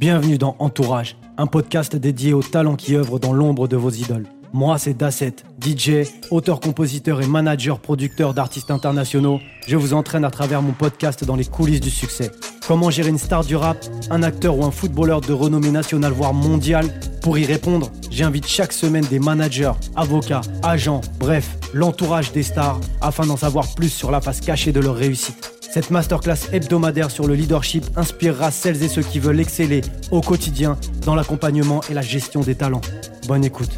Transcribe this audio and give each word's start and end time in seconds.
Bienvenue 0.00 0.38
dans 0.38 0.56
Entourage, 0.60 1.18
un 1.36 1.46
podcast 1.46 1.94
dédié 1.94 2.32
aux 2.32 2.42
talents 2.42 2.76
qui 2.76 2.96
œuvrent 2.96 3.20
dans 3.20 3.34
l'ombre 3.34 3.68
de 3.68 3.76
vos 3.76 3.90
idoles. 3.90 4.24
Moi, 4.54 4.78
c'est 4.78 4.96
Dasset, 4.96 5.36
DJ, 5.60 6.08
auteur-compositeur 6.30 7.20
et 7.20 7.26
manager-producteur 7.26 8.32
d'artistes 8.32 8.70
internationaux. 8.70 9.40
Je 9.66 9.76
vous 9.76 9.92
entraîne 9.92 10.24
à 10.24 10.30
travers 10.30 10.62
mon 10.62 10.72
podcast 10.72 11.22
dans 11.26 11.36
les 11.36 11.44
coulisses 11.44 11.82
du 11.82 11.90
succès. 11.90 12.30
Comment 12.66 12.88
gérer 12.88 13.10
une 13.10 13.18
star 13.18 13.44
du 13.44 13.56
rap, 13.56 13.76
un 14.08 14.22
acteur 14.22 14.56
ou 14.56 14.64
un 14.64 14.70
footballeur 14.70 15.20
de 15.20 15.34
renommée 15.34 15.70
nationale 15.70 16.12
voire 16.12 16.32
mondiale? 16.32 16.86
Pour 17.20 17.36
y 17.36 17.44
répondre, 17.44 17.92
j'invite 18.10 18.46
chaque 18.46 18.72
semaine 18.72 19.04
des 19.04 19.18
managers, 19.18 19.72
avocats, 19.96 20.40
agents, 20.62 21.02
bref, 21.18 21.58
l'entourage 21.74 22.32
des 22.32 22.42
stars 22.42 22.80
afin 23.02 23.26
d'en 23.26 23.36
savoir 23.36 23.66
plus 23.74 23.90
sur 23.90 24.10
la 24.10 24.22
face 24.22 24.40
cachée 24.40 24.72
de 24.72 24.80
leur 24.80 24.96
réussite. 24.96 25.59
Cette 25.72 25.92
masterclass 25.92 26.48
hebdomadaire 26.52 27.12
sur 27.12 27.28
le 27.28 27.34
leadership 27.34 27.84
inspirera 27.94 28.50
celles 28.50 28.82
et 28.82 28.88
ceux 28.88 29.02
qui 29.02 29.20
veulent 29.20 29.38
exceller 29.38 29.82
au 30.10 30.20
quotidien 30.20 30.76
dans 31.06 31.14
l'accompagnement 31.14 31.80
et 31.88 31.94
la 31.94 32.02
gestion 32.02 32.40
des 32.40 32.56
talents. 32.56 32.80
Bonne 33.28 33.44
écoute. 33.44 33.70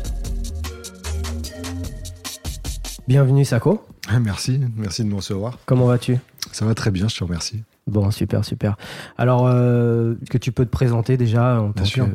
Bienvenue 3.06 3.44
Sako. 3.44 3.84
Merci, 4.22 4.58
merci 4.74 5.04
de 5.04 5.08
me 5.08 5.16
recevoir. 5.16 5.58
Comment 5.66 5.84
vas-tu? 5.84 6.16
Ça 6.50 6.64
va 6.64 6.74
très 6.74 6.90
bien, 6.90 7.08
je 7.08 7.16
te 7.18 7.24
remercie. 7.24 7.62
Bon, 7.86 8.10
super, 8.10 8.42
super. 8.42 8.76
Alors, 9.18 9.46
euh, 9.46 10.14
que 10.30 10.38
tu 10.38 10.50
peux 10.50 10.64
te 10.64 10.70
présenter 10.70 11.18
déjà 11.18 11.60
en 11.60 11.68
Bien 11.70 11.84
sûr. 11.84 12.08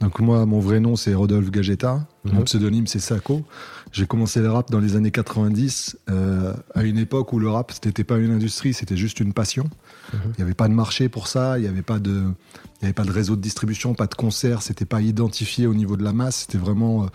Donc 0.00 0.18
moi, 0.20 0.44
mon 0.44 0.60
vrai 0.60 0.80
nom, 0.80 0.96
c'est 0.96 1.14
Rodolphe 1.14 1.50
Gagetta. 1.50 2.06
Mon 2.24 2.42
pseudonyme, 2.42 2.86
c'est 2.86 2.98
Sako. 2.98 3.42
J'ai 3.92 4.06
commencé 4.06 4.40
le 4.40 4.50
rap 4.50 4.70
dans 4.70 4.80
les 4.80 4.96
années 4.96 5.10
90, 5.10 5.98
euh, 6.10 6.54
à 6.74 6.82
une 6.82 6.98
époque 6.98 7.32
où 7.32 7.38
le 7.38 7.48
rap, 7.48 7.72
c'était 7.72 8.04
pas 8.04 8.18
une 8.18 8.30
industrie, 8.30 8.74
c'était 8.74 8.96
juste 8.96 9.20
une 9.20 9.32
passion. 9.32 9.68
Il 10.12 10.18
n'y 10.38 10.42
avait 10.42 10.54
pas 10.54 10.68
de 10.68 10.74
marché 10.74 11.08
pour 11.08 11.26
ça, 11.26 11.58
il 11.58 11.62
n'y 11.62 11.68
avait 11.68 11.82
pas 11.82 11.98
de... 11.98 12.24
Y 12.82 12.84
avait 12.84 12.92
pas 12.92 13.04
de 13.04 13.10
réseau 13.10 13.34
de 13.34 13.40
distribution, 13.40 13.94
pas 13.94 14.06
de 14.06 14.14
concert, 14.14 14.62
c'était 14.62 14.84
pas 14.84 15.00
identifié 15.00 15.66
au 15.66 15.74
niveau 15.74 15.96
de 15.96 16.04
la 16.04 16.12
masse, 16.12 16.46
c'était 16.46 16.58
vraiment 16.58 17.04
euh, 17.04 17.06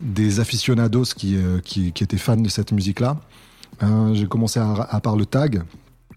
des 0.00 0.38
aficionados 0.38 1.14
qui, 1.16 1.36
euh, 1.36 1.60
qui, 1.60 1.92
qui, 1.92 2.04
étaient 2.04 2.18
fans 2.18 2.36
de 2.36 2.48
cette 2.48 2.72
musique-là. 2.72 3.16
J'ai 4.12 4.26
commencé 4.26 4.58
à, 4.58 4.72
à 4.72 5.00
part 5.00 5.16
le 5.16 5.24
tag, 5.24 5.62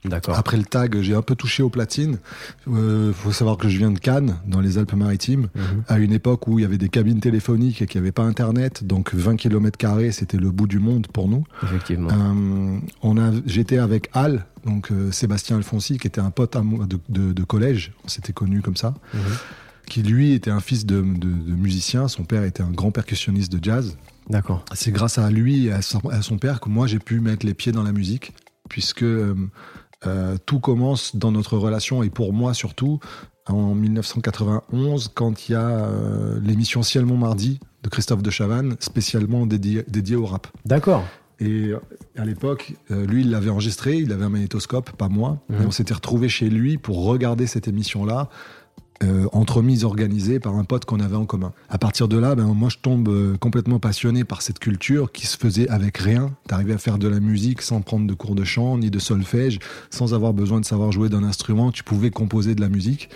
D'accord. 0.03 0.35
Après 0.37 0.57
le 0.57 0.63
tag, 0.63 0.99
j'ai 1.01 1.13
un 1.13 1.21
peu 1.21 1.35
touché 1.35 1.61
aux 1.61 1.69
platines. 1.69 2.17
Il 2.65 2.73
euh, 2.73 3.13
faut 3.13 3.31
savoir 3.31 3.57
que 3.57 3.69
je 3.69 3.77
viens 3.77 3.91
de 3.91 3.99
Cannes, 3.99 4.37
dans 4.47 4.59
les 4.59 4.77
Alpes-Maritimes, 4.79 5.49
Mhm. 5.53 5.83
à 5.87 5.99
une 5.99 6.11
époque 6.11 6.47
où 6.47 6.57
il 6.57 6.63
y 6.63 6.65
avait 6.65 6.79
des 6.79 6.89
cabines 6.89 7.19
téléphoniques 7.19 7.81
et 7.81 7.85
qu'il 7.85 8.01
n'y 8.01 8.05
avait 8.05 8.11
pas 8.11 8.23
Internet. 8.23 8.83
Donc 8.83 9.13
20 9.13 9.35
km 9.35 9.77
c'était 10.11 10.37
le 10.37 10.49
bout 10.51 10.67
du 10.67 10.79
monde 10.79 11.07
pour 11.07 11.27
nous. 11.27 11.43
Effectivement. 11.63 12.09
Euh, 12.11 12.79
on 13.03 13.17
a, 13.17 13.31
j'étais 13.45 13.77
avec 13.77 14.09
Al, 14.13 14.45
donc 14.65 14.91
euh, 14.91 15.11
Sébastien 15.11 15.57
Alfonsi, 15.57 15.97
qui 15.99 16.07
était 16.07 16.21
un 16.21 16.31
pote 16.31 16.55
à 16.55 16.61
moi 16.61 16.85
de, 16.87 16.99
de, 17.09 17.31
de 17.33 17.43
collège. 17.43 17.93
On 18.03 18.07
s'était 18.07 18.33
connus 18.33 18.61
comme 18.61 18.75
ça. 18.77 18.95
Mhm. 19.13 19.19
Qui 19.87 20.03
lui 20.03 20.33
était 20.33 20.51
un 20.51 20.61
fils 20.61 20.85
de, 20.85 21.01
de, 21.01 21.27
de 21.27 21.53
musicien. 21.53 22.07
Son 22.07 22.23
père 22.23 22.43
était 22.43 22.63
un 22.63 22.71
grand 22.71 22.91
percussionniste 22.91 23.51
de 23.51 23.63
jazz. 23.63 23.97
D'accord. 24.29 24.63
C'est 24.73 24.91
grâce 24.91 25.17
à 25.17 25.29
lui 25.29 25.67
et 25.67 25.71
à 25.73 25.81
son, 25.81 25.99
à 26.09 26.21
son, 26.21 26.37
père 26.37 26.59
que 26.61 26.69
moi 26.69 26.87
j'ai 26.87 26.99
pu 26.99 27.19
mettre 27.19 27.45
les 27.45 27.53
pieds 27.53 27.71
dans 27.73 27.83
la 27.83 27.91
musique, 27.91 28.33
puisque 28.69 29.03
euh, 29.03 29.35
euh, 30.05 30.37
tout 30.45 30.59
commence 30.59 31.15
dans 31.15 31.31
notre 31.31 31.57
relation 31.57 32.01
et 32.01 32.09
pour 32.09 32.33
moi 32.33 32.53
surtout 32.53 32.99
en 33.47 33.75
1991 33.75 35.11
quand 35.13 35.47
il 35.47 35.51
y 35.51 35.55
a 35.55 35.67
euh, 35.67 36.39
l'émission 36.41 36.81
Ciel 36.83 37.05
Montmardi 37.05 37.59
de 37.83 37.89
Christophe 37.89 38.21
de 38.21 38.29
Chavannes, 38.29 38.75
spécialement 38.79 39.45
dédié, 39.45 39.83
dédié 39.87 40.15
au 40.15 40.25
rap. 40.25 40.47
D'accord. 40.65 41.03
Et 41.39 41.71
à 42.17 42.23
l'époque, 42.23 42.73
euh, 42.91 43.05
lui, 43.07 43.21
il 43.21 43.31
l'avait 43.31 43.49
enregistré, 43.49 43.97
il 43.97 44.11
avait 44.11 44.25
un 44.25 44.29
magnétoscope, 44.29 44.91
pas 44.91 45.09
moi. 45.09 45.39
Mhm. 45.49 45.61
Et 45.61 45.65
on 45.65 45.71
s'était 45.71 45.95
retrouvé 45.95 46.29
chez 46.29 46.49
lui 46.49 46.77
pour 46.77 47.03
regarder 47.03 47.47
cette 47.47 47.67
émission-là, 47.67 48.29
euh, 49.03 49.27
entremise, 49.31 49.83
organisée 49.83 50.39
par 50.39 50.55
un 50.55 50.63
pote 50.63 50.85
qu'on 50.85 50.99
avait 50.99 51.15
en 51.15 51.25
commun. 51.25 51.53
À 51.69 51.77
partir 51.77 52.07
de 52.07 52.17
là, 52.17 52.35
ben, 52.35 52.45
moi, 52.45 52.69
je 52.69 52.77
tombe 52.77 53.07
euh, 53.09 53.37
complètement 53.37 53.79
passionné 53.79 54.23
par 54.23 54.41
cette 54.41 54.59
culture 54.59 55.11
qui 55.11 55.27
se 55.27 55.37
faisait 55.37 55.67
avec 55.69 55.97
rien. 55.97 56.31
T'arrivais 56.47 56.73
à 56.73 56.77
faire 56.77 56.97
de 56.97 57.07
la 57.07 57.19
musique 57.19 57.61
sans 57.61 57.81
prendre 57.81 58.07
de 58.07 58.13
cours 58.13 58.35
de 58.35 58.43
chant, 58.43 58.77
ni 58.77 58.89
de 58.89 58.99
solfège, 58.99 59.59
sans 59.89 60.13
avoir 60.13 60.33
besoin 60.33 60.59
de 60.59 60.65
savoir 60.65 60.91
jouer 60.91 61.09
d'un 61.09 61.23
instrument. 61.23 61.71
Tu 61.71 61.83
pouvais 61.83 62.11
composer 62.11 62.55
de 62.55 62.61
la 62.61 62.69
musique. 62.69 63.09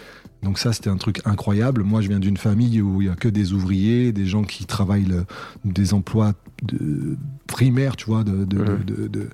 Donc 0.45 0.59
ça, 0.59 0.72
c'était 0.72 0.89
un 0.91 0.97
truc 0.97 1.22
incroyable. 1.25 1.83
Moi, 1.83 2.00
je 2.01 2.07
viens 2.07 2.19
d'une 2.19 2.38
famille 2.38 2.79
où 2.81 3.01
il 3.01 3.07
y 3.07 3.09
a 3.09 3.16
que 3.16 3.28
des 3.28 3.51
ouvriers, 3.51 4.13
des 4.13 4.25
gens 4.28 4.44
qui 4.44 4.66
travaillent 4.66 5.03
le, 5.06 5.25
des 5.66 5.94
emplois 5.94 6.33
de, 6.63 7.17
primaires, 7.47 7.95
tu 7.95 8.06
vois, 8.06 8.23
de, 8.23 8.45
de, 8.45 8.57
Mhm. 8.57 8.83
de, 8.85 9.29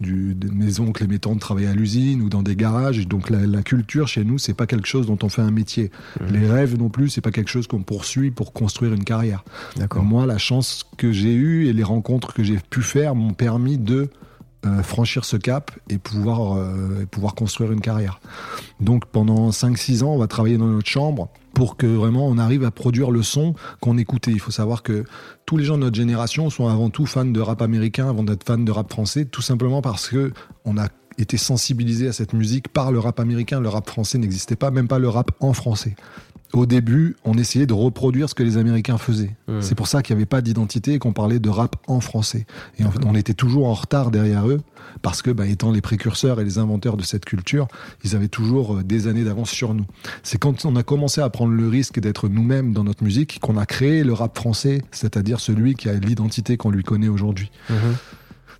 du- 0.00 0.34
de 0.34 0.50
mes 0.50 0.80
oncles 0.80 1.04
et 1.04 1.06
mes 1.06 1.18
tantes 1.18 1.38
travaillaient 1.40 1.68
à 1.68 1.74
l'usine 1.74 2.22
ou 2.22 2.28
dans 2.30 2.42
des 2.42 2.56
garages. 2.56 3.06
Donc 3.06 3.30
la, 3.30 3.46
la 3.46 3.62
culture 3.62 4.08
chez 4.08 4.24
nous, 4.24 4.38
c'est 4.38 4.54
pas 4.54 4.66
quelque 4.66 4.88
chose 4.88 5.06
dont 5.06 5.18
on 5.22 5.28
fait 5.28 5.42
un 5.42 5.50
métier. 5.50 5.90
Les 6.30 6.46
rêves 6.50 6.76
non 6.78 6.88
plus, 6.88 7.10
c'est 7.10 7.20
pas 7.20 7.30
quelque 7.30 7.50
chose 7.50 7.66
qu'on 7.66 7.82
poursuit 7.82 8.30
pour 8.30 8.52
construire 8.52 8.92
une 8.94 9.04
carrière. 9.04 9.44
D'accord. 9.76 10.02
Moi, 10.02 10.26
la 10.26 10.38
chance 10.38 10.84
que 10.96 11.12
j'ai 11.12 11.34
eue 11.34 11.66
et 11.66 11.72
les 11.72 11.84
rencontres 11.84 12.32
que 12.32 12.42
j'ai 12.42 12.58
pu 12.70 12.82
faire 12.82 13.14
m'ont 13.14 13.34
permis 13.34 13.78
de 13.78 14.08
euh, 14.66 14.82
franchir 14.82 15.24
ce 15.24 15.36
cap 15.36 15.70
et 15.88 15.98
pouvoir, 15.98 16.56
euh, 16.56 17.06
pouvoir 17.10 17.34
construire 17.34 17.72
une 17.72 17.80
carrière. 17.80 18.20
Donc 18.80 19.06
pendant 19.06 19.50
5-6 19.50 20.02
ans, 20.02 20.14
on 20.14 20.18
va 20.18 20.26
travailler 20.26 20.56
dans 20.56 20.66
notre 20.66 20.88
chambre 20.88 21.28
pour 21.54 21.76
que 21.76 21.86
vraiment 21.86 22.26
on 22.26 22.38
arrive 22.38 22.64
à 22.64 22.70
produire 22.70 23.10
le 23.10 23.22
son 23.22 23.54
qu'on 23.80 23.98
écoutait. 23.98 24.30
Il 24.30 24.40
faut 24.40 24.50
savoir 24.50 24.82
que 24.82 25.04
tous 25.46 25.56
les 25.56 25.64
gens 25.64 25.76
de 25.76 25.82
notre 25.82 25.96
génération 25.96 26.50
sont 26.50 26.68
avant 26.68 26.90
tout 26.90 27.06
fans 27.06 27.24
de 27.24 27.40
rap 27.40 27.62
américain 27.62 28.08
avant 28.08 28.22
d'être 28.22 28.44
fans 28.44 28.58
de 28.58 28.72
rap 28.72 28.90
français, 28.90 29.24
tout 29.24 29.42
simplement 29.42 29.82
parce 29.82 30.08
que 30.08 30.32
on 30.64 30.78
a 30.78 30.88
été 31.18 31.36
sensibilisé 31.36 32.08
à 32.08 32.12
cette 32.12 32.32
musique 32.32 32.68
par 32.68 32.90
le 32.90 32.98
rap 32.98 33.20
américain. 33.20 33.60
Le 33.60 33.68
rap 33.68 33.88
français 33.88 34.18
n'existait 34.18 34.56
pas, 34.56 34.70
même 34.70 34.88
pas 34.88 34.98
le 34.98 35.08
rap 35.08 35.30
en 35.40 35.52
français. 35.52 35.94
Au 36.54 36.66
début, 36.66 37.16
on 37.24 37.34
essayait 37.34 37.66
de 37.66 37.74
reproduire 37.74 38.28
ce 38.28 38.34
que 38.34 38.44
les 38.44 38.56
Américains 38.56 38.96
faisaient. 38.96 39.34
C'est 39.60 39.74
pour 39.74 39.88
ça 39.88 40.02
qu'il 40.02 40.14
n'y 40.14 40.20
avait 40.20 40.26
pas 40.26 40.40
d'identité 40.40 40.94
et 40.94 40.98
qu'on 41.00 41.12
parlait 41.12 41.40
de 41.40 41.48
rap 41.48 41.76
en 41.88 42.00
français. 42.00 42.46
Et 42.78 42.84
en 42.84 42.90
fait, 42.92 43.04
on 43.04 43.14
était 43.16 43.34
toujours 43.34 43.66
en 43.66 43.74
retard 43.74 44.12
derrière 44.12 44.48
eux 44.48 44.60
parce 45.02 45.20
que, 45.20 45.30
bah, 45.30 45.46
étant 45.46 45.72
les 45.72 45.80
précurseurs 45.80 46.40
et 46.40 46.44
les 46.44 46.58
inventeurs 46.58 46.96
de 46.96 47.02
cette 47.02 47.24
culture, 47.24 47.66
ils 48.04 48.14
avaient 48.14 48.28
toujours 48.28 48.76
euh, 48.76 48.82
des 48.84 49.08
années 49.08 49.24
d'avance 49.24 49.50
sur 49.50 49.74
nous. 49.74 49.86
C'est 50.22 50.38
quand 50.38 50.64
on 50.64 50.76
a 50.76 50.82
commencé 50.82 51.20
à 51.20 51.28
prendre 51.28 51.52
le 51.52 51.68
risque 51.68 51.98
d'être 51.98 52.28
nous-mêmes 52.28 52.72
dans 52.72 52.84
notre 52.84 53.02
musique 53.02 53.40
qu'on 53.40 53.56
a 53.56 53.66
créé 53.66 54.04
le 54.04 54.12
rap 54.12 54.36
français, 54.38 54.82
c'est-à-dire 54.92 55.40
celui 55.40 55.74
qui 55.74 55.88
a 55.88 55.94
l'identité 55.94 56.56
qu'on 56.56 56.70
lui 56.70 56.84
connaît 56.84 57.08
aujourd'hui. 57.08 57.50
Mhm. 57.68 57.76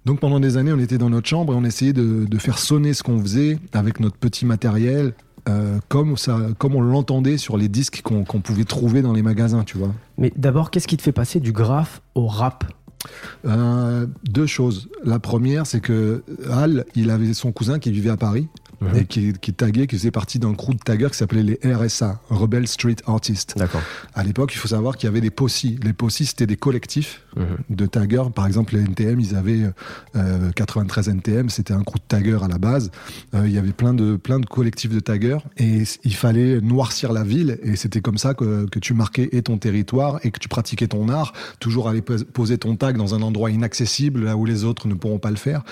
Donc 0.05 0.21
pendant 0.21 0.41
des 0.41 0.57
années, 0.57 0.73
on 0.73 0.79
était 0.79 0.99
dans 0.99 1.11
notre 1.11 1.29
chambre 1.29 1.55
et 1.55 1.57
on 1.57 1.65
essayait 1.65 1.95
de, 1.95 2.27
de 2.27 2.39
faire 2.39 2.59
sonner 2.59 2.93
ce 2.93 3.03
qu'on 3.03 3.21
faisait 3.21 3.59
avec 3.73 4.01
notre 4.01 4.17
petit 4.17 4.45
matériel. 4.45 5.15
Euh, 5.49 5.79
comme, 5.89 6.17
ça, 6.17 6.39
comme 6.59 6.75
on 6.75 6.81
l'entendait 6.81 7.37
sur 7.37 7.57
les 7.57 7.69
disques 7.69 8.03
qu'on 8.03 8.25
pouvait 8.25 8.65
trouver 8.65 9.03
dans 9.03 9.13
les 9.13 9.23
magasins, 9.23 9.63
tu 9.65 9.77
vois. 9.77 9.93
Mais 10.17 10.33
d'abord, 10.37 10.71
qu'est-ce 10.71 10.89
qui 10.89 10.97
te 10.97 11.03
fait 11.03 11.13
passer 11.13 11.41
du 11.41 11.53
graphe 11.53 12.01
au 12.15 12.27
rap? 12.27 12.65
Euh, 13.45 14.07
deux 14.25 14.47
choses. 14.47 14.89
La 15.05 15.19
première, 15.19 15.67
c'est 15.67 15.81
que 15.81 16.23
Al, 16.51 16.87
il 16.95 17.11
avait 17.11 17.35
son 17.35 17.53
cousin 17.53 17.79
qui 17.79 17.91
vivait 17.91 18.11
à 18.11 18.17
Paris 18.17 18.49
Mhm. 18.93 18.97
et 18.99 19.05
qui, 19.07 19.33
qui 19.33 19.53
taguait, 19.53 19.87
qui 19.87 19.97
faisait 19.97 20.11
partie 20.11 20.39
d'un 20.39 20.55
crew 20.55 20.73
de 20.75 20.79
taggers 20.79 21.09
qui 21.11 21.17
s'appelait 21.19 21.43
les 21.43 21.59
RSA, 21.65 22.21
Rebel 22.31 22.67
Street 22.69 22.97
Artists. 23.07 23.55
D'accord. 23.57 23.83
À 24.15 24.25
l'époque, 24.25 24.53
il 24.55 24.59
faut 24.59 24.69
savoir 24.69 24.97
qu'il 24.97 25.07
y 25.07 25.11
avait 25.11 25.21
des 25.21 25.31
POSI. 25.31 25.79
Les 25.83 25.93
POSI, 25.93 26.27
c'était 26.27 26.47
des 26.47 26.57
collectifs 26.57 27.23
Mhm. 27.37 27.45
de 27.77 27.87
taggers. 27.87 28.31
Par 28.35 28.47
exemple, 28.47 28.75
les 28.77 28.83
NTM, 28.83 29.19
ils 29.21 29.35
avaient 29.35 29.63
euh, 30.17 30.51
93 30.55 31.09
NTM, 31.09 31.49
c'était 31.51 31.73
un 31.75 31.83
crew 31.83 31.97
de 31.97 32.03
taggers 32.07 32.39
à 32.43 32.49
la 32.49 32.59
base. 32.59 32.91
Euh, 33.35 33.43
il 33.47 33.53
y 33.53 33.59
avait 33.59 33.73
plein 33.73 33.95
de, 33.95 34.17
plein 34.17 34.39
de 34.41 34.47
collectifs 34.47 34.93
de 34.93 35.01
taggers 35.01 35.39
et 35.57 35.83
il 36.05 36.15
fallait 36.15 36.61
noircir 36.61 37.13
la 37.13 37.25
ville 37.25 37.59
et 37.63 37.77
c'était 37.77 38.01
comme 38.01 38.19
ça 38.19 38.35
que, 38.35 38.67
que 38.67 38.79
tu 38.79 38.95
marquais 38.95 39.29
et 39.33 39.43
ton 39.43 39.59
territoire 39.59 40.21
et 40.23 40.31
que 40.31 40.39
tu 40.39 40.49
pratiquais 40.49 40.87
ton 40.87 41.09
art. 41.09 41.33
Toujours 41.59 41.89
aller 41.89 42.03
pos- 42.03 42.25
poser 42.33 42.59
ton 42.59 42.77
tag 42.77 42.97
dans 42.97 43.15
un 43.15 43.23
endroit 43.23 43.51
inaccessible, 43.51 44.25
là 44.25 44.37
où 44.37 44.45
les 44.45 44.65
autres 44.65 44.87
ne 44.89 44.95
pourront 44.95 45.19
pas 45.19 45.31
le 45.31 45.37
faire. 45.37 45.63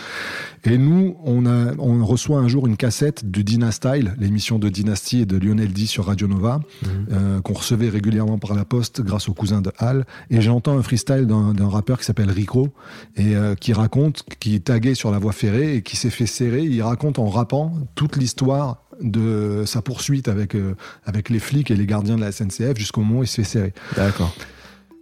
Et 0.65 0.79
nous, 0.79 1.17
on, 1.25 1.47
a, 1.47 1.75
on 1.79 2.05
reçoit 2.05 2.39
un 2.39 2.49
jour 2.49 2.67
une 2.67 2.77
cassette 2.77 3.02
de 3.03 3.43
Dynastyle, 3.43 4.15
l'émission 4.19 4.59
de 4.61 4.69
Dynasty 4.69 5.21
et 5.23 5.27
de 5.27 5.37
Lionel 5.37 5.73
D 5.73 5.87
sur 5.87 6.07
Radio 6.07 6.29
Nova, 6.29 6.61
Mhm. 6.82 6.88
euh, 7.11 7.41
qu'on 7.41 7.55
recevait 7.55 7.88
régulièrement 7.88 8.38
par 8.38 8.55
la 8.55 8.65
poste 8.65 9.00
grâce 9.03 9.29
au 9.29 9.35
cousin 9.35 9.61
de 9.61 9.73
Hal. 9.79 10.06
Et 10.31 10.41
j'entends 10.41 10.79
un 10.79 10.82
freestyle 10.82 11.26
d'un 11.26 11.53
d'un 11.53 11.69
rappeur 11.69 11.99
qui 11.99 12.05
s'appelle 12.05 12.31
Rico 12.31 12.69
et 13.17 13.35
euh, 13.35 13.55
qui 13.56 13.73
raconte, 13.73 14.25
qui 14.38 14.55
est 14.55 14.65
tagué 14.65 14.94
sur 14.94 15.11
la 15.11 15.19
voie 15.19 15.32
ferrée 15.32 15.76
et 15.76 15.82
qui 15.82 15.97
s'est 15.97 16.11
fait 16.11 16.26
serrer. 16.26 16.62
Il 16.62 16.81
raconte 16.82 17.19
en 17.19 17.29
rappant 17.29 17.75
toute 17.97 18.17
l'histoire 18.17 18.82
de 19.00 19.65
sa 19.67 19.82
poursuite 19.82 20.29
avec, 20.29 20.55
euh, 20.55 20.76
avec 21.05 21.29
les 21.29 21.41
flics 21.41 21.71
et 21.73 21.76
les 21.76 21.87
gardiens 21.87 22.15
de 22.17 22.21
la 22.21 22.31
SNCF 22.31 22.79
jusqu'au 22.79 23.00
moment 23.00 23.21
où 23.21 23.23
il 23.25 23.26
se 23.26 23.37
fait 23.37 23.44
serrer. 23.44 23.75
D'accord. 23.97 24.32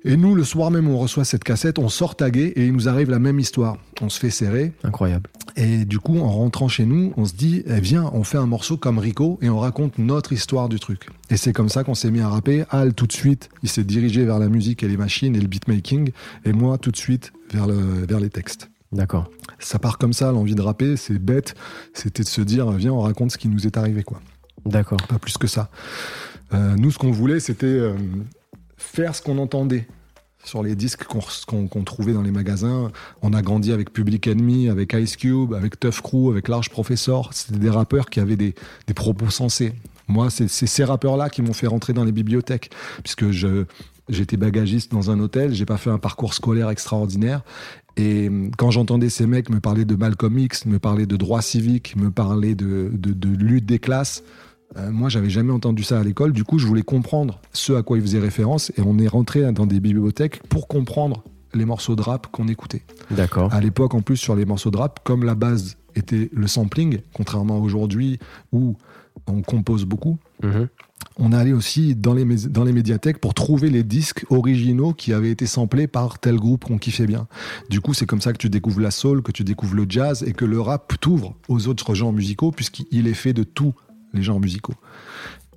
Et 0.05 0.17
nous, 0.17 0.35
le 0.35 0.45
soir 0.45 0.71
même 0.71 0.89
on 0.89 0.99
reçoit 0.99 1.25
cette 1.25 1.45
cassette, 1.45 1.79
on 1.79 1.91
sort 1.91 2.17
tagué 2.17 2.55
et 2.57 2.65
il 2.65 2.73
nous 2.73 2.89
arrive 2.89 3.11
la 3.11 3.19
même 3.19 3.39
histoire. 3.39 3.77
On 4.01 4.09
se 4.09 4.19
fait 4.19 4.31
serrer 4.31 4.73
Incroyable. 4.83 5.29
et 5.57 5.85
du 5.85 5.99
coup, 5.99 6.19
en 6.19 6.31
rentrant 6.31 6.69
chez 6.69 6.87
nous, 6.87 7.13
on 7.19 7.27
se 7.27 7.35
dit, 7.35 7.63
eh, 7.67 7.81
viens, 7.81 8.11
on 8.15 8.25
fait 8.25 8.39
un 8.39 8.47
morceau 8.47 8.79
comme 8.79 8.99
Rico 8.99 9.39
et 9.43 9.51
on 9.51 9.59
raconte 9.59 9.99
notre 9.99 10.33
histoire 10.33 10.71
du 10.71 10.81
truc. 10.81 11.09
Et 11.29 11.37
c'est 11.37 11.53
comme 11.53 11.69
ça 11.69 11.85
qu'on 11.85 11.95
s'est 11.95 12.11
mis 12.11 12.21
à 12.21 12.29
rapper. 12.29 12.65
Al, 12.71 12.95
tout 12.95 13.07
de 13.07 13.13
suite, 13.13 13.51
il 13.63 13.69
s'est 13.69 13.85
dirigé 13.85 14.25
vers 14.25 14.39
la 14.39 14.49
musique 14.49 14.83
et 14.83 14.89
les 14.89 14.97
machines 14.97 15.37
et 15.37 15.41
le 15.41 15.49
beatmaking. 15.49 16.13
Et 16.47 16.53
moi, 16.55 16.79
tout 16.79 16.91
de 16.91 16.97
suite, 16.97 17.33
vers, 17.53 17.67
le, 17.67 18.07
vers 18.09 18.21
les 18.21 18.31
textes. 18.31 18.71
D'accord. 18.93 19.31
Ça 19.59 19.79
part 19.79 19.99
comme 19.99 20.15
ça, 20.15 20.33
l'envie 20.33 20.55
de 20.55 20.63
rapper, 20.63 20.97
c'est 20.97 21.19
bête. 21.19 21.55
C'était 21.93 22.23
de 22.23 22.29
se 22.29 22.41
dire, 22.41 22.71
viens, 22.73 22.93
on 22.93 23.01
raconte 23.01 23.33
ce 23.33 23.39
qui 23.39 23.49
nous 23.49 23.67
est 23.67 23.77
arrivé, 23.77 24.03
quoi. 24.03 24.21
D'accord. 24.65 24.99
Pas 25.09 25.19
plus 25.19 25.37
que 25.37 25.47
ça. 25.47 25.71
Euh, 26.55 26.75
nous, 26.77 26.91
ce 26.91 26.99
qu'on 26.99 27.13
voulait, 27.13 27.39
c'était 27.39 27.67
euh, 27.67 27.95
faire 28.81 29.15
ce 29.15 29.23
qu'on 29.23 29.39
entendait 29.39 29.87
sur 30.43 30.63
les 30.63 30.75
disques 30.75 31.05
qu'on 31.05 31.85
trouvait 31.85 32.15
dans 32.15 32.23
les 32.23 32.31
magasins. 32.31 32.91
On 33.23 33.33
a 33.33 33.43
grandi 33.43 33.73
avec 33.73 33.93
Public 33.93 34.27
Enemy, 34.27 34.69
avec 34.69 34.95
Ice 34.95 35.17
Cube, 35.17 35.53
avec 35.53 35.79
Tough 35.79 36.01
Crew, 36.03 36.31
avec 36.31 36.49
Large 36.49 36.71
Professor. 36.71 37.31
C'était 37.35 37.59
des 37.59 37.71
rappeurs 37.71 38.09
qui 38.09 38.21
avaient 38.21 38.37
des, 38.37 38.55
propos 38.95 39.31
sensés. 39.31 39.75
Moi, 40.09 40.31
c'est 40.31 40.49
ces 40.49 40.85
rappeurs-là 40.85 41.29
qui 41.29 41.43
m'ont 41.43 41.53
fait 41.53 41.67
rentrer 41.67 41.93
dans 41.93 42.05
les 42.05 42.13
bibliothèques, 42.13 42.71
puisque 43.05 43.27
j'étais 44.09 44.37
bagagiste 44.37 44.91
dans 44.91 45.11
un 45.11 45.21
hôtel, 45.21 45.55
j'ai 45.55 45.67
pas 45.67 45.77
fait 45.77 45.91
un 45.91 45.99
parcours 45.99 46.35
scolaire 46.35 46.71
extraordinaire. 46.71 47.43
Et 47.97 48.31
quand 48.57 48.71
j'entendais 48.71 49.11
ces 49.11 49.27
mecs 49.27 49.51
me 49.51 49.61
parler 49.61 49.85
de 49.85 49.95
Malcolm 49.95 50.39
X, 50.39 50.65
me 50.65 50.79
parler 50.79 51.07
de 51.07 51.17
droits 51.17 51.43
civiques, 51.43 51.97
me 51.97 52.11
parler 52.11 52.55
de, 52.55 52.91
lutte 53.25 53.67
des 53.67 53.79
classes, 53.79 54.25
euh, 54.77 54.91
moi, 54.91 55.09
j'avais 55.09 55.31
jamais 55.31 55.53
entendu 55.53 55.83
ça 55.83 55.99
à 55.99 56.03
l'école. 56.03 56.33
Du 56.33 56.45
coup, 56.45 56.59
je 56.59 56.67
voulais 56.67 56.83
comprendre 56.83 57.41
ce 57.53 57.73
à 57.73 57.83
quoi 57.83 57.99
ils 57.99 58.03
faisaient 58.03 58.21
référence. 58.21 58.71
Et 58.77 58.83
on 58.83 58.99
est 58.99 59.09
rentré 59.09 59.53
dans 59.53 59.67
des 59.67 59.81
bibliothèques 59.81 60.43
pour 60.49 60.69
comprendre 60.69 61.25
les 61.55 61.65
morceaux 61.65 61.97
de 61.97 62.03
rap 62.03 62.29
qu'on 62.29 62.49
écoutait. 62.49 62.83
D'accord. 63.11 63.53
À 63.53 63.61
l'époque, 63.61 63.95
en 63.95 64.03
plus, 64.03 64.17
sur 64.17 64.37
les 64.37 64.45
morceaux 64.45 64.71
de 64.71 64.77
rap, 64.77 65.01
comme 65.03 65.25
la 65.25 65.35
base 65.35 65.77
était 65.97 66.31
le 66.33 66.47
sampling, 66.47 67.01
contrairement 67.13 67.57
à 67.57 67.59
aujourd'hui 67.59 68.19
où 68.53 68.77
on 69.27 69.43
compose 69.43 69.85
beaucoup. 69.85 70.19
Mhm. 70.43 70.69
On 71.19 71.33
allait 71.33 71.53
aussi 71.53 71.95
dans 71.95 72.15
les, 72.15 72.25
dans 72.25 72.65
les 72.65 72.73
médiathèques 72.73 73.19
pour 73.19 73.35
trouver 73.35 73.69
les 73.69 73.83
disques 73.83 74.25
originaux 74.31 74.93
qui 74.93 75.13
avaient 75.13 75.31
été 75.31 75.47
samplés 75.47 75.87
par 75.87 76.19
tel 76.19 76.37
groupe 76.37 76.65
qu'on 76.65 76.79
kiffait 76.79 77.07
bien. 77.07 77.27
Du 77.69 77.81
coup, 77.81 77.95
c'est 77.95 78.07
comme 78.07 78.21
ça 78.21 78.33
que 78.33 78.39
tu 78.39 78.49
découvres 78.49 78.81
la 78.81 78.91
soul, 78.91 79.23
que 79.23 79.33
tu 79.33 79.43
découvres 79.43 79.75
le 79.75 79.87
jazz 79.89 80.23
et 80.23 80.33
que 80.33 80.45
le 80.45 80.61
rap 80.61 80.93
t'ouvre 81.01 81.35
aux 81.49 81.69
autres 81.69 81.95
genres 81.95 82.13
musicaux 82.13 82.53
puisqu'il 82.53 83.07
est 83.07 83.15
fait 83.15 83.33
de 83.33 83.43
tous 83.43 83.75
les 84.13 84.23
genres 84.23 84.41
musicaux. 84.41 84.75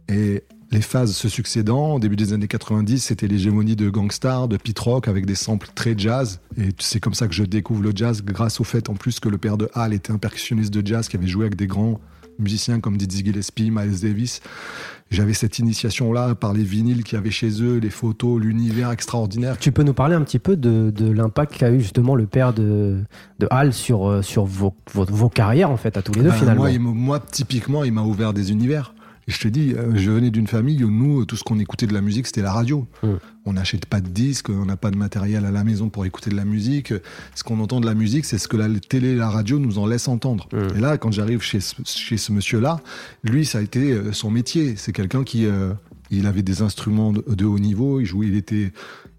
Et 0.10 0.44
les 0.72 0.82
phases 0.82 1.16
se 1.16 1.30
succédant, 1.30 1.94
au 1.94 2.00
début 2.00 2.16
des 2.16 2.34
années 2.34 2.48
90, 2.48 3.00
c'était 3.00 3.28
l'hégémonie 3.28 3.76
de 3.76 3.90
Gangstar, 3.90 4.48
de 4.48 4.58
Pit 4.58 4.78
Rock 4.80 5.08
avec 5.08 5.26
des 5.26 5.36
samples 5.36 5.70
très 5.76 5.94
jazz. 5.96 6.40
Et 6.58 6.70
c'est 6.80 7.00
comme 7.00 7.14
ça 7.14 7.28
que 7.28 7.34
je 7.34 7.44
découvre 7.44 7.84
le 7.84 7.92
jazz 7.94 8.24
grâce 8.24 8.60
au 8.60 8.64
fait 8.64 8.90
en 8.90 8.96
plus 8.96 9.20
que 9.20 9.30
le 9.30 9.38
père 9.38 9.58
de 9.58 9.70
Hal 9.76 9.94
était 9.94 10.12
un 10.12 10.18
percussionniste 10.18 10.74
de 10.74 10.86
jazz 10.86 11.08
qui 11.08 11.16
avait 11.16 11.28
joué 11.28 11.46
avec 11.46 11.56
des 11.56 11.68
grands 11.68 12.00
musiciens 12.40 12.80
comme 12.80 12.98
Dizzy 12.98 13.24
Gillespie, 13.24 13.72
Miles 13.72 14.00
Davis. 14.02 14.42
J'avais 15.12 15.34
cette 15.34 15.60
initiation-là 15.60 16.34
par 16.34 16.54
les 16.54 16.64
vinyles 16.64 17.04
qu'il 17.04 17.18
y 17.18 17.22
avait 17.22 17.30
chez 17.30 17.62
eux, 17.62 17.78
les 17.78 17.92
photos, 17.92 18.42
l'univers 18.42 18.90
extraordinaire. 18.90 19.58
Tu 19.60 19.72
peux 19.72 19.84
nous 19.84 19.94
parler 19.94 20.16
un 20.16 20.22
petit 20.22 20.40
peu 20.40 20.56
de, 20.56 21.12
l'impact 21.12 21.56
qu'a 21.56 21.70
eu 21.70 21.82
justement 21.82 22.16
le 22.16 22.26
père 22.26 22.54
de, 22.54 23.04
de 23.40 23.48
Hal 23.52 23.74
sur, 23.74 24.10
euh, 24.10 24.22
sur 24.24 24.46
vos, 24.46 24.74
vos, 24.94 25.30
carrières, 25.30 25.70
en 25.70 25.78
fait, 25.78 25.98
à 25.98 26.02
tous 26.02 26.14
les 26.14 26.24
deux, 26.24 26.30
ben, 26.30 26.36
finalement 26.36 26.64
moi, 26.64 26.94
moi, 26.94 27.20
typiquement, 27.20 27.84
il 27.84 27.94
m'a 27.94 28.02
ouvert 28.02 28.34
des 28.34 28.52
univers. 28.52 28.96
Et 29.28 29.32
je 29.32 29.40
te 29.40 29.48
dis, 29.48 29.74
euh, 29.74 29.96
je 29.96 30.12
venais 30.12 30.32
d'une 30.32 30.48
famille 30.48 30.84
où 30.84 30.92
nous, 30.92 31.26
tout 31.26 31.36
ce 31.36 31.44
qu'on 31.44 31.60
écoutait 31.60 31.88
de 31.88 31.94
la 31.94 32.02
musique, 32.02 32.28
c'était 32.28 32.42
la 32.42 32.52
radio. 32.52 32.88
Mm. 33.04 33.08
On 33.46 33.54
n'achète 33.54 33.86
pas 33.86 34.02
de 34.02 34.08
disques, 34.08 34.50
on 34.50 34.66
n'a 34.66 34.78
pas 34.78 34.92
de 34.92 34.98
matériel 34.98 35.46
à 35.46 35.52
la 35.52 35.64
maison 35.64 35.90
pour 35.90 36.06
écouter 36.06 36.30
de 36.30 36.36
la 36.36 36.46
musique. 36.46 36.94
Ce 37.36 37.44
qu'on 37.44 37.60
entend 37.60 37.80
de 37.80 37.86
la 37.86 37.94
musique, 37.94 38.26
c'est 38.26 38.38
ce 38.38 38.48
que 38.48 38.58
la 38.58 38.68
télé 38.80 39.10
et 39.10 39.16
la 39.16 39.30
radio 39.30 39.60
nous 39.60 39.80
en 39.80 39.86
laissent 39.86 40.08
entendre. 40.08 40.48
Mm. 40.52 40.78
Et 40.78 40.80
là, 40.80 40.98
quand 40.98 41.12
j'arrive 41.12 41.42
chez, 41.42 41.60
chez 41.86 42.18
ce 42.18 42.32
monsieur-là, 42.32 42.80
lui, 43.24 43.46
ça 43.46 43.60
a 43.60 43.62
été 43.62 43.92
euh, 43.92 44.12
son 44.12 44.30
métier. 44.30 44.76
C'est 44.76 44.92
quelqu'un 44.92 45.24
qui, 45.24 45.46
euh, 45.46 45.74
il 46.12 46.28
avait 46.28 46.44
des 46.44 46.62
instruments 46.62 47.14
de 47.14 47.46
haut 47.46 47.60
niveau, 47.60 48.00
il 48.00 48.06
jouait, 48.06 48.28
il 48.28 48.36
était 48.36 48.72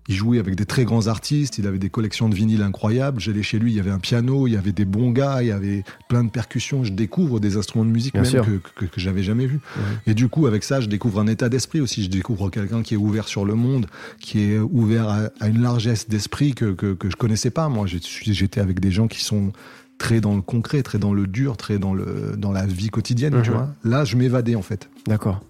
il 0.08 0.14
jouait 0.14 0.38
avec 0.38 0.54
des 0.54 0.66
très 0.66 0.84
grands 0.84 1.06
artistes, 1.06 1.58
il 1.58 1.66
avait 1.66 1.78
des 1.78 1.90
collections 1.90 2.28
de 2.28 2.34
vinyles 2.34 2.62
incroyables. 2.62 3.20
J'allais 3.20 3.42
chez 3.42 3.58
lui, 3.58 3.72
il 3.72 3.76
y 3.76 3.80
avait 3.80 3.90
un 3.90 3.98
piano, 3.98 4.46
il 4.46 4.52
y 4.52 4.56
avait 4.56 4.72
des 4.72 4.84
bons 4.84 5.10
gars, 5.10 5.42
il 5.42 5.48
y 5.48 5.52
avait 5.52 5.84
plein 6.08 6.24
de 6.24 6.30
percussions. 6.30 6.84
Je 6.84 6.92
découvre 6.92 7.40
des 7.40 7.56
instruments 7.56 7.84
de 7.84 7.90
musique 7.90 8.14
même 8.14 8.24
que, 8.24 8.86
que, 8.86 8.86
j'avais 8.96 9.22
jamais 9.22 9.46
vu. 9.46 9.60
Et 10.06 10.14
du 10.14 10.28
coup, 10.28 10.46
avec 10.46 10.64
ça, 10.64 10.80
je 10.80 10.86
découvre 10.86 11.20
un 11.20 11.26
état 11.26 11.48
d'esprit 11.48 11.80
aussi. 11.80 12.04
Je 12.04 12.10
découvre 12.10 12.50
quelqu'un 12.50 12.82
qui 12.82 12.94
est 12.94 12.98
ouvert 12.98 13.28
sur 13.28 13.44
le 13.44 13.54
monde, 13.54 13.86
qui 14.20 14.40
est 14.40 14.58
ouvert 14.58 15.08
à, 15.40 15.48
une 15.48 15.62
largesse 15.62 16.08
d'esprit 16.08 16.54
que, 16.54 16.72
que, 16.72 16.92
que 16.94 17.10
je 17.10 17.16
connaissais 17.16 17.50
pas. 17.50 17.68
Moi, 17.68 17.86
j'étais 17.86 18.60
avec 18.60 18.80
des 18.80 18.90
gens 18.90 19.08
qui 19.08 19.22
sont 19.22 19.52
très 19.98 20.20
dans 20.20 20.34
le 20.34 20.42
concret, 20.42 20.82
très 20.82 20.98
dans 20.98 21.14
le 21.14 21.26
dur, 21.26 21.56
très 21.56 21.78
dans, 21.78 21.94
le, 21.94 22.34
dans 22.36 22.52
la 22.52 22.66
vie 22.66 22.90
quotidienne, 22.90 23.40
tu 23.42 23.50
mhm. 23.50 23.56
vois. 23.56 23.74
Là, 23.84 24.04
je 24.04 24.16
m'évadais 24.16 24.54
en 24.54 24.62
fait. 24.62 24.88
D'accord. 25.06 25.42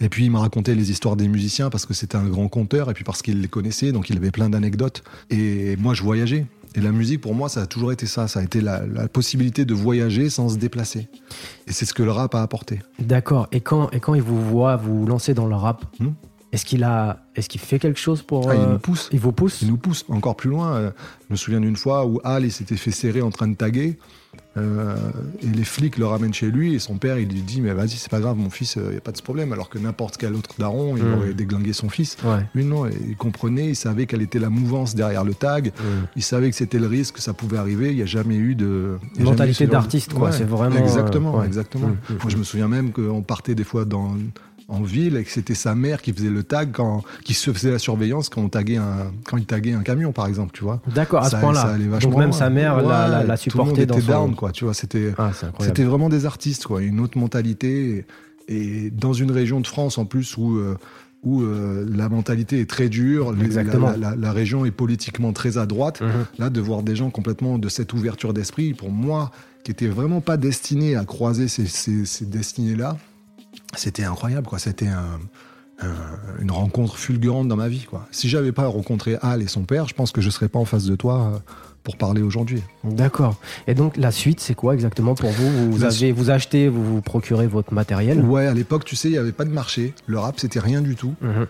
Et 0.00 0.08
puis 0.08 0.24
il 0.24 0.30
m'a 0.30 0.40
raconté 0.40 0.74
les 0.74 0.90
histoires 0.90 1.16
des 1.16 1.28
musiciens 1.28 1.70
parce 1.70 1.86
que 1.86 1.94
c'était 1.94 2.16
un 2.16 2.26
grand 2.26 2.48
conteur 2.48 2.90
et 2.90 2.94
puis 2.94 3.04
parce 3.04 3.22
qu'il 3.22 3.40
les 3.40 3.48
connaissait, 3.48 3.92
donc 3.92 4.10
il 4.10 4.16
avait 4.16 4.30
plein 4.30 4.50
d'anecdotes. 4.50 5.02
Et 5.30 5.76
moi, 5.76 5.94
je 5.94 6.02
voyageais. 6.02 6.46
Et 6.74 6.80
la 6.80 6.92
musique, 6.92 7.22
pour 7.22 7.34
moi, 7.34 7.48
ça 7.48 7.62
a 7.62 7.66
toujours 7.66 7.90
été 7.90 8.04
ça. 8.06 8.28
Ça 8.28 8.40
a 8.40 8.42
été 8.42 8.60
la, 8.60 8.80
possibilité 9.08 9.64
de 9.64 9.72
voyager 9.72 10.28
sans 10.28 10.50
se 10.50 10.56
déplacer. 10.56 11.08
Et 11.66 11.72
c'est 11.72 11.86
ce 11.86 11.94
que 11.94 12.02
le 12.02 12.10
rap 12.10 12.34
a 12.34 12.42
apporté. 12.42 12.80
D'accord. 12.98 13.48
Et 13.50 13.60
quand, 13.60 13.88
et 13.92 14.00
quand 14.00 14.14
il 14.14 14.20
vous 14.20 14.42
voit 14.42 14.76
vous 14.76 15.06
lancer 15.06 15.32
dans 15.32 15.46
le 15.46 15.54
rap, 15.54 15.84
hmm 16.00 16.10
est-ce 16.52 16.64
qu'il 16.64 16.84
a, 16.84 17.18
est-ce 17.34 17.48
qu'il 17.50 17.60
fait 17.60 17.78
quelque 17.78 17.98
chose 18.00 18.22
pour 18.22 18.48
ah, 18.48 18.54
Il 18.54 18.60
nous 18.62 18.66
euh, 18.68 18.78
pousse. 18.78 19.10
Il 19.12 19.20
vous 19.20 19.32
pousse. 19.32 19.60
Il 19.62 19.68
nous 19.68 19.76
pousse 19.76 20.04
encore 20.08 20.36
plus 20.36 20.48
loin. 20.48 20.74
Euh, 20.76 20.90
je 21.28 21.32
me 21.32 21.36
souviens 21.36 21.60
d'une 21.60 21.76
fois 21.76 22.06
où 22.06 22.18
Al 22.24 22.50
s'était 22.50 22.76
fait 22.76 22.92
serrer 22.92 23.20
en 23.20 23.30
train 23.30 23.48
de 23.48 23.56
taguer. 23.56 23.98
Euh, 24.56 24.96
et 25.42 25.46
les 25.46 25.64
flics 25.64 25.98
le 25.98 26.06
ramènent 26.06 26.32
chez 26.32 26.50
lui 26.50 26.74
et 26.74 26.78
son 26.78 26.96
père 26.96 27.18
il 27.18 27.28
lui 27.28 27.42
dit 27.42 27.60
mais 27.60 27.74
vas-y 27.74 27.90
c'est 27.90 28.10
pas 28.10 28.20
grave 28.20 28.36
mon 28.36 28.48
fils 28.48 28.76
il 28.76 28.82
euh, 28.82 28.90
n'y 28.92 28.96
a 28.96 29.00
pas 29.00 29.12
de 29.12 29.20
problème. 29.20 29.52
Alors 29.52 29.68
que 29.68 29.78
n'importe 29.78 30.16
quel 30.16 30.34
autre 30.34 30.54
daron 30.58 30.96
il 30.96 31.04
mm. 31.04 31.14
aurait 31.14 31.34
déglingué 31.34 31.72
son 31.72 31.88
fils. 31.88 32.16
Lui 32.54 32.64
non 32.64 32.86
il 32.86 33.16
comprenait 33.16 33.68
il 33.68 33.76
savait 33.76 34.06
quelle 34.06 34.22
était 34.22 34.38
la 34.38 34.50
mouvance 34.50 34.94
derrière 34.94 35.24
le 35.24 35.34
tag. 35.34 35.68
Mm. 35.68 35.82
il 36.16 36.22
savait 36.22 36.50
que 36.50 36.56
c'était 36.56 36.78
le 36.78 36.86
risque 36.86 37.16
que 37.16 37.22
ça 37.22 37.34
pouvait 37.34 37.58
arriver. 37.58 37.90
Il 37.90 37.96
n'y 37.96 38.02
a 38.02 38.06
jamais 38.06 38.36
eu 38.36 38.54
de 38.54 38.98
mentalité 39.18 39.66
d'artiste 39.66 40.14
quoi. 40.14 40.32
C'est 40.32 40.44
vraiment 40.44 40.76
exactement 40.76 41.42
exactement. 41.42 41.88
Mm, 41.88 42.14
moi 42.22 42.28
je 42.28 42.36
me 42.36 42.44
souviens 42.44 42.68
même 42.68 42.92
qu'on 42.92 43.22
partait 43.22 43.54
des 43.54 43.64
fois 43.64 43.84
dans 43.84 44.14
en 44.68 44.82
ville 44.82 45.16
et 45.16 45.24
que 45.24 45.30
c'était 45.30 45.54
sa 45.54 45.74
mère 45.74 46.02
qui 46.02 46.12
faisait 46.12 46.30
le 46.30 46.42
tag 46.42 46.70
quand 46.72 47.02
qui 47.24 47.34
se 47.34 47.52
faisait 47.52 47.70
la 47.70 47.78
surveillance 47.78 48.28
quand 48.28 48.42
on 48.42 48.48
taguait 48.48 48.78
un 48.78 49.12
quand 49.24 49.36
il 49.36 49.46
taguait 49.46 49.74
un 49.74 49.82
camion 49.82 50.12
par 50.12 50.26
exemple 50.26 50.50
tu 50.54 50.64
vois 50.64 50.80
d'accord 50.92 51.22
à 51.22 51.30
ce 51.30 51.36
point-là 51.36 51.76
donc 52.00 52.16
même 52.16 52.32
sa 52.32 52.50
mère 52.50 52.80
l'a, 52.82 53.22
la, 53.22 53.36
supporté 53.36 53.86
dans 53.86 53.98
down 53.98 54.34
quoi 54.34 54.50
tu 54.50 54.64
vois 54.64 54.74
c'était 54.74 55.14
ah, 55.18 55.30
c'était 55.60 55.84
vraiment 55.84 56.08
des 56.08 56.26
artistes 56.26 56.66
quoi 56.66 56.82
une 56.82 57.00
autre 57.00 57.16
mentalité 57.16 58.04
et, 58.48 58.90
dans 58.90 59.12
une 59.12 59.30
région 59.30 59.60
de 59.60 59.66
France 59.66 59.98
en 59.98 60.04
plus 60.04 60.36
où 60.36 60.56
euh, 60.56 60.76
où 61.22 61.42
euh, 61.42 61.84
la 61.92 62.08
mentalité 62.08 62.60
est 62.60 62.70
très 62.70 62.88
dure, 62.88 63.34
Exactement. 63.42 63.92
La, 63.96 64.32
région 64.32 64.64
est 64.64 64.70
politiquement 64.70 65.32
très 65.32 65.58
à 65.58 65.66
droite. 65.66 66.00
Mhm. 66.00 66.26
Là, 66.38 66.50
de 66.50 66.60
voir 66.60 66.84
des 66.84 66.94
gens 66.94 67.10
complètement 67.10 67.58
de 67.58 67.68
cette 67.68 67.92
ouverture 67.94 68.32
d'esprit, 68.32 68.74
pour 68.74 68.92
moi, 68.92 69.32
qui 69.64 69.72
n'étaient 69.72 69.88
vraiment 69.88 70.20
pas 70.20 70.36
destinés 70.36 70.94
à 70.94 71.04
croiser 71.04 71.48
ces, 71.48 71.66
ces, 71.66 72.04
ces 72.04 72.26
destinées-là, 72.26 72.96
c'était 73.76 74.04
incroyable, 74.04 74.46
quoi. 74.46 74.58
C'était 74.58 74.88
une 76.40 76.50
rencontre 76.50 76.96
fulgurante 76.96 77.48
dans 77.48 77.56
ma 77.56 77.68
vie, 77.68 77.84
quoi. 77.84 78.06
Si 78.10 78.28
j'avais 78.28 78.52
pas 78.52 78.66
rencontré 78.66 79.16
Al 79.22 79.42
et 79.42 79.46
son 79.46 79.62
père, 79.62 79.88
je 79.88 79.94
pense 79.94 80.12
que 80.12 80.20
je 80.20 80.30
serais 80.30 80.48
pas 80.48 80.58
en 80.58 80.64
face 80.64 80.84
de 80.84 80.96
toi 80.96 81.32
euh, 81.34 81.38
pour 81.82 81.96
parler 81.96 82.22
aujourd'hui. 82.22 82.62
D'accord. 82.84 83.36
Et 83.66 83.74
donc 83.74 83.96
la 83.96 84.10
suite, 84.10 84.40
c'est 84.40 84.54
quoi 84.54 84.74
exactement 84.74 85.14
pour 85.14 85.30
vous? 85.30 85.70
Vous 85.70 85.84
avez, 85.84 86.12
vous 86.12 86.30
achetez, 86.30 86.68
vous 86.68 86.84
vous 86.84 87.00
procurez 87.02 87.46
votre 87.46 87.74
matériel? 87.74 88.20
Ouais, 88.20 88.46
à 88.46 88.54
l'époque, 88.54 88.84
tu 88.84 88.96
sais, 88.96 89.08
il 89.08 89.12
n'y 89.12 89.18
avait 89.18 89.32
pas 89.32 89.44
de 89.44 89.50
marché. 89.50 89.94
Le 90.06 90.18
rap, 90.18 90.40
c'était 90.40 90.60
rien 90.60 90.80
du 90.80 90.96
tout. 90.96 91.14
Mhm 91.20 91.46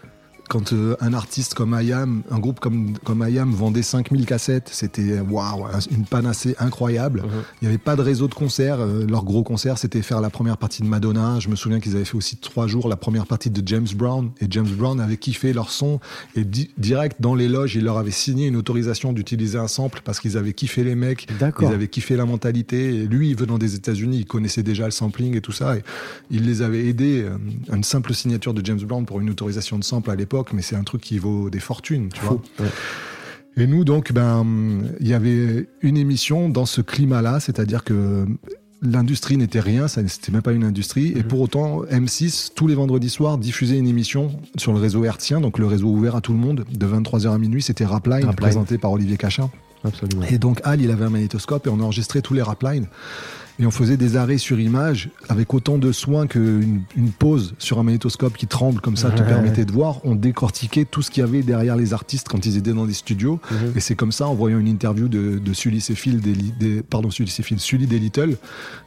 quand 0.49 0.73
euh, 0.73 0.97
un 1.01 1.13
artiste 1.13 1.55
comme 1.55 1.79
IAM, 1.81 2.23
un 2.31 2.39
groupe 2.39 2.61
comme, 2.61 2.97
comme 2.99 3.27
IAM 3.29 3.53
vendait 3.53 3.83
5000 3.83 4.27
cassettes, 4.27 4.69
c'était 4.73 5.21
waouh, 5.21 5.67
une 5.91 6.05
panacée 6.05 6.55
incroyable. 6.59 7.23
Mhm. 7.23 7.29
Il 7.61 7.65
n'y 7.65 7.69
avait 7.69 7.79
pas 7.79 7.97
de 7.97 8.03
réseau 8.03 8.29
de 8.29 8.35
concerts. 8.35 8.81
Euh, 8.81 9.07
leur 9.07 9.25
gros 9.25 9.43
concert, 9.43 9.79
c'était 9.79 10.03
faire 10.03 10.21
la 10.21 10.31
première 10.31 10.57
partie 10.57 10.83
de 10.83 10.87
Madonna. 10.87 11.39
Je 11.41 11.49
me 11.49 11.57
souviens 11.57 11.81
qu'ils 11.81 11.97
avaient 11.97 12.05
fait 12.05 12.17
aussi 12.17 12.37
trois 12.37 12.67
jours 12.67 12.89
la 12.89 12.97
première 12.97 13.27
partie 13.27 13.51
de 13.51 13.67
James 13.67 13.87
Brown. 13.95 14.31
Et 14.41 14.47
James 14.51 14.69
Brown 14.69 15.01
avait 15.01 15.17
kiffé 15.17 15.53
leur 15.53 15.71
son. 15.71 16.01
Et 16.37 16.45
direct 16.45 17.21
dans 17.21 17.35
les 17.35 17.49
loges, 17.49 17.75
il 17.75 17.85
leur 17.85 17.99
avait 17.99 18.11
signé 18.11 18.47
une 18.47 18.57
autorisation 18.57 19.13
d'utiliser 19.13 19.59
un 19.59 19.69
sample 19.69 20.01
parce 20.05 20.21
qu'ils 20.21 20.37
avaient 20.37 20.53
kiffé 20.53 20.85
les 20.85 20.95
mecs. 20.95 21.27
Ils 21.69 21.75
avaient 21.75 21.89
kiffé 21.89 22.17
la 22.17 22.25
mentalité. 22.25 22.95
Et 22.95 23.07
lui, 23.07 23.35
venant 23.35 23.59
des 23.59 23.75
États-Unis, 23.75 24.19
il 24.19 24.27
connaissait 24.27 24.63
déjà 24.63 24.85
le 24.85 24.91
sampling 24.91 25.37
et 25.37 25.41
tout 25.41 25.53
ça. 25.53 25.77
Et 25.77 25.83
il 26.31 26.47
les 26.47 26.63
avait 26.63 26.87
aidés. 26.87 27.25
Euh, 27.25 27.37
une 27.73 27.85
simple 27.85 28.15
signature 28.15 28.55
de 28.55 28.65
James 28.65 28.81
Brown 28.81 29.05
pour 29.05 29.21
une 29.21 29.31
autorisation 29.31 29.79
de 29.79 29.85
sample 29.85 30.11
à 30.11 30.15
l'époque 30.15 30.36
mais 30.53 30.63
c'est 30.63 30.77
un 30.77 30.85
truc 30.85 31.01
qui 31.01 31.19
vaut 31.19 31.51
des 31.51 31.61
fortunes, 31.61 32.11
tu 32.13 32.21
vois. 32.23 32.41
Et 33.59 33.67
nous, 33.67 33.85
donc, 33.85 34.13
ben, 34.13 34.45
il 35.01 35.09
y 35.09 35.15
avait 35.15 35.67
une 35.81 35.97
émission 35.97 36.49
dans 36.51 36.67
ce 36.67 36.83
climat-là, 36.83 37.41
c'est-à-dire 37.41 37.85
que 37.85 38.27
l'industrie 38.83 39.39
n'était 39.39 39.61
rien, 39.61 39.89
ça 39.89 40.03
n'était 40.03 40.31
même 40.31 40.43
pas 40.43 40.53
une 40.53 40.65
industrie. 40.65 41.13
Et 41.13 41.17
mhm. 41.17 41.25
pour 41.25 41.41
autant, 41.41 41.83
M6, 41.85 42.51
tous 42.55 42.67
les 42.67 42.75
vendredis 42.75 43.09
soirs, 43.09 43.39
diffusait 43.39 43.79
une 43.79 43.89
émission 43.89 44.31
sur 44.57 44.73
le 44.73 44.79
réseau 44.79 45.05
hertzien, 45.05 45.41
donc 45.41 45.59
le 45.59 45.67
réseau 45.67 45.89
ouvert 45.89 46.17
à 46.17 46.21
tout 46.21 46.33
le 46.33 46.39
monde, 46.39 46.65
de 46.71 46.87
23h 46.87 47.33
à 47.33 47.39
minuit. 47.39 47.63
C'était 47.63 47.87
Rapline, 47.87 48.33
présenté 48.35 48.77
par 48.77 48.93
Olivier 48.93 49.17
Cachin. 49.17 49.51
Absolument. 49.85 50.27
Et 50.29 50.39
donc, 50.39 50.61
Al, 50.65 50.81
il 50.81 50.91
avait 50.91 51.05
un 51.05 51.11
magnétoscope 51.11 51.67
et 51.67 51.71
on 51.71 51.81
enregistrait 51.81 52.21
tous 52.21 52.35
les 52.35 52.43
Raplines. 52.43 52.87
Et 53.59 53.67
on 53.67 53.71
faisait 53.71 53.97
des 53.97 54.17
arrêts 54.17 54.39
sur 54.39 54.61
image 54.61 55.09
avec 55.29 55.55
autant 55.55 55.79
de 55.79 55.91
soin 55.93 56.27
qu'une 56.27 56.83
une 56.97 57.11
pause 57.11 57.55
sur 57.59 57.79
un 57.79 57.83
magnétoscope 57.83 58.37
qui 58.37 58.47
tremble 58.47 58.81
comme 58.81 58.97
ça 58.97 59.11
te 59.11 59.23
permettait 59.23 59.65
de 59.65 59.73
voir. 59.73 60.01
On 60.05 60.15
décortiquait 60.15 60.85
tout 60.85 61.01
ce 61.03 61.11
qu'il 61.11 61.23
y 61.23 61.25
avait 61.25 61.43
derrière 61.43 61.77
les 61.77 61.95
artistes 61.95 62.29
quand 62.29 62.45
ils 62.45 62.57
étaient 62.59 62.73
dans 62.75 62.85
des 62.87 62.93
studios. 62.93 63.41
Mhm. 63.51 63.73
Et 63.77 63.81
c'est 63.81 63.95
comme 63.95 64.13
ça, 64.13 64.27
en 64.27 64.35
voyant 64.35 64.59
une 64.59 64.69
interview 64.69 65.09
de, 65.09 65.39
de 65.39 65.53
Sully 65.55 65.81
Seyfield, 65.81 66.21
des, 66.21 66.35
Li- 66.35 66.55
des- 66.59 66.83
pardon, 66.83 67.11
Sully 67.11 67.31
Seyfield, 67.31 67.61
Sully 67.61 67.87
des 67.87 67.99
Little, 67.99 68.37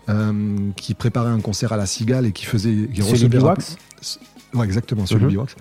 euh, 0.10 0.58
qui 0.76 0.94
préparait 0.94 1.32
un 1.32 1.40
concert 1.42 1.74
à 1.74 1.78
la 1.78 1.86
Cigale 1.86 2.26
et 2.28 2.32
qui 2.32 2.46
faisait, 2.46 2.90
qui 2.94 3.02
recevait 3.02 3.40
Wax 3.40 3.78
Ouais, 4.54 4.66
exactement, 4.66 5.06
Sully 5.06 5.24
Mhm. 5.26 5.30
Biwax. 5.30 5.56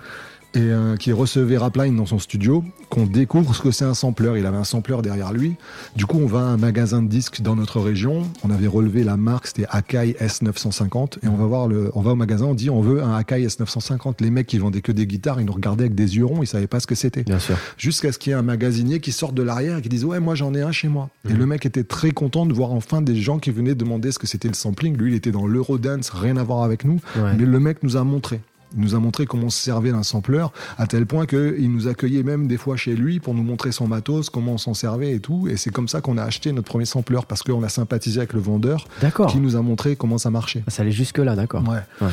Et 0.54 0.60
euh, 0.60 0.96
qui 0.96 1.12
recevait 1.12 1.58
Rapline 1.58 1.94
dans 1.94 2.06
son 2.06 2.18
studio, 2.18 2.64
qu'on 2.88 3.04
découvre 3.04 3.54
ce 3.54 3.60
que 3.60 3.70
c'est 3.70 3.84
un 3.84 3.92
sampler. 3.92 4.32
Il 4.38 4.46
avait 4.46 4.56
un 4.56 4.64
sampler 4.64 4.96
derrière 5.02 5.32
lui. 5.32 5.56
Du 5.94 6.06
coup, 6.06 6.18
on 6.18 6.26
va 6.26 6.38
à 6.38 6.42
un 6.44 6.56
magasin 6.56 7.02
de 7.02 7.06
disques 7.08 7.42
dans 7.42 7.54
notre 7.54 7.80
région. 7.80 8.22
On 8.44 8.50
avait 8.50 8.66
relevé 8.66 9.04
la 9.04 9.18
marque, 9.18 9.46
c'était 9.48 9.66
Akai 9.68 10.16
S950. 10.18 11.18
Et 11.22 11.28
on 11.28 11.36
va 11.36 11.44
voir 11.44 11.68
le, 11.68 11.90
on 11.94 12.00
va 12.00 12.12
au 12.12 12.14
magasin, 12.14 12.46
on 12.46 12.54
dit 12.54 12.70
on 12.70 12.80
veut 12.80 13.02
un 13.02 13.14
Akai 13.14 13.46
S950. 13.46 14.14
Les 14.20 14.30
mecs 14.30 14.46
qui 14.46 14.58
vendaient 14.58 14.80
que 14.80 14.90
des 14.92 15.06
guitares, 15.06 15.38
ils 15.40 15.44
nous 15.46 15.52
regardaient 15.52 15.84
avec 15.84 15.94
des 15.94 16.16
yeux 16.16 16.24
ronds, 16.24 16.42
ils 16.42 16.46
savaient 16.46 16.66
pas 16.66 16.80
ce 16.80 16.86
que 16.86 16.94
c'était 16.94 17.24
Bien 17.24 17.38
sûr. 17.38 17.56
jusqu'à 17.76 18.10
ce 18.10 18.18
qu'il 18.18 18.30
y 18.30 18.32
ait 18.32 18.38
un 18.38 18.42
magasinier 18.42 19.00
qui 19.00 19.12
sorte 19.12 19.34
de 19.34 19.42
l'arrière 19.42 19.78
et 19.78 19.82
qui 19.82 19.88
dise 19.90 20.04
ouais 20.06 20.18
moi 20.18 20.34
j'en 20.34 20.54
ai 20.54 20.62
un 20.62 20.72
chez 20.72 20.88
moi 20.88 21.10
et 21.28 21.32
Mhm. 21.34 21.38
le 21.38 21.46
mec 21.46 21.66
était 21.66 21.84
très 21.84 22.10
content 22.10 22.46
de 22.46 22.54
voir 22.54 22.72
enfin 22.72 23.02
des 23.02 23.16
gens 23.16 23.38
qui 23.38 23.50
venaient 23.50 23.74
demander 23.74 24.12
ce 24.12 24.18
que 24.18 24.26
c'était 24.26 24.48
le 24.48 24.54
sampling 24.54 24.96
lui 24.96 25.12
il 25.12 25.16
était 25.16 25.30
dans 25.30 25.46
l'eurodance 25.46 26.10
rien 26.10 26.36
à 26.36 26.42
voir 26.42 26.62
avec 26.62 26.84
nous 26.84 27.00
Ouais. 27.16 27.34
mais 27.38 27.44
le 27.44 27.60
mec 27.60 27.82
nous 27.82 27.96
a 27.96 28.04
montré 28.04 28.40
il 28.74 28.80
nous 28.80 28.94
a 28.94 28.98
montré 28.98 29.26
comment 29.26 29.46
on 29.46 29.50
se 29.50 29.62
servait 29.62 29.90
d'un 29.92 30.02
sampler 30.02 30.44
à 30.76 30.86
tel 30.86 31.06
point 31.06 31.26
qu'il 31.26 31.70
nous 31.72 31.88
accueillait 31.88 32.22
même 32.22 32.46
des 32.48 32.56
fois 32.56 32.76
chez 32.76 32.94
lui 32.94 33.20
pour 33.20 33.34
nous 33.34 33.42
montrer 33.42 33.72
son 33.72 33.88
matos 33.88 34.30
comment 34.30 34.52
on 34.52 34.58
s'en 34.58 34.74
servait 34.74 35.12
et 35.12 35.20
tout 35.20 35.48
et 35.48 35.56
c'est 35.56 35.70
comme 35.70 35.88
ça 35.88 36.00
qu'on 36.00 36.18
a 36.18 36.22
acheté 36.22 36.52
notre 36.52 36.68
premier 36.68 36.84
sampler 36.84 37.18
parce 37.26 37.42
qu'on 37.42 37.62
a 37.62 37.68
sympathisé 37.68 38.18
avec 38.18 38.32
le 38.32 38.40
vendeur 38.40 38.86
qui 39.30 39.38
nous 39.38 39.56
a 39.56 39.62
montré 39.62 39.96
comment 39.96 40.18
ça 40.18 40.30
marchait 40.30 40.62
Ça 40.68 40.82
allait 40.82 40.92
jusque-là, 40.92 41.34
d'accord. 41.36 41.62
Ouais. 41.68 41.80
Ouais. 42.00 42.12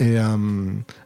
Et 0.00 0.18
euh, 0.18 0.36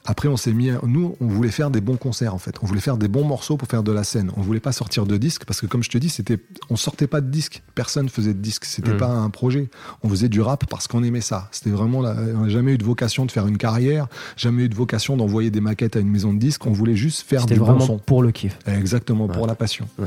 après, 0.07 0.29
on 0.29 0.37
s'est 0.39 0.53
mis. 0.55 0.71
à- 0.71 0.81
Nous, 0.83 1.15
on 1.21 1.27
voulait 1.27 1.51
faire 1.51 1.71
des 1.71 1.81
bons 1.83 1.97
concerts, 1.97 2.35
en 2.35 2.39
fait. 2.39 2.55
On 2.63 2.67
voulait 2.67 2.81
faire 2.81 2.97
des 2.97 3.09
bons 3.09 3.25
morceaux 3.25 3.59
pour 3.59 3.69
faire 3.69 3.83
de 3.83 3.93
la 3.93 4.03
scène. 4.03 4.31
On 4.37 4.41
voulait 4.41 4.61
pas 4.61 4.73
sortir 4.73 5.05
de 5.05 5.17
disque 5.19 5.45
parce 5.45 5.61
que, 5.61 5.67
comme 5.67 5.83
je 5.83 5.91
te 5.91 5.99
dis, 5.99 6.09
c'était. 6.09 6.39
On 6.71 6.77
sortait 6.77 7.07
pas 7.07 7.21
de 7.21 7.31
disque. 7.31 7.63
Personne 7.75 8.09
faisait 8.09 8.33
de 8.33 8.41
disque. 8.41 8.65
C'était 8.65 8.95
Mm. 8.95 8.99
pas 8.99 9.09
un 9.11 9.29
projet. 9.31 9.69
On 10.03 10.09
faisait 10.09 10.31
du 10.31 10.41
rap 10.41 10.65
parce 10.71 10.89
qu'on 10.89 11.03
aimait 11.03 11.21
ça. 11.21 11.49
C'était 11.53 11.71
vraiment. 11.71 12.01
La... 12.01 12.13
On 12.35 12.43
n'a 12.45 12.49
jamais 12.49 12.73
eu 12.75 12.79
de 12.79 12.85
vocation 12.85 13.27
de 13.27 13.31
faire 13.31 13.47
une 13.47 13.59
carrière. 13.59 14.07
Jamais 14.37 14.65
eu 14.65 14.69
de 14.71 14.75
vocation 14.75 15.17
d'envoyer 15.19 15.51
des 15.51 15.61
maquettes 15.61 15.97
à 15.97 16.01
une 16.01 16.09
maison 16.11 16.33
de 16.33 16.39
disque. 16.39 16.67
On 16.67 16.73
voulait 16.73 16.97
juste 16.97 17.29
faire 17.29 17.45
du 17.45 17.57
bon 17.57 17.65
vraiment 17.67 17.85
son. 17.87 17.99
pour 17.99 18.23
le 18.23 18.31
kiff. 18.33 18.59
Exactement, 18.67 19.27
Ouais. 19.27 19.35
pour 19.35 19.47
la 19.47 19.55
passion. 19.55 19.87
Ouais. 19.99 20.07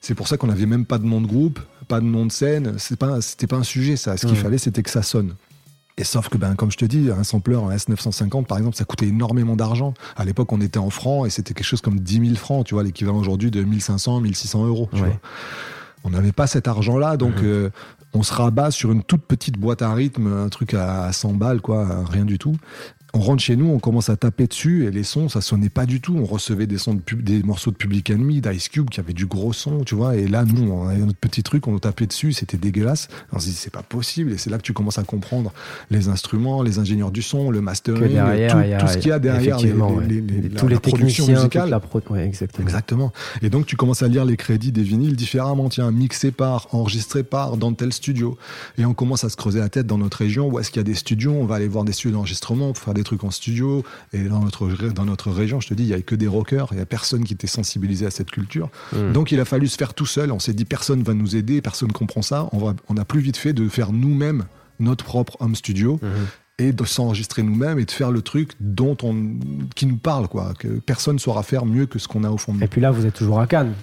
C'est 0.00 0.14
pour 0.14 0.28
ça 0.28 0.36
qu'on 0.36 0.48
n'avait 0.48 0.66
même 0.66 0.84
pas 0.84 0.98
de 0.98 1.04
nom 1.06 1.20
de 1.22 1.26
groupe, 1.26 1.60
pas 1.88 1.98
de 2.00 2.04
nom 2.04 2.26
de 2.26 2.32
scène. 2.32 2.74
C'est 2.78 2.98
pas, 2.98 3.22
c'était 3.22 3.46
pas 3.46 3.56
un 3.56 3.62
sujet, 3.62 3.96
ça. 3.96 4.16
Ce 4.18 4.26
qu'il 4.26 4.36
Ouais. 4.36 4.42
fallait, 4.42 4.58
c'était 4.58 4.82
que 4.82 4.90
ça 4.90 5.02
sonne. 5.02 5.34
Et 5.96 6.02
sauf 6.04 6.28
que, 6.28 6.36
ben, 6.38 6.56
comme 6.56 6.72
je 6.72 6.76
te 6.76 6.84
dis, 6.84 7.08
un 7.16 7.22
sampler, 7.22 7.54
un 7.54 7.70
S950, 7.70 8.46
par 8.46 8.58
exemple, 8.58 8.76
ça 8.76 8.84
coûtait 8.84 9.06
énormément 9.06 9.54
d'argent. 9.54 9.94
À 10.16 10.24
l'époque, 10.24 10.52
on 10.52 10.60
était 10.60 10.78
en 10.80 10.90
francs 10.90 11.26
et 11.26 11.30
c'était 11.30 11.54
quelque 11.54 11.66
chose 11.66 11.80
comme 11.80 12.00
10 12.00 12.20
000 12.26 12.34
francs, 12.34 12.66
tu 12.66 12.74
vois, 12.74 12.82
l'équivalent 12.82 13.18
aujourd'hui 13.18 13.50
de 13.52 13.62
1500, 13.62 14.20
1600 14.20 14.66
euros. 14.66 14.88
tu 14.92 15.00
Ouais. 15.00 15.08
vois. 15.08 15.20
On 16.02 16.10
n'avait 16.10 16.32
pas 16.32 16.46
cet 16.48 16.66
argent-là, 16.68 17.16
donc 17.16 17.36
Mhm. 17.36 17.44
euh, 17.44 17.70
on 18.12 18.22
se 18.22 18.32
rabat 18.34 18.70
sur 18.70 18.92
une 18.92 19.02
toute 19.02 19.22
petite 19.22 19.56
boîte 19.56 19.82
à 19.82 19.94
rythme, 19.94 20.26
un 20.26 20.48
truc 20.48 20.74
à 20.74 21.10
100 21.12 21.32
balles, 21.34 21.60
quoi, 21.62 22.04
rien 22.10 22.24
du 22.24 22.38
tout. 22.38 22.56
On 23.16 23.20
rentre 23.20 23.42
chez 23.44 23.54
nous, 23.54 23.68
on 23.70 23.78
commence 23.78 24.08
à 24.08 24.16
taper 24.16 24.48
dessus 24.48 24.86
et 24.86 24.90
les 24.90 25.04
sons, 25.04 25.28
ça 25.28 25.40
sonnait 25.40 25.68
pas 25.68 25.86
du 25.86 26.00
tout. 26.00 26.16
On 26.16 26.24
recevait 26.24 26.66
des 26.66 26.78
sons 26.78 26.94
de 26.94 27.00
pub- 27.00 27.22
des 27.22 27.44
morceaux 27.44 27.70
de 27.70 27.76
Public 27.76 28.10
Enemy, 28.10 28.40
d'Ice 28.40 28.68
Cube 28.68 28.90
qui 28.90 28.98
avaient 28.98 29.12
du 29.12 29.26
gros 29.26 29.52
son, 29.52 29.84
tu 29.84 29.94
vois. 29.94 30.16
Et 30.16 30.26
là, 30.26 30.44
nous, 30.44 30.68
on 30.72 30.88
avait 30.88 30.98
notre 30.98 31.18
petit 31.18 31.44
truc, 31.44 31.68
on 31.68 31.78
tapait 31.78 32.06
dessus, 32.08 32.32
c'était 32.32 32.56
dégueulasse. 32.56 33.06
On 33.32 33.38
se 33.38 33.46
dit, 33.46 33.52
c'est 33.52 33.72
pas 33.72 33.84
possible. 33.84 34.32
Et 34.32 34.36
c'est 34.36 34.50
là 34.50 34.56
que 34.58 34.62
tu 34.64 34.72
commences 34.72 34.98
à 34.98 35.04
comprendre 35.04 35.52
les 35.90 36.08
instruments, 36.08 36.60
les 36.64 36.80
ingénieurs 36.80 37.12
du 37.12 37.22
son, 37.22 37.52
le 37.52 37.60
mastering, 37.60 38.14
derrière, 38.14 38.50
tout, 38.80 38.84
a, 38.84 38.88
ce 38.88 38.98
qu'il 38.98 39.10
y 39.10 39.12
a 39.12 39.20
derrière 39.20 39.58
les, 39.60 39.72
les- 39.72 40.20
les- 40.20 40.40
les- 40.40 40.48
tous 40.50 40.64
la- 40.66 40.70
les 40.70 40.74
la 40.74 40.80
techniciens, 40.80 41.34
musicale. 41.36 41.70
la 41.70 41.78
prod, 41.78 42.02
ouais, 42.10 42.26
exactement. 42.26 42.66
Exactement. 42.66 43.12
Et 43.42 43.48
donc 43.48 43.66
tu 43.66 43.76
commences 43.76 44.02
à 44.02 44.08
lire 44.08 44.24
les 44.24 44.36
crédits 44.36 44.72
des 44.72 44.82
vinyles 44.82 45.14
différemment. 45.14 45.68
Tiens, 45.68 45.92
mixé 45.92 46.32
par, 46.32 46.66
enregistré 46.72 47.22
par, 47.22 47.58
dans 47.58 47.72
tel 47.74 47.92
studio. 47.92 48.36
Et 48.76 48.84
on 48.84 48.92
commence 48.94 49.22
à 49.22 49.28
se 49.28 49.36
creuser 49.36 49.60
la 49.60 49.68
tête 49.68 49.86
dans 49.86 49.98
notre 49.98 50.16
région. 50.18 50.48
Où 50.48 50.58
est-ce 50.58 50.70
qu'il 50.72 50.78
y 50.78 50.80
a 50.80 50.84
des 50.84 50.94
studios 50.96 51.30
On 51.32 51.46
va 51.46 51.54
aller 51.54 51.68
voir 51.68 51.84
des 51.84 51.92
studios 51.92 52.16
d'enregistrement 52.16 52.72
pour 52.72 52.82
faire 52.82 52.94
des 52.94 53.03
trucs 53.04 53.22
en 53.24 53.30
studio. 53.30 53.84
Et 54.12 54.24
dans 54.24 54.40
notre, 54.40 54.68
dans 54.90 55.04
notre 55.04 55.30
région, 55.30 55.60
je 55.60 55.68
te 55.68 55.74
dis, 55.74 55.84
il 55.84 55.88
y 55.88 55.92
avait 55.92 56.02
que 56.02 56.16
des 56.16 56.26
rockers. 56.26 56.68
Il 56.72 56.78
y 56.78 56.80
a 56.80 56.86
personne 56.86 57.22
qui 57.24 57.34
était 57.34 57.46
sensibilisé 57.46 58.06
à 58.06 58.10
cette 58.10 58.30
culture. 58.30 58.68
Mm. 58.92 59.12
Donc 59.12 59.30
il 59.30 59.38
a 59.38 59.44
fallu 59.44 59.68
se 59.68 59.76
faire 59.76 59.94
tout 59.94 60.06
seul. 60.06 60.32
On 60.32 60.38
s'est 60.40 60.54
dit, 60.54 60.64
personne 60.64 61.02
va 61.02 61.14
nous 61.14 61.36
aider, 61.36 61.60
personne 61.62 61.92
comprend 61.92 62.22
ça. 62.22 62.48
On, 62.52 62.58
va, 62.58 62.74
on 62.88 62.96
a 62.96 63.04
plus 63.04 63.20
vite 63.20 63.36
fait 63.36 63.52
de 63.52 63.68
faire 63.68 63.92
nous-mêmes 63.92 64.44
notre 64.80 65.04
propre 65.04 65.36
home 65.40 65.54
studio 65.54 66.00
Mhm. 66.02 66.10
et 66.58 66.72
de 66.72 66.84
s'enregistrer 66.84 67.42
nous-mêmes 67.44 67.78
et 67.78 67.84
de 67.84 67.90
faire 67.90 68.10
le 68.10 68.22
truc 68.22 68.52
dont 68.60 68.96
on, 69.02 69.38
qui 69.74 69.86
nous 69.86 69.96
parle, 69.96 70.26
quoi. 70.28 70.52
Que 70.58 70.68
personne 70.80 71.18
saura 71.18 71.42
faire 71.44 71.64
mieux 71.66 71.86
que 71.86 71.98
ce 71.98 72.08
qu'on 72.08 72.24
a 72.24 72.30
au 72.30 72.38
fond 72.38 72.52
de 72.52 72.58
nous. 72.58 72.64
Et 72.64 72.68
puis 72.68 72.80
là, 72.80 72.90
vous 72.90 73.06
êtes 73.06 73.14
toujours 73.14 73.40
à 73.40 73.46
Cannes. 73.46 73.74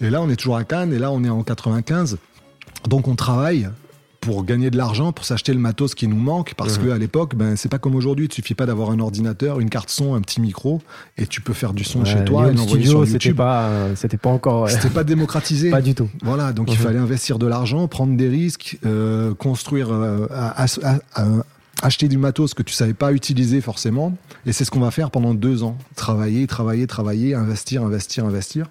Et 0.00 0.10
là, 0.10 0.20
on 0.22 0.28
est 0.28 0.36
toujours 0.36 0.56
à 0.56 0.64
Cannes, 0.64 0.92
et 0.92 0.98
là, 0.98 1.10
on 1.12 1.22
est 1.24 1.28
en 1.28 1.42
95. 1.42 2.18
Donc, 2.88 3.08
on 3.08 3.14
travaille 3.14 3.68
pour 4.20 4.44
gagner 4.44 4.70
de 4.70 4.76
l'argent, 4.76 5.12
pour 5.12 5.24
s'acheter 5.24 5.52
le 5.54 5.58
matos 5.58 5.94
qui 5.94 6.06
nous 6.06 6.16
manque, 6.16 6.52
parce 6.54 6.78
Mhm. 6.78 6.88
qu'à 6.88 6.98
l'époque, 6.98 7.34
ben, 7.34 7.56
c'est 7.56 7.70
pas 7.70 7.78
comme 7.78 7.94
aujourd'hui, 7.94 8.26
il 8.26 8.32
suffit 8.34 8.54
pas 8.54 8.66
d'avoir 8.66 8.90
un 8.90 8.98
ordinateur, 9.00 9.60
une 9.60 9.70
carte 9.70 9.88
son, 9.90 10.14
un 10.14 10.20
petit 10.20 10.40
micro, 10.40 10.82
et 11.16 11.26
tu 11.26 11.40
peux 11.40 11.54
faire 11.54 11.72
du 11.72 11.84
son 11.84 12.04
chez 12.04 12.22
toi 12.24 12.50
et 12.50 12.54
l'envoyer 12.54 12.84
sur 12.86 13.00
c'était 13.06 13.12
YouTube. 13.14 13.36
pas, 13.36 13.64
euh, 13.68 13.96
c'était 13.96 14.18
pas 14.18 14.28
encore, 14.30 14.64
ouais, 14.64 14.70
C'était 14.70 14.90
pas 14.90 15.04
démocratisé. 15.04 15.70
pas 15.70 15.80
du 15.80 15.94
tout. 15.94 16.08
Voilà, 16.22 16.52
donc 16.52 16.70
il 16.70 16.78
Mhm. 16.78 16.84
fallait 16.84 16.98
investir 16.98 17.38
de 17.38 17.46
l'argent, 17.46 17.88
prendre 17.88 18.14
des 18.16 18.28
risques, 18.28 18.78
euh, 18.84 19.32
construire, 19.34 19.88
euh, 19.90 20.26
à- 20.30 20.64
à- 20.64 20.66
à- 20.82 20.98
à- 21.14 21.44
acheter 21.82 22.08
du 22.08 22.18
matos 22.18 22.52
que 22.52 22.62
tu 22.62 22.74
savais 22.74 22.92
pas 22.92 23.12
utiliser 23.14 23.62
forcément. 23.62 24.14
Et 24.44 24.52
c'est 24.52 24.66
ce 24.66 24.70
qu'on 24.70 24.80
va 24.80 24.90
faire 24.90 25.10
pendant 25.10 25.32
deux 25.32 25.62
ans. 25.62 25.78
Travailler, 25.96 26.46
travailler, 26.46 26.86
travailler, 26.86 27.34
investir, 27.34 27.82
investir, 27.82 28.26
investir. 28.26 28.66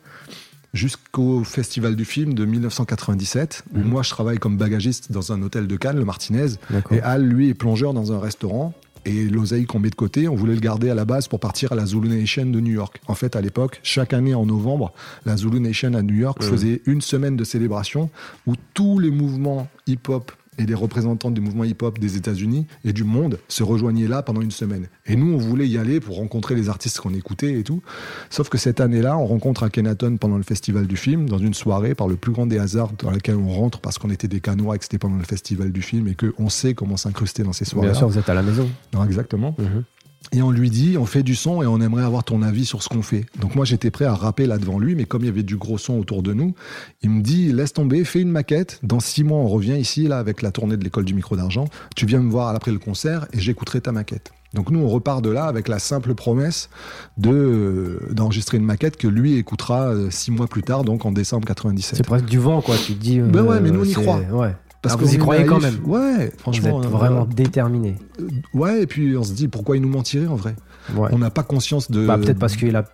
Jusqu'au 0.74 1.44
Festival 1.44 1.96
du 1.96 2.06
film 2.06 2.34
de 2.36 2.46
1997, 2.46 3.64
où 3.74 3.80
Mhm. 3.80 3.84
moi 3.86 4.04
je 4.04 4.10
travaille 4.12 4.38
comme 4.38 4.58
bagagiste 4.58 5.12
dans 5.12 5.32
un 5.32 5.42
hôtel 5.42 5.66
de 5.68 5.76
Cannes, 5.78 5.98
le 5.98 6.06
Martinez, 6.06 6.46
et 6.92 7.02
Al, 7.02 7.24
lui, 7.26 7.50
est 7.50 7.54
plongeur 7.56 7.94
dans 7.94 8.12
un 8.12 8.20
restaurant. 8.20 8.74
Et 9.06 9.24
l'oseille 9.26 9.66
qu'on 9.66 9.80
met 9.80 9.90
de 9.90 9.96
côté, 9.96 10.28
on 10.28 10.36
voulait 10.36 10.54
le 10.54 10.60
garder 10.60 10.90
à 10.90 10.94
la 10.94 11.06
base 11.06 11.28
pour 11.30 11.40
partir 11.40 11.72
à 11.72 11.76
la 11.76 11.86
Zulu 11.86 12.10
Nation 12.10 12.46
de 12.46 12.60
New 12.60 12.74
York. 12.74 13.00
En 13.08 13.16
fait, 13.16 13.36
à 13.38 13.42
l'époque, 13.42 13.80
chaque 13.82 14.12
année 14.14 14.36
en 14.36 14.46
novembre, 14.46 14.92
la 15.26 15.38
Zulu 15.38 15.62
Nation 15.62 15.94
à 15.94 16.02
New 16.02 16.16
York 16.16 16.44
Mhm. 16.44 16.50
faisait 16.50 16.82
une 16.86 17.02
semaine 17.02 17.38
de 17.38 17.46
célébration 17.46 18.10
où 18.46 18.56
tous 18.74 19.00
les 19.00 19.10
mouvements 19.10 19.70
hip-hop 19.88 20.32
et 20.60 20.66
les 20.66 20.76
représentants 20.76 21.32
du 21.32 21.42
mouvement 21.42 21.64
hip-hop 21.64 21.98
des 21.98 22.18
États-Unis 22.18 22.68
et 22.84 22.94
du 22.94 23.04
monde 23.04 23.40
se 23.48 23.64
rejoignaient 23.64 24.08
là 24.08 24.22
pendant 24.22 24.42
une 24.42 24.52
semaine. 24.52 24.88
Et 25.06 25.16
nous, 25.16 25.34
on 25.34 25.38
voulait 25.38 25.68
y 25.68 25.78
aller 25.78 26.00
pour 26.00 26.18
rencontrer 26.18 26.54
les 26.54 26.70
artistes 26.70 27.00
qu'on 27.00 27.14
écoutait 27.14 27.54
et 27.60 27.64
tout. 27.64 27.82
Sauf 28.30 28.50
que 28.50 28.58
cette 28.58 28.82
année-là, 28.82 29.18
on 29.18 29.26
rencontre 29.26 29.64
à 29.64 29.70
Kenaton 29.70 30.18
pendant 30.18 30.38
le 30.38 30.44
festival 30.44 30.86
du 30.86 30.98
film, 30.98 31.28
dans 31.30 31.38
une 31.38 31.54
soirée, 31.54 31.96
par 31.96 32.08
le 32.08 32.18
plus 32.18 32.32
grand 32.32 32.46
des 32.46 32.60
hasards 32.60 32.92
dans 33.00 33.10
laquelle 33.10 33.38
on 33.38 33.50
rentre 33.50 33.80
parce 33.80 33.98
qu'on 33.98 34.10
était 34.10 34.28
des 34.28 34.42
canois 34.42 34.76
et 34.76 34.78
que 34.78 34.84
c'était 34.84 35.00
pendant 35.00 35.18
le 35.18 35.24
festival 35.24 35.72
du 35.72 35.82
film 35.82 36.08
et 36.08 36.16
qu'on 36.16 36.50
sait 36.50 36.74
comment 36.74 36.98
s'incruster 36.98 37.44
dans 37.44 37.54
ces 37.54 37.66
soirées. 37.66 37.88
Bien 37.88 37.98
sûr, 37.98 38.08
vous 38.10 38.20
êtes 38.20 38.30
à 38.30 38.34
la 38.34 38.44
maison. 38.44 38.70
Non, 38.94 39.06
exactement. 39.06 39.56
Mhm. 39.58 39.84
Et 40.32 40.42
on 40.44 40.52
lui 40.52 40.70
dit, 40.70 40.96
on 40.98 41.06
fait 41.06 41.24
du 41.24 41.34
son 41.34 41.64
et 41.64 41.66
on 41.66 41.82
aimerait 41.82 42.04
avoir 42.04 42.24
ton 42.24 42.42
avis 42.44 42.66
sur 42.66 42.84
ce 42.84 42.90
qu'on 42.90 43.02
fait. 43.02 43.26
Donc 43.40 43.56
moi 43.56 43.66
j'étais 43.66 43.90
prêt 43.90 44.06
à 44.06 44.14
rapper 44.14 44.46
là 44.46 44.58
devant 44.60 44.78
lui, 44.78 44.94
mais 44.94 45.06
comme 45.06 45.24
il 45.24 45.26
y 45.26 45.30
avait 45.30 45.44
du 45.44 45.56
gros 45.58 45.78
son 45.80 45.94
autour 45.98 46.22
de 46.22 46.34
nous, 46.34 46.54
il 47.02 47.10
me 47.10 47.22
dit, 47.22 47.52
laisse 47.52 47.74
tomber, 47.74 48.04
fais 48.04 48.22
une 48.22 48.30
maquette. 48.30 48.80
Dans 48.84 49.00
six 49.00 49.24
mois 49.24 49.40
on 49.40 49.48
revient 49.48 49.78
ici 49.80 50.08
là 50.08 50.20
avec 50.20 50.42
la 50.42 50.52
tournée 50.52 50.78
de 50.78 50.84
l'école 50.84 51.06
du 51.06 51.14
micro 51.16 51.36
d'argent. 51.36 51.66
Tu 51.96 52.06
viens 52.06 52.20
me 52.20 52.30
voir 52.30 52.50
après 52.54 52.72
le 52.72 52.80
concert 52.80 53.28
et 53.34 53.40
j'écouterai 53.40 53.82
ta 53.82 53.92
maquette. 53.92 54.32
Donc 54.54 54.70
nous 54.72 54.80
on 54.80 54.88
repart 54.90 55.24
de 55.24 55.30
là 55.30 55.46
avec 55.46 55.68
la 55.68 55.80
simple 55.80 56.14
promesse 56.16 56.70
de 57.18 57.30
euh, 57.32 58.00
d'enregistrer 58.12 58.58
une 58.58 58.66
maquette 58.66 58.98
que 58.98 59.08
lui 59.08 59.36
écoutera 59.38 59.88
euh, 59.94 60.10
six 60.12 60.32
mois 60.32 60.48
plus 60.48 60.64
tard, 60.64 60.84
donc 60.84 61.06
en 61.06 61.12
décembre 61.12 61.48
97. 61.48 61.98
C'est 61.98 62.04
presque 62.06 62.26
du 62.26 62.40
vent, 62.40 62.62
quoi. 62.62 62.76
Tu 62.78 62.94
te 62.94 63.02
dis. 63.02 63.20
Ben 63.20 63.44
ouais, 63.44 63.60
mais 63.62 63.72
nous, 63.72 63.82
on 63.82 63.84
y 63.84 63.94
c'est- 63.94 64.02
croit. 64.02 64.20
Ouais. 64.32 64.56
Parce 64.82 64.96
Ah, 64.96 64.98
que 64.98 65.04
vous 65.04 65.14
y 65.14 65.18
croyez 65.18 65.46
quand 65.46 65.60
même. 65.60 65.78
Ouais, 65.86 66.28
Vous 66.28 66.40
franchement. 66.40 66.80
êtes 66.80 66.86
euh, 66.86 66.90
vraiment 66.90 67.26
déterminé. 67.26 67.96
euh, 68.22 68.28
Ouais, 68.54 68.84
et 68.84 68.88
puis 68.88 69.18
on 69.18 69.24
se 69.24 69.34
dit 69.34 69.48
pourquoi 69.50 69.76
il 69.76 69.82
nous 69.82 69.90
mentirait 69.90 70.28
en 70.28 70.36
vrai. 70.36 70.56
Ouais. 70.96 71.10
On 71.12 71.18
n'a 71.18 71.30
pas 71.30 71.44
conscience 71.44 71.92
de. 71.92 72.06
Bah, 72.08 72.18
peut-être 72.18 72.40
parce 72.40 72.56
qu'il 72.56 72.76
a. 72.76 72.86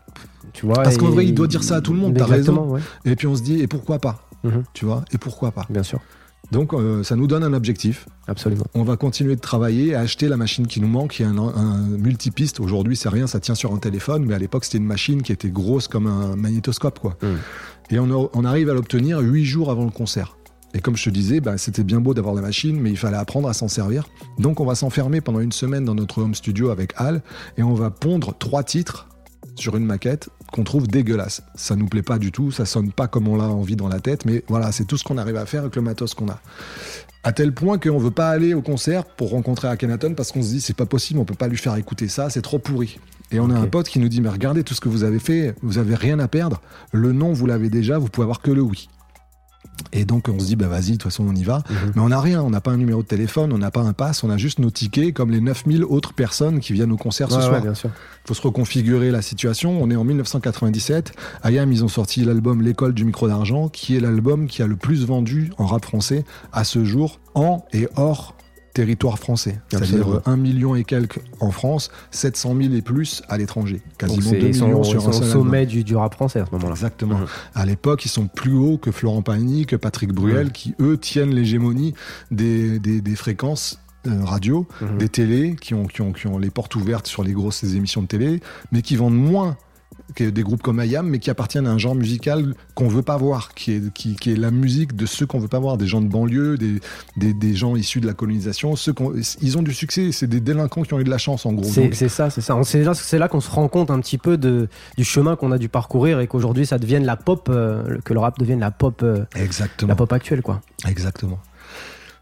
Tu 0.53 0.65
vois. 0.65 0.75
Parce 0.81 0.97
qu'en 0.97 1.09
vrai, 1.09 1.25
il 1.25 1.33
doit 1.35 1.47
dire 1.47 1.63
ça 1.63 1.75
à 1.75 1.81
tout 1.81 1.93
le 1.93 1.99
monde, 1.99 2.15
t'as 2.17 2.25
Exactement, 2.25 2.67
ouais. 2.67 2.81
Et 3.05 3.15
puis 3.15 3.27
on 3.27 3.35
se 3.35 3.41
dit, 3.43 3.59
et 3.61 3.67
pourquoi 3.67 3.99
pas 3.99 4.27
Mhm. 4.43 4.63
Tu 4.73 4.85
vois 4.85 5.03
Et 5.11 5.17
pourquoi 5.17 5.51
pas 5.51 5.65
Bien 5.69 5.83
sûr. 5.83 5.99
Donc 6.51 6.73
euh, 6.73 7.01
ça 7.03 7.15
nous 7.15 7.25
donne 7.25 7.43
un 7.43 7.53
objectif. 7.53 8.07
Absolument. 8.27 8.65
On 8.75 8.83
va 8.83 8.95
continuer 8.97 9.35
de 9.35 9.41
travailler, 9.41 9.95
à 9.95 10.01
acheter 10.01 10.27
la 10.27 10.37
machine 10.37 10.67
qui 10.67 10.79
nous 10.81 10.87
manque, 10.87 11.11
qui 11.13 11.23
est 11.23 11.25
un, 11.25 11.37
un 11.37 11.79
multipiste. 11.97 12.59
Aujourd'hui, 12.59 12.95
c'est 12.95 13.09
rien, 13.09 13.25
ça 13.27 13.39
tient 13.39 13.55
sur 13.55 13.73
un 13.73 13.77
téléphone, 13.77 14.25
mais 14.25 14.35
à 14.35 14.39
l'époque, 14.39 14.65
c'était 14.65 14.77
une 14.77 14.85
machine 14.85 15.23
qui 15.23 15.31
était 15.31 15.49
grosse 15.49 15.87
comme 15.87 16.05
un 16.07 16.35
magnétoscope, 16.35 16.99
quoi. 16.99 17.17
Mm. 17.23 17.25
Et 17.95 17.99
on, 17.99 18.11
a- 18.25 18.29
on 18.33 18.45
arrive 18.45 18.69
à 18.69 18.73
l'obtenir 18.75 19.19
huit 19.19 19.45
jours 19.45 19.71
avant 19.71 19.85
le 19.85 19.89
concert. 19.91 20.37
Et 20.75 20.81
comme 20.81 20.97
je 20.97 21.05
te 21.05 21.09
disais, 21.09 21.39
bah, 21.39 21.57
c'était 21.57 21.85
bien 21.85 22.01
beau 22.01 22.13
d'avoir 22.13 22.35
la 22.35 22.41
machine, 22.41 22.77
mais 22.79 22.89
il 22.89 22.97
fallait 22.97 23.15
apprendre 23.15 23.47
à 23.47 23.53
s'en 23.53 23.69
servir. 23.69 24.09
Donc 24.37 24.59
on 24.59 24.65
va 24.65 24.75
s'enfermer 24.75 25.21
pendant 25.21 25.39
une 25.39 25.53
semaine 25.53 25.85
dans 25.85 25.95
notre 25.95 26.21
home 26.21 26.35
studio 26.35 26.69
avec 26.69 26.91
Al, 26.97 27.23
et 27.57 27.63
on 27.63 27.73
va 27.73 27.91
pondre 27.91 28.35
trois 28.37 28.61
titres 28.61 29.07
sur 29.55 29.77
une 29.77 29.85
maquette 29.85 30.27
qu'on 30.51 30.65
trouve 30.65 30.87
dégueulasse. 30.87 31.43
Ça 31.55 31.77
nous 31.77 31.87
plaît 31.87 32.01
pas 32.01 32.19
du 32.19 32.33
tout, 32.33 32.51
ça 32.51 32.65
sonne 32.65 32.91
pas 32.91 33.07
comme 33.07 33.29
on 33.29 33.37
l'a 33.37 33.45
envie 33.45 33.77
dans 33.77 33.87
la 33.87 34.01
tête, 34.01 34.25
mais 34.25 34.43
voilà, 34.49 34.73
c'est 34.73 34.83
tout 34.83 34.97
ce 34.97 35.05
qu'on 35.05 35.17
arrive 35.17 35.37
à 35.37 35.45
faire 35.45 35.61
avec 35.61 35.77
le 35.77 35.81
matos 35.81 36.13
qu'on 36.13 36.27
a. 36.27 36.41
À 37.23 37.31
tel 37.31 37.53
point 37.53 37.79
qu'on 37.79 37.97
veut 37.97 38.11
pas 38.11 38.29
aller 38.29 38.53
au 38.53 38.61
concert 38.61 39.05
pour 39.05 39.29
rencontrer 39.29 39.69
Akhenaton 39.69 40.13
parce 40.13 40.33
qu'on 40.33 40.43
se 40.43 40.49
dit 40.49 40.61
c'est 40.61 40.75
pas 40.75 40.85
possible, 40.85 41.21
on 41.21 41.25
peut 41.25 41.35
pas 41.35 41.47
lui 41.47 41.57
faire 41.57 41.75
écouter 41.77 42.09
ça, 42.09 42.29
c'est 42.29 42.41
trop 42.41 42.59
pourri. 42.59 42.99
Et 43.31 43.39
on 43.39 43.49
a 43.49 43.57
un 43.57 43.65
pote 43.67 43.87
qui 43.87 43.99
nous 43.99 44.09
dit 44.09 44.19
mais 44.19 44.29
regardez 44.29 44.63
tout 44.63 44.73
ce 44.73 44.81
que 44.81 44.89
vous 44.89 45.05
avez 45.05 45.19
fait, 45.19 45.55
vous 45.63 45.77
avez 45.77 45.95
rien 45.95 46.19
à 46.19 46.27
perdre. 46.27 46.61
Le 46.91 47.13
nom 47.13 47.31
vous 47.31 47.45
l'avez 47.45 47.69
déjà, 47.69 47.97
vous 47.97 48.09
pouvez 48.09 48.25
avoir 48.25 48.41
que 48.41 48.51
le 48.51 48.61
oui. 48.61 48.89
Et 49.93 50.05
donc 50.05 50.27
on 50.29 50.39
se 50.39 50.45
dit, 50.45 50.55
bah 50.55 50.67
vas-y, 50.67 50.91
de 50.91 50.91
toute 50.93 51.03
façon 51.03 51.25
on 51.27 51.35
y 51.35 51.43
va. 51.43 51.63
Mhm. 51.69 51.91
Mais 51.95 52.01
on 52.01 52.09
n'a 52.09 52.19
rien, 52.19 52.41
on 52.41 52.49
n'a 52.49 52.61
pas 52.61 52.71
un 52.71 52.77
numéro 52.77 53.01
de 53.01 53.07
téléphone, 53.07 53.53
on 53.53 53.57
n'a 53.57 53.71
pas 53.71 53.81
un 53.81 53.93
pass, 53.93 54.23
on 54.23 54.29
a 54.29 54.37
juste 54.37 54.59
nos 54.59 54.69
tickets 54.69 55.13
comme 55.13 55.31
les 55.31 55.41
9000 55.41 55.83
autres 55.83 56.13
personnes 56.13 56.59
qui 56.59 56.73
viennent 56.73 56.91
au 56.91 56.97
concert 56.97 57.31
ce 57.31 57.41
soir. 57.41 57.61
Il 57.63 58.27
faut 58.27 58.33
se 58.33 58.41
reconfigurer 58.41 59.11
la 59.11 59.21
situation. 59.21 59.81
On 59.81 59.89
est 59.91 59.95
en 59.95 60.03
1997. 60.03 61.13
Ayam, 61.43 61.71
ils 61.71 61.83
ont 61.83 61.87
sorti 61.87 62.25
l'album 62.25 62.61
L'école 62.61 62.93
du 62.93 63.05
micro 63.05 63.27
d'argent, 63.27 63.69
qui 63.69 63.95
est 63.95 63.99
l'album 63.99 64.47
qui 64.47 64.61
a 64.61 64.67
le 64.67 64.75
plus 64.75 65.05
vendu 65.05 65.51
en 65.57 65.65
rap 65.65 65.85
français 65.85 66.25
à 66.51 66.63
ce 66.63 66.83
jour, 66.83 67.19
en 67.35 67.63
et 67.73 67.87
hors 67.95 68.35
territoire 68.75 69.17
français. 69.17 69.59
C'est-à-dire 69.69 70.21
1 70.25 70.35
million 70.35 70.75
et 70.75 70.83
quelques 70.83 71.21
en 71.39 71.49
France, 71.49 71.89
700 72.11 72.55
000 72.61 72.73
et 72.73 72.81
plus 72.81 73.23
à 73.29 73.37
l'étranger. 73.37 73.81
Quasiment 73.97 74.31
2 74.31 74.37
millions 74.37 74.83
sur 74.83 75.07
un 75.07 75.13
seul 75.13 75.27
sommet 75.27 75.65
du, 75.65 75.95
rap 75.95 76.13
français 76.13 76.41
à 76.41 76.45
ce 76.45 76.51
moment-là. 76.51 76.73
Exactement. 76.73 77.19
Mhm. 77.19 77.25
À 77.55 77.65
l'époque, 77.65 78.05
ils 78.05 78.09
sont 78.09 78.27
plus 78.27 78.53
hauts 78.53 78.77
que 78.77 78.91
Florent 78.91 79.21
Pagny, 79.21 79.65
que 79.65 79.77
Patrick 79.77 80.11
Bruel, 80.11 80.51
qui 80.51 80.75
eux 80.81 80.97
tiennent 80.97 81.33
l'hégémonie 81.33 81.93
des, 82.31 82.79
des, 82.79 83.15
fréquences 83.15 83.79
euh, 84.07 84.23
radio, 84.23 84.67
mhm. 84.81 84.97
des 84.97 85.09
télés 85.09 85.55
qui 85.59 85.73
ont, 85.73 85.85
qui, 85.85 86.01
ont, 86.01 86.11
qui 86.11 86.27
ont 86.27 86.37
les 86.37 86.49
portes 86.49 86.75
ouvertes 86.75 87.07
sur 87.07 87.23
les 87.23 87.31
grosses 87.31 87.63
émissions 87.63 88.01
de 88.01 88.07
télé, 88.07 88.41
mais 88.73 88.81
qui 88.81 88.97
vendent 88.97 89.17
moins 89.17 89.55
des 90.17 90.43
groupes 90.43 90.61
comme 90.61 90.79
Ayam, 90.79 91.07
mais 91.07 91.19
qui 91.19 91.29
appartiennent 91.29 91.67
à 91.67 91.71
un 91.71 91.77
genre 91.77 91.95
musical 91.95 92.53
qu'on 92.73 92.87
veut 92.87 93.01
pas 93.01 93.17
voir, 93.17 93.53
qui 93.53 93.73
est, 93.73 93.93
qui, 93.93 94.15
est 94.31 94.35
la 94.35 94.51
musique 94.51 94.95
de 94.95 95.05
ceux 95.05 95.25
qu'on 95.25 95.39
veut 95.39 95.47
pas 95.47 95.59
voir, 95.59 95.77
des 95.77 95.87
gens 95.87 96.01
de 96.01 96.07
banlieue, 96.07 96.57
des, 96.57 97.33
des, 97.33 97.55
gens 97.55 97.75
issus 97.75 98.01
de 98.01 98.07
la 98.07 98.13
colonisation. 98.13 98.75
Ceux 98.75 98.93
ils 99.41 99.57
ont 99.57 99.63
du 99.63 99.73
succès, 99.73 100.11
c'est 100.11 100.27
des 100.27 100.39
délinquants 100.39 100.83
qui 100.83 100.93
ont 100.93 100.99
eu 100.99 101.03
de 101.03 101.09
la 101.09 101.17
chance 101.17 101.45
en 101.45 101.53
gros. 101.53 101.65
C'est 101.65 101.91
ça, 102.09 102.29
c'est 102.29 102.41
ça. 102.41 102.57
C'est 102.63 102.83
là, 102.83 102.93
là 103.19 103.27
qu'on 103.27 103.41
se 103.41 103.49
rend 103.49 103.67
compte 103.67 103.91
un 103.91 103.99
petit 103.99 104.17
peu 104.17 104.37
de, 104.37 104.67
du 104.97 105.03
chemin 105.03 105.35
qu'on 105.35 105.51
a 105.51 105.57
dû 105.57 105.69
parcourir 105.69 106.19
et 106.19 106.27
qu'aujourd'hui 106.27 106.65
ça 106.65 106.77
devienne 106.77 107.05
la 107.05 107.17
pop, 107.17 107.47
euh, 107.49 107.99
que 108.05 108.13
le 108.13 108.19
rap 108.19 108.39
devienne 108.39 108.59
la 108.59 108.71
pop, 108.71 109.01
euh, 109.03 109.25
Exactement. 109.35 109.89
la 109.89 109.95
pop 109.95 110.11
actuelle, 110.13 110.41
quoi. 110.41 110.61
Exactement. 110.87 111.39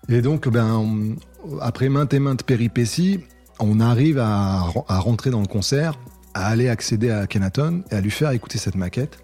Et 0.10 0.22
donc, 0.22 0.50
ben, 0.50 1.16
après 1.62 1.90
maintes 1.90 2.14
et 2.14 2.20
maintes 2.20 2.44
péripéties, 2.44 3.20
on 3.60 3.80
arrive 3.80 4.20
à, 4.20 4.66
à 4.88 5.00
rentrer 5.00 5.30
dans 5.30 5.42
le 5.42 5.48
concert 5.48 5.98
à 6.34 6.48
aller 6.48 6.70
accéder 6.70 7.10
à 7.12 7.28
Kenaton 7.28 7.84
et 7.92 7.96
à 7.96 8.02
lui 8.02 8.12
faire 8.12 8.32
écouter 8.32 8.58
cette 8.58 8.76
maquette. 8.76 9.20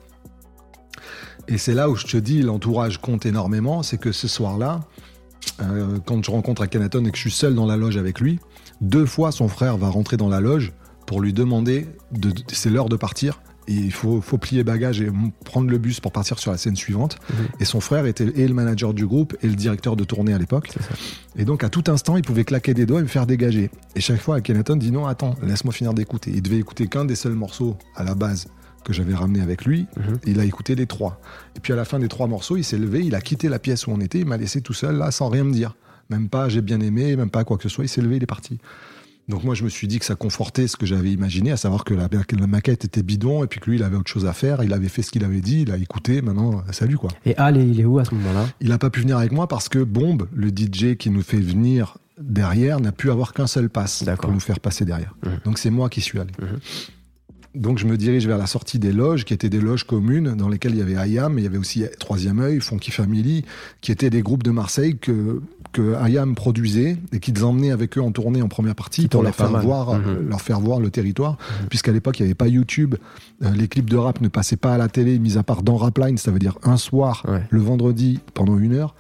Et 1.48 1.58
c'est 1.58 1.74
là 1.74 1.90
où 1.90 1.96
je 1.96 2.06
te 2.06 2.18
dis, 2.18 2.42
l'entourage 2.42 3.00
compte 3.00 3.26
énormément, 3.26 3.82
c'est 3.82 3.98
que 3.98 4.12
ce 4.12 4.28
soir-là, 4.28 4.82
euh, 5.62 5.98
quand 6.06 6.24
je 6.24 6.30
rencontre 6.32 6.66
Kenaton 6.66 7.06
et 7.06 7.12
que 7.12 7.18
je 7.18 7.22
suis 7.22 7.32
seul 7.32 7.56
dans 7.56 7.66
la 7.66 7.76
loge 7.76 7.98
avec 7.98 8.20
lui, 8.20 8.40
deux 8.82 9.06
fois 9.06 9.32
son 9.32 9.48
frère 9.48 9.78
va 9.78 9.90
rentrer 9.90 10.18
dans 10.18 10.30
la 10.30 10.42
loge 10.42 10.74
pour 11.08 11.22
lui 11.22 11.34
demander, 11.34 11.88
de, 12.12 12.32
c'est 12.52 12.70
l'heure 12.70 12.90
de 12.90 12.96
partir, 12.96 13.42
il 13.74 13.92
faut, 13.92 14.22
faut, 14.22 14.38
plier 14.38 14.64
bagage 14.64 15.02
et 15.02 15.10
prendre 15.46 15.70
le 15.70 15.78
bus 15.78 16.00
pour 16.00 16.12
partir 16.12 16.40
sur 16.40 16.52
la 16.52 16.58
scène 16.58 16.76
suivante. 16.76 17.18
Mhm. 17.30 17.48
Et 17.60 17.66
son 17.66 17.80
frère 17.80 18.06
était 18.06 18.26
et 18.36 18.48
le 18.48 18.54
manager 18.54 18.94
du 18.94 19.06
groupe 19.06 19.38
et 19.42 19.48
le 19.48 19.56
directeur 19.56 19.96
de 19.96 20.04
tournée 20.04 20.34
à 20.34 20.38
l'époque. 20.38 20.70
Et 21.36 21.46
donc 21.46 21.64
à 21.64 21.70
tout 21.70 21.84
instant, 21.88 22.18
il 22.18 22.24
pouvait 22.24 22.44
claquer 22.44 22.74
des 22.74 22.86
doigts 22.86 23.00
et 23.00 23.04
me 23.04 23.08
faire 23.08 23.26
dégager. 23.26 23.70
Et 23.96 24.02
chaque 24.02 24.22
fois, 24.22 24.42
Kenaton 24.42 24.76
dit 24.76 24.92
non, 24.92 25.06
attends, 25.06 25.36
laisse-moi 25.44 25.74
finir 25.74 25.94
d'écouter. 25.94 26.32
Il 26.34 26.42
devait 26.42 26.58
écouter 26.58 26.88
qu'un 26.88 27.06
des 27.06 27.16
seuls 27.16 27.34
morceaux 27.34 27.78
à 27.96 28.04
la 28.04 28.16
base 28.16 28.48
que 28.84 28.94
j'avais 28.94 29.14
ramené 29.14 29.42
avec 29.42 29.66
lui. 29.66 29.88
Mhm. 29.98 30.20
Il 30.26 30.40
a 30.40 30.46
écouté 30.46 30.76
les 30.76 30.88
trois. 30.88 31.22
Et 31.56 31.60
puis 31.60 31.74
à 31.74 31.76
la 31.76 31.86
fin 31.86 32.00
des 32.00 32.08
trois 32.08 32.28
morceaux, 32.28 32.58
il 32.58 32.64
s'est 32.64 32.78
levé, 32.78 33.02
il 33.06 33.14
a 33.14 33.22
quitté 33.22 33.50
la 33.50 33.60
pièce 33.60 33.88
où 33.88 33.92
on 33.92 34.00
était, 34.00 34.20
il 34.20 34.26
m'a 34.26 34.38
laissé 34.38 34.62
tout 34.62 34.74
seul 34.74 34.98
là 34.98 35.12
sans 35.12 35.30
rien 35.30 35.44
me 35.44 35.54
dire. 35.54 35.76
Même 36.10 36.28
pas 36.28 36.50
j'ai 36.50 36.62
bien 36.62 36.80
aimé, 36.80 37.16
même 37.16 37.30
pas 37.30 37.44
quoi 37.44 37.58
que 37.58 37.64
ce 37.64 37.70
soit. 37.70 37.86
Il 37.86 37.90
s'est 37.90 38.02
levé, 38.02 38.18
il 38.18 38.24
est 38.24 38.28
parti. 38.28 38.58
Donc 39.30 39.44
moi, 39.44 39.54
je 39.54 39.64
me 39.64 39.70
suis 39.70 39.88
dit 39.88 40.00
que 40.00 40.06
ça 40.06 40.16
confortait 40.16 40.68
ce 40.68 40.76
que 40.76 40.88
j'avais 40.88 41.12
imaginé, 41.12 41.52
à 41.52 41.58
savoir 41.58 41.84
que 41.84 41.94
la, 41.94 42.10
maquette 42.48 42.84
était 42.84 43.04
bidon 43.04 43.44
et 43.44 43.48
puis 43.48 43.60
que 43.60 43.70
lui, 43.70 43.78
il 43.78 43.84
avait 43.84 43.96
autre 43.96 44.10
chose 44.10 44.26
à 44.26 44.34
faire. 44.34 44.64
Il 44.64 44.74
avait 44.74 44.90
fait 44.90 45.04
ce 45.04 45.12
qu'il 45.12 45.24
avait 45.24 45.42
dit, 45.42 45.62
il 45.62 45.72
a 45.72 45.78
écouté. 45.78 46.24
Maintenant, 46.24 46.64
salut 46.72 46.98
quoi. 46.98 47.12
Et 47.26 47.38
Al, 47.38 47.58
il 47.58 47.80
est 47.80 47.86
où 47.86 48.00
à 48.00 48.06
ce 48.06 48.16
moment-là? 48.16 48.48
Il 48.60 48.70
n'a 48.70 48.80
pas 48.80 48.90
pu 48.90 49.02
venir 49.02 49.18
avec 49.18 49.32
moi 49.32 49.48
parce 49.48 49.70
que 49.70 49.80
Bombe, 49.80 50.28
le 50.34 50.50
DJ 50.50 50.98
qui 50.98 51.12
nous 51.12 51.22
fait 51.22 51.38
venir 51.38 52.00
derrière, 52.20 52.80
n'a 52.80 52.92
pu 52.92 53.12
avoir 53.12 53.34
qu'un 53.34 53.48
seul 53.48 53.70
pass 53.70 54.04
pour 54.20 54.32
nous 54.32 54.40
faire 54.40 54.60
passer 54.60 54.84
derrière. 54.84 55.16
Mmh. 55.24 55.30
Donc 55.46 55.60
c'est 55.60 55.70
moi 55.70 55.90
qui 55.90 56.02
suis 56.02 56.20
allé. 56.20 56.32
Mmh. 56.40 56.46
Donc 57.56 57.78
je 57.78 57.86
me 57.86 57.98
dirige 57.98 58.28
vers 58.28 58.38
la 58.38 58.48
sortie 58.48 58.80
des 58.80 58.92
loges, 58.92 59.26
qui 59.26 59.34
étaient 59.34 59.50
des 59.50 59.62
loges 59.62 59.84
communes, 59.84 60.36
dans 60.36 60.50
lesquelles 60.50 60.74
il 60.74 60.80
y 60.80 60.82
avait 60.82 60.98
Ayam, 60.98 61.34
mais 61.34 61.42
il 61.42 61.46
y 61.46 61.48
avait 61.48 61.58
aussi 61.58 61.84
Troisième 62.00 62.40
œil, 62.40 62.62
Funky 62.62 62.92
Family, 62.92 63.46
qui 63.82 63.92
étaient 63.92 64.10
des 64.10 64.22
groupes 64.22 64.44
de 64.44 64.52
Marseille 64.52 64.98
que 64.98 65.42
que 65.72 65.96
IAM 66.08 66.36
produisait 66.36 66.98
et 67.12 67.20
qu'ils 67.20 67.44
emmenaient 67.44 67.72
avec 67.72 67.98
eux 67.98 68.02
en 68.02 68.12
tournée 68.12 68.42
en 68.42 68.48
première 68.48 68.76
partie 68.76 69.08
pour 69.08 69.24
leur 69.24 69.36
faire, 69.36 69.50
voir, 69.62 69.94
mhm. 69.94 70.04
euh, 70.08 70.30
leur 70.30 70.42
faire 70.42 70.60
voir 70.60 70.80
le 70.80 70.90
territoire. 70.90 71.34
Mhm. 71.34 71.68
Puisqu'à 71.70 71.92
l'époque, 71.92 72.20
il 72.20 72.24
n'y 72.24 72.28
avait 72.28 72.36
pas 72.36 72.48
YouTube, 72.48 72.96
euh, 73.44 73.52
les 73.52 73.68
clips 73.68 73.90
de 73.90 73.98
rap 73.98 74.22
ne 74.22 74.28
passaient 74.28 74.58
pas 74.58 74.74
à 74.74 74.78
la 74.78 74.88
télé, 74.88 75.20
mis 75.20 75.38
à 75.38 75.44
part 75.44 75.64
dans 75.64 75.78
Rapline, 75.78 76.18
ça 76.18 76.32
veut 76.32 76.40
dire 76.40 76.58
un 76.64 76.78
soir, 76.78 77.26
le 77.50 77.60
vendredi, 77.60 78.20
pendant 78.34 78.58
une 78.58 78.74
heure. 78.74 78.96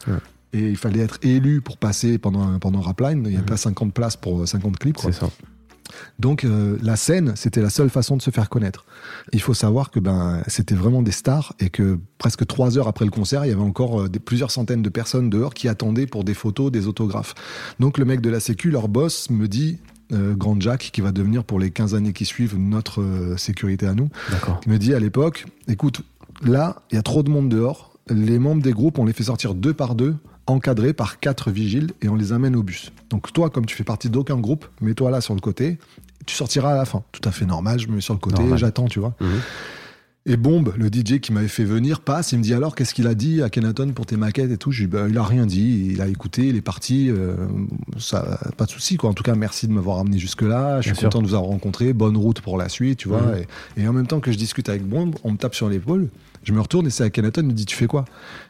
Et 0.51 0.69
il 0.69 0.77
fallait 0.77 1.01
être 1.01 1.19
élu 1.21 1.61
pour 1.61 1.77
passer 1.77 2.17
pendant, 2.17 2.57
pendant 2.57 2.81
Rapline. 2.81 3.21
Il 3.25 3.31
n'y 3.31 3.37
a 3.37 3.39
mhm. 3.39 3.45
pas 3.45 3.57
50 3.57 3.93
places 3.93 4.15
pour 4.15 4.47
50 4.47 4.77
clips. 4.77 4.97
C'est 4.99 5.11
ça. 5.11 5.29
Donc 6.19 6.43
euh, 6.43 6.77
la 6.81 6.95
scène, 6.95 7.33
c'était 7.35 7.61
la 7.61 7.69
seule 7.69 7.89
façon 7.89 8.17
de 8.17 8.21
se 8.21 8.31
faire 8.31 8.49
connaître. 8.49 8.85
Il 9.33 9.41
faut 9.41 9.53
savoir 9.53 9.91
que 9.91 9.99
ben 9.99 10.41
c'était 10.47 10.75
vraiment 10.75 11.01
des 11.01 11.11
stars 11.11 11.53
et 11.59 11.69
que 11.69 11.99
presque 12.17 12.45
trois 12.45 12.77
heures 12.77 12.87
après 12.87 13.05
le 13.05 13.11
concert, 13.11 13.45
il 13.45 13.49
y 13.49 13.53
avait 13.53 13.61
encore 13.61 14.01
euh, 14.01 14.09
des, 14.09 14.19
plusieurs 14.19 14.51
centaines 14.51 14.81
de 14.81 14.89
personnes 14.89 15.29
dehors 15.29 15.53
qui 15.53 15.67
attendaient 15.67 16.07
pour 16.07 16.23
des 16.23 16.33
photos, 16.33 16.71
des 16.71 16.87
autographes. 16.87 17.35
Donc 17.79 17.97
le 17.97 18.05
mec 18.05 18.21
de 18.21 18.29
la 18.29 18.39
Sécu, 18.39 18.71
leur 18.71 18.87
boss, 18.87 19.29
me 19.29 19.47
dit 19.47 19.79
euh, 20.11 20.35
Grand 20.35 20.59
Jack, 20.59 20.89
qui 20.91 21.01
va 21.01 21.11
devenir 21.11 21.43
pour 21.43 21.59
les 21.59 21.71
15 21.71 21.95
années 21.95 22.13
qui 22.13 22.25
suivent 22.25 22.57
notre 22.57 23.03
sécurité 23.37 23.85
à 23.85 23.93
nous, 23.93 24.09
me 24.67 24.77
dit 24.77 24.93
à 24.93 24.99
l'époque, 24.99 25.45
écoute, 25.67 26.01
là, 26.41 26.81
il 26.91 26.95
y 26.95 26.97
a 26.97 27.03
trop 27.03 27.23
de 27.23 27.29
monde 27.29 27.49
dehors. 27.49 27.93
Les 28.09 28.39
membres 28.39 28.63
des 28.63 28.71
groupes, 28.71 28.97
on 28.97 29.05
les 29.05 29.13
fait 29.13 29.23
sortir 29.23 29.53
deux 29.53 29.73
par 29.73 29.93
deux 29.93 30.15
encadrés 30.49 30.93
par 30.93 31.19
quatre 31.19 31.51
vigiles 31.51 31.91
et 32.01 32.09
on 32.09 32.15
les 32.15 32.33
amène 32.33 32.55
au 32.55 32.63
bus. 32.63 32.91
Donc 33.09 33.31
toi, 33.33 33.49
comme 33.49 33.65
tu 33.65 33.75
fais 33.75 33.83
partie 33.83 34.09
d'aucun 34.09 34.37
groupe, 34.37 34.65
mets-toi 34.81 35.11
là 35.11 35.21
sur 35.21 35.35
le 35.35 35.41
côté, 35.41 35.77
tu 36.25 36.35
sortiras 36.35 36.73
à 36.73 36.75
la 36.75 36.85
fin. 36.85 37.03
Tout 37.11 37.27
à 37.27 37.31
fait 37.31 37.45
normal, 37.45 37.79
je 37.79 37.87
me 37.87 37.95
mets 37.95 38.01
sur 38.01 38.13
le 38.13 38.19
côté, 38.19 38.43
j'attends, 38.55 38.87
tu 38.87 38.99
vois. 38.99 39.15
Mhm. 39.19 39.39
Et 40.25 40.37
Bombe, 40.37 40.73
le 40.77 40.87
DJ 40.87 41.19
qui 41.21 41.31
m'avait 41.31 41.47
fait 41.47 41.63
venir, 41.63 42.01
passe, 42.01 42.33
il 42.33 42.39
me 42.39 42.43
dit 42.43 42.53
alors 42.53 42.75
qu'est-ce 42.75 42.93
qu'il 42.93 43.07
a 43.07 43.15
dit 43.15 43.41
à 43.41 43.49
Kenaton 43.49 43.93
pour 43.93 44.05
tes 44.05 44.17
maquettes 44.17 44.51
et 44.51 44.57
tout? 44.57 44.71
Je 44.71 44.83
dis 44.83 44.87
bah, 44.87 45.05
il 45.09 45.17
a 45.17 45.23
rien 45.23 45.45
dit, 45.45 45.91
il 45.91 46.01
a 46.01 46.07
écouté, 46.07 46.47
il 46.47 46.55
est 46.55 46.61
parti, 46.61 47.09
euh, 47.09 47.35
ça, 47.97 48.37
pas 48.57 48.65
de 48.65 48.69
souci 48.69 48.97
quoi. 48.97 49.09
En 49.09 49.13
tout 49.13 49.23
cas, 49.23 49.33
merci 49.33 49.67
de 49.67 49.71
m'avoir 49.71 49.97
amené 49.97 50.19
jusque 50.19 50.41
là. 50.41 50.81
Je 50.81 50.93
suis 50.93 51.05
content 51.05 51.21
de 51.21 51.27
vous 51.27 51.35
avoir 51.35 51.49
rencontré, 51.49 51.93
bonne 51.93 52.17
route 52.17 52.41
pour 52.41 52.57
la 52.57 52.69
suite, 52.69 52.99
tu 52.99 53.07
vois. 53.07 53.21
Mhm. 53.21 53.45
Et, 53.77 53.81
et, 53.83 53.87
en 53.87 53.93
même 53.93 54.07
temps 54.07 54.19
que 54.19 54.31
je 54.31 54.37
discute 54.37 54.67
avec 54.67 54.83
Bombe, 54.83 55.15
on 55.23 55.31
me 55.31 55.37
tape 55.37 55.55
sur 55.55 55.69
l'épaule. 55.69 56.09
Je 56.43 56.53
me 56.53 56.61
retourne 56.61 56.87
et 56.87 56.89
c'est 56.89 57.03
Akhenaton, 57.03 57.41
il 57.41 57.47
me 57.47 57.53
dit 57.53 57.65
Tu 57.65 57.75
fais 57.75 57.87
quoi? 57.87 58.05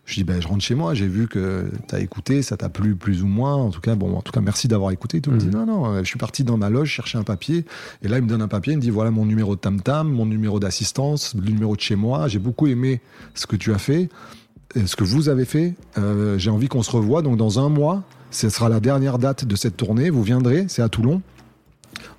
Je 0.06 0.16
dis 0.16 0.24
ben, 0.24 0.42
Je 0.42 0.48
rentre 0.48 0.64
chez 0.64 0.76
moi, 0.76 0.94
j'ai 0.94 1.08
vu 1.08 1.28
que 1.28 1.70
tu 1.88 1.96
as 1.96 2.00
écouté, 2.00 2.42
ça 2.42 2.56
t'a 2.58 2.70
plu 2.70 2.96
plus 2.96 3.24
ou 3.24 3.28
moins. 3.28 3.56
En 3.56 3.72
tout 3.72 3.82
cas, 3.82 3.96
bon, 3.96 4.16
en 4.16 4.22
tout 4.22 4.32
cas 4.32 4.42
merci 4.42 4.68
d'avoir 4.68 4.92
écouté. 4.92 5.22
Tout. 5.22 5.32
Il 5.32 5.36
me 5.36 5.40
dit 5.40 5.48
mhm. 5.48 5.54
Non, 5.54 5.66
non, 5.66 6.00
je 6.00 6.04
suis 6.04 6.20
parti 6.20 6.44
dans 6.44 6.58
ma 6.58 6.70
loge 6.70 6.90
chercher 6.90 7.18
un 7.18 7.24
papier. 7.24 7.66
Et 8.04 8.08
là, 8.08 8.18
il 8.18 8.24
me 8.24 8.30
donne 8.30 8.42
un 8.42 8.48
papier, 8.48 8.74
il 8.74 8.78
me 8.78 8.82
dit 8.82 8.90
Voilà 8.90 9.12
mon 9.12 9.26
numéro 9.26 9.56
de 9.56 9.60
tam-tam, 9.60 10.08
mon 10.10 10.26
numéro 10.26 10.60
d'assistance, 10.60 11.36
le 11.36 11.50
numéro 11.52 11.76
de 11.76 11.82
chez 11.82 11.96
moi. 11.96 12.28
J'ai 12.28 12.40
beaucoup 12.40 12.68
aimé 12.68 13.02
ce 13.34 13.48
que 13.48 13.56
tu 13.56 13.74
as 13.74 13.80
fait, 13.80 14.10
ce 14.76 14.96
que 14.96 15.04
vous 15.04 15.30
avez 15.30 15.46
fait. 15.46 15.76
Euh, 15.98 16.38
j'ai 16.38 16.52
envie 16.52 16.68
qu'on 16.68 16.84
se 16.84 16.92
revoie. 16.92 17.22
Donc, 17.22 17.38
dans 17.38 17.60
un 17.60 17.70
mois, 17.70 18.04
ce 18.32 18.50
sera 18.50 18.70
la 18.70 18.80
dernière 18.80 19.18
date 19.18 19.46
de 19.46 19.56
cette 19.56 19.78
tournée. 19.78 20.10
Vous 20.10 20.24
viendrez, 20.24 20.66
c'est 20.68 20.82
à 20.82 20.90
Toulon. 20.90 21.22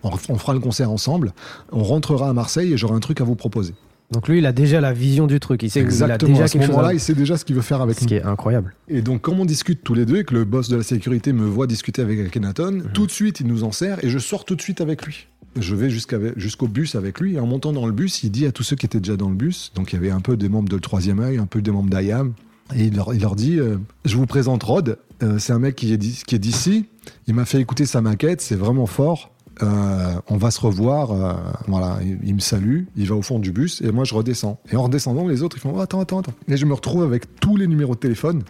On, 0.02 0.10
on 0.28 0.36
fera 0.36 0.52
le 0.52 0.60
concert 0.60 0.90
ensemble. 0.90 1.32
On 1.70 1.84
rentrera 1.84 2.28
à 2.28 2.32
Marseille 2.32 2.72
et 2.72 2.76
j'aurai 2.76 2.94
un 2.94 3.00
truc 3.00 3.20
à 3.20 3.24
vous 3.24 3.36
proposer. 3.36 3.74
Donc 4.10 4.28
lui, 4.28 4.38
il 4.38 4.46
a 4.46 4.52
déjà 4.52 4.80
la 4.80 4.92
vision 4.92 5.26
du 5.26 5.38
truc. 5.38 5.62
Il 5.62 5.70
sait 5.70 5.80
Exactement. 5.80 6.30
Il 6.30 6.32
a 6.32 6.32
déjà 6.32 6.44
à 6.44 6.48
ce 6.48 6.58
moment-là, 6.58 6.92
il 6.92 7.00
sait 7.00 7.14
déjà 7.14 7.36
ce 7.36 7.44
qu'il 7.44 7.54
veut 7.54 7.62
faire 7.62 7.80
avec 7.80 7.98
ce 7.98 8.06
qui 8.06 8.14
est 8.14 8.22
incroyable. 8.22 8.74
Et 8.88 9.02
donc, 9.02 9.20
comme 9.20 9.38
on 9.38 9.44
discute 9.44 9.82
tous 9.84 9.94
les 9.94 10.04
deux 10.04 10.18
et 10.18 10.24
que 10.24 10.34
le 10.34 10.44
boss 10.44 10.68
de 10.68 10.76
la 10.76 10.82
sécurité 10.82 11.32
me 11.32 11.46
voit 11.46 11.66
discuter 11.66 12.02
avec 12.02 12.18
Akhenaton, 12.20 12.72
mhm. 12.72 12.92
tout 12.92 13.06
de 13.06 13.10
suite, 13.10 13.40
il 13.40 13.46
nous 13.46 13.64
en 13.64 13.72
sert 13.72 14.02
et 14.04 14.08
je 14.08 14.18
sors 14.18 14.44
tout 14.44 14.56
de 14.56 14.62
suite 14.62 14.80
avec 14.80 15.06
lui. 15.06 15.28
Je 15.56 15.74
vais 15.74 15.90
jusqu'au 15.90 16.68
bus 16.68 16.94
avec 16.94 17.20
lui 17.20 17.34
et 17.34 17.40
en 17.40 17.46
montant 17.46 17.72
dans 17.72 17.86
le 17.86 17.92
bus, 17.92 18.22
il 18.22 18.30
dit 18.30 18.46
à 18.46 18.52
tous 18.52 18.62
ceux 18.62 18.76
qui 18.76 18.86
étaient 18.86 19.00
déjà 19.00 19.16
dans 19.16 19.28
le 19.28 19.34
bus, 19.34 19.72
donc 19.74 19.92
il 19.92 19.96
y 19.96 19.98
avait 19.98 20.10
un 20.10 20.20
peu 20.20 20.36
des 20.36 20.48
membres 20.48 20.68
de 20.68 20.76
le 20.76 20.80
troisième 20.80 21.18
œil, 21.18 21.38
un 21.38 21.46
peu 21.46 21.60
des 21.60 21.72
membres 21.72 21.90
d'IAM, 21.90 22.34
et 22.76 22.84
il 22.84 22.94
leur, 22.94 23.14
il 23.14 23.20
leur 23.20 23.34
dit 23.34 23.58
euh, 23.58 23.78
Je 24.04 24.16
vous 24.16 24.26
présente 24.26 24.62
Rod, 24.62 24.98
euh, 25.24 25.40
c'est 25.40 25.52
un 25.52 25.58
mec 25.58 25.74
qui 25.74 25.92
est 25.92 26.38
d'ici, 26.38 26.86
il 27.26 27.34
m'a 27.34 27.44
fait 27.44 27.60
écouter 27.60 27.84
sa 27.84 28.00
maquette, 28.00 28.40
c'est 28.40 28.54
vraiment 28.54 28.86
fort. 28.86 29.32
Euh, 29.62 30.14
on 30.28 30.36
va 30.36 30.50
se 30.50 30.60
revoir. 30.60 31.12
Euh, 31.12 31.34
voilà, 31.68 31.98
il, 32.02 32.34
me 32.34 32.40
salue, 32.40 32.84
il 32.96 33.06
va 33.06 33.14
au 33.14 33.22
fond 33.22 33.38
du 33.38 33.52
bus 33.52 33.80
et 33.82 33.92
moi 33.92 34.04
je 34.04 34.14
redescends. 34.14 34.60
Et 34.70 34.76
en 34.76 34.84
redescendant, 34.84 35.26
les 35.26 35.42
autres 35.42 35.56
ils 35.56 35.60
font 35.60 35.72
oh, 35.74 35.80
attends, 35.80 36.00
attends, 36.00 36.20
attends. 36.20 36.32
Et 36.48 36.56
je 36.56 36.66
me 36.66 36.74
retrouve 36.74 37.02
avec 37.02 37.36
tous 37.40 37.56
les 37.56 37.66
numéros 37.66 37.94
de 37.94 38.00
téléphone 38.00 38.42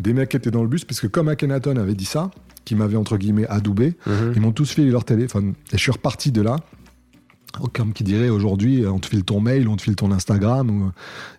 des 0.00 0.12
mecs 0.12 0.30
qui 0.30 0.36
étaient 0.36 0.50
dans 0.50 0.62
le 0.62 0.68
bus, 0.68 0.84
parce 0.84 1.00
que 1.00 1.06
comme 1.06 1.28
Akhenaton 1.28 1.76
avait 1.76 1.94
dit 1.94 2.04
ça, 2.04 2.30
qui 2.64 2.74
m'avait 2.74 2.96
entre 2.96 3.16
guillemets 3.16 3.46
adoubé, 3.46 3.94
mhm. 4.06 4.32
ils 4.34 4.40
m'ont 4.40 4.52
tous 4.52 4.72
filé 4.72 4.90
leur 4.90 5.04
téléphone. 5.04 5.54
Et 5.72 5.78
je 5.78 5.82
suis 5.82 5.92
reparti 5.92 6.32
de 6.32 6.42
là 6.42 6.56
comme 7.72 7.92
qui 7.92 8.04
dirait 8.04 8.28
aujourd'hui, 8.28 8.86
on 8.86 8.98
te 8.98 9.06
file 9.06 9.24
ton 9.24 9.40
mail, 9.40 9.68
on 9.68 9.76
te 9.76 9.82
file 9.82 9.96
ton 9.96 10.12
Instagram. 10.12 10.92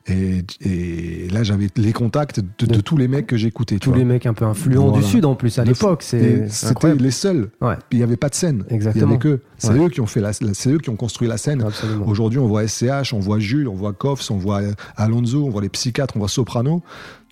et, 0.08 0.44
et, 0.62 1.30
là, 1.30 1.44
j'avais 1.44 1.68
les 1.76 1.94
contacts 1.94 2.40
de, 2.40 2.82
tous 2.82 2.98
les 2.98 3.08
mecs 3.08 3.28
que 3.28 3.38
j'écoutais. 3.38 3.78
Tous 3.78 3.94
les 3.94 4.06
mecs 4.06 4.26
un 4.26 4.34
peu 4.34 4.46
influents 4.46 4.92
du 4.92 5.04
Sud 5.04 5.26
en 5.26 5.36
plus 5.36 5.60
à 5.60 5.64
l'époque. 5.64 6.04
C'était 6.04 6.48
les 6.96 7.12
seuls. 7.12 7.50
Il 7.92 7.98
n'y 7.98 8.04
avait 8.04 8.18
pas 8.18 8.30
de 8.30 8.36
scène. 8.36 8.66
Exactement. 8.70 9.14
Il 9.14 9.20
que. 9.20 9.42
C'est 9.58 9.78
eux 9.78 9.90
qui 9.90 10.02
ont 10.02 10.08
fait 10.08 10.22
la, 10.22 10.34
c'est 10.34 10.70
eux 10.70 10.78
qui 10.78 10.90
ont 10.90 10.96
construit 10.96 11.28
la 11.28 11.38
scène. 11.38 11.64
Aujourd'hui, 12.06 12.40
on 12.40 12.48
voit 12.48 12.68
SCH, 12.68 13.14
on 13.14 13.20
voit 13.20 13.40
Jules, 13.40 13.68
on 13.68 13.76
voit 13.76 13.94
Koffs, 13.94 14.30
on 14.32 14.38
voit 14.38 14.62
Alonso, 14.96 15.44
on 15.44 15.50
voit 15.50 15.62
les 15.62 15.70
psychiatres, 15.70 16.16
on 16.16 16.20
voit 16.20 16.30
Soprano. 16.30 16.84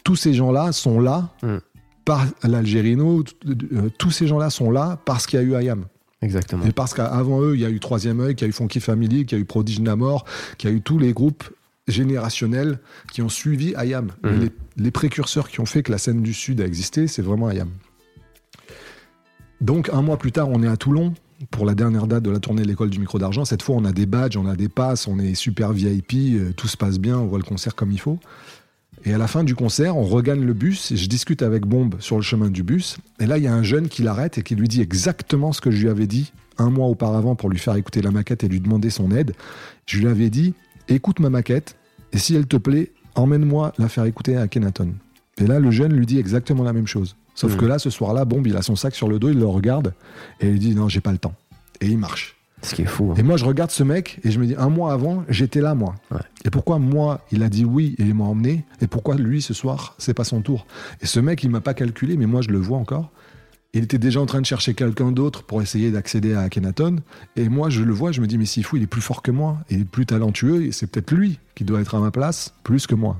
Tous 0.04 0.16
ces 0.16 0.34
gens-là 0.34 0.72
sont 0.72 1.00
là. 1.00 1.30
Hmm. 1.42 1.58
Par 2.04 2.24
l'Algérino, 2.44 3.24
euh, 3.48 3.90
tous 3.98 4.12
ces 4.12 4.28
gens-là 4.28 4.52
sont 4.52 4.70
là 4.70 5.00
parce 5.06 5.26
qu'il 5.26 5.40
y 5.40 5.42
a 5.42 5.46
eu 5.46 5.56
Ayam. 5.56 5.86
Exactement. 6.26 6.66
Et 6.66 6.72
parce 6.72 6.94
qu'avant 6.94 7.42
eux, 7.42 7.56
il 7.56 7.62
y 7.62 7.66
a 7.66 7.70
eu 7.70 7.80
Troisième 7.80 8.20
œil, 8.20 8.36
qu'il 8.36 8.46
y 8.46 8.48
a 8.48 8.50
eu 8.50 8.54
Funky 8.54 8.80
Family, 8.80 9.26
qu'il 9.26 9.38
y 9.38 9.40
a 9.40 9.42
eu 9.42 9.46
Prodige 9.46 9.80
Namor, 9.80 10.26
qu'il 10.58 10.70
y 10.70 10.74
a 10.74 10.76
eu 10.76 10.82
tous 10.82 10.98
les 10.98 11.14
groupes 11.14 11.44
générationnels 11.88 12.80
qui 13.14 13.22
ont 13.22 13.30
suivi 13.30 13.76
Ayam. 13.76 14.12
Mhm. 14.24 14.50
Les, 14.78 14.92
précurseurs 14.92 15.50
qui 15.50 15.60
ont 15.60 15.68
fait 15.68 15.84
que 15.84 15.92
la 15.92 16.00
scène 16.00 16.24
du 16.24 16.34
Sud 16.34 16.62
a 16.62 16.66
existé, 16.66 17.08
c'est 17.08 17.22
vraiment 17.22 17.48
Ayam. 17.48 17.70
Donc, 19.62 19.90
un 19.94 20.02
mois 20.02 20.18
plus 20.18 20.32
tard, 20.32 20.50
on 20.50 20.64
est 20.64 20.68
à 20.68 20.78
Toulon 20.78 21.14
pour 21.52 21.66
la 21.66 21.76
dernière 21.76 22.08
date 22.08 22.24
de 22.24 22.32
la 22.32 22.40
tournée 22.40 22.64
de 22.64 22.68
l'école 22.68 22.90
du 22.90 23.00
micro 23.00 23.20
d'argent. 23.20 23.46
Cette 23.46 23.62
fois, 23.62 23.76
on 23.76 23.86
a 23.86 23.92
des 23.92 24.08
badges, 24.08 24.36
on 24.36 24.48
a 24.48 24.56
des 24.56 24.70
passes, 24.70 25.08
on 25.08 25.20
est 25.20 25.36
super 25.36 25.74
VIP, 25.74 26.14
euh, 26.14 26.54
tout 26.54 26.68
se 26.68 26.76
passe 26.76 26.98
bien, 26.98 27.20
on 27.20 27.28
voit 27.28 27.38
le 27.38 27.44
concert 27.44 27.76
comme 27.76 27.92
il 27.92 28.00
faut. 28.00 28.20
Et 29.06 29.14
à 29.14 29.20
la 29.20 29.28
fin 29.28 29.44
du 29.44 29.54
concert, 29.54 29.96
on 29.98 30.04
regagne 30.04 30.44
le 30.44 30.54
bus 30.54 30.92
et 30.92 30.98
je 30.98 31.08
discute 31.08 31.44
avec 31.44 31.66
Bombe 31.66 31.96
sur 32.00 32.16
le 32.16 32.24
chemin 32.24 32.50
du 32.50 32.64
bus. 32.64 32.98
Et 33.20 33.28
là, 33.28 33.38
il 33.38 33.44
y 33.44 33.48
a 33.48 33.54
un 33.54 33.62
jeune 33.62 33.88
qui 33.88 34.02
l'arrête 34.02 34.40
et 34.40 34.42
qui 34.42 34.56
lui 34.56 34.68
dit 34.68 34.82
exactement 34.82 35.54
ce 35.54 35.62
que 35.62 35.70
je 35.70 35.82
lui 35.82 35.90
avais 35.90 36.08
dit 36.08 36.34
un 36.58 36.72
mois 36.72 36.88
auparavant 36.88 37.36
pour 37.36 37.50
lui 37.50 37.60
faire 37.60 37.76
écouter 37.76 38.02
la 38.02 38.10
maquette 38.10 38.44
et 38.44 38.48
lui 38.48 38.60
demander 38.60 38.90
son 38.90 39.12
aide. 39.12 39.34
Je 39.86 40.00
lui 40.00 40.08
avais 40.08 40.32
dit 40.32 40.56
écoute 40.88 41.20
ma 41.20 41.30
maquette 41.30 41.76
et 42.14 42.18
si 42.18 42.36
elle 42.36 42.48
te 42.48 42.58
plaît, 42.58 42.92
emmène-moi 43.14 43.74
la 43.78 43.90
faire 43.90 44.06
écouter 44.06 44.38
à 44.38 44.48
Kenaton. 44.48 44.94
Et 45.38 45.46
là, 45.46 45.60
le 45.60 45.70
jeune 45.70 45.94
lui 45.94 46.06
dit 46.06 46.18
exactement 46.18 46.64
la 46.64 46.74
même 46.74 46.88
chose. 46.88 47.16
Sauf 47.36 47.54
mmh. 47.54 47.58
que 47.58 47.66
là, 47.66 47.80
ce 47.80 47.90
soir-là, 47.90 48.26
Bombe, 48.26 48.48
il 48.48 48.56
a 48.56 48.62
son 48.62 48.76
sac 48.76 48.96
sur 48.96 49.08
le 49.08 49.20
dos, 49.20 49.30
il 49.30 49.38
le 49.38 49.46
regarde 49.46 49.94
et 50.40 50.48
il 50.48 50.58
dit 50.58 50.74
non, 50.74 50.90
j'ai 50.90 51.02
pas 51.02 51.12
le 51.12 51.18
temps. 51.18 51.36
Et 51.82 51.88
il 51.88 51.98
marche. 51.98 52.35
Ce 52.62 52.74
qui 52.74 52.82
est 52.82 52.86
fou. 52.86 53.12
Hein. 53.12 53.16
Et 53.18 53.24
moi, 53.24 53.38
je 53.38 53.46
regarde 53.46 53.72
ce 53.72 53.84
mec 53.84 54.20
et 54.24 54.32
je 54.32 54.40
me 54.40 54.46
dis, 54.46 54.56
un 54.58 54.70
mois 54.70 54.94
avant, 54.94 55.24
j'étais 55.30 55.62
là, 55.62 55.76
moi. 55.76 55.96
Et 56.46 56.50
pourquoi 56.50 56.80
moi, 56.80 57.22
il 57.32 57.44
a 57.44 57.50
dit 57.50 57.66
oui 57.66 57.96
et 58.00 58.04
il 58.04 58.16
m'a 58.16 58.24
emmené 58.24 58.66
Et 58.82 58.88
pourquoi 58.88 59.16
lui, 59.16 59.42
ce 59.42 59.54
soir, 59.54 59.96
c'est 59.98 60.14
pas 60.14 60.24
son 60.24 60.42
tour? 60.42 60.66
Et 61.02 61.06
ce 61.06 61.20
mec, 61.20 61.44
il 61.44 61.50
m'a 61.50 61.62
pas 61.62 61.74
calculé, 61.74 62.18
mais 62.18 62.26
moi, 62.26 62.42
je 62.42 62.50
le 62.50 62.58
vois 62.58 62.78
encore. 62.78 63.12
Il 63.74 63.84
était 63.84 63.98
déjà 63.98 64.22
en 64.22 64.26
train 64.26 64.40
de 64.40 64.46
chercher 64.46 64.74
quelqu'un 64.74 65.12
d'autre 65.12 65.44
pour 65.44 65.62
essayer 65.62 65.92
d'accéder 65.92 66.34
à 66.34 66.42
Akhenaton. 66.42 67.02
Et 67.36 67.50
moi, 67.50 67.70
je 67.70 67.84
le 67.84 67.94
vois, 67.94 68.14
je 68.14 68.22
me 68.22 68.28
dis, 68.28 68.38
mais 68.38 68.46
s'il 68.46 68.64
fou, 68.64 68.78
il 68.78 68.84
est 68.84 68.88
plus 68.88 69.02
fort 69.02 69.22
que 69.22 69.32
moi, 69.32 69.58
il 69.70 69.82
est 69.82 69.86
plus 69.86 70.06
talentueux, 70.06 70.64
et 70.66 70.72
c'est 70.72 70.88
peut-être 70.88 71.12
lui 71.12 71.40
qui 71.56 71.66
doit 71.66 71.82
être 71.82 71.94
à 71.94 72.00
ma 72.00 72.10
place, 72.10 72.54
plus 72.64 72.88
que 72.88 72.96
moi. 72.96 73.20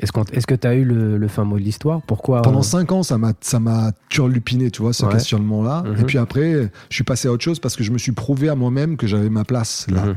Est-ce 0.00 0.46
que 0.46 0.54
tu 0.54 0.66
as 0.66 0.74
eu 0.74 0.84
le, 0.84 1.28
fin 1.28 1.44
mot 1.44 1.58
de 1.58 1.62
l'histoire? 1.62 2.00
Pourquoi 2.02 2.42
Pendant 2.42 2.60
euh, 2.60 2.62
cinq 2.62 2.92
ans, 2.92 3.02
ça 3.02 3.18
m'a 3.18 3.32
ça 3.40 3.60
m'a 3.60 3.92
turlupiné, 4.08 4.70
tu 4.70 4.82
vois, 4.82 4.92
ce 4.92 5.04
questionnement-là. 5.04 5.84
Et 5.86 6.00
mhm. 6.00 6.06
puis 6.06 6.18
après, 6.18 6.70
je 6.88 6.94
suis 6.94 7.04
passé 7.04 7.28
à 7.28 7.32
autre 7.32 7.44
chose 7.44 7.60
parce 7.60 7.76
que 7.76 7.84
je 7.84 7.92
me 7.92 7.98
suis 7.98 8.12
prouvé 8.12 8.48
à 8.48 8.54
moi-même 8.54 8.96
que 8.96 9.06
j'avais 9.06 9.30
ma 9.30 9.44
place 9.44 9.86
là. 9.90 10.06
Mhm. 10.06 10.16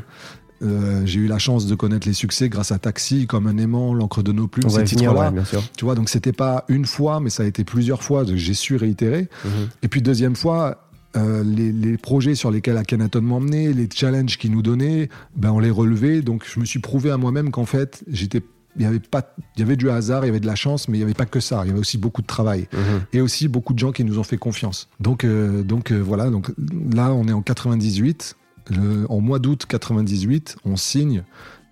Euh, 0.62 1.02
j'ai 1.06 1.20
eu 1.20 1.28
la 1.28 1.38
chance 1.38 1.68
de 1.68 1.76
connaître 1.76 2.08
les 2.08 2.14
succès 2.14 2.48
grâce 2.48 2.72
à 2.72 2.80
Taxi, 2.80 3.28
comme 3.28 3.46
un 3.48 3.58
aimant, 3.58 3.94
l'encre 3.94 4.24
de 4.24 4.32
nos 4.32 4.48
plumes, 4.48 4.70
ces 4.70 4.86
titres-là. 4.86 5.34
tu 5.78 5.86
vois, 5.86 5.96
donc 5.96 6.10
c'était 6.10 6.32
pas 6.32 6.64
une 6.70 6.86
fois, 6.86 7.20
mais 7.20 7.30
ça 7.30 7.44
a 7.44 7.46
été 7.46 7.64
plusieurs 7.64 8.02
fois. 8.02 8.24
J'ai 8.26 8.54
su 8.54 8.78
réitérer. 8.78 9.28
Mhm. 9.44 9.52
Et 9.84 9.88
puis 9.90 10.02
deuxième 10.02 10.36
fois, 10.36 10.86
euh, 11.18 11.44
les, 11.44 11.98
projets 11.98 12.36
sur 12.36 12.52
lesquels 12.52 12.78
Akhenaton 12.78 13.22
m'emmenait, 13.22 13.74
les 13.74 13.88
challenges 13.94 14.38
qu'il 14.38 14.52
nous 14.52 14.62
donnait, 14.62 15.10
ben 15.36 15.52
on 15.52 15.60
les 15.60 15.72
relevait. 15.72 16.22
Donc 16.22 16.46
je 16.52 16.60
me 16.60 16.66
suis 16.66 16.80
prouvé 16.80 17.12
à 17.12 17.18
moi-même 17.18 17.52
qu'en 17.52 17.66
fait, 17.66 18.04
j'étais 18.08 18.42
y 18.84 18.86
avait 18.86 19.00
pas 19.00 19.36
il 19.56 19.62
y 19.62 19.64
avait 19.64 19.76
du 19.76 19.90
hasard 19.90 20.24
il 20.24 20.28
y 20.28 20.30
avait 20.30 20.40
de 20.40 20.48
la 20.48 20.56
chance 20.56 20.88
mais 20.88 20.98
il 20.98 21.02
y 21.02 21.04
avait 21.04 21.14
pas 21.14 21.26
que 21.26 21.40
ça. 21.40 21.62
Il 21.64 21.68
y 21.68 21.72
avait 21.72 21.80
aussi 21.80 21.98
beaucoup 21.98 22.22
de 22.22 22.28
travail 22.28 22.68
mhm. 22.74 23.02
et 23.14 23.22
aussi 23.22 23.48
beaucoup 23.48 23.74
de 23.74 23.80
gens 23.80 23.92
qui 23.92 24.04
nous 24.04 24.20
ont 24.20 24.24
fait 24.24 24.38
confiance. 24.38 24.90
Donc 25.00 25.24
euh, 25.24 25.64
donc 25.64 25.92
euh, 25.92 26.00
voilà. 26.00 26.30
Donc 26.30 26.52
là 26.94 27.14
on 27.14 27.28
est 27.28 27.34
en 27.34 27.42
98 27.42 28.36
en 29.10 29.22
mois 29.22 29.40
d'août 29.40 29.66
98 29.68 30.58
on 30.66 30.76
signe 30.76 31.24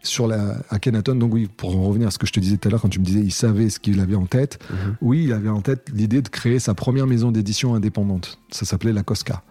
sur 0.03 0.27
la 0.27 0.57
à 0.69 0.79
Kenaton. 0.79 1.15
Donc 1.15 1.33
oui 1.33 1.49
pour 1.55 1.75
en 1.75 1.83
revenir 1.83 2.07
à 2.07 2.11
ce 2.11 2.17
que 2.17 2.27
je 2.27 2.33
te 2.33 2.39
disais 2.39 2.57
tout 2.57 2.67
à 2.67 2.71
l'heure 2.71 2.81
quand 2.81 2.89
tu 2.89 2.99
me 2.99 3.05
disais 3.05 3.21
il 3.21 3.31
savait 3.31 3.69
ce 3.69 3.79
qu'il 3.79 3.99
avait 3.99 4.15
en 4.15 4.25
tête. 4.25 4.59
Mhm. 4.69 4.95
oui 5.01 5.23
il 5.25 5.33
avait 5.33 5.49
en 5.49 5.61
tête 5.61 5.89
l'idée 5.93 6.21
de 6.21 6.29
créer 6.29 6.59
sa 6.59 6.73
première 6.73 7.07
maison 7.07 7.31
d'édition 7.31 7.75
indépendante. 7.75 8.39
Ça 8.51 8.65
s'appelait 8.65 8.93
la 8.93 9.03
Cosca. 9.03 9.43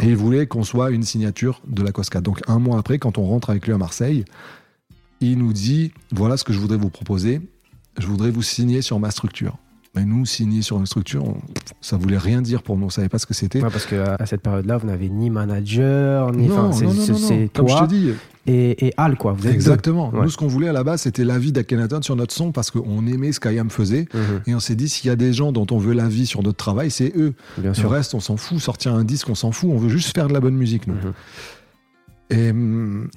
Et 0.00 0.06
il 0.06 0.16
voulait 0.16 0.46
qu'on 0.46 0.64
soit 0.64 0.90
une 0.90 1.04
signature 1.04 1.62
de 1.68 1.82
la 1.82 1.92
Cosca. 1.92 2.20
Donc 2.20 2.40
un 2.48 2.58
mois 2.58 2.78
après 2.78 2.98
quand 2.98 3.18
on 3.18 3.24
rentre 3.24 3.50
avec 3.50 3.66
lui 3.66 3.72
à 3.72 3.78
Marseille 3.78 4.24
il 5.20 5.38
nous 5.38 5.52
dit 5.52 5.92
voilà 6.12 6.36
ce 6.36 6.44
que 6.44 6.52
je 6.52 6.58
voudrais 6.58 6.78
vous 6.78 6.90
proposer. 6.90 7.40
Je 7.98 8.06
voudrais 8.06 8.30
vous 8.30 8.42
signer 8.42 8.82
sur 8.82 9.00
ma 9.00 9.10
structure. 9.10 9.56
Mais 9.94 10.04
nous, 10.04 10.26
signer 10.26 10.62
sur 10.62 10.78
une 10.78 10.86
structure, 10.86 11.24
ça 11.80 11.96
voulait 11.96 12.18
rien 12.18 12.42
dire 12.42 12.62
pour 12.62 12.76
nous. 12.76 12.86
On 12.86 12.90
savait 12.90 13.08
pas 13.08 13.18
ce 13.18 13.26
que 13.26 13.34
c'était. 13.34 13.60
parce 13.60 13.86
qu'à 13.86 14.16
à 14.18 14.26
cette 14.26 14.42
période-là, 14.42 14.76
vous 14.76 14.86
n'avez 14.86 15.08
ni 15.08 15.30
manager, 15.30 16.30
ni. 16.32 16.46
Non, 16.46 16.70
non, 16.70 16.80
non, 16.80 16.94
non, 16.94 17.48
Comme 17.54 17.68
je 17.68 17.78
te 17.78 17.88
dis. 17.88 18.12
Et, 18.46 18.86
et 18.86 18.94
Al, 18.96 19.16
quoi. 19.16 19.32
Vous 19.32 19.46
êtes 19.46 19.52
Exactement. 19.52 20.10
Nous, 20.12 20.30
ce 20.30 20.36
qu'on 20.36 20.46
voulait 20.46 20.68
à 20.68 20.72
la 20.72 20.82
base, 20.82 21.02
c'était 21.02 21.24
l'avis 21.24 21.52
d'Akenaton 21.52 22.00
sur 22.00 22.16
notre 22.16 22.32
son 22.32 22.50
parce 22.50 22.70
qu'on 22.70 23.06
aimait 23.06 23.32
ce 23.32 23.40
qu'Ayam 23.40 23.68
faisait. 23.68 24.08
Mhm. 24.14 24.40
Et 24.46 24.54
on 24.54 24.60
s'est 24.60 24.74
dit, 24.74 24.88
s'il 24.88 25.08
y 25.08 25.10
a 25.10 25.16
des 25.16 25.32
gens 25.34 25.52
dont 25.52 25.66
on 25.70 25.78
veut 25.78 25.92
l'avis 25.92 26.26
sur 26.26 26.42
notre 26.42 26.56
travail, 26.56 26.90
c'est 26.90 27.12
eux. 27.16 27.34
Bien 27.58 27.72
Le 27.72 27.86
reste, 27.86 28.14
on 28.14 28.20
s'en 28.20 28.38
fout. 28.38 28.58
Sortir 28.58 28.94
un 28.94 29.04
disque, 29.04 29.28
on 29.28 29.34
s'en 29.34 29.52
fout. 29.52 29.70
On 29.70 29.76
veut 29.76 29.90
juste 29.90 30.14
faire 30.14 30.28
de 30.28 30.32
la 30.32 30.40
bonne 30.40 30.56
musique, 30.56 30.86
nous. 30.86 30.94
Mhm. 30.94 31.12
Et, 32.30 32.52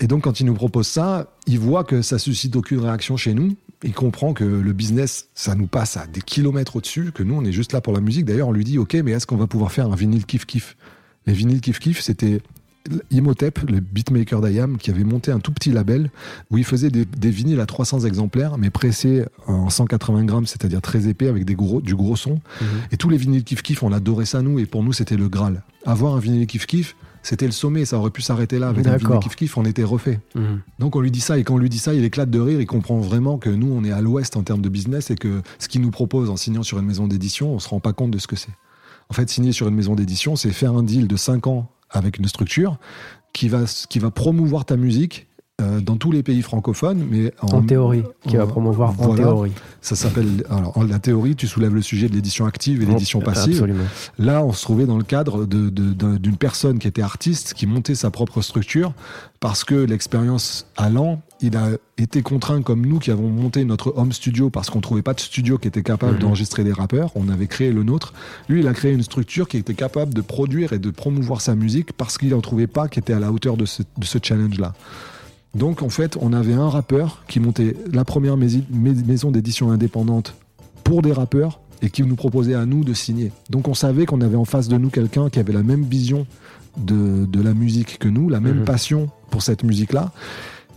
donc, 0.08 0.24
quand 0.24 0.40
il 0.40 0.46
nous 0.46 0.54
propose 0.54 0.88
ça, 0.88 1.28
il 1.48 1.60
voit 1.60 1.84
que 1.84 2.02
ça 2.02 2.18
suscite 2.18 2.56
aucune 2.56 2.80
réaction 2.80 3.18
chez 3.18 3.34
nous. 3.34 3.56
Il 3.84 3.94
comprend 3.94 4.34
que 4.34 4.44
le 4.44 4.74
business, 4.74 5.28
ça 5.34 5.56
nous 5.56 5.68
passe 5.68 5.98
à 5.98 6.08
des 6.08 6.22
kilomètres 6.22 6.78
au-dessus, 6.78 7.12
que 7.14 7.24
nous, 7.24 7.36
on 7.36 7.44
est 7.44 7.52
juste 7.52 7.74
là 7.74 7.82
pour 7.82 7.94
la 7.94 8.00
musique. 8.00 8.26
D'ailleurs, 8.26 8.48
on 8.48 8.54
lui 8.54 8.64
dit, 8.64 8.78
OK, 8.78 8.94
mais 8.94 9.12
est-ce 9.12 9.28
qu'on 9.28 9.38
va 9.38 9.48
pouvoir 9.48 9.72
faire 9.72 9.92
un 9.92 9.96
vinyle 9.96 10.26
kiff-kiff 10.26 10.76
Les 11.26 11.34
vinyles 11.34 11.60
kiff-kiff, 11.60 12.00
c'était 12.00 12.42
Imhotep, 13.12 13.60
le 13.70 13.80
beatmaker 13.80 14.42
d'Ayam, 14.42 14.78
qui 14.78 14.90
avait 14.92 15.04
monté 15.04 15.32
un 15.32 15.40
tout 15.40 15.52
petit 15.52 15.72
label 15.72 16.10
où 16.50 16.58
il 16.58 16.64
faisait 16.64 16.90
des, 16.90 17.30
vinyles 17.30 17.60
à 17.60 17.66
300 17.66 18.02
exemplaires, 18.02 18.58
mais 18.58 18.70
pressés 18.70 19.26
en 19.46 19.70
180 19.70 20.24
grammes, 20.24 20.48
c'est-à-dire 20.48 20.82
très 20.82 21.08
épais, 21.08 21.28
avec 21.28 21.46
des 21.46 21.56
gros, 21.56 21.82
du 21.82 21.96
gros 21.96 22.16
son. 22.16 22.36
Mhm. 22.62 22.68
Et 22.92 22.98
tous 22.98 23.10
les 23.10 23.18
vinyles 23.18 23.44
kiff-kiff, 23.44 23.84
on 23.84 23.92
adorait 23.92 24.26
ça, 24.26 24.42
nous, 24.42 24.58
et 24.60 24.66
pour 24.66 24.84
nous, 24.84 24.94
c'était 24.94 25.18
le 25.18 25.28
Graal. 25.28 25.64
Avoir 25.86 26.16
un 26.16 26.20
vinyle 26.20 26.46
kiff-kiff, 26.46 26.96
c'était 27.24 27.46
le 27.46 27.52
sommet, 27.52 27.86
ça 27.86 27.98
aurait 27.98 28.10
pu 28.12 28.22
s'arrêter 28.22 28.60
là. 28.60 28.70
Avec 28.70 28.86
un 28.88 29.20
kiff 29.20 29.36
kiff, 29.36 29.58
on 29.58 29.66
était 29.66 29.84
refait. 29.84 30.20
Mhm. 30.36 30.62
Donc 30.80 30.96
on 30.96 31.02
lui 31.02 31.12
dit 31.12 31.22
ça, 31.22 31.38
et 31.38 31.44
quand 31.44 31.56
on 31.56 31.58
lui 31.58 31.70
dit 31.70 31.80
ça, 31.80 31.94
il 31.94 32.04
éclate 32.04 32.30
de 32.30 32.40
rire, 32.40 32.60
il 32.60 32.68
comprend 32.68 33.00
vraiment 33.00 33.38
que 33.38 33.50
nous, 33.50 33.72
on 33.72 33.84
est 33.84 33.92
à 33.92 34.02
l'ouest 34.02 34.36
en 34.38 34.44
termes 34.44 34.62
de 34.62 34.70
business, 34.70 35.12
et 35.12 35.16
que 35.16 35.42
ce 35.60 35.68
qu'il 35.68 35.82
nous 35.82 35.92
propose 35.92 36.30
en 36.30 36.38
signant 36.38 36.64
sur 36.64 36.80
une 36.80 36.86
maison 36.86 37.08
d'édition, 37.08 37.54
on 37.54 37.60
se 37.60 37.70
rend 37.70 37.80
pas 37.80 37.94
compte 37.94 38.12
de 38.12 38.18
ce 38.18 38.28
que 38.28 38.36
c'est. 38.36 38.54
En 39.10 39.14
fait, 39.14 39.30
signer 39.30 39.52
sur 39.52 39.68
une 39.68 39.76
maison 39.76 39.96
d'édition, 39.96 40.36
c'est 40.36 40.52
faire 40.52 40.74
un 40.74 40.84
deal 40.84 41.08
de 41.08 41.16
5 41.18 41.48
ans 41.48 41.70
avec 41.90 42.18
une 42.18 42.28
structure 42.28 42.78
qui 43.34 43.50
va, 43.50 43.64
qui 43.90 44.00
va 44.00 44.12
promouvoir 44.12 44.66
ta 44.66 44.78
musique 44.78 45.28
euh, 45.62 45.80
dans 45.80 45.96
tous 45.96 46.12
les 46.12 46.24
pays 46.24 46.42
francophones, 46.42 47.06
mais 47.10 47.34
en, 47.42 47.62
théorie, 47.62 48.04
qui 48.28 48.38
va 48.38 48.48
promouvoir 48.48 48.94
en 49.00 49.16
théorie. 49.16 49.52
Ça 49.82 49.96
s'appelle, 49.96 50.44
alors 50.50 50.84
la 50.84 51.00
théorie, 51.00 51.36
tu 51.36 51.48
soulèves 51.48 51.74
le 51.74 51.82
sujet 51.82 52.10
de 52.10 52.14
l'édition 52.14 52.46
active 52.46 52.82
et 52.82 52.86
l'édition 52.86 53.20
passive. 53.20 53.54
Absolument. 53.54 53.84
Là, 54.18 54.44
on 54.44 54.54
se 54.54 54.62
trouvait 54.64 54.86
dans 54.86 54.98
le 54.98 55.04
cadre 55.04 55.46
d'une 55.46 55.70
de, 55.70 56.36
personne 56.38 56.80
qui 56.80 56.88
était 56.88 57.02
artiste, 57.02 57.54
qui 57.54 57.68
montait 57.68 57.96
sa 57.96 58.10
propre 58.12 58.42
structure, 58.42 58.94
parce 59.40 59.64
que 59.64 59.76
l'expérience 59.76 60.68
allant, 60.78 61.22
il 61.42 61.58
a 61.58 61.70
été 61.98 62.22
contraint 62.22 62.62
comme 62.62 62.86
nous 62.86 63.00
qui 63.00 63.12
avons 63.12 63.28
monté 63.30 63.66
notre 63.66 63.94
home 63.98 64.12
studio 64.12 64.50
parce 64.50 64.70
qu'on 64.70 64.82
trouvait 64.82 65.02
pas 65.02 65.14
de 65.14 65.20
studio 65.20 65.58
qui 65.58 65.68
était 65.68 65.84
capable 65.84 66.14
mhm. 66.14 66.20
d'enregistrer 66.20 66.64
des 66.64 66.74
rappeurs. 66.74 67.12
On 67.16 67.30
avait 67.30 67.48
créé 67.48 67.72
le 67.72 67.84
nôtre. 67.84 68.14
Lui, 68.50 68.62
il 68.62 68.68
a 68.68 68.74
créé 68.74 68.94
une 68.94 69.04
structure 69.04 69.48
qui 69.48 69.58
était 69.58 69.74
capable 69.74 70.14
de 70.14 70.22
produire 70.22 70.74
et 70.74 70.80
de 70.80 70.92
promouvoir 70.92 71.42
sa 71.42 71.56
musique 71.56 71.94
parce 71.94 72.18
qu'il 72.18 72.30
n'en 72.30 72.42
trouvait 72.42 72.68
pas 72.68 72.88
qui 72.88 73.00
était 73.00 73.14
à 73.14 73.20
la 73.20 73.32
hauteur 73.32 73.58
de 73.58 73.66
ce, 73.66 73.82
de 73.98 74.06
ce 74.06 74.20
challenge-là. 74.22 74.74
Donc 75.56 75.82
en 75.82 75.90
fait, 75.90 76.18
on 76.20 76.34
avait 76.34 76.54
un 76.54 76.70
rappeur 76.70 77.24
qui 77.28 77.40
montait 77.40 77.76
la 77.92 78.06
première 78.06 78.38
maison 78.38 79.32
d'édition 79.32 79.72
indépendante 79.72 80.36
pour 80.84 81.02
des 81.02 81.12
rappeurs 81.12 81.60
et 81.82 81.90
qui 81.90 82.04
nous 82.04 82.16
proposait 82.16 82.54
à 82.54 82.66
nous 82.66 82.84
de 82.84 82.94
signer. 82.94 83.32
Donc 83.50 83.68
on 83.68 83.74
savait 83.74 84.06
qu'on 84.06 84.22
avait 84.22 84.38
en 84.38 84.46
face 84.46 84.68
de 84.68 84.78
nous 84.78 84.90
quelqu'un 84.90 85.30
qui 85.30 85.40
avait 85.40 85.54
la 85.54 85.64
même 85.64 85.84
vision 85.84 86.26
de, 86.78 87.28
la 87.42 87.54
musique 87.54 88.00
que 88.00 88.08
nous, 88.08 88.30
la 88.30 88.40
même 88.40 88.60
mhm. 88.60 88.66
passion 88.66 89.10
pour 89.30 89.42
cette 89.42 89.64
musique-là. 89.64 90.12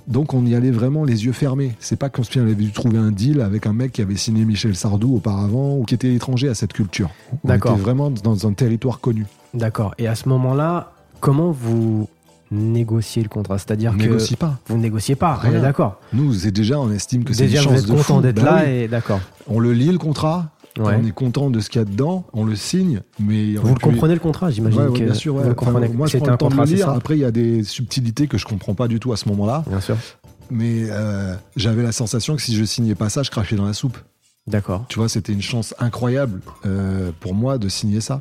Donc 0.07 0.35
on 0.35 0.45
y 0.45 0.55
allait 0.55 0.71
vraiment 0.71 1.05
les 1.05 1.25
yeux 1.25 1.33
fermés. 1.33 1.77
C'est 1.79 1.97
pas 1.97 2.11
qu'on 2.11 2.23
avait 2.37 2.55
dû 2.55 2.73
trouver 2.73 2.99
un 2.99 3.11
deal 3.11 3.41
avec 3.41 3.67
un 3.67 3.73
mec 3.73 3.93
qui 3.93 4.03
avait 4.03 4.17
signé 4.17 4.45
Michel 4.45 4.77
Sardou 4.77 5.17
auparavant 5.17 5.77
ou 5.77 5.85
qui 5.85 5.95
était 5.95 6.13
étranger 6.13 6.49
à 6.49 6.55
cette 6.55 6.73
culture. 6.73 7.11
On 7.43 7.55
était 7.55 7.69
vraiment 7.71 8.11
dans 8.11 8.47
un 8.47 8.53
territoire 8.53 9.01
connu. 9.01 9.25
D'accord. 9.55 9.95
Et 9.99 10.07
à 10.07 10.15
ce 10.15 10.29
moment-là, 10.29 10.93
comment 11.21 11.53
vous 11.53 12.09
négocier 12.51 13.23
le 13.23 13.29
contrat. 13.29 13.59
C'est-à-dire 13.59 13.93
que 13.93 14.03
négocie 14.03 14.37
pas. 14.37 14.59
vous 14.67 14.79
négociez 14.79 15.15
pas. 15.15 15.41
On 15.45 15.53
est 15.53 15.61
d'accord. 15.61 16.01
Nous, 16.13 16.33
c'est 16.35 16.51
déjà, 16.51 16.79
on 16.79 16.91
estime 16.91 17.25
que 17.25 17.33
c'est 17.33 17.47
une 17.47 17.57
chance 17.57 17.85
vous 17.85 17.91
êtes 17.93 17.97
content 17.97 18.21
d'être 18.21 18.43
bah 18.43 18.63
là 18.63 18.71
et 18.71 18.89
d'accord. 18.89 19.21
On 19.47 19.61
le 19.61 19.73
lit 19.73 19.91
le 19.91 19.99
contrat 19.99 20.51
Ouais. 20.77 20.97
on 21.01 21.07
est 21.07 21.13
content 21.13 21.51
de 21.51 21.61
ce 21.61 21.71
qu'il 21.71 21.81
y 21.81 21.83
a 21.83 21.85
dedans, 21.85 22.25
on 22.33 22.45
le 22.45 22.57
signe, 22.57 23.01
mais 23.21 23.55
Vous 23.55 23.75
le 23.75 23.79
comprenez 23.79 24.15
le 24.15 24.19
contrat, 24.19 24.51
j'imagine 24.51 24.81
Ouais, 24.81 24.87
ouais, 24.89 24.99
que 24.99 25.05
bien 25.05 25.15
sûr. 25.15 25.35
vous 25.37 25.53
Enfin, 25.57 25.71
moi, 25.71 26.09
je 26.09 26.17
prends 26.17 26.27
un 26.27 26.33
le 26.33 26.37
temps 26.37 26.49
de 26.49 26.57
le 26.57 26.65
lire. 26.65 26.89
Après, 26.89 27.15
il 27.15 27.21
y 27.21 27.25
a 27.25 27.31
des 27.31 27.63
subtilités 27.63 28.27
que 28.27 28.39
je 28.39 28.45
comprends 28.45 28.75
pas 28.75 28.89
du 28.89 28.99
tout 28.99 29.13
à 29.13 29.17
ce 29.17 29.29
moment-là. 29.29 29.63
Bien 29.69 29.81
sûr. 29.81 29.97
Mais 30.51 30.87
euh, 30.91 31.35
j'avais 31.55 31.85
la 31.85 31.93
sensation 31.93 32.35
que 32.35 32.43
si 32.43 32.57
je 32.57 32.65
signais 32.65 32.97
pas 32.97 33.09
ça, 33.09 33.23
je 33.23 33.31
crachais 33.31 33.55
dans 33.55 33.67
la 33.67 33.73
soupe. 33.73 33.97
D'accord. 34.47 34.85
Tu 34.89 34.99
vois, 34.99 35.09
c'était 35.09 35.33
une 35.33 35.41
chance 35.43 35.75
incroyable 35.79 36.43
euh, 36.67 37.13
pour 37.21 37.35
moi 37.35 37.57
de 37.57 37.69
signer 37.71 38.01
ça. 38.03 38.21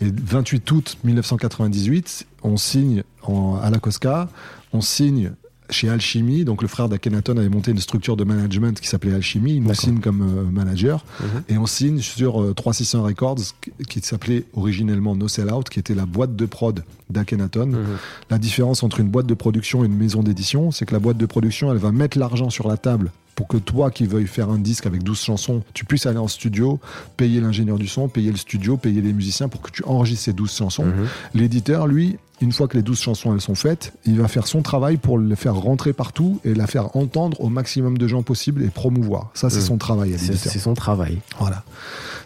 Et 0.00 0.06
28 0.10 0.70
août 0.70 0.96
1998, 1.02 2.26
on 2.44 2.56
signe 2.56 3.02
en- 3.24 3.56
à 3.60 3.68
la 3.70 3.78
Cosca, 3.78 4.28
on 4.72 4.80
signe 4.80 5.32
chez 5.68 5.88
Alchimie. 5.88 6.44
Donc 6.44 6.62
le 6.62 6.68
frère 6.68 6.88
d'Akhenaton 6.88 7.36
avait 7.36 7.48
monté 7.48 7.72
une 7.72 7.80
structure 7.80 8.16
de 8.16 8.22
management 8.22 8.78
qui 8.80 8.86
s'appelait 8.86 9.12
Alchimie. 9.12 9.56
Il 9.56 9.64
nous 9.64 9.74
signe 9.74 9.98
comme 9.98 10.22
euh, 10.22 10.44
manager. 10.44 11.04
Mhm. 11.20 11.42
Et 11.48 11.58
on 11.58 11.66
signe 11.66 11.98
sur 11.98 12.40
euh, 12.40 12.54
3600 12.54 13.02
Records, 13.02 13.40
qui- 13.88 14.00
s'appelait 14.02 14.44
originellement 14.54 15.16
No 15.16 15.26
Sell 15.26 15.52
Out, 15.52 15.68
qui 15.68 15.80
était 15.80 15.96
la 15.96 16.06
boîte 16.06 16.36
de 16.36 16.46
prod 16.46 16.84
d'Akhenaton. 17.10 17.66
Mhm. 17.66 17.84
La 18.30 18.38
différence 18.38 18.84
entre 18.84 19.00
une 19.00 19.08
boîte 19.08 19.26
de 19.26 19.34
production 19.34 19.82
et 19.82 19.86
une 19.88 19.96
maison 19.96 20.22
d'édition, 20.22 20.70
c'est 20.70 20.86
que 20.86 20.92
la 20.92 21.00
boîte 21.00 21.16
de 21.16 21.26
production, 21.26 21.72
elle 21.72 21.78
va 21.78 21.90
mettre 21.90 22.16
l'argent 22.16 22.50
sur 22.50 22.68
la 22.68 22.76
table 22.76 23.10
pour 23.36 23.46
que 23.46 23.56
toi 23.58 23.92
qui 23.92 24.06
veuilles 24.06 24.26
faire 24.26 24.50
un 24.50 24.58
disque 24.58 24.86
avec 24.86 25.04
12 25.04 25.20
chansons, 25.20 25.62
tu 25.74 25.84
puisses 25.84 26.06
aller 26.06 26.18
en 26.18 26.26
studio, 26.26 26.80
payer 27.16 27.40
l'ingénieur 27.40 27.78
du 27.78 27.86
son, 27.86 28.08
payer 28.08 28.32
le 28.32 28.36
studio, 28.38 28.76
payer 28.76 29.00
les 29.02 29.12
musiciens 29.12 29.48
pour 29.48 29.60
que 29.62 29.70
tu 29.70 29.84
enregistres 29.84 30.24
ces 30.24 30.32
12 30.32 30.50
chansons. 30.52 30.86
Mhm. 30.86 31.06
L'éditeur, 31.34 31.86
lui, 31.86 32.16
une 32.40 32.50
fois 32.52 32.66
que 32.66 32.76
les 32.76 32.82
12 32.82 32.98
chansons 32.98 33.32
elles 33.34 33.40
sont 33.40 33.54
faites, 33.54 33.92
il 34.06 34.18
va 34.18 34.26
faire 34.28 34.46
son 34.46 34.62
travail 34.62 34.96
pour 34.96 35.18
le 35.18 35.34
faire 35.36 35.54
rentrer 35.54 35.92
partout 35.92 36.40
et 36.44 36.54
la 36.54 36.66
faire 36.66 36.96
entendre 36.96 37.40
au 37.42 37.48
maximum 37.48 37.96
de 37.98 38.08
gens 38.08 38.22
possible 38.22 38.62
et 38.64 38.68
promouvoir. 38.68 39.30
Ça, 39.34 39.50
c'est 39.50 39.60
Mhm. 39.60 39.64
son 39.66 39.78
travail 39.78 40.16
C'est 40.18 40.58
son 40.58 40.74
travail 40.74 41.18
Voilà. 41.38 41.62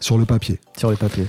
Sur 0.01 0.17
le 0.17 0.25
papier. 0.25 0.59
sur 0.79 0.91
les 0.91 0.97
papiers. 0.97 1.27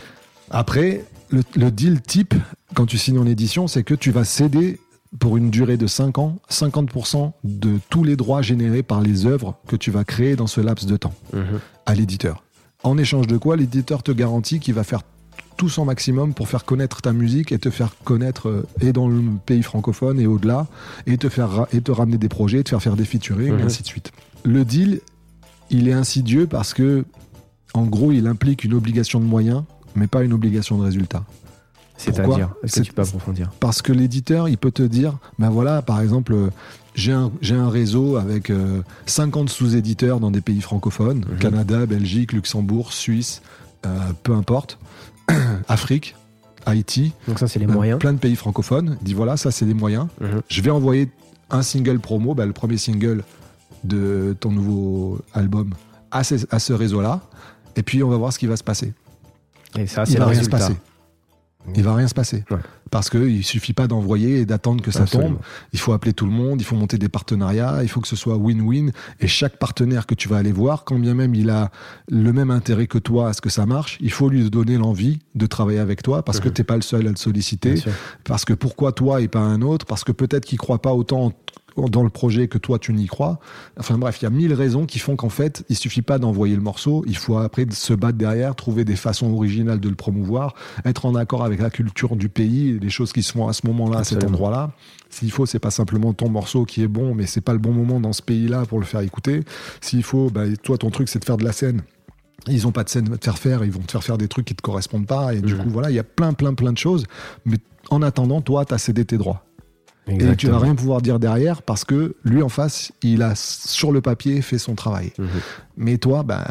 Après, 0.51 1.03
le, 1.29 1.41
le 1.55 1.71
deal 1.71 2.01
type, 2.01 2.35
quand 2.75 2.85
tu 2.85 2.97
signes 2.97 3.17
en 3.19 3.25
édition, 3.25 3.67
c'est 3.67 3.83
que 3.83 3.93
tu 3.95 4.11
vas 4.11 4.25
céder 4.25 4.79
pour 5.19 5.37
une 5.37 5.49
durée 5.49 5.77
de 5.77 5.87
5 5.87 6.17
ans 6.19 6.37
50% 6.49 7.33
de 7.43 7.79
tous 7.89 8.03
les 8.03 8.15
droits 8.15 8.41
générés 8.41 8.83
par 8.83 9.01
les 9.01 9.25
œuvres 9.25 9.57
que 9.67 9.75
tu 9.75 9.91
vas 9.91 10.03
créer 10.03 10.35
dans 10.35 10.47
ce 10.47 10.61
laps 10.61 10.87
de 10.87 10.97
temps 10.97 11.13
Mhm. 11.33 11.59
à 11.85 11.95
l'éditeur. 11.95 12.43
En 12.83 12.97
échange 12.97 13.27
de 13.27 13.37
quoi, 13.37 13.57
l'éditeur 13.57 14.03
te 14.03 14.11
garantit 14.11 14.59
qu'il 14.59 14.73
va 14.73 14.83
faire 14.83 15.01
tout 15.57 15.69
son 15.69 15.85
maximum 15.85 16.33
pour 16.33 16.47
faire 16.47 16.65
connaître 16.65 17.01
ta 17.01 17.13
musique 17.13 17.51
et 17.51 17.59
te 17.59 17.69
faire 17.69 17.93
connaître 18.03 18.47
euh, 18.49 18.65
et 18.79 18.93
dans 18.93 19.07
le 19.07 19.21
pays 19.45 19.61
francophone 19.61 20.19
et 20.19 20.25
au-delà 20.25 20.65
et 21.05 21.17
te 21.17 21.29
faire 21.29 21.49
ra- 21.49 21.67
et 21.73 21.81
te 21.81 21.91
ramener 21.91 22.17
des 22.17 22.29
projets, 22.29 22.63
te 22.63 22.69
faire 22.69 22.81
faire 22.81 22.95
des 22.95 23.05
featuring 23.05 23.49
et 23.49 23.51
Mhm. 23.57 23.61
ainsi 23.67 23.83
de 23.83 23.87
suite. 23.87 24.11
Le 24.43 24.65
deal, 24.65 25.01
il 25.69 25.87
est 25.87 25.93
insidieux 25.93 26.47
parce 26.47 26.73
que 26.73 27.05
en 27.73 27.83
gros, 27.85 28.11
il 28.11 28.27
implique 28.27 28.63
une 28.63 28.73
obligation 28.73 29.19
de 29.19 29.25
moyens 29.25 29.63
mais 29.95 30.07
pas 30.07 30.23
une 30.23 30.31
obligation 30.33 30.77
de 30.77 30.83
résultat. 30.83 31.23
C'est-à-dire, 32.01 32.49
est-ce 32.63 32.79
que 32.81 32.85
tu 32.85 32.93
peux 32.93 33.01
approfondir 33.01 33.51
Parce 33.59 33.81
que 33.81 33.91
l'éditeur, 33.93 34.49
il 34.49 34.57
peut 34.57 34.71
te 34.71 34.83
dire, 34.83 35.17
ben 35.39 35.49
voilà, 35.49 35.81
par 35.81 36.01
exemple, 36.01 36.33
euh, 36.33 36.49
j'ai 36.95 37.13
un, 37.13 37.69
réseau 37.69 38.17
avec 38.17 38.49
euh, 38.49 38.81
50 39.05 39.49
sous-éditeurs 39.49 40.19
dans 40.19 40.31
des 40.31 40.41
pays 40.41 40.61
francophones, 40.61 41.25
Mhm. 41.31 41.37
Canada, 41.39 41.85
Belgique, 41.85 42.33
Luxembourg, 42.33 42.91
Suisse, 42.93 43.41
euh, 43.85 43.89
peu 44.23 44.33
importe, 44.33 44.77
Afrique, 45.67 46.15
Haïti, 46.65 47.13
Donc 47.27 47.39
ça, 47.39 47.47
c'est 47.47 47.59
les 47.59 47.65
euh, 47.65 47.71
moyens. 47.71 47.99
plein 47.99 48.13
de 48.13 48.19
pays 48.19 48.35
francophones. 48.35 48.97
Il 49.01 49.05
dit 49.05 49.13
voilà, 49.13 49.37
ça 49.37 49.51
c'est 49.51 49.65
les 49.65 49.73
moyens. 49.73 50.07
Mhm. 50.19 50.41
Je 50.49 50.61
vais 50.61 50.69
envoyer 50.71 51.09
un 51.49 51.61
single 51.63 51.99
promo, 51.99 52.33
ben, 52.35 52.45
le 52.45 52.53
premier 52.53 52.77
single 52.77 53.23
de 53.83 54.35
ton 54.39 54.51
nouveau 54.51 55.19
album, 55.33 55.71
à, 56.11 56.23
ces- 56.23 56.45
à 56.51 56.59
ce 56.59 56.73
réseau-là. 56.73 57.21
Et 57.75 57.83
puis 57.83 58.03
on 58.03 58.09
va 58.09 58.17
voir 58.17 58.31
ce 58.33 58.37
qui 58.39 58.45
va 58.47 58.55
se 58.57 58.63
passer. 58.63 58.93
Et 59.77 59.87
ça, 59.87 60.05
c'est 60.05 60.17
le 60.19 60.23
se 60.25 60.29
résultat. 60.29 60.57
passer. 60.57 60.75
Il 61.75 61.83
va 61.83 61.95
rien 61.95 62.07
se 62.07 62.13
passer. 62.13 62.43
Ouais. 62.51 62.57
Parce 62.89 63.09
qu'il 63.09 63.43
suffit 63.45 63.71
pas 63.71 63.87
d'envoyer 63.87 64.39
et 64.39 64.45
d'attendre 64.45 64.83
que 64.83 64.91
ça 64.91 65.03
Absolument. 65.03 65.29
tombe. 65.29 65.39
Il 65.71 65.79
faut 65.79 65.93
appeler 65.93 66.11
tout 66.11 66.25
le 66.25 66.31
monde, 66.31 66.59
il 66.59 66.65
faut 66.65 66.75
monter 66.75 66.97
des 66.97 67.07
partenariats, 67.07 67.79
il 67.83 67.87
faut 67.89 68.01
que 68.01 68.07
ce 68.07 68.17
soit 68.17 68.35
win-win. 68.35 68.91
Et 69.21 69.27
chaque 69.27 69.57
partenaire 69.59 70.05
que 70.07 70.13
tu 70.15 70.27
vas 70.27 70.37
aller 70.37 70.51
voir, 70.51 70.83
quand 70.83 70.99
bien 70.99 71.13
même 71.13 71.33
il 71.33 71.49
a 71.49 71.71
le 72.09 72.33
même 72.33 72.51
intérêt 72.51 72.87
que 72.87 72.97
toi 72.97 73.29
à 73.29 73.33
ce 73.33 73.39
que 73.39 73.49
ça 73.49 73.65
marche, 73.65 73.97
il 74.01 74.11
faut 74.11 74.27
lui 74.27 74.49
donner 74.49 74.77
l'envie 74.77 75.19
de 75.35 75.45
travailler 75.45 75.79
avec 75.79 76.03
toi 76.03 76.23
parce 76.23 76.39
que 76.41 76.49
Mhm. 76.49 76.53
t'es 76.53 76.63
pas 76.65 76.75
le 76.75 76.81
seul 76.81 77.07
à 77.07 77.11
le 77.11 77.15
solliciter. 77.15 77.75
Parce 78.25 78.43
que 78.43 78.53
pourquoi 78.53 78.91
toi 78.91 79.21
et 79.21 79.27
pas 79.29 79.39
un 79.39 79.61
autre? 79.61 79.85
Parce 79.85 80.03
que 80.03 80.11
peut-être 80.11 80.43
qu'il 80.45 80.57
croit 80.57 80.81
pas 80.81 80.93
autant 80.93 81.31
dans 81.77 82.03
le 82.03 82.09
projet 82.09 82.47
que 82.47 82.57
toi 82.57 82.79
tu 82.79 82.93
n'y 82.93 83.07
crois. 83.07 83.39
Enfin 83.79 83.97
bref, 83.97 84.19
il 84.21 84.23
y 84.23 84.27
a 84.27 84.29
mille 84.29 84.53
raisons 84.53 84.85
qui 84.85 84.99
font 84.99 85.15
qu'en 85.15 85.29
fait, 85.29 85.63
il 85.69 85.75
suffit 85.75 86.01
pas 86.01 86.19
d'envoyer 86.19 86.55
le 86.55 86.61
morceau, 86.61 87.03
il 87.07 87.15
faut 87.17 87.37
après 87.37 87.65
se 87.71 87.93
battre 87.93 88.17
derrière, 88.17 88.55
trouver 88.55 88.83
des 88.85 88.95
façons 88.95 89.31
originales 89.31 89.79
de 89.79 89.89
le 89.89 89.95
promouvoir, 89.95 90.53
être 90.85 91.05
en 91.05 91.15
accord 91.15 91.43
avec 91.43 91.59
la 91.61 91.69
culture 91.69 92.15
du 92.15 92.29
pays, 92.29 92.77
les 92.79 92.89
choses 92.89 93.13
qui 93.13 93.23
se 93.23 93.31
font 93.31 93.47
à 93.47 93.53
ce 93.53 93.65
moment-là, 93.67 93.99
à 93.99 94.03
cet 94.03 94.23
endroit-là. 94.23 94.71
S'il 95.09 95.31
faut, 95.31 95.45
c'est 95.45 95.59
pas 95.59 95.71
simplement 95.71 96.13
ton 96.13 96.29
morceau 96.29 96.65
qui 96.65 96.81
est 96.83 96.87
bon, 96.87 97.13
mais 97.15 97.25
c'est 97.25 97.41
pas 97.41 97.53
le 97.53 97.59
bon 97.59 97.71
moment 97.73 97.99
dans 97.99 98.13
ce 98.13 98.21
pays-là 98.21 98.65
pour 98.65 98.79
le 98.79 98.85
faire 98.85 99.01
écouter. 99.01 99.41
S'il 99.81 100.03
faut, 100.03 100.29
bah, 100.29 100.43
toi 100.63 100.77
ton 100.77 100.89
truc 100.89 101.09
c'est 101.09 101.19
de 101.19 101.25
faire 101.25 101.37
de 101.37 101.43
la 101.43 101.51
scène. 101.51 101.81
Ils 102.47 102.65
ont 102.65 102.71
pas 102.71 102.83
de 102.83 102.89
scène 102.89 103.11
à 103.13 103.17
te 103.17 103.25
faire 103.25 103.37
faire, 103.37 103.63
ils 103.63 103.71
vont 103.71 103.81
te 103.81 103.91
faire 103.91 104.03
faire 104.03 104.17
des 104.17 104.27
trucs 104.27 104.45
qui 104.45 104.55
te 104.55 104.61
correspondent 104.61 105.05
pas, 105.05 105.33
et 105.35 105.41
du 105.41 105.53
Mhm. 105.53 105.63
coup 105.63 105.69
voilà, 105.69 105.89
il 105.91 105.95
y 105.95 105.99
a 105.99 106.03
plein 106.03 106.33
plein 106.33 106.53
plein 106.53 106.71
de 106.73 106.77
choses. 106.77 107.05
Mais 107.45 107.57
en 107.89 108.01
attendant, 108.01 108.41
toi, 108.41 108.63
tu 108.65 108.73
as 108.73 108.77
cédé 108.77 109.05
tes 109.05 109.17
droits. 109.17 109.43
Et 110.07 110.35
tu 110.35 110.47
vas 110.47 110.59
rien 110.59 110.75
pouvoir 110.75 111.01
dire 111.01 111.19
derrière 111.19 111.61
parce 111.61 111.85
que 111.85 112.15
lui 112.23 112.41
en 112.41 112.49
face, 112.49 112.91
il 113.03 113.21
a 113.21 113.33
sur 113.35 113.91
le 113.91 114.01
papier 114.01 114.41
fait 114.41 114.57
son 114.57 114.75
travail. 114.75 115.13
Mhm. 115.19 115.27
Mais 115.77 115.97
toi, 115.97 116.23
ben, 116.23 116.43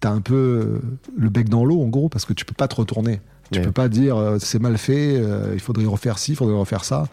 t'as 0.00 0.10
un 0.10 0.20
peu 0.20 0.34
euh, 0.34 0.80
le 1.16 1.28
bec 1.28 1.48
dans 1.48 1.64
l'eau 1.64 1.82
en 1.82 1.88
gros 1.88 2.08
parce 2.08 2.24
que 2.24 2.32
tu 2.32 2.44
peux 2.44 2.54
pas 2.54 2.68
te 2.68 2.76
retourner. 2.76 3.20
Tu 3.50 3.58
Ouais. 3.58 3.64
peux 3.64 3.72
pas 3.72 3.88
dire 3.88 4.16
euh, 4.16 4.38
c'est 4.38 4.60
mal 4.60 4.78
fait, 4.78 5.16
euh, 5.16 5.50
il 5.54 5.60
faudrait 5.60 5.86
refaire 5.86 6.18
ci, 6.18 6.32
il 6.32 6.36
faudrait 6.36 6.56
refaire 6.58 6.84
ça. 6.84 7.08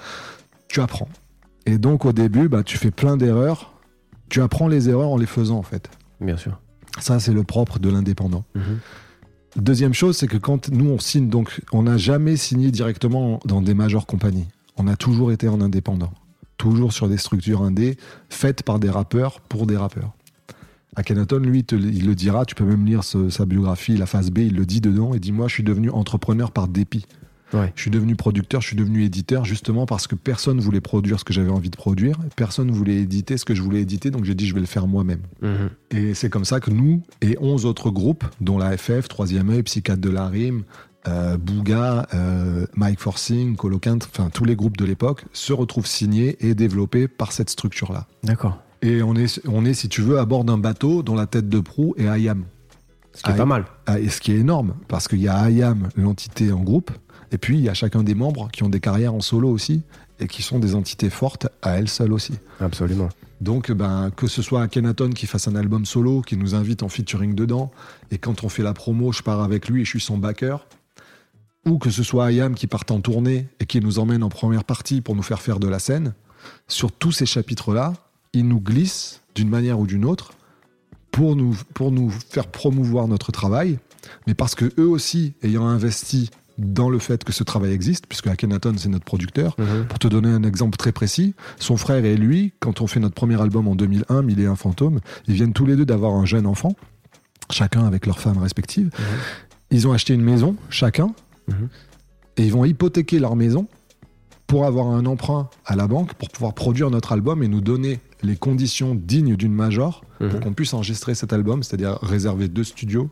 Tu 0.67 0.81
apprends. 0.81 1.09
Et 1.65 1.77
donc 1.77 2.05
au 2.05 2.13
début, 2.13 2.47
bah, 2.47 2.61
tu 2.63 2.77
fais 2.77 2.91
plein 2.91 3.17
d'erreurs. 3.17 3.73
Tu 4.29 4.41
apprends 4.41 4.67
les 4.67 4.87
erreurs 4.89 5.09
en 5.09 5.17
les 5.17 5.25
faisant 5.25 5.57
en 5.57 5.63
fait. 5.63 5.89
Bien 6.21 6.37
sûr. 6.37 6.59
Ça, 6.99 7.19
c'est 7.19 7.33
le 7.33 7.43
propre 7.43 7.79
de 7.79 7.89
l'indépendant. 7.89 8.43
Mhm. 8.53 8.79
Deuxième 9.57 9.93
chose, 9.93 10.17
c'est 10.17 10.27
que 10.27 10.37
quand 10.37 10.69
nous 10.69 10.89
on 10.89 10.99
signe, 10.99 11.29
donc 11.29 11.61
on 11.71 11.83
n'a 11.83 11.97
jamais 11.97 12.35
signé 12.35 12.71
directement 12.71 13.39
dans 13.45 13.61
des 13.61 13.73
majeures 13.73 14.05
compagnies. 14.05 14.47
On 14.77 14.87
a 14.87 14.95
toujours 14.95 15.31
été 15.31 15.47
en 15.47 15.61
indépendant. 15.61 16.11
Toujours 16.57 16.93
sur 16.93 17.07
des 17.09 17.17
structures 17.17 17.61
indé 17.61 17.97
faites 18.29 18.63
par 18.63 18.79
des 18.79 18.89
rappeurs 18.89 19.41
pour 19.41 19.65
des 19.67 19.77
rappeurs. 19.77 20.13
Akhenaton, 20.95 21.39
lui, 21.39 21.63
te- 21.65 21.75
il 21.75 22.05
le 22.05 22.15
dira, 22.15 22.45
tu 22.45 22.55
peux 22.55 22.63
même 22.63 22.85
lire 22.85 23.03
ce- 23.03 23.29
sa 23.29 23.45
biographie, 23.45 23.97
la 23.97 24.05
phase 24.05 24.31
B, 24.31 24.39
il 24.39 24.55
le 24.55 24.65
dit 24.65 24.79
dedans, 24.79 25.13
et 25.13 25.19
dit 25.19 25.33
Moi, 25.33 25.47
je 25.49 25.53
suis 25.55 25.63
devenu 25.63 25.89
entrepreneur 25.89 26.51
par 26.51 26.67
dépit. 26.69 27.05
Ouais. 27.53 27.71
Je 27.75 27.81
suis 27.81 27.91
devenu 27.91 28.15
producteur, 28.15 28.61
je 28.61 28.67
suis 28.67 28.75
devenu 28.75 29.03
éditeur, 29.03 29.45
justement 29.45 29.85
parce 29.85 30.07
que 30.07 30.15
personne 30.15 30.59
voulait 30.59 30.81
produire 30.81 31.19
ce 31.19 31.23
que 31.25 31.31
j'avais 31.33 31.51
envie 31.51 31.69
de 31.69 31.75
produire, 31.75 32.17
personne 32.35 32.71
voulait 32.71 32.95
éditer 33.01 33.37
ce 33.37 33.45
que 33.45 33.53
je 33.53 33.61
voulais 33.61 33.81
éditer, 33.81 34.09
donc 34.09 34.23
j'ai 34.25 34.33
dit 34.35 34.47
Je 34.47 34.53
vais 34.53 34.61
le 34.61 34.65
faire 34.65 34.87
moi-même. 34.87 35.21
Mhm. 35.41 35.69
Et 35.91 36.13
c'est 36.13 36.29
comme 36.29 36.45
ça 36.45 36.59
que 36.61 36.71
nous 36.71 37.01
et 37.21 37.37
11 37.41 37.65
autres 37.65 37.91
groupes, 37.91 38.23
dont 38.41 38.57
la 38.57 38.75
FF, 38.77 39.07
Troisième 39.09 39.49
œil, 39.49 39.63
Psychiatre 39.63 40.01
de 40.01 40.09
la 40.09 40.27
Rime, 40.27 40.63
euh, 41.07 41.37
Bouga, 41.37 42.07
euh, 42.13 42.65
Mike 42.75 42.99
Forcing, 42.99 43.55
Coloquint, 43.55 43.97
enfin 43.97 44.29
tous 44.33 44.45
les 44.45 44.55
groupes 44.55 44.77
de 44.77 44.85
l'époque, 44.85 45.25
se 45.33 45.53
retrouvent 45.53 45.87
signés 45.87 46.37
et 46.39 46.55
développés 46.55 47.07
par 47.07 47.31
cette 47.31 47.49
structure-là. 47.49 48.07
D'accord. 48.23 48.59
Et 48.81 49.01
on 49.01 49.15
est, 49.15 49.41
on 49.47 49.65
est, 49.65 49.73
si 49.73 49.89
tu 49.89 50.01
veux, 50.01 50.19
à 50.19 50.25
bord 50.25 50.43
d'un 50.43 50.57
bateau 50.57 51.03
dont 51.03 51.15
la 51.15 51.25
tête 51.25 51.49
de 51.49 51.59
proue 51.59 51.95
est 51.97 52.07
Ayam. 52.07 52.45
Ce 53.13 53.23
qui 53.23 53.31
est 53.31 53.35
pas 53.35 53.45
mal. 53.45 53.65
Ah, 53.85 53.99
Et 53.99 54.09
ce 54.09 54.19
qui 54.19 54.33
est 54.33 54.37
énorme, 54.37 54.75
parce 54.87 55.07
qu'il 55.07 55.21
y 55.21 55.27
a 55.27 55.37
Ayam, 55.37 55.89
l'entité 55.95 56.51
en 56.51 56.61
groupe, 56.61 56.91
et 57.31 57.37
puis 57.37 57.57
il 57.57 57.63
y 57.63 57.69
a 57.69 57.73
chacun 57.73 58.03
des 58.03 58.13
membres 58.13 58.49
qui 58.51 58.63
ont 58.63 58.69
des 58.69 58.81
carrières 58.81 59.13
en 59.13 59.21
solo 59.21 59.49
aussi, 59.49 59.83
et 60.19 60.27
qui 60.27 60.41
sont 60.41 60.59
des 60.59 60.75
entités 60.75 61.09
fortes 61.09 61.47
à 61.61 61.77
elles 61.77 61.89
seules 61.89 62.13
aussi. 62.13 62.33
Absolument. 62.59 63.09
Donc, 63.41 63.71
ben, 63.71 64.11
que 64.15 64.27
ce 64.27 64.41
soit 64.41 64.61
Akhenaton 64.61 65.09
qui 65.09 65.27
fasse 65.27 65.47
un 65.47 65.55
album 65.55 65.85
solo, 65.85 66.21
qui 66.21 66.37
nous 66.37 66.55
invite 66.55 66.83
en 66.83 66.89
featuring 66.89 67.35
dedans, 67.35 67.71
et 68.11 68.17
quand 68.17 68.43
on 68.43 68.49
fait 68.49 68.63
la 68.63 68.73
promo, 68.73 69.11
je 69.11 69.23
pars 69.23 69.41
avec 69.41 69.67
lui 69.67 69.81
et 69.81 69.85
je 69.85 69.89
suis 69.89 69.99
son 69.99 70.17
backer, 70.17 70.65
ou 71.65 71.77
que 71.77 71.89
ce 71.89 72.03
soit 72.03 72.25
Ayam 72.27 72.55
qui 72.55 72.67
parte 72.67 72.91
en 72.91 72.99
tournée 73.01 73.47
et 73.59 73.65
qui 73.65 73.79
nous 73.79 73.99
emmène 73.99 74.23
en 74.23 74.29
première 74.29 74.63
partie 74.63 75.01
pour 75.01 75.15
nous 75.15 75.23
faire 75.23 75.41
faire 75.41 75.59
de 75.59 75.67
la 75.67 75.79
scène, 75.79 76.13
sur 76.67 76.91
tous 76.91 77.11
ces 77.11 77.25
chapitres-là, 77.25 77.93
il 78.33 78.47
nous 78.47 78.59
glisse 78.59 79.21
d'une 79.33 79.49
manière 79.49 79.79
ou 79.79 79.87
d'une 79.87 80.05
autre 80.05 80.31
pour 81.11 81.35
nous, 81.35 81.55
pour 81.73 81.91
nous 81.91 82.09
faire 82.09 82.47
promouvoir 82.47 83.07
notre 83.07 83.31
travail, 83.31 83.79
mais 84.27 84.33
parce 84.33 84.53
que 84.55 84.71
eux 84.77 84.87
aussi, 84.87 85.33
ayant 85.43 85.65
investi 85.65 86.29
dans 86.57 86.89
le 86.89 86.99
fait 86.99 87.23
que 87.23 87.33
ce 87.33 87.43
travail 87.43 87.71
existe, 87.73 88.05
puisque 88.07 88.27
Akhenaton 88.27 88.75
c'est 88.77 88.87
notre 88.89 89.03
producteur, 89.05 89.55
Mhm. 89.57 89.87
pour 89.87 89.99
te 89.99 90.07
donner 90.07 90.29
un 90.29 90.43
exemple 90.43 90.77
très 90.77 90.91
précis, 90.91 91.33
son 91.59 91.75
frère 91.77 92.05
et 92.05 92.15
lui, 92.15 92.53
quand 92.59 92.79
on 92.81 92.87
fait 92.87 92.99
notre 92.99 93.15
premier 93.15 93.41
album 93.41 93.67
en 93.67 93.75
2001, 93.75 94.21
Mille 94.21 94.39
et 94.39 94.45
un 94.45 94.55
fantôme, 94.55 94.99
ils 95.27 95.33
viennent 95.33 95.53
tous 95.53 95.65
les 95.65 95.75
deux 95.75 95.85
d'avoir 95.85 96.13
un 96.13 96.25
jeune 96.25 96.45
enfant, 96.45 96.75
chacun 97.49 97.85
avec 97.85 98.05
leur 98.05 98.19
femme 98.19 98.37
respective. 98.37 98.89
Ils 99.71 99.87
ont 99.87 99.91
acheté 99.93 100.13
une 100.13 100.21
maison, 100.21 100.55
chacun, 100.69 101.13
Et 102.37 102.43
ils 102.45 102.51
vont 102.51 102.65
hypothéquer 102.65 103.19
leur 103.19 103.35
maison 103.35 103.67
pour 104.47 104.65
avoir 104.65 104.87
un 104.87 105.05
emprunt 105.05 105.49
à 105.65 105.75
la 105.75 105.87
banque 105.87 106.13
pour 106.15 106.29
pouvoir 106.29 106.53
produire 106.53 106.89
notre 106.91 107.11
album 107.13 107.41
et 107.41 107.47
nous 107.47 107.61
donner 107.61 107.99
les 108.21 108.35
conditions 108.35 108.93
dignes 108.95 109.35
d'une 109.35 109.53
major 109.53 110.01
pour 110.19 110.27
Mhm. 110.27 110.39
qu'on 110.39 110.53
puisse 110.53 110.73
enregistrer 110.73 111.15
cet 111.15 111.33
album, 111.33 111.63
c'est-à-dire 111.63 111.97
réserver 112.01 112.47
deux 112.47 112.63
studios, 112.63 113.09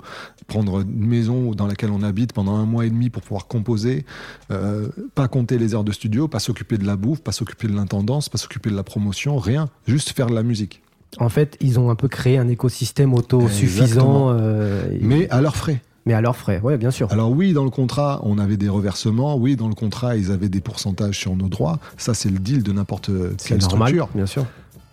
prendre 0.48 0.82
une 0.82 1.06
maison 1.08 1.52
dans 1.52 1.68
laquelle 1.68 1.90
on 1.92 2.02
habite 2.04 2.34
pendant 2.34 2.56
un 2.56 2.66
mois 2.66 2.86
et 2.86 2.90
demi 2.90 3.10
pour 3.10 3.22
pouvoir 3.24 3.48
composer, 3.48 4.06
euh, 4.52 4.90
pas 5.16 5.28
compter 5.28 5.58
les 5.58 5.74
heures 5.76 5.84
de 5.84 5.92
studio, 5.92 6.28
pas 6.28 6.40
s'occuper 6.40 6.78
de 6.78 6.86
la 6.86 6.96
bouffe, 6.96 7.22
pas 7.22 7.32
s'occuper 7.32 7.68
de 7.68 7.74
l'intendance, 7.76 8.30
pas 8.30 8.38
s'occuper 8.38 8.70
de 8.70 8.76
la 8.76 8.84
promotion, 8.84 9.38
rien, 9.38 9.70
juste 9.88 10.12
faire 10.12 10.28
de 10.28 10.36
la 10.36 10.44
musique. 10.44 10.82
En 11.20 11.30
fait, 11.30 11.58
ils 11.62 11.80
ont 11.80 11.90
un 11.90 11.96
peu 11.96 12.08
créé 12.08 12.38
un 12.38 12.48
écosystème 12.48 13.14
autosuffisant, 13.14 14.30
euh, 14.32 14.92
et- 14.92 15.00
Mais 15.02 15.30
à 15.30 15.42
leurs 15.42 15.56
frais. 15.56 15.82
Mais 16.06 16.14
à 16.14 16.22
leurs 16.22 16.36
frais. 16.36 16.60
Ouais, 16.62 16.78
bien 16.78 16.92
sûr. 16.92 17.12
Alors 17.12 17.32
oui, 17.32 17.54
dans 17.54 17.64
le 17.64 17.70
contrat, 17.70 18.20
on 18.24 18.38
avait 18.38 18.58
des 18.58 18.70
reversements. 18.70 19.36
Oui, 19.36 19.56
dans 19.56 19.68
le 19.70 19.76
contrat, 19.76 20.16
ils 20.18 20.32
avaient 20.32 20.50
des 20.50 20.62
pourcentages 20.62 21.18
sur 21.18 21.36
nos 21.36 21.48
droits. 21.48 21.80
Ça, 21.98 22.14
c'est 22.14 22.30
le 22.30 22.40
deal 22.40 22.64
de 22.64 22.72
n'importe 22.72 23.10
quelle 23.46 23.60
normal, 23.60 23.90
structure. 23.94 24.10
bien 24.16 24.26
sûr. 24.26 24.46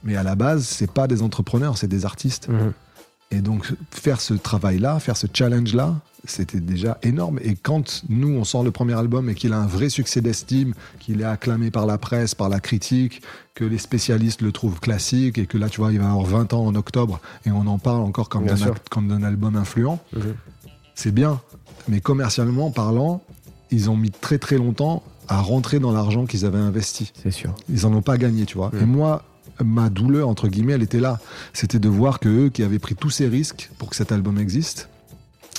Mais 0.05 0.16
à 0.16 0.23
la 0.23 0.35
base, 0.35 0.64
c'est 0.64 0.90
pas 0.90 1.07
des 1.07 1.23
entrepreneurs, 1.23 1.77
c'est 1.77 1.88
des 1.88 2.05
artistes. 2.05 2.49
Mhm. 2.49 2.73
Et 3.33 3.40
donc, 3.42 3.73
faire 3.92 4.20
ce 4.20 4.35
travail-là, 4.35 4.99
faire 4.99 5.16
ce 5.16 5.27
challenge-là, 5.33 5.94
c'était 6.25 6.59
déjà 6.61 6.99
énorme. 7.03 7.38
Et 7.42 7.55
quand 7.55 8.03
nous, 8.09 8.29
on 8.29 8.42
sort 8.44 8.64
le 8.64 8.73
premier 8.73 8.94
album 8.94 9.31
et 9.31 9.35
qu'il 9.35 9.53
a 9.53 9.59
un 9.59 9.66
vrai 9.68 9.88
succès 9.88 10.20
d'estime, 10.20 10.75
qu'il 10.99 11.20
est 11.20 11.25
acclamé 11.25 11.70
par 11.70 11.87
la 11.87 11.96
presse, 11.96 12.35
par 12.35 12.49
la 12.49 12.59
critique, 12.61 13.23
que 13.55 13.64
les 13.64 13.79
spécialistes 13.79 14.42
le 14.42 14.51
trouvent 14.53 14.81
classique 14.81 15.38
et 15.38 15.46
que 15.46 15.59
là, 15.59 15.68
tu 15.68 15.81
vois, 15.81 15.92
il 15.92 16.01
va 16.01 16.11
avoir 16.11 16.27
20 16.27 16.53
ans 16.55 16.66
en 16.66 16.75
octobre 16.75 17.20
et 17.46 17.51
on 17.53 17.66
en 17.68 17.79
parle 17.79 18.01
encore 18.03 18.29
d'un 18.29 18.57
comme 18.90 19.07
d'un 19.09 19.23
album 19.23 19.55
influent, 19.55 20.01
Mhm. 20.12 20.35
C'est 21.01 21.13
bien. 21.13 21.41
Mais 21.89 22.01
commercialement 22.01 22.71
parlant, 22.71 23.23
ils 23.71 23.89
ont 23.89 23.97
mis 23.97 24.11
très 24.11 24.39
très 24.39 24.59
longtemps 24.59 25.03
à 25.29 25.41
rentrer 25.41 25.79
dans 25.79 25.93
l'argent 25.93 26.27
qu'ils 26.27 26.45
avaient 26.45 26.59
investi 26.59 27.13
C'est 27.23 27.31
sûr. 27.31 27.55
ils 27.71 27.87
en 27.87 27.95
ont 27.95 28.03
pas 28.03 28.19
gagné, 28.19 28.45
tu 28.45 28.59
vois. 28.59 28.71
Et 28.81 28.85
moi, 28.85 29.23
ma 29.65 29.89
douleur, 29.89 30.29
entre 30.29 30.49
guillemets, 30.49 30.75
elle 30.75 30.83
était 30.83 31.01
là. 31.01 31.19
C'était 31.53 31.79
de 31.79 31.89
voir 31.89 32.21
que 32.21 32.29
eux 32.29 32.49
qui 32.51 32.63
avaient 32.63 32.79
pris 32.79 32.97
tous 32.97 33.11
ces 33.11 33.29
risques 33.29 33.71
pour 33.79 33.89
que 33.89 33.97
cet 33.97 34.13
album 34.13 34.39
existe, 34.39 34.89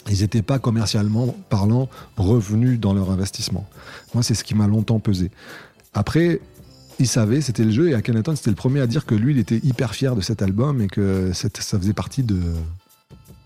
ils 0.10 0.22
n'étaient 0.22 0.42
pas 0.42 0.60
commercialement 0.60 1.36
parlant 1.50 1.90
revenus 2.18 2.80
dans 2.80 2.94
leur 2.94 3.10
investissement. 3.10 3.68
Moi, 4.14 4.24
c'est 4.24 4.36
ce 4.36 4.44
qui 4.44 4.54
m'a 4.54 4.68
longtemps 4.68 5.00
pesé. 5.00 5.32
Après, 5.94 6.40
ils 7.00 7.08
savaient, 7.08 7.42
c'était 7.42 7.64
le 7.64 7.72
jeu, 7.72 7.90
et 7.90 7.96
Akhenaton, 7.96 8.36
c'était 8.36 8.52
le 8.52 8.56
premier 8.56 8.82
à 8.82 8.88
dire 8.88 9.06
que 9.06 9.16
lui, 9.16 9.34
il 9.34 9.40
était 9.40 9.60
hyper 9.64 9.96
fier 9.96 10.16
de 10.16 10.22
cet 10.22 10.42
album 10.42 10.82
et 10.82 10.88
que 10.88 11.32
ça 11.34 11.80
faisait 11.80 11.94
partie 11.94 12.24
de, 12.24 12.40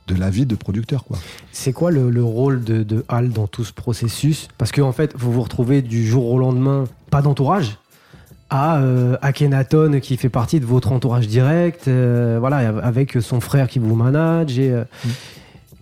de 0.08 0.16
la 0.16 0.30
vie 0.30 0.46
de 0.46 0.56
producteur, 0.56 1.04
quoi. 1.04 1.18
C'est 1.52 1.74
quoi 1.74 1.92
le, 1.92 2.10
le 2.10 2.24
rôle 2.24 2.64
de, 2.64 2.84
de 2.84 3.04
Hal 3.08 3.30
dans 3.30 3.48
tout 3.48 3.64
ce 3.64 3.74
processus? 3.74 4.48
Parce 4.58 4.72
qu'en 4.72 4.92
fait, 4.92 5.14
vous 5.18 5.32
vous 5.32 5.42
retrouvez 5.42 5.82
du 5.82 6.06
jour 6.06 6.30
au 6.32 6.38
lendemain, 6.38 6.86
pas 7.10 7.22
d'entourage, 7.22 7.78
à 8.52 8.78
euh, 8.78 9.18
Akhenaton 9.24 10.00
qui 10.00 10.18
fait 10.18 10.30
partie 10.30 10.60
de 10.60 10.66
votre 10.66 10.92
entourage 10.92 11.28
direct, 11.28 11.88
euh, 11.88 12.38
voilà, 12.40 12.58
avec 12.84 13.18
son 13.22 13.40
frère 13.42 13.68
qui 13.68 13.80
vous 13.80 13.96
manage. 13.96 14.60
Et, 14.60 14.72
euh, 14.72 14.84
Mm. 15.04 15.10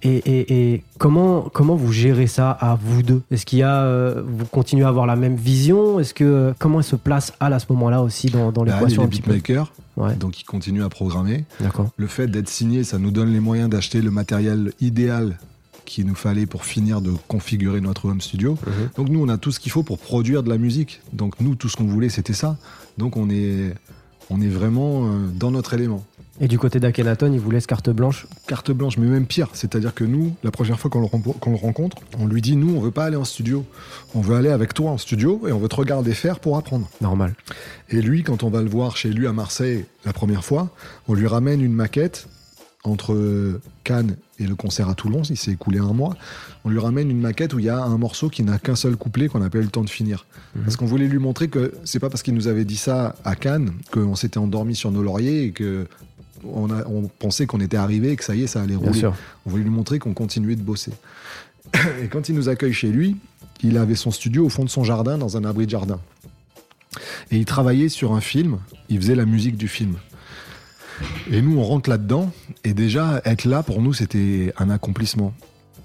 Et, 0.04 0.18
et- 0.18 0.74
et 0.74 0.84
comment, 0.98 1.42
comment 1.54 1.76
vous 1.76 1.92
gérez 1.92 2.28
ça 2.28 2.52
à 2.52 2.76
vous 2.76 3.04
deux 3.04 3.22
Est-ce 3.32 3.46
qu'il 3.46 3.60
y 3.60 3.64
a, 3.64 3.84
euh, 3.84 4.22
vous 4.26 4.46
continuez 4.46 4.84
à 4.84 4.90
avoir 4.90 5.06
la 5.06 5.16
même 5.16 5.36
vision 5.36 6.00
Est-ce 6.00 6.14
que 6.14 6.54
comment 6.60 6.80
elle 6.80 6.84
se 6.86 6.96
place 6.96 7.34
Hal 7.40 7.54
à 7.54 7.60
ce 7.60 7.66
moment-là 7.70 8.02
aussi 8.04 8.28
dans, 8.28 8.52
dans 8.52 8.64
Bah, 8.64 8.72
il 8.72 8.80
l'équation 8.80 9.02
est 9.02 9.06
un 9.06 9.08
petit 9.10 9.22
peu 9.22 9.32
beatmaker, 9.34 9.72
Ouais, 9.98 10.16
donc 10.16 10.40
il 10.42 10.44
continue 10.44 10.84
à 10.84 10.90
programmer. 10.90 11.46
d'accord. 11.60 11.90
Le 11.98 12.08
fait 12.08 12.28
d'être 12.28 12.50
signé, 12.50 12.84
ça 12.84 12.98
nous 13.00 13.12
donne 13.12 13.32
les 13.32 13.40
moyens 13.40 13.70
d'acheter 13.70 14.02
le 14.02 14.12
matériel 14.12 14.74
idéal 14.82 15.38
qu'il 15.86 16.06
nous 16.08 16.16
fallait 16.16 16.46
pour 16.46 16.64
finir 16.66 17.02
de 17.02 17.12
configurer 17.28 17.82
notre 17.82 18.06
home 18.06 18.22
studio. 18.22 18.58
Mhm. 18.66 18.90
Donc 18.98 19.10
nous, 19.10 19.22
on 19.22 19.28
a 19.30 19.38
tout 19.38 19.52
ce 19.52 19.60
qu'il 19.60 19.72
faut 19.72 19.84
pour 19.84 20.00
produire 20.00 20.42
de 20.42 20.50
la 20.50 20.58
musique. 20.58 21.02
Donc 21.12 21.36
nous, 21.42 21.56
tout 21.56 21.68
ce 21.70 21.76
qu'on 21.76 21.84
voulait, 21.86 22.10
c'était 22.10 22.34
ça. 22.34 22.56
Donc 22.98 23.18
on 23.18 23.30
est, 23.30 23.74
on 24.30 24.40
est 24.42 24.48
vraiment 24.48 25.06
euh, 25.06 25.10
dans 25.36 25.52
notre 25.52 25.74
élément. 25.74 26.04
Et 26.40 26.48
du 26.48 26.58
côté 26.58 26.80
d'Akhenaton, 26.80 27.32
il 27.32 27.40
vous 27.40 27.52
laisse 27.52 27.68
carte 27.68 27.92
blanche 27.92 28.26
Carte 28.48 28.72
blanche, 28.72 28.98
mais 28.98 29.08
même 29.08 29.28
pire. 29.28 29.50
C'est-à-dire 29.54 29.94
que 29.94 30.04
nous, 30.04 30.36
la 30.44 30.50
première 30.50 30.80
fois 30.80 30.90
qu'on 30.90 31.02
le, 31.02 31.56
rencontre, 31.56 31.98
on 32.18 32.26
lui 32.26 32.42
dit, 32.42 32.56
nous, 32.56 32.76
on 32.76 32.80
veut 32.80 32.92
pas 32.92 33.06
aller 33.06 33.16
en 33.16 33.24
studio. 33.24 33.66
On 34.16 34.22
veut 34.22 34.36
aller 34.36 34.50
avec 34.50 34.74
toi 34.74 34.92
en 34.92 34.98
studio 34.98 35.48
et 35.48 35.52
on 35.52 35.60
veut 35.60 35.70
te 35.70 35.76
regarder 35.76 36.14
faire 36.14 36.40
pour 36.40 36.58
apprendre. 36.58 36.90
Normal. 37.02 37.36
Et 37.90 38.02
lui, 38.02 38.24
quand 38.24 38.44
on 38.44 38.50
va 38.50 38.64
le 38.64 38.70
voir 38.70 38.98
chez 38.98 39.10
lui 39.10 39.28
à 39.28 39.34
Marseille 39.34 39.86
la 40.06 40.14
première 40.14 40.44
fois, 40.44 40.70
on 41.08 41.14
lui 41.14 41.28
ramène 41.28 41.62
une 41.62 41.74
maquette 41.74 42.28
entre 42.84 43.62
Cannes 43.84 44.18
et 44.40 44.46
le 44.46 44.56
concert 44.56 44.90
à 44.90 44.96
Toulon, 44.96 45.22
il 45.30 45.38
s'est 45.38 45.52
écoulé 45.52 45.80
un 45.80 45.94
mois. 45.94 46.18
On 46.66 46.70
lui 46.70 46.80
ramène 46.80 47.10
une 47.10 47.22
maquette 47.22 47.54
où 47.54 47.60
il 47.60 47.66
y 47.66 47.70
a 47.70 47.82
un 47.82 47.98
morceau 47.98 48.30
qui 48.30 48.44
n'a 48.44 48.58
qu'un 48.60 48.76
seul 48.76 48.98
couplet 48.98 49.30
qu'on 49.30 49.40
n'a 49.40 49.50
pas 49.50 49.60
eu 49.60 49.64
le 49.64 49.70
temps 49.70 49.84
de 49.84 49.90
finir. 49.90 50.26
Mhm. 50.56 50.64
Parce 50.64 50.76
qu'on 50.76 50.86
voulait 50.86 51.08
lui 51.08 51.20
montrer 51.20 51.48
que 51.48 51.74
c'est 51.86 52.00
pas 52.00 52.10
parce 52.10 52.24
qu'il 52.24 52.34
nous 52.34 52.48
avait 52.48 52.66
dit 52.66 52.76
ça 52.76 53.16
à 53.24 53.36
Cannes 53.36 53.72
qu'on 53.92 54.16
s'était 54.16 54.38
endormi 54.38 54.76
sur 54.76 54.92
nos 54.92 55.02
lauriers 55.02 55.44
et 55.46 55.52
que 55.52 55.88
on, 56.54 56.70
a- 56.72 56.86
on 56.88 57.04
pensait 57.08 57.46
qu'on 57.46 57.60
était 57.60 57.78
arrivé 57.78 58.12
et 58.12 58.16
que 58.16 58.24
ça 58.24 58.36
y 58.36 58.44
est, 58.44 58.48
ça 58.48 58.62
allait 58.62 58.76
rouler. 58.76 59.00
On 59.46 59.50
voulait 59.50 59.64
lui 59.64 59.70
montrer 59.70 60.00
qu'on 60.00 60.14
continuait 60.14 60.56
de 60.56 60.62
bosser. 60.62 60.92
Et 62.02 62.08
quand 62.08 62.30
il 62.30 62.36
nous 62.36 62.50
accueille 62.50 62.74
chez 62.74 62.90
lui, 62.90 63.16
il 63.64 63.78
avait 63.78 63.96
son 63.96 64.12
studio 64.12 64.46
au 64.46 64.50
fond 64.50 64.64
de 64.64 64.70
son 64.70 64.84
jardin, 64.84 65.18
dans 65.18 65.38
un 65.38 65.46
abri 65.46 65.66
de 65.66 65.72
jardin. 65.72 66.00
Et 67.32 67.38
il 67.38 67.46
travaillait 67.46 67.90
sur 67.90 68.14
un 68.14 68.22
film, 68.22 68.58
il 68.90 68.98
faisait 68.98 69.16
la 69.16 69.26
musique 69.26 69.58
du 69.58 69.68
film. 69.68 69.96
Et 71.32 71.42
nous, 71.42 71.58
on 71.58 71.64
rentre 71.64 71.90
là-dedans, 71.90 72.32
et 72.64 72.74
déjà, 72.74 73.22
être 73.26 73.46
là, 73.46 73.64
pour 73.64 73.82
nous, 73.82 73.94
c'était 73.94 74.54
un 74.58 74.70
accomplissement. 74.70 75.34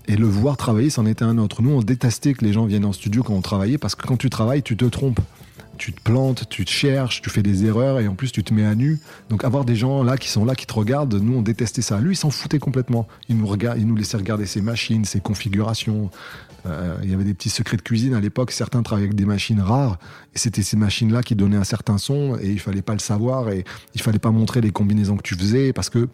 Et 0.07 0.17
le 0.17 0.27
voir 0.27 0.57
travailler, 0.57 0.91
c'en 0.91 1.07
était 1.07 1.25
un 1.25 1.39
autre. 1.39 1.63
Nous, 1.63 1.71
on 1.71 1.81
détestait 1.83 2.35
que 2.35 2.45
les 2.45 2.53
gens 2.53 2.67
viennent 2.67 2.85
en 2.85 2.93
studio 2.93 3.23
quand 3.23 3.35
on 3.35 3.41
travaillait, 3.41 3.79
parce 3.79 3.95
que 3.95 4.07
quand 4.07 4.17
tu 4.17 4.29
travailles, 4.31 4.63
tu 4.63 4.77
te 4.77 4.85
trompes. 4.85 5.21
Tu 5.79 5.93
te 5.93 6.01
plantes, 6.03 6.49
tu 6.49 6.65
te 6.65 6.71
cherches, 6.71 7.23
tu 7.23 7.31
fais 7.31 7.43
des 7.43 7.65
erreurs, 7.65 8.01
et 8.01 8.09
en 8.09 8.15
plus, 8.15 8.33
tu 8.33 8.45
te 8.45 8.53
mets 8.53 8.65
à 8.65 8.75
nu. 8.75 8.99
Donc, 9.31 9.45
avoir 9.45 9.65
des 9.65 9.77
gens 9.77 10.03
là 10.03 10.17
qui 10.17 10.29
sont 10.29 10.45
là, 10.45 10.55
qui 10.55 10.67
te 10.67 10.75
regardent, 10.75 11.15
nous, 11.15 11.39
on 11.39 11.43
détestait 11.43 11.83
ça. 11.83 12.01
Lui, 12.01 12.13
il 12.13 12.17
s'en 12.17 12.31
foutait 12.31 12.59
complètement. 12.59 13.07
Il 13.29 13.37
nous, 13.39 13.57
il 13.77 13.87
nous 13.87 13.97
laissait 13.97 14.17
regarder 14.17 14.47
ses 14.47 14.61
machines, 14.61 15.05
ses 15.05 15.21
configurations. 15.21 16.11
Euh, 16.67 16.97
il 17.03 17.11
y 17.11 17.15
avait 17.15 17.25
des 17.25 17.35
petits 17.35 17.51
secrets 17.51 17.77
de 17.77 17.83
cuisine 17.83 18.15
à 18.15 18.21
l'époque. 18.21 18.51
Certains 18.51 18.83
travaillaient 18.83 19.09
avec 19.09 19.17
des 19.17 19.25
machines 19.25 19.61
rares, 19.61 19.99
et 20.35 20.39
c'était 20.39 20.63
ces 20.63 20.77
machines-là 20.77 21.23
qui 21.23 21.35
donnaient 21.35 21.57
un 21.57 21.65
certain 21.65 21.99
son, 21.99 22.37
et 22.37 22.49
il 22.49 22.61
fallait 22.61 22.83
pas 22.83 22.95
le 22.95 22.99
savoir, 22.99 23.49
et 23.51 23.65
il 23.95 24.03
fallait 24.03 24.19
pas 24.19 24.31
montrer 24.31 24.61
les 24.61 24.71
combinaisons 24.71 25.17
que 25.17 25.23
tu 25.23 25.37
faisais, 25.37 25.73
parce 25.73 25.91
que 25.91 26.09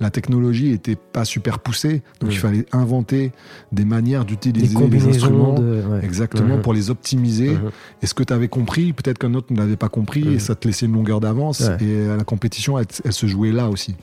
la 0.00 0.10
technologie 0.10 0.72
était 0.72 0.96
pas 0.96 1.24
super 1.24 1.58
poussée, 1.58 2.02
donc 2.20 2.32
il 2.32 2.38
fallait 2.38 2.66
inventer 2.72 3.32
des 3.70 3.84
manières 3.84 4.24
d'utiliser 4.24 4.76
les 4.88 5.06
instruments. 5.08 5.54
de. 5.54 5.82
ouais. 5.86 6.04
Exactement, 6.04 6.56
Mhm. 6.56 6.62
pour 6.62 6.72
les 6.74 6.90
optimiser. 6.90 7.50
Mhm. 7.50 7.70
Et 8.02 8.06
ce 8.06 8.14
que 8.14 8.22
tu 8.22 8.32
avais 8.32 8.48
compris, 8.48 8.92
peut-être 8.94 9.18
qu'un 9.18 9.34
autre 9.34 9.52
ne 9.52 9.58
l'avait 9.58 9.76
pas 9.76 9.88
compris, 9.90 10.24
Mhm. 10.24 10.34
et 10.34 10.38
ça 10.38 10.54
te 10.54 10.66
laissait 10.66 10.86
une 10.86 10.94
longueur 10.94 11.20
d'avance. 11.20 11.60
Ouais. 11.60 11.76
Et 11.84 11.94
euh, 12.08 12.16
la 12.16 12.24
compétition, 12.24 12.78
elle, 12.78 12.86
elle 13.04 13.12
se 13.12 13.26
jouait 13.26 13.52
là 13.52 13.68
aussi. 13.68 13.94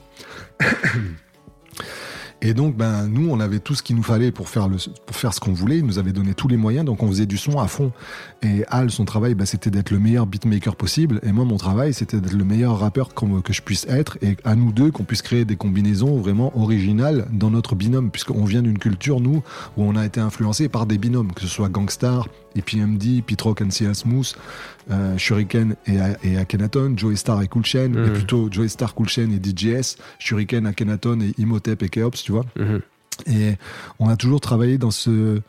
Et 2.40 2.54
donc, 2.54 2.76
ben, 2.76 3.08
nous, 3.08 3.28
on 3.30 3.40
avait 3.40 3.58
tout 3.58 3.74
ce 3.74 3.82
qu'il 3.82 3.96
nous 3.96 4.02
fallait 4.04 4.30
pour 4.30 4.48
faire, 4.48 4.68
le, 4.68 4.76
pour 5.06 5.16
faire 5.16 5.34
ce 5.34 5.40
qu'on 5.40 5.52
voulait. 5.52 5.78
Il 5.78 5.84
nous 5.86 5.98
avait 5.98 6.12
donné 6.12 6.34
tous 6.34 6.46
les 6.46 6.56
moyens, 6.56 6.84
donc 6.84 7.02
on 7.02 7.08
faisait 7.08 7.26
du 7.26 7.36
son 7.36 7.58
à 7.58 7.66
fond. 7.66 7.90
Et 8.42 8.64
Al, 8.68 8.90
son 8.92 9.04
travail, 9.04 9.34
ben, 9.34 9.44
c'était 9.44 9.70
d'être 9.70 9.90
le 9.90 9.98
meilleur 9.98 10.26
beatmaker 10.26 10.76
possible. 10.76 11.20
Et 11.24 11.32
moi, 11.32 11.44
mon 11.44 11.56
travail, 11.56 11.92
c'était 11.92 12.20
d'être 12.20 12.34
le 12.34 12.44
meilleur 12.44 12.78
rappeur 12.78 13.12
qu'on- 13.14 13.40
que 13.40 13.52
je 13.52 13.60
puisse 13.62 13.86
être. 13.88 14.18
Et 14.22 14.36
à 14.44 14.54
nous 14.54 14.70
deux, 14.70 14.92
qu'on 14.92 15.02
puisse 15.04 15.22
créer 15.22 15.44
des 15.44 15.56
combinaisons 15.56 16.16
vraiment 16.18 16.56
originales 16.56 17.26
dans 17.32 17.50
notre 17.50 17.74
binôme. 17.74 18.10
Puisqu'on 18.12 18.44
vient 18.44 18.62
d'une 18.62 18.78
culture, 18.78 19.20
nous, 19.20 19.42
où 19.76 19.82
on 19.82 19.96
a 19.96 20.06
été 20.06 20.20
influencé 20.20 20.68
par 20.68 20.86
des 20.86 20.98
binômes, 20.98 21.32
que 21.32 21.40
ce 21.40 21.48
soit 21.48 21.68
Gangstar, 21.68 22.28
EPMD, 22.56 23.22
Pitrock 23.24 23.60
and 23.62 23.70
CL 23.70 23.94
Smooth, 23.94 24.34
euh, 24.90 25.16
Shuriken 25.18 25.76
et, 25.86 25.98
et 26.24 26.38
Akhenaton, 26.38 26.94
Joey 26.96 27.16
Star 27.16 27.42
et 27.42 27.48
Cool 27.48 27.64
Chain, 27.64 27.88
Mhm. 27.90 28.06
et 28.06 28.10
plutôt 28.10 28.48
Joey 28.50 28.68
Star, 28.68 28.94
Cool 28.94 29.08
Chain 29.08 29.30
et 29.30 29.38
DJS, 29.38 29.96
Shuriken, 30.18 30.66
Akhenaton 30.66 31.20
et 31.20 31.34
Imhotep 31.38 31.82
et 31.82 31.88
Keops, 31.88 32.24
tu 32.28 32.32
vois. 32.32 32.44
Mhm. 32.58 32.80
Et 33.26 33.54
on 34.00 34.08
a 34.10 34.16
toujours 34.16 34.38
travaillé 34.42 34.76
dans 34.76 34.90
ce 34.90 35.40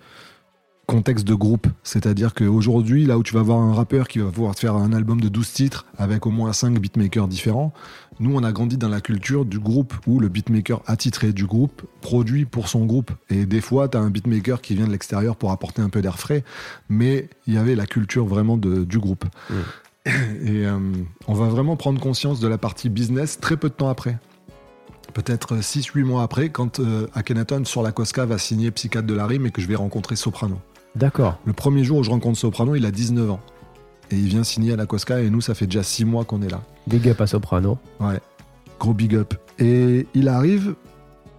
contexte 0.86 1.28
de 1.28 1.36
groupe. 1.36 1.68
C'est-à-dire 1.84 2.34
qu'aujourd'hui, 2.34 3.06
là 3.06 3.18
où 3.18 3.24
tu 3.24 3.34
vas 3.34 3.42
voir 3.42 3.60
un 3.60 3.74
rappeur 3.74 4.08
qui 4.08 4.20
va 4.20 4.32
pouvoir 4.32 4.56
te 4.56 4.62
faire 4.62 4.76
un 4.76 4.94
album 4.94 5.20
de 5.20 5.28
12 5.28 5.52
titres 5.52 5.86
avec 5.98 6.26
au 6.26 6.30
moins 6.32 6.54
5 6.54 6.80
beatmakers 6.80 7.28
différents, 7.28 7.74
nous, 8.22 8.34
on 8.34 8.44
a 8.44 8.54
grandi 8.54 8.78
dans 8.78 8.88
la 8.88 9.02
culture 9.02 9.44
du 9.44 9.60
groupe 9.60 9.94
où 10.08 10.22
le 10.22 10.30
beatmaker 10.30 10.82
attitré 10.88 11.34
du 11.34 11.46
groupe 11.46 11.82
produit 12.00 12.46
pour 12.46 12.70
son 12.70 12.86
groupe. 12.86 13.12
Et 13.30 13.46
des 13.46 13.60
fois, 13.62 13.90
tu 13.90 13.98
as 13.98 14.00
un 14.00 14.10
beatmaker 14.10 14.62
qui 14.62 14.74
vient 14.74 14.88
de 14.88 14.92
l'extérieur 14.92 15.36
pour 15.36 15.52
apporter 15.52 15.82
un 15.82 15.90
peu 15.90 16.02
d'air 16.02 16.18
frais, 16.18 16.46
mais 16.88 17.28
il 17.46 17.56
y 17.56 17.58
avait 17.58 17.76
la 17.76 17.86
culture 17.86 18.26
vraiment 18.26 18.56
de- 18.56 18.86
du 18.86 19.00
groupe. 19.00 19.26
Et 20.08 20.66
euh, 20.66 20.80
on 21.28 21.34
va 21.34 21.50
vraiment 21.50 21.76
prendre 21.76 22.00
conscience 22.00 22.40
de 22.40 22.48
la 22.48 22.58
partie 22.58 22.90
business 22.90 23.38
très 23.40 23.58
peu 23.58 23.68
de 23.70 23.74
temps 23.76 23.90
après 23.90 24.18
peut-être 25.12 25.58
6-8 25.58 26.04
mois 26.04 26.24
après, 26.24 26.50
quand 26.50 26.80
euh, 26.80 27.08
Akhenaton 27.14 27.66
sur 27.66 27.84
la 27.84 27.92
Cosca 27.92 28.26
va 28.26 28.38
signer 28.38 28.72
Psychiatre 28.72 29.08
de 29.08 29.14
la 29.14 29.26
Rime 29.26 29.46
et 29.46 29.52
que 29.52 29.62
je 29.62 29.68
vais 29.68 29.76
rencontrer 29.76 30.16
Soprano. 30.16 30.60
D'accord. 30.96 31.40
Le 31.46 31.54
premier 31.54 31.84
jour 31.84 32.00
où 32.00 32.04
je 32.04 32.10
rencontre 32.10 32.38
Soprano, 32.38 32.76
il 32.76 32.86
a 32.86 32.92
19 32.92 33.32
ans. 33.32 33.40
Et 34.12 34.16
il 34.16 34.28
vient 34.28 34.44
signer 34.44 34.74
à 34.74 34.76
la 34.76 34.86
Cosca 34.86 35.22
et 35.22 35.30
nous, 35.30 35.42
ça 35.42 35.54
fait 35.54 35.68
déjà 35.68 35.84
6 35.84 36.06
mois 36.06 36.26
qu'on 36.26 36.42
est 36.42 36.50
là. 36.50 36.62
Big 36.88 37.08
up 37.08 37.22
à 37.22 37.28
Soprano. 37.28 37.78
Ouais, 38.00 38.20
gros 38.80 38.94
big 38.94 39.16
up. 39.16 39.34
Et 39.60 40.08
il 40.14 40.28
arrive, 40.28 40.76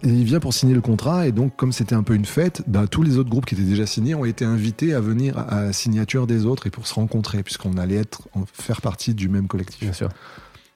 Et 0.03 0.09
il 0.09 0.23
vient 0.23 0.39
pour 0.39 0.53
signer 0.53 0.73
le 0.73 0.81
contrat, 0.81 1.27
et 1.27 1.31
donc, 1.31 1.55
comme 1.55 1.71
c'était 1.71 1.93
un 1.93 2.01
peu 2.01 2.15
une 2.15 2.25
fête, 2.25 2.63
bah, 2.67 2.87
tous 2.89 3.03
les 3.03 3.17
autres 3.17 3.29
groupes 3.29 3.45
qui 3.45 3.53
étaient 3.53 3.63
déjà 3.63 3.85
signés 3.85 4.15
ont 4.15 4.25
été 4.25 4.45
invités 4.45 4.95
à 4.95 4.99
venir 4.99 5.37
à 5.37 5.65
la 5.65 5.73
signature 5.73 6.25
des 6.25 6.45
autres 6.45 6.65
et 6.65 6.71
pour 6.71 6.87
se 6.87 6.95
rencontrer, 6.95 7.43
puisqu'on 7.43 7.77
allait 7.77 7.97
être, 7.97 8.27
faire 8.51 8.81
partie 8.81 9.13
du 9.13 9.29
même 9.29 9.47
collectif. 9.47 9.81
Bien 9.81 9.93
sûr. 9.93 10.09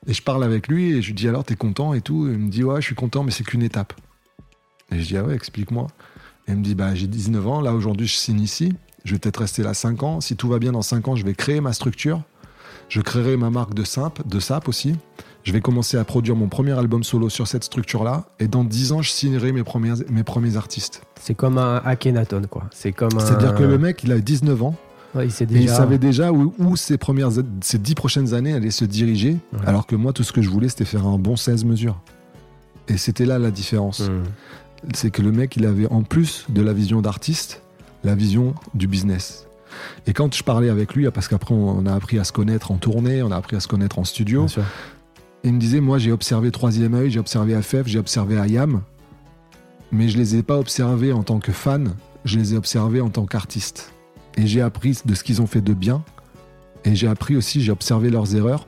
Et 0.08 0.14
je 0.14 0.22
parle 0.22 0.44
avec 0.44 0.68
lui 0.68 0.94
et 0.94 1.02
je 1.02 1.08
lui 1.08 1.14
dis 1.14 1.28
alors, 1.28 1.44
t'es 1.44 1.56
content 1.56 1.94
et 1.94 2.02
tout. 2.02 2.28
Et 2.28 2.34
il 2.34 2.38
me 2.38 2.50
dit, 2.50 2.64
ouais, 2.64 2.82
je 2.82 2.86
suis 2.86 2.96
content, 2.96 3.24
mais 3.24 3.32
c'est 3.32 3.44
qu'une 3.44 3.64
étape. 3.64 3.94
Et 4.92 5.00
je 5.00 5.08
dis, 5.08 5.18
ah 5.18 5.24
ouais, 5.24 5.36
explique-moi. 5.36 5.88
Et 6.48 6.52
il 6.52 6.58
me 6.58 6.64
dit, 6.64 6.76
bah, 6.76 6.94
j'ai 6.94 7.08
19 7.08 7.48
ans, 7.48 7.62
là 7.62 7.74
aujourd'hui, 7.74 8.08
je 8.08 8.16
signe 8.16 8.40
ici. 8.40 8.74
Je 9.04 9.14
vais 9.14 9.20
peut-être 9.20 9.38
rester 9.38 9.64
là 9.64 9.74
5 9.74 10.04
ans. 10.04 10.22
Si 10.22 10.36
tout 10.36 10.48
va 10.48 10.60
bien 10.60 10.72
dans 10.72 10.82
5 10.82 11.08
ans, 11.08 11.16
je 11.16 11.26
vais 11.26 11.34
créer 11.34 11.62
ma 11.62 11.74
structure. 11.74 12.22
Je 12.88 13.02
créerai 13.02 13.36
ma 13.38 13.50
marque 13.50 13.74
de 13.74 13.84
sap, 13.84 14.28
de 14.28 14.40
sap 14.40 14.68
aussi. 14.68 14.96
Je 15.44 15.52
vais 15.52 15.62
commencer 15.62 15.98
à 15.98 16.04
produire 16.04 16.36
mon 16.36 16.48
premier 16.48 16.72
album 16.72 17.04
solo 17.04 17.30
sur 17.30 17.48
cette 17.48 17.64
structure-là. 17.64 18.26
Et 18.40 18.48
dans 18.48 18.64
10 18.64 18.92
ans, 18.94 19.02
je 19.02 19.10
signerai 19.12 19.52
mes 19.52 19.64
premiers, 19.64 19.94
mes 20.10 20.24
premiers 20.24 20.58
artistes. 20.58 21.04
C'est 21.20 21.36
comme 21.36 21.58
un 21.58 21.78
Akhenaton, 21.86 22.44
quoi. 22.50 22.64
C'est 22.72 22.92
comme 22.92 23.16
un. 23.16 23.20
C'est-à-dire 23.20 23.56
que 23.56 23.64
le 23.64 23.78
mec, 23.78 24.04
il 24.04 24.12
a 24.12 24.20
19 24.20 24.64
ans. 24.64 24.76
Ouais, 25.16 25.28
il 25.28 25.32
sait 25.32 25.46
Et 25.46 25.48
déjà. 25.48 25.62
il 25.62 25.70
savait 25.70 25.98
déjà 25.98 26.32
où, 26.32 26.54
où 26.60 26.76
ses, 26.76 26.98
premières, 26.98 27.30
ses 27.62 27.78
10 27.78 27.96
prochaines 27.96 28.34
années 28.34 28.54
allaient 28.54 28.72
se 28.72 28.86
diriger. 28.86 29.38
Ouais. 29.54 29.60
Alors 29.66 29.88
que 29.88 29.96
moi, 29.96 30.14
tout 30.14 30.24
ce 30.24 30.34
que 30.34 30.42
je 30.42 30.50
voulais, 30.50 30.70
c'était 30.70 30.86
faire 30.86 31.08
un 31.08 31.18
bon 31.18 31.36
16 31.36 31.64
mesures. 31.66 32.00
Et 32.88 32.98
c'était 32.98 33.26
là 33.26 33.40
la 33.40 33.52
différence. 33.52 34.02
Hmm. 34.02 34.24
C'est 34.94 35.10
que 35.10 35.22
le 35.22 35.32
mec, 35.32 35.56
il 35.56 35.66
avait 35.66 35.88
en 35.88 36.04
plus 36.04 36.46
de 36.50 36.62
la 36.62 36.74
vision 36.74 37.02
d'artiste, 37.02 37.62
la 38.04 38.14
vision 38.14 38.54
du 38.74 38.88
business. 38.88 39.48
Et 40.08 40.14
quand 40.14 40.34
je 40.34 40.44
parlais 40.44 40.70
avec 40.70 40.94
lui, 40.94 41.10
parce 41.12 41.28
qu'après 41.28 41.54
on 41.54 41.86
a 41.86 41.94
appris 41.94 42.20
à 42.20 42.24
se 42.24 42.32
connaître 42.32 42.72
en 42.72 42.78
tournée, 42.78 43.24
on 43.24 43.32
a 43.32 43.36
appris 43.36 43.56
à 43.56 43.60
se 43.60 43.68
connaître 43.68 44.00
en 44.00 44.04
studio, 44.04 44.46
il 45.44 45.54
me 45.54 45.60
disait, 45.60 45.82
moi 45.82 45.98
j'ai 45.98 46.12
observé 46.12 46.52
Troisième 46.52 46.94
œil, 46.94 47.12
j'ai 47.12 47.20
observé 47.20 47.60
FF, 47.62 47.84
j'ai 47.86 48.00
observé 48.00 48.36
IAM, 48.48 48.82
mais 49.92 50.08
je 50.08 50.18
les 50.18 50.36
ai 50.36 50.44
pas 50.44 50.58
observés 50.58 51.14
en 51.14 51.24
tant 51.24 51.40
que 51.40 51.52
fan, 51.52 51.94
je 52.24 52.40
les 52.40 52.54
ai 52.54 52.58
observés 52.58 53.02
en 53.02 53.10
tant 53.10 53.26
qu'artiste. 53.26 53.92
Et 54.38 54.48
j'ai 54.48 54.62
appris 54.62 55.00
de 55.06 55.16
ce 55.16 55.24
qu'ils 55.24 55.42
ont 55.42 55.48
fait 55.48 55.62
de 55.62 55.74
bien, 55.74 56.04
et 56.84 56.96
j'ai 56.96 57.08
appris 57.08 57.36
aussi, 57.36 57.62
j'ai 57.62 57.72
observé 57.72 58.10
leurs 58.10 58.36
erreurs, 58.36 58.68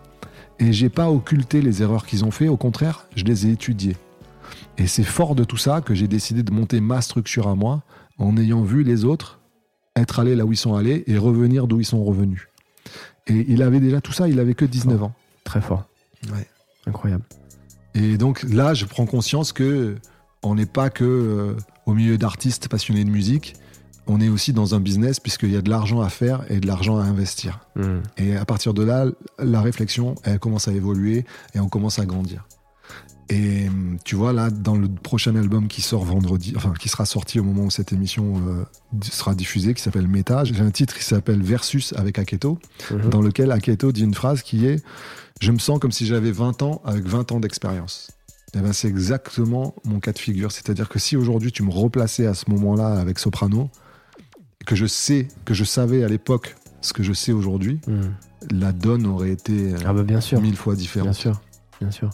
et 0.59 0.73
j'ai 0.73 0.89
pas 0.89 1.09
occulté 1.09 1.61
les 1.61 1.81
erreurs 1.81 2.05
qu'ils 2.05 2.25
ont 2.25 2.31
fait, 2.31 2.47
au 2.47 2.57
contraire, 2.57 3.05
je 3.15 3.23
les 3.23 3.47
ai 3.47 3.51
étudiées. 3.51 3.95
Et 4.77 4.87
c'est 4.87 5.03
fort 5.03 5.35
de 5.35 5.43
tout 5.43 5.57
ça 5.57 5.81
que 5.81 5.93
j'ai 5.93 6.07
décidé 6.07 6.43
de 6.43 6.51
monter 6.51 6.79
ma 6.79 7.01
structure 7.01 7.47
à 7.47 7.55
moi, 7.55 7.83
en 8.17 8.37
ayant 8.37 8.63
vu 8.63 8.83
les 8.83 9.05
autres 9.05 9.39
être 9.95 10.19
allés 10.19 10.35
là 10.35 10.45
où 10.45 10.53
ils 10.53 10.57
sont 10.57 10.75
allés 10.75 11.03
et 11.07 11.17
revenir 11.17 11.67
d'où 11.67 11.79
ils 11.79 11.85
sont 11.85 12.03
revenus. 12.03 12.47
Et 13.27 13.45
il 13.49 13.61
avait 13.61 13.79
déjà 13.79 13.99
tout 13.99 14.13
ça, 14.13 14.27
il 14.27 14.39
avait 14.39 14.53
que 14.53 14.65
19 14.65 15.03
ans. 15.03 15.13
Très 15.43 15.61
fort. 15.61 15.85
Ouais. 16.31 16.47
Incroyable. 16.85 17.23
Et 17.93 18.17
donc 18.17 18.43
là, 18.43 18.73
je 18.73 18.85
prends 18.85 19.05
conscience 19.05 19.51
que 19.51 19.95
on 20.43 20.55
n'est 20.55 20.67
pas 20.67 20.89
que 20.89 21.03
euh, 21.03 21.57
au 21.85 21.93
milieu 21.93 22.17
d'artistes 22.17 22.67
passionnés 22.69 23.03
de 23.03 23.09
musique, 23.09 23.55
on 24.07 24.21
est 24.21 24.29
aussi 24.29 24.53
dans 24.53 24.75
un 24.75 24.79
business 24.79 25.19
puisqu'il 25.19 25.51
y 25.51 25.57
a 25.57 25.61
de 25.61 25.69
l'argent 25.69 26.01
à 26.01 26.09
faire 26.09 26.43
et 26.49 26.59
de 26.59 26.67
l'argent 26.67 26.97
à 26.97 27.03
investir. 27.03 27.59
Hmm. 27.75 27.99
Et 28.17 28.35
à 28.35 28.45
partir 28.45 28.73
de 28.73 28.83
là, 28.83 29.05
la 29.39 29.61
réflexion, 29.61 30.15
elle 30.23 30.39
commence 30.39 30.67
à 30.67 30.73
évoluer 30.73 31.25
et 31.53 31.59
on 31.59 31.69
commence 31.69 31.99
à 31.99 32.05
grandir. 32.05 32.45
Et 33.29 33.67
hum, 33.67 33.97
tu 34.05 34.15
vois, 34.15 34.31
là, 34.31 34.49
dans 34.49 34.75
le 34.77 34.87
prochain 34.87 35.35
album 35.35 35.67
qui 35.67 35.81
sort 35.81 36.05
vendredi, 36.05 36.53
enfin, 36.55 36.73
qui 36.79 36.87
sera 36.87 37.05
sorti 37.05 37.39
au 37.39 37.43
moment 37.43 37.63
où 37.63 37.69
cette 37.69 37.91
émission 37.91 38.41
euh, 38.47 38.63
sera 39.01 39.35
diffusée, 39.35 39.73
qui 39.73 39.81
s'appelle 39.81 40.07
Méta, 40.07 40.45
j'ai 40.45 40.57
un 40.61 40.71
titre 40.71 40.95
qui 40.95 41.03
s'appelle 41.03 41.43
Versus 41.43 41.93
avec 41.97 42.19
Aketo, 42.19 42.57
Mhm. 42.91 43.09
dans 43.09 43.21
lequel 43.21 43.51
Aketo 43.51 43.91
dit 43.91 44.03
une 44.03 44.13
phrase 44.13 44.41
qui 44.43 44.65
est 44.65 44.81
Je 45.41 45.51
me 45.51 45.59
sens 45.59 45.77
comme 45.77 45.91
si 45.91 46.07
j'avais 46.07 46.31
20 46.31 46.63
ans 46.63 46.81
avec 46.83 47.05
20 47.05 47.31
ans 47.31 47.39
d'expérience. 47.39 48.09
Et 48.55 48.59
ben, 48.59 48.73
c'est 48.73 48.87
exactement 48.87 49.75
mon 49.85 49.99
cas 49.99 50.13
de 50.13 50.17
figure. 50.19 50.51
C'est-à-dire 50.51 50.89
que 50.89 50.97
si 50.97 51.15
aujourd'hui 51.15 51.51
tu 51.51 51.61
me 51.61 51.69
replaçais 51.69 52.25
à 52.25 52.33
ce 52.33 52.49
moment-là 52.49 52.95
avec 52.97 53.19
Soprano, 53.19 53.69
que 54.67 54.75
je 54.75 54.85
sais, 54.85 55.27
que 55.45 55.53
je 55.55 55.63
savais 55.63 56.03
à 56.03 56.07
l'époque 56.07 56.55
ce 56.81 56.93
que 56.93 57.01
je 57.01 57.13
sais 57.13 57.31
aujourd'hui, 57.31 57.79
Hmm. 57.87 58.11
la 58.51 58.71
donne 58.71 59.07
aurait 59.07 59.31
été 59.31 59.73
euh, 59.73 59.77
Ah 59.85 59.93
bah 59.93 60.03
bien 60.03 60.21
sûr. 60.21 60.39
mille 60.41 60.55
fois 60.55 60.73
Bien 60.75 60.81
différente. 60.81 61.13
sûr. 61.15 61.41
Bien 61.81 61.89
sûr. 61.89 62.09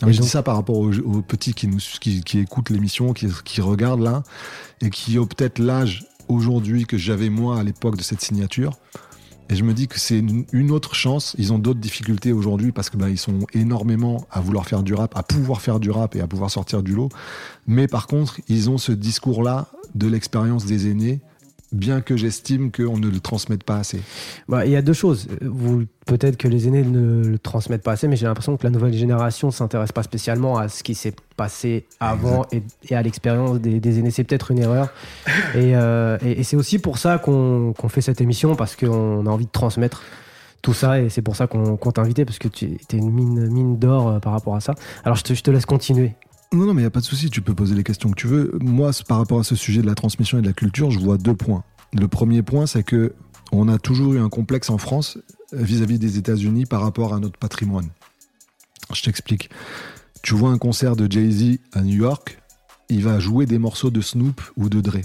Ah, 0.00 0.06
mais 0.06 0.10
Et 0.10 0.12
je 0.14 0.18
donc- 0.18 0.24
dis 0.24 0.30
ça 0.30 0.42
par 0.42 0.56
rapport 0.56 0.78
aux, 0.78 0.92
aux 1.00 1.20
petits 1.22 1.52
qui, 1.52 1.68
nous, 1.68 1.78
qui, 2.00 2.22
qui 2.22 2.38
écoutent 2.38 2.70
l'émission, 2.70 3.12
qui, 3.12 3.26
qui 3.44 3.60
regardent 3.60 4.02
là, 4.02 4.22
et 4.80 4.88
qui 4.90 5.18
ont 5.18 5.26
peut-être 5.26 5.58
l'âge 5.58 6.06
aujourd'hui 6.28 6.86
que 6.86 6.96
j'avais 6.96 7.28
moi 7.28 7.58
à 7.58 7.62
l'époque 7.62 7.96
de 7.96 8.02
cette 8.02 8.20
signature. 8.22 8.72
Et 9.50 9.56
je 9.56 9.62
me 9.62 9.74
dis 9.74 9.88
que 9.88 10.00
c'est 10.00 10.18
une, 10.18 10.46
une 10.52 10.70
autre 10.70 10.94
chance. 10.94 11.34
Ils 11.38 11.52
ont 11.52 11.58
d'autres 11.58 11.78
difficultés 11.80 12.32
aujourd'hui 12.32 12.72
parce 12.72 12.88
que 12.88 12.96
bah, 12.96 13.10
ils 13.10 13.18
sont 13.18 13.40
énormément 13.52 14.26
à 14.30 14.40
vouloir 14.40 14.66
faire 14.66 14.82
du 14.82 14.94
rap, 14.94 15.14
à 15.16 15.22
pouvoir 15.22 15.60
faire 15.60 15.78
du 15.80 15.90
rap 15.90 16.16
et 16.16 16.20
à 16.22 16.26
pouvoir 16.26 16.50
sortir 16.50 16.82
du 16.82 16.94
lot. 16.94 17.10
Mais 17.66 17.86
par 17.86 18.06
contre, 18.06 18.40
ils 18.48 18.70
ont 18.70 18.78
ce 18.78 18.90
discours-là 18.92 19.66
de 19.94 20.06
l'expérience 20.08 20.64
des 20.64 20.88
aînés, 20.90 21.20
bien 21.72 22.00
que 22.00 22.16
j'estime 22.16 22.70
qu'on 22.70 22.98
ne 22.98 23.08
le 23.08 23.20
transmette 23.20 23.64
pas 23.64 23.76
assez. 23.78 24.00
Bah, 24.48 24.64
il 24.64 24.72
y 24.72 24.76
a 24.76 24.82
deux 24.82 24.92
choses. 24.92 25.26
Vous, 25.42 25.84
peut-être 26.06 26.36
que 26.36 26.46
les 26.48 26.68
aînés 26.68 26.82
ne 26.82 27.24
le 27.26 27.38
transmettent 27.38 27.82
pas 27.82 27.92
assez, 27.92 28.06
mais 28.08 28.16
j'ai 28.16 28.26
l'impression 28.26 28.56
que 28.56 28.62
la 28.64 28.70
nouvelle 28.70 28.92
génération 28.92 29.50
s'intéresse 29.50 29.90
pas 29.92 30.02
spécialement 30.02 30.56
à 30.56 30.68
ce 30.68 30.82
qui 30.82 30.94
s'est 30.94 31.14
passé 31.36 31.86
avant 32.00 32.44
et, 32.52 32.62
et 32.88 32.94
à 32.94 33.02
l'expérience 33.02 33.60
des, 33.60 33.80
des 33.80 33.98
aînés. 33.98 34.10
C'est 34.10 34.24
peut-être 34.24 34.50
une 34.52 34.58
erreur. 34.60 34.88
Et, 35.54 35.74
euh, 35.76 36.16
et- 36.24 36.40
et 36.40 36.42
c'est 36.42 36.56
aussi 36.56 36.78
pour 36.78 36.98
ça 36.98 37.18
qu'on 37.18 37.72
qu'on 37.76 37.88
fait 37.88 38.00
cette 38.00 38.20
émission, 38.20 38.54
parce 38.56 38.76
qu'on 38.76 39.26
a 39.26 39.30
envie 39.30 39.46
de 39.46 39.50
transmettre 39.50 40.02
tout 40.62 40.72
ça, 40.74 41.00
et 41.00 41.08
c'est 41.10 41.22
pour 41.22 41.36
ça 41.36 41.46
qu'on 41.46 41.76
qu'on 41.76 41.90
t'a 41.92 42.00
invité, 42.02 42.24
parce 42.24 42.38
que 42.38 42.48
tu 42.48 42.66
es 42.66 42.96
une 42.96 43.10
mine, 43.10 43.48
mine 43.50 43.78
d'or 43.78 44.08
euh, 44.08 44.18
par 44.18 44.32
rapport 44.32 44.56
à 44.56 44.60
ça. 44.60 44.74
Alors 45.04 45.16
je 45.16 45.22
te, 45.22 45.34
je 45.34 45.42
te 45.42 45.50
laisse 45.50 45.66
continuer. 45.66 46.14
Non, 46.54 46.66
non, 46.66 46.74
mais 46.74 46.82
il 46.82 46.84
n'y 46.84 46.88
a 46.88 46.90
pas 46.90 47.00
de 47.00 47.04
souci, 47.04 47.30
tu 47.30 47.42
peux 47.42 47.54
poser 47.54 47.74
les 47.74 47.82
questions 47.82 48.10
que 48.10 48.14
tu 48.14 48.28
veux. 48.28 48.56
Moi, 48.60 48.92
par 49.08 49.18
rapport 49.18 49.40
à 49.40 49.44
ce 49.44 49.56
sujet 49.56 49.82
de 49.82 49.86
la 49.86 49.94
transmission 49.94 50.38
et 50.38 50.42
de 50.42 50.46
la 50.46 50.52
culture, 50.52 50.90
je 50.90 51.00
vois 51.00 51.18
deux 51.18 51.34
points. 51.34 51.64
Le 51.92 52.06
premier 52.06 52.42
point, 52.42 52.66
c'est 52.66 52.84
que 52.84 53.12
on 53.52 53.68
a 53.68 53.78
toujours 53.78 54.14
eu 54.14 54.20
un 54.20 54.28
complexe 54.28 54.70
en 54.70 54.78
France 54.78 55.18
euh, 55.52 55.62
vis-à-vis 55.62 55.98
des 55.98 56.16
États-Unis 56.16 56.66
par 56.66 56.80
rapport 56.80 57.12
à 57.12 57.18
notre 57.20 57.38
patrimoine. 57.38 57.88
Je 58.92 59.02
t'explique. 59.02 59.50
Tu 60.22 60.34
vois 60.34 60.50
un 60.50 60.58
concert 60.58 60.96
de 60.96 61.10
Jay-Z 61.10 61.58
à 61.72 61.82
New 61.82 61.96
York, 61.96 62.40
il 62.88 63.02
va 63.02 63.18
jouer 63.18 63.46
des 63.46 63.58
morceaux 63.58 63.90
de 63.90 64.00
Snoop 64.00 64.40
ou 64.56 64.68
de 64.68 64.80
Dre, 64.80 64.98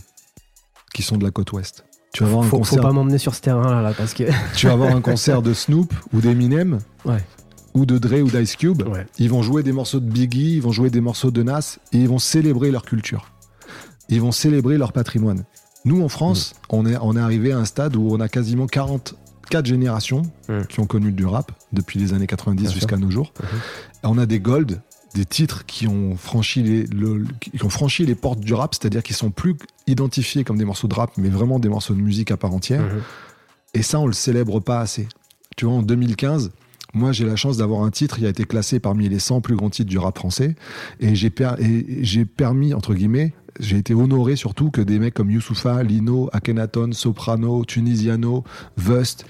qui 0.93 1.01
sont 1.01 1.17
de 1.17 1.23
la 1.23 1.31
côte 1.31 1.51
ouest. 1.51 1.83
Tu 2.13 2.23
vas 2.23 2.29
voir 2.29 2.41
un 2.41 2.43
Faut, 2.43 2.49
faut 2.51 2.57
concert, 2.59 2.81
pas 2.81 2.91
m'emmener 2.91 3.17
sur 3.17 3.35
ce 3.35 3.41
terrain-là, 3.41 3.81
là, 3.81 3.93
parce 3.93 4.13
que. 4.13 4.23
tu 4.55 4.67
vas 4.67 4.75
voir 4.75 4.95
un 4.95 5.01
concert 5.01 5.41
de 5.41 5.53
Snoop 5.53 5.93
ou 6.13 6.21
d'Eminem, 6.21 6.79
Ouais. 7.05 7.23
Ou 7.79 7.85
de 7.85 7.97
Dre 7.97 8.21
ou 8.23 8.29
d'Ice 8.29 8.55
Cube. 8.55 8.83
Ouais. 8.87 9.05
Ils 9.17 9.29
vont 9.29 9.41
jouer 9.41 9.63
des 9.63 9.71
morceaux 9.71 9.99
de 9.99 10.09
Biggie, 10.09 10.55
ils 10.55 10.61
vont 10.61 10.71
jouer 10.71 10.89
des 10.89 11.01
morceaux 11.01 11.31
de 11.31 11.41
Nas, 11.43 11.77
et 11.93 11.97
ils 11.99 12.07
vont 12.09 12.19
célébrer 12.19 12.71
leur 12.71 12.83
culture. 12.83 13.31
Ils 14.09 14.21
vont 14.21 14.31
célébrer 14.31 14.77
leur 14.77 14.91
patrimoine. 14.91 15.45
Nous, 15.85 16.01
en 16.03 16.09
France, 16.09 16.53
on, 16.69 16.85
est, 16.85 16.97
on 17.01 17.15
est 17.15 17.19
arrivé 17.19 17.51
à 17.53 17.57
un 17.59 17.65
stade 17.65 17.95
où 17.95 18.09
on 18.11 18.19
a 18.19 18.27
quasiment 18.27 18.67
44 18.67 19.65
générations 19.65 20.23
Mm. 20.49 20.63
qui 20.67 20.79
ont 20.79 20.85
connu 20.85 21.11
du 21.11 21.25
rap 21.25 21.51
depuis 21.73 21.99
les 21.99 22.13
années 22.13 22.27
90 22.27 22.63
Bien 22.63 22.71
jusqu'à 22.71 22.97
nos 22.97 23.09
jours. 23.11 23.31
Mhm. 23.39 23.47
Et 24.03 24.07
on 24.07 24.17
a 24.17 24.25
des 24.25 24.39
golds, 24.39 24.81
des 25.15 25.25
titres 25.25 25.65
qui 25.67 25.87
ont 25.87 26.15
franchi 26.17 26.63
les, 26.63 26.83
le- 26.87 27.23
qui 27.39 27.63
ont 27.63 27.69
franchi 27.69 28.05
les 28.05 28.15
portes 28.15 28.39
du 28.39 28.53
rap, 28.53 28.73
c'est-à-dire 28.75 29.03
qu'ils 29.03 29.15
sont 29.15 29.29
plus 29.31 29.55
identifiés 29.87 30.43
comme 30.43 30.57
des 30.57 30.65
morceaux 30.65 30.87
de 30.87 30.95
rap, 30.95 31.11
mais 31.17 31.29
vraiment 31.29 31.59
des 31.59 31.69
morceaux 31.69 31.93
de 31.93 32.01
musique 32.01 32.31
à 32.31 32.37
part 32.37 32.53
entière. 32.53 32.81
Mhm. 32.81 33.01
Et 33.75 33.83
ça, 33.83 33.99
on 33.99 34.07
le 34.07 34.13
célèbre 34.13 34.59
pas 34.59 34.79
assez. 34.81 35.07
Tu 35.55 35.65
vois, 35.65 35.75
en 35.75 35.81
2015, 35.83 36.51
moi, 36.93 37.11
j'ai 37.11 37.25
la 37.25 37.35
chance 37.35 37.57
d'avoir 37.57 37.83
un 37.83 37.91
titre 37.91 38.17
qui 38.17 38.25
a 38.25 38.29
été 38.29 38.45
classé 38.45 38.79
parmi 38.79 39.07
les 39.09 39.19
100 39.19 39.41
plus 39.41 39.55
grands 39.55 39.69
titres 39.69 39.89
du 39.89 39.97
rap 39.99 40.17
français. 40.17 40.55
Et 40.99 41.13
j'ai 41.15 42.25
permis, 42.25 42.73
entre 42.73 42.93
guillemets, 42.93 43.33
j'ai 43.59 43.77
été 43.77 43.93
honoré 43.93 44.35
surtout 44.35 44.71
que 44.71 44.81
des 44.81 44.99
mecs 44.99 45.13
comme 45.13 45.29
Youssoufa, 45.29 45.83
Lino, 45.83 46.29
Akhenaton, 46.33 46.91
Soprano, 46.93 47.63
Tunisiano, 47.65 48.43
Vust 48.77 49.25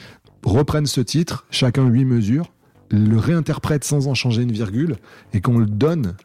reprennent 0.46 0.86
ce 0.86 1.02
titre, 1.02 1.46
chacun 1.52 1.86
huit 1.88 2.06
mesures, 2.06 2.52
le 2.92 3.18
réinterprètent 3.18 3.84
sans 3.84 4.08
en 4.08 4.14
changer 4.14 4.44
une 4.44 4.52
virgule 4.52 4.96
et 5.34 5.42
qu'on 5.42 5.58
le 5.58 5.66
donne 5.66 6.16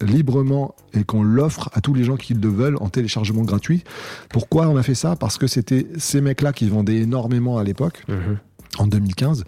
librement 0.00 0.74
et 0.94 1.04
qu'on 1.04 1.22
l'offre 1.22 1.70
à 1.74 1.80
tous 1.80 1.94
les 1.94 2.02
gens 2.04 2.16
qui 2.16 2.34
le 2.34 2.48
veulent 2.48 2.76
en 2.80 2.88
téléchargement 2.88 3.42
gratuit. 3.42 3.84
Pourquoi 4.30 4.68
on 4.68 4.76
a 4.76 4.82
fait 4.82 4.94
ça? 4.96 5.16
Parce 5.16 5.38
que 5.38 5.46
c'était 5.46 5.86
ces 5.96 6.20
mecs-là 6.20 6.52
qui 6.52 6.68
vendaient 6.68 6.96
énormément 6.98 7.58
à 7.58 7.64
l'époque, 7.64 8.02
Mhm. 8.08 8.38
En 8.78 8.86
2015. 8.86 9.44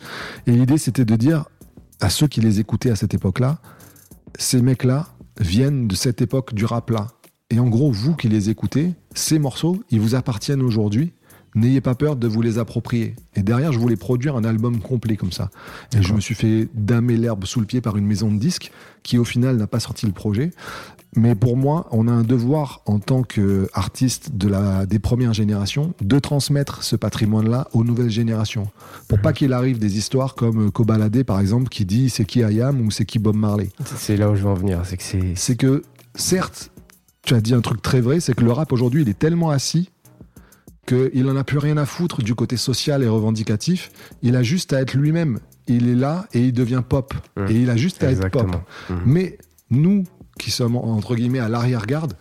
Et 0.47 0.53
l'idée, 0.53 0.79
c'était 0.79 1.05
de 1.05 1.16
dire 1.16 1.45
à 2.01 2.11
ceux 2.11 2.27
qui 2.27 2.41
les 2.41 2.61
écoutaient 2.61 2.91
à 2.91 2.97
cette 2.97 3.14
époque-là, 3.14 3.59
ces 4.39 4.61
mecs-là 4.61 5.09
viennent 5.41 5.89
de 5.89 5.95
cette 5.95 6.20
époque 6.22 6.55
du 6.55 6.64
rap-là. 6.64 7.09
Et 7.51 7.59
en 7.61 7.68
gros, 7.68 7.91
vous 7.91 8.14
qui 8.14 8.29
les 8.29 8.51
écoutez, 8.51 8.95
ces 9.14 9.39
morceaux, 9.39 9.83
ils 9.91 10.01
vous 10.01 10.14
appartiennent 10.14 10.62
aujourd'hui. 10.62 11.12
N'ayez 11.55 11.81
pas 11.81 11.95
peur 11.95 12.17
de 12.17 12.27
vous 12.27 12.43
les 12.43 12.59
approprier. 12.59 13.15
Et 13.37 13.43
derrière, 13.43 13.73
je 13.73 13.79
voulais 13.79 13.97
produire 13.97 14.37
un 14.37 14.45
album 14.45 14.81
complet 14.81 15.17
comme 15.17 15.33
ça. 15.33 15.51
Et 15.97 16.03
je 16.03 16.13
me 16.13 16.21
suis 16.21 16.35
fait 16.35 16.69
damer 16.75 17.17
l'herbe 17.17 17.45
sous 17.45 17.61
le 17.61 17.67
pied 17.67 17.81
par 17.81 17.97
une 17.97 18.07
maison 18.07 18.31
de 18.31 18.39
disques 18.39 18.73
qui, 19.03 19.19
au 19.19 19.25
final, 19.25 19.57
n'a 19.57 19.67
pas 19.67 19.81
sorti 19.81 20.07
le 20.07 20.13
projet. 20.13 20.51
Mais 21.17 21.37
pour 21.37 21.57
moi, 21.57 21.87
on 21.93 22.09
a 22.09 22.13
un 22.13 22.25
devoir 22.25 22.83
en 22.87 22.99
tant 22.99 23.23
qu'artiste 23.23 24.37
de 24.37 24.49
la, 24.49 24.85
des 24.85 24.99
premières 24.99 25.33
générations 25.33 25.95
de 26.01 26.19
transmettre 26.19 26.83
ce 26.83 26.97
patrimoine-là 26.97 27.69
aux 27.73 27.85
nouvelles 27.85 28.11
générations. 28.11 28.69
Pour 29.07 29.21
pas 29.21 29.33
qu'il 29.33 29.53
arrive 29.53 29.79
des 29.79 29.97
histoires 29.97 30.35
comme 30.35 30.73
Kobalade, 30.73 31.23
par 31.23 31.39
exemple, 31.39 31.69
qui 31.69 31.85
dit 31.85 32.11
c'est 32.11 32.25
qui 32.25 32.43
Ayam 32.43 32.81
ou 32.81 32.91
c'est 32.91 33.05
qui 33.05 33.21
Bob 33.21 33.37
Marley. 33.37 33.69
C'est 33.97 34.17
là 34.17 34.29
où 34.29 34.35
je 34.35 34.43
veux 34.43 34.51
en 34.51 34.55
venir. 34.55 34.81
C'est 34.85 34.97
que 34.97 35.03
c'est. 35.05 35.35
C'est 35.37 35.57
que, 35.57 35.83
certes, 36.17 36.73
tu 37.23 37.35
as 37.35 37.41
dit 37.41 37.55
un 37.55 37.61
truc 37.61 37.81
très 37.81 38.01
vrai, 38.01 38.19
c'est 38.19 38.35
que 38.35 38.45
le 38.45 38.51
rap 38.51 38.73
aujourd'hui, 38.73 39.03
il 39.03 39.09
est 39.09 39.19
tellement 39.19 39.51
assis 39.51 39.91
qu'il 40.87 41.24
n'en 41.24 41.37
a 41.37 41.45
plus 41.45 41.59
rien 41.59 41.76
à 41.76 41.87
foutre 41.87 42.22
du 42.22 42.35
côté 42.35 42.57
social 42.57 43.03
et 43.03 43.09
revendicatif. 43.09 43.91
Il 44.22 44.37
a 44.37 44.43
juste 44.43 44.72
à 44.72 44.80
être 44.80 44.95
lui-même. 44.95 45.41
Il 45.66 45.89
est 45.89 45.95
là 45.95 46.26
et 46.35 46.41
il 46.41 46.53
devient 46.53 46.82
pop. 46.87 47.14
Mmh. 47.37 47.47
Et 47.49 47.55
il 47.55 47.70
a 47.70 47.76
juste 47.76 48.05
à 48.05 48.11
être 48.11 48.28
pop. 48.30 48.49
Mhm. 48.91 49.01
Mais 49.07 49.39
nous, 49.70 50.05
qui 50.39 50.51
sommes 50.51 50.76
entre 50.76 51.14
guillemets 51.14 51.39
à 51.39 51.49
l'arrière-garde, 51.49 52.14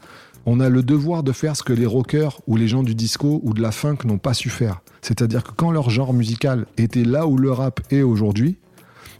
on 0.46 0.60
a 0.60 0.70
le 0.70 0.84
devoir 0.84 1.24
de 1.24 1.32
faire 1.32 1.56
ce 1.56 1.64
que 1.64 1.74
les 1.74 1.86
rockers 1.86 2.42
ou 2.48 2.58
les 2.58 2.68
gens 2.68 2.84
du 2.84 2.96
disco 2.96 3.40
ou 3.44 3.54
de 3.54 3.62
la 3.62 3.72
funk 3.72 4.00
n'ont 4.06 4.18
pas 4.18 4.34
su 4.34 4.50
faire. 4.50 4.82
C'est-à-dire 5.02 5.44
que 5.44 5.52
quand 5.56 5.72
leur 5.72 5.90
genre 5.90 6.14
musical 6.14 6.66
était 6.78 7.04
là 7.04 7.28
où 7.28 7.38
le 7.38 7.52
rap 7.52 7.82
est 7.92 8.02
aujourd'hui, 8.02 8.58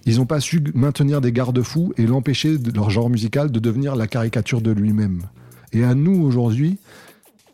ils 0.06 0.18
n'ont 0.18 0.26
pas 0.26 0.42
su 0.42 0.62
maintenir 0.74 1.22
des 1.22 1.32
garde-fous 1.32 1.94
et 1.98 2.06
l'empêcher 2.06 2.58
de 2.58 2.72
leur 2.72 2.90
genre 2.90 3.10
musical 3.10 3.52
de 3.52 3.60
devenir 3.60 3.96
la 3.96 4.08
caricature 4.08 4.62
de 4.62 4.72
lui-même. 4.72 5.22
Et 5.72 5.84
à 5.84 5.96
nous 5.96 6.22
aujourd'hui, 6.22 6.78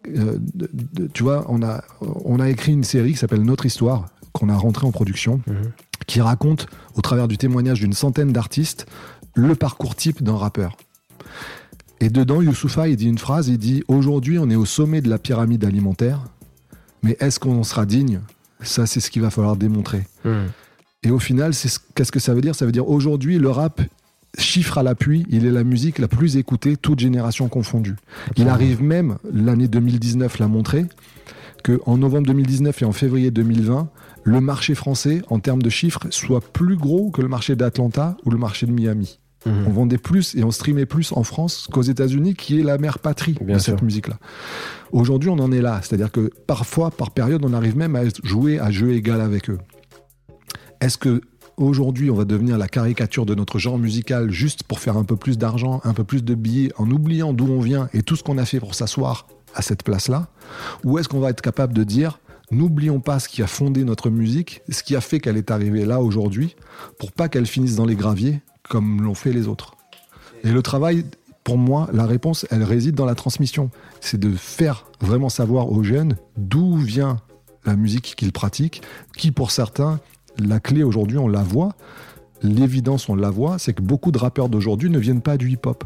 euh, 0.08 0.38
de- 0.54 0.70
de- 0.74 1.08
tu 1.08 1.24
vois, 1.24 1.46
on 1.50 1.62
a, 1.62 1.84
on 2.26 2.40
a 2.40 2.50
écrit 2.50 2.72
une 2.74 2.84
série 2.84 3.12
qui 3.12 3.18
s'appelle 3.18 3.44
Notre 3.44 3.66
Histoire, 3.66 4.06
qu'on 4.34 4.50
a 4.50 4.56
rentrée 4.56 4.86
en 4.88 4.92
production, 4.92 5.42
Mhm. 5.48 5.72
qui 6.08 6.22
raconte, 6.22 6.68
au 6.96 7.02
travers 7.02 7.28
du 7.28 7.38
témoignage 7.38 7.80
d'une 7.82 7.94
centaine 7.94 8.32
d'artistes, 8.32 8.86
le 9.36 9.56
parcours 9.56 9.96
type 9.96 10.24
d'un 10.24 10.36
rappeur. 10.38 10.78
Et 12.00 12.10
dedans, 12.10 12.42
Youssoufa, 12.42 12.88
il 12.88 12.96
dit 12.96 13.08
une 13.08 13.18
phrase, 13.18 13.48
il 13.50 13.58
dit 13.58 13.84
Aujourd'hui, 13.88 14.40
on 14.40 14.50
est 14.50 14.56
au 14.56 14.66
sommet 14.66 15.02
de 15.02 15.10
la 15.10 15.18
pyramide 15.20 15.66
alimentaire, 15.66 16.22
mais 17.04 17.18
est-ce 17.20 17.40
qu'on 17.40 17.60
en 17.60 17.64
sera 17.64 17.86
digne? 17.86 18.22
Ça, 18.62 18.86
c'est 18.86 19.00
ce 19.00 19.10
qu'il 19.12 19.22
va 19.22 19.30
falloir 19.30 19.56
démontrer. 19.56 20.06
Mhm. 20.26 20.48
Et 21.04 21.12
au 21.12 21.20
final, 21.20 21.54
c'est 21.54 21.68
ce- 21.70 21.80
qu'est-ce 21.96 22.12
que 22.12 22.20
ça 22.20 22.34
veut 22.34 22.42
dire? 22.42 22.56
Ça 22.56 22.66
veut 22.66 22.72
dire 22.72 22.88
aujourd'hui, 22.90 23.38
le 23.38 23.50
rap, 23.50 23.82
chiffre 24.38 24.78
à 24.78 24.84
l'appui, 24.84 25.26
il 25.30 25.46
est 25.46 25.52
la 25.52 25.64
musique 25.64 26.00
la 26.00 26.08
plus 26.08 26.38
écoutée, 26.38 26.78
toute 26.78 27.00
génération 27.00 27.48
confondue. 27.50 27.96
Il 28.38 28.48
arrive 28.48 28.82
même, 28.84 29.18
l'année 29.34 29.68
2019 29.68 30.40
l'a 30.40 30.48
montré, 30.48 30.86
qu'en 31.64 31.98
novembre 31.98 32.28
2019 32.28 32.82
et 32.82 32.86
en 32.86 32.92
février 32.92 33.32
2020, 33.32 33.90
le 34.24 34.42
marché 34.42 34.76
français, 34.76 35.22
en 35.30 35.40
termes 35.40 35.62
de 35.62 35.70
chiffres, 35.70 36.08
soit 36.12 36.42
plus 36.42 36.76
gros 36.76 37.10
que 37.10 37.22
le 37.22 37.28
marché 37.28 37.56
d'Atlanta 37.56 38.18
ou 38.26 38.30
le 38.30 38.38
marché 38.38 38.66
de 38.66 38.72
Miami. 38.72 39.20
Mhm. 39.46 39.66
On 39.68 39.70
vendait 39.72 39.98
plus 39.98 40.36
et 40.36 40.44
on 40.44 40.52
streamait 40.52 40.86
plus 40.86 41.14
en 41.14 41.24
France 41.24 41.68
qu'aux 41.72 41.82
États-Unis, 41.82 42.36
qui 42.36 42.60
est 42.60 42.64
la 42.64 42.78
mère 42.78 43.00
patrie 43.00 43.36
Bien 43.42 43.56
de 43.56 43.62
sûr. 43.62 43.74
cette 43.74 43.82
musique-là. 43.82 44.18
Aujourd'hui, 44.92 45.30
on 45.30 45.40
en 45.40 45.52
est 45.52 45.62
là. 45.62 45.80
C'est-à-dire 45.82 46.12
que 46.12 46.30
parfois, 46.46 46.92
par 46.92 47.12
période, 47.12 47.44
on 47.46 47.54
arrive 47.54 47.78
même 47.78 47.96
à 47.96 48.02
jouer 48.24 48.60
à 48.60 48.70
jeu 48.70 48.92
égal 48.92 49.22
avec 49.22 49.50
eux. 49.50 49.60
Est-ce 50.82 50.98
que 50.98 51.22
aujourd'hui, 51.60 52.10
on 52.10 52.16
va 52.16 52.26
devenir 52.26 52.58
la 52.58 52.68
caricature 52.68 53.26
de 53.26 53.36
notre 53.36 53.60
genre 53.60 53.78
musical 53.78 54.32
juste 54.32 54.64
pour 54.64 54.80
faire 54.80 54.98
un 54.98 55.04
peu 55.04 55.16
plus 55.16 55.38
d'argent, 55.38 55.82
un 55.84 55.94
peu 55.94 56.04
plus 56.04 56.24
de 56.24 56.34
billets, 56.34 56.72
en 56.78 56.90
oubliant 56.90 57.34
d'où 57.34 57.48
on 57.48 57.60
vient 57.60 57.90
et 57.94 58.02
tout 58.02 58.16
ce 58.16 58.24
qu'on 58.24 58.38
a 58.38 58.46
fait 58.46 58.60
pour 58.60 58.76
s'asseoir 58.76 59.28
à 59.56 59.62
cette 59.62 59.84
place-là 59.84 60.28
Ou 60.84 61.00
est-ce 61.00 61.10
qu'on 61.10 61.20
va 61.20 61.30
être 61.30 61.42
capable 61.42 61.74
de 61.74 61.84
dire 61.84 62.20
N'oublions 62.52 63.00
pas 63.00 63.20
ce 63.20 63.30
qui 63.30 63.44
a 63.44 63.48
fondé 63.48 63.84
notre 63.84 64.10
musique, 64.10 64.64
ce 64.70 64.82
qui 64.82 64.96
a 64.96 65.02
fait 65.02 65.20
qu'elle 65.20 65.38
est 65.38 65.52
arrivée 65.52 65.86
là 65.86 66.02
aujourd'hui, 66.02 66.56
pour 66.98 67.12
pas 67.12 67.30
qu'elle 67.30 67.46
finisse 67.46 67.76
dans 67.76 67.86
les 67.86 67.96
graviers 67.96 68.42
comme 68.68 69.02
l'ont 69.04 69.14
fait 69.14 69.32
les 69.32 69.48
autres. 69.48 69.76
Et 70.44 70.52
le 70.52 70.62
travail, 70.62 71.06
pour 71.44 71.58
moi, 71.58 71.90
la 71.94 72.06
réponse, 72.06 72.46
elle 72.50 72.64
réside 72.64 72.96
dans 72.96 73.06
la 73.06 73.16
transmission. 73.16 73.70
C'est 74.02 74.20
de 74.20 74.32
faire 74.32 74.86
vraiment 75.00 75.30
savoir 75.30 75.72
aux 75.72 75.84
jeunes 75.84 76.16
d'où 76.38 76.78
vient 76.78 77.18
la 77.66 77.76
musique 77.76 78.16
qu'ils 78.16 78.32
pratiquent, 78.32 78.82
qui 79.18 79.32
pour 79.32 79.52
certains, 79.52 80.00
la 80.48 80.60
clé 80.60 80.84
aujourd'hui, 80.84 81.18
on 81.18 81.28
la 81.28 81.44
voit, 81.44 81.74
l'évidence, 82.42 83.10
on 83.10 83.16
la 83.16 83.30
voit, 83.30 83.60
c'est 83.60 83.74
que 83.74 83.82
beaucoup 83.82 84.12
de 84.12 84.18
rappeurs 84.18 84.50
d'aujourd'hui 84.50 84.90
ne 84.90 85.00
viennent 85.00 85.22
pas 85.22 85.38
du 85.38 85.50
hip-hop. 85.52 85.84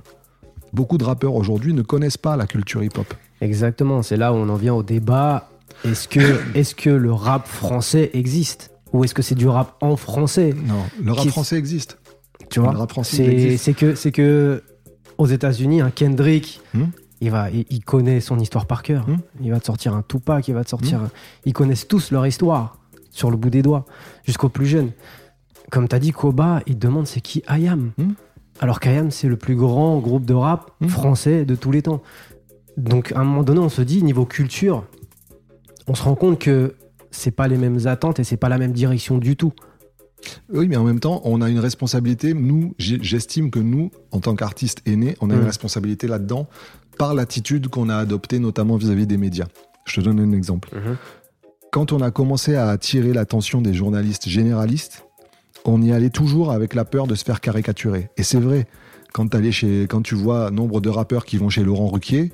Beaucoup 0.72 0.98
de 0.98 1.04
rappeurs 1.04 1.36
aujourd'hui 1.36 1.74
ne 1.74 1.82
connaissent 1.82 2.18
pas 2.18 2.36
la 2.36 2.48
culture 2.48 2.84
hip-hop. 2.84 3.14
Exactement, 3.42 4.02
c'est 4.02 4.18
là 4.18 4.34
où 4.34 4.36
on 4.38 4.50
en 4.50 4.56
vient 4.56 4.74
au 4.74 4.84
débat. 4.84 5.50
Est-ce 5.86 6.08
que, 6.08 6.20
est 6.56 6.74
que 6.76 6.90
le 6.90 7.12
rap 7.14 7.48
français 7.48 8.12
existe? 8.14 8.72
Ou 8.94 9.04
est-ce 9.04 9.14
que 9.14 9.22
c'est 9.24 9.36
du 9.36 9.48
rap 9.48 9.76
en 9.82 9.96
français? 9.96 10.54
Non, 10.66 10.76
le 11.04 11.12
rap 11.12 11.24
Qui- 11.24 11.30
français 11.30 11.58
existe. 11.58 11.98
Tu 12.50 12.60
vois? 12.60 12.72
Le 12.74 12.78
rap 12.78 12.92
français, 12.92 13.18
C'est 13.18 13.26
existe. 13.26 13.64
c'est 13.64 13.74
que, 13.74 13.96
c'est 13.96 14.12
que 14.12 14.64
aux 15.18 15.26
États-Unis, 15.28 15.82
un 15.82 15.90
Kendrick, 15.92 16.62
Hmm? 16.74 16.86
il, 17.22 17.32
va, 17.32 17.50
il, 17.50 17.66
il 17.70 17.84
connaît 17.84 18.20
son 18.20 18.38
histoire 18.40 18.66
par 18.68 18.84
cœur. 18.84 19.08
Hmm? 19.08 19.18
Il 19.42 19.50
va 19.52 19.60
te 19.60 19.66
sortir 19.66 19.94
un 19.96 20.04
Tupac, 20.04 20.48
il 20.48 20.54
va 20.54 20.64
te 20.64 20.70
sortir. 20.70 21.02
Ils 21.46 21.54
connaissent 21.54 21.88
tous 21.88 22.12
leur 22.12 22.26
histoire 22.28 22.78
sur 23.14 23.32
le 23.32 23.38
bout 23.38 23.50
des 23.50 23.62
doigts, 23.62 23.86
jusqu'aux 24.26 24.50
plus 24.50 24.66
jeunes. 24.66 24.92
Comme 25.72 25.88
tu 25.88 25.96
as 25.96 26.00
dit, 26.00 26.12
Koba, 26.12 26.62
il 26.68 26.76
te 26.76 26.80
demande 26.86 27.08
c'est 27.08 27.22
qui 27.22 27.42
IAM 27.50 27.92
Hmm. 27.98 28.12
Alors 28.60 28.80
qu'IAM, 28.80 29.10
c'est 29.12 29.28
le 29.28 29.38
plus 29.38 29.56
grand 29.56 30.00
groupe 30.00 30.26
de 30.26 30.34
rap 30.34 30.72
Hmm. 30.82 30.88
français 30.88 31.46
de 31.46 31.56
tous 31.56 31.72
les 31.72 31.82
temps. 31.82 32.02
Donc 32.78 33.12
à 33.14 33.20
un 33.20 33.24
moment 33.24 33.44
donné, 33.44 33.60
on 33.60 33.70
se 33.70 33.82
dit, 33.82 34.04
niveau 34.04 34.26
culture, 34.26 34.84
on 35.88 35.96
se 35.96 36.04
rend 36.04 36.16
compte 36.16 36.40
que 36.40 36.76
c'est 37.12 37.32
pas 37.32 37.48
les 37.48 37.58
mêmes 37.58 37.86
attentes 37.88 38.20
et 38.20 38.24
c'est 38.24 38.38
pas 38.38 38.50
la 38.50 38.58
même 38.58 38.72
direction 38.74 39.18
du 39.20 39.36
tout. 39.36 39.54
Oui, 40.52 40.68
mais 40.68 40.78
en 40.78 40.84
même 40.84 41.00
temps, 41.00 41.22
on 41.26 41.42
a 41.42 41.50
une 41.50 41.60
responsabilité. 41.60 42.34
Nous, 42.34 42.74
j'estime 42.80 43.52
que 43.52 43.60
nous, 43.60 43.92
en 44.12 44.20
tant 44.20 44.36
qu'artistes 44.36 44.82
aînés, 44.88 45.16
on 45.22 45.30
a 45.30 45.34
une 45.36 45.42
Mm. 45.42 45.46
responsabilité 45.46 46.08
là-dedans 46.08 46.48
par 46.98 47.14
l'attitude 47.14 47.68
qu'on 47.68 47.90
a 47.90 47.98
adoptée, 47.98 48.40
notamment 48.40 48.78
vis-à-vis 48.78 49.06
des 49.06 49.18
médias. 49.18 49.48
Je 49.86 50.00
te 50.00 50.06
donne 50.06 50.20
un 50.22 50.32
exemple. 50.32 50.70
Quand 51.74 51.92
on 51.92 52.02
a 52.02 52.12
commencé 52.12 52.54
à 52.54 52.68
attirer 52.68 53.14
l'attention 53.14 53.60
des 53.60 53.74
journalistes 53.74 54.30
généralistes, 54.30 55.08
on 55.66 55.82
y 55.82 55.92
allait 55.92 56.12
toujours 56.12 56.52
avec 56.52 56.76
la 56.76 56.86
peur 56.86 57.08
de 57.08 57.16
se 57.16 57.26
faire 57.26 57.42
caricaturer. 57.42 58.12
Et 58.16 58.22
c'est 58.22 58.38
vrai, 58.38 58.68
quand, 59.12 59.28
tu 60.04 60.14
vois 60.14 60.52
nombre 60.52 60.82
de 60.82 60.90
rappeurs 60.90 61.26
qui 61.26 61.38
vont 61.38 61.50
chez 61.50 61.64
Laurent 61.64 61.88
Ruquier, 61.88 62.32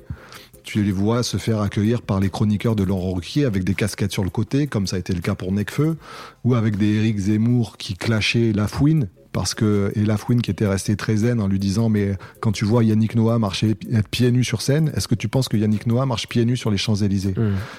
tu 0.62 0.82
les 0.82 0.92
vois 0.92 1.22
se 1.22 1.38
faire 1.38 1.62
accueillir 1.62 2.02
par 2.02 2.20
les 2.20 2.28
chroniqueurs 2.28 2.76
de 2.76 2.82
Laurent 2.82 3.14
Ruquier 3.14 3.46
avec 3.46 3.64
des 3.64 3.72
casquettes 3.74 4.12
sur 4.12 4.24
le 4.24 4.28
côté, 4.28 4.66
comme 4.66 4.86
ça 4.86 4.96
a 4.96 4.98
été 4.98 5.14
le 5.14 5.22
cas 5.22 5.34
pour 5.34 5.52
Necfeu, 5.52 5.96
ou 6.44 6.54
avec 6.54 6.76
des 6.76 6.96
Eric 6.96 7.16
Zemmour 7.16 7.78
qui 7.78 7.94
clashaient 7.94 8.52
Lafouine, 8.52 9.08
parce 9.32 9.54
que, 9.54 9.92
et 9.94 10.04
Lafouine 10.04 10.42
qui 10.42 10.50
était 10.50 10.66
resté 10.66 10.96
très 10.96 11.16
zen 11.16 11.40
en 11.40 11.46
lui 11.46 11.58
disant 11.58 11.88
Mais 11.88 12.16
quand 12.40 12.52
tu 12.52 12.64
vois 12.64 12.84
Yannick 12.84 13.14
Noah 13.14 13.38
marcher 13.38 13.76
être 13.92 14.08
pieds 14.08 14.30
nus 14.30 14.44
sur 14.44 14.62
scène, 14.62 14.90
est-ce 14.96 15.08
que 15.08 15.14
tu 15.14 15.28
penses 15.28 15.48
que 15.48 15.56
Yannick 15.56 15.86
Noah 15.86 16.06
marche 16.06 16.26
pieds 16.26 16.44
nus 16.44 16.56
sur 16.56 16.70
les 16.70 16.78
Champs-Élysées 16.78 17.34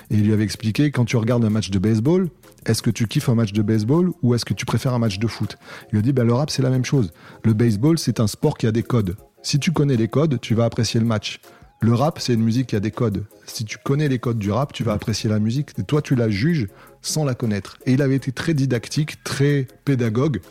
et 0.10 0.16
il 0.16 0.24
lui 0.24 0.34
avait 0.34 0.44
expliqué 0.44 0.92
quand 0.92 1.06
tu 1.06 1.18
regardes 1.18 1.44
un 1.44 1.50
match 1.50 1.70
de 1.70 1.80
baseball, 1.80 2.30
est-ce 2.66 2.82
que 2.82 2.90
tu 2.90 3.08
kiffes 3.08 3.30
un 3.30 3.36
match 3.36 3.54
de 3.54 3.62
baseball 3.62 4.12
ou 4.22 4.36
est-ce 4.36 4.46
que 4.46 4.54
tu 4.54 4.66
préfères 4.66 4.94
un 4.94 5.00
match 5.00 5.20
de 5.20 5.28
foot? 5.28 5.58
Il 5.88 5.94
lui 5.94 6.00
a 6.00 6.02
dit 6.02 6.14
bah, 6.14 6.24
le 6.24 6.34
rap 6.34 6.50
c'est 6.50 6.62
la 6.62 6.70
même 6.70 6.86
chose. 6.86 7.12
Le 7.44 7.54
baseball 7.54 7.98
c'est 7.98 8.20
un 8.20 8.28
sport 8.28 8.58
qui 8.58 8.68
a 8.68 8.72
des 8.72 8.84
codes. 8.84 9.16
Si 9.44 9.60
tu 9.60 9.72
connais 9.72 9.98
les 9.98 10.08
codes, 10.08 10.40
tu 10.40 10.54
vas 10.54 10.66
apprécier 10.66 11.00
le 11.00 11.06
match. 11.06 11.40
Le 11.82 11.94
rap 11.94 12.20
c'est 12.20 12.34
une 12.34 12.44
musique 12.44 12.68
qui 12.68 12.76
a 12.76 12.80
des 12.80 12.92
codes. 12.92 13.26
Si 13.46 13.66
tu 13.66 13.78
connais 13.84 14.08
les 14.08 14.20
codes 14.20 14.38
du 14.38 14.52
rap, 14.52 14.72
tu 14.72 14.84
vas 14.84 14.94
apprécier 14.94 15.30
la 15.30 15.40
musique. 15.40 15.72
Et 15.80 15.84
toi 15.84 16.02
tu 16.02 16.16
la 16.16 16.30
juges 16.30 16.68
sans 17.02 17.26
la 17.26 17.34
connaître. 17.34 17.78
Et 17.86 17.94
il 17.94 18.02
avait 18.02 18.16
été 18.16 18.32
très 18.32 18.54
didactique, 18.54 19.24
très 19.24 19.68
pédagogue. 19.86 20.42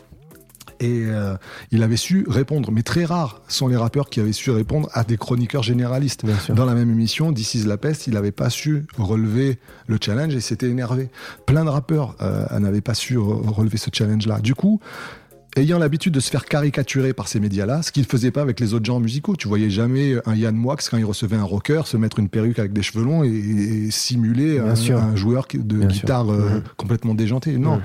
Et 0.79 1.03
euh, 1.05 1.35
il 1.71 1.83
avait 1.83 1.97
su 1.97 2.25
répondre, 2.27 2.71
mais 2.71 2.81
très 2.83 3.05
rares 3.05 3.41
sont 3.47 3.67
les 3.67 3.77
rappeurs 3.77 4.09
qui 4.09 4.19
avaient 4.19 4.31
su 4.33 4.49
répondre 4.51 4.89
à 4.93 5.03
des 5.03 5.17
chroniqueurs 5.17 5.63
généralistes. 5.63 6.23
Dans 6.53 6.65
la 6.65 6.73
même 6.73 6.89
émission, 6.89 7.33
This 7.33 7.55
is 7.55 7.63
la 7.65 7.77
peste, 7.77 8.07
il 8.07 8.13
n'avait 8.13 8.31
pas 8.31 8.49
su 8.49 8.85
relever 8.97 9.59
le 9.87 9.97
challenge 10.03 10.35
et 10.35 10.41
s'était 10.41 10.69
énervé. 10.69 11.09
Plein 11.45 11.65
de 11.65 11.69
rappeurs 11.69 12.15
euh, 12.21 12.59
n'avaient 12.59 12.81
pas 12.81 12.93
su 12.95 13.17
re- 13.17 13.47
relever 13.49 13.77
ce 13.77 13.89
challenge-là. 13.93 14.39
Du 14.39 14.55
coup, 14.55 14.79
ayant 15.57 15.77
l'habitude 15.79 16.13
de 16.13 16.19
se 16.19 16.29
faire 16.29 16.45
caricaturer 16.45 17.13
par 17.13 17.27
ces 17.27 17.39
médias-là, 17.39 17.81
ce 17.83 17.91
qu'il 17.91 18.03
ne 18.03 18.07
faisait 18.07 18.31
pas 18.31 18.41
avec 18.41 18.59
les 18.59 18.73
autres 18.73 18.85
genres 18.85 18.99
musicaux. 19.01 19.35
Tu 19.35 19.47
voyais 19.47 19.69
jamais 19.69 20.15
un 20.25 20.35
Yann 20.35 20.55
Moix, 20.55 20.77
quand 20.89 20.97
il 20.97 21.05
recevait 21.05 21.35
un 21.37 21.43
rocker, 21.43 21.81
se 21.85 21.97
mettre 21.97 22.19
une 22.19 22.29
perruque 22.29 22.57
avec 22.59 22.73
des 22.73 22.81
cheveux 22.81 23.03
longs 23.03 23.23
et, 23.23 23.27
et 23.29 23.91
simuler 23.91 24.59
un, 24.59 25.15
joueur 25.15 25.47
de 25.53 25.77
Bien 25.77 25.87
guitare 25.87 26.31
euh, 26.31 26.61
complètement 26.77 27.13
déjanté. 27.15 27.57
Non. 27.57 27.81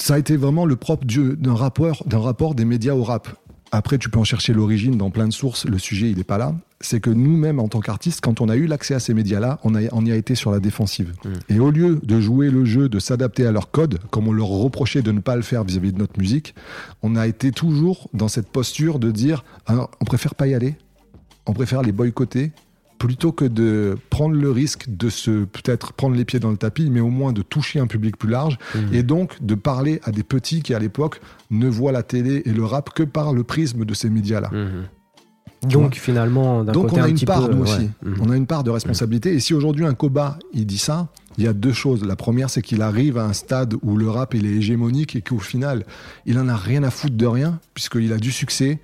Ça 0.00 0.14
a 0.14 0.18
été 0.18 0.36
vraiment 0.36 0.64
le 0.66 0.76
propre 0.76 1.04
du- 1.04 1.36
d'un 1.36 1.54
rapport, 1.54 2.02
d'un 2.06 2.18
rapport 2.20 2.54
des 2.54 2.64
médias 2.64 2.94
au 2.94 3.02
rap. 3.04 3.28
Après, 3.72 3.98
tu 3.98 4.08
peux 4.10 4.18
en 4.18 4.24
chercher 4.24 4.52
l'origine 4.52 4.96
dans 4.96 5.10
plein 5.10 5.28
de 5.28 5.32
sources. 5.32 5.64
Le 5.64 5.78
sujet, 5.78 6.10
il 6.10 6.16
n'est 6.16 6.24
pas 6.24 6.38
là. 6.38 6.54
C'est 6.80 6.98
que 6.98 7.10
nous-mêmes, 7.10 7.60
en 7.60 7.68
tant 7.68 7.78
qu'artistes, 7.80 8.20
quand 8.20 8.40
on 8.40 8.48
a 8.48 8.56
eu 8.56 8.66
l'accès 8.66 8.94
à 8.94 8.98
ces 8.98 9.14
médias-là, 9.14 9.60
on, 9.62 9.76
a- 9.76 9.92
on 9.92 10.04
y 10.04 10.10
a 10.10 10.16
été 10.16 10.34
sur 10.34 10.50
la 10.50 10.58
défensive. 10.58 11.12
Mm. 11.24 11.28
Et 11.54 11.60
au 11.60 11.70
lieu 11.70 12.00
de 12.02 12.20
jouer 12.20 12.50
le 12.50 12.64
jeu, 12.64 12.88
de 12.88 12.98
s'adapter 12.98 13.46
à 13.46 13.52
leur 13.52 13.70
code, 13.70 13.98
comme 14.10 14.26
on 14.26 14.32
leur 14.32 14.48
reprochait 14.48 15.02
de 15.02 15.12
ne 15.12 15.20
pas 15.20 15.36
le 15.36 15.42
faire 15.42 15.62
vis-à-vis 15.62 15.92
de 15.92 15.98
notre 15.98 16.18
musique, 16.18 16.54
on 17.02 17.14
a 17.14 17.26
été 17.28 17.52
toujours 17.52 18.08
dans 18.12 18.28
cette 18.28 18.48
posture 18.48 18.98
de 18.98 19.10
dire 19.12 19.44
Ah, 19.66 19.86
on 20.00 20.04
préfère 20.04 20.34
pas 20.34 20.48
y 20.48 20.54
aller, 20.54 20.74
on 21.46 21.52
préfère 21.52 21.82
les 21.82 21.92
boycotter, 21.92 22.50
plutôt 23.00 23.32
que 23.32 23.46
de 23.46 23.96
prendre 24.10 24.36
le 24.36 24.50
risque 24.50 24.84
de 24.88 25.08
se 25.08 25.44
peut-être 25.46 25.94
prendre 25.94 26.14
les 26.14 26.24
pieds 26.26 26.38
dans 26.38 26.50
le 26.50 26.58
tapis, 26.58 26.90
mais 26.90 27.00
au 27.00 27.08
moins 27.08 27.32
de 27.32 27.40
toucher 27.42 27.80
un 27.80 27.86
public 27.88 28.16
plus 28.18 28.28
large 28.28 28.58
Mhm. 28.74 28.88
et 28.94 29.02
donc 29.02 29.42
de 29.42 29.54
parler 29.54 30.00
à 30.04 30.12
des 30.12 30.22
petits 30.22 30.62
qui 30.62 30.74
à 30.74 30.78
l'époque 30.78 31.20
ne 31.50 31.66
voient 31.66 31.92
la 31.92 32.02
télé 32.02 32.42
et 32.44 32.52
le 32.52 32.62
rap 32.64 32.90
que 32.94 33.02
par 33.02 33.32
le 33.32 33.42
prisme 33.42 33.84
de 33.86 33.94
ces 33.94 34.10
médias-là. 34.10 34.50
Mhm. 34.52 34.84
Donc 35.70 35.94
finalement, 35.94 36.62
Donc 36.64 36.88
côté 36.88 37.00
on 37.00 37.04
a 37.04 37.06
un 37.06 37.08
une 37.10 37.20
part 37.20 37.46
peu, 37.48 37.54
nous 37.54 37.62
ouais. 37.64 37.70
aussi, 37.70 37.90
Mhm. 38.02 38.14
on 38.20 38.30
a 38.30 38.36
une 38.36 38.46
part 38.46 38.64
de 38.64 38.70
responsabilité. 38.70 39.34
Et 39.34 39.40
si 39.40 39.52
aujourd'hui 39.54 39.84
un 39.86 39.94
Koba 39.94 40.38
il 40.52 40.66
dit 40.66 40.78
ça, 40.78 41.08
il 41.38 41.44
y 41.44 41.48
a 41.48 41.52
deux 41.54 41.72
choses. 41.72 42.04
La 42.04 42.16
première 42.16 42.48
c'est 42.50 42.62
qu'il 42.62 42.80
arrive 42.82 43.16
à 43.18 43.24
un 43.24 43.32
stade 43.32 43.74
où 43.82 43.96
le 43.96 44.08
rap 44.10 44.34
il 44.34 44.44
est 44.46 44.56
hégémonique 44.56 45.16
et 45.16 45.22
qu'au 45.22 45.38
final 45.38 45.84
il 46.26 46.38
en 46.38 46.48
a 46.48 46.56
rien 46.56 46.82
à 46.82 46.90
foutre 46.90 47.16
de 47.16 47.26
rien 47.26 47.60
puisqu'il 47.74 48.12
a 48.12 48.18
du 48.18 48.30
succès. 48.32 48.78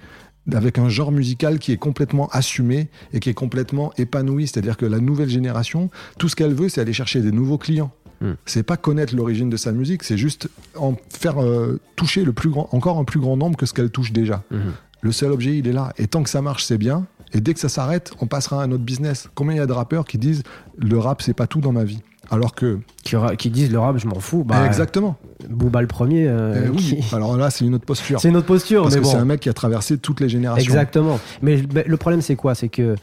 Avec 0.53 0.79
un 0.79 0.89
genre 0.89 1.13
musical 1.13 1.59
qui 1.59 1.73
est 1.73 1.77
complètement 1.77 2.29
assumé 2.29 2.89
et 3.13 3.21
qui 3.21 3.31
est 3.31 3.35
complètement 3.35 3.93
épanoui. 3.97 4.47
C'est-à-dire 4.47 4.77
que 4.77 4.87
la 4.87 5.01
nouvelle 5.01 5.29
génération, 5.29 5.91
tout 6.19 6.29
ce 6.29 6.37
qu'elle 6.37 6.55
veut, 6.55 6.69
c'est 6.69 6.81
aller 6.81 6.93
chercher 6.93 7.21
des 7.21 7.33
nouveaux 7.33 7.59
clients. 7.59 7.93
Hmm. 8.21 8.33
C'est 8.47 8.63
pas 8.63 8.77
connaître 8.77 9.15
l'origine 9.15 9.51
de 9.51 9.57
sa 9.57 9.73
musique, 9.73 10.03
c'est 10.03 10.17
juste 10.17 10.49
en 10.75 10.95
faire 11.11 11.43
euh, 11.43 11.79
toucher 11.97 12.25
le 12.25 12.33
plus 12.33 12.49
grand, 12.49 12.69
encore 12.73 12.99
un 12.99 13.05
plus 13.05 13.21
grand 13.21 13.37
nombre 13.37 13.59
que 13.59 13.67
ce 13.67 13.75
qu'elle 13.75 13.91
touche 13.91 14.13
déjà. 14.13 14.43
Mhm. 14.51 14.73
Le 15.03 15.13
seul 15.13 15.31
objet, 15.33 15.59
il 15.59 15.69
est 15.69 15.73
là. 15.73 15.93
Et 15.99 16.07
tant 16.07 16.23
que 16.23 16.31
ça 16.31 16.41
marche, 16.41 16.65
c'est 16.65 16.79
bien. 16.79 17.07
Et 17.33 17.41
dès 17.41 17.53
que 17.53 17.61
ça 17.61 17.69
s'arrête, 17.69 18.13
on 18.21 18.27
passera 18.27 18.63
à 18.63 18.65
un 18.65 18.73
autre 18.73 18.85
business. 18.85 19.29
Combien 19.35 19.55
il 19.55 19.59
y 19.59 19.61
a 19.61 19.67
de 19.67 19.73
rappeurs 19.73 20.07
qui 20.07 20.17
disent 20.17 20.43
le 20.79 20.99
rap, 20.99 21.21
c'est 21.23 21.35
pas 21.35 21.47
tout 21.47 21.61
dans 21.61 21.73
ma 21.73 21.85
vie? 21.85 22.03
Alors 22.31 22.55
que. 22.55 22.79
Qui, 23.39 23.51
disent 23.51 23.71
le 23.71 23.79
rap, 23.79 23.99
je 23.99 24.07
m'en 24.07 24.19
fous. 24.21 24.45
Bah, 24.45 24.67
exactement. 24.67 25.17
Booba 25.49 25.81
le 25.81 25.87
premier. 25.87 26.27
euh, 26.29 26.63
Eh 26.67 26.69
oui. 26.71 26.77
qui- 26.77 27.15
Alors 27.15 27.37
là, 27.37 27.51
c'est 27.51 27.65
une 27.65 27.75
autre 27.75 27.85
posture. 27.87 28.21
C'est 28.21 28.29
une 28.29 28.37
autre 28.37 28.47
posture, 28.47 28.83
Parce 28.83 28.95
mais 28.95 29.01
que 29.01 29.05
bon. 29.07 29.11
c'est 29.13 29.17
un 29.19 29.25
mec 29.25 29.41
qui 29.41 29.49
a 29.49 29.53
traversé 29.55 29.99
toutes 29.99 30.21
les 30.21 30.29
générations. 30.29 30.65
Exactement. 30.73 31.19
Mais 31.43 31.63
le- 31.87 31.97
problème, 31.97 32.23
c'est 32.23 32.37
quoi? 32.37 32.55
C'est 32.55 32.69
que 32.69 32.97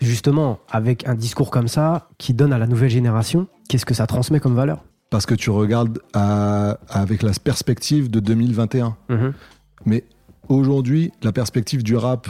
justement, 0.00 0.58
avec 0.70 1.06
un 1.06 1.14
discours 1.14 1.50
comme 1.50 1.68
ça, 1.68 2.08
qui 2.18 2.34
donne 2.34 2.52
à 2.52 2.58
la 2.58 2.66
nouvelle 2.66 2.90
génération, 2.90 3.46
qu'est-ce 3.68 3.84
que 3.86 3.94
ça 3.94 4.06
transmet 4.06 4.40
comme 4.40 4.54
valeur? 4.54 4.82
Parce 5.10 5.26
que 5.26 5.34
tu 5.34 5.50
regardes 5.50 5.98
à- 6.14 6.78
avec 6.88 7.22
la 7.22 7.32
perspective 7.32 8.10
de 8.10 8.20
2021. 8.20 8.96
Mais 9.84 10.04
aujourd'hui, 10.48 11.12
la 11.22 11.32
perspective 11.32 11.82
du 11.82 11.96
rap 11.96 12.28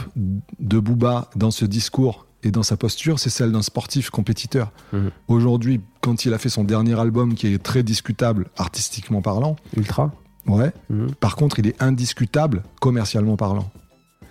de 0.59 0.79
Booba 0.79 1.29
dans 1.35 1.51
ce 1.51 1.65
discours 1.65 2.25
et 2.43 2.51
dans 2.51 2.63
sa 2.63 2.77
posture, 2.77 3.19
c'est 3.19 3.29
celle 3.29 3.51
d'un 3.51 3.61
sportif 3.61 4.09
compétiteur. 4.09 4.71
Mhm. 4.91 5.11
Aujourd'hui, 5.27 5.81
quand 6.01 6.25
il 6.25 6.33
a 6.33 6.37
fait 6.37 6.49
son 6.49 6.63
dernier 6.63 6.99
album 6.99 7.35
qui 7.35 7.47
est 7.47 7.61
très 7.61 7.83
discutable 7.83 8.47
artistiquement 8.57 9.21
parlant, 9.21 9.55
Ultra. 9.77 10.11
ouais, 10.47 10.71
Mhm. 10.89 11.11
par 11.19 11.35
contre, 11.35 11.59
il 11.59 11.67
est 11.67 11.81
indiscutable 11.81 12.63
commercialement 12.81 13.37
parlant. 13.37 13.71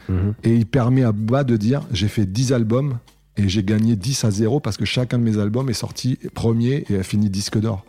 Mhm. 0.09 0.35
Et 0.45 0.55
il 0.55 0.67
permet 0.67 1.03
à 1.05 1.13
Booba 1.13 1.45
de 1.45 1.57
dire 1.57 1.83
j'ai 1.93 2.09
fait 2.09 2.27
10 2.27 2.53
albums 2.53 2.99
et 3.37 3.49
j'ai 3.49 3.63
gagné 3.63 3.97
10 3.97 4.25
à 4.25 4.31
0 4.31 4.61
parce 4.61 4.77
que 4.77 4.85
chacun 4.85 5.19
de 5.19 5.23
mes 5.25 5.39
albums 5.39 5.71
est 5.71 5.75
sorti 5.75 6.19
premier 6.35 6.85
et 6.91 6.97
a 6.99 7.03
fini 7.03 7.31
disque 7.31 7.59
d'or. 7.59 7.85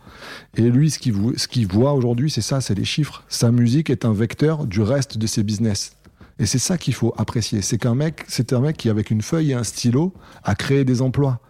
Et 0.56 0.62
lui, 0.70 0.90
ce 0.90 0.98
qu'il 0.98 1.12
vo- 1.12 1.36
ce 1.36 1.48
qu'il 1.48 1.66
voit 1.66 1.92
aujourd'hui, 1.92 2.30
c'est 2.30 2.40
ça, 2.40 2.60
c'est 2.62 2.74
les 2.74 2.84
chiffres. 2.84 3.24
Sa 3.28 3.50
musique 3.50 3.90
est 3.90 4.04
un 4.06 4.12
vecteur 4.14 4.64
du 4.64 4.80
reste 4.80 5.18
de 5.18 5.26
ses 5.26 5.42
business. 5.42 5.96
Et 6.38 6.46
c'est 6.46 6.58
ça 6.58 6.78
qu'il 6.78 6.94
faut 6.94 7.14
apprécier. 7.16 7.62
C'est 7.62 7.78
qu'un 7.78 7.94
mec, 7.94 8.24
c'est 8.28 8.52
un 8.52 8.60
mec 8.60 8.76
qui, 8.76 8.88
avec 8.88 9.10
une 9.10 9.22
feuille 9.22 9.52
et 9.52 9.54
un 9.54 9.64
stylo, 9.64 10.12
a 10.42 10.54
créé 10.54 10.84
des 10.84 11.00
emplois. 11.00 11.40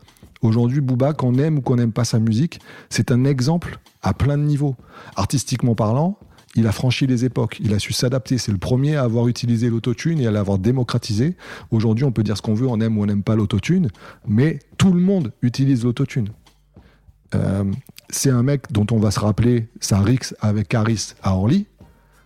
Aujourd'hui, 0.42 0.82
Booba, 0.82 1.14
qu'on 1.14 1.38
aime 1.38 1.58
ou 1.58 1.60
qu'on 1.62 1.76
n'aime 1.76 1.92
pas 1.92 2.04
sa 2.04 2.18
musique, 2.18 2.60
c'est 2.90 3.10
un 3.10 3.24
exemple 3.24 3.78
à 4.02 4.12
plein 4.12 4.36
de 4.36 4.42
niveaux. 4.42 4.76
Artistiquement 5.16 5.74
parlant, 5.74 6.18
il 6.54 6.66
a 6.66 6.72
franchi 6.72 7.06
les 7.06 7.24
époques, 7.24 7.58
il 7.60 7.72
a 7.72 7.78
su 7.78 7.92
s'adapter. 7.92 8.36
C'est 8.36 8.52
le 8.52 8.58
premier 8.58 8.96
à 8.96 9.02
avoir 9.02 9.26
utilisé 9.26 9.70
l'autotune 9.70 10.20
et 10.20 10.26
à 10.26 10.30
l'avoir 10.30 10.58
démocratisé. 10.58 11.36
Aujourd'hui, 11.70 12.04
on 12.04 12.12
peut 12.12 12.22
dire 12.22 12.36
ce 12.36 12.42
qu'on 12.42 12.54
veut, 12.54 12.68
on 12.68 12.80
aime 12.80 12.98
ou 12.98 13.02
on 13.02 13.06
n'aime 13.06 13.22
pas 13.22 13.36
l'autotune, 13.36 13.88
mais 14.28 14.58
tout 14.76 14.92
le 14.92 15.00
monde 15.00 15.32
utilise 15.42 15.84
l'autotune. 15.84 16.28
Euh, 17.34 17.64
c'est 18.10 18.30
un 18.30 18.42
mec 18.42 18.70
dont 18.70 18.86
on 18.92 18.98
va 18.98 19.10
se 19.10 19.18
rappeler 19.18 19.68
sa 19.80 19.98
rix 20.00 20.34
avec 20.40 20.68
Caris 20.68 21.14
à 21.22 21.34
Orly. 21.34 21.66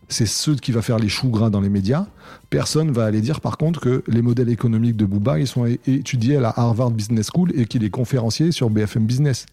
C'est 0.09 0.27
ceux 0.27 0.55
qui 0.55 0.73
va 0.73 0.83
faire 0.83 0.99
les 0.99 1.09
choux 1.09 1.29
gras 1.29 1.51
dans 1.51 1.61
les 1.61 1.69
médias. 1.69 2.07
Personne 2.51 2.91
va 2.91 3.05
aller 3.05 3.21
dire 3.21 3.41
par 3.41 3.59
contre 3.59 3.81
que 3.81 4.03
les 4.07 4.23
modèles 4.23 4.49
économiques 4.49 4.97
de 4.97 5.05
Booba 5.05 5.39
ils 5.39 5.47
sont 5.47 5.67
étudiés 5.87 6.37
à 6.37 6.41
la 6.41 6.53
Harvard 6.57 6.91
Business 6.91 7.29
School 7.35 7.53
et 7.55 7.67
qu'il 7.67 7.85
est 7.85 7.91
conférencier 7.91 8.53
sur 8.53 8.71
BFM 8.71 9.05
Business. 9.05 9.47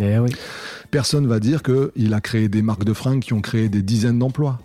Eh 0.00 0.18
oui, 0.18 0.30
Personne 0.90 1.26
va 1.26 1.40
dire 1.40 1.62
qu'il 1.62 2.14
a 2.14 2.20
créé 2.20 2.48
des 2.48 2.62
marques 2.62 2.84
de 2.84 2.94
fringues 2.94 3.20
qui 3.20 3.32
ont 3.32 3.40
créé 3.40 3.68
des 3.68 3.82
dizaines 3.82 4.18
d'emplois. 4.18 4.58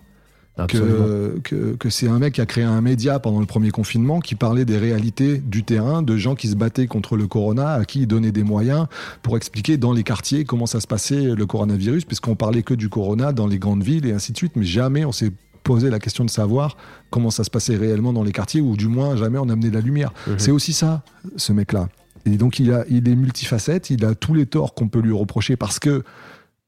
Que, 0.68 1.39
que, 1.43 1.76
que 1.76 1.89
c'est 1.89 2.08
un 2.08 2.20
mec 2.20 2.34
qui 2.36 2.41
a 2.41 2.45
créé 2.45 2.64
un 2.64 2.82
média 2.82 3.20
pendant 3.20 3.39
le 3.39 3.45
premier 3.45 3.72
confinement 3.72 4.20
qui 4.20 4.36
parlait 4.36 4.66
des 4.66 4.78
réalités 4.78 5.38
du 5.38 5.64
terrain, 5.64 6.01
de 6.01 6.16
gens 6.16 6.36
qui 6.36 6.47
se 6.47 6.56
battaient 6.56 6.88
contre 6.88 7.18
le 7.18 7.28
corona, 7.28 7.74
à 7.74 7.86
qui 7.86 8.01
il 8.01 8.08
donnait 8.08 8.32
des 8.32 8.43
moyens 8.43 8.88
pour 9.22 9.36
expliquer 9.36 9.78
dans 9.78 9.91
les 9.91 10.03
quartiers 10.03 10.45
comment 10.45 10.66
ça 10.66 10.80
se 10.80 10.88
passait 10.88 11.36
le 11.36 11.45
coronavirus, 11.45 12.06
puisqu'on 12.06 12.36
parlait 12.36 12.64
que 12.64 12.74
du 12.74 12.88
corona 12.88 13.34
dans 13.34 13.47
les 13.47 13.60
grandes 13.60 13.84
villes 13.84 14.06
et 14.06 14.14
ainsi 14.14 14.32
de 14.32 14.38
suite, 14.38 14.53
mais 14.56 14.66
jamais 14.66 15.03
on 15.03 15.12
s'est 15.12 15.32
posé 15.64 15.89
la 15.89 15.99
question 15.99 16.24
de 16.24 16.30
savoir 16.30 16.78
comment 17.10 17.32
ça 17.32 17.43
se 17.43 17.49
passait 17.49 17.76
réellement 17.76 18.14
dans 18.14 18.24
les 18.24 18.32
quartiers, 18.32 18.62
ou 18.62 18.78
du 18.78 18.88
moins 18.88 19.18
jamais 19.18 19.39
on 19.39 19.49
amenait 19.49 19.70
de 19.70 19.76
la 19.76 19.82
lumière. 19.82 20.14
Mhm. 20.28 20.36
C'est 20.38 20.51
aussi 20.51 20.72
ça, 20.72 21.03
ce 21.36 21.51
mec-là. 21.51 21.89
Et 22.26 22.38
donc 22.38 22.60
il, 22.60 22.72
a, 22.72 22.86
il 22.89 23.08
est 23.10 23.16
multifacette, 23.16 23.89
il 23.89 24.06
a 24.06 24.16
tous 24.16 24.34
les 24.34 24.45
torts 24.45 24.74
qu'on 24.74 24.88
peut 24.88 24.99
lui 24.99 25.14
reprocher 25.14 25.58
parce 25.58 25.80
que, 25.80 26.03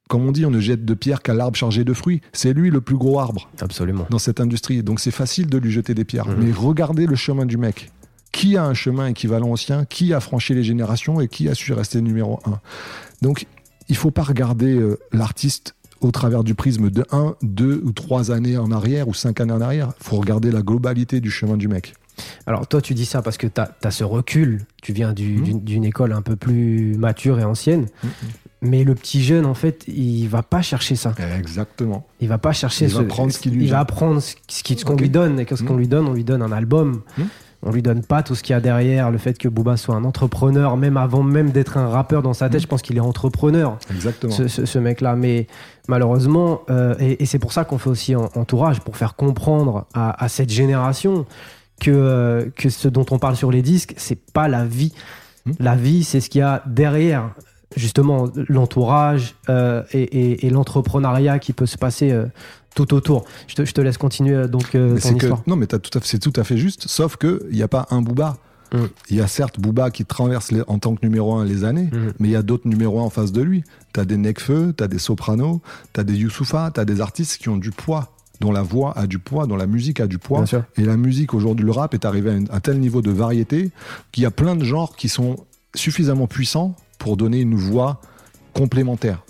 comme 0.08 0.26
on 0.26 0.32
dit, 0.32 0.46
on 0.46 0.52
ne 0.52 0.60
jette 0.60 0.86
de 0.86 0.94
pierre 0.94 1.22
qu'à 1.22 1.34
l'arbre 1.34 1.58
chargé 1.58 1.84
de 1.84 1.94
fruits. 1.94 2.22
C'est 2.34 2.54
lui 2.54 2.70
le 2.70 2.82
plus 2.82 2.98
gros 2.98 3.20
arbre 3.20 3.50
Absolument. 3.60 4.08
dans 4.10 4.20
cette 4.20 4.40
industrie. 4.40 4.84
Donc 4.84 5.00
c'est 5.00 5.12
facile 5.12 5.48
de 5.48 5.58
lui 5.58 5.72
jeter 5.72 5.94
des 5.94 6.06
pierres. 6.06 6.28
Mhm. 6.28 6.38
Mais 6.40 6.52
regardez 6.52 7.06
le 7.06 7.16
chemin 7.16 7.46
du 7.46 7.58
mec. 7.58 7.92
Qui 8.32 8.58
a 8.58 8.64
un 8.66 8.74
chemin 8.74 9.08
équivalent 9.08 9.50
au 9.50 9.58
sien? 9.58 9.86
Qui 9.86 10.14
a 10.14 10.20
franchi 10.20 10.54
les 10.54 10.64
générations 10.64 11.22
et 11.22 11.28
qui 11.28 11.50
a 11.50 11.56
su 11.56 11.74
rester 11.74 12.02
numéro 12.02 12.40
un? 12.46 12.60
Donc 13.22 13.48
il 13.90 13.96
faut 13.96 14.12
pas 14.12 14.24
regarder 14.24 14.76
euh, 14.76 15.00
l'artiste 15.12 15.74
au 16.02 16.12
travers 16.12 16.44
du 16.44 16.54
prisme 16.54 16.90
de 16.90 17.04
1, 17.12 17.36
2 17.42 17.82
ou 17.84 17.92
3 17.92 18.32
années 18.32 18.58
en 18.58 18.72
arrière 18.72 19.08
ou 19.08 19.14
5 19.14 19.42
années 19.42 19.54
en 19.54 19.62
arrière. 19.62 19.94
Il 20.00 20.04
faut 20.04 20.18
regarder 20.18 20.52
la 20.52 20.62
globalité 20.62 21.20
du 21.22 21.32
chemin 21.32 21.58
du 21.58 21.68
mec. 21.68 21.94
Alors 22.46 22.68
toi, 22.68 22.82
tu 22.82 22.94
dis 22.94 23.06
ça 23.06 23.22
parce 23.22 23.38
que 23.38 23.48
tu 23.48 23.62
as, 23.62 23.92
ce 23.92 24.04
recul, 24.04 24.62
tu 24.82 24.94
viens 24.94 25.14
du- 25.14 25.38
Mhm. 25.38 25.60
d'une 25.62 25.86
école 25.86 26.14
un 26.14 26.22
peu 26.22 26.36
plus 26.36 26.96
mature 26.98 27.40
et 27.40 27.44
ancienne, 27.44 27.86
mais 28.62 28.84
le 28.84 28.96
petit 28.96 29.24
jeune, 29.24 29.46
en 29.46 29.54
fait, 29.54 29.84
il 29.88 30.28
va 30.28 30.42
pas 30.44 30.62
chercher 30.62 30.96
ça. 30.96 31.14
Exactement. 31.38 32.06
Il 32.20 32.28
va 32.28 32.38
pas 32.38 32.54
chercher 32.54 32.86
Il 32.86 32.92
va 32.94 33.04
prendre 33.04 33.32
ce 33.32 33.48
lui 33.50 33.66
Il 33.66 33.70
va 33.72 33.80
apprendre 33.80 34.20
ce 34.22 34.36
ce 34.48 34.62
ce 34.76 34.86
qu'on 34.86 34.96
lui 34.96 35.10
donne. 35.10 35.40
Et 35.40 35.46
qu'est-ce 35.46 35.64
qu'on 35.64 35.78
lui 35.78 35.88
donne? 35.88 36.08
On 36.08 36.14
lui 36.14 36.24
donne 36.24 36.42
un 36.42 36.52
album. 36.52 37.02
On 37.64 37.72
lui 37.72 37.82
donne 37.82 38.04
pas 38.04 38.22
tout 38.22 38.36
ce 38.36 38.44
qu'il 38.44 38.54
y 38.54 38.56
a 38.56 38.60
derrière, 38.62 39.10
le 39.10 39.18
fait 39.18 39.36
que 39.36 39.48
Booba 39.50 39.78
soit 39.78 39.96
un 39.96 40.04
entrepreneur, 40.04 40.78
même 40.78 40.96
avant 40.96 41.24
même 41.24 41.50
d'être 41.50 41.78
un 41.78 41.88
rappeur 41.88 42.22
dans 42.22 42.34
sa 42.36 42.50
tête, 42.50 42.62
je 42.62 42.68
pense 42.68 42.84
qu'il 42.84 42.96
est 42.98 43.02
entrepreneur, 43.02 43.80
Exactement. 43.92 44.32
ce, 44.32 44.48
ce- 44.48 44.66
ce 44.68 44.78
mec-là. 44.78 45.16
Mais 45.16 45.48
malheureusement, 45.88 46.62
euh, 46.70 46.94
et, 47.00 47.24
et 47.24 47.26
c'est 47.26 47.40
pour 47.40 47.54
ça 47.54 47.66
qu'on 47.66 47.80
fait 47.80 47.90
aussi 47.90 48.16
en- 48.16 48.30
entourage, 48.36 48.82
pour 48.82 48.96
faire 48.96 49.16
comprendre 49.16 49.88
à, 49.96 50.24
à 50.24 50.30
cette 50.30 50.52
génération 50.52 51.26
que, 51.82 51.92
euh, 51.92 52.46
que 52.56 52.70
ce 52.70 52.88
dont 52.88 53.06
on 53.12 53.20
parle 53.20 53.36
sur 53.36 53.52
les 53.52 53.62
disques, 53.62 53.94
c'est 53.98 54.20
pas 54.32 54.48
la 54.48 54.66
vie. 54.66 54.94
Mhm. 55.46 55.54
La 55.60 55.76
vie, 55.76 56.04
c'est 56.04 56.20
ce 56.22 56.30
qu'il 56.30 56.40
y 56.40 56.42
a 56.44 56.64
derrière, 56.66 57.32
justement, 57.76 58.30
l'entourage 58.50 59.36
euh, 59.50 59.84
et, 59.92 60.02
et- 60.04 60.46
et 60.48 60.50
l'entrepreneuriat 60.50 61.40
qui 61.40 61.54
peut 61.54 61.66
se 61.66 61.78
passer 61.78 62.12
euh, 62.12 62.26
tout 62.76 62.94
autour. 62.94 63.26
Je 63.48 63.56
te, 63.56 63.66
je 63.66 63.74
te 63.74 63.82
laisse 63.82 63.98
continuer 63.98 64.48
donc 64.48 64.76
euh, 64.76 64.94
Mais 64.94 65.00
ton 65.00 65.08
c'est 65.10 65.16
que, 65.16 65.26
histoire. 65.26 65.44
non, 65.48 65.56
mais 65.56 65.68
c'est 66.04 66.20
tout 66.20 66.34
à 66.36 66.44
fait 66.44 66.58
juste, 66.58 66.88
sauf 66.88 67.18
qu'il 67.18 67.40
n'y 67.52 67.64
a 67.64 67.68
pas 67.68 67.88
un 67.92 68.02
Booba. 68.02 68.38
Mm. 68.74 68.78
Il 69.10 69.16
y 69.16 69.22
a 69.22 69.28
certes 69.28 69.60
Booba 69.62 69.92
qui 69.92 70.04
traverse 70.04 70.52
les- 70.52 70.62
en 70.68 70.78
tant 70.78 70.94
que 70.94 71.00
numéro 71.06 71.34
un 71.36 71.46
les 71.46 71.64
années, 71.64 71.90
Mhm. 71.92 72.14
mais 72.20 72.28
il 72.28 72.32
y 72.32 72.36
a 72.36 72.42
d'autres 72.42 72.68
numéros 72.68 73.00
un 73.00 73.04
en 73.04 73.10
face 73.10 73.32
de 73.32 73.42
lui. 73.42 73.64
T'as 73.94 74.04
des 74.04 74.18
Nekfeu, 74.18 74.74
t'as 74.76 74.88
des 74.88 75.00
Sopranos, 75.00 75.62
t'as 75.94 76.04
des 76.04 76.16
Youssoufa, 76.16 76.72
t'as 76.74 76.84
des 76.86 77.00
artistes 77.00 77.38
qui 77.38 77.48
ont 77.50 77.56
du 77.58 77.72
poids, 77.72 78.12
dont 78.40 78.52
la 78.52 78.62
voix 78.62 78.98
a 78.98 79.08
du 79.08 79.20
poids, 79.20 79.48
dont 79.48 79.56
la 79.56 79.68
musique 79.68 80.00
a 80.00 80.08
du 80.08 80.18
poids. 80.20 80.42
Et 80.78 80.84
la 80.84 80.98
musique 80.98 81.34
aujourd'hui, 81.34 81.66
le 81.66 81.72
rap 81.72 81.94
est 81.94 82.06
arrivé 82.06 82.30
à 82.50 82.56
un, 82.56 82.60
tel 82.60 82.80
niveau 82.80 83.02
de 83.02 83.12
variété 83.12 83.72
qu'il 84.12 84.24
y 84.24 84.26
a 84.26 84.32
plein 84.32 84.56
de 84.56 84.64
genres 84.64 84.96
qui 84.96 85.10
sont 85.10 85.36
suffisamment 85.76 86.28
puissants 86.28 86.76
pour 87.00 87.18
donner 87.18 87.40
une 87.42 87.56
voix 87.56 88.02
complémentaire. 88.54 89.24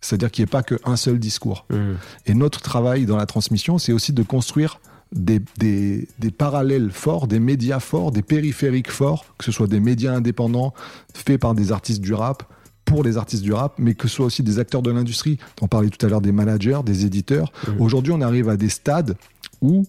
C'est-à-dire 0.00 0.30
qu'il 0.30 0.42
n'y 0.42 0.48
ait 0.48 0.50
pas 0.50 0.62
qu'un 0.62 0.96
seul 0.96 1.18
discours. 1.18 1.64
Mhm. 1.70 1.96
Et 2.26 2.34
notre 2.34 2.60
travail 2.60 3.06
dans 3.06 3.16
la 3.16 3.26
transmission, 3.26 3.78
c'est 3.78 3.92
aussi 3.92 4.12
de 4.12 4.22
construire 4.22 4.80
des, 5.12 5.40
des- 5.58 6.08
des 6.18 6.30
parallèles 6.30 6.90
forts, 6.90 7.26
des 7.28 7.38
médias 7.38 7.80
forts, 7.80 8.10
des 8.12 8.22
périphériques 8.22 8.90
forts, 8.90 9.26
que 9.38 9.44
ce 9.44 9.52
soit 9.52 9.66
des 9.68 9.78
médias 9.80 10.12
indépendants 10.14 10.72
faits 11.14 11.40
par 11.40 11.54
des 11.54 11.70
artistes 11.70 12.00
du 12.00 12.14
rap, 12.14 12.44
pour 12.84 13.02
les 13.04 13.16
artistes 13.16 13.42
du 13.42 13.52
rap, 13.52 13.74
mais 13.78 13.94
que 13.94 14.08
ce 14.08 14.16
soit 14.16 14.26
aussi 14.26 14.42
des 14.42 14.58
acteurs 14.58 14.82
de 14.82 14.90
l'industrie. 14.90 15.38
On 15.60 15.68
parlait 15.68 15.88
tout 15.88 16.04
à 16.04 16.08
l'heure 16.08 16.20
des 16.20 16.32
managers, 16.32 16.80
des 16.84 17.06
éditeurs. 17.06 17.52
Aujourd'hui, 17.78 18.12
on 18.12 18.20
arrive 18.20 18.48
à 18.48 18.56
des 18.56 18.68
stades 18.68 19.16
où 19.60 19.84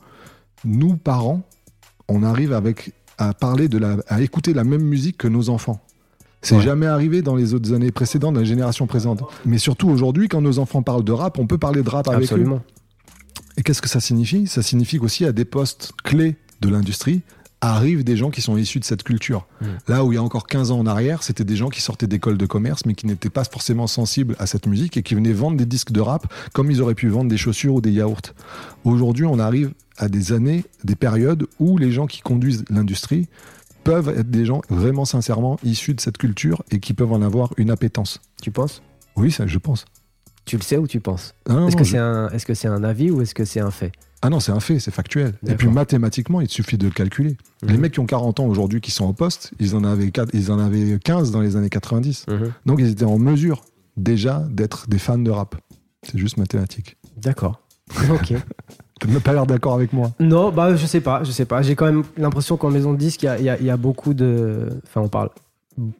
nous, 0.63 0.95
parents, 0.95 1.41
on 2.07 2.23
arrive 2.23 2.53
avec, 2.53 2.93
à 3.17 3.33
parler 3.33 3.67
de 3.67 3.77
la, 3.77 3.97
à 4.07 4.21
écouter 4.21 4.53
la 4.53 4.63
même 4.63 4.83
musique 4.83 5.17
que 5.17 5.27
nos 5.27 5.49
enfants. 5.49 5.81
C'est 6.41 6.55
Ouais. 6.55 6.61
jamais 6.61 6.85
arrivé 6.87 7.21
dans 7.21 7.35
les 7.35 7.53
autres 7.53 7.73
années 7.73 7.91
précédentes, 7.91 8.33
dans 8.35 8.41
les 8.41 8.45
générations 8.45 8.85
précédentes. 8.85 9.23
Mais 9.45 9.57
surtout 9.57 9.89
aujourd'hui, 9.89 10.27
quand 10.27 10.41
nos 10.41 10.59
enfants 10.59 10.81
parlent 10.83 11.03
de 11.05 11.11
rap, 11.13 11.39
on 11.39 11.47
peut 11.47 11.57
parler 11.57 11.83
de 11.83 11.89
rap 11.89 12.07
avec 12.09 12.21
eux. 12.21 12.23
Absolument. 12.23 12.61
Et 13.57 13.63
qu'est-ce 13.63 13.81
que 13.81 13.87
ça 13.89 13.99
signifie? 14.01 14.47
Ça 14.47 14.61
signifie 14.61 14.97
qu'aussi 14.97 15.25
à 15.25 15.31
des 15.31 15.45
postes 15.45 15.93
clés 16.03 16.35
de 16.61 16.69
l'industrie 16.69 17.21
arrivent 17.63 18.03
des 18.03 18.17
gens 18.17 18.29
qui 18.29 18.41
sont 18.41 18.57
issus 18.57 18.79
de 18.79 18.85
cette 18.85 19.03
culture. 19.03 19.47
Mm. 19.61 19.65
Là 19.87 20.03
où 20.03 20.11
il 20.11 20.15
y 20.15 20.17
a 20.17 20.23
encore 20.23 20.47
15 20.47 20.71
ans 20.71 20.79
en 20.79 20.85
arrière, 20.85 21.23
c'était 21.23 21.43
des 21.45 21.55
gens 21.55 21.69
qui 21.69 21.81
sortaient 21.81 22.07
d'écoles 22.07 22.37
de 22.37 22.45
commerce 22.45 22.85
mais 22.85 22.93
qui 22.93 23.05
n'étaient 23.07 23.29
pas 23.29 23.43
forcément 23.43 23.87
sensibles 23.87 24.35
à 24.39 24.45
cette 24.47 24.67
musique 24.67 24.97
et 24.97 25.03
qui 25.03 25.15
venaient 25.15 25.33
vendre 25.33 25.57
des 25.57 25.65
disques 25.65 25.91
de 25.91 26.01
rap 26.01 26.31
comme 26.53 26.69
ils 26.71 26.81
auraient 26.81 26.95
pu 26.95 27.07
vendre 27.09 27.29
des 27.29 27.37
chaussures 27.37 27.75
ou 27.75 27.81
des 27.81 27.91
yaourts. 27.91 28.21
Aujourd'hui, 28.83 29.25
on 29.25 29.39
arrive 29.39 29.73
à 29.97 30.09
des 30.09 30.31
années, 30.33 30.65
des 30.83 30.95
périodes 30.95 31.45
où 31.59 31.77
les 31.77 31.91
gens 31.91 32.07
qui 32.07 32.21
conduisent 32.21 32.65
l'industrie 32.69 33.27
peuvent 33.83 34.09
être 34.09 34.29
des 34.31 34.45
gens 34.45 34.61
vraiment 34.69 35.05
sincèrement 35.05 35.59
issus 35.63 35.93
de 35.93 36.01
cette 36.01 36.17
culture 36.17 36.63
et 36.71 36.79
qui 36.79 36.93
peuvent 36.93 37.11
en 37.11 37.21
avoir 37.21 37.51
une 37.57 37.69
appétence. 37.69 38.19
Tu 38.41 38.49
penses? 38.51 38.81
Oui, 39.15 39.31
ça, 39.31 39.45
je 39.45 39.57
pense. 39.57 39.85
Tu 40.45 40.57
le 40.57 40.61
sais 40.63 40.77
ou 40.77 40.87
tu 40.87 40.99
penses? 40.99 41.33
Ah 41.49 41.53
non, 41.53 41.67
Est-ce 41.67 41.75
non, 41.75 41.79
que 41.81 41.85
je- 41.85 41.91
c'est 41.91 41.97
un, 41.97 42.29
est-ce 42.29 42.45
que 42.45 42.53
c'est 42.53 42.67
un 42.67 42.83
avis 42.83 43.11
ou 43.11 43.21
est-ce 43.21 43.33
que 43.35 43.45
c'est 43.45 43.59
un 43.59 43.71
fait? 43.71 43.91
Ah 44.25 44.29
non, 44.29 44.39
c'est 44.39 44.51
un 44.53 44.59
fait, 44.61 44.79
c'est 44.79 44.89
factuel. 44.91 45.33
Et 45.45 45.55
puis 45.55 45.67
mathématiquement, 45.67 46.39
il 46.41 46.47
te 46.47 46.53
suffit 46.53 46.77
de 46.77 46.87
calculer. 46.89 47.35
Les 47.61 47.73
Mhm. 47.73 47.79
mecs 47.81 47.91
qui 47.93 47.99
ont 47.99 48.05
40 48.05 48.39
ans 48.39 48.45
aujourd'hui, 48.45 48.79
qui 48.81 48.89
sont 48.91 49.03
en 49.05 49.13
poste, 49.13 49.51
ils 49.59 49.75
en, 49.75 49.83
avaient 49.83 50.11
ils 50.33 50.51
en 50.51 50.59
avaient 50.59 50.97
15 50.97 51.31
dans 51.31 51.41
les 51.41 51.55
années 51.57 51.69
90. 51.69 52.25
Donc 52.65 52.79
ils 52.79 52.89
étaient 52.89 53.03
en 53.05 53.19
mesure 53.19 53.63
déjà 53.97 54.47
d'être 54.49 54.87
des 54.89 54.97
fans 54.97 55.17
de 55.17 55.29
rap. 55.29 55.55
C'est 56.03 56.17
juste 56.17 56.37
mathématique. 56.37 56.97
D'accord. 57.17 57.61
Ok. 58.11 58.33
T'as 59.01 59.19
pas 59.19 59.33
l'air 59.33 59.45
d'accord 59.45 59.73
avec 59.73 59.91
moi. 59.91 60.11
non, 60.21 60.49
bah 60.51 60.77
je 60.77 60.85
sais 60.85 61.01
pas, 61.01 61.23
je 61.25 61.31
sais 61.31 61.43
pas. 61.45 61.61
J'ai 61.61 61.75
quand 61.75 61.85
même 61.87 62.03
l'impression 62.15 62.55
qu'en 62.55 62.71
maison 62.71 62.93
de 62.93 62.97
disque, 62.97 63.23
il 63.23 63.41
y 63.41 63.43
y 63.63 63.65
y 63.65 63.69
a 63.69 63.77
beaucoup 63.77 64.13
de. 64.13 64.69
Enfin, 64.85 65.01
on 65.01 65.09
parle 65.09 65.29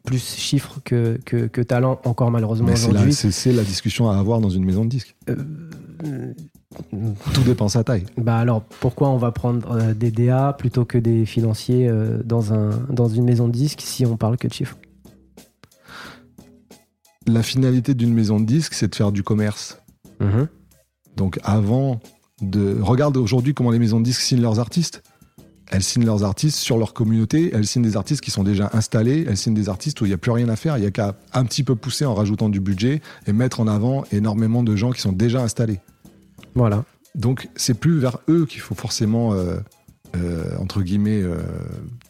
plus 0.04 0.24
chiffres 0.36 0.78
que, 0.84 1.18
que, 1.26 1.46
que 1.46 1.60
talent 1.60 2.00
encore 2.04 2.30
malheureusement 2.30 2.68
Mais 2.68 2.76
c'est 2.76 2.86
la, 2.92 3.00
aujourd'hui. 3.00 3.12
c'est- 3.12 3.52
la 3.52 3.64
discussion 3.64 4.08
à 4.08 4.16
avoir 4.16 4.40
dans 4.40 4.48
une 4.48 4.64
maison 4.64 4.84
de 4.84 4.88
disques. 4.88 5.14
Euh, 5.28 6.32
Tout 7.32 7.42
dépend 7.42 7.68
sa 7.68 7.84
taille. 7.84 8.04
Bah 8.16 8.38
alors 8.38 8.62
pourquoi 8.62 9.10
on 9.10 9.16
va 9.16 9.32
prendre 9.32 9.70
euh, 9.72 9.94
des 9.94 10.10
DA 10.10 10.54
plutôt 10.58 10.84
que 10.84 10.98
des 10.98 11.26
financiers 11.26 11.88
euh, 11.88 12.22
dans, 12.24 12.52
un, 12.52 12.70
dans 12.90 13.08
une 13.08 13.24
maison 13.24 13.48
de 13.48 13.52
disque 13.52 13.80
si 13.80 14.06
on 14.06 14.16
parle 14.16 14.36
que 14.36 14.48
de 14.48 14.52
chiffres? 14.52 14.76
La 17.26 17.42
finalité 17.42 17.94
d'une 17.94 18.12
maison 18.12 18.38
de 18.38 18.44
disques, 18.44 18.74
c'est 18.74 18.88
de 18.88 18.94
faire 18.94 19.12
du 19.12 19.22
commerce. 19.22 19.80
Donc 21.16 21.38
avant 21.42 22.00
de... 22.40 22.78
Regarde 22.80 23.16
aujourd'hui 23.16 23.54
comment 23.54 23.70
les 23.70 23.78
maisons 23.78 24.00
de 24.00 24.04
disques 24.04 24.22
signent 24.22 24.40
leurs 24.40 24.58
artistes. 24.58 25.02
Elles 25.70 25.82
signent 25.82 26.04
leurs 26.04 26.24
artistes 26.24 26.58
sur 26.58 26.78
leur 26.78 26.92
communauté, 26.92 27.50
elles 27.52 27.66
signent 27.66 27.82
des 27.82 27.96
artistes 27.96 28.20
qui 28.20 28.30
sont 28.30 28.44
déjà 28.44 28.70
installés, 28.74 29.24
elles 29.28 29.36
signent 29.36 29.54
des 29.54 29.68
artistes 29.68 30.00
où 30.00 30.04
il 30.04 30.08
n'y 30.08 30.14
a 30.14 30.18
plus 30.18 30.30
rien 30.30 30.48
à 30.48 30.56
faire, 30.56 30.76
il 30.76 30.82
n'y 30.82 30.86
a 30.86 30.90
qu'à 30.90 31.16
un 31.32 31.44
petit 31.44 31.62
peu 31.62 31.74
pousser 31.74 32.04
en 32.04 32.14
rajoutant 32.14 32.48
du 32.48 32.60
budget 32.60 33.00
et 33.26 33.32
mettre 33.32 33.60
en 33.60 33.66
avant 33.66 34.04
énormément 34.12 34.62
de 34.62 34.76
gens 34.76 34.92
qui 34.92 35.00
sont 35.00 35.12
déjà 35.12 35.42
installés. 35.42 35.80
Voilà. 36.54 36.84
Donc 37.14 37.48
c'est 37.56 37.74
plus 37.74 37.98
vers 37.98 38.18
eux 38.28 38.44
qu'il 38.46 38.60
faut 38.60 38.74
forcément, 38.74 39.34
euh, 39.34 39.56
euh, 40.16 40.56
entre 40.58 40.82
guillemets, 40.82 41.22
euh, 41.22 41.38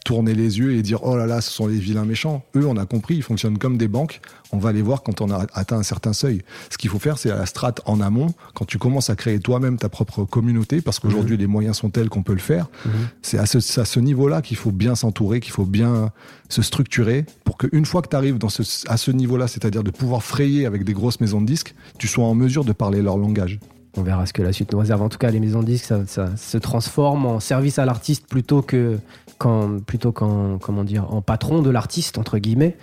tourner 0.05 0.35
les 0.35 0.59
yeux 0.59 0.74
et 0.74 0.82
dire 0.82 1.05
oh 1.05 1.16
là 1.16 1.26
là, 1.26 1.43
ce 1.43 1.51
sont 1.51 1.66
les 1.66 1.78
vilains 1.78 2.07
méchants. 2.07 2.43
Eux, 2.57 2.66
on 2.66 2.76
a 2.76 2.87
compris, 2.87 3.16
ils 3.16 3.22
fonctionnent 3.22 3.59
comme 3.59 3.76
des 3.76 3.89
banques. 3.89 4.22
On 4.53 4.59
va 4.59 4.72
les 4.72 4.80
voir 4.80 5.03
quand 5.03 5.20
on 5.20 5.30
a 5.30 5.47
atteint 5.53 5.76
un 5.76 5.82
certain 5.82 6.14
seuil. 6.14 6.43
Ce 6.70 6.78
qu'il 6.78 6.89
faut 6.89 6.99
faire, 6.99 7.18
c'est 7.18 7.30
à 7.30 7.37
la 7.37 7.45
strate 7.45 7.82
en 7.85 8.01
amont, 8.01 8.32
quand 8.55 8.64
tu 8.64 8.78
commences 8.78 9.11
à 9.11 9.16
créer 9.16 9.41
toi-même 9.41 9.76
ta 9.76 9.91
propre 9.91 10.24
communauté, 10.24 10.80
parce 10.80 11.01
qu'aujourd'hui 11.01 11.37
les 11.37 11.47
moyens 11.47 11.76
sont 11.76 11.91
tels 11.91 12.09
qu'on 12.09 12.22
peut 12.22 12.32
le 12.35 12.39
faire. 12.39 12.68
Mhm. 12.87 12.93
C'est 13.20 13.39
à 13.39 13.47
ce, 13.47 14.01
niveau-là 14.01 14.41
qu'il 14.41 14.57
faut 14.57 14.72
bien 14.72 14.95
s'entourer, 14.95 15.41
qu'il 15.41 15.53
faut 15.53 15.66
bien 15.66 16.11
se 16.49 16.62
structurer 16.62 17.26
pour 17.45 17.59
qu'une 17.59 17.85
fois 17.85 18.01
que 18.01 18.09
tu 18.09 18.16
arrives 18.16 18.39
dans 18.39 18.49
ce, 18.49 18.62
à 18.89 18.97
ce 18.97 19.11
niveau-là, 19.11 19.49
c'est-à-dire 19.49 19.82
de 19.82 19.91
pouvoir 19.91 20.22
frayer 20.22 20.66
avec 20.66 20.85
des 20.85 20.93
grosses 20.93 21.20
maisons 21.20 21.41
de 21.41 21.47
disques, 21.47 21.74
tu 21.99 22.09
sois 22.09 22.24
en 22.24 22.35
mesure 22.35 22.64
de 22.64 22.72
parler 22.72 23.03
leur 23.03 23.18
langage. 23.18 23.59
On 23.97 24.03
verra 24.03 24.27
ce 24.27 24.33
que 24.33 24.43
la 24.43 24.53
suite 24.53 24.73
nous 24.73 24.79
réserve. 24.79 25.03
En 25.03 25.09
tout 25.09 25.19
cas, 25.19 25.31
les 25.31 25.39
maisons 25.41 25.61
de 25.61 25.67
disques, 25.67 25.85
ça, 25.85 26.01
ça 26.07 26.37
se 26.37 26.59
transforme 26.59 27.27
en 27.27 27.39
service 27.41 27.79
à 27.79 27.85
l'artiste 27.85 28.27
plutôt 28.27 28.61
que 28.63 28.99
qu'en 29.39 29.79
plutôt 29.81 30.13
qu'en 30.13 30.59
comment 30.59 30.85
dire 30.85 31.13
en 31.13 31.21
patron 31.23 31.63
de 31.63 31.71
l'artiste 31.71 32.19
entre 32.19 32.39
guillemets. 32.39 32.77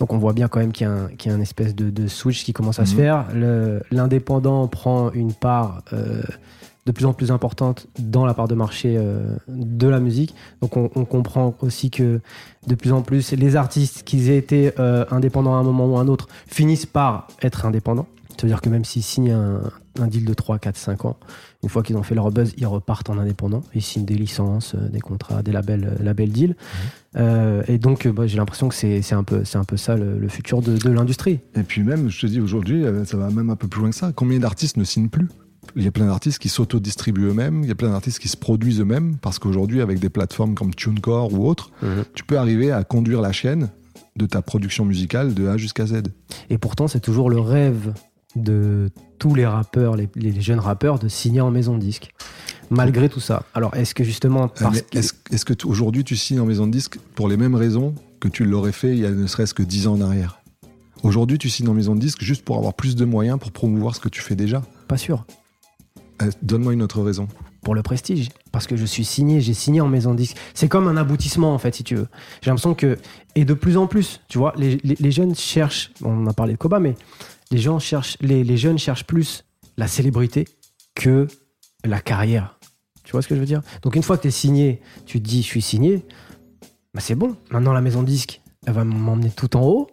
Donc 0.00 0.12
on 0.12 0.18
voit 0.18 0.32
bien 0.32 0.48
quand 0.48 0.58
même 0.60 0.72
qu'il 0.72 0.86
y 0.86 0.90
a 0.90 0.92
un, 0.92 1.08
qu'il 1.08 1.30
y 1.30 1.32
a 1.34 1.36
une 1.36 1.42
espèce 1.42 1.74
de, 1.74 1.90
de 1.90 2.06
switch 2.08 2.44
qui 2.44 2.52
commence 2.52 2.78
à 2.80 2.86
se 2.86 2.92
Mhm. 2.92 2.98
faire. 3.00 3.26
Le- 3.34 3.82
L'indépendant 3.90 4.66
prend 4.68 5.10
une 5.12 5.32
part 5.32 5.82
euh, 5.92 6.22
de 6.86 6.92
plus 6.92 7.06
en 7.06 7.12
plus 7.12 7.30
importante 7.30 7.86
dans 8.00 8.26
la 8.26 8.34
part 8.34 8.48
de 8.48 8.54
marché 8.56 8.96
euh, 8.96 9.20
de 9.48 9.86
la 9.86 10.00
musique. 10.00 10.34
Donc 10.60 10.76
on, 10.76 10.90
on 10.96 11.04
comprend 11.04 11.54
aussi 11.60 11.90
que 11.90 12.20
de 12.66 12.74
plus 12.74 12.92
en 12.92 13.02
plus 13.02 13.32
les 13.32 13.54
artistes 13.56 14.02
qui 14.04 14.28
aient 14.30 14.38
été 14.38 14.72
euh, 14.80 15.04
indépendants 15.10 15.54
à 15.54 15.58
un 15.58 15.62
moment 15.62 15.86
ou 15.86 15.96
à 15.96 16.00
un 16.00 16.08
autre 16.08 16.26
finissent 16.48 16.86
par 16.86 17.28
être 17.42 17.64
indépendants. 17.66 18.06
C'est-à-dire 18.30 18.60
que 18.60 18.70
même 18.70 18.84
s'ils 18.84 19.02
signent 19.04 19.32
un, 19.32 19.60
un 20.00 20.06
deal 20.06 20.24
de 20.24 20.34
3, 20.34 20.58
4, 20.58 20.76
5 20.76 21.04
ans, 21.04 21.16
une 21.62 21.68
fois 21.68 21.82
qu'ils 21.82 21.96
ont 21.96 22.02
fait 22.02 22.14
leur 22.14 22.30
buzz, 22.30 22.52
ils 22.56 22.66
repartent 22.66 23.10
en 23.10 23.18
indépendant. 23.18 23.62
Ils 23.74 23.82
signent 23.82 24.04
des 24.04 24.14
licences, 24.14 24.74
euh, 24.74 24.88
des 24.88 25.00
contrats, 25.00 25.42
des 25.42 25.52
labels, 25.52 25.96
euh, 26.00 26.02
labels 26.02 26.30
deals. 26.32 26.56
Euh, 27.16 27.62
et 27.68 27.78
donc, 27.78 28.06
euh, 28.06 28.12
bah, 28.12 28.26
j'ai 28.26 28.36
l'impression 28.38 28.68
que 28.68 28.74
c'est 28.74 29.12
un, 29.12 29.22
peu- 29.24 29.42
un 29.54 29.64
peu 29.64 29.76
ça 29.76 29.96
le, 29.96 30.18
le 30.18 30.28
futur 30.28 30.62
de, 30.62 30.76
de 30.76 30.90
l'industrie. 30.90 31.40
Et 31.54 31.62
puis 31.62 31.82
même, 31.82 32.08
je 32.10 32.20
te 32.20 32.26
dis 32.26 32.40
aujourd'hui, 32.40 32.84
ça 33.04 33.16
va 33.16 33.30
même 33.30 33.50
un 33.50 33.56
peu 33.56 33.68
plus 33.68 33.80
loin 33.80 33.90
que 33.90 33.96
ça. 33.96 34.12
Combien 34.14 34.38
d'artistes 34.38 34.76
ne 34.76 34.84
signent 34.84 35.08
plus? 35.10 35.28
Il 35.76 35.84
y 35.84 35.86
a 35.86 35.92
plein 35.92 36.06
d'artistes 36.06 36.38
qui 36.40 36.48
s'auto-distribuent 36.48 37.28
eux-mêmes, 37.28 37.62
il 37.62 37.68
y 37.68 37.70
a 37.70 37.74
plein 37.76 37.90
d'artistes 37.90 38.18
qui 38.18 38.28
se 38.28 38.36
produisent 38.36 38.80
eux-mêmes, 38.80 39.16
parce 39.18 39.38
qu'aujourd'hui, 39.38 39.80
avec 39.80 40.00
des 40.00 40.08
plateformes 40.10 40.54
comme 40.54 40.74
TuneCore 40.74 41.32
ou 41.32 41.46
autres, 41.46 41.70
tu 42.14 42.24
peux 42.24 42.36
arriver 42.38 42.72
à 42.72 42.82
conduire 42.82 43.20
la 43.20 43.30
chaîne 43.30 43.68
de 44.16 44.26
ta 44.26 44.42
production 44.42 44.84
musicale 44.84 45.34
de 45.34 45.46
A 45.46 45.56
jusqu'à 45.56 45.86
Z. 45.86 46.02
Et 46.50 46.58
pourtant, 46.58 46.88
c'est 46.88 47.00
toujours 47.00 47.30
le 47.30 47.38
rêve 47.38 47.94
de 48.34 48.90
tous 49.22 49.36
les 49.36 49.46
rappeurs, 49.46 49.94
les, 49.94 50.08
les 50.16 50.40
jeunes 50.40 50.58
rappeurs, 50.58 50.98
de 50.98 51.06
signer 51.06 51.40
en 51.40 51.52
maison 51.52 51.74
de 51.76 51.80
disque. 51.80 52.12
Malgré 52.70 53.08
tout 53.08 53.20
ça. 53.20 53.44
Alors, 53.54 53.72
est-ce 53.76 53.94
que 53.94 54.02
justement, 54.02 54.44
Euh, 54.44 54.48
parce 54.64 54.82
Est-ce 54.92 55.12
est-ce 55.30 55.44
que 55.44 55.54
aujourd'hui 55.64 56.02
tu 56.02 56.16
signes 56.16 56.40
en 56.40 56.44
maison 56.46 56.66
de 56.66 56.72
disque 56.72 56.98
pour 57.14 57.28
les 57.28 57.36
mêmes 57.36 57.54
raisons 57.54 57.94
que 58.18 58.26
tu 58.26 58.44
l'aurais 58.44 58.72
fait 58.72 58.88
il 58.90 58.98
y 58.98 59.06
a 59.06 59.10
ne 59.10 59.26
serait-ce 59.28 59.54
que 59.54 59.62
10 59.62 59.86
ans 59.86 59.92
en 59.94 60.00
arrière? 60.00 60.40
Aujourd'hui, 61.04 61.38
tu 61.38 61.48
signes 61.50 61.68
en 61.68 61.74
maison 61.74 61.94
de 61.94 62.00
disque 62.00 62.22
juste 62.22 62.44
pour 62.44 62.56
avoir 62.56 62.74
plus 62.74 62.96
de 62.96 63.04
moyens 63.04 63.38
pour 63.38 63.52
promouvoir 63.52 63.94
ce 63.94 64.00
que 64.00 64.08
tu 64.08 64.20
fais 64.22 64.34
déjà. 64.34 64.62
pas 64.88 64.96
sûr. 64.96 65.24
Euh, 66.20 66.30
Donne-moi 66.42 66.72
une 66.72 66.82
autre 66.82 67.00
raison. 67.00 67.28
pour 67.62 67.76
le 67.76 67.82
prestige. 67.82 68.28
Parce 68.50 68.66
que 68.66 68.76
je 68.76 68.84
suis 68.84 69.04
signé, 69.04 69.40
j'ai 69.40 69.54
signé 69.54 69.80
en 69.80 69.86
maison 69.88 70.12
de 70.12 70.16
disque. 70.18 70.36
C'est 70.54 70.68
comme 70.68 70.88
un 70.88 70.96
aboutissement, 70.96 71.54
en 71.54 71.58
fait, 71.58 71.74
si 71.76 71.84
tu 71.84 71.94
veux. 71.94 72.08
J'ai 72.40 72.50
l'impression 72.50 72.74
que. 72.74 72.98
Et 73.36 73.44
de 73.44 73.54
plus 73.54 73.76
en 73.76 73.86
plus, 73.86 74.20
tu 74.28 74.38
vois, 74.38 74.52
les, 74.56 74.78
les- 74.82 74.96
les 74.98 75.10
jeunes 75.12 75.34
cherchent. 75.36 75.92
On 76.04 76.26
a 76.26 76.32
parlé 76.32 76.54
de 76.54 76.58
Koba, 76.58 76.80
mais 76.80 76.94
les, 77.52 77.58
gens 77.58 77.78
cherchent, 77.78 78.16
les, 78.20 78.42
les 78.42 78.56
jeunes 78.56 78.78
cherchent 78.78 79.06
plus 79.06 79.44
la 79.76 79.86
célébrité 79.86 80.48
que 80.94 81.28
la 81.84 82.00
carrière. 82.00 82.58
Tu 83.04 83.12
vois 83.12 83.22
ce 83.22 83.28
que 83.28 83.34
je 83.34 83.40
veux 83.40 83.46
dire? 83.46 83.62
Donc, 83.82 83.96
une 83.96 84.02
fois 84.02 84.16
que 84.16 84.22
tu 84.22 84.28
es 84.28 84.32
signé, 84.32 84.80
tu 85.06 85.20
te 85.20 85.28
dis, 85.28 85.42
je 85.42 85.46
suis 85.46 85.62
signé, 85.62 86.04
bah 86.94 87.00
c'est 87.00 87.14
bon. 87.14 87.36
Maintenant, 87.50 87.72
la 87.72 87.80
maison 87.80 88.02
de 88.02 88.06
disque, 88.06 88.40
elle 88.66 88.74
va 88.74 88.84
m'emmener 88.84 89.30
tout 89.30 89.56
en 89.56 89.62
haut 89.62 89.88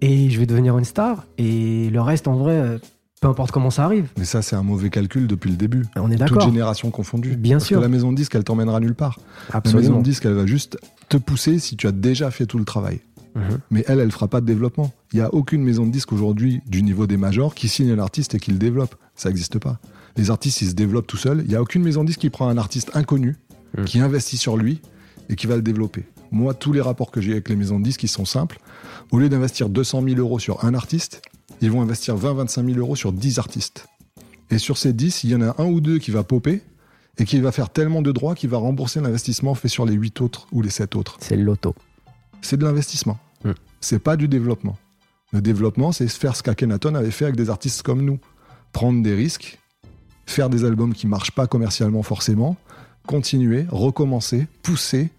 et 0.00 0.30
je 0.30 0.38
vais 0.38 0.46
devenir 0.46 0.76
une 0.78 0.84
star. 0.84 1.24
Et 1.38 1.90
le 1.90 2.00
reste, 2.00 2.28
en 2.28 2.36
vrai, 2.36 2.56
euh, 2.56 2.78
peu 3.20 3.28
importe 3.28 3.50
comment 3.50 3.70
ça 3.70 3.84
arrive. 3.84 4.08
Mais 4.16 4.24
ça, 4.24 4.42
c'est 4.42 4.56
un 4.56 4.62
mauvais 4.62 4.90
calcul 4.90 5.26
depuis 5.26 5.50
le 5.50 5.56
début. 5.56 5.84
On 5.96 6.10
est 6.10 6.16
Toute 6.16 6.18
d'accord. 6.18 6.40
génération 6.42 6.90
confondue. 6.90 7.36
Bien 7.36 7.56
Parce 7.58 7.66
sûr. 7.66 7.78
que 7.78 7.82
la 7.82 7.88
maison 7.88 8.10
de 8.10 8.16
disque, 8.16 8.34
elle 8.34 8.44
t'emmènera 8.44 8.80
nulle 8.80 8.94
part. 8.94 9.18
La 9.52 9.60
maison 9.60 9.78
Absolument. 9.78 9.98
de 9.98 10.04
disque, 10.04 10.24
elle 10.24 10.34
va 10.34 10.46
juste 10.46 10.78
te 11.08 11.16
pousser 11.16 11.58
si 11.58 11.76
tu 11.76 11.86
as 11.86 11.92
déjà 11.92 12.30
fait 12.30 12.46
tout 12.46 12.58
le 12.58 12.64
travail. 12.64 13.00
Mhm. 13.36 13.58
Mais 13.70 13.84
elle, 13.86 14.00
elle 14.00 14.10
fera 14.10 14.28
pas 14.28 14.40
de 14.40 14.46
développement. 14.46 14.92
Il 15.12 15.16
n'y 15.16 15.22
a 15.22 15.32
aucune 15.32 15.62
maison 15.62 15.86
de 15.86 15.92
disque 15.92 16.12
aujourd'hui 16.12 16.60
du 16.66 16.82
niveau 16.82 17.06
des 17.06 17.16
majors 17.16 17.54
qui 17.54 17.68
signe 17.68 17.90
un 17.90 17.98
artiste 17.98 18.34
et 18.34 18.40
qui 18.40 18.50
le 18.50 18.58
développe. 18.58 18.96
Ça 19.14 19.28
n'existe 19.28 19.58
pas. 19.58 19.78
Les 20.16 20.30
artistes, 20.30 20.62
ils 20.62 20.70
se 20.70 20.74
développent 20.74 21.06
tout 21.06 21.16
seuls. 21.18 21.42
Il 21.44 21.48
n'y 21.50 21.54
a 21.54 21.62
aucune 21.62 21.82
maison 21.82 22.02
de 22.02 22.08
disque 22.08 22.20
qui 22.20 22.30
prend 22.30 22.48
un 22.48 22.56
artiste 22.58 22.90
inconnu, 22.94 23.36
Mhm. 23.76 23.84
qui 23.84 24.00
investit 24.00 24.38
sur 24.38 24.56
lui 24.56 24.80
et 25.28 25.36
qui 25.36 25.46
va 25.46 25.56
le 25.56 25.62
développer. 25.62 26.04
Moi, 26.32 26.54
tous 26.54 26.72
les 26.72 26.80
rapports 26.80 27.10
que 27.10 27.20
j'ai 27.20 27.32
avec 27.32 27.48
les 27.48 27.56
maisons 27.56 27.78
de 27.78 27.84
disques, 27.84 28.02
ils 28.02 28.08
sont 28.08 28.24
simples. 28.24 28.58
Au 29.12 29.18
lieu 29.18 29.28
d'investir 29.28 29.68
200 29.68 30.02
000 30.02 30.16
euros 30.18 30.38
sur 30.38 30.64
un 30.64 30.74
artiste, 30.74 31.22
ils 31.60 31.70
vont 31.70 31.82
investir 31.82 32.16
20-25 32.16 32.64
000 32.66 32.78
euros 32.78 32.96
sur 32.96 33.12
10 33.12 33.38
artistes. 33.38 33.86
Et 34.50 34.58
sur 34.58 34.78
ces 34.78 34.92
10, 34.92 35.24
il 35.24 35.30
y 35.30 35.34
en 35.34 35.42
a 35.42 35.54
un 35.62 35.66
ou 35.66 35.80
deux 35.80 35.98
qui 35.98 36.10
va 36.10 36.22
popper 36.22 36.62
et 37.18 37.24
qui 37.24 37.38
va 37.40 37.52
faire 37.52 37.70
tellement 37.70 38.02
de 38.02 38.12
droits 38.12 38.34
qu'il 38.34 38.50
va 38.50 38.58
rembourser 38.58 39.00
l'investissement 39.00 39.54
fait 39.54 39.68
sur 39.68 39.84
les 39.86 39.94
8 39.94 40.20
autres 40.20 40.46
ou 40.52 40.62
les 40.62 40.70
7 40.70 40.96
autres. 40.96 41.16
C'est 41.20 41.36
le 41.36 41.42
loto. 41.44 41.74
C'est 42.42 42.56
de 42.56 42.64
l'investissement. 42.64 43.18
C'est 43.88 44.00
pas 44.00 44.16
du 44.16 44.26
développement. 44.26 44.76
Le 45.30 45.40
développement, 45.40 45.92
c'est 45.92 46.08
faire 46.08 46.34
ce 46.34 46.42
qu'Akhenaton 46.42 46.96
avait 46.96 47.12
fait 47.12 47.26
avec 47.26 47.36
des 47.36 47.50
artistes 47.50 47.82
comme 47.82 48.02
nous. 48.04 48.18
Prendre 48.72 49.00
des 49.00 49.14
risques, 49.14 49.60
faire 50.26 50.50
des 50.50 50.64
albums 50.64 50.92
qui 50.92 51.06
marchent 51.06 51.30
pas 51.30 51.46
commercialement 51.46 52.02
forcément, 52.02 52.56
continuer, 53.06 53.64
recommencer, 53.70 54.48
pousser 54.64 55.12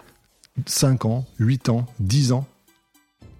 5 0.65 1.05
ans, 1.05 1.25
8 1.39 1.69
ans, 1.69 1.85
10 2.01 2.33
ans 2.33 2.45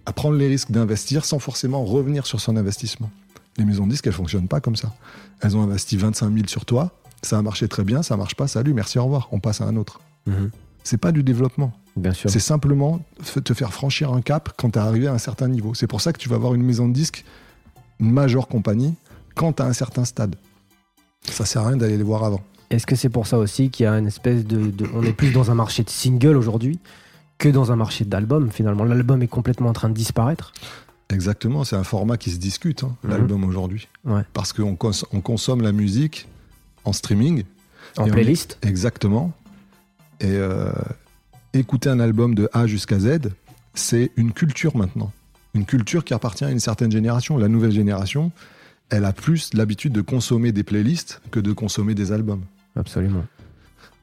à 0.06 0.14
prendre 0.14 0.38
les 0.38 0.48
risques 0.48 0.72
d'investir 0.72 1.26
sans 1.26 1.40
forcément 1.40 1.84
revenir 1.84 2.26
sur 2.26 2.40
son 2.40 2.56
investissement. 2.56 3.12
Les 3.58 3.66
maisons 3.66 3.86
de 3.86 3.92
disques, 3.92 4.08
elles 4.08 4.14
fonctionnent 4.14 4.48
pas 4.48 4.62
comme 4.62 4.78
ça. 4.78 4.96
Elles 5.42 5.58
ont 5.58 5.62
investi 5.62 5.98
25 5.98 6.34
000 6.34 6.48
sur 6.48 6.64
toi, 6.64 6.98
ça 7.22 7.38
a 7.38 7.42
marché 7.42 7.68
très 7.68 7.84
bien, 7.84 8.02
ça 8.02 8.16
marche 8.16 8.36
pas, 8.36 8.48
salut, 8.48 8.74
merci, 8.74 8.98
au 8.98 9.04
revoir, 9.04 9.28
on 9.34 9.42
passe 9.42 9.60
à 9.60 9.66
un 9.66 9.76
autre. 9.76 10.00
C'est 10.86 10.98
pas 10.98 11.12
du 11.12 11.22
développement. 11.22 11.74
Bien 11.98 12.14
sûr. 12.14 12.30
C'est 12.30 12.40
simplement 12.40 13.02
te 13.44 13.54
faire 13.54 13.74
franchir 13.74 14.14
un 14.14 14.22
cap 14.22 14.50
quand 14.58 14.72
tu 14.72 14.80
es 14.80 14.82
arrivé 14.82 15.08
à 15.08 15.14
un 15.14 15.18
certain 15.18 15.48
niveau. 15.48 15.74
C'est 15.74 15.88
pour 15.88 16.02
ça 16.02 16.14
que 16.14 16.18
tu 16.20 16.30
vas 16.30 16.36
avoir 16.36 16.54
une 16.54 16.64
maison 16.64 16.88
de 16.88 16.94
disques, 16.94 17.26
une 18.00 18.12
majeure 18.12 18.48
compagnie, 18.48 18.94
quand 19.36 19.54
tu 19.54 19.64
as 19.64 19.66
un 19.66 19.74
certain 19.74 20.06
stade. 20.06 20.36
Ça 21.24 21.46
sert 21.46 21.64
à 21.64 21.68
rien 21.70 21.78
d'aller 21.78 21.98
les 21.98 22.04
voir 22.04 22.24
avant. 22.24 22.42
Est-ce 22.70 22.86
que 22.86 22.96
c'est 22.96 23.10
pour 23.10 23.28
ça 23.28 23.38
aussi 23.38 23.70
qu'il 23.70 23.86
y 23.86 23.88
a 23.88 23.94
une 23.94 24.08
espèce 24.08 24.46
de, 24.46 24.70
de- 24.72 24.88
On 24.94 25.04
est 25.04 25.14
plus 25.14 25.32
dans 25.32 25.52
un 25.52 25.56
marché 25.56 25.84
de 25.84 25.90
single 25.90 26.36
aujourd'hui 26.38 26.80
que 27.38 27.50
dans 27.50 27.72
un 27.72 27.76
marché 27.76 28.06
d'album 28.06 28.52
finalement? 28.52 28.84
L'album 28.84 29.22
est 29.22 29.28
complètement 29.28 29.70
en 29.70 29.74
train 29.74 29.90
de 29.90 29.94
disparaître. 29.94 30.54
Exactement, 31.10 31.64
c'est 31.64 31.78
un 31.78 31.84
format 31.86 32.18
qui 32.18 32.32
se 32.32 32.38
discute, 32.38 32.84
hein, 32.84 32.96
Mhm. 33.04 33.10
l'album 33.12 33.44
aujourd'hui. 33.46 33.88
Ouais. 34.04 34.22
Parce 34.34 34.52
qu'on 34.54 34.76
cons- 34.76 35.06
on 35.14 35.22
consomme 35.22 35.62
la 35.62 35.72
musique 35.72 36.28
en 36.84 36.92
streaming. 36.94 37.44
En 37.98 38.04
on 38.08 38.12
playlist. 38.12 38.58
Exactement. 38.62 39.32
Et 40.20 40.26
euh, 40.28 40.72
écouter 41.54 41.90
un 41.90 42.00
album 42.00 42.36
de 42.36 42.50
A 42.54 42.68
jusqu'à 42.68 43.00
Z, 43.00 43.30
c'est 43.74 44.12
une 44.18 44.32
culture 44.32 44.76
maintenant. 44.76 45.12
Une 45.54 45.66
culture 45.66 46.04
qui 46.04 46.14
appartient 46.14 46.46
à 46.46 46.52
une 46.52 46.60
certaine 46.60 46.92
génération. 46.92 47.38
La 47.38 47.48
nouvelle 47.48 47.72
génération, 47.72 48.32
elle 48.90 49.06
a 49.06 49.14
plus 49.14 49.54
l'habitude 49.54 49.94
de 49.94 50.02
consommer 50.02 50.52
des 50.52 50.64
playlists 50.64 51.22
que 51.32 51.40
de 51.40 51.52
consommer 51.52 51.96
des 51.96 52.12
albums. 52.12 52.42
Absolument. 52.76 53.26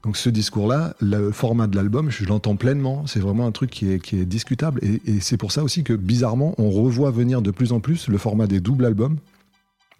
Donc 0.03 0.16
ce 0.16 0.28
discours-là, 0.28 0.95
le 1.01 1.30
format 1.32 1.66
de 1.66 1.76
l'album, 1.76 2.11
je 2.11 2.26
l'entends 2.26 2.57
pleinement. 2.57 3.07
C'est 3.07 3.20
vraiment 3.20 3.47
un 3.47 3.53
truc 3.53 3.70
qui 3.70 3.90
est, 3.90 3.99
qui 3.99 4.18
est 4.18 4.26
discutable. 4.26 4.80
Et, 4.82 5.01
et 5.07 5.20
c'est 5.20 5.38
pour 5.38 5.51
ça 5.51 5.62
aussi 5.62 5.82
que 5.82 5.95
bizarrement, 5.95 6.55
on 6.59 6.70
revoit 6.70 7.11
venir 7.11 7.40
de 7.40 7.51
plus 7.51 7.72
en 7.72 7.80
plus 7.80 8.09
le 8.09 8.18
format 8.18 8.47
des 8.47 8.61
doubles 8.61 8.84
albums, 8.84 9.16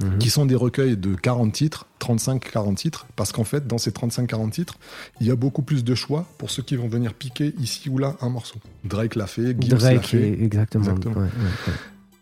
Mhm. 0.03 0.19
qui 0.19 0.29
sont 0.29 0.45
des 0.45 0.57
recueils 0.57 0.97
de 0.97 1.15
40 1.15 1.53
titres, 1.53 1.87
35-40 2.01 2.75
titres, 2.75 3.07
parce 3.15 3.31
qu'en 3.31 3.45
fait, 3.45 3.67
dans 3.69 3.79
ces 3.79 3.93
35-40 3.93 4.51
titres, 4.51 4.75
il 5.21 5.27
y 5.27 5.31
a 5.31 5.37
beaucoup 5.37 5.63
plus 5.63 5.85
de 5.85 5.95
choix 5.95 6.27
pour 6.39 6.51
ceux 6.51 6.63
qui 6.65 6.75
vont 6.75 6.89
venir 6.89 7.15
piquer 7.15 7.55
ici 7.61 7.89
ou 7.89 7.99
là 7.99 8.17
un 8.21 8.29
morceau. 8.29 8.57
Drake 8.85 9.15
l'a 9.15 9.27
fait, 9.29 9.57
Gims 9.61 9.79
l'a 9.79 10.01
fait. 10.01 10.43
exactement. 10.43 10.85
Exactement. 10.85 11.15
Ouais, 11.15 11.21
ouais, 11.23 11.29
ouais. 11.69 11.73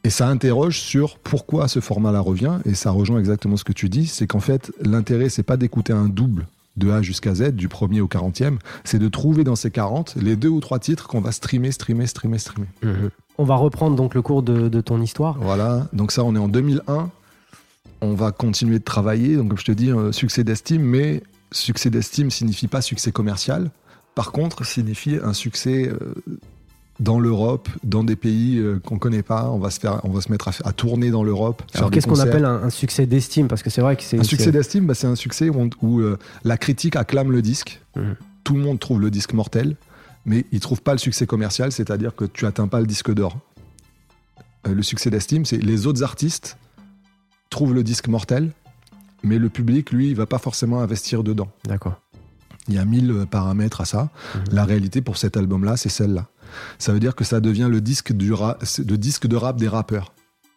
Et 0.05 0.11
ça 0.11 0.29
interroge 0.29 0.81
sur 0.81 1.17
pourquoi 1.19 1.67
ce 1.69 1.81
format-là 1.81 2.21
revient, 2.21 2.59
et 2.67 2.75
ça 2.75 2.91
rejoint 2.91 3.19
exactement 3.19 3.57
ce 3.57 3.65
que 3.65 3.73
tu 3.73 3.89
dis, 3.89 4.07
c'est 4.07 4.27
qu'en 4.27 4.41
fait, 4.41 4.71
l'intérêt, 4.83 5.29
c'est 5.31 5.43
pas 5.45 5.57
d'écouter 5.57 5.93
un 5.95 6.09
double 6.09 6.47
de 6.77 6.91
A 6.91 7.01
jusqu'à 7.03 7.35
Z, 7.35 7.53
du 7.53 7.69
premier 7.69 8.01
au 8.01 8.07
40e, 8.09 8.59
c'est 8.85 8.99
de 8.99 9.09
trouver 9.09 9.45
dans 9.45 9.57
ces 9.57 9.71
40 9.71 10.17
les 10.21 10.37
deux 10.37 10.49
ou 10.49 10.61
trois 10.61 10.79
titres 10.79 11.07
qu'on 11.07 11.21
va 11.21 11.31
streamer, 11.33 11.71
streamer, 11.73 12.07
streamer, 12.07 12.39
streamer. 12.39 12.67
On 13.39 13.45
va 13.45 13.55
reprendre 13.57 13.97
donc 13.97 14.15
le 14.15 14.21
cours 14.23 14.43
de, 14.43 14.69
de 14.69 14.81
ton 14.81 15.01
histoire. 15.01 15.39
Voilà, 15.41 15.89
donc 15.95 16.13
ça, 16.13 16.23
on 16.25 16.35
est 16.35 16.39
en 16.39 16.49
2001. 16.49 17.11
On 18.03 18.15
va 18.15 18.33
continuer 18.33 18.79
de 18.79 18.85
travailler. 18.85 19.37
Donc, 19.37 19.49
comme 19.49 19.59
je 19.59 19.65
te 19.65 19.73
dis, 19.73 19.91
euh, 19.91 20.13
succès 20.13 20.45
d'estime, 20.45 20.83
mais 20.83 21.23
succès 21.53 21.89
d'estime 21.89 22.31
signifie 22.31 22.67
pas 22.69 22.83
succès 22.83 23.13
commercial. 23.13 23.71
Par 24.15 24.33
contre, 24.33 24.67
signifie 24.67 25.17
un 25.23 25.33
succès 25.33 25.89
euh, 25.89 26.15
dans 27.01 27.19
l'Europe, 27.19 27.69
dans 27.85 28.05
des 28.05 28.17
pays 28.17 28.59
euh, 28.59 28.79
qu'on 28.85 28.99
connaît 28.99 29.23
pas. 29.23 29.49
On 29.51 29.59
va 29.59 29.71
se 29.71 29.81
faire, 29.81 30.01
on 30.05 30.11
va 30.11 30.21
se 30.21 30.31
mettre 30.31 30.49
à, 30.49 30.53
à 30.65 30.73
tourner 30.73 31.11
dans 31.11 31.25
l'Europe. 31.25 31.63
Alors 31.75 31.91
qu'est-ce 31.91 32.07
qu'on 32.07 32.19
appelle 32.19 32.45
un, 32.45 32.63
un 32.65 32.71
succès 32.71 33.07
d'estime? 33.07 33.49
Parce 33.49 33.63
que 33.63 33.71
c'est 33.71 33.81
vrai 33.81 33.97
que 33.97 34.03
c'est 34.03 34.19
Un 34.19 34.25
succès 34.25 34.51
d'estime, 34.53 34.87
bah, 34.87 34.95
c'est 34.95 35.07
un 35.07 35.15
succès 35.17 35.49
où, 35.49 35.59
on- 35.61 35.71
où, 35.81 36.01
euh, 36.01 36.19
la 36.45 36.59
critique 36.59 36.97
acclame 36.97 37.31
le 37.33 37.41
disque. 37.41 37.81
Mhm. 37.97 38.17
Tout 38.45 38.55
le 38.55 38.61
monde 38.61 38.79
trouve 38.81 39.01
le 39.01 39.11
disque 39.11 39.33
mortel, 39.33 39.77
mais 40.27 40.45
il 40.53 40.61
trouve 40.61 40.83
pas 40.83 40.93
le 40.93 40.99
succès 40.99 41.27
commercial, 41.27 41.71
c'est-à-dire 41.73 42.15
que 42.17 42.25
tu 42.25 42.45
atteins 42.47 42.67
pas 42.69 42.81
le 42.81 42.87
disque 42.87 43.15
d'or. 43.15 43.39
Le 44.69 44.83
succès 44.83 45.11
d'estime, 45.11 45.45
c'est 45.45 45.57
les 45.59 45.87
autres 45.87 46.03
artistes 46.03 46.57
trouvent 47.53 47.75
le 47.75 47.85
disque 47.85 48.09
mortel, 48.09 48.51
mais 49.23 49.39
le 49.39 49.49
public, 49.49 49.93
lui, 49.93 50.09
il 50.09 50.17
va 50.17 50.27
pas 50.27 50.39
forcément 50.39 50.81
investir 50.81 51.23
dedans. 51.23 51.49
D'accord. 51.65 52.01
Il 52.69 52.75
y 52.75 52.79
a 52.79 52.85
mille 52.85 53.11
euh, 53.11 53.27
paramètres 53.27 53.81
à 53.81 53.85
ça. 53.85 54.11
Mhm. 54.35 54.43
La 54.53 54.65
réalité 54.65 55.01
pour 55.01 55.17
cet 55.17 55.37
album-là, 55.37 55.77
c'est 55.77 55.89
celle-là. 55.89 56.27
Ça 56.79 56.93
veut 56.93 57.01
dire 57.01 57.15
que 57.15 57.25
ça 57.25 57.41
devient 57.41 57.69
le 57.71 57.81
disque, 57.81 58.13
du 58.13 58.31
le 58.31 58.97
disque 58.97 59.27
de 59.27 59.37
rap 59.37 59.57
des 59.57 59.69
rappeurs. 59.69 60.13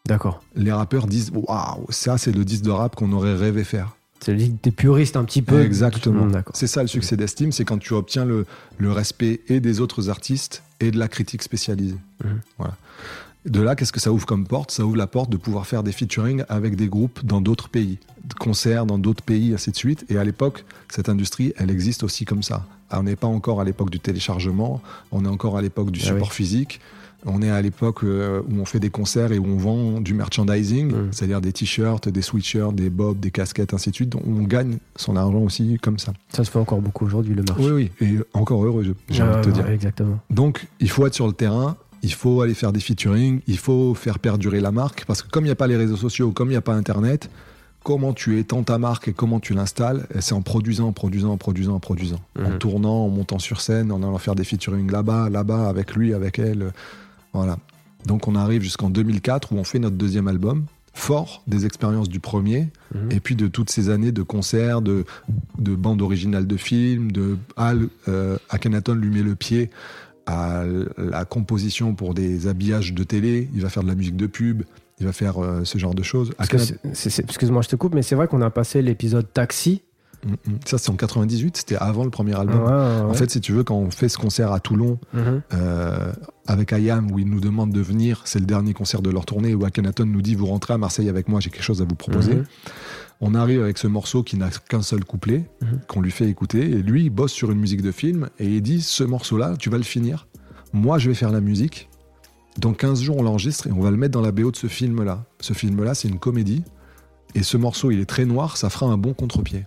D'accord. 0.05 0.41
Les 0.55 0.71
rappeurs 0.71 1.07
disent 1.07 1.31
Waouh, 1.33 1.85
ça, 1.89 2.17
c'est 2.17 2.31
le 2.31 2.43
disque 2.43 2.63
de 2.63 2.71
rap 2.71 2.95
qu'on 2.95 3.11
aurait 3.11 3.35
rêvé 3.35 3.63
faire. 3.63 3.95
C'est 4.19 4.31
le 4.31 4.37
dit 4.37 4.51
que 4.51 4.57
t'es 4.57 4.71
puriste 4.71 5.17
un 5.17 5.23
petit 5.23 5.41
peu. 5.41 5.61
Exactement. 5.61 6.25
D'accord. 6.27 6.55
C'est 6.55 6.67
ça 6.67 6.81
le 6.81 6.87
succès 6.87 7.17
d'estime, 7.17 7.51
c'est 7.51 7.65
quand 7.65 7.77
tu 7.77 7.93
obtiens 7.93 8.25
le, 8.25 8.45
le 8.77 8.91
respect 8.91 9.41
et 9.47 9.59
des 9.59 9.81
autres 9.81 10.09
artistes 10.09 10.63
et 10.79 10.91
de 10.91 10.99
la 10.99 11.07
critique 11.07 11.43
spécialisée. 11.43 11.97
Mhm. 12.23 12.41
Voilà. 12.57 12.75
De 13.45 13.61
là, 13.61 13.75
qu'est-ce 13.75 13.91
que 13.93 13.99
ça 13.99 14.11
ouvre 14.11 14.25
comme 14.25 14.47
porte? 14.47 14.71
Ça 14.71 14.83
ouvre 14.85 14.95
la 14.97 15.07
porte 15.07 15.29
de 15.29 15.37
pouvoir 15.37 15.67
faire 15.67 15.83
des 15.83 15.91
featuring 15.91 16.43
avec 16.49 16.75
des 16.75 16.87
groupes 16.87 17.23
dans 17.23 17.41
d'autres 17.41 17.69
pays, 17.69 17.99
de 18.23 18.33
concerts 18.33 18.85
dans 18.87 18.97
d'autres 18.97 19.23
pays, 19.23 19.53
ainsi 19.53 19.69
de 19.71 19.75
suite. 19.75 20.03
Et 20.09 20.17
à 20.17 20.23
l'époque, 20.23 20.65
cette 20.89 21.09
industrie, 21.09 21.53
elle 21.57 21.69
existe 21.69 22.03
aussi 22.03 22.25
comme 22.25 22.41
ça. 22.43 22.65
Ah, 22.89 22.99
On 22.99 23.03
n'est 23.03 23.15
pas 23.15 23.27
encore 23.27 23.61
à 23.61 23.63
l'époque 23.63 23.91
du 23.91 23.99
téléchargement, 23.99 24.81
on 25.11 25.25
est 25.25 25.29
encore 25.29 25.57
à 25.57 25.61
l'époque 25.61 25.91
du 25.91 25.99
Ah 26.03 26.07
support 26.07 26.33
physique. 26.33 26.79
On 27.27 27.41
est 27.41 27.49
à 27.49 27.59
l'époque 27.59 28.03
euh, 28.03 28.41
où 28.47 28.59
on 28.61 28.65
fait 28.65 28.79
des 28.79 28.91
concerts 28.91 29.31
et 29.31 29.39
où 29.39 29.45
on 29.47 29.57
vend 29.57 29.99
du 29.99 30.13
merchandising, 30.13 30.91
Mhm. 30.91 31.07
c'est-à-dire 31.11 31.41
des 31.41 31.51
t-shirts, 31.53 32.07
des 32.07 32.21
sweatshirts, 32.21 32.75
des 32.75 32.91
bobs, 32.91 33.19
des 33.19 33.31
casquettes, 33.31 33.73
ainsi 33.73 33.89
de 33.89 33.95
suite. 33.95 34.09
Donc, 34.09 34.21
on 34.27 34.43
gagne 34.43 34.77
son 34.95 35.15
argent 35.15 35.39
aussi 35.39 35.79
comme 35.81 35.97
ça. 35.97 36.13
Ça 36.29 36.43
se 36.43 36.51
fait 36.51 36.59
encore 36.59 36.81
beaucoup 36.81 37.03
aujourd'hui, 37.05 37.33
le 37.33 37.41
marché. 37.41 37.63
Oui, 37.71 37.89
oui, 37.99 38.07
et 38.07 38.19
encore 38.37 38.63
heureux, 38.63 38.83
je- 38.83 38.91
j'ai 39.13 39.23
Ouais, 39.23 39.29
envie 39.29 39.37
de 39.37 39.41
te 39.41 39.47
ouais, 39.47 39.53
dire. 39.63 39.69
Exactement. 39.69 40.19
Donc, 40.29 40.67
il 40.79 40.89
faut 40.89 41.07
être 41.07 41.15
sur 41.15 41.25
le 41.25 41.33
terrain, 41.33 41.75
il 42.05 42.13
faut 42.13 42.41
aller 42.41 42.53
faire 42.53 42.71
des 42.71 42.79
featuring, 42.79 43.41
il 43.47 43.57
faut 43.57 43.95
faire 43.95 44.19
perdurer 44.19 44.59
la 44.61 44.71
marque, 44.71 45.05
parce 45.05 45.21
que 45.23 45.29
comme 45.29 45.43
il 45.45 45.47
n'y 45.47 45.51
a 45.51 45.55
pas 45.63 45.67
les 45.67 45.75
réseaux 45.75 45.97
sociaux, 45.97 46.31
comme 46.31 46.49
il 46.49 46.51
n'y 46.51 46.57
a 46.57 46.61
pas 46.61 46.75
Internet, 46.75 47.29
comment 47.83 48.13
tu 48.13 48.37
étends 48.39 48.63
ta 48.63 48.77
marque 48.77 49.07
et 49.09 49.13
comment 49.13 49.39
tu 49.39 49.53
l'installes, 49.53 50.05
eh, 50.13 50.21
c'est 50.21 50.33
en 50.33 50.41
produisant, 50.41 50.87
en 50.87 50.91
produisant, 50.91 51.31
en 51.31 51.37
produisant, 51.37 51.73
en 51.75 51.79
produisant. 51.79 52.21
En 52.39 52.49
Mhm. 52.51 52.57
tournant, 52.59 53.05
en 53.05 53.09
montant 53.09 53.39
sur 53.39 53.59
scène, 53.59 53.91
en 53.91 54.01
allant 54.03 54.17
faire 54.19 54.35
des 54.35 54.43
featuring 54.43 54.89
là-bas, 54.91 55.29
là-bas, 55.29 55.67
avec 55.67 55.95
lui, 55.95 56.13
avec 56.13 56.37
elle. 56.39 56.61
euh, 56.63 56.69
Voilà. 57.33 57.57
Donc, 58.05 58.27
on 58.27 58.35
arrive 58.35 58.61
jusqu'en 58.61 58.89
2004 58.89 59.51
où 59.51 59.57
on 59.57 59.63
fait 59.65 59.79
notre 59.79 59.95
deuxième 59.97 60.27
album, 60.27 60.65
fort 60.93 61.43
des 61.47 61.65
expériences 61.65 62.07
du 62.07 62.19
premier, 62.21 62.69
Mhm. 62.93 63.11
et 63.11 63.19
puis 63.19 63.35
de 63.35 63.47
toutes 63.47 63.69
ces 63.69 63.89
années 63.89 64.11
de 64.13 64.21
concerts, 64.23 64.81
de, 64.81 65.05
de 65.59 65.75
bandes 65.75 66.01
originales 66.01 66.47
de 66.47 66.55
films, 66.57 67.11
de 67.11 67.37
Al 67.57 67.87
euh, 68.07 68.37
Akhenaton 68.49 68.93
lui 68.95 69.09
met 69.09 69.21
le 69.23 69.35
pied 69.35 69.69
à 70.25 70.63
la 70.97 71.25
composition 71.25 71.93
pour 71.95 72.13
des 72.13 72.47
habillages 72.47 72.93
de 72.93 73.03
télé, 73.03 73.49
il 73.53 73.61
va 73.61 73.69
faire 73.69 73.83
de 73.83 73.87
la 73.87 73.95
musique 73.95 74.15
de 74.17 74.27
pub, 74.27 74.63
il 74.99 75.05
va 75.05 75.13
faire 75.13 75.43
euh, 75.43 75.63
ce 75.63 75.77
genre 75.77 75.93
de 75.93 76.03
choses. 76.03 76.31
Excuse-moi, 76.39 77.61
je 77.61 77.69
te 77.69 77.75
coupe, 77.75 77.93
mais 77.93 78.01
c'est 78.01 78.15
vrai 78.15 78.27
qu'on 78.27 78.41
a 78.41 78.49
passé 78.49 78.81
l'épisode 78.81 79.31
Taxi. 79.31 79.81
Mm, 80.25 80.31
mm. 80.31 80.57
ça 80.65 80.77
c'est 80.79 80.89
en 80.89 80.95
98, 80.95 81.57
c'était 81.57 81.75
avant 81.75 82.03
le 82.03 82.09
premier 82.09 82.33
album. 82.35 82.59
Ouais, 82.63 82.69
ouais, 82.71 83.01
En 83.01 83.09
ouais. 83.09 83.15
fait, 83.17 83.29
si 83.29 83.41
tu 83.41 83.51
veux, 83.51 83.63
quand 83.63 83.75
on 83.75 83.91
fait 83.91 84.09
ce 84.09 84.17
concert 84.17 84.51
à 84.51 84.59
Toulon 84.59 84.97
Mhm. 85.13 85.41
euh, 85.53 86.11
avec 86.47 86.73
Ayam, 86.73 87.11
où 87.11 87.19
ils 87.19 87.29
nous 87.29 87.39
demandent 87.41 87.73
de 87.73 87.81
venir, 87.81 88.21
c'est 88.25 88.39
le 88.39 88.45
dernier 88.45 88.73
concert 88.73 89.01
de 89.03 89.11
leur 89.11 89.25
tournée, 89.25 89.53
où 89.53 89.65
Akhenaton 89.65 90.05
nous 90.05 90.21
dit 90.23 90.33
Vous 90.33 90.47
rentrez 90.47 90.73
à 90.73 90.77
Marseille 90.79 91.09
avec 91.09 91.27
moi, 91.27 91.39
j'ai 91.41 91.49
quelque 91.51 91.63
chose 91.63 91.81
à 91.81 91.85
vous 91.85 91.95
proposer. 91.95 92.35
Mhm. 92.35 92.45
On 93.21 93.33
arrive 93.33 93.61
avec 93.63 93.77
ce 93.77 93.87
morceau 93.87 94.23
qui 94.23 94.37
n'a 94.37 94.49
qu'un 94.49 94.81
seul 94.81 95.03
couplet, 95.05 95.49
Mhm. 95.61 95.79
qu'on 95.87 96.01
lui 96.01 96.11
fait 96.11 96.27
écouter, 96.29 96.59
et 96.69 96.75
lui, 96.81 97.05
il 97.05 97.09
bosse 97.09 97.31
sur 97.31 97.51
une 97.51 97.59
musique 97.59 97.81
de 97.81 97.91
film, 97.91 98.29
et 98.39 98.45
il 98.47 98.61
dit 98.61 98.81
Ce 98.81 99.03
morceau-là, 99.03 99.55
tu 99.57 99.69
vas 99.69 99.77
le 99.77 99.83
finir. 99.83 100.27
Moi, 100.73 100.97
je 100.99 101.09
vais 101.09 101.15
faire 101.15 101.31
la 101.31 101.41
musique. 101.41 101.89
Dans 102.57 102.73
15 102.73 103.01
jours, 103.01 103.17
on 103.17 103.23
l'enregistre 103.23 103.67
et 103.67 103.71
on 103.71 103.79
va 103.81 103.91
le 103.91 103.97
mettre 103.97 104.11
dans 104.13 104.21
la 104.21 104.31
BO 104.31 104.51
de 104.51 104.55
ce 104.55 104.67
film-là. 104.67 105.25
Ce 105.41 105.53
film-là, 105.53 105.93
c'est 105.95 106.07
une 106.07 106.19
comédie. 106.19 106.63
Et 107.33 107.43
ce 107.43 107.57
morceau, 107.57 107.91
il 107.91 107.99
est 107.99 108.05
très 108.05 108.25
noir, 108.25 108.55
ça 108.57 108.69
fera 108.69 108.85
un 108.85 108.97
bon 108.97 109.13
contre-pied. 109.13 109.65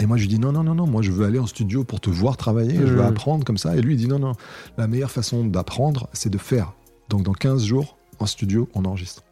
Et 0.00 0.06
moi, 0.06 0.16
je 0.16 0.22
lui 0.22 0.28
dis 0.28 0.38
non, 0.38 0.50
non, 0.52 0.64
non, 0.64 0.74
non, 0.74 0.86
moi, 0.86 1.02
je 1.02 1.12
veux 1.12 1.26
aller 1.26 1.38
en 1.38 1.46
studio 1.46 1.84
pour 1.84 2.00
te 2.00 2.10
voir 2.10 2.36
travailler, 2.36 2.74
je 2.74 2.84
veux 2.94 3.02
Mhm. 3.02 3.06
apprendre 3.08 3.44
comme 3.44 3.58
ça. 3.58 3.76
Et 3.76 3.82
lui, 3.82 3.94
il 3.94 3.96
dit 3.98 4.08
non, 4.08 4.18
non, 4.18 4.32
la 4.78 4.86
meilleure 4.88 5.10
façon 5.10 5.44
d'apprendre, 5.44 6.08
c'est 6.12 6.30
de 6.30 6.38
faire. 6.38 6.72
Donc, 7.08 7.22
dans 7.22 7.34
15 7.34 7.64
jours, 7.64 7.98
en 8.18 8.26
studio, 8.26 8.68
on 8.74 8.84
enregistre. 8.84 9.22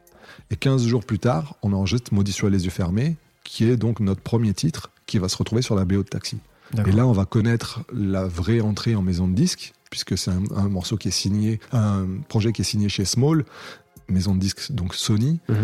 Et 0.50 0.56
15 0.56 0.86
jours 0.86 1.04
plus 1.04 1.18
tard, 1.18 1.56
on 1.62 1.72
enregistre 1.72 2.12
Maudit 2.14 2.32
soit 2.32 2.50
les 2.50 2.64
yeux 2.64 2.70
fermés, 2.70 3.16
qui 3.44 3.64
est 3.64 3.76
donc 3.76 4.00
notre 4.00 4.20
premier 4.20 4.54
titre, 4.54 4.90
qui 5.06 5.18
va 5.18 5.28
se 5.28 5.36
retrouver 5.36 5.62
sur 5.62 5.74
la 5.74 5.84
BO 5.84 5.98
de 6.02 6.08
Taxi. 6.08 6.38
Et 6.86 6.92
là, 6.92 7.06
on 7.06 7.12
va 7.12 7.24
connaître 7.24 7.80
la 7.92 8.26
vraie 8.26 8.60
entrée 8.60 8.94
en 8.94 9.00
maison 9.02 9.26
de 9.26 9.34
disque, 9.34 9.72
puisque 9.90 10.18
c'est 10.18 10.30
un, 10.30 10.42
un 10.54 10.68
morceau 10.68 10.96
qui 10.98 11.08
est 11.08 11.12
signé, 11.12 11.60
un 11.72 12.06
projet 12.28 12.52
qui 12.52 12.60
est 12.60 12.64
signé 12.64 12.88
chez 12.90 13.04
Small, 13.06 13.44
maison 14.08 14.34
de 14.34 14.40
disque 14.40 14.72
donc 14.72 14.94
Sony, 14.94 15.40
Mhm. 15.48 15.56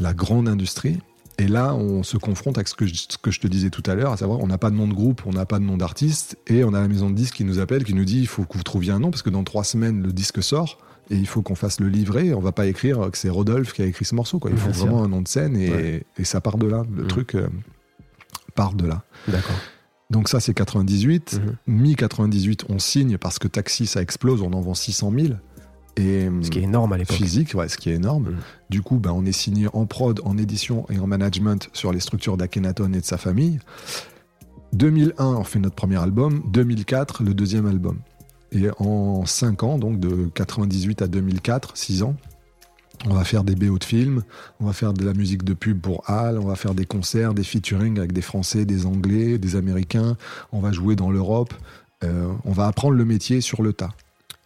la 0.00 0.14
grande 0.14 0.48
industrie. 0.48 0.98
Et 1.40 1.46
là, 1.46 1.74
on 1.74 2.02
se 2.02 2.16
confronte 2.16 2.58
avec 2.58 2.66
ce 2.66 2.74
que 2.74 2.86
je, 2.86 2.94
ce 2.94 3.16
que 3.16 3.30
je 3.30 3.38
te 3.40 3.46
disais 3.46 3.70
tout 3.70 3.82
à 3.86 3.94
l'heure, 3.94 4.10
à 4.12 4.16
savoir, 4.16 4.40
on 4.40 4.48
n'a 4.48 4.58
pas 4.58 4.70
de 4.70 4.76
nom 4.76 4.88
de 4.88 4.94
groupe, 4.94 5.22
on 5.24 5.30
n'a 5.32 5.46
pas 5.46 5.60
de 5.60 5.64
nom 5.64 5.76
d'artiste, 5.76 6.36
et 6.48 6.64
on 6.64 6.74
a 6.74 6.80
la 6.80 6.88
maison 6.88 7.10
de 7.10 7.14
disque 7.14 7.34
qui 7.36 7.44
nous 7.44 7.60
appelle, 7.60 7.84
qui 7.84 7.94
nous 7.94 8.04
dit, 8.04 8.18
il 8.18 8.26
faut 8.26 8.44
que 8.44 8.56
vous 8.56 8.64
trouviez 8.64 8.90
un 8.92 8.98
nom, 8.98 9.10
parce 9.12 9.22
que 9.22 9.30
dans 9.30 9.44
trois 9.44 9.62
semaines, 9.62 10.02
le 10.02 10.12
disque 10.12 10.42
sort, 10.42 10.78
et 11.10 11.16
il 11.16 11.26
faut 11.28 11.40
qu'on 11.42 11.54
fasse 11.54 11.78
le 11.80 11.88
livret. 11.88 12.34
On 12.34 12.40
va 12.40 12.50
pas 12.52 12.66
écrire 12.66 13.08
que 13.12 13.16
c'est 13.16 13.28
Rodolphe 13.30 13.72
qui 13.72 13.82
a 13.82 13.86
écrit 13.86 14.04
ce 14.04 14.14
morceau. 14.16 14.40
Quoi. 14.40 14.50
Il 14.50 14.56
faut 14.58 14.70
vraiment 14.70 15.04
un 15.04 15.08
nom 15.08 15.22
de 15.22 15.28
scène, 15.28 15.56
et, 15.56 15.70
Ouais. 15.70 16.02
et 16.18 16.24
ça 16.24 16.40
part 16.40 16.58
de 16.58 16.66
là. 16.66 16.82
Le 16.94 17.02
Mhm. 17.02 17.08
truc 17.08 17.34
euh, 17.36 17.48
part 18.56 18.74
de 18.74 18.86
là. 18.86 19.04
D'accord. 19.28 19.56
Donc 20.10 20.28
ça, 20.28 20.40
c'est 20.40 20.54
98. 20.54 21.40
Mhm. 21.66 21.82
Mi-98, 21.82 22.64
on 22.68 22.78
signe 22.80 23.16
parce 23.16 23.38
que 23.38 23.46
Taxi, 23.46 23.86
ça 23.86 24.02
explose, 24.02 24.42
on 24.42 24.52
en 24.54 24.60
vend 24.60 24.74
600 24.74 25.12
000. 25.16 25.34
Et 25.98 26.28
Ce 26.42 26.50
qui 26.50 26.60
est 26.60 26.62
énorme 26.62 26.92
à 26.92 26.96
l'époque. 26.96 27.16
physique, 27.16 27.54
ouais, 27.54 27.68
ce 27.68 27.76
qui 27.76 27.90
est 27.90 27.94
énorme. 27.94 28.36
Du 28.70 28.82
coup, 28.82 28.98
ben, 28.98 29.10
on 29.10 29.24
est 29.24 29.32
signé 29.32 29.66
en 29.72 29.84
prod, 29.84 30.20
en 30.24 30.38
édition 30.38 30.86
et 30.90 30.98
en 30.98 31.08
management 31.08 31.68
sur 31.72 31.92
les 31.92 32.00
structures 32.00 32.36
d'Akhenaton 32.36 32.92
et 32.92 33.00
de 33.00 33.04
sa 33.04 33.18
famille. 33.18 33.58
2001, 34.74 35.24
on 35.24 35.44
fait 35.44 35.58
notre 35.58 35.74
premier 35.74 35.96
album. 35.96 36.42
2004, 36.52 37.24
le 37.24 37.34
deuxième 37.34 37.66
album. 37.66 37.98
Et 38.52 38.68
en 38.78 39.26
5 39.26 39.62
ans, 39.64 39.78
donc 39.78 39.98
de 39.98 40.30
98 40.34 41.02
à 41.02 41.08
2004, 41.08 41.76
6 41.76 42.02
ans, 42.04 42.14
on 43.06 43.14
va 43.14 43.24
faire 43.24 43.44
des 43.44 43.54
BO 43.54 43.78
de 43.78 43.84
films, 43.84 44.22
on 44.60 44.66
va 44.66 44.72
faire 44.72 44.92
de 44.92 45.04
la 45.04 45.14
musique 45.14 45.44
de 45.44 45.54
pub 45.54 45.80
pour 45.80 46.08
Al, 46.08 46.38
on 46.38 46.46
va 46.46 46.56
faire 46.56 46.74
des 46.74 46.86
concerts, 46.86 47.34
des 47.34 47.44
featuring 47.44 47.98
avec 47.98 48.12
des 48.12 48.22
Français, 48.22 48.64
des 48.64 48.86
Anglais, 48.86 49.38
des 49.38 49.56
Américains, 49.56 50.16
on 50.52 50.60
va 50.60 50.72
jouer 50.72 50.96
dans 50.96 51.10
l'Europe, 51.10 51.54
euh, 52.04 52.32
on 52.44 52.52
va 52.52 52.66
apprendre 52.66 52.94
le 52.94 53.04
métier 53.04 53.40
sur 53.40 53.62
le 53.62 53.72
tas. 53.72 53.90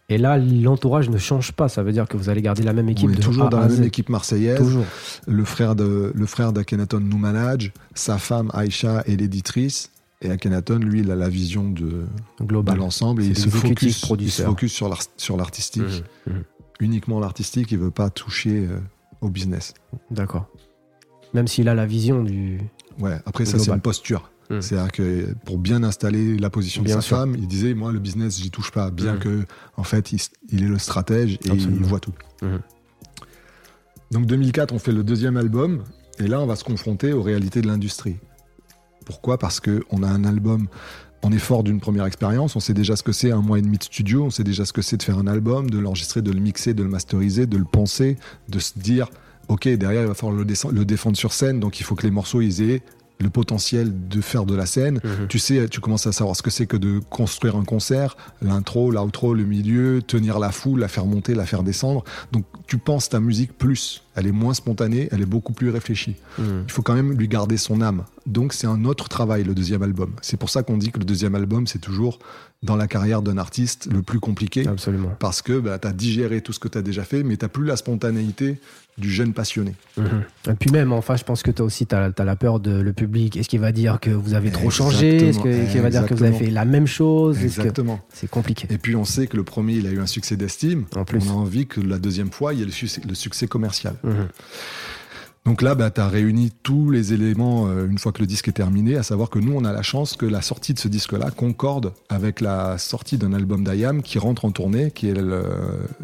Et 0.09 0.17
là, 0.17 0.37
l'entourage 0.37 1.09
ne 1.09 1.17
change 1.17 1.53
pas. 1.53 1.69
Ça 1.69 1.81
veut 1.81 1.91
dire 1.93 2.07
que 2.07 2.17
vous 2.17 2.29
allez 2.29 2.41
garder 2.41 2.61
la 2.63 2.73
même 2.73 2.89
équipe 2.89 3.09
on 3.09 3.13
est 3.13 3.15
de 3.15 3.21
toujours 3.21 3.45
A 3.45 3.49
dans 3.49 3.59
la 3.59 3.69
même 3.69 3.83
équipe 3.83 4.09
marseillaise. 4.09 4.57
Toujours. 4.57 4.85
Le 5.27 5.43
frère 5.45 5.75
de 5.75 6.11
le 6.13 6.25
frère 6.25 6.51
d'Akhenaton 6.53 6.99
nous 6.99 7.17
manage, 7.17 7.71
sa 7.95 8.17
femme 8.17 8.49
Aïcha 8.53 9.01
est 9.07 9.15
l'éditrice 9.15 9.91
et 10.21 10.29
Akhenaton 10.29 10.77
lui 10.79 10.99
il 11.01 11.11
a 11.11 11.15
la 11.15 11.29
vision 11.29 11.69
de, 11.69 11.81
de 12.39 12.45
Global. 12.45 12.77
l'ensemble 12.77 13.23
et 13.23 13.27
il 13.27 13.37
se 13.37 13.49
focus 13.49 14.05
il 14.19 14.31
se 14.31 14.41
focus 14.43 14.73
sur 14.73 14.89
l'art- 14.89 15.03
sur 15.17 15.37
l'artistique, 15.37 15.83
Mhm. 16.27 16.33
Mhm. 16.35 16.43
uniquement 16.81 17.19
l'artistique, 17.19 17.71
il 17.71 17.77
veut 17.79 17.91
pas 17.91 18.09
toucher 18.09 18.67
euh, 18.69 18.77
au 19.21 19.29
business. 19.29 19.73
D'accord. 20.11 20.47
Même 21.33 21.47
s'il 21.47 21.67
a 21.69 21.75
la 21.75 21.85
vision 21.85 22.23
du. 22.23 22.59
Ouais, 22.99 23.17
après 23.25 23.45
ça 23.45 23.53
Global. 23.53 23.65
c'est 23.65 23.71
une 23.75 23.81
posture. 23.81 24.29
Mm. 24.49 24.61
C'est-à-dire 24.61 24.91
que 24.91 25.33
pour 25.45 25.57
bien 25.57 25.83
installer 25.83 26.37
la 26.37 26.49
position 26.49 26.83
Bien 26.83 26.95
de 26.97 27.01
sa 27.01 27.07
sûr. 27.07 27.17
femme, 27.17 27.35
il 27.37 27.47
disait 27.47 27.73
moi 27.73 27.91
le 27.91 27.99
business 27.99 28.39
j'y 28.41 28.51
touche 28.51 28.71
pas, 28.71 28.91
bien 28.91 29.15
Mm. 29.15 29.19
que 29.19 29.45
en 29.77 29.83
fait 29.83 30.11
il, 30.11 30.19
il 30.49 30.63
est 30.63 30.67
le 30.67 30.77
stratège 30.79 31.33
et 31.45 31.49
Absolument. 31.51 31.77
il 31.79 31.83
voit 31.85 31.99
tout. 31.99 32.13
Mhm. 32.41 32.59
Donc 34.11 34.25
2004, 34.25 34.73
on 34.73 34.79
fait 34.79 34.91
le 34.91 35.03
deuxième 35.03 35.37
album 35.37 35.83
et 36.19 36.27
là 36.27 36.39
on 36.39 36.45
va 36.45 36.55
se 36.55 36.63
confronter 36.63 37.13
aux 37.13 37.23
réalités 37.23 37.61
de 37.61 37.67
l'industrie. 37.67 38.17
Pourquoi? 39.05 39.37
Parce 39.37 39.59
que 39.59 39.83
on 39.89 40.03
a 40.03 40.07
un 40.07 40.23
album. 40.23 40.67
On 41.25 41.31
est 41.31 41.39
fort 41.39 41.63
d'une 41.63 41.79
première 41.79 42.05
expérience, 42.05 42.57
on 42.57 42.59
sait 42.59 42.73
déjà 42.73 42.97
ce 42.97 43.03
que 43.03 43.13
c'est 43.13 43.31
un 43.31 43.41
mois 43.41 43.57
et 43.57 43.61
demi 43.61 43.77
de 43.77 43.83
studio, 43.83 44.25
on 44.25 44.29
sait 44.29 44.43
déjà 44.43 44.65
ce 44.65 44.73
que 44.73 44.81
c'est 44.81 44.97
de 44.97 45.03
faire 45.03 45.17
un 45.17 45.25
album, 45.27 45.69
de 45.69 45.79
l'enregistrer, 45.79 46.21
de 46.21 46.31
le 46.33 46.39
mixer, 46.41 46.73
de 46.73 46.83
le 46.83 46.89
masteriser, 46.89 47.45
de 47.47 47.55
le 47.55 47.63
penser, 47.63 48.17
de 48.49 48.59
se 48.59 48.77
dire, 48.77 49.07
ok, 49.47 49.69
derrière 49.69 50.01
il 50.01 50.07
va 50.09 50.15
falloir 50.15 50.37
le, 50.37 50.43
le 50.71 50.83
défendre 50.85 51.15
sur 51.15 51.31
scène, 51.31 51.61
donc 51.61 51.79
il 51.79 51.83
faut 51.83 51.95
que 51.95 52.03
les 52.03 52.11
morceaux 52.11 52.41
ils 52.41 52.61
aient 52.69 52.81
le 53.19 53.29
potentiel 53.29 53.91
de 54.07 54.21
faire 54.21 54.45
de 54.45 54.55
la 54.55 54.65
scène. 54.65 54.99
Mhm. 55.03 55.27
Tu 55.29 55.39
sais, 55.39 55.67
tu 55.69 55.79
commences 55.79 56.07
à 56.07 56.11
savoir 56.11 56.35
ce 56.35 56.41
que 56.41 56.49
c'est 56.49 56.65
que 56.65 56.77
de 56.77 56.99
construire 57.09 57.55
un 57.55 57.63
concert, 57.63 58.17
l'intro, 58.41 58.91
l'outro, 58.91 59.33
le 59.33 59.45
milieu, 59.45 60.01
tenir 60.01 60.39
la 60.39 60.51
foule, 60.51 60.81
la 60.81 60.87
faire 60.87 61.05
monter, 61.05 61.33
la 61.33 61.45
faire 61.45 61.63
descendre. 61.63 62.03
Donc 62.31 62.45
tu 62.67 62.77
penses 62.77 63.09
ta 63.09 63.19
musique 63.19 63.57
plus, 63.57 64.03
elle 64.15 64.27
est 64.27 64.31
moins 64.31 64.53
spontanée, 64.53 65.07
elle 65.11 65.21
est 65.21 65.27
beaucoup 65.27 65.53
plus 65.53 65.69
réfléchie. 65.69 66.15
Mhm. 66.37 66.63
Il 66.67 66.71
faut 66.71 66.81
quand 66.81 66.95
même 66.95 67.13
lui 67.13 67.27
garder 67.27 67.57
son 67.57 67.81
âme. 67.81 68.03
Donc 68.25 68.53
c'est 68.53 68.67
un 68.67 68.85
autre 68.85 69.09
travail, 69.09 69.43
le 69.43 69.53
deuxième 69.53 69.83
album. 69.83 70.13
C'est 70.21 70.37
pour 70.37 70.49
ça 70.49 70.63
qu'on 70.63 70.77
dit 70.77 70.91
que 70.91 70.99
le 70.99 71.05
deuxième 71.05 71.35
album, 71.35 71.67
c'est 71.67 71.79
toujours, 71.79 72.19
dans 72.61 72.75
la 72.75 72.87
carrière 72.87 73.21
d'un 73.21 73.37
artiste, 73.37 73.89
le 73.91 74.01
plus 74.01 74.19
compliqué. 74.19 74.67
Absolument. 74.67 75.11
Parce 75.19 75.41
que 75.41 75.59
bah, 75.59 75.77
tu 75.79 75.87
as 75.87 75.93
digéré 75.93 76.41
tout 76.41 76.53
ce 76.53 76.59
que 76.59 76.67
tu 76.67 76.77
as 76.77 76.81
déjà 76.81 77.03
fait, 77.03 77.23
mais 77.23 77.37
tu 77.37 77.47
plus 77.47 77.65
la 77.65 77.75
spontanéité 77.75 78.59
du 78.97 79.11
jeune 79.11 79.33
passionné. 79.33 79.73
Mhm. 79.97 80.23
Et 80.49 80.53
puis 80.53 80.69
même, 80.71 80.93
enfin, 80.93 81.15
je 81.15 81.23
pense 81.23 81.41
que 81.41 81.51
toi 81.51 81.65
aussi, 81.65 81.87
tu 81.87 81.95
as, 81.95 82.11
la 82.17 82.35
peur 82.35 82.59
de 82.59 82.71
le 82.79 82.93
public. 82.93 83.37
Est-ce 83.37 83.49
qu'il 83.49 83.59
va 83.59 83.71
dire 83.71 83.99
que 83.99 84.09
vous 84.11 84.33
avez 84.33 84.51
trop 84.51 84.69
changé? 84.69 85.29
Est-ce 85.29 85.39
qu'il 85.39 85.81
va 85.81 85.89
dire 85.89 86.05
que 86.05 86.13
vous 86.13 86.23
avez 86.23 86.37
fait 86.37 86.51
la 86.51 86.65
même 86.65 86.87
chose? 86.87 87.43
Exactement. 87.43 87.99
C'est 88.13 88.29
compliqué. 88.29 88.67
Et 88.69 88.77
puis 88.77 88.95
on 88.95 89.05
sait 89.05 89.27
que 89.27 89.37
le 89.37 89.43
premier, 89.43 89.73
il 89.73 89.87
a 89.87 89.91
eu 89.91 89.99
un 89.99 90.07
succès 90.07 90.35
d'estime. 90.35 90.85
En 90.95 91.05
plus. 91.05 91.19
On 91.27 91.31
a 91.31 91.33
envie 91.33 91.67
que 91.67 91.81
la 91.81 91.97
deuxième 91.97 92.31
fois, 92.31 92.53
il 92.53 92.59
y 92.59 92.61
ait 92.61 92.65
le, 92.65 92.71
succès- 92.71 93.01
le 93.07 93.15
succès 93.15 93.47
commercial. 93.47 93.95
Mhm. 94.03 94.27
Donc 95.45 95.61
là, 95.61 95.75
bah, 95.75 95.91
tu 95.91 95.99
as 95.99 96.07
réuni 96.07 96.51
tous 96.63 96.89
les 96.89 97.11
éléments 97.11 97.67
euh, 97.67 97.85
une 97.85 97.97
fois 97.97 98.13
que 98.13 98.21
le 98.21 98.25
disque 98.27 98.47
est 98.47 98.53
terminé, 98.53 98.95
à 98.95 99.03
savoir 99.03 99.29
que 99.29 99.39
nous, 99.39 99.51
on 99.53 99.65
a 99.65 99.73
la 99.73 99.81
chance 99.81 100.15
que 100.15 100.25
la 100.25 100.41
sortie 100.41 100.73
de 100.73 100.79
ce 100.79 100.87
disque-là 100.87 101.31
concorde 101.31 101.91
avec 102.07 102.39
la 102.39 102.77
sortie 102.77 103.17
d'un 103.17 103.33
album 103.33 103.65
d'IAM 103.65 104.01
qui 104.03 104.19
rentre 104.19 104.45
en 104.45 104.51
tournée, 104.51 104.91
qui 104.91 105.09
est 105.09 105.13
le- 105.13 105.43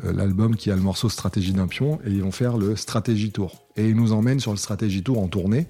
l'album 0.04 0.58
qui 0.58 0.72
a 0.72 0.76
le 0.76 0.82
morceau 0.82 1.08
Stratégie 1.08 1.54
d'un 1.54 1.68
pion, 1.68 2.00
et 2.06 2.10
ils 2.12 2.22
vont 2.22 2.34
faire 2.34 2.58
le 2.58 2.76
Stratégie 2.76 3.32
Tour. 3.32 3.64
Et 3.78 3.88
ils 3.88 3.96
nous 3.96 4.12
emmènent 4.12 4.42
sur 4.42 4.52
le 4.52 4.58
Stratégie 4.58 5.04
Tour 5.04 5.20
en 5.20 5.30
tournée, 5.30 5.68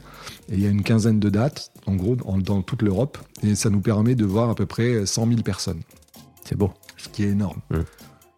et 0.50 0.56
il 0.56 0.62
y 0.62 0.66
a 0.66 0.70
une 0.70 0.82
quinzaine 0.82 1.20
de 1.20 1.30
dates, 1.30 1.70
en 1.86 1.94
gros, 1.94 2.18
en- 2.26 2.40
dans 2.40 2.64
toute 2.64 2.82
l'Europe, 2.82 3.20
et 3.44 3.54
ça 3.54 3.70
nous 3.70 3.82
permet 3.82 4.16
de 4.16 4.26
voir 4.26 4.50
à 4.50 4.56
peu 4.56 4.66
près 4.66 5.06
100 5.06 5.28
000 5.28 5.44
personnes, 5.44 5.82
C'est 6.44 6.58
beau. 6.58 6.72
ce 6.98 7.08
qui 7.10 7.22
est 7.24 7.30
énorme. 7.30 7.60
Mm. 7.70 7.76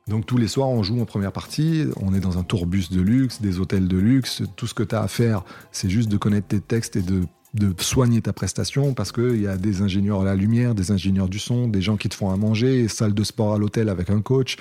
Donc 0.07 0.25
tous 0.25 0.37
les 0.37 0.47
soirs, 0.47 0.69
on 0.69 0.83
joue 0.83 0.99
en 0.99 1.05
première 1.05 1.31
partie, 1.31 1.85
on 2.01 2.13
est 2.13 2.19
dans 2.19 2.37
un 2.37 2.43
tourbus 2.43 2.89
de 2.91 3.01
luxe, 3.01 3.41
des 3.41 3.59
hôtels 3.59 3.87
de 3.87 3.97
luxe, 3.97 4.41
tout 4.55 4.67
ce 4.67 4.73
que 4.73 4.83
tu 4.83 4.95
as 4.95 5.01
à 5.01 5.07
faire, 5.07 5.43
c'est 5.71 5.89
juste 5.89 6.09
de 6.09 6.17
connaître 6.17 6.47
tes 6.47 6.59
textes 6.59 6.95
et 6.95 7.01
de, 7.01 7.21
de 7.53 7.73
soigner 7.81 8.21
ta 8.21 8.33
prestation 8.33 8.93
parce 8.93 9.11
qu'il 9.11 9.41
y 9.41 9.47
a 9.47 9.57
des 9.57 9.81
ingénieurs 9.81 10.21
à 10.21 10.25
la 10.25 10.35
lumière, 10.35 10.73
des 10.75 10.91
ingénieurs 10.91 11.29
du 11.29 11.39
son, 11.39 11.67
des 11.67 11.81
gens 11.81 11.97
qui 11.97 12.09
te 12.09 12.15
font 12.15 12.31
à 12.31 12.35
manger, 12.35 12.87
salle 12.87 13.13
de 13.13 13.23
sport 13.23 13.53
à 13.53 13.57
l'hôtel 13.57 13.89
avec 13.89 14.09
un 14.09 14.21
coach. 14.21 14.57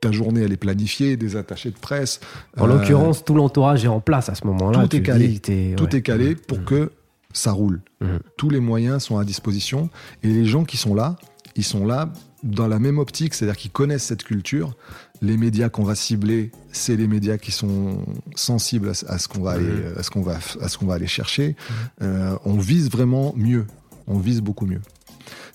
Ta 0.00 0.12
journée, 0.12 0.42
elle 0.42 0.52
est 0.52 0.56
planifiée, 0.58 1.16
des 1.16 1.36
attachés 1.36 1.70
de 1.70 1.76
presse. 1.78 2.20
En 2.58 2.64
Euh, 2.68 2.74
l'occurrence, 2.78 3.24
tout 3.24 3.34
l'entourage 3.34 3.84
est 3.84 3.88
en 3.88 4.00
place 4.00 4.28
à 4.28 4.34
ce 4.34 4.46
moment-là. 4.46 4.86
tout 4.86 4.96
est 4.96 5.02
calé. 5.02 5.28
dis, 5.28 5.74
tout 5.76 5.84
ouais. 5.84 5.96
est 5.96 6.02
calé 6.02 6.28
Mhm. 6.30 6.36
pour 6.46 6.64
que 6.64 6.92
ça 7.32 7.50
roule. 7.52 7.80
Mhm. 8.00 8.20
Tous 8.36 8.50
les 8.50 8.60
moyens 8.60 9.02
sont 9.02 9.18
à 9.18 9.24
disposition 9.24 9.90
et 10.22 10.28
les 10.28 10.44
gens 10.44 10.64
qui 10.64 10.76
sont 10.76 10.94
là, 10.94 11.16
ils 11.56 11.64
sont 11.64 11.86
là 11.86 12.12
dans 12.46 12.68
la 12.68 12.78
même 12.78 12.98
optique, 12.98 13.34
c'est-à-dire 13.34 13.56
qu'ils 13.56 13.70
connaissent 13.70 14.04
cette 14.04 14.22
culture. 14.24 14.76
Les 15.22 15.36
médias 15.36 15.68
qu'on 15.68 15.84
va 15.84 15.94
cibler, 15.94 16.50
c'est 16.72 16.96
les 16.96 17.06
médias 17.06 17.38
qui 17.38 17.50
sont 17.52 18.04
sensibles 18.34 18.90
à, 19.08 19.18
ce- 19.18 19.28
qu'on 19.28 19.40
va 19.42 19.52
aller, 19.52 19.82
à 19.96 20.02
ce 20.02 20.10
qu'on 20.10 20.22
va, 20.22 20.38
à 20.60 20.68
ce 20.68 20.78
qu'on 20.78 20.86
va 20.86 20.94
aller 20.94 21.06
chercher. 21.06 21.56
Euh, 22.02 22.36
on 22.44 22.58
vise 22.58 22.90
vraiment 22.90 23.32
mieux. 23.36 23.66
On 24.06 24.18
vise 24.18 24.40
beaucoup 24.40 24.66
mieux. 24.66 24.82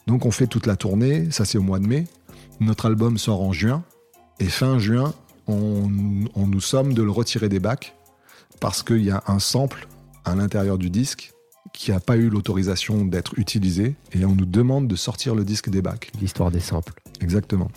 Donc 0.07 0.25
on 0.25 0.31
fait 0.31 0.47
toute 0.47 0.65
la 0.65 0.75
tournée. 0.75 1.29
Ça 1.31 1.45
c'est 1.45 1.57
au 1.57 1.63
mois 1.63 1.79
de 1.79 1.87
mai. 1.87 2.07
Notre 2.59 2.85
album 2.87 3.17
sort 3.17 3.41
en 3.41 3.53
juin 3.53 3.83
et 4.39 4.45
fin 4.45 4.77
juin, 4.79 5.13
on, 5.47 5.89
on 6.35 6.47
nous 6.47 6.61
somme 6.61 6.93
de 6.93 7.01
le 7.03 7.11
retirer 7.11 7.49
des 7.49 7.59
bacs 7.59 7.95
parce 8.59 8.83
qu'il 8.83 9.03
y 9.03 9.11
a 9.11 9.23
un 9.27 9.39
sample 9.39 9.87
à 10.25 10.35
l'intérieur 10.35 10.77
du 10.77 10.89
disque 10.89 11.33
qui 11.73 11.91
n'a 11.91 11.99
pas 11.99 12.17
eu 12.17 12.29
l'autorisation 12.29 13.05
d'être 13.05 13.37
utilisé 13.39 13.95
et 14.13 14.25
on 14.25 14.35
nous 14.35 14.45
demande 14.45 14.87
de 14.87 14.95
sortir 14.95 15.35
le 15.35 15.43
disque 15.43 15.69
des 15.69 15.81
bacs. 15.81 16.11
L'histoire 16.21 16.51
des 16.51 16.59
samples. 16.59 16.93
Exactement. 17.21 17.69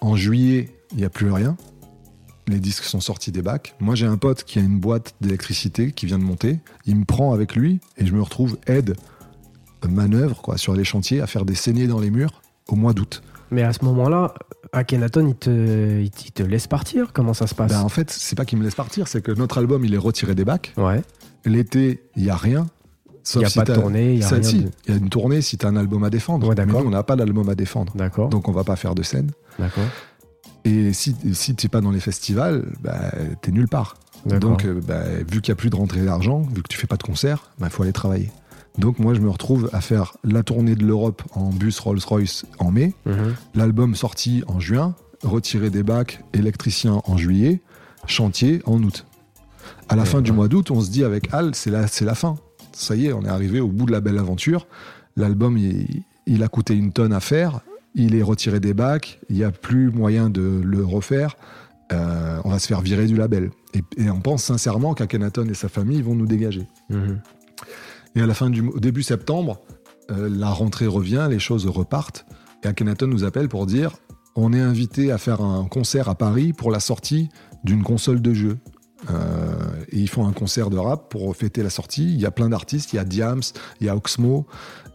En 0.00 0.16
juillet, 0.16 0.70
il 0.92 0.98
n'y 0.98 1.04
a 1.04 1.10
plus 1.10 1.30
rien. 1.30 1.56
Les 2.46 2.60
disques 2.60 2.84
sont 2.84 3.00
sortis 3.00 3.30
des 3.30 3.42
bacs. 3.42 3.74
Moi, 3.78 3.94
j'ai 3.94 4.06
un 4.06 4.16
pote 4.16 4.44
qui 4.44 4.58
a 4.58 4.62
une 4.62 4.78
boîte 4.78 5.14
d'électricité 5.20 5.92
qui 5.92 6.06
vient 6.06 6.18
de 6.18 6.24
monter. 6.24 6.60
Il 6.86 6.96
me 6.96 7.04
prend 7.04 7.34
avec 7.34 7.54
lui 7.54 7.80
et 7.98 8.06
je 8.06 8.14
me 8.14 8.22
retrouve 8.22 8.58
aide, 8.66 8.96
manœuvre 9.86 10.40
quoi, 10.40 10.56
sur 10.56 10.74
les 10.74 10.84
chantiers 10.84 11.20
à 11.20 11.26
faire 11.26 11.44
des 11.44 11.54
saignées 11.54 11.86
dans 11.86 12.00
les 12.00 12.10
murs 12.10 12.40
au 12.68 12.76
mois 12.76 12.94
d'août. 12.94 13.22
Mais 13.50 13.62
à 13.62 13.72
ce 13.72 13.84
moment-là, 13.84 14.34
Akhenaton, 14.72 15.28
il 15.28 15.34
te, 15.34 16.00
il 16.00 16.10
te- 16.10 16.42
laisse 16.42 16.66
partir? 16.66 17.12
Comment 17.12 17.32
ça 17.34 17.46
se 17.46 17.54
passe? 17.54 17.72
Ben, 17.72 17.80
en 17.80 17.88
fait, 17.88 18.10
c'est 18.10 18.36
pas 18.36 18.44
qu'il 18.44 18.58
me 18.58 18.64
laisse 18.64 18.74
partir, 18.74 19.08
c'est 19.08 19.22
que 19.22 19.32
notre 19.32 19.58
album, 19.58 19.84
il 19.84 19.94
est 19.94 19.98
retiré 19.98 20.34
des 20.34 20.44
bacs. 20.44 20.74
Ouais. 20.76 21.02
L'été, 21.44 22.02
il 22.16 22.24
n'y 22.24 22.30
a 22.30 22.36
rien. 22.36 22.66
Il 23.06 23.12
Sauf 23.24 23.40
n'y 23.40 23.46
a 23.46 23.48
si 23.50 23.58
pas 23.58 23.64
de 23.64 23.74
tournée, 23.74 24.12
il 24.14 24.18
n'y 24.20 24.24
a 24.24 24.28
rien. 24.28 24.42
si, 24.42 24.58
de- 24.60 24.70
il 24.86 24.90
y 24.90 24.94
a 24.94 24.98
une 24.98 25.08
tournée 25.10 25.42
si 25.42 25.58
tu 25.58 25.66
as 25.66 25.68
un 25.68 25.76
album 25.76 26.02
à 26.04 26.10
défendre. 26.10 26.46
Ouais, 26.48 26.54
Mais 26.56 26.64
d'accord. 26.66 26.80
nous, 26.82 26.86
on 26.88 26.90
n'a 26.90 27.02
pas 27.02 27.14
d'album 27.16 27.48
à 27.50 27.54
défendre. 27.54 27.92
D'accord. 27.94 28.28
Donc, 28.30 28.48
on 28.48 28.52
va 28.52 28.64
pas 28.64 28.76
faire 28.76 28.94
de 28.94 29.02
scène. 29.02 29.30
D'accord. 29.58 29.84
Et 30.64 30.92
si, 30.92 31.14
si 31.32 31.54
tu 31.54 31.66
n'es 31.66 31.68
pas 31.70 31.80
dans 31.80 31.90
les 31.90 32.00
festivals, 32.00 32.64
bah, 32.80 33.12
tu 33.42 33.50
es 33.50 33.52
nulle 33.52 33.68
part. 33.68 33.96
Donc, 34.26 34.64
euh, 34.64 34.80
bah, 34.86 35.02
vu 35.30 35.40
qu'il 35.40 35.52
n'y 35.52 35.52
a 35.52 35.56
plus 35.56 35.70
de 35.70 35.76
rentrée 35.76 36.04
d'argent, 36.04 36.40
vu 36.54 36.62
que 36.62 36.68
tu 36.68 36.76
fais 36.78 36.86
pas 36.86 36.96
de 36.96 37.02
concert, 37.02 37.50
il 37.60 37.68
faut 37.70 37.82
aller 37.82 37.92
travailler. 37.92 38.30
Donc, 38.78 38.98
moi, 38.98 39.12
je 39.14 39.20
me 39.20 39.28
retrouve 39.30 39.68
à 39.72 39.80
faire 39.80 40.16
la 40.24 40.42
tournée 40.42 40.74
de 40.74 40.84
l'Europe 40.84 41.22
en 41.34 41.50
bus 41.50 41.78
Rolls-Royce 41.80 42.44
en 42.58 42.70
mai, 42.70 42.94
Mhm. 43.06 43.34
l'album 43.54 43.94
sorti 43.94 44.42
en 44.46 44.58
juin, 44.60 44.94
retiré 45.22 45.68
des 45.70 45.82
bacs, 45.82 46.22
électricien 46.32 47.00
en 47.04 47.16
juillet, 47.16 47.60
chantier 48.06 48.62
en 48.66 48.82
août. 48.82 49.04
À 49.88 49.96
la 49.96 50.02
Ouais, 50.02 50.08
fin 50.08 50.20
du 50.20 50.32
mois 50.32 50.48
d'août, 50.48 50.70
on 50.70 50.80
se 50.80 50.90
dit 50.90 51.04
avec 51.04 51.32
Al, 51.32 51.54
c'est 51.54 51.70
la, 51.70 51.86
c'est 51.86 52.04
la 52.04 52.14
fin. 52.14 52.36
Ça 52.72 52.94
y 52.94 53.06
est, 53.06 53.12
on 53.12 53.22
est 53.24 53.28
arrivé 53.28 53.60
au 53.60 53.68
bout 53.68 53.86
de 53.86 53.92
la 53.92 54.00
belle 54.00 54.18
aventure. 54.18 54.66
L'album, 55.16 55.56
il, 55.58 56.02
il 56.26 56.42
a 56.42 56.48
coûté 56.48 56.74
une 56.74 56.92
tonne 56.92 57.12
à 57.12 57.20
faire. 57.20 57.60
Il 57.94 58.14
est 58.14 58.22
retiré 58.22 58.60
des 58.60 58.74
bacs. 58.74 59.18
Il 59.28 59.36
n'y 59.36 59.44
a 59.44 59.50
plus 59.50 59.90
moyen 59.90 60.30
de 60.30 60.60
le 60.64 60.84
refaire. 60.84 61.36
Euh, 61.90 62.40
on 62.44 62.50
va 62.50 62.58
se 62.58 62.66
faire 62.66 62.82
virer 62.82 63.06
du 63.06 63.16
label. 63.16 63.50
Et, 63.74 63.82
et 63.96 64.10
on 64.10 64.20
pense 64.20 64.44
sincèrement 64.44 64.94
qu'Akhenaton 64.94 65.46
et 65.48 65.54
sa 65.54 65.68
famille 65.68 66.02
vont 66.02 66.14
nous 66.14 66.26
dégager. 66.26 66.68
Mhm. 66.90 67.20
Et 68.14 68.20
à 68.20 68.26
la 68.26 68.34
fin 68.34 68.50
du 68.50 68.60
au 68.62 68.78
début 68.78 69.02
septembre, 69.02 69.60
euh, 70.10 70.28
la 70.30 70.50
rentrée 70.50 70.86
revient, 70.86 71.26
les 71.30 71.38
choses 71.38 71.66
repartent. 71.66 72.26
Et 72.62 72.66
Akhenaton 72.68 73.06
nous 73.06 73.24
appelle 73.24 73.48
pour 73.48 73.66
dire 73.66 73.92
on 74.36 74.52
est 74.52 74.60
invité 74.60 75.10
à 75.10 75.18
faire 75.18 75.40
un 75.40 75.64
concert 75.66 76.08
à 76.08 76.14
Paris 76.14 76.52
pour 76.52 76.70
la 76.70 76.78
sortie 76.80 77.28
d'une 77.64 77.82
console 77.82 78.22
de 78.22 78.34
jeu. 78.34 78.58
Euh, 79.10 79.84
et 79.92 79.98
ils 79.98 80.08
font 80.08 80.26
un 80.26 80.32
concert 80.32 80.70
de 80.70 80.76
rap 80.76 81.08
pour 81.08 81.34
fêter 81.36 81.62
la 81.62 81.70
sortie. 81.70 82.04
Il 82.12 82.20
y 82.20 82.26
a 82.26 82.30
plein 82.30 82.48
d'artistes, 82.48 82.92
il 82.92 82.96
y 82.96 82.98
a 82.98 83.04
Diams, 83.04 83.42
il 83.80 83.86
y 83.86 83.90
a 83.90 83.96
Oxmo. 83.96 84.46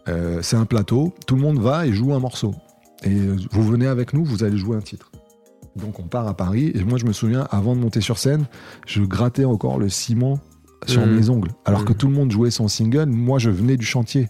Euh, 0.08 0.40
c'est 0.42 0.56
un 0.56 0.66
plateau. 0.66 1.14
Tout 1.26 1.36
le 1.36 1.40
monde 1.42 1.58
va 1.58 1.86
et 1.86 1.92
joue 1.92 2.12
un 2.12 2.18
morceau. 2.20 2.54
Et 3.02 3.14
vous 3.50 3.62
venez 3.62 3.86
avec 3.86 4.12
nous, 4.12 4.24
vous 4.24 4.44
allez 4.44 4.56
jouer 4.58 4.76
un 4.76 4.80
titre. 4.80 5.10
Donc 5.76 5.98
on 5.98 6.04
part 6.04 6.28
à 6.28 6.36
Paris. 6.36 6.70
Et 6.74 6.84
moi, 6.84 6.98
je 6.98 7.04
me 7.06 7.12
souviens, 7.12 7.46
avant 7.50 7.74
de 7.74 7.80
monter 7.80 8.00
sur 8.00 8.18
scène, 8.18 8.44
je 8.86 9.02
grattais 9.02 9.44
encore 9.44 9.78
le 9.78 9.88
ciment 9.88 10.38
sur 10.86 11.04
Mhm. 11.06 11.14
mes 11.16 11.28
ongles. 11.30 11.50
Alors 11.64 11.84
que 11.84 11.92
Mhm. 11.92 11.98
tout 11.98 12.06
le 12.08 12.12
monde 12.14 12.30
jouait 12.30 12.50
son 12.50 12.68
single, 12.68 13.06
moi, 13.06 13.38
je 13.38 13.50
venais 13.50 13.76
du 13.76 13.86
chantier. 13.86 14.28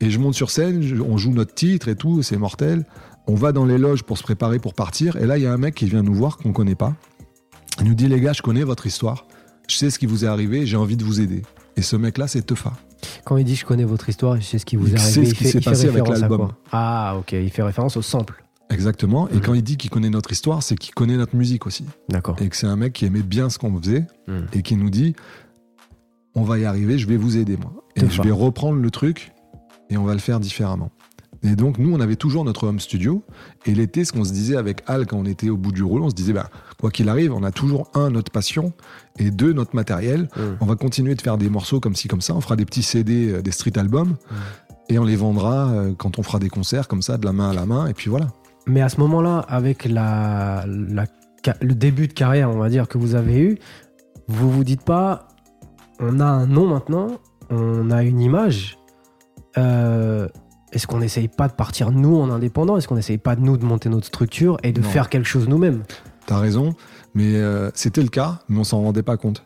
Et 0.00 0.10
je 0.10 0.18
monte 0.18 0.34
sur 0.34 0.50
scène, 0.50 0.82
on 1.08 1.16
joue 1.16 1.30
notre 1.32 1.54
titre 1.54 1.88
et 1.88 1.94
tout, 1.94 2.22
c'est 2.22 2.36
mortel. 2.36 2.84
On 3.28 3.34
va 3.36 3.52
dans 3.52 3.64
les 3.64 3.78
loges 3.78 4.02
pour 4.02 4.18
se 4.18 4.24
préparer 4.24 4.58
pour 4.58 4.74
partir. 4.74 5.14
Et 5.16 5.26
là, 5.26 5.38
il 5.38 5.44
y 5.44 5.46
a 5.46 5.52
un 5.52 5.56
mec 5.58 5.76
qui 5.76 5.84
vient 5.86 6.02
nous 6.02 6.14
voir 6.14 6.36
qu'on 6.38 6.52
connaît 6.52 6.74
pas. 6.74 6.94
Il 7.80 7.86
nous 7.88 7.94
dit 7.94 8.08
Les 8.08 8.20
gars, 8.20 8.32
je 8.32 8.42
connais 8.42 8.64
votre 8.64 8.86
histoire. 8.86 9.26
Je 9.68 9.76
sais 9.76 9.90
ce 9.90 9.98
qui 9.98 10.06
vous 10.06 10.24
est 10.24 10.28
arrivé, 10.28 10.66
j'ai 10.66 10.76
envie 10.76 10.96
de 10.96 11.04
vous 11.04 11.20
aider. 11.20 11.42
Et 11.76 11.82
ce 11.82 11.96
mec-là, 11.96 12.26
c'est 12.28 12.42
Teufa. 12.42 12.72
Quand 13.24 13.36
il 13.36 13.44
dit 13.44 13.56
je 13.56 13.64
connais 13.64 13.84
votre 13.84 14.08
histoire, 14.08 14.36
je 14.36 14.42
sais 14.42 14.58
ce 14.58 14.66
qui 14.66 14.76
vous 14.76 14.94
est 14.94 14.98
arrivé, 15.00 15.24
ce 15.26 15.34
qui 15.34 15.44
s'est 15.46 15.60
passé 15.60 15.88
avec 15.88 16.06
l'album. 16.06 16.52
Ah, 16.70 17.16
ok, 17.18 17.32
il 17.32 17.50
fait 17.50 17.62
référence 17.62 17.96
au 17.96 18.02
sample. 18.02 18.44
Exactement. 18.70 19.28
Et 19.30 19.34
Mhm. 19.34 19.40
quand 19.40 19.54
il 19.54 19.62
dit 19.62 19.76
qu'il 19.76 19.90
connaît 19.90 20.08
notre 20.10 20.32
histoire, 20.32 20.62
c'est 20.62 20.76
qu'il 20.76 20.94
connaît 20.94 21.16
notre 21.16 21.36
musique 21.36 21.66
aussi. 21.66 21.84
D'accord. 22.08 22.36
Et 22.40 22.48
que 22.48 22.56
c'est 22.56 22.66
un 22.66 22.76
mec 22.76 22.92
qui 22.92 23.04
aimait 23.06 23.22
bien 23.22 23.50
ce 23.50 23.58
qu'on 23.58 23.76
faisait 23.80 24.06
Mhm. 24.28 24.46
et 24.52 24.62
qui 24.62 24.76
nous 24.76 24.90
dit 24.90 25.14
On 26.34 26.42
va 26.44 26.58
y 26.58 26.64
arriver, 26.64 26.96
je 26.98 27.06
vais 27.06 27.18
vous 27.18 27.36
aider, 27.36 27.56
moi. 27.58 27.72
Et 27.96 28.00
Teufa. 28.00 28.14
je 28.14 28.22
vais 28.22 28.30
reprendre 28.30 28.78
le 28.78 28.90
truc 28.90 29.32
et 29.90 29.96
on 29.98 30.04
va 30.04 30.14
le 30.14 30.18
faire 30.20 30.40
différemment. 30.40 30.90
Et 31.44 31.56
donc, 31.56 31.78
nous, 31.78 31.92
on 31.92 32.00
avait 32.00 32.14
toujours 32.16 32.44
notre 32.44 32.68
home 32.68 32.78
studio. 32.78 33.24
Et 33.66 33.74
l'été, 33.74 34.04
ce 34.04 34.12
qu'on 34.12 34.22
se 34.24 34.32
disait 34.32 34.56
avec 34.56 34.82
Al 34.86 35.06
quand 35.06 35.16
on 35.18 35.24
était 35.24 35.50
au 35.50 35.56
bout 35.56 35.72
du 35.72 35.82
rouleau, 35.82 36.04
on 36.04 36.10
se 36.10 36.14
disait, 36.14 36.32
bah, 36.32 36.48
quoi 36.80 36.90
qu'il 36.90 37.08
arrive, 37.08 37.32
on 37.32 37.42
a 37.42 37.50
toujours 37.50 37.90
un, 37.94 38.10
notre 38.10 38.30
passion, 38.30 38.72
et 39.18 39.30
deux, 39.32 39.52
notre 39.52 39.74
matériel. 39.74 40.28
On 40.60 40.66
va 40.66 40.76
continuer 40.76 41.14
de 41.16 41.20
faire 41.22 41.38
des 41.38 41.50
morceaux 41.50 41.80
comme 41.80 41.96
ci, 41.96 42.06
comme 42.08 42.20
ça. 42.20 42.34
On 42.34 42.40
fera 42.40 42.54
des 42.56 42.64
petits 42.64 42.82
CD, 42.84 43.32
euh, 43.32 43.42
des 43.42 43.50
street 43.50 43.76
albums. 43.76 44.16
Et 44.88 44.98
on 44.98 45.04
les 45.04 45.16
vendra 45.16 45.70
euh, 45.70 45.92
quand 45.96 46.18
on 46.18 46.22
fera 46.22 46.38
des 46.38 46.48
concerts 46.48 46.86
comme 46.86 47.02
ça, 47.02 47.16
de 47.18 47.24
la 47.24 47.32
main 47.32 47.50
à 47.50 47.54
la 47.54 47.66
main. 47.66 47.86
Et 47.88 47.94
puis 47.94 48.08
voilà. 48.10 48.28
Mais 48.66 48.80
à 48.80 48.88
ce 48.88 49.00
moment-là, 49.00 49.38
avec 49.48 49.84
la, 49.86 50.64
la 50.68 51.06
ca- 51.44 51.56
le 51.60 51.74
début 51.74 52.06
de 52.06 52.12
carrière, 52.12 52.50
on 52.50 52.58
va 52.58 52.68
dire, 52.68 52.86
que 52.86 52.98
vous 52.98 53.14
avez 53.16 53.40
eu, 53.40 53.58
vous 54.28 54.48
vous 54.50 54.62
dites 54.62 54.82
pas, 54.84 55.26
on 55.98 56.20
a 56.20 56.24
un 56.24 56.46
nom 56.46 56.68
maintenant, 56.68 57.08
on 57.50 57.90
a 57.90 58.04
une 58.04 58.20
image. 58.20 58.78
euh, 59.58 60.28
Est-ce 60.72 60.86
qu'on 60.86 60.98
n'essaye 60.98 61.28
pas 61.28 61.48
de 61.48 61.52
partir 61.52 61.90
nous 61.90 62.16
en 62.16 62.30
indépendant? 62.30 62.76
Est-ce 62.76 62.88
qu'on 62.88 62.94
n'essaye 62.96 63.18
pas 63.18 63.36
de 63.36 63.40
nous 63.42 63.56
de 63.56 63.64
monter 63.64 63.88
notre 63.88 64.06
structure 64.06 64.56
et 64.62 64.72
de 64.72 64.80
Non. 64.80 64.88
faire 64.88 65.08
quelque 65.10 65.26
chose 65.28 65.48
nous-mêmes? 65.48 65.82
T'as 66.26 66.38
raison, 66.38 66.74
mais 67.14 67.34
euh, 67.36 67.70
c'était 67.74 68.02
le 68.02 68.08
cas, 68.08 68.40
mais 68.48 68.58
on 68.58 68.64
s'en 68.64 68.80
rendait 68.82 69.02
pas 69.02 69.16
compte. 69.16 69.44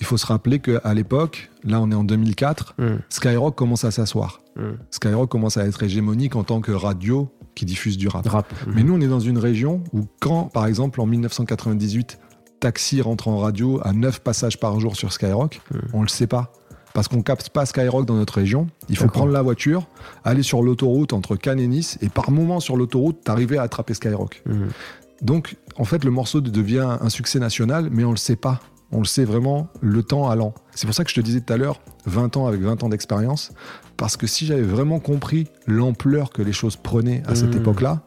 Il 0.00 0.06
faut 0.06 0.16
se 0.16 0.26
rappeler 0.26 0.58
qu'à 0.58 0.94
l'époque, 0.94 1.50
là 1.62 1.80
on 1.80 1.90
est 1.90 1.94
en 1.94 2.02
2004, 2.04 2.74
Mm, 2.78 2.84
Skyrock 3.10 3.54
commence 3.54 3.84
à 3.84 3.90
s'asseoir. 3.90 4.40
mm. 4.56 4.62
Skyrock 4.90 5.30
commence 5.30 5.56
à 5.56 5.66
être 5.66 5.82
hégémonique 5.82 6.34
en 6.36 6.42
tant 6.44 6.60
que 6.60 6.72
radio 6.72 7.28
qui 7.54 7.66
diffuse 7.66 7.98
du 7.98 8.08
rap. 8.08 8.26
Rap. 8.26 8.52
Mais 8.74 8.82
nous, 8.82 8.94
on 8.94 9.00
est 9.00 9.06
dans 9.08 9.20
une 9.20 9.36
région 9.38 9.82
où 9.92 10.06
quand, 10.20 10.44
par 10.44 10.66
exemple, 10.66 11.00
en 11.00 11.06
1998, 11.06 12.18
Taxi 12.60 13.00
rentre 13.02 13.28
en 13.28 13.38
radio 13.38 13.80
à 13.84 13.92
9 13.92 14.20
passages 14.20 14.58
par 14.58 14.78
jour 14.80 14.96
sur 14.96 15.12
Skyrock, 15.12 15.60
on 15.92 16.02
le 16.02 16.08
sait 16.08 16.26
pas. 16.26 16.52
Parce 16.92 17.08
qu'on 17.08 17.22
capte 17.22 17.50
pas 17.50 17.66
Skyrock 17.66 18.04
dans 18.06 18.16
notre 18.16 18.34
région. 18.34 18.66
Il 18.88 18.96
faut 18.96 19.06
prendre 19.06 19.32
la 19.32 19.42
voiture, 19.42 19.86
aller 20.24 20.42
sur 20.42 20.62
l'autoroute 20.62 21.12
entre 21.12 21.36
Cannes 21.36 21.60
et 21.60 21.68
Nice, 21.68 21.98
et 22.02 22.08
par 22.08 22.30
moment 22.30 22.60
sur 22.60 22.76
l'autoroute, 22.76 23.22
t'arriver 23.22 23.58
à 23.58 23.62
attraper 23.62 23.94
Skyrock. 23.94 24.42
Mm. 24.46 24.66
Donc, 25.22 25.56
en 25.76 25.84
fait, 25.84 26.04
le 26.04 26.10
morceau 26.10 26.40
devient 26.40 26.96
un 27.00 27.08
succès 27.10 27.38
national, 27.38 27.88
mais 27.92 28.04
on 28.04 28.10
le 28.10 28.16
sait 28.16 28.36
pas. 28.36 28.60
On 28.92 28.98
le 28.98 29.04
sait 29.04 29.24
vraiment 29.24 29.68
le 29.80 30.02
temps 30.02 30.28
allant. 30.28 30.52
C'est 30.74 30.86
pour 30.86 30.94
ça 30.94 31.04
que 31.04 31.10
je 31.10 31.14
te 31.14 31.20
disais 31.20 31.40
tout 31.40 31.52
à 31.52 31.56
l'heure, 31.56 31.80
20 32.06 32.36
ans 32.36 32.46
avec 32.46 32.60
20 32.60 32.82
ans 32.82 32.88
d'expérience, 32.88 33.52
parce 33.96 34.16
que 34.16 34.26
si 34.26 34.46
j'avais 34.46 34.62
vraiment 34.62 34.98
compris 34.98 35.46
l'ampleur 35.66 36.30
que 36.30 36.42
les 36.42 36.52
choses 36.52 36.76
prenaient 36.76 37.22
à 37.26 37.36
cette 37.36 37.54
Mmh. 37.54 37.58
époque-là, 37.58 38.02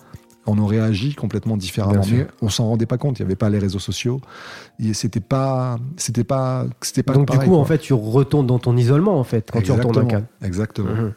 on 0.45 0.57
aurait 0.57 0.79
agi 0.79 1.15
complètement 1.15 1.57
différemment. 1.57 2.03
Mais 2.11 2.27
on 2.41 2.49
s'en 2.49 2.67
rendait 2.67 2.85
pas 2.85 2.97
compte. 2.97 3.19
Il 3.19 3.23
n'y 3.23 3.27
avait 3.27 3.35
pas 3.35 3.49
les 3.49 3.59
réseaux 3.59 3.79
sociaux. 3.79 4.19
C'était 4.93 5.19
pas, 5.19 5.77
c'était 5.97 6.23
pas, 6.23 6.65
c'était 6.81 7.03
pas 7.03 7.13
Donc 7.13 7.27
pareil, 7.27 7.43
du 7.43 7.49
coup, 7.49 7.55
en 7.55 7.65
fait, 7.65 7.77
tu 7.77 7.93
retournes 7.93 8.47
dans 8.47 8.59
ton 8.59 8.75
isolement, 8.75 9.19
en 9.19 9.23
fait, 9.23 9.49
quand 9.51 9.61
tu 9.61 9.71
retournes 9.71 9.95
Exactement. 9.95 10.07
Cannes. 10.07 10.27
Exactement. 10.41 10.93
Mhm. 10.93 11.13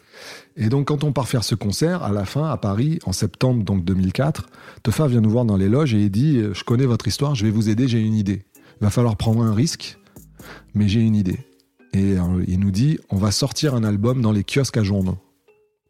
Et 0.56 0.68
donc, 0.68 0.88
quand 0.88 1.04
on 1.04 1.12
part 1.12 1.28
faire 1.28 1.44
ce 1.44 1.54
concert, 1.54 2.02
à 2.02 2.12
la 2.12 2.24
fin, 2.24 2.48
à 2.48 2.56
Paris, 2.56 2.98
en 3.04 3.12
septembre 3.12 3.62
donc 3.62 3.84
2004, 3.84 4.46
Tefa 4.82 5.06
vient 5.06 5.20
nous 5.20 5.30
voir 5.30 5.44
dans 5.44 5.56
les 5.56 5.68
loges 5.68 5.94
et 5.94 5.98
il 5.98 6.10
dit 6.10 6.38
euh, 6.38 6.54
Je 6.54 6.64
connais 6.64 6.86
votre 6.86 7.06
histoire, 7.08 7.34
je 7.34 7.44
vais 7.44 7.50
vous 7.50 7.68
aider, 7.68 7.88
j'ai 7.88 8.00
une 8.00 8.14
idée. 8.14 8.44
Il 8.80 8.84
va 8.84 8.90
falloir 8.90 9.16
prendre 9.16 9.42
un 9.42 9.54
risque, 9.54 9.98
mais 10.74 10.88
j'ai 10.88 11.00
une 11.00 11.16
idée. 11.16 11.38
Et 11.92 12.18
euh, 12.18 12.44
il 12.46 12.60
nous 12.60 12.70
dit 12.70 12.98
On 13.10 13.16
va 13.16 13.32
sortir 13.32 13.74
un 13.74 13.84
album 13.84 14.22
dans 14.22 14.32
les 14.32 14.44
kiosques 14.44 14.76
à 14.76 14.82
journaux. 14.82 15.18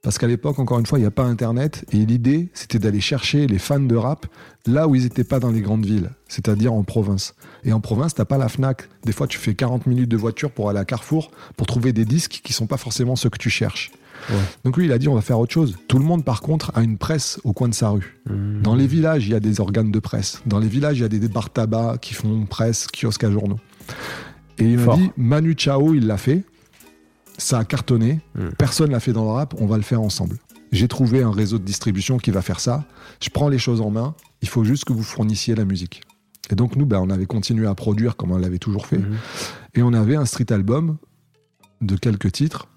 Parce 0.06 0.18
qu'à 0.18 0.28
l'époque, 0.28 0.60
encore 0.60 0.78
une 0.78 0.86
fois, 0.86 1.00
il 1.00 1.02
n'y 1.02 1.08
a 1.08 1.10
pas 1.10 1.24
Internet. 1.24 1.84
Et 1.90 1.96
l'idée, 2.06 2.48
c'était 2.54 2.78
d'aller 2.78 3.00
chercher 3.00 3.48
les 3.48 3.58
fans 3.58 3.80
de 3.80 3.96
rap 3.96 4.26
là 4.64 4.86
où 4.86 4.94
ils 4.94 5.02
n'étaient 5.02 5.24
pas 5.24 5.40
dans 5.40 5.50
les 5.50 5.60
grandes 5.60 5.84
villes, 5.84 6.10
c'est-à-dire 6.28 6.72
en 6.72 6.84
province. 6.84 7.34
Et 7.64 7.72
en 7.72 7.80
province, 7.80 8.14
t'as 8.14 8.24
pas 8.24 8.38
la 8.38 8.48
Fnac. 8.48 8.88
Des 9.04 9.10
fois, 9.10 9.26
tu 9.26 9.36
fais 9.36 9.56
40 9.56 9.88
minutes 9.88 10.08
de 10.08 10.16
voiture 10.16 10.52
pour 10.52 10.70
aller 10.70 10.78
à 10.78 10.84
Carrefour 10.84 11.32
pour 11.56 11.66
trouver 11.66 11.92
des 11.92 12.04
disques 12.04 12.40
qui 12.44 12.52
sont 12.52 12.68
pas 12.68 12.76
forcément 12.76 13.16
ceux 13.16 13.30
que 13.30 13.38
tu 13.38 13.50
cherches. 13.50 13.90
Ouais. 14.30 14.36
Donc 14.62 14.76
lui, 14.76 14.84
il 14.84 14.92
a 14.92 14.98
dit 14.98 15.08
on 15.08 15.14
va 15.16 15.22
faire 15.22 15.40
autre 15.40 15.52
chose. 15.52 15.74
Tout 15.88 15.98
le 15.98 16.04
monde, 16.04 16.24
par 16.24 16.40
contre, 16.40 16.70
a 16.76 16.82
une 16.82 16.98
presse 16.98 17.40
au 17.42 17.52
coin 17.52 17.68
de 17.68 17.74
sa 17.74 17.88
rue. 17.88 18.20
Mhm. 18.30 18.62
Dans 18.62 18.76
les 18.76 18.86
villages, 18.86 19.26
il 19.26 19.32
y 19.32 19.34
a 19.34 19.40
des 19.40 19.60
organes 19.60 19.90
de 19.90 19.98
presse. 19.98 20.40
Dans 20.46 20.60
les 20.60 20.68
villages, 20.68 20.98
il 20.98 21.02
y 21.02 21.04
a 21.04 21.08
des 21.08 21.26
bars 21.26 21.50
tabac 21.50 21.98
qui 22.00 22.14
font 22.14 22.46
presse, 22.46 22.86
kiosques 22.92 23.24
à 23.24 23.32
journaux. 23.32 23.58
Et 24.58 24.70
il 24.70 24.78
m'a 24.78 24.94
dit 24.94 25.10
Manu 25.16 25.56
Chao, 25.58 25.94
il 25.94 26.06
l'a 26.06 26.16
fait. 26.16 26.44
Ça 27.38 27.58
a 27.58 27.64
cartonné. 27.64 28.20
Mm. 28.34 28.48
Personne 28.58 28.90
l'a 28.90 29.00
fait 29.00 29.12
dans 29.12 29.24
le 29.24 29.30
rap. 29.30 29.54
On 29.58 29.66
va 29.66 29.76
le 29.76 29.82
faire 29.82 30.00
ensemble. 30.00 30.38
J'ai 30.72 30.88
trouvé 30.88 31.22
un 31.22 31.30
réseau 31.30 31.58
de 31.58 31.64
distribution 31.64 32.18
qui 32.18 32.30
va 32.30 32.42
faire 32.42 32.60
ça. 32.60 32.84
Je 33.20 33.30
prends 33.30 33.48
les 33.48 33.58
choses 33.58 33.80
en 33.80 33.90
main. 33.90 34.14
Il 34.42 34.48
faut 34.48 34.64
juste 34.64 34.84
que 34.84 34.92
vous 34.92 35.02
fournissiez 35.02 35.54
la 35.54 35.64
musique. 35.64 36.02
Et 36.50 36.54
donc 36.54 36.76
nous, 36.76 36.86
ben, 36.86 37.00
on 37.00 37.10
avait 37.10 37.26
continué 37.26 37.66
à 37.66 37.74
produire 37.74 38.16
comme 38.16 38.32
on 38.32 38.38
l'avait 38.38 38.58
toujours 38.58 38.86
fait. 38.86 38.98
Mhm. 38.98 39.16
Et 39.74 39.82
on 39.82 39.92
avait 39.92 40.16
un 40.16 40.24
street 40.24 40.52
album 40.52 40.96
de 41.80 41.96
quelques 41.96 42.32
titres 42.32 42.68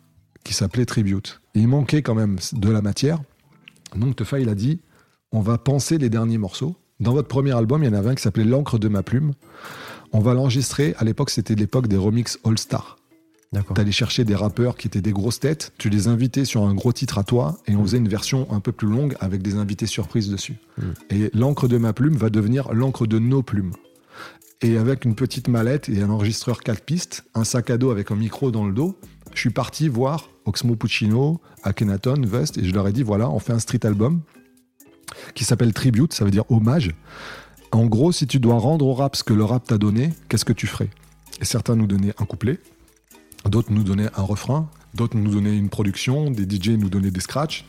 qui 0.43 0.53
s'appelait 0.53 0.85
Tribute. 0.85 1.41
Et 1.55 1.59
il 1.59 1.67
manquait 1.67 2.01
quand 2.01 2.15
même 2.15 2.37
de 2.53 2.69
la 2.69 2.81
matière. 2.81 3.19
Donc 3.95 4.15
Tefa, 4.15 4.39
il 4.39 4.49
a 4.49 4.55
dit 4.55 4.79
on 5.31 5.41
va 5.41 5.57
penser 5.57 5.97
les 5.97 6.09
derniers 6.09 6.37
morceaux. 6.37 6.75
Dans 6.99 7.13
votre 7.13 7.27
premier 7.27 7.55
album, 7.55 7.83
il 7.83 7.87
y 7.87 7.89
en 7.89 7.93
avait 7.93 8.09
un 8.09 8.15
qui 8.15 8.23
s'appelait 8.23 8.43
L'encre 8.43 8.79
de 8.79 8.87
ma 8.87 9.03
plume. 9.03 9.33
On 10.11 10.19
va 10.19 10.33
l'enregistrer. 10.33 10.95
À 10.97 11.03
l'époque, 11.03 11.29
c'était 11.29 11.55
l'époque 11.55 11.87
des 11.87 11.97
remix 11.97 12.39
All 12.43 12.57
Star. 12.57 12.97
T'allais 13.73 13.91
chercher 13.91 14.25
des 14.25 14.35
rappeurs 14.35 14.77
qui 14.77 14.87
étaient 14.87 15.01
des 15.01 15.11
grosses 15.11 15.39
têtes, 15.39 15.73
tu 15.79 15.89
les 15.89 16.07
invitais 16.07 16.45
sur 16.45 16.63
un 16.63 16.75
gros 16.75 16.93
titre 16.93 17.17
à 17.17 17.23
toi, 17.23 17.57
et 17.67 17.75
on 17.75 17.81
faisait 17.81 17.97
une 17.97 18.07
version 18.07 18.47
un 18.51 18.59
peu 18.59 18.71
plus 18.71 18.87
longue 18.87 19.15
avec 19.19 19.41
des 19.41 19.55
invités 19.55 19.87
surprises 19.87 20.29
dessus. 20.29 20.57
Mm. 20.77 20.83
Et 21.09 21.31
l'encre 21.33 21.67
de 21.67 21.77
ma 21.77 21.91
plume 21.91 22.15
va 22.15 22.29
devenir 22.29 22.71
l'encre 22.73 23.07
de 23.07 23.17
nos 23.17 23.41
plumes. 23.41 23.71
Et 24.61 24.77
avec 24.77 25.03
une 25.03 25.15
petite 25.15 25.47
mallette 25.47 25.89
et 25.89 26.03
un 26.03 26.11
enregistreur 26.11 26.59
4 26.59 26.83
pistes, 26.83 27.23
un 27.33 27.43
sac 27.43 27.71
à 27.71 27.77
dos 27.77 27.89
avec 27.89 28.11
un 28.11 28.15
micro 28.15 28.51
dans 28.51 28.67
le 28.67 28.73
dos, 28.73 28.99
je 29.33 29.39
suis 29.39 29.49
parti 29.49 29.87
voir 29.87 30.29
Oxmo 30.45 30.75
Puccino, 30.75 31.41
Akhenaton, 31.63 32.21
Vest, 32.25 32.57
et 32.57 32.65
je 32.65 32.73
leur 32.73 32.87
ai 32.87 32.93
dit 32.93 33.03
voilà, 33.03 33.29
on 33.29 33.39
fait 33.39 33.53
un 33.53 33.59
street 33.59 33.85
album 33.85 34.21
qui 35.33 35.43
s'appelle 35.43 35.73
Tribute, 35.73 36.13
ça 36.13 36.23
veut 36.23 36.31
dire 36.31 36.43
hommage. 36.51 36.91
En 37.71 37.85
gros, 37.85 38.11
si 38.11 38.27
tu 38.27 38.39
dois 38.39 38.59
rendre 38.59 38.85
au 38.85 38.93
rap 38.93 39.15
ce 39.15 39.23
que 39.23 39.33
le 39.33 39.43
rap 39.43 39.65
t'a 39.65 39.77
donné, 39.77 40.13
qu'est-ce 40.27 40.45
que 40.45 40.53
tu 40.53 40.67
ferais? 40.67 40.89
Et 41.41 41.45
certains 41.45 41.75
nous 41.75 41.87
donnaient 41.87 42.13
un 42.19 42.25
couplet, 42.25 42.59
d'autres 43.45 43.71
nous 43.71 43.83
donnaient 43.83 44.09
un 44.15 44.21
refrain, 44.21 44.69
d'autres 44.93 45.17
nous 45.17 45.31
donnaient 45.31 45.57
une 45.57 45.69
production, 45.69 46.31
des 46.31 46.43
DJ 46.43 46.69
nous 46.69 46.89
donnaient 46.89 47.11
des 47.11 47.19
scratchs. 47.19 47.65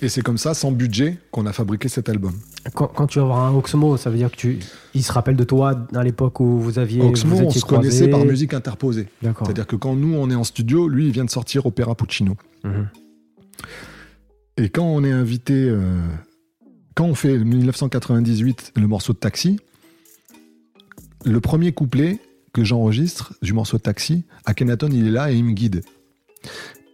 Et 0.00 0.08
c'est 0.08 0.22
comme 0.22 0.38
ça, 0.38 0.54
sans 0.54 0.72
budget, 0.72 1.18
qu'on 1.30 1.46
a 1.46 1.52
fabriqué 1.52 1.88
cet 1.88 2.08
album. 2.08 2.32
Quand, 2.74 2.88
quand 2.88 3.06
tu 3.06 3.18
vas 3.18 3.24
voir 3.24 3.44
un 3.44 3.54
Oxmo, 3.54 3.96
ça 3.96 4.10
veut 4.10 4.16
dire 4.16 4.30
que 4.30 4.36
tu, 4.36 4.58
il 4.94 5.02
se 5.02 5.12
rappelle 5.12 5.36
de 5.36 5.44
toi 5.44 5.86
à 5.94 6.02
l'époque 6.02 6.40
où 6.40 6.58
vous 6.58 6.78
aviez. 6.78 7.02
Oxmo, 7.02 7.36
vous 7.36 7.44
on 7.44 7.50
se 7.50 7.64
connaissait 7.64 8.08
par 8.08 8.24
musique 8.24 8.54
interposée. 8.54 9.08
D'accord. 9.22 9.46
C'est-à-dire 9.46 9.66
que 9.66 9.76
quand 9.76 9.94
nous, 9.94 10.14
on 10.14 10.30
est 10.30 10.34
en 10.34 10.44
studio, 10.44 10.88
lui, 10.88 11.06
il 11.06 11.12
vient 11.12 11.24
de 11.24 11.30
sortir 11.30 11.66
Opéra 11.66 11.94
Puccino. 11.94 12.36
Mhm. 12.64 12.88
Et 14.58 14.68
quand 14.68 14.84
on 14.84 15.02
est 15.02 15.12
invité, 15.12 15.54
euh, 15.54 16.00
quand 16.94 17.04
on 17.04 17.14
fait 17.14 17.38
1998 17.38 18.72
le 18.76 18.86
morceau 18.86 19.12
de 19.12 19.18
Taxi, 19.18 19.58
le 21.24 21.40
premier 21.40 21.72
couplet 21.72 22.18
que 22.52 22.64
j'enregistre 22.64 23.34
du 23.42 23.52
morceau 23.52 23.78
Taxi, 23.78 24.24
Akhenaton 24.44 24.88
il 24.92 25.06
est 25.06 25.10
là 25.10 25.32
et 25.32 25.36
il 25.36 25.44
me 25.44 25.52
guide. 25.52 25.82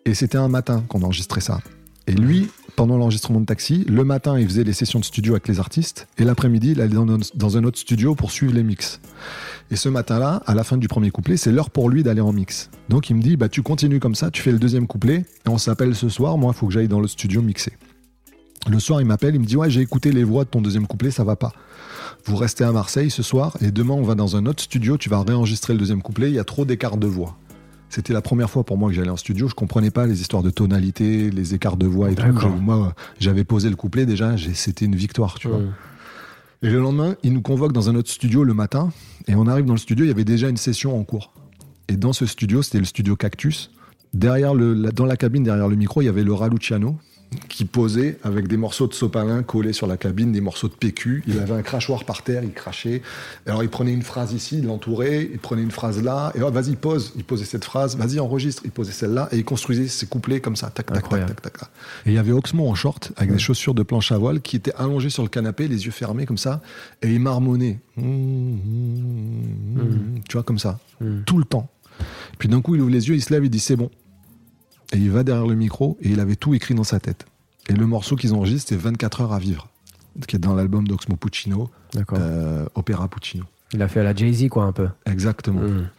Et 0.04 0.14
c'était 0.14 0.38
un 0.38 0.48
matin 0.48 0.84
qu'on 0.88 1.02
enregistrait 1.02 1.40
ça. 1.40 1.60
Et 2.06 2.12
lui, 2.12 2.48
pendant 2.76 2.96
l'enregistrement 2.96 3.40
de 3.40 3.46
Taxi, 3.46 3.84
le 3.88 4.04
matin 4.04 4.38
il 4.38 4.46
faisait 4.46 4.64
les 4.64 4.72
sessions 4.72 4.98
de 5.00 5.04
studio 5.04 5.34
avec 5.34 5.48
les 5.48 5.58
artistes, 5.60 6.06
et 6.16 6.24
l'après-midi 6.24 6.70
il 6.72 6.80
allait 6.80 6.94
dans, 6.94 7.08
un- 7.10 7.18
dans 7.34 7.56
un 7.56 7.64
autre 7.64 7.78
studio 7.78 8.14
pour 8.14 8.30
suivre 8.30 8.54
les 8.54 8.62
mix. 8.62 9.00
Et 9.70 9.76
ce 9.76 9.88
matin-là, 9.90 10.42
à 10.46 10.54
la 10.54 10.64
fin 10.64 10.78
du 10.78 10.88
premier 10.88 11.10
couplet, 11.10 11.36
c'est 11.36 11.52
l'heure 11.52 11.68
pour 11.70 11.90
lui 11.90 12.02
d'aller 12.02 12.22
en 12.22 12.32
mix. 12.32 12.70
Donc 12.88 13.10
il 13.10 13.16
me 13.16 13.22
dit, 13.22 13.36
bah 13.36 13.48
tu 13.50 13.62
continues 13.62 14.00
comme 14.00 14.14
ça, 14.14 14.30
tu 14.30 14.40
fais 14.40 14.52
le 14.52 14.58
deuxième 14.58 14.86
couplet, 14.86 15.26
et 15.44 15.48
on 15.48 15.58
s'appelle 15.58 15.94
ce 15.94 16.08
soir, 16.08 16.38
moi 16.38 16.52
il 16.54 16.58
faut 16.58 16.66
que 16.68 16.72
j'aille 16.72 16.88
dans 16.88 17.00
le 17.00 17.08
studio 17.08 17.42
mixer. 17.42 17.72
Le 18.70 18.80
soir, 18.80 19.00
il 19.00 19.06
m'appelle, 19.06 19.34
il 19.34 19.40
me 19.40 19.46
dit, 19.46 19.56
ouais, 19.56 19.70
j'ai 19.70 19.80
écouté 19.80 20.10
les 20.12 20.24
voix 20.24 20.44
de 20.44 20.48
ton 20.50 20.60
deuxième 20.60 20.86
couplet, 20.86 21.10
ça 21.10 21.24
va 21.24 21.36
pas. 21.36 21.52
Vous 22.28 22.36
restez 22.36 22.62
à 22.64 22.72
Marseille 22.72 23.10
ce 23.10 23.22
soir, 23.22 23.56
et 23.62 23.70
demain 23.70 23.94
on 23.94 24.02
va 24.02 24.14
dans 24.14 24.36
un 24.36 24.44
autre 24.46 24.62
studio, 24.62 24.98
tu 24.98 25.08
vas 25.08 25.22
réenregistrer 25.22 25.72
le 25.72 25.78
deuxième 25.78 26.02
couplet, 26.02 26.28
il 26.28 26.34
y 26.34 26.38
a 26.38 26.44
trop 26.44 26.64
d'écart 26.66 26.98
de 26.98 27.06
voix. 27.06 27.38
C'était 27.88 28.12
la 28.12 28.20
première 28.20 28.50
fois 28.50 28.64
pour 28.64 28.76
moi 28.76 28.90
que 28.90 28.94
j'allais 28.96 29.08
en 29.08 29.16
studio, 29.16 29.48
je 29.48 29.54
comprenais 29.54 29.90
pas 29.90 30.06
les 30.06 30.20
histoires 30.20 30.42
de 30.42 30.50
tonalité, 30.50 31.30
les 31.30 31.54
écarts 31.54 31.78
de 31.78 31.86
voix 31.86 32.10
et 32.10 32.14
tout. 32.14 32.22
Je- 32.42 32.48
moi, 32.60 32.94
j'avais 33.18 33.44
posé 33.44 33.70
le 33.70 33.76
couplet 33.76 34.04
déjà, 34.04 34.34
c'était 34.52 34.84
une 34.84 34.94
victoire, 34.94 35.38
tu 35.38 35.48
vois. 35.48 35.60
Et 36.60 36.68
le 36.68 36.80
lendemain, 36.80 37.14
il 37.22 37.32
nous 37.32 37.40
convoque 37.40 37.72
dans 37.72 37.88
un 37.88 37.94
autre 37.94 38.10
studio 38.10 38.44
le 38.44 38.52
matin. 38.52 38.90
Et 39.26 39.34
on 39.34 39.46
arrive 39.46 39.64
dans 39.64 39.74
le 39.74 39.78
studio, 39.78 40.04
il 40.04 40.08
y 40.08 40.10
avait 40.10 40.24
déjà 40.24 40.48
une 40.50 40.56
session 40.56 40.98
en 40.98 41.04
cours. 41.04 41.32
Et 41.88 41.96
dans 41.96 42.12
ce 42.12 42.26
studio, 42.26 42.62
c'était 42.62 42.80
le 42.80 42.84
studio 42.84 43.16
Cactus. 43.16 43.70
Derrière 44.12 44.54
le, 44.54 44.74
dans 44.92 45.06
la 45.06 45.16
cabine, 45.16 45.44
derrière 45.44 45.68
le 45.68 45.76
micro, 45.76 46.02
il 46.02 46.06
y 46.06 46.08
avait 46.08 46.24
Laura 46.24 46.48
Luciano 46.48 46.98
qui 47.48 47.64
posait 47.64 48.18
avec 48.22 48.48
des 48.48 48.56
morceaux 48.56 48.86
de 48.86 48.94
sopalin 48.94 49.42
collés 49.42 49.72
sur 49.72 49.86
la 49.86 49.96
cabine, 49.96 50.32
des 50.32 50.40
morceaux 50.40 50.68
de 50.68 50.74
PQ. 50.74 51.24
Il 51.26 51.38
avait 51.38 51.54
un 51.54 51.62
crachoir 51.62 52.04
par 52.04 52.22
terre, 52.22 52.42
il 52.42 52.52
crachait. 52.52 53.02
Alors 53.46 53.62
il 53.62 53.68
prenait 53.68 53.92
une 53.92 54.02
phrase 54.02 54.32
ici, 54.32 54.58
il 54.58 54.66
l'entourait, 54.66 55.28
il 55.30 55.38
prenait 55.38 55.62
une 55.62 55.70
phrase 55.70 56.02
là, 56.02 56.32
et 56.34 56.42
oh, 56.42 56.50
vas-y, 56.50 56.76
pose. 56.76 57.12
Il 57.16 57.24
posait 57.24 57.44
cette 57.44 57.64
phrase, 57.64 57.96
vas-y, 57.96 58.18
enregistre. 58.18 58.62
Il 58.64 58.70
posait 58.70 58.92
celle-là, 58.92 59.28
et 59.32 59.36
il 59.36 59.44
construisait 59.44 59.88
ses 59.88 60.06
couplets 60.06 60.40
comme 60.40 60.56
ça, 60.56 60.70
tac, 60.70 60.86
tac, 60.86 61.08
tac, 61.08 61.26
tac, 61.26 61.42
tac. 61.42 61.54
Et 62.06 62.10
il 62.10 62.14
y 62.14 62.18
avait 62.18 62.32
Oxmo 62.32 62.66
en 62.66 62.74
short, 62.74 63.12
avec 63.16 63.32
des 63.32 63.38
chaussures 63.38 63.74
de 63.74 63.82
planche 63.82 64.10
à 64.12 64.18
voile, 64.18 64.40
qui 64.40 64.56
était 64.56 64.74
allongé 64.74 65.10
sur 65.10 65.22
le 65.22 65.28
canapé, 65.28 65.68
les 65.68 65.84
yeux 65.84 65.92
fermés 65.92 66.24
comme 66.24 66.38
ça, 66.38 66.62
et 67.02 67.12
il 67.12 67.20
marmonnait. 67.20 67.78
Mmh, 67.96 68.02
mmh, 68.02 69.74
mmh, 69.74 70.20
Tu 70.28 70.32
vois, 70.34 70.42
comme 70.42 70.58
ça, 70.58 70.78
tout 71.26 71.38
le 71.38 71.44
temps. 71.44 71.68
Puis 72.38 72.48
d'un 72.48 72.60
coup, 72.62 72.74
il 72.74 72.80
ouvre 72.80 72.90
les 72.90 73.08
yeux, 73.08 73.16
il 73.16 73.22
se 73.22 73.32
lève, 73.32 73.44
il 73.44 73.50
dit 73.50 73.60
c'est 73.60 73.76
bon. 73.76 73.90
Et 74.92 74.96
il 74.98 75.10
va 75.10 75.22
derrière 75.22 75.46
le 75.46 75.54
micro, 75.54 75.98
et 76.00 76.08
il 76.10 76.20
avait 76.20 76.36
tout 76.36 76.54
écrit 76.54 76.74
dans 76.74 76.84
sa 76.84 76.98
tête. 77.00 77.26
Et 77.68 77.74
le 77.74 77.86
morceau 77.86 78.16
qu'ils 78.16 78.32
enregistrent, 78.34 78.68
c'est 78.70 78.76
24 78.76 79.20
heures 79.20 79.32
à 79.32 79.38
vivre, 79.38 79.68
qui 80.26 80.36
est 80.36 80.38
dans 80.38 80.54
l'album 80.54 80.86
d'Oxmo 80.88 81.16
Puccino, 81.16 81.70
D'accord. 81.92 82.18
euh, 82.20 82.64
Opéra 82.74 83.08
Puccino. 83.08 83.44
Il 83.74 83.82
a 83.82 83.88
fait 83.88 84.00
à 84.00 84.04
la 84.04 84.14
Jay-Z, 84.14 84.48
quoi, 84.48 84.64
un 84.64 84.72
peu. 84.72 84.88
Exactement. 85.04 85.60
Mm. 85.60 85.90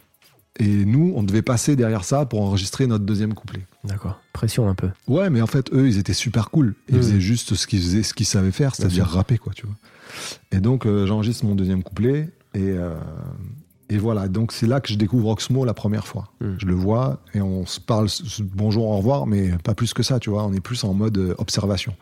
Et 0.62 0.86
nous, 0.86 1.14
on 1.16 1.24
devait 1.24 1.44
passer 1.44 1.76
derrière 1.76 2.04
ça 2.04 2.26
pour 2.26 2.42
enregistrer 2.42 2.88
notre 2.88 3.06
deuxième 3.06 3.34
couplet. 3.36 3.66
D'accord. 3.84 4.20
Pression 4.34 4.68
un 4.68 4.76
peu. 4.76 4.90
Ouais, 5.08 5.30
mais 5.30 5.42
en 5.42 5.48
fait, 5.48 5.72
eux, 5.72 5.88
ils 5.88 6.00
étaient 6.00 6.14
super 6.14 6.50
cool. 6.50 6.74
Ils 6.90 6.96
Mm. 6.96 6.98
faisaient 6.98 7.22
juste 7.22 7.54
ce 7.56 7.68
qu'ils 7.68 7.80
faisaient, 7.82 8.04
ce 8.04 8.14
qu'ils 8.16 8.26
savaient 8.26 8.52
faire, 8.52 8.74
c'est-à-dire 8.76 9.06
rapper, 9.06 9.38
quoi, 9.38 9.54
tu 9.54 9.68
vois. 9.68 9.76
Et 10.52 10.60
donc, 10.60 10.86
euh, 10.88 11.06
j'enregistre 11.06 11.46
mon 11.46 11.54
deuxième 11.56 11.84
couplet, 11.84 12.30
et, 12.56 12.62
euh, 12.72 12.96
et 13.90 13.98
voilà. 13.98 14.28
Donc, 14.28 14.52
c'est 14.52 14.68
là 14.68 14.80
que 14.80 14.90
je 14.90 14.96
découvre 14.96 15.30
Oxmo 15.30 15.66
la 15.66 15.74
première 15.74 16.08
fois. 16.08 16.32
Mm. 16.42 16.46
Je 16.60 16.66
le 16.66 16.74
vois, 16.74 17.22
et 17.34 17.42
on 17.42 17.66
se 17.66 17.80
parle 17.80 18.08
bonjour, 18.54 18.88
au 18.88 18.98
revoir, 18.98 19.28
mais 19.28 19.52
pas 19.64 19.74
plus 19.74 19.94
que 19.94 20.04
ça, 20.04 20.20
tu 20.20 20.30
vois. 20.30 20.46
On 20.46 20.54
est 20.54 20.60
plus 20.60 20.84
en 20.84 20.94
mode 20.94 21.18
euh, 21.18 21.36
observation. 21.38 21.96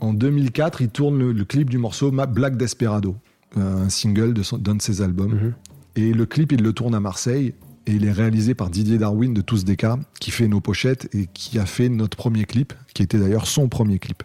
En 0.00 0.12
2004, 0.12 0.80
il 0.80 0.88
tourne 0.88 1.18
le, 1.18 1.32
le 1.32 1.44
clip 1.44 1.70
du 1.70 1.78
morceau 1.78 2.10
Ma 2.10 2.26
Black 2.26 2.56
Desperado, 2.56 3.16
un 3.56 3.88
single 3.88 4.34
de 4.34 4.42
d'un 4.58 4.76
de 4.76 4.82
ses 4.82 5.02
albums. 5.02 5.34
Mhm. 5.34 5.54
Et 5.96 6.12
le 6.12 6.26
clip, 6.26 6.52
il 6.52 6.62
le 6.62 6.72
tourne 6.72 6.94
à 6.94 7.00
Marseille. 7.00 7.54
Et 7.86 7.92
il 7.94 8.04
est 8.04 8.12
réalisé 8.12 8.54
par 8.54 8.70
Didier 8.70 8.96
Darwin 8.96 9.34
de 9.34 9.40
Tous 9.40 9.64
des 9.64 9.74
cas, 9.74 9.98
qui 10.20 10.30
fait 10.30 10.46
nos 10.46 10.60
pochettes 10.60 11.08
et 11.12 11.26
qui 11.32 11.58
a 11.58 11.66
fait 11.66 11.88
notre 11.88 12.16
premier 12.16 12.44
clip, 12.44 12.72
qui 12.94 13.02
était 13.02 13.18
d'ailleurs 13.18 13.48
son 13.48 13.68
premier 13.68 13.98
clip. 13.98 14.22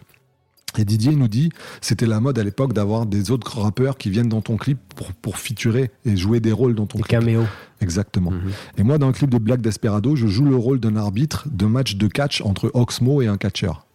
Et 0.78 0.84
Didier 0.84 1.14
nous 1.14 1.28
dit, 1.28 1.50
c'était 1.80 2.06
la 2.06 2.20
mode 2.20 2.38
à 2.38 2.44
l'époque 2.44 2.72
d'avoir 2.72 3.04
des 3.04 3.30
autres 3.30 3.58
rappeurs 3.60 3.98
qui 3.98 4.10
viennent 4.10 4.28
dans 4.28 4.40
ton 4.42 4.56
clip 4.56 4.78
pour, 4.94 5.12
pour 5.12 5.36
featurer 5.36 5.90
et 6.06 6.16
jouer 6.16 6.38
des 6.40 6.52
rôles 6.52 6.74
dans 6.74 6.86
ton 6.86 6.98
Des 6.98 7.02
clip. 7.04 7.18
caméos. 7.18 7.44
Exactement. 7.80 8.30
Mhm. 8.30 8.50
Et 8.78 8.82
moi, 8.84 8.98
dans 8.98 9.08
le 9.08 9.12
clip 9.12 9.30
de 9.30 9.38
Black 9.38 9.60
Desperado, 9.60 10.14
je 10.16 10.28
joue 10.28 10.44
le 10.44 10.56
rôle 10.56 10.78
d'un 10.80 10.96
arbitre 10.96 11.46
de 11.50 11.66
match 11.66 11.96
de 11.96 12.06
catch 12.06 12.40
entre 12.42 12.70
Oxmo 12.74 13.22
et 13.22 13.26
un 13.26 13.36
catcheur. 13.36 13.87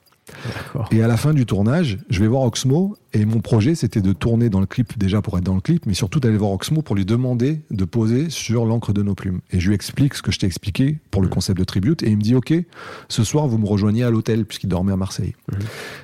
Et 0.91 1.02
à 1.02 1.08
la 1.08 1.18
fin 1.18 1.34
du 1.34 1.45
tournage, 1.45 2.00
je 2.10 2.20
vais 2.20 2.28
voir 2.28 2.44
Oxmo 2.44 2.95
et 3.14 3.26
mon 3.26 3.40
projet 3.40 3.76
c'était 3.76 4.02
de 4.02 4.14
tourner 4.14 4.50
dans 4.50 4.60
le 4.60 4.66
clip 4.66 4.98
déjà 4.98 5.22
pour 5.22 5.38
être 5.38 5.44
dans 5.44 5.56
le 5.56 5.62
clip, 5.62 5.86
mais 5.86 5.94
surtout 5.94 6.20
d'aller 6.20 6.38
voir 6.38 6.52
Oxmo 6.52 6.82
pour 6.82 6.95
lui 6.95 7.06
demander 7.06 7.62
de 7.72 7.86
poser 7.86 8.30
sur 8.30 8.66
l'encre 8.66 8.94
de 8.94 9.04
nos 9.04 9.16
plumes. 9.16 9.41
Et 9.52 9.60
je 9.60 9.68
lui 9.68 9.76
explique 9.76 10.16
ce 10.16 10.22
que 10.22 10.32
je 10.32 10.40
t'ai 10.40 10.48
expliqué 10.48 11.00
pour 11.12 11.22
le 11.22 11.28
concept 11.28 11.60
de 11.60 11.64
tribute 11.64 12.04
et 12.04 12.10
il 12.10 12.18
me 12.18 12.22
dit 12.22 12.36
ok, 12.36 12.54
ce 13.10 13.24
soir 13.24 13.48
vous 13.48 13.58
me 13.58 13.68
rejoignez 13.68 14.04
à 14.04 14.10
l'hôtel 14.10 14.45
puisqu'il 14.45 14.68
dormait 14.68 14.94
à 14.94 14.98
Marseille. 14.98 15.36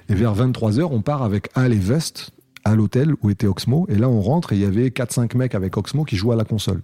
Et 0.09 0.15
vers 0.15 0.35
23h, 0.35 0.87
on 0.91 1.01
part 1.01 1.23
avec 1.23 1.49
Al 1.55 1.73
et 1.73 1.77
Vest 1.77 2.31
à 2.65 2.75
l'hôtel 2.75 3.13
où 3.21 3.29
était 3.29 3.47
Oxmo 3.47 3.87
et 3.89 3.95
là 3.95 4.09
on 4.09 4.21
rentre 4.21 4.53
et 4.53 4.57
il 4.57 4.61
y 4.61 4.65
avait 4.65 4.89
4-5 4.89 5.37
mecs 5.37 5.55
avec 5.55 5.77
Oxmo 5.77 6.03
qui 6.03 6.17
jouaient 6.17 6.33
à 6.33 6.37
la 6.37 6.45
console. 6.45 6.81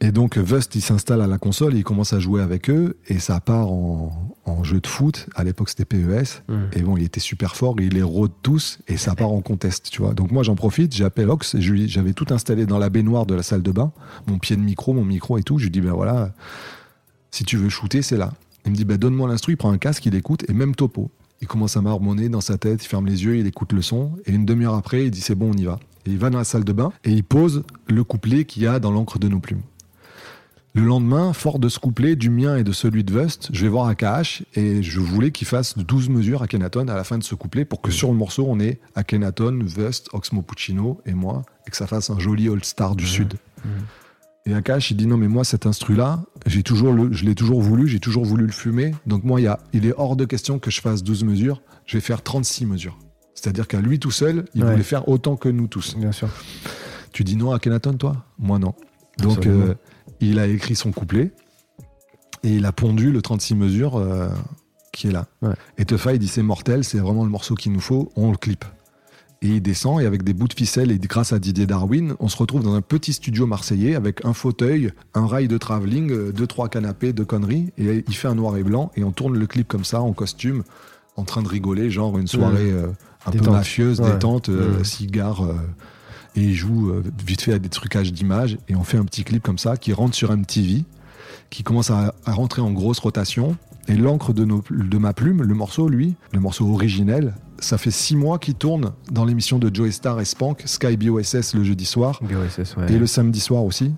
Et 0.00 0.12
donc 0.12 0.38
Vust 0.38 0.74
il 0.76 0.80
s'installe 0.80 1.20
à 1.20 1.26
la 1.26 1.38
console, 1.38 1.74
il 1.74 1.82
commence 1.82 2.12
à 2.12 2.20
jouer 2.20 2.40
avec 2.42 2.70
eux 2.70 2.96
et 3.08 3.18
ça 3.18 3.40
part 3.40 3.72
en, 3.72 4.12
en 4.48 4.64
jeu 4.64 4.80
de 4.80 4.86
foot. 4.86 5.28
À 5.34 5.44
l'époque 5.44 5.68
c'était 5.68 5.84
PES. 5.84 6.42
Mm. 6.48 6.54
Et 6.72 6.82
bon, 6.82 6.96
il 6.96 7.04
était 7.04 7.20
super 7.20 7.56
fort, 7.56 7.74
il 7.78 7.94
les 7.94 8.02
rôde 8.02 8.32
tous 8.42 8.78
et 8.88 8.96
ça 8.96 9.14
part 9.14 9.30
en 9.30 9.40
contest, 9.40 9.90
tu 9.90 10.02
vois. 10.02 10.14
Donc 10.14 10.30
moi 10.30 10.42
j'en 10.42 10.54
profite, 10.54 10.94
j'appelle 10.94 11.30
Ox, 11.30 11.56
j'avais 11.58 12.12
tout 12.12 12.26
installé 12.30 12.66
dans 12.66 12.78
la 12.78 12.90
baignoire 12.90 13.26
de 13.26 13.34
la 13.34 13.42
salle 13.42 13.62
de 13.62 13.70
bain, 13.72 13.92
mon 14.26 14.38
pied 14.38 14.56
de 14.56 14.62
micro, 14.62 14.92
mon 14.92 15.04
micro 15.04 15.38
et 15.38 15.42
tout. 15.42 15.58
Je 15.58 15.64
lui 15.64 15.70
dis 15.70 15.80
ben 15.80 15.92
voilà, 15.92 16.32
si 17.30 17.44
tu 17.44 17.56
veux 17.56 17.68
shooter, 17.68 18.02
c'est 18.02 18.16
là. 18.16 18.32
Il 18.64 18.72
me 18.72 18.76
dit 18.76 18.84
ben 18.84 18.96
donne-moi 18.96 19.28
l'instru, 19.28 19.52
il 19.52 19.56
prend 19.56 19.70
un 19.70 19.78
casque, 19.78 20.04
il 20.06 20.14
écoute 20.14 20.44
et 20.48 20.52
même 20.52 20.74
topo. 20.74 21.10
Il 21.40 21.46
commence 21.46 21.76
à 21.76 21.80
marmonner 21.80 22.28
dans 22.28 22.40
sa 22.40 22.58
tête, 22.58 22.84
il 22.84 22.88
ferme 22.88 23.06
les 23.06 23.24
yeux, 23.24 23.36
il 23.36 23.46
écoute 23.46 23.72
le 23.72 23.82
son 23.82 24.12
et 24.26 24.32
une 24.32 24.44
demi-heure 24.44 24.74
après, 24.74 25.04
il 25.04 25.10
dit 25.10 25.20
c'est 25.20 25.36
bon, 25.36 25.52
on 25.54 25.56
y 25.56 25.64
va. 25.64 25.78
Et 26.06 26.10
il 26.10 26.18
va 26.18 26.30
dans 26.30 26.38
la 26.38 26.44
salle 26.44 26.64
de 26.64 26.72
bain 26.72 26.92
et 27.04 27.12
il 27.12 27.22
pose 27.22 27.62
le 27.88 28.02
couplet 28.02 28.44
qu'il 28.44 28.62
y 28.62 28.66
a 28.66 28.80
dans 28.80 28.90
l'encre 28.90 29.18
de 29.18 29.28
nos 29.28 29.38
plumes. 29.38 29.62
Le 30.78 30.84
lendemain, 30.84 31.32
fort 31.32 31.58
de 31.58 31.68
ce 31.68 31.80
couplet, 31.80 32.14
du 32.14 32.30
mien 32.30 32.56
et 32.56 32.62
de 32.62 32.70
celui 32.70 33.02
de 33.02 33.12
Vust, 33.12 33.48
je 33.52 33.62
vais 33.62 33.68
voir 33.68 33.88
AKH 33.88 34.44
et 34.54 34.80
je 34.80 35.00
voulais 35.00 35.32
qu'il 35.32 35.48
fasse 35.48 35.76
12 35.76 36.08
mesures 36.08 36.40
à 36.40 36.46
Kenaton 36.46 36.86
à 36.86 36.94
la 36.94 37.02
fin 37.02 37.18
de 37.18 37.24
ce 37.24 37.34
couplet 37.34 37.64
pour 37.64 37.80
que 37.82 37.90
sur 37.90 38.10
le 38.10 38.14
morceau, 38.14 38.46
on 38.48 38.60
ait 38.60 38.78
Akhenaton, 38.94 39.58
Vust, 39.64 40.08
Oxmo 40.12 40.40
Puccino 40.42 41.00
et 41.04 41.14
moi 41.14 41.42
et 41.66 41.70
que 41.72 41.76
ça 41.76 41.88
fasse 41.88 42.10
un 42.10 42.20
joli 42.20 42.48
All-Star 42.48 42.94
du 42.94 43.08
Sud. 43.08 43.34
Et 44.46 44.54
Akash, 44.54 44.92
il 44.92 44.96
dit 44.96 45.08
non, 45.08 45.16
mais 45.16 45.26
moi, 45.26 45.42
cet 45.42 45.66
instru-là, 45.66 46.20
j'ai 46.46 46.62
toujours 46.62 46.92
le, 46.92 47.12
je 47.12 47.24
l'ai 47.24 47.34
toujours 47.34 47.60
voulu, 47.60 47.88
j'ai 47.88 47.98
toujours 47.98 48.24
voulu 48.24 48.46
le 48.46 48.52
fumer. 48.52 48.94
Donc, 49.04 49.24
moi, 49.24 49.40
il, 49.40 49.44
y 49.44 49.48
a, 49.48 49.58
il 49.72 49.84
est 49.84 49.92
hors 49.96 50.14
de 50.14 50.26
question 50.26 50.60
que 50.60 50.70
je 50.70 50.80
fasse 50.80 51.02
12 51.02 51.24
mesures. 51.24 51.60
Je 51.86 51.96
vais 51.96 52.00
faire 52.00 52.22
36 52.22 52.66
mesures. 52.66 52.96
C'est-à-dire 53.34 53.66
qu'à 53.66 53.80
lui 53.80 53.98
tout 53.98 54.12
seul, 54.12 54.44
il 54.54 54.62
Ouais. 54.62 54.70
voulait 54.70 54.84
faire 54.84 55.08
autant 55.08 55.34
que 55.34 55.48
nous 55.48 55.66
tous. 55.66 55.96
Bien 55.96 56.12
sûr. 56.12 56.28
Tu 57.12 57.24
dis 57.24 57.34
non 57.36 57.50
à 57.50 57.58
Kenaton, 57.58 57.94
toi? 57.94 58.24
Moi, 58.38 58.60
non. 58.60 58.74
Donc, 59.18 59.44
euh, 59.46 59.74
il 60.20 60.38
a 60.38 60.46
écrit 60.46 60.74
son 60.76 60.92
couplet 60.92 61.30
et 62.44 62.50
il 62.54 62.64
a 62.66 62.72
pondu 62.72 63.10
le 63.10 63.20
36 63.22 63.54
mesures 63.54 63.96
euh, 63.96 64.28
qui 64.92 65.08
est 65.08 65.12
là. 65.12 65.26
Ouais. 65.42 65.54
Et 65.76 65.84
Tefa, 65.84 66.12
il 66.14 66.18
dit 66.18 66.28
c'est 66.28 66.42
mortel, 66.42 66.84
c'est 66.84 66.98
vraiment 66.98 67.24
le 67.24 67.30
morceau 67.30 67.54
qu'il 67.54 67.72
nous 67.72 67.80
faut, 67.80 68.10
on 68.16 68.30
le 68.30 68.36
clip. 68.36 68.64
Et 69.40 69.48
il 69.48 69.62
descend 69.62 70.00
et 70.00 70.06
avec 70.06 70.24
des 70.24 70.32
bouts 70.34 70.48
de 70.48 70.52
ficelle 70.54 70.90
et 70.90 70.98
grâce 70.98 71.32
à 71.32 71.38
Didier 71.38 71.66
Darwin, 71.66 72.14
on 72.18 72.26
se 72.28 72.36
retrouve 72.36 72.64
dans 72.64 72.74
un 72.74 72.80
petit 72.80 73.12
studio 73.12 73.46
marseillais 73.46 73.94
avec 73.94 74.24
un 74.24 74.32
fauteuil, 74.32 74.92
un 75.14 75.26
rail 75.28 75.46
de 75.46 75.56
travelling, 75.58 76.10
euh, 76.10 76.32
deux 76.32 76.48
trois 76.48 76.68
canapés, 76.68 77.12
deux 77.12 77.24
conneries 77.24 77.72
et 77.78 78.04
il 78.06 78.14
fait 78.16 78.26
un 78.26 78.34
noir 78.34 78.56
et 78.56 78.64
blanc 78.64 78.90
et 78.96 79.04
on 79.04 79.12
tourne 79.12 79.38
le 79.38 79.46
clip 79.46 79.68
comme 79.68 79.84
ça 79.84 80.00
en 80.00 80.12
costume, 80.12 80.64
en 81.16 81.22
train 81.24 81.42
de 81.42 81.48
rigoler, 81.48 81.88
genre 81.90 82.18
une 82.18 82.26
soirée 82.26 82.72
euh, 82.72 82.88
un 83.26 83.30
peu 83.30 83.48
mafieuse, 83.50 84.00
Ouais. 84.00 84.10
détente, 84.12 84.48
euh, 84.48 84.80
Mm. 84.80 84.84
cigare. 84.84 85.42
Et 86.36 86.42
il 86.42 86.54
joue 86.54 86.90
euh, 86.90 87.02
vite 87.26 87.42
fait 87.42 87.52
à 87.54 87.58
des 87.58 87.68
trucages 87.68 88.12
d'images 88.12 88.58
et 88.68 88.74
on 88.76 88.84
fait 88.84 88.98
un 88.98 89.04
petit 89.04 89.24
clip 89.24 89.42
comme 89.42 89.58
ça 89.58 89.76
qui 89.76 89.92
rentre 89.92 90.14
sur 90.14 90.30
MTV, 90.36 90.84
qui 91.50 91.62
commence 91.62 91.90
à, 91.90 92.14
à 92.24 92.32
rentrer 92.32 92.62
en 92.62 92.70
grosse 92.72 92.98
rotation. 92.98 93.56
Et 93.90 93.94
l'encre 93.96 94.34
de, 94.34 94.44
nos- 94.44 94.62
de 94.70 94.98
ma 94.98 95.14
plume, 95.14 95.42
le 95.42 95.54
morceau, 95.54 95.88
lui, 95.88 96.14
le 96.32 96.40
morceau 96.40 96.70
originel, 96.70 97.34
ça 97.58 97.78
fait 97.78 97.90
six 97.90 98.16
mois 98.16 98.38
qu'il 98.38 98.54
tourne 98.54 98.92
dans 99.10 99.24
l'émission 99.24 99.58
de 99.58 99.74
Joey 99.74 99.92
Star 99.92 100.20
et 100.20 100.26
Spank, 100.26 100.62
Sky 100.66 100.98
BOSS 100.98 101.54
le 101.54 101.64
jeudi 101.64 101.86
soir 101.86 102.20
BOSS, 102.22 102.76
ouais. 102.76 102.92
et 102.92 102.98
le 102.98 103.06
samedi 103.06 103.40
soir 103.40 103.64
aussi. 103.64 103.92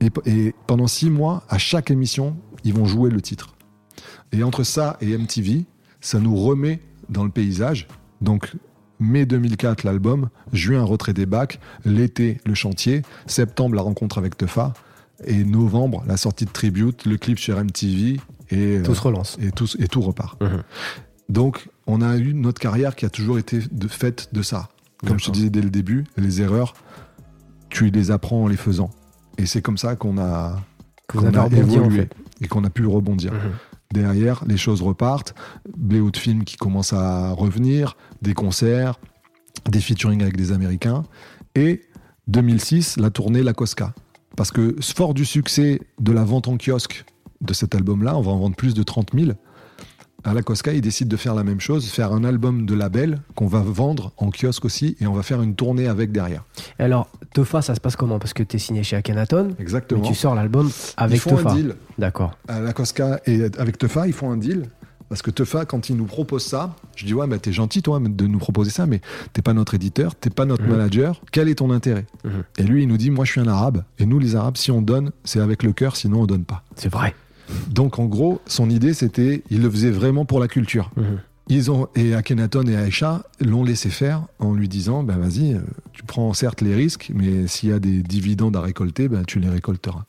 Et, 0.00 0.10
et 0.26 0.54
pendant 0.68 0.86
six 0.86 1.10
mois, 1.10 1.42
à 1.48 1.58
chaque 1.58 1.90
émission, 1.90 2.36
ils 2.62 2.72
vont 2.72 2.84
jouer 2.84 3.10
le 3.10 3.20
titre. 3.20 3.56
Et 4.30 4.44
entre 4.44 4.62
ça 4.62 4.96
et 5.00 5.18
MTV, 5.18 5.64
ça 6.00 6.20
nous 6.20 6.36
remet 6.36 6.80
dans 7.08 7.24
le 7.24 7.30
paysage. 7.30 7.88
Donc, 8.20 8.54
mai 9.02 9.26
2004, 9.26 9.84
l'album, 9.84 10.28
juin, 10.52 10.82
retrait 10.82 11.12
des 11.12 11.26
bacs, 11.26 11.60
l'été, 11.84 12.38
le 12.46 12.54
chantier, 12.54 13.02
septembre, 13.26 13.74
la 13.74 13.82
rencontre 13.82 14.18
avec 14.18 14.36
Tefa, 14.36 14.72
et 15.24 15.44
novembre, 15.44 16.02
la 16.06 16.16
sortie 16.16 16.44
de 16.46 16.50
Tribute, 16.50 17.04
le 17.06 17.16
clip 17.16 17.38
sur 17.38 17.56
MTV, 17.62 18.20
et, 18.50 18.56
euh, 18.56 18.82
Tout 18.82 18.94
se 18.94 19.00
relance. 19.00 19.38
et, 19.40 19.50
tout, 19.52 19.66
et 19.78 19.88
tout 19.88 20.00
repart. 20.00 20.40
Mhm. 20.42 20.62
Donc, 21.28 21.68
on 21.86 22.02
a 22.02 22.16
eu 22.16 22.34
notre 22.34 22.60
carrière 22.60 22.94
qui 22.94 23.04
a 23.04 23.10
toujours 23.10 23.38
été 23.38 23.60
de, 23.70 23.88
faite 23.88 24.28
de 24.32 24.42
ça. 24.42 24.68
Comme 25.06 25.18
je 25.18 25.26
te 25.26 25.30
disais 25.30 25.50
dès 25.50 25.62
le 25.62 25.70
début, 25.70 26.04
les 26.16 26.42
erreurs, 26.42 26.74
tu 27.70 27.90
les 27.90 28.10
apprends 28.10 28.44
en 28.44 28.48
les 28.48 28.56
faisant. 28.56 28.90
Et 29.38 29.46
c'est 29.46 29.62
comme 29.62 29.78
ça 29.78 29.96
qu'on 29.96 30.18
a, 30.18 30.22
a 30.22 30.60
rebondi, 31.14 31.38
en 31.38 31.46
évolué 31.50 32.02
fait. 32.02 32.16
et 32.42 32.48
qu'on 32.48 32.64
a 32.64 32.70
pu 32.70 32.86
rebondir. 32.86 33.32
Mhm. 33.32 33.38
Derrière, 33.92 34.44
les 34.46 34.56
choses 34.56 34.80
repartent, 34.82 35.34
Bléau 35.76 36.10
de 36.10 36.16
films 36.16 36.44
qui 36.44 36.56
commencent 36.56 36.92
à 36.94 37.30
revenir, 37.32 37.96
des 38.22 38.34
concerts, 38.34 38.98
des 39.68 39.80
featuring 39.80 40.22
avec 40.22 40.36
des 40.36 40.52
Américains. 40.52 41.02
Et 41.54 41.82
2006, 42.28 42.96
la 42.96 43.10
tournée 43.10 43.42
La 43.42 43.52
Cosca. 43.52 43.92
Parce 44.36 44.50
que 44.50 44.76
fort 44.80 45.12
du 45.12 45.24
succès 45.26 45.80
de 46.00 46.12
la 46.12 46.24
vente 46.24 46.48
en 46.48 46.56
kiosque 46.56 47.04
de 47.42 47.52
cet 47.52 47.74
album-là, 47.74 48.16
on 48.16 48.22
va 48.22 48.30
en 48.32 48.38
vendre 48.38 48.56
plus 48.56 48.72
de 48.74 48.82
30 48.82 49.10
000. 49.14 49.32
À 50.24 50.34
la 50.34 50.42
Cosca, 50.42 50.72
ils 50.72 50.80
décident 50.80 51.08
de 51.08 51.16
faire 51.16 51.34
la 51.34 51.42
même 51.42 51.58
chose, 51.60 51.90
faire 51.90 52.12
un 52.12 52.22
album 52.22 52.64
de 52.64 52.74
label 52.74 53.20
qu'on 53.34 53.48
va 53.48 53.58
vendre 53.60 54.12
en 54.18 54.30
kiosque 54.30 54.64
aussi, 54.64 54.96
et 55.00 55.06
on 55.08 55.12
va 55.12 55.24
faire 55.24 55.42
une 55.42 55.56
tournée 55.56 55.88
avec 55.88 56.12
derrière. 56.12 56.44
Et 56.78 56.84
alors, 56.84 57.08
Tofa, 57.34 57.60
ça 57.60 57.74
se 57.74 57.80
passe 57.80 57.96
comment? 57.96 58.20
Parce 58.20 58.32
que 58.32 58.44
tu 58.44 58.54
es 58.54 58.58
signé 58.60 58.84
chez 58.84 58.94
Akhenaton, 58.94 59.48
mais 59.48 59.62
Exactement. 59.62 60.02
tu 60.02 60.14
sors 60.14 60.36
l'album 60.36 60.70
avec 60.96 61.16
ils 61.16 61.20
font 61.20 61.30
Tofa. 61.30 61.50
un 61.50 61.54
deal. 61.56 61.74
D'accord. 61.98 62.38
à 62.46 62.60
la 62.60 62.72
Cosca 62.72 63.20
et 63.26 63.42
avec 63.58 63.78
Tefa, 63.78 64.06
ils 64.06 64.12
font 64.12 64.30
un 64.30 64.36
deal. 64.36 64.68
Parce 65.12 65.20
que 65.20 65.30
Tefa, 65.30 65.66
quand 65.66 65.90
il 65.90 65.96
nous 65.96 66.06
propose 66.06 66.42
ça, 66.42 66.74
je 66.96 67.04
dis 67.04 67.12
ouais, 67.12 67.26
mais 67.26 67.38
t'es 67.38 67.52
gentil 67.52 67.82
toi 67.82 68.00
de 68.00 68.26
nous 68.26 68.38
proposer 68.38 68.70
ça, 68.70 68.86
mais 68.86 69.02
t'es 69.34 69.42
pas 69.42 69.52
notre 69.52 69.74
éditeur, 69.74 70.14
t'es 70.14 70.30
pas 70.30 70.46
notre 70.46 70.62
Mhm. 70.62 70.70
manager. 70.70 71.20
Quel 71.32 71.50
est 71.50 71.56
ton 71.56 71.70
intérêt 71.70 72.06
Mhm. 72.24 72.30
Et 72.56 72.62
lui, 72.62 72.82
il 72.84 72.88
nous 72.88 72.96
dit 72.96 73.10
moi, 73.10 73.26
je 73.26 73.32
suis 73.32 73.40
un 73.42 73.46
arabe, 73.46 73.84
et 73.98 74.06
nous, 74.06 74.18
les 74.18 74.36
arabes, 74.36 74.56
si 74.56 74.70
on 74.70 74.80
donne, 74.80 75.12
c'est 75.24 75.38
avec 75.40 75.64
le 75.64 75.74
cœur, 75.74 75.96
sinon 75.96 76.22
on 76.22 76.26
donne 76.26 76.46
pas. 76.46 76.62
C'est 76.76 76.88
vrai. 76.90 77.14
Donc 77.68 77.98
en 77.98 78.06
gros, 78.06 78.40
son 78.46 78.70
idée, 78.70 78.94
c'était, 78.94 79.42
il 79.50 79.60
le 79.60 79.68
faisait 79.70 79.90
vraiment 79.90 80.24
pour 80.24 80.40
la 80.40 80.48
culture. 80.48 80.90
Mhm. 80.96 81.04
Ils 81.48 81.70
ont 81.70 81.88
et 81.94 82.14
Akhenaton 82.14 82.62
et 82.66 82.76
Aïcha 82.76 83.22
l'ont 83.38 83.64
laissé 83.64 83.90
faire 83.90 84.22
en 84.38 84.54
lui 84.54 84.66
disant 84.66 85.02
ben 85.02 85.18
vas-y, 85.18 85.52
euh, 85.52 85.58
tu 85.92 86.04
prends 86.04 86.32
certes 86.32 86.62
les 86.62 86.74
risques, 86.74 87.12
mais 87.14 87.46
s'il 87.48 87.68
y 87.68 87.72
a 87.74 87.78
des 87.78 88.00
dividendes 88.02 88.56
à 88.56 88.62
récolter, 88.62 89.08
ben 89.08 89.24
tu 89.26 89.40
les 89.40 89.50
récolteras. 89.50 90.06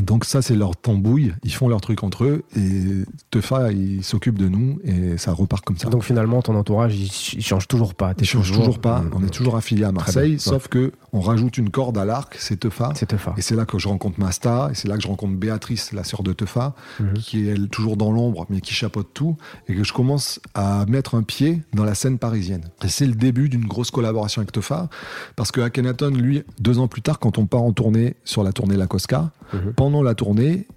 Donc 0.00 0.24
ça, 0.24 0.40
c'est 0.40 0.54
leur 0.54 0.74
tambouille. 0.76 1.34
Ils 1.44 1.52
font 1.52 1.68
leur 1.68 1.80
truc 1.82 2.02
entre 2.02 2.24
eux 2.24 2.44
et 2.56 3.04
Tefa, 3.30 3.72
il 3.72 4.02
s'occupe 4.02 4.38
de 4.38 4.48
nous 4.48 4.78
et 4.84 5.18
ça 5.18 5.32
repart 5.32 5.62
comme 5.64 5.76
ça. 5.76 5.90
Donc 5.90 6.02
finalement, 6.02 6.40
ton 6.40 6.54
entourage, 6.56 6.96
il, 6.96 7.10
il 7.38 7.44
change 7.44 7.68
toujours 7.68 7.94
pas. 7.94 8.14
Il 8.18 8.24
change 8.24 8.50
toujours 8.52 8.78
pas. 8.78 9.00
Mmh. 9.00 9.10
On 9.14 9.22
est 9.24 9.30
toujours 9.30 9.56
affilié 9.56 9.84
à 9.84 9.92
Marseille, 9.92 10.30
bien, 10.30 10.38
sauf 10.38 10.68
que 10.68 10.92
on 11.12 11.20
rajoute 11.20 11.58
une 11.58 11.68
corde 11.70 11.98
à 11.98 12.06
l'arc. 12.06 12.36
C'est 12.38 12.60
Tefa. 12.60 12.92
C'est 12.94 13.06
Tefa. 13.06 13.34
Et 13.36 13.42
c'est 13.42 13.54
là 13.54 13.66
que 13.66 13.78
je 13.78 13.86
rencontre 13.88 14.18
Masta, 14.18 14.68
et 14.72 14.74
c'est 14.74 14.88
là 14.88 14.96
que 14.96 15.02
je 15.02 15.08
rencontre 15.08 15.34
Béatrice, 15.34 15.92
la 15.92 16.04
sœur 16.04 16.22
de 16.22 16.32
Tefa, 16.32 16.74
Mhm. 16.98 17.12
qui 17.14 17.46
est 17.46 17.52
elle, 17.52 17.68
toujours 17.68 17.96
dans 17.98 18.12
l'ombre, 18.12 18.46
mais 18.48 18.60
qui 18.62 18.72
chapeaute 18.72 19.10
tout, 19.12 19.36
et 19.68 19.74
que 19.74 19.84
je 19.84 19.92
commence 19.92 20.40
à 20.54 20.86
mettre 20.86 21.14
un 21.16 21.22
pied 21.22 21.62
dans 21.74 21.84
la 21.84 21.94
scène 21.94 22.18
parisienne. 22.18 22.62
Et 22.82 22.88
c'est 22.88 23.06
le 23.06 23.14
début 23.14 23.48
d'une 23.50 23.66
grosse 23.66 23.90
collaboration 23.90 24.40
avec 24.40 24.52
Tefa, 24.52 24.88
parce 25.36 25.52
que 25.52 25.60
Akhenaton, 25.60 26.10
lui, 26.10 26.44
deux 26.60 26.78
ans 26.78 26.88
plus 26.88 27.02
tard, 27.02 27.18
quand 27.18 27.36
on 27.36 27.46
part 27.46 27.62
en 27.62 27.72
tournée 27.72 28.14
sur 28.24 28.42
la 28.42 28.52
tournée 28.52 28.76
La 28.76 28.86
Cosca. 28.86 29.30
Pendant 29.82 30.04
la 30.04 30.14
tournée, 30.14 30.68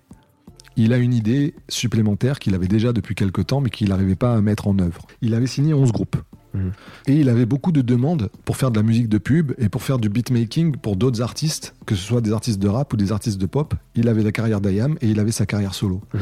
il 0.77 0.91
a 0.91 0.97
une 0.97 1.13
idée 1.13 1.53
supplémentaire 1.69 2.39
qu'il 2.39 2.55
avait 2.55 2.67
déjà 2.67 2.91
depuis 2.91 3.13
quelques 3.13 3.45
temps, 3.45 3.61
mais 3.61 3.69
qu'il 3.69 3.89
n'arrivait 3.89 4.15
pas 4.15 4.33
à 4.33 4.41
mettre 4.41 4.67
en 4.67 4.79
œuvre. 4.79 5.05
Il 5.21 5.35
avait 5.35 5.45
signé 5.45 5.75
11 5.75 5.91
groupes. 5.91 6.15
Mhm. 6.55 6.71
Et 7.05 7.13
il 7.17 7.29
avait 7.29 7.45
beaucoup 7.45 7.71
de 7.71 7.83
demandes 7.83 8.31
pour 8.45 8.57
faire 8.57 8.71
de 8.71 8.77
la 8.77 8.81
musique 8.81 9.07
de 9.07 9.19
pub 9.19 9.51
et 9.59 9.69
pour 9.69 9.83
faire 9.83 9.99
du 9.99 10.09
beatmaking 10.09 10.77
pour 10.77 10.95
d'autres 10.95 11.21
artistes, 11.21 11.75
que 11.85 11.93
ce 11.93 12.01
soit 12.01 12.19
des 12.19 12.33
artistes 12.33 12.57
de 12.57 12.67
rap 12.67 12.91
ou 12.93 12.97
des 12.97 13.11
artistes 13.11 13.37
de 13.37 13.45
pop. 13.45 13.75
Il 13.93 14.09
avait 14.09 14.23
la 14.23 14.31
carrière 14.31 14.59
d'Ayam 14.59 14.97
et 15.01 15.07
il 15.07 15.19
avait 15.19 15.31
sa 15.31 15.45
carrière 15.45 15.75
solo. 15.75 16.01
Mhm. 16.15 16.21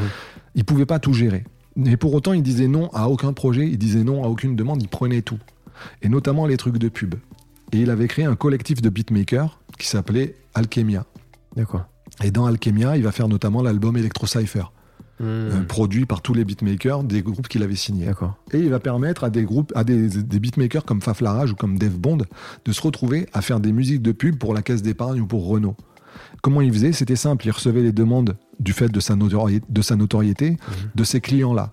Il 0.54 0.66
pouvait 0.66 0.84
pas 0.84 0.98
tout 0.98 1.14
gérer. 1.14 1.44
Mais 1.76 1.96
pour 1.96 2.12
autant, 2.12 2.34
il 2.34 2.42
disait 2.42 2.68
non 2.68 2.90
à 2.92 3.08
aucun 3.08 3.32
projet, 3.32 3.66
il 3.66 3.78
disait 3.78 4.04
non 4.04 4.22
à 4.24 4.28
aucune 4.28 4.56
demande, 4.56 4.82
il 4.82 4.88
prenait 4.88 5.22
tout. 5.22 5.38
Et 6.02 6.10
notamment 6.10 6.46
les 6.46 6.58
trucs 6.58 6.76
de 6.76 6.90
pub. 6.90 7.14
Et 7.72 7.78
il 7.78 7.88
avait 7.88 8.08
créé 8.08 8.26
un 8.26 8.36
collectif 8.36 8.82
de 8.82 8.90
beatmakers 8.90 9.58
qui 9.78 9.86
s'appelait 9.86 10.34
Alchemia. 10.52 11.06
D'accord. 11.56 11.86
Et 12.22 12.30
dans 12.30 12.46
Alchemia, 12.46 12.96
il 12.96 13.02
va 13.02 13.12
faire 13.12 13.28
notamment 13.28 13.62
l'album 13.62 13.96
Electro 13.96 14.26
Cypher, 14.26 14.64
euh, 15.20 15.60
Mmh. 15.60 15.66
produit 15.66 16.06
par 16.06 16.22
tous 16.22 16.34
les 16.34 16.44
beatmakers 16.44 17.04
des 17.04 17.22
groupes 17.22 17.48
qu'il 17.48 17.62
avait 17.62 17.74
signés. 17.76 18.08
Et 18.52 18.58
il 18.58 18.70
va 18.70 18.78
permettre 18.80 19.24
à 19.24 19.30
des 19.30 19.44
groupes, 19.44 19.72
à 19.74 19.84
des, 19.84 20.08
des 20.08 20.38
beatmakers 20.40 20.84
comme 20.84 21.00
Faflarage 21.00 21.52
ou 21.52 21.54
comme 21.54 21.78
Dev 21.78 21.92
Bond 21.96 22.18
de 22.64 22.72
se 22.72 22.80
retrouver 22.82 23.26
à 23.32 23.40
faire 23.42 23.60
des 23.60 23.72
musiques 23.72 24.02
de 24.02 24.12
pub 24.12 24.36
pour 24.38 24.54
la 24.54 24.62
caisse 24.62 24.82
d'épargne 24.82 25.20
ou 25.20 25.26
pour 25.26 25.46
Renault. 25.46 25.76
Comment 26.42 26.60
il 26.60 26.72
faisait 26.72 26.92
C'était 26.92 27.16
simple, 27.16 27.46
il 27.46 27.50
recevait 27.50 27.82
les 27.82 27.92
demandes 27.92 28.36
du 28.60 28.72
fait 28.72 28.88
de 28.88 29.00
sa, 29.00 29.14
notori- 29.16 29.62
de 29.68 29.82
sa 29.82 29.96
notoriété 29.96 30.56
de 30.94 31.04
ces 31.04 31.20
clients-là. 31.20 31.72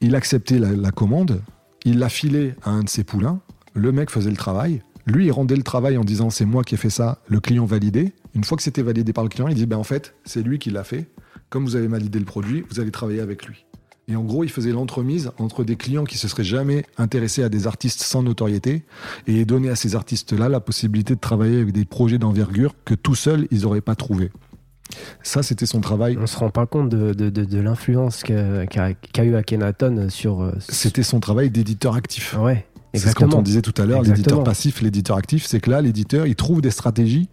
Il 0.00 0.14
acceptait 0.14 0.58
la, 0.58 0.70
la 0.72 0.90
commande, 0.90 1.42
il 1.84 1.98
la 1.98 2.08
filait 2.08 2.54
à 2.62 2.70
un 2.70 2.82
de 2.84 2.88
ses 2.88 3.04
poulains, 3.04 3.40
le 3.74 3.92
mec 3.92 4.10
faisait 4.10 4.30
le 4.30 4.36
travail, 4.36 4.82
lui 5.06 5.26
il 5.26 5.32
rendait 5.32 5.56
le 5.56 5.62
travail 5.62 5.96
en 5.98 6.04
disant 6.04 6.30
c'est 6.30 6.44
moi 6.46 6.62
qui 6.62 6.74
ai 6.74 6.78
fait 6.78 6.90
ça, 6.90 7.18
le 7.26 7.40
client 7.40 7.64
validé. 7.66 8.12
Une 8.34 8.44
fois 8.44 8.56
que 8.56 8.62
c'était 8.62 8.82
validé 8.82 9.12
par 9.12 9.24
le 9.24 9.30
client, 9.30 9.48
il 9.48 9.54
dit 9.54 9.66
ben 9.66 9.76
en 9.76 9.84
fait 9.84 10.14
c'est 10.24 10.42
lui 10.42 10.58
qui 10.58 10.70
l'a 10.70 10.84
fait. 10.84 11.08
Comme 11.48 11.64
vous 11.64 11.74
avez 11.76 11.88
validé 11.88 12.18
le 12.18 12.24
produit, 12.24 12.64
vous 12.70 12.78
allez 12.80 12.90
travailler 12.92 13.20
avec 13.20 13.46
lui. 13.46 13.64
Et 14.08 14.16
en 14.16 14.22
gros, 14.24 14.42
il 14.42 14.50
faisait 14.50 14.72
l'entremise 14.72 15.30
entre 15.38 15.62
des 15.62 15.76
clients 15.76 16.04
qui 16.04 16.18
se 16.18 16.26
seraient 16.26 16.42
jamais 16.44 16.84
intéressés 16.98 17.42
à 17.44 17.48
des 17.48 17.66
artistes 17.68 18.02
sans 18.02 18.22
notoriété 18.24 18.84
et 19.28 19.44
donner 19.44 19.68
à 19.70 19.76
ces 19.76 19.94
artistes-là 19.94 20.48
la 20.48 20.58
possibilité 20.60 21.14
de 21.14 21.20
travailler 21.20 21.60
avec 21.60 21.72
des 21.72 21.84
projets 21.84 22.18
d'envergure 22.18 22.74
que 22.84 22.94
tout 22.94 23.14
seuls, 23.14 23.46
ils 23.52 23.62
n'auraient 23.62 23.80
pas 23.80 23.94
trouvé. 23.94 24.30
Ça, 25.22 25.44
c'était 25.44 25.66
son 25.66 25.80
travail. 25.80 26.16
On 26.20 26.26
se 26.26 26.36
rend 26.36 26.50
pas 26.50 26.66
compte 26.66 26.88
de, 26.88 27.12
de, 27.14 27.30
de, 27.30 27.44
de 27.44 27.58
l'influence 27.60 28.24
qu'a 28.24 28.66
qu'a- 28.66 28.94
qu'a 28.94 29.22
eu 29.24 29.36
Akhenaton 29.36 30.08
sur. 30.10 30.42
euh, 30.42 30.52
C'était 30.68 31.04
son 31.04 31.20
travail 31.20 31.50
d'éditeur 31.50 31.94
actif. 31.94 32.36
Ouais, 32.40 32.66
C'est 32.94 33.10
ce 33.10 33.14
qu'on 33.14 33.42
disait 33.42 33.62
tout 33.62 33.80
à 33.80 33.86
l'heure, 33.86 34.02
l'éditeur 34.02 34.42
passif, 34.42 34.82
l'éditeur 34.82 35.16
actif, 35.16 35.46
c'est 35.46 35.60
que 35.60 35.70
là, 35.70 35.80
l'éditeur, 35.80 36.26
il 36.26 36.34
trouve 36.34 36.60
des 36.60 36.70
stratégies 36.70 37.28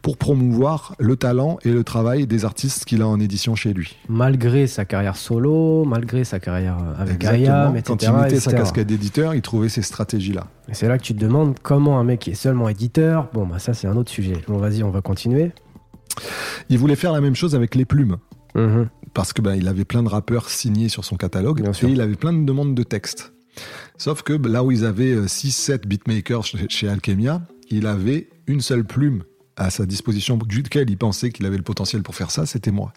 pour 0.00 0.16
promouvoir 0.16 0.94
le 0.98 1.16
talent 1.16 1.58
et 1.64 1.72
le 1.72 1.84
travail 1.84 2.26
des 2.26 2.44
artistes 2.44 2.84
qu'il 2.84 3.02
a 3.02 3.06
en 3.06 3.20
édition 3.20 3.54
chez 3.54 3.74
lui. 3.74 3.96
Malgré 4.08 4.66
sa 4.66 4.84
carrière 4.84 5.16
solo, 5.16 5.84
malgré 5.84 6.24
sa 6.24 6.40
carrière 6.40 6.78
avec. 6.98 7.24
Ayam, 7.24 7.76
etc. 7.76 7.96
Quand 7.98 8.02
il 8.02 8.12
mettait 8.12 8.40
sa 8.40 8.52
casquette 8.52 8.86
d'éditeur, 8.86 9.34
il 9.34 9.42
trouvait 9.42 9.68
ces 9.68 9.82
stratégies-là. 9.82 10.46
Et 10.68 10.74
c'est 10.74 10.88
là 10.88 10.96
que 10.98 11.02
tu 11.02 11.14
te 11.14 11.20
demandes 11.20 11.58
comment 11.62 11.98
un 11.98 12.04
mec 12.04 12.20
qui 12.20 12.30
est 12.30 12.34
seulement 12.34 12.68
éditeur. 12.68 13.28
Bon, 13.34 13.46
bah 13.46 13.58
ça, 13.58 13.74
c'est 13.74 13.86
un 13.86 13.96
autre 13.96 14.10
sujet. 14.10 14.36
Bon, 14.48 14.56
vas-y, 14.58 14.82
on 14.82 14.90
va 14.90 15.02
continuer. 15.02 15.52
Il 16.70 16.78
voulait 16.78 16.96
faire 16.96 17.12
la 17.12 17.20
même 17.20 17.34
chose 17.34 17.54
avec 17.54 17.74
les 17.74 17.84
plumes. 17.84 18.16
Mhm. 18.56 18.88
parce 19.14 19.32
que 19.32 19.42
ben, 19.42 19.56
il 19.56 19.66
avait 19.66 19.84
plein 19.84 20.04
de 20.04 20.08
rappeurs 20.08 20.48
signés 20.48 20.88
sur 20.88 21.04
son 21.04 21.16
catalogue 21.16 21.60
Bien 21.60 21.72
sûr. 21.72 21.88
et 21.88 21.92
il 21.92 22.00
avait 22.00 22.14
plein 22.14 22.32
de 22.32 22.44
demandes 22.44 22.74
de 22.74 22.82
textes. 22.84 23.32
Sauf 23.98 24.22
que 24.22 24.32
là 24.32 24.64
où 24.64 24.70
ils 24.70 24.84
avaient 24.84 25.16
6-7 25.16 25.86
beatmakers 25.86 26.44
chez, 26.44 26.88
Alchemia, 26.88 27.42
il 27.70 27.86
avait 27.86 28.28
une 28.46 28.60
seule 28.60 28.84
plume 28.84 29.22
à 29.56 29.70
sa 29.70 29.86
disposition 29.86 30.36
duquel 30.36 30.90
il 30.90 30.98
pensait 30.98 31.30
qu'il 31.30 31.46
avait 31.46 31.56
le 31.56 31.62
potentiel 31.62 32.02
pour 32.02 32.14
faire 32.14 32.30
ça, 32.30 32.44
c'était 32.46 32.72
moi. 32.72 32.92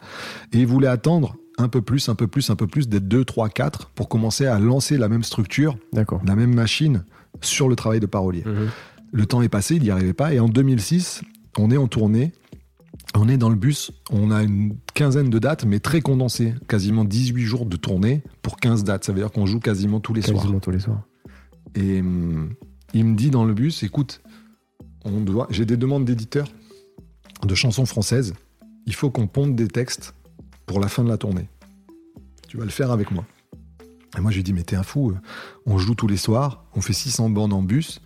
Et 0.54 0.60
il 0.60 0.68
voulait 0.68 0.88
attendre 0.88 1.36
un 1.60 1.68
peu 1.68 1.82
plus, 1.82 2.10
un 2.10 2.16
peu 2.16 2.28
plus, 2.28 2.50
un 2.50 2.56
peu 2.56 2.68
plus, 2.68 2.88
d'être 2.88 3.08
2, 3.08 3.26
3, 3.26 3.50
4 3.50 3.90
pour 3.92 4.10
commencer 4.10 4.46
à 4.46 4.60
lancer 4.60 4.98
la 4.98 5.10
même 5.10 5.24
structure, 5.24 5.78
la 5.94 6.36
même 6.36 6.54
machine 6.54 7.04
sur 7.42 7.70
le 7.70 7.76
travail 7.76 8.00
de 8.00 8.06
parolier. 8.06 8.44
Mhm. 8.46 8.70
Le 9.12 9.26
temps 9.26 9.42
est 9.42 9.50
passé, 9.50 9.76
il 9.76 9.84
n'y 9.84 9.90
arrivait 9.90 10.14
pas. 10.14 10.34
Et 10.34 10.40
en 10.40 10.50
2006, 10.50 11.22
on 11.58 11.72
est 11.72 11.78
en 11.78 11.88
tournée. 11.88 12.34
On 13.16 13.28
est 13.30 13.38
dans 13.38 13.50
le 13.50 13.56
bus, 13.56 13.92
on 14.12 14.32
a 14.32 14.44
une 14.44 14.78
quinzaine 14.94 15.30
de 15.30 15.40
dates, 15.40 15.66
mais 15.66 15.80
très 15.80 16.02
condensées. 16.02 16.54
Quasiment 16.68 17.04
18 17.04 17.44
jours 17.46 17.66
de 17.66 17.76
tournée 17.78 18.22
pour 18.42 18.58
15 18.58 18.84
dates. 18.84 19.06
Ça 19.06 19.12
veut 19.12 19.20
dire 19.20 19.32
qu'on 19.32 19.46
joue 19.46 19.60
quasiment 19.60 20.00
tous 20.00 20.14
les 20.14 20.22
soirs. 20.22 20.38
Quasiment 20.42 20.60
tous 20.60 20.72
les 20.72 20.80
soirs. 20.80 21.02
Et 21.76 22.00
hum, 22.02 22.54
il 22.94 23.06
me 23.06 23.16
dit 23.16 23.30
dans 23.30 23.46
le 23.46 23.54
bus, 23.54 23.84
écoute, 23.84 24.22
on 25.04 25.22
doit, 25.22 25.48
j'ai 25.50 25.66
des 25.66 25.78
demandes 25.78 26.06
d'éditeurs 26.06 26.48
de 27.46 27.56
chansons 27.56 27.86
françaises. 27.86 28.34
Il 28.86 28.94
faut 28.94 29.10
qu'on 29.10 29.28
ponde 29.28 29.56
des 29.56 29.68
textes 29.68 30.14
pour 30.66 30.80
la 30.80 30.88
fin 30.88 31.04
de 31.04 31.10
la 31.10 31.18
tournée. 31.18 31.50
Tu 32.48 32.58
vas 32.58 32.64
le 32.66 32.70
faire 32.72 32.92
avec 32.92 33.12
moi. 33.12 33.26
Et 34.18 34.22
moi, 34.22 34.32
je 34.32 34.38
lui 34.38 34.44
dis, 34.44 34.54
mais 34.54 34.64
t'es 34.64 34.76
un 34.76 34.84
fou. 34.84 35.12
euh, 35.12 35.16
On 35.66 35.78
joue 35.78 35.94
tous 35.96 36.08
les 36.08 36.18
soirs, 36.18 36.66
on 36.76 36.82
fait 36.82 36.94
600 36.94 37.30
bornes 37.30 37.54
en 37.54 37.62
bus, 37.62 38.02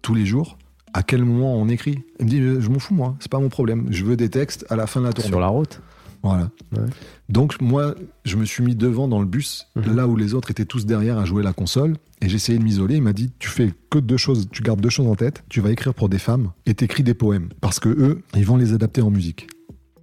tous 0.00 0.14
les 0.14 0.24
jours. 0.24 0.56
À 0.94 1.02
quel 1.02 1.24
moment 1.24 1.54
on 1.56 1.68
écrit 1.68 2.02
Il 2.20 2.26
me 2.26 2.30
dit, 2.30 2.40
euh, 2.40 2.60
je 2.60 2.68
m'en 2.68 2.78
fous, 2.78 2.94
moi, 2.94 3.16
c'est 3.20 3.30
pas 3.30 3.38
mon 3.40 3.48
problème. 3.48 3.86
Je 3.90 4.04
veux 4.04 4.16
des 4.16 4.28
textes 4.28 4.66
à 4.68 4.76
la 4.76 4.86
fin 4.86 5.00
de 5.00 5.06
la 5.06 5.12
tournée. 5.12 5.30
Sur 5.30 5.40
la 5.40 5.46
route. 5.48 5.80
Voilà. 6.22 6.50
Ouais. 6.72 6.84
Donc 7.28 7.60
moi, 7.60 7.94
je 8.24 8.36
me 8.36 8.44
suis 8.44 8.62
mis 8.62 8.76
devant 8.76 9.08
dans 9.08 9.18
le 9.18 9.26
bus, 9.26 9.66
Mhm. 9.74 9.96
là 9.96 10.06
où 10.06 10.14
les 10.16 10.34
autres 10.34 10.50
étaient 10.52 10.64
tous 10.66 10.86
derrière 10.86 11.18
à 11.18 11.24
jouer 11.24 11.42
la 11.42 11.52
console, 11.52 11.96
et 12.20 12.28
j'ai 12.28 12.36
essayé 12.36 12.58
de 12.58 12.62
m'isoler. 12.62 12.96
Il 12.96 13.02
m'a 13.02 13.12
dit, 13.12 13.32
tu 13.40 13.48
fais 13.48 13.72
que 13.90 13.98
deux 13.98 14.16
choses, 14.18 14.48
tu 14.52 14.62
gardes 14.62 14.80
deux 14.80 14.88
choses 14.90 15.08
en 15.08 15.16
tête. 15.16 15.42
Tu 15.48 15.60
vas 15.60 15.70
écrire 15.72 15.94
pour 15.94 16.08
des 16.08 16.18
femmes 16.18 16.50
et 16.66 16.74
t'écris 16.74 17.02
des 17.02 17.14
poèmes, 17.14 17.48
parce 17.60 17.80
que 17.80 17.88
eux, 17.88 18.22
ils 18.36 18.44
vont 18.46 18.56
les 18.56 18.72
adapter 18.72 19.02
en 19.02 19.10
musique. 19.10 19.48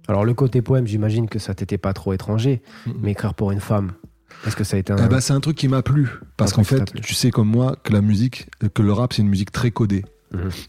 Alors, 0.08 0.24
le 0.24 0.34
côté 0.34 0.60
poème, 0.60 0.86
j'imagine 0.86 1.28
que 1.28 1.38
ça 1.38 1.54
t'était 1.54 1.78
pas 1.78 1.92
trop 1.94 2.12
étranger, 2.12 2.62
mais 3.00 3.12
écrire 3.12 3.32
pour 3.32 3.52
une 3.52 3.60
femme, 3.60 3.92
est-ce 4.46 4.56
que 4.56 4.64
ça 4.64 4.76
a 4.76 4.80
été 4.80 4.92
un. 4.92 4.96
Eh 5.02 5.08
ben, 5.08 5.20
c'est 5.20 5.32
un 5.32 5.40
truc 5.40 5.56
qui 5.56 5.68
m'a 5.68 5.82
plu, 5.82 6.08
parce 6.36 6.52
qu'en 6.52 6.64
fait, 6.64 6.92
tu 7.00 7.14
sais 7.14 7.30
comme 7.30 7.48
moi 7.48 7.76
que 7.82 7.92
la 7.92 8.00
musique, 8.02 8.48
que 8.74 8.82
le 8.82 8.92
rap, 8.92 9.12
c'est 9.14 9.22
une 9.22 9.28
musique 9.28 9.52
très 9.52 9.70
codée, 9.70 10.04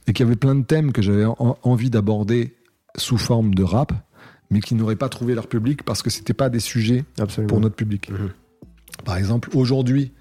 Et 0.07 0.13
qu'il 0.13 0.25
y 0.25 0.27
avait 0.27 0.35
plein 0.35 0.55
de 0.55 0.63
thèmes 0.63 0.91
que 0.91 1.01
j'avais 1.01 1.25
en- 1.25 1.57
envie 1.63 1.89
d'aborder 1.89 2.55
sous 2.97 3.17
forme 3.17 3.53
de 3.53 3.63
rap, 3.63 3.93
mais 4.49 4.59
qui 4.59 4.75
n'auraient 4.75 4.95
pas 4.95 5.09
trouvé 5.09 5.35
leur 5.35 5.47
public 5.47 5.83
parce 5.83 6.01
que 6.01 6.09
c'était 6.09 6.33
pas 6.33 6.49
des 6.49 6.59
sujets 6.59 7.05
Absolument. 7.19 7.47
pour 7.49 7.59
notre 7.61 7.75
public. 7.75 8.09
Mhm. 8.09 8.29
Par 9.05 9.17
exemple, 9.17 9.49
aujourd'hui, 9.53 10.11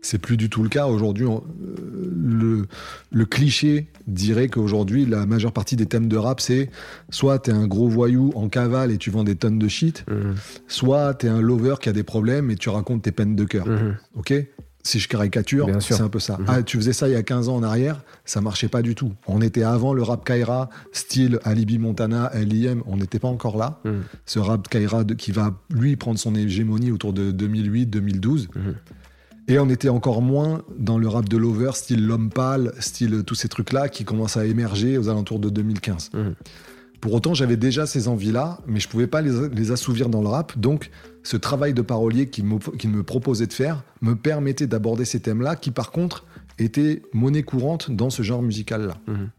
c'est 0.00 0.18
plus 0.18 0.36
du 0.36 0.48
tout 0.50 0.62
le 0.62 0.68
cas. 0.68 0.86
Aujourd'hui, 0.86 1.24
on- 1.26 1.38
euh, 1.62 2.12
le, 2.14 2.66
le 3.10 3.24
cliché 3.24 3.88
dirait 4.06 4.48
qu'aujourd'hui, 4.48 5.06
la 5.06 5.24
majeure 5.26 5.52
partie 5.52 5.76
des 5.76 5.86
thèmes 5.86 6.08
de 6.08 6.16
rap, 6.16 6.40
c'est 6.40 6.70
soit 7.10 7.38
t'es 7.38 7.52
un 7.52 7.66
gros 7.66 7.88
voyou 7.88 8.30
en 8.34 8.48
cavale 8.48 8.90
et 8.92 8.98
tu 8.98 9.10
vends 9.10 9.24
des 9.24 9.34
tonnes 9.36 9.58
de 9.58 9.68
shit, 9.68 10.04
Mhm. 10.10 10.34
soit 10.68 11.14
t'es 11.14 11.28
un 11.28 11.40
lover 11.40 11.76
qui 11.80 11.88
a 11.88 11.92
des 11.92 12.02
problèmes 12.02 12.50
et 12.50 12.56
tu 12.56 12.68
racontes 12.68 13.02
tes 13.02 13.12
peines 13.12 13.34
de 13.34 13.44
cœur. 13.44 13.66
Mhm. 13.66 13.96
Ok? 14.16 14.34
Si 14.86 15.00
je 15.00 15.08
caricature, 15.08 15.66
c'est 15.80 16.00
un 16.00 16.08
peu 16.10 16.20
ça. 16.20 16.36
Mhm. 16.38 16.44
Ah, 16.46 16.62
tu 16.62 16.76
faisais 16.76 16.92
ça 16.92 17.08
il 17.08 17.12
y 17.12 17.16
a 17.16 17.22
15 17.22 17.48
ans 17.48 17.56
en 17.56 17.62
arrière, 17.62 18.02
ça 18.24 18.40
marchait 18.40 18.68
pas 18.68 18.82
du 18.82 18.94
tout. 18.94 19.12
On 19.26 19.40
était 19.40 19.62
avant 19.64 19.94
le 19.94 20.02
rap 20.02 20.24
Kaira, 20.24 20.68
style 20.92 21.38
Alibi 21.42 21.78
Montana, 21.78 22.30
L.I.M., 22.34 22.82
on 22.86 22.98
n'était 22.98 23.18
pas 23.18 23.28
encore 23.28 23.56
là. 23.56 23.80
Mhm. 23.84 24.02
Ce 24.26 24.38
rap 24.38 24.68
Kaira 24.68 25.02
de- 25.04 25.14
qui 25.14 25.32
va, 25.32 25.54
lui, 25.70 25.96
prendre 25.96 26.18
son 26.18 26.34
hégémonie 26.34 26.92
autour 26.92 27.12
de 27.14 27.30
2008-2012. 27.32 28.48
Mhm. 28.54 28.74
Et 29.48 29.58
on 29.58 29.68
était 29.68 29.88
encore 29.90 30.22
moins 30.22 30.62
dans 30.78 30.96
le 30.98 31.06
rap 31.08 31.28
de 31.28 31.36
Lover, 31.36 31.72
style 31.74 32.06
L'Homme 32.06 32.30
Pâle, 32.30 32.72
style 32.78 33.24
tous 33.26 33.34
ces 33.34 33.48
trucs-là 33.48 33.88
qui 33.88 34.04
commencent 34.04 34.36
à 34.38 34.46
émerger 34.46 34.96
aux 34.98 35.08
alentours 35.08 35.38
de 35.38 35.50
2015. 35.50 36.10
Mhm. 36.14 36.34
Pour 37.00 37.12
autant, 37.12 37.34
j'avais 37.34 37.58
déjà 37.58 37.84
ces 37.86 38.08
envies-là, 38.08 38.58
mais 38.66 38.80
je 38.80 38.88
pouvais 38.88 39.06
pas 39.06 39.20
les, 39.20 39.48
les 39.50 39.70
assouvir 39.70 40.08
dans 40.08 40.22
le 40.22 40.28
rap. 40.28 40.58
Donc, 40.58 40.90
ce 41.24 41.36
travail 41.36 41.74
de 41.74 41.82
parolier 41.82 42.28
qu'il 42.28 42.44
me, 42.44 43.02
proposait 43.02 43.46
de 43.46 43.52
faire 43.52 43.82
me 44.02 44.14
permettait 44.14 44.66
d'aborder 44.66 45.04
ces 45.04 45.20
thèmes-là, 45.20 45.56
qui 45.56 45.70
par 45.70 45.90
contre 45.90 46.26
étaient 46.58 47.02
monnaie 47.12 47.42
courante 47.42 47.90
dans 47.90 48.10
ce 48.10 48.22
genre 48.22 48.42
musical-là. 48.42 48.98
Mhm. 49.08 49.30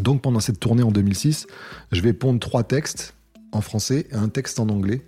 Donc, 0.00 0.22
pendant 0.22 0.40
cette 0.40 0.58
tournée 0.58 0.82
en 0.82 0.90
2006, 0.90 1.46
je 1.92 2.00
vais 2.00 2.12
pondre 2.12 2.40
trois 2.40 2.62
textes 2.62 3.14
en 3.52 3.60
français 3.60 4.06
et 4.10 4.14
un 4.14 4.28
texte 4.28 4.58
en 4.58 4.68
anglais 4.68 5.02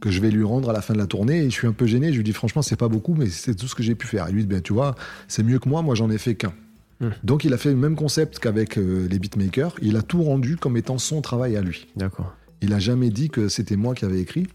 que 0.00 0.10
je 0.10 0.20
vais 0.20 0.30
lui 0.30 0.44
rendre 0.44 0.70
à 0.70 0.72
la 0.72 0.80
fin 0.80 0.94
de 0.94 0.98
la 0.98 1.06
tournée. 1.06 1.38
Et 1.38 1.50
je 1.50 1.54
suis 1.54 1.66
un 1.66 1.72
peu 1.72 1.86
gêné. 1.86 2.12
Je 2.12 2.18
lui 2.18 2.24
dis 2.24 2.32
franchement, 2.32 2.62
c'est 2.62 2.76
pas 2.76 2.88
beaucoup, 2.88 3.14
mais 3.14 3.26
c'est 3.26 3.54
tout 3.54 3.66
ce 3.66 3.74
que 3.74 3.82
j'ai 3.82 3.94
pu 3.94 4.06
faire. 4.06 4.28
Et 4.28 4.32
lui 4.32 4.42
dit, 4.42 4.48
ben, 4.48 4.62
tu 4.62 4.72
vois, 4.72 4.94
c'est 5.26 5.42
mieux 5.42 5.58
que 5.58 5.68
moi. 5.68 5.82
Moi, 5.82 5.94
j'en 5.94 6.10
ai 6.10 6.18
fait 6.18 6.34
qu'un. 6.34 6.52
Mhm. 7.00 7.12
Donc, 7.24 7.44
il 7.44 7.52
a 7.52 7.58
fait 7.58 7.70
le 7.70 7.76
même 7.76 7.96
concept 7.96 8.38
qu'avec 8.38 8.78
euh, 8.78 9.08
les 9.10 9.18
beatmakers. 9.18 9.74
Il 9.82 9.96
a 9.96 10.02
tout 10.02 10.22
rendu 10.22 10.56
comme 10.56 10.76
étant 10.76 10.98
son 10.98 11.20
travail 11.20 11.56
à 11.56 11.60
lui. 11.60 11.88
D'accord. 11.96 12.34
Il 12.60 12.72
a 12.72 12.78
jamais 12.78 13.10
dit 13.10 13.28
que 13.28 13.48
c'était 13.48 13.76
moi 13.76 13.94
qui 13.94 14.04
avais 14.04 14.20
écrit. 14.20 14.46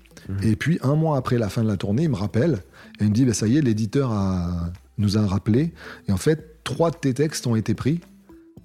Et 0.41 0.55
puis, 0.55 0.79
un 0.83 0.95
mois 0.95 1.17
après 1.17 1.37
la 1.37 1.49
fin 1.49 1.63
de 1.63 1.67
la 1.67 1.77
tournée, 1.77 2.03
il 2.03 2.09
me 2.09 2.15
rappelle 2.15 2.63
et 2.99 3.03
il 3.03 3.09
me 3.09 3.13
dit 3.13 3.25
bah, 3.25 3.33
Ça 3.33 3.47
y 3.47 3.57
est, 3.57 3.61
l'éditeur 3.61 4.11
a- 4.11 4.71
nous 4.97 5.17
a 5.17 5.25
rappelé. 5.25 5.73
Et 6.07 6.11
en 6.11 6.17
fait, 6.17 6.63
trois 6.63 6.91
de 6.91 6.95
tes 6.97 7.13
textes 7.13 7.45
ont 7.47 7.55
été 7.55 7.73
pris 7.73 7.99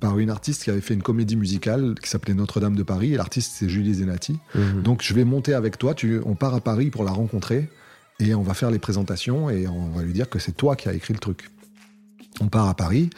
par 0.00 0.18
une 0.20 0.30
artiste 0.30 0.62
qui 0.64 0.70
avait 0.70 0.80
fait 0.80 0.94
une 0.94 1.02
comédie 1.02 1.34
musicale 1.36 1.94
qui 2.00 2.08
s'appelait 2.08 2.34
Notre-Dame 2.34 2.76
de 2.76 2.82
Paris. 2.84 3.14
Et 3.14 3.16
l'artiste, 3.16 3.52
c'est 3.56 3.68
Julie 3.68 3.94
Zenati. 3.94 4.38
Mhm. 4.54 4.82
Donc, 4.82 5.02
je 5.02 5.12
vais 5.14 5.24
monter 5.24 5.54
avec 5.54 5.78
toi. 5.78 5.94
Tu, 5.94 6.20
on 6.24 6.34
part 6.36 6.54
à 6.54 6.60
Paris 6.60 6.90
pour 6.90 7.02
la 7.04 7.10
rencontrer. 7.10 7.68
Et 8.20 8.34
on 8.34 8.42
va 8.42 8.54
faire 8.54 8.70
les 8.70 8.78
présentations. 8.78 9.50
Et 9.50 9.66
on 9.66 9.88
va 9.90 10.02
lui 10.02 10.12
dire 10.12 10.28
que 10.28 10.38
c'est 10.38 10.56
toi 10.56 10.76
qui 10.76 10.88
as 10.88 10.92
écrit 10.94 11.14
le 11.14 11.18
truc. 11.20 11.50
On 12.40 12.46
part 12.48 12.68
à 12.68 12.74
Paris. 12.74 13.10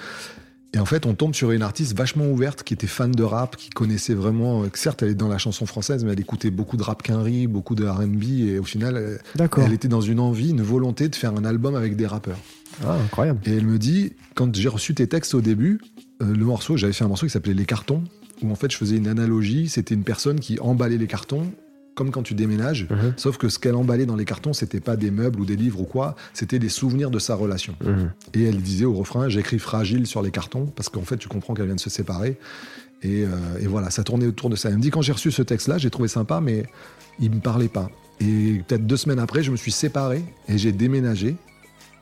Et 0.72 0.78
en 0.78 0.84
fait, 0.84 1.04
on 1.04 1.14
tombe 1.14 1.34
sur 1.34 1.50
une 1.50 1.62
artiste 1.62 1.96
vachement 1.96 2.26
ouverte 2.26 2.62
qui 2.62 2.74
était 2.74 2.86
fan 2.86 3.10
de 3.10 3.22
rap, 3.24 3.56
qui 3.56 3.70
connaissait 3.70 4.14
vraiment. 4.14 4.62
euh, 4.62 4.66
certes, 4.74 5.02
elle 5.02 5.10
est 5.10 5.14
dans 5.14 5.28
la 5.28 5.38
chanson 5.38 5.66
française, 5.66 6.04
mais 6.04 6.12
elle 6.12 6.20
écoutait 6.20 6.50
beaucoup 6.50 6.76
de 6.76 6.82
rap 6.82 7.02
quinri, 7.02 7.48
beaucoup 7.48 7.74
de 7.74 7.84
RB. 7.84 8.22
Et 8.22 8.58
au 8.58 8.64
final, 8.64 9.20
elle, 9.36 9.72
était 9.72 9.88
dans 9.88 10.00
une 10.00 10.20
envie, 10.20 10.50
une 10.50 10.62
volonté 10.62 11.08
de 11.08 11.16
faire 11.16 11.32
un 11.32 11.44
album 11.44 11.74
avec 11.74 11.96
des 11.96 12.06
rappeurs. 12.06 12.38
Ah, 12.84 12.96
incroyable. 13.04 13.40
Et 13.46 13.56
elle 13.56 13.66
me 13.66 13.78
dit, 13.78 14.12
quand 14.34 14.54
j'ai 14.54 14.68
reçu 14.68 14.94
tes 14.94 15.08
textes 15.08 15.34
au 15.34 15.40
début, 15.40 15.80
euh, 16.22 16.34
le 16.34 16.44
morceau, 16.44 16.76
j'avais 16.76 16.92
fait 16.92 17.04
un 17.04 17.08
morceau 17.08 17.26
qui 17.26 17.32
s'appelait 17.32 17.54
Les 17.54 17.66
cartons, 17.66 18.04
où 18.42 18.50
en 18.50 18.54
fait 18.54 18.70
je 18.70 18.76
faisais 18.76 18.96
une 18.96 19.08
analogie, 19.08 19.68
c'était 19.68 19.94
une 19.94 20.04
personne 20.04 20.40
qui 20.40 20.58
emballait 20.60 20.98
les 20.98 21.06
cartons, 21.06 21.52
comme 21.94 22.10
quand 22.10 22.22
tu 22.22 22.34
déménages, 22.34 22.86
Mhm. 22.90 23.14
sauf 23.16 23.36
que 23.36 23.48
ce 23.48 23.58
qu'elle 23.58 23.74
emballait 23.74 24.06
dans 24.06 24.16
les 24.16 24.24
cartons, 24.24 24.52
c'était 24.52 24.80
pas 24.80 24.96
des 24.96 25.10
meubles 25.10 25.40
ou 25.40 25.44
des 25.44 25.56
livres 25.56 25.80
ou 25.80 25.84
quoi, 25.84 26.16
c'était 26.32 26.58
des 26.58 26.68
souvenirs 26.70 27.10
de 27.10 27.18
sa 27.18 27.34
relation. 27.34 27.74
Mhm. 27.84 28.10
Et 28.34 28.44
elle 28.44 28.62
disait 28.62 28.84
au 28.86 28.94
refrain, 28.94 29.28
j'écris 29.28 29.58
fragile 29.58 30.06
sur 30.06 30.22
les 30.22 30.30
cartons, 30.30 30.66
parce 30.76 30.88
qu'en 30.88 31.02
fait 31.02 31.16
tu 31.18 31.28
comprends 31.28 31.54
qu'elle 31.54 31.66
vient 31.66 31.74
de 31.74 31.80
se 31.80 31.90
séparer. 31.90 32.38
Et, 33.02 33.24
euh, 33.24 33.28
et 33.60 33.66
voilà, 33.66 33.90
ça 33.90 34.04
tournait 34.04 34.26
autour 34.26 34.50
de 34.50 34.56
ça. 34.56 34.68
Elle 34.68 34.76
me 34.76 34.82
dit, 34.82 34.90
quand 34.90 35.02
j'ai 35.02 35.12
reçu 35.12 35.30
ce 35.30 35.42
texte-là, 35.42 35.78
j'ai 35.78 35.88
trouvé 35.90 36.08
sympa, 36.08 36.40
mais 36.40 36.64
il 37.18 37.30
me 37.30 37.40
parlait 37.40 37.68
pas. 37.68 37.90
Et 38.20 38.62
peut-être 38.68 38.86
deux 38.86 38.98
semaines 38.98 39.18
après, 39.18 39.42
je 39.42 39.50
me 39.50 39.56
suis 39.56 39.72
séparé 39.72 40.22
et 40.48 40.58
j'ai 40.58 40.72
déménagé. 40.72 41.36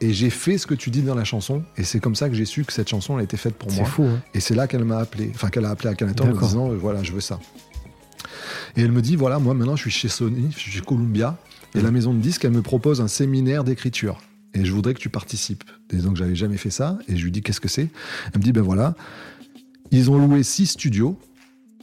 Et 0.01 0.13
j'ai 0.13 0.31
fait 0.31 0.59
ce 0.59 0.67
que 0.67 0.75
tu 0.75 0.91
dis 0.91 1.03
dans 1.03 1.15
la 1.17 1.25
chanson. 1.25 1.63
Et 1.77 1.83
c'est 1.85 1.99
comme 1.99 2.15
ça 2.15 2.29
que 2.29 2.35
j'ai 2.37 2.45
su 2.45 2.65
que 2.65 2.73
cette 2.73 2.89
chanson 2.89 3.15
elle 3.15 3.21
a 3.21 3.25
été 3.25 3.37
faite 3.37 3.55
pour 3.55 3.71
C'est 3.71 3.79
moi. 3.81 3.87
fou. 3.89 4.05
hein. 4.05 4.21
Et 4.35 4.39
c'est 4.41 4.55
là 4.55 4.67
qu'elle 4.69 4.85
m'a 4.85 4.99
appelé, 4.99 5.31
enfin 5.35 5.49
qu'elle 5.51 5.65
a 5.65 5.71
appelé 5.71 5.89
à 5.89 5.95
Canada 5.95 6.23
en 6.25 6.29
me 6.29 6.39
disant 6.41 6.71
euh, 6.71 6.77
voilà, 6.77 7.03
je 7.03 7.13
veux 7.13 7.21
ça. 7.21 7.39
Et 8.77 8.83
elle 8.83 8.93
me 8.93 9.03
dit 9.03 9.17
voilà, 9.17 9.39
moi 9.39 9.55
maintenant 9.55 9.77
je 9.77 9.83
suis 9.83 9.91
chez 9.91 10.09
Sony, 10.09 10.49
je 10.53 10.59
suis 10.59 10.71
chez 10.73 10.81
Columbia, 10.81 11.37
et 11.75 11.79
Mhm. 11.79 11.85
la 11.85 11.91
maison 11.91 12.15
de 12.15 12.21
disques, 12.21 12.45
elle 12.45 12.53
me 12.53 12.63
propose 12.63 13.01
un 13.01 13.09
séminaire 13.09 13.65
d'écriture. 13.65 14.21
Et 14.55 14.65
je 14.65 14.73
voudrais 14.73 14.95
que 14.95 14.99
tu 15.01 15.11
participes. 15.11 15.65
Et 15.93 15.97
donc 15.97 16.17
j'avais 16.17 16.35
jamais 16.35 16.57
fait 16.57 16.71
ça, 16.71 16.99
et 17.09 17.17
je 17.17 17.25
lui 17.25 17.31
dis 17.31 17.43
qu'est-ce 17.43 17.61
que 17.61 17.69
c'est? 17.69 17.89
Elle 18.33 18.39
me 18.39 18.43
dit 18.45 18.53
ben 18.53 18.63
voilà, 18.63 18.95
ils 19.91 20.11
ont 20.11 20.19
loué 20.19 20.43
six 20.43 20.67
studios. 20.67 21.19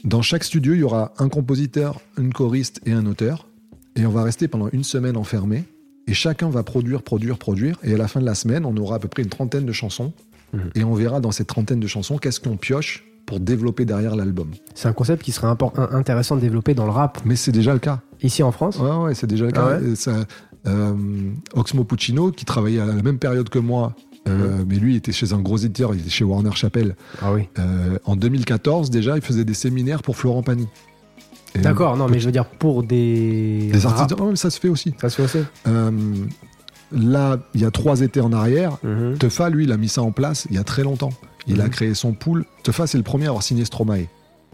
Dans 0.03 0.21
chaque 0.21 0.43
studio, 0.43 0.73
il 0.73 0.79
y 0.79 0.83
aura 0.83 1.13
un 1.17 1.29
compositeur, 1.29 1.99
une 2.17 2.31
choriste 2.33 2.79
et 2.85 2.91
un 2.91 3.05
auteur. 3.07 3.47
Et 3.95 4.05
on 4.05 4.11
va 4.11 4.23
rester 4.23 4.47
pendant 4.47 4.69
une 4.71 4.83
semaine 4.83 5.17
enfermés. 5.17 5.63
Et 6.07 6.13
chacun 6.13 6.49
va 6.49 6.61
produire, 6.61 7.01
produire, 7.01 7.37
produire. 7.39 7.77
Et 7.81 7.93
à 7.95 7.97
la 7.97 8.07
fin 8.07 8.19
de 8.19 8.25
la 8.25 8.35
semaine, 8.35 8.65
on 8.65 8.75
aura 8.77 8.97
à 8.97 8.99
peu 8.99 9.07
près 9.07 9.23
une 9.23 9.29
trentaine 9.29 9.65
de 9.65 9.71
chansons. 9.71 10.13
Mhm. 10.53 10.69
Et 10.75 10.83
on 10.83 10.93
verra 10.93 11.19
dans 11.21 11.31
cette 11.31 11.47
trentaine 11.47 11.79
de 11.79 11.87
chansons 11.87 12.17
qu'est-ce 12.19 12.39
qu'on 12.39 12.57
pioche 12.57 13.03
pour 13.25 13.39
développer 13.39 13.85
derrière 13.85 14.15
l'album. 14.15 14.51
C'est 14.75 14.87
un 14.87 14.93
concept 14.93 15.23
qui 15.23 15.31
serait 15.31 15.47
intéressant 15.91 16.35
de 16.35 16.41
développer 16.41 16.73
dans 16.73 16.85
le 16.85 16.91
rap 16.91 17.19
Mais 17.25 17.35
c'est 17.35 17.51
déjà 17.51 17.73
le 17.73 17.79
cas. 17.79 18.01
ici 18.21 18.43
en 18.43 18.51
France. 18.51 18.77
Ouais, 18.79 18.89
ouais, 18.95 19.15
c'est 19.15 19.27
déjà 19.27 19.45
le 19.45 19.51
Ah 19.55 19.59
cas. 19.59 19.67
ouais 19.79 19.89
Et 19.91 19.95
ça, 19.95 20.11
euh, 20.67 20.93
Oxmo 21.53 21.83
Puccino, 21.83 22.31
qui 22.31 22.45
travaillait 22.45 22.81
à 22.81 22.85
la 22.85 22.93
même 23.01 23.17
période 23.19 23.49
que 23.49 23.59
moi, 23.59 23.95
euh, 24.27 24.63
mais 24.67 24.75
lui 24.77 24.93
il 24.93 24.97
était 24.97 25.11
chez 25.11 25.33
un 25.33 25.39
gros 25.39 25.57
éditeur, 25.57 25.93
il 25.93 26.01
était 26.01 26.09
chez 26.09 26.23
Warner 26.23 26.51
Chappell. 26.55 26.95
Ah 27.21 27.33
oui. 27.33 27.47
Euh, 27.59 27.97
en 28.05 28.15
2014, 28.15 28.89
déjà, 28.89 29.15
il 29.15 29.21
faisait 29.21 29.45
des 29.45 29.53
séminaires 29.53 30.01
pour 30.01 30.17
Florent 30.17 30.41
Pagny. 30.43 30.67
D'accord, 31.55 31.95
non, 31.95 32.07
mais 32.09 32.19
je 32.19 32.25
veux 32.25 32.31
dire 32.33 32.45
pour 32.45 32.83
des. 32.83 33.69
Des 33.71 33.85
artistes, 33.85 34.13
oh, 34.19 34.35
ça 34.35 34.49
se 34.49 34.59
fait 34.59 34.67
aussi. 34.67 34.93
Ça 34.99 35.09
se 35.09 35.15
fait 35.15 35.23
aussi. 35.23 35.45
Euh, 35.67 35.91
là, 36.91 37.37
il 37.53 37.61
y 37.61 37.65
a 37.65 37.71
trois 37.71 38.01
étés 38.01 38.19
en 38.21 38.33
arrière, 38.33 38.77
Mhm. 38.83 39.17
Tefa, 39.17 39.49
lui, 39.49 39.63
il 39.63 39.71
a 39.71 39.77
mis 39.77 39.87
ça 39.87 40.01
en 40.01 40.11
place 40.11 40.47
il 40.49 40.55
y 40.55 40.59
a 40.59 40.63
très 40.63 40.83
longtemps. 40.83 41.11
Il 41.47 41.61
a 41.61 41.65
Mhm. 41.65 41.69
créé 41.69 41.93
son 41.93 42.13
pool. 42.13 42.45
Tefa, 42.63 42.87
c'est 42.87 42.97
le 42.97 43.03
premier 43.03 43.25
à 43.25 43.29
avoir 43.29 43.43
signé 43.43 43.65
Stromae. 43.65 44.07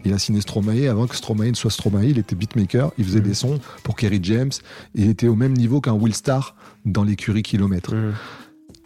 Il 0.04 0.12
a 0.12 0.18
signé 0.18 0.40
Stromae 0.40 0.88
avant 0.90 1.06
que 1.06 1.14
Stromae 1.16 1.50
ne 1.50 1.54
soit 1.54 1.70
Stromae. 1.70 2.06
Il 2.06 2.18
était 2.18 2.34
beatmaker. 2.34 2.90
Il 2.98 3.04
faisait 3.04 3.20
Mhm. 3.20 3.24
des 3.26 3.34
sons 3.34 3.60
pour 3.84 3.94
Kerry 3.96 4.18
James. 4.22 4.50
Il 4.94 5.08
était 5.08 5.28
au 5.28 5.36
même 5.36 5.52
niveau 5.52 5.80
qu'un 5.80 5.92
Will 5.92 6.14
Star 6.14 6.56
dans 6.84 7.04
l'écurie 7.04 7.42
Kilomètre. 7.42 7.94
Mhm. 7.94 8.12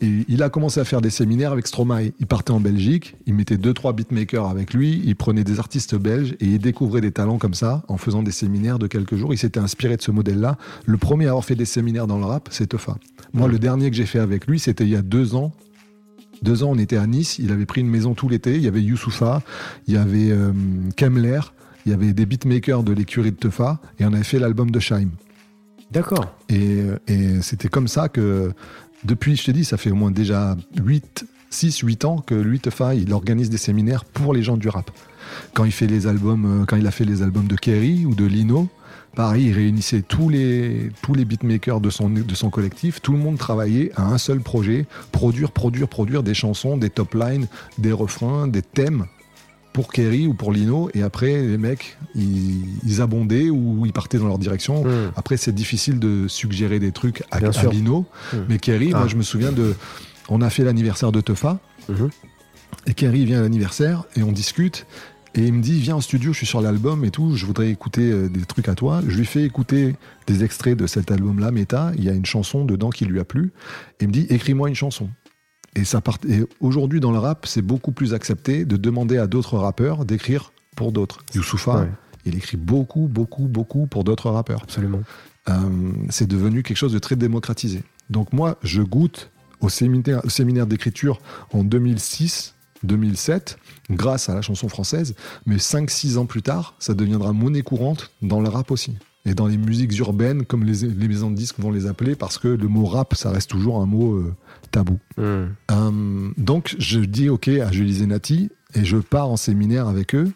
Et 0.03 0.27
il 0.29 0.43
a 0.43 0.51
commencé 0.51 0.79
à 0.79 0.85
faire 0.85 1.01
des 1.01 1.09
séminaires 1.09 1.53
avec 1.53 1.67
Stromae. 1.67 2.13
Il 2.21 2.27
partait 2.27 2.51
en 2.51 2.61
Belgique, 2.61 3.17
il 3.25 3.33
mettait 3.33 3.57
deux 3.57 3.73
trois 3.73 3.95
beatmakers 3.95 4.47
avec 4.47 4.75
lui, 4.75 5.01
il 5.07 5.17
prenait 5.17 5.43
des 5.43 5.59
artistes 5.59 5.95
belges 5.97 6.33
et 6.39 6.45
il 6.45 6.59
découvrait 6.59 7.01
des 7.01 7.13
talents 7.13 7.39
comme 7.39 7.55
ça 7.55 7.83
en 7.89 7.97
faisant 7.97 8.23
des 8.23 8.31
séminaires 8.31 8.79
de 8.79 8.89
quelques 8.89 9.17
jours. 9.17 9.33
Il 9.33 9.39
s'était 9.39 9.59
inspiré 9.59 9.97
de 9.97 10.03
ce 10.03 10.11
modèle-là. 10.11 10.59
Le 10.85 10.99
premier 10.99 11.25
à 11.25 11.29
avoir 11.31 11.47
fait 11.47 11.55
des 11.55 11.65
séminaires 11.65 12.07
dans 12.07 12.19
le 12.19 12.27
rap, 12.27 12.49
c'est 12.53 12.67
Tefa. 12.67 12.99
Moi, 13.33 13.49
le 13.49 13.59
dernier 13.59 13.89
que 13.91 13.97
j'ai 13.97 14.05
fait 14.05 14.19
avec 14.19 14.47
lui, 14.47 14.59
c'était 14.59 14.85
il 14.85 14.91
y 14.91 14.97
a 14.97 15.03
deux 15.03 15.35
ans. 15.35 15.53
Deux 16.43 16.63
ans, 16.63 16.71
on 16.71 16.79
était 16.79 16.97
à 16.97 17.07
Nice. 17.07 17.39
Il 17.39 17.53
avait 17.53 17.67
pris 17.67 17.81
une 17.81 17.89
maison 17.89 18.15
tout 18.15 18.29
l'été. 18.29 18.57
Il 18.57 18.63
y 18.63 18.69
avait 18.69 18.83
Youssoufa, 18.83 19.43
il 19.87 19.95
y 19.95 19.97
avait 19.97 20.31
euh, 20.31 20.53
Kemler, 20.97 21.41
il 21.85 21.93
y 21.93 21.95
avait 21.95 22.13
des 22.13 22.27
beatmakers 22.27 22.83
de 22.83 22.93
l'écurie 22.93 23.33
de 23.33 23.37
Tefa 23.37 23.81
et 23.99 24.05
on 24.05 24.13
avait 24.13 24.25
fait 24.25 24.39
l'album 24.39 24.71
de 24.71 24.81
Shaim. 24.81 25.09
D'accord. 25.91 26.37
Et, 26.49 26.81
et 27.07 27.41
c'était 27.43 27.69
comme 27.69 27.87
ça 27.87 28.09
que, 28.09 28.53
depuis, 29.05 29.37
je 29.37 29.45
te 29.45 29.51
dis, 29.53 29.65
ça 29.65 29.77
fait 29.77 29.93
au 29.93 29.95
moins 29.95 30.11
déjà 30.11 30.57
8, 30.83 31.27
6, 31.51 31.79
8 31.79 32.05
ans 32.05 32.19
que 32.19 32.35
lui, 32.35 32.59
Tefa, 32.59 32.95
il 32.95 33.13
organise 33.13 33.51
des 33.51 33.57
séminaires 33.57 34.05
pour 34.05 34.35
les 34.35 34.43
gens 34.43 34.57
du 34.57 34.69
rap. 34.69 34.91
Quand 35.55 35.65
il 35.65 35.73
fait 35.73 35.87
les 35.87 36.07
albums, 36.07 36.63
euh, 36.63 36.65
quand 36.65 36.77
il 36.77 36.87
a 36.87 36.91
fait 36.91 37.05
les 37.05 37.23
albums 37.23 37.47
de 37.47 37.57
Kerry 37.57 38.05
ou 38.05 38.15
de 38.15 38.25
Lino, 38.25 38.69
pareil, 39.17 39.47
il 39.47 39.53
réunissait 39.53 40.03
tous 40.03 40.29
les, 40.29 40.91
tous 41.03 41.15
les 41.15 41.25
beatmakers 41.25 41.81
de 41.81 41.91
son, 41.91 42.09
de 42.11 42.35
son 42.35 42.51
collectif, 42.51 43.01
tout 43.03 43.13
le 43.13 43.19
monde 43.19 43.39
travaillait 43.39 43.91
à 43.97 44.05
un 44.05 44.19
seul 44.19 44.41
projet, 44.41 44.87
produire, 45.11 45.51
produire, 45.51 45.89
produire 45.89 46.23
des 46.23 46.35
chansons, 46.35 46.77
des 46.77 46.91
top 46.91 47.15
lines, 47.15 47.49
des 47.79 47.91
refrains, 47.93 48.47
des 48.47 48.63
thèmes 48.63 49.07
pour 49.73 49.93
Kerry 49.93 50.27
ou 50.27 50.33
pour 50.33 50.53
Lino, 50.53 50.89
et 50.95 51.03
après, 51.03 51.43
les 51.43 51.59
mecs, 51.59 51.99
ils, 52.15 52.65
ils 52.87 53.03
abondaient 53.03 53.51
ou 53.51 53.85
ils 53.85 53.93
partaient 53.93 54.17
dans 54.19 54.27
leur 54.29 54.39
direction. 54.39 54.85
Mhm. 54.85 55.13
Après, 55.17 55.37
c'est 55.37 55.53
difficile 55.55 55.99
de 55.99 56.29
suggérer 56.29 56.79
des 56.79 56.93
trucs 56.93 57.23
à. 57.31 57.41
Lino. 57.71 58.07
Hmm. 58.33 58.37
Mais 58.49 58.59
Kerry, 58.59 58.93
Ah. 58.95 59.01
moi, 59.01 59.07
je 59.09 59.17
me 59.17 59.23
souviens 59.23 59.53
de. 59.53 59.75
On 60.31 60.41
a 60.41 60.49
fait 60.49 60.65
l'anniversaire 60.65 61.13
de 61.13 61.21
Tefa. 61.21 61.59
Mhm. 61.91 62.09
Et 62.87 62.95
Kerry 62.95 63.27
vient 63.27 63.41
à 63.41 63.43
l'anniversaire 63.43 64.05
et 64.17 64.23
on 64.23 64.33
discute. 64.33 64.87
Et 65.37 65.43
il 65.47 65.53
me 65.53 65.61
dit 65.63 65.79
Viens 65.81 65.97
en 65.97 66.01
studio, 66.01 66.33
je 66.33 66.39
suis 66.39 66.47
sur 66.47 66.61
l'album 66.61 67.05
et 67.05 67.11
tout. 67.11 67.37
Je 67.37 67.45
voudrais 67.47 67.71
écouter 67.71 68.11
euh, 68.11 68.29
des 68.29 68.45
trucs 68.45 68.69
à 68.69 68.75
toi. 68.75 69.03
Je 69.07 69.17
lui 69.17 69.27
fais 69.27 69.45
écouter 69.45 69.95
des 70.27 70.43
extraits 70.45 70.77
de 70.77 70.87
cet 70.87 71.11
album-là, 71.11 71.51
Meta. 71.51 71.93
Il 71.97 72.05
y 72.05 72.09
a 72.09 72.13
une 72.13 72.25
chanson 72.27 72.65
dedans 72.65 72.91
qui 72.91 73.05
lui 73.05 73.21
a 73.21 73.25
plu. 73.25 73.53
Et 74.01 74.05
il 74.05 74.09
me 74.09 74.13
dit 74.13 74.27
Écris-moi 74.31 74.69
une 74.69 74.75
chanson. 74.75 75.11
Et, 75.75 75.85
ça 75.85 76.01
part... 76.01 76.19
et 76.27 76.41
aujourd'hui, 76.61 77.01
dans 77.01 77.13
le 77.13 77.19
rap, 77.19 77.47
c'est 77.47 77.61
beaucoup 77.63 77.93
plus 77.93 78.15
accepté 78.15 78.65
de 78.65 78.77
demander 78.79 79.19
à 79.19 79.27
d'autres 79.27 79.59
rappeurs 79.59 80.07
d'écrire 80.07 80.53
pour 80.75 80.91
d'autres. 80.91 81.19
Youssoufa, 81.35 81.81
Ouais. 81.81 81.91
il 82.25 82.35
écrit 82.35 82.57
beaucoup, 82.57 83.07
beaucoup, 83.09 83.47
beaucoup 83.47 83.87
pour 83.87 84.03
d'autres 84.05 84.31
rappeurs. 84.31 84.63
Absolument. 84.63 85.03
Euh, 85.51 85.53
c'est 86.09 86.27
devenu 86.27 86.63
quelque 86.63 86.79
chose 86.79 86.95
de 86.95 86.99
très 86.99 87.15
démocratisé. 87.15 87.83
Donc 88.09 88.33
moi, 88.33 88.57
je 88.63 88.81
goûte 88.83 89.31
au 89.61 89.69
séminaire, 89.69 90.23
au 90.25 90.31
séminaire 90.31 90.67
d'écriture 90.67 91.21
en 91.53 91.63
2006, 91.63 92.55
2007, 92.83 93.59
grâce 93.91 94.29
à 94.29 94.35
la 94.35 94.43
chanson 94.43 94.69
française, 94.69 95.15
mais 95.47 95.57
5-6 95.57 96.17
ans 96.19 96.27
plus 96.27 96.43
tard, 96.43 96.75
ça 96.79 96.95
deviendra 96.95 97.33
monnaie 97.33 97.63
courante 97.63 98.11
dans 98.23 98.41
le 98.41 98.49
rap 98.49 98.71
aussi. 98.71 98.97
Et 99.29 99.35
dans 99.35 99.47
les 99.49 99.57
musiques 99.57 99.97
urbaines, 99.99 100.45
comme 100.45 100.63
les, 100.65 100.87
les 100.87 101.09
maisons 101.09 101.31
de 101.31 101.37
disques 101.37 101.59
vont 101.59 101.73
les 101.73 101.87
appeler, 101.87 102.15
parce 102.15 102.39
que 102.39 102.47
le 102.49 102.69
mot 102.69 102.85
rap, 102.85 103.15
ça 103.15 103.31
reste 103.31 103.51
toujours 103.51 103.81
un 103.81 103.87
mot 103.87 104.15
euh, 104.15 104.35
tabou. 104.71 104.99
Mhm. 105.19 105.55
Euh, 105.73 106.31
donc 106.37 106.77
je 106.79 107.01
dis 107.01 107.29
ok 107.29 107.49
à 107.49 107.73
Julie 107.73 107.95
Zenati 107.95 108.51
et 108.75 108.85
je 108.85 108.97
pars 108.99 109.29
en 109.29 109.37
séminaire 109.37 109.89
avec 109.89 110.15
eux. 110.15 110.31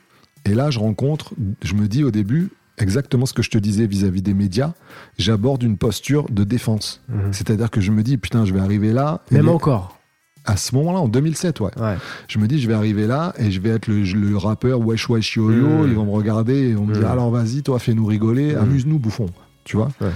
Et 0.45 0.55
là, 0.55 0.71
je 0.71 0.79
rencontre, 0.81 1.35
je 1.63 1.75
me 1.75 1.87
dis 1.87 2.03
au 2.03 2.11
début 2.11 2.51
exactement 2.79 3.27
ce 3.27 3.33
que 3.35 3.43
je 3.43 3.51
te 3.51 3.59
disais 3.59 3.87
vis-à-vis 3.87 4.23
des 4.23 4.35
médias. 4.35 4.73
J'aborde 5.19 5.63
une 5.63 5.77
posture 5.77 6.29
de 6.31 6.43
défense. 6.45 7.01
Mhm. 7.09 7.33
C'est-à-dire 7.33 7.71
que 7.71 7.81
je 7.81 7.93
me 7.93 8.03
dis 8.03 8.17
putain, 8.17 8.45
je 8.45 8.53
vais 8.55 8.61
arriver 8.61 8.93
là. 8.93 9.21
Même 9.31 9.45
les- 9.47 9.53
encore. 9.53 10.00
À 10.45 10.57
ce 10.57 10.75
moment-là, 10.75 10.99
en 11.01 11.09
2007, 11.09 11.61
ouais. 11.61 11.71
Ouais. 11.79 11.97
Je 12.29 12.39
me 12.39 12.47
dis, 12.49 12.61
je 12.61 12.67
vais 12.69 12.75
arriver 12.75 13.07
là 13.07 13.35
et 13.39 13.51
je 13.51 13.61
vais 13.61 13.71
être 13.71 13.87
le, 13.89 14.03
le 14.03 14.37
rappeur 14.37 14.81
wesh 14.81 15.09
wesh 15.09 15.37
yo 15.37 15.51
yo. 15.53 15.67
Mm. 15.85 15.89
Ils 15.89 15.95
vont 15.95 16.07
me 16.07 16.11
regarder 16.13 16.71
et 16.71 16.77
on 16.77 16.87
me 16.87 16.95
dit, 16.95 17.01
Mm. 17.01 17.05
alors 17.05 17.31
vas-y, 17.31 17.63
toi, 17.63 17.79
fais-nous 17.79 18.07
rigoler, 18.07 18.55
Mm. 18.55 18.59
amuse-nous, 18.59 18.99
bouffon. 18.99 19.27
Tu 19.65 19.77
vois 19.77 19.91
Ouais. 20.01 20.11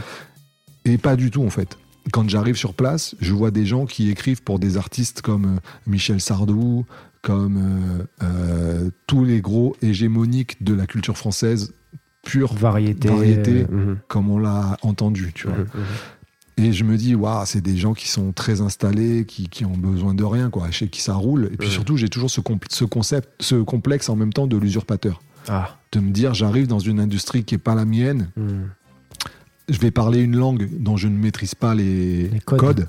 Et 0.87 0.99
pas 0.99 1.17
du 1.17 1.31
tout, 1.31 1.45
en 1.45 1.51
fait. 1.51 1.77
Quand 2.13 2.29
j'arrive 2.29 2.57
sur 2.57 2.75
place, 2.75 3.15
je 3.21 3.33
vois 3.33 3.51
des 3.51 3.65
gens 3.67 3.87
qui 3.87 4.11
écrivent 4.11 4.43
pour 4.43 4.59
des 4.59 4.77
artistes 4.77 5.23
comme 5.23 5.45
euh, 5.45 5.59
Michel 5.87 6.21
Sardou, 6.21 6.85
comme 7.23 7.57
euh, 7.57 8.05
euh, 8.23 8.91
tous 9.07 9.25
les 9.25 9.41
gros 9.41 9.75
hégémoniques 9.81 10.63
de 10.63 10.75
la 10.75 10.87
culture 10.87 11.17
française 11.17 11.73
pure, 12.23 12.53
Variété. 12.55 13.09
Variété. 13.09 13.67
comme 14.09 14.31
on 14.31 14.39
l'a 14.39 14.77
entendu, 14.83 15.33
tu 15.35 15.47
vois. 15.47 15.57
Et 16.57 16.73
je 16.73 16.85
me 16.85 16.97
dis, 16.97 17.15
waouh, 17.17 17.45
c'est 17.47 17.61
des 17.61 17.77
gens 17.77 17.95
qui 17.95 18.09
sont 18.09 18.33
très 18.33 18.61
installés, 18.61 19.25
qui, 19.27 19.49
qui 19.49 19.65
ont 19.65 19.77
besoin 19.77 20.15
de 20.15 20.23
rien, 20.23 20.51
quoi, 20.51 20.71
chez 20.71 20.87
qui 20.89 21.01
ça 21.03 21.15
roule. 21.15 21.47
Et 21.53 21.57
puis 21.57 21.67
Ouais. 21.69 21.75
surtout, 21.75 21.97
j'ai 21.97 22.09
toujours 22.09 22.31
ce, 22.31 22.41
ce 22.71 22.85
concept, 22.85 23.29
ce 23.41 23.57
complexe 23.57 24.09
en 24.09 24.15
même 24.17 24.33
temps 24.33 24.47
de 24.47 24.57
l'usurpateur. 24.57 25.21
Ah. 25.49 25.77
De 25.93 25.99
me 26.01 26.11
dire, 26.13 26.33
j'arrive 26.33 26.69
dans 26.69 26.79
une 26.79 27.01
industrie 27.01 27.45
qui 27.45 27.57
est 27.57 27.59
pas 27.59 27.75
la 27.75 27.85
mienne, 27.85 28.31
Hmm. 28.37 28.67
je 29.69 29.79
vais 29.79 29.91
parler 29.91 30.21
une 30.21 30.37
langue 30.37 30.69
dont 30.79 30.97
je 30.97 31.09
ne 31.09 31.17
maîtrise 31.19 31.55
pas 31.57 31.75
les, 31.75 32.29
Les 32.29 32.41
codes. 32.41 32.61
codes. 32.61 32.89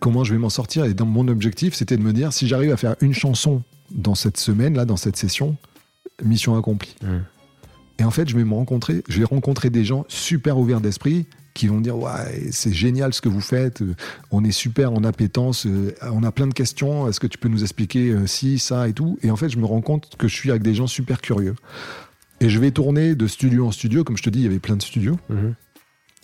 Comment 0.00 0.24
je 0.24 0.32
vais 0.32 0.38
m'en 0.38 0.50
sortir? 0.50 0.84
Et 0.84 0.94
dans 0.94 1.06
mon 1.06 1.28
objectif, 1.28 1.74
c'était 1.74 1.96
de 1.96 2.02
me 2.02 2.12
dire, 2.12 2.32
si 2.32 2.46
j'arrive 2.46 2.72
à 2.72 2.76
faire 2.76 2.96
une 3.00 3.14
chanson 3.14 3.62
dans 3.90 4.14
cette 4.14 4.36
semaine, 4.38 4.74
là, 4.76 4.84
dans 4.84 4.96
cette 4.96 5.16
session, 5.16 5.56
mission 6.24 6.56
accomplie. 6.56 6.94
Hmm. 7.02 7.20
Et 7.98 8.04
en 8.04 8.10
fait, 8.10 8.28
je 8.28 8.36
vais 8.36 8.44
me 8.44 8.54
rencontrer, 8.54 9.02
je 9.08 9.18
vais 9.18 9.24
rencontrer 9.24 9.70
des 9.70 9.84
gens 9.84 10.04
super 10.08 10.58
ouverts 10.58 10.80
d'esprit 10.80 11.26
qui 11.56 11.66
vont 11.66 11.80
dire 11.80 11.96
ouais 11.98 12.48
c'est 12.52 12.72
génial 12.72 13.12
ce 13.12 13.20
que 13.20 13.28
vous 13.28 13.40
faites, 13.40 13.82
euh, 13.82 13.94
on 14.30 14.44
est 14.44 14.52
super 14.52 14.92
en 14.92 15.02
appétence, 15.04 15.66
euh, 15.66 15.92
on 16.02 16.22
a 16.22 16.30
plein 16.30 16.46
de 16.46 16.54
questions, 16.54 17.08
est-ce 17.08 17.18
que 17.18 17.26
tu 17.26 17.38
peux 17.38 17.48
nous 17.48 17.62
expliquer 17.62 18.10
euh, 18.10 18.26
si 18.26 18.58
ça 18.58 18.88
et 18.88 18.92
tout? 18.92 19.18
Et 19.22 19.30
en 19.30 19.36
fait, 19.36 19.48
je 19.48 19.58
me 19.58 19.64
rends 19.66 19.80
compte 19.80 20.16
que 20.16 20.28
je 20.28 20.34
suis 20.34 20.50
avec 20.50 20.62
des 20.62 20.74
gens 20.74 20.86
super 20.86 21.20
curieux. 21.20 21.56
Et 22.40 22.48
je 22.50 22.58
vais 22.60 22.70
tourner 22.70 23.14
de 23.14 23.26
studio 23.26 23.66
en 23.66 23.72
studio, 23.72 24.04
comme 24.04 24.16
je 24.16 24.22
te 24.22 24.30
dis, 24.30 24.40
il 24.40 24.44
y 24.44 24.46
avait 24.46 24.58
plein 24.58 24.76
de 24.76 24.82
studios, 24.82 25.18
Mhm. 25.30 25.54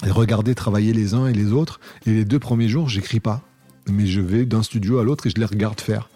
et 0.07 0.11
regarder 0.11 0.55
travailler 0.55 0.93
les 0.93 1.15
uns 1.15 1.27
et 1.27 1.33
les 1.33 1.53
autres. 1.53 1.81
Et 2.07 2.11
les 2.11 2.25
deux 2.25 2.39
premiers 2.39 2.69
jours, 2.69 2.89
j'écris 2.89 3.21
pas, 3.21 3.43
mais 3.91 4.07
je 4.07 4.21
vais 4.21 4.45
d'un 4.45 4.63
studio 4.63 4.99
à 4.99 5.05
l'autre 5.05 5.27
et 5.27 5.31
je 5.31 5.37
les 5.41 5.47
regarde 5.47 5.81
faire. 5.81 6.11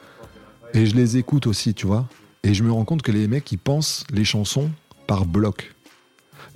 Et 0.75 0.85
je 0.87 0.95
les 0.95 1.17
écoute 1.17 1.47
aussi, 1.47 1.73
tu 1.73 1.87
vois. 1.87 2.09
Et 2.43 2.53
je 2.53 2.63
me 2.63 2.71
rends 2.71 2.85
compte 2.85 3.03
que 3.03 3.13
les 3.13 3.27
mecs, 3.29 3.51
ils 3.51 3.59
pensent 3.59 4.05
les 4.13 4.25
chansons 4.25 4.71
par 5.07 5.25
bloc. 5.25 5.75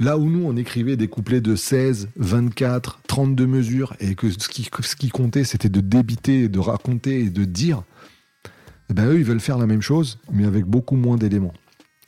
Là 0.00 0.16
où 0.16 0.30
nous, 0.30 0.44
on 0.46 0.56
écrivait 0.56 0.96
des 0.96 1.08
couplets 1.08 1.42
de 1.42 1.54
16, 1.54 2.08
24, 2.16 3.00
32 3.06 3.46
mesures, 3.46 3.94
et 4.00 4.14
que 4.14 4.30
ce 4.30 4.48
qui, 4.48 4.68
ce 4.82 4.96
qui 4.96 5.10
comptait, 5.10 5.44
c'était 5.44 5.68
de 5.68 5.80
débiter, 5.80 6.48
de 6.48 6.58
raconter 6.58 7.20
et 7.20 7.28
de 7.30 7.44
dire, 7.44 7.82
eh 8.88 8.94
ben 8.94 9.06
eux, 9.08 9.18
ils 9.18 9.24
veulent 9.24 9.40
faire 9.40 9.58
la 9.58 9.66
même 9.66 9.82
chose, 9.82 10.18
mais 10.32 10.46
avec 10.46 10.64
beaucoup 10.64 10.96
moins 10.96 11.16
d'éléments. 11.16 11.52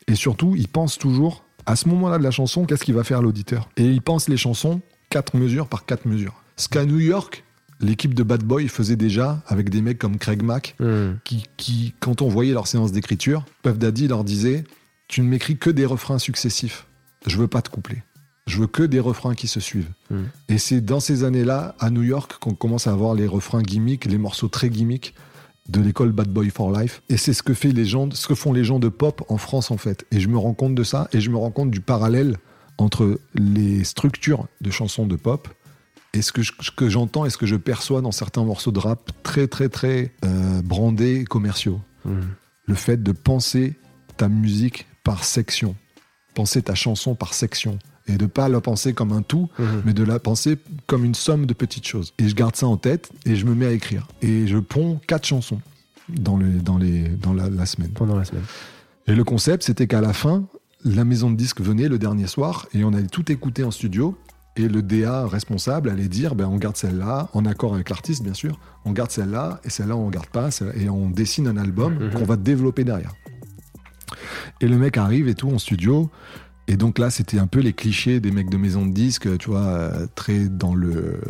Et 0.09 0.15
surtout, 0.15 0.55
ils 0.57 0.69
pensent 0.69 0.97
toujours, 0.99 1.45
à 1.67 1.77
ce 1.77 1.87
moment-là 1.91 2.17
de 2.19 2.23
la 2.25 2.31
chanson, 2.31 2.65
qu'est-ce 2.65 2.83
qu'il 2.85 2.95
va 2.95 3.05
faire 3.05 3.21
l'auditeur? 3.21 3.69
Et 3.77 3.85
ils 3.85 4.01
pensent 4.03 4.29
les 4.29 4.39
chansons 4.39 4.81
4 5.11 5.37
mesures 5.37 5.69
par 5.69 5.85
4 5.85 6.07
mesures. 6.07 6.43
Ce 6.57 6.69
qu'à 6.69 6.87
New 6.87 6.99
York, 6.99 7.45
l'équipe 7.81 8.15
de 8.15 8.23
Bad 8.23 8.43
Boy 8.43 8.69
faisait 8.69 8.97
déjà 8.97 9.43
avec 9.47 9.69
des 9.69 9.83
mecs 9.83 9.99
comme 9.99 10.17
Craig 10.17 10.43
Mack, 10.43 10.77
Hmm. 10.81 11.17
qui, 11.25 11.45
qui, 11.59 11.95
quand 12.01 12.23
on 12.23 12.29
voyait 12.29 12.55
leur 12.55 12.67
séance 12.67 12.91
d'écriture, 12.91 13.45
Puff 13.63 13.77
Daddy 13.79 14.09
leur 14.09 14.25
disait 14.25 14.65
Tu 15.09 15.21
ne 15.21 15.29
m'écris 15.29 15.59
que 15.59 15.69
des 15.69 15.85
refrains 15.85 16.19
successifs. 16.19 16.87
Je 17.27 17.37
veux 17.39 17.49
pas 17.49 17.63
te 17.63 17.71
coupler. 17.71 18.03
Je 18.47 18.59
veux 18.59 18.67
que 18.67 18.83
des 18.83 18.99
refrains 19.01 19.35
qui 19.35 19.47
se 19.47 19.61
suivent. 19.61 19.91
Mm. 20.11 20.23
Et 20.49 20.59
c'est 20.59 20.81
dans 20.81 21.01
ces 21.01 21.23
années-là, 21.25 21.77
à 21.79 21.91
New 21.91 22.03
York, 22.03 22.39
qu'on 22.41 22.55
commence 22.55 22.87
à 22.87 22.93
avoir 22.93 23.15
les 23.15 23.27
refrains 23.27 23.63
gimmicks, 23.63 24.05
les 24.07 24.19
morceaux 24.19 24.49
très 24.49 24.69
gimmicks 24.69 25.15
de 25.69 25.81
l'école 25.81 26.11
Bad 26.11 26.29
Boy 26.29 26.51
for 26.51 26.73
Life. 26.77 27.03
Et 27.09 27.17
c'est 27.17 27.35
ce 27.35 27.43
que 27.45 27.55
fait 27.55 27.71
les 27.71 27.85
gens, 27.85 28.11
ce 28.11 28.27
que 28.27 28.35
font 28.35 28.53
les 28.53 28.65
gens 28.65 28.81
de 28.81 28.89
pop 28.89 29.23
en 29.29 29.37
France 29.39 29.71
en 29.71 29.77
fait. 29.77 30.05
Et 30.11 30.19
je 30.19 30.27
me 30.29 30.37
rends 30.37 30.55
compte 30.55 30.75
de 30.75 30.83
ça, 30.83 31.09
et 31.13 31.21
je 31.21 31.31
me 31.31 31.37
rends 31.37 31.53
compte 31.53 31.71
du 31.71 31.81
parallèle 31.81 32.37
entre 32.79 33.21
les 33.35 33.85
structures 33.85 34.49
de 34.61 34.71
chansons 34.73 35.07
de 35.07 35.15
pop 35.15 35.47
et 36.15 36.21
ce 36.21 36.33
que, 36.33 36.43
je- 36.43 36.53
ce 36.61 36.71
que 36.73 36.89
j'entends 36.89 37.25
et 37.27 37.31
ce 37.31 37.39
que 37.39 37.47
je 37.47 37.55
perçois 37.57 38.01
dans 38.01 38.11
certains 38.13 38.45
morceaux 38.45 38.73
de 38.73 38.81
rap 38.81 39.13
très 39.23 39.47
très 39.47 39.69
très 39.69 40.13
euh, 40.25 40.63
brandés, 40.63 41.25
commerciaux. 41.25 41.81
Hmm. 42.05 42.21
Le 42.67 42.75
fait 42.75 43.01
de 43.01 43.13
penser 43.13 43.75
ta 44.17 44.29
musique 44.29 44.87
par 45.05 45.23
section, 45.23 45.77
penser 46.35 46.63
ta 46.63 46.75
chanson 46.75 47.15
par 47.15 47.35
section, 47.35 47.79
et 48.09 48.17
de 48.17 48.27
pas 48.27 48.49
la 48.49 48.61
penser 48.61 48.93
comme 48.95 49.13
un 49.13 49.23
tout, 49.23 49.49
Mhm. 49.59 49.83
mais 49.85 49.93
de 49.93 50.03
la 50.03 50.19
penser 50.19 50.59
comme 50.87 51.05
une 51.05 51.15
somme 51.15 51.47
de 51.47 51.55
petites 51.55 51.87
choses. 51.87 52.15
Et 52.19 52.29
je 52.29 52.35
garde 52.35 52.57
ça 52.57 52.67
en 52.67 52.77
tête 52.77 53.11
et 53.27 53.37
je 53.37 53.47
me 53.47 53.55
mets 53.55 53.67
à 53.67 53.73
écrire. 53.73 54.09
Et 54.23 54.47
je 54.47 54.59
ponds 54.59 55.01
quatre 55.07 55.27
chansons 55.27 55.61
dans, 56.09 56.37
le, 56.37 56.49
dans, 56.61 56.79
les, 56.79 57.09
dans 57.09 57.33
la, 57.33 57.49
la 57.49 57.65
semaine. 57.67 57.91
Pendant 57.91 58.17
la 58.17 58.25
semaine. 58.25 58.43
Et 59.07 59.15
le 59.15 59.25
concept, 59.25 59.63
c'était 59.63 59.87
qu'à 59.87 60.01
la 60.01 60.13
fin, 60.13 60.45
la 60.85 61.05
maison 61.05 61.31
de 61.31 61.37
disques 61.37 61.61
venait 61.61 61.89
le 61.89 61.99
dernier 61.99 62.27
soir 62.27 62.67
et 62.75 62.83
on 62.85 62.93
allait 62.93 63.07
tout 63.07 63.31
écouter 63.31 63.63
en 63.63 63.71
studio. 63.71 64.17
Et 64.57 64.69
le 64.69 64.83
DA 64.83 65.27
responsable 65.29 65.89
allait 65.89 66.09
dire 66.09 66.35
ben, 66.35 66.47
on 66.47 66.57
garde 66.57 66.77
celle-là, 66.77 67.31
en 67.33 67.47
accord 67.47 67.73
avec 67.75 67.89
l'artiste, 67.89 68.23
bien 68.23 68.35
sûr. 68.35 68.59
On 68.85 68.93
garde 68.93 69.11
celle-là 69.11 69.61
et 69.65 69.71
celle-là, 69.71 69.97
on 69.97 70.11
garde 70.11 70.27
pas. 70.27 70.51
Et 70.77 70.91
on 70.91 71.09
dessine 71.09 71.47
un 71.47 71.57
album 71.57 71.95
Mhm. 71.95 72.11
qu'on 72.11 72.25
va 72.25 72.37
développer 72.37 72.85
derrière. 72.85 73.15
Et 74.61 74.69
le 74.69 74.77
mec 74.77 74.97
arrive 74.97 75.29
et 75.29 75.35
tout 75.35 75.49
en 75.51 75.59
studio. 75.59 76.11
Et 76.69 76.77
donc 76.77 76.99
là, 76.99 77.11
c'était 77.11 77.39
un 77.39 77.47
peu 77.47 77.61
les 77.61 77.73
clichés 77.73 78.21
des 78.21 78.31
mecs 78.31 78.49
de 78.49 78.57
maison 78.57 78.87
de 78.87 78.93
disques, 78.93 79.37
tu 79.39 79.51
vois, 79.51 79.61
euh, 79.61 80.07
très 80.15 80.49
dans 80.49 80.75
le, 80.75 81.21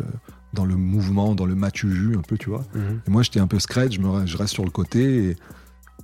dans 0.53 0.65
le 0.65 0.75
mouvement, 0.75 1.33
dans 1.35 1.45
le 1.45 1.55
matu-jus, 1.55 2.15
un 2.17 2.21
peu, 2.21 2.37
tu 2.37 2.49
vois. 2.49 2.63
Mhm. 2.75 3.01
Et 3.07 3.09
moi, 3.11 3.23
j'étais 3.23 3.39
un 3.39 3.47
peu 3.47 3.59
scratch, 3.59 3.93
je, 3.95 3.99
me, 3.99 4.25
je 4.25 4.37
reste 4.37 4.53
sur 4.53 4.63
le 4.63 4.69
côté 4.71 5.35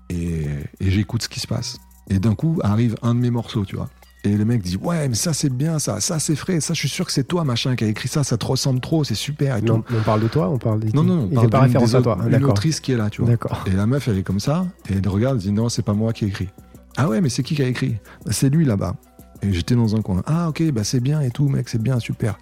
et, 0.10 0.16
et, 0.16 0.46
et 0.80 0.92
j'écoute 0.92 1.22
ce 1.24 1.30
qui 1.30 1.40
se 1.40 1.48
passe. 1.48 1.78
Et 2.10 2.20
d'un 2.20 2.34
coup, 2.34 2.60
arrive 2.64 2.96
un 3.04 3.14
de 3.14 3.20
mes 3.20 3.30
morceaux, 3.30 3.66
tu 3.66 3.76
vois. 3.76 3.90
Et 4.26 4.36
le 4.36 4.44
mec 4.44 4.62
dit 4.62 4.78
Ouais, 4.78 5.08
mais 5.08 5.16
ça, 5.16 5.32
c'est 5.32 5.50
bien, 5.54 5.80
ça, 5.80 6.02
ça, 6.02 6.20
c'est 6.20 6.36
frais, 6.36 6.60
ça, 6.60 6.74
je 6.74 6.80
suis 6.80 6.90
sûr 6.90 7.06
que 7.06 7.12
c'est 7.12 7.24
toi, 7.24 7.46
machin, 7.46 7.76
qui 7.76 7.86
a 7.86 7.88
écrit 7.88 8.10
ça, 8.10 8.24
ça 8.26 8.36
te 8.36 8.46
ressemble 8.46 8.82
trop, 8.82 9.04
c'est 9.04 9.16
super 9.16 9.56
et 9.58 9.62
Non, 9.62 9.82
tout. 9.82 9.94
on 9.96 10.02
parle 10.02 10.22
de 10.22 10.28
toi, 10.28 10.50
on 10.50 10.58
parle 10.58 10.82
des 10.82 10.92
Non, 10.92 11.04
non, 11.04 11.20
on 11.20 11.30
Il 11.30 11.36
parle 11.36 11.50
pas 11.50 11.60
référence 11.62 11.94
à 11.94 12.02
toi. 12.02 12.18
Une 12.30 12.44
autrice 12.44 12.80
qui 12.82 12.92
est 12.92 12.98
là, 12.98 13.10
tu 13.10 13.22
vois. 13.22 13.30
D'accord. 13.30 13.64
Et 13.68 13.72
la 13.76 13.86
meuf, 13.86 14.08
elle 14.08 14.18
est 14.18 14.24
comme 14.24 14.40
ça, 14.42 14.66
et 14.90 14.96
elle 14.96 15.08
regarde, 15.08 15.38
elle 15.38 15.44
dit 15.44 15.52
Non, 15.52 15.70
c'est 15.70 15.84
pas 15.84 15.94
moi 15.94 16.12
qui 16.12 16.26
ai 16.26 16.28
écrit. 16.28 16.50
Ah 16.98 17.08
ouais, 17.08 17.22
mais 17.22 17.30
c'est 17.30 17.44
qui 17.44 17.56
qui 17.56 17.64
a 17.64 17.68
écrit 17.68 17.98
Bah, 18.26 18.32
C'est 18.32 18.50
lui 18.50 18.66
là-bas. 18.66 18.96
Et 19.42 19.54
j'étais 19.54 19.76
dans 19.76 19.96
un 19.96 20.02
coin. 20.02 20.22
Ah 20.26 20.50
ok, 20.50 20.64
bah 20.72 20.84
c'est 20.84 21.00
bien 21.00 21.22
et 21.22 21.32
tout, 21.32 21.48
mec, 21.48 21.70
c'est 21.70 21.82
bien, 21.82 22.00
super. 22.00 22.38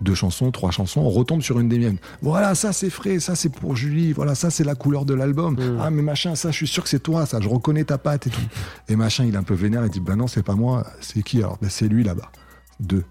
Deux 0.00 0.14
chansons, 0.14 0.50
trois 0.50 0.70
chansons, 0.70 1.02
on 1.02 1.10
retombe 1.10 1.42
sur 1.42 1.60
une 1.60 1.68
des 1.68 1.78
miennes. 1.78 1.98
Voilà, 2.22 2.54
ça 2.54 2.72
c'est 2.72 2.88
frais, 2.88 3.20
ça 3.20 3.34
c'est 3.34 3.50
pour 3.50 3.76
Julie, 3.76 4.14
voilà, 4.14 4.34
ça 4.34 4.48
c'est 4.48 4.64
la 4.64 4.74
couleur 4.74 5.04
de 5.04 5.12
l'album. 5.12 5.54
Mm. 5.54 5.78
Ah 5.78 5.90
mais 5.90 6.00
machin, 6.00 6.34
ça 6.34 6.50
je 6.50 6.56
suis 6.56 6.66
sûr 6.66 6.82
que 6.82 6.88
c'est 6.88 7.02
toi, 7.02 7.26
ça, 7.26 7.38
je 7.40 7.48
reconnais 7.48 7.84
ta 7.84 7.98
patte 7.98 8.26
et 8.26 8.30
tout. 8.30 8.40
Et 8.88 8.96
machin, 8.96 9.26
il 9.26 9.34
est 9.34 9.36
un 9.36 9.42
peu 9.42 9.52
vénère, 9.52 9.84
il 9.84 9.90
dit 9.90 10.00
Bah 10.00 10.16
non, 10.16 10.26
c'est 10.26 10.42
pas 10.42 10.54
moi, 10.54 10.86
c'est 11.02 11.22
qui 11.22 11.38
alors? 11.38 11.58
Bah 11.60 11.68
c'est 11.68 11.88
lui 11.88 12.02
là-bas. 12.02 12.32
Deux. 12.80 13.04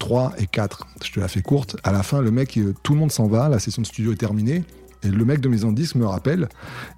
3 0.00 0.34
et 0.38 0.46
4. 0.48 0.88
Je 1.04 1.12
te 1.12 1.20
la 1.20 1.28
fais 1.28 1.40
courte. 1.40 1.76
À 1.84 1.92
la 1.92 2.02
fin, 2.02 2.20
le 2.20 2.32
mec, 2.32 2.58
tout 2.82 2.94
le 2.94 2.98
monde 2.98 3.12
s'en 3.12 3.28
va, 3.28 3.48
la 3.48 3.60
session 3.60 3.82
de 3.82 3.86
studio 3.86 4.12
est 4.12 4.16
terminée. 4.16 4.64
Et 5.04 5.08
le 5.08 5.24
mec 5.24 5.40
de 5.40 5.48
Maison 5.48 5.70
de 5.70 5.76
Disque 5.76 5.94
me 5.96 6.06
rappelle 6.06 6.48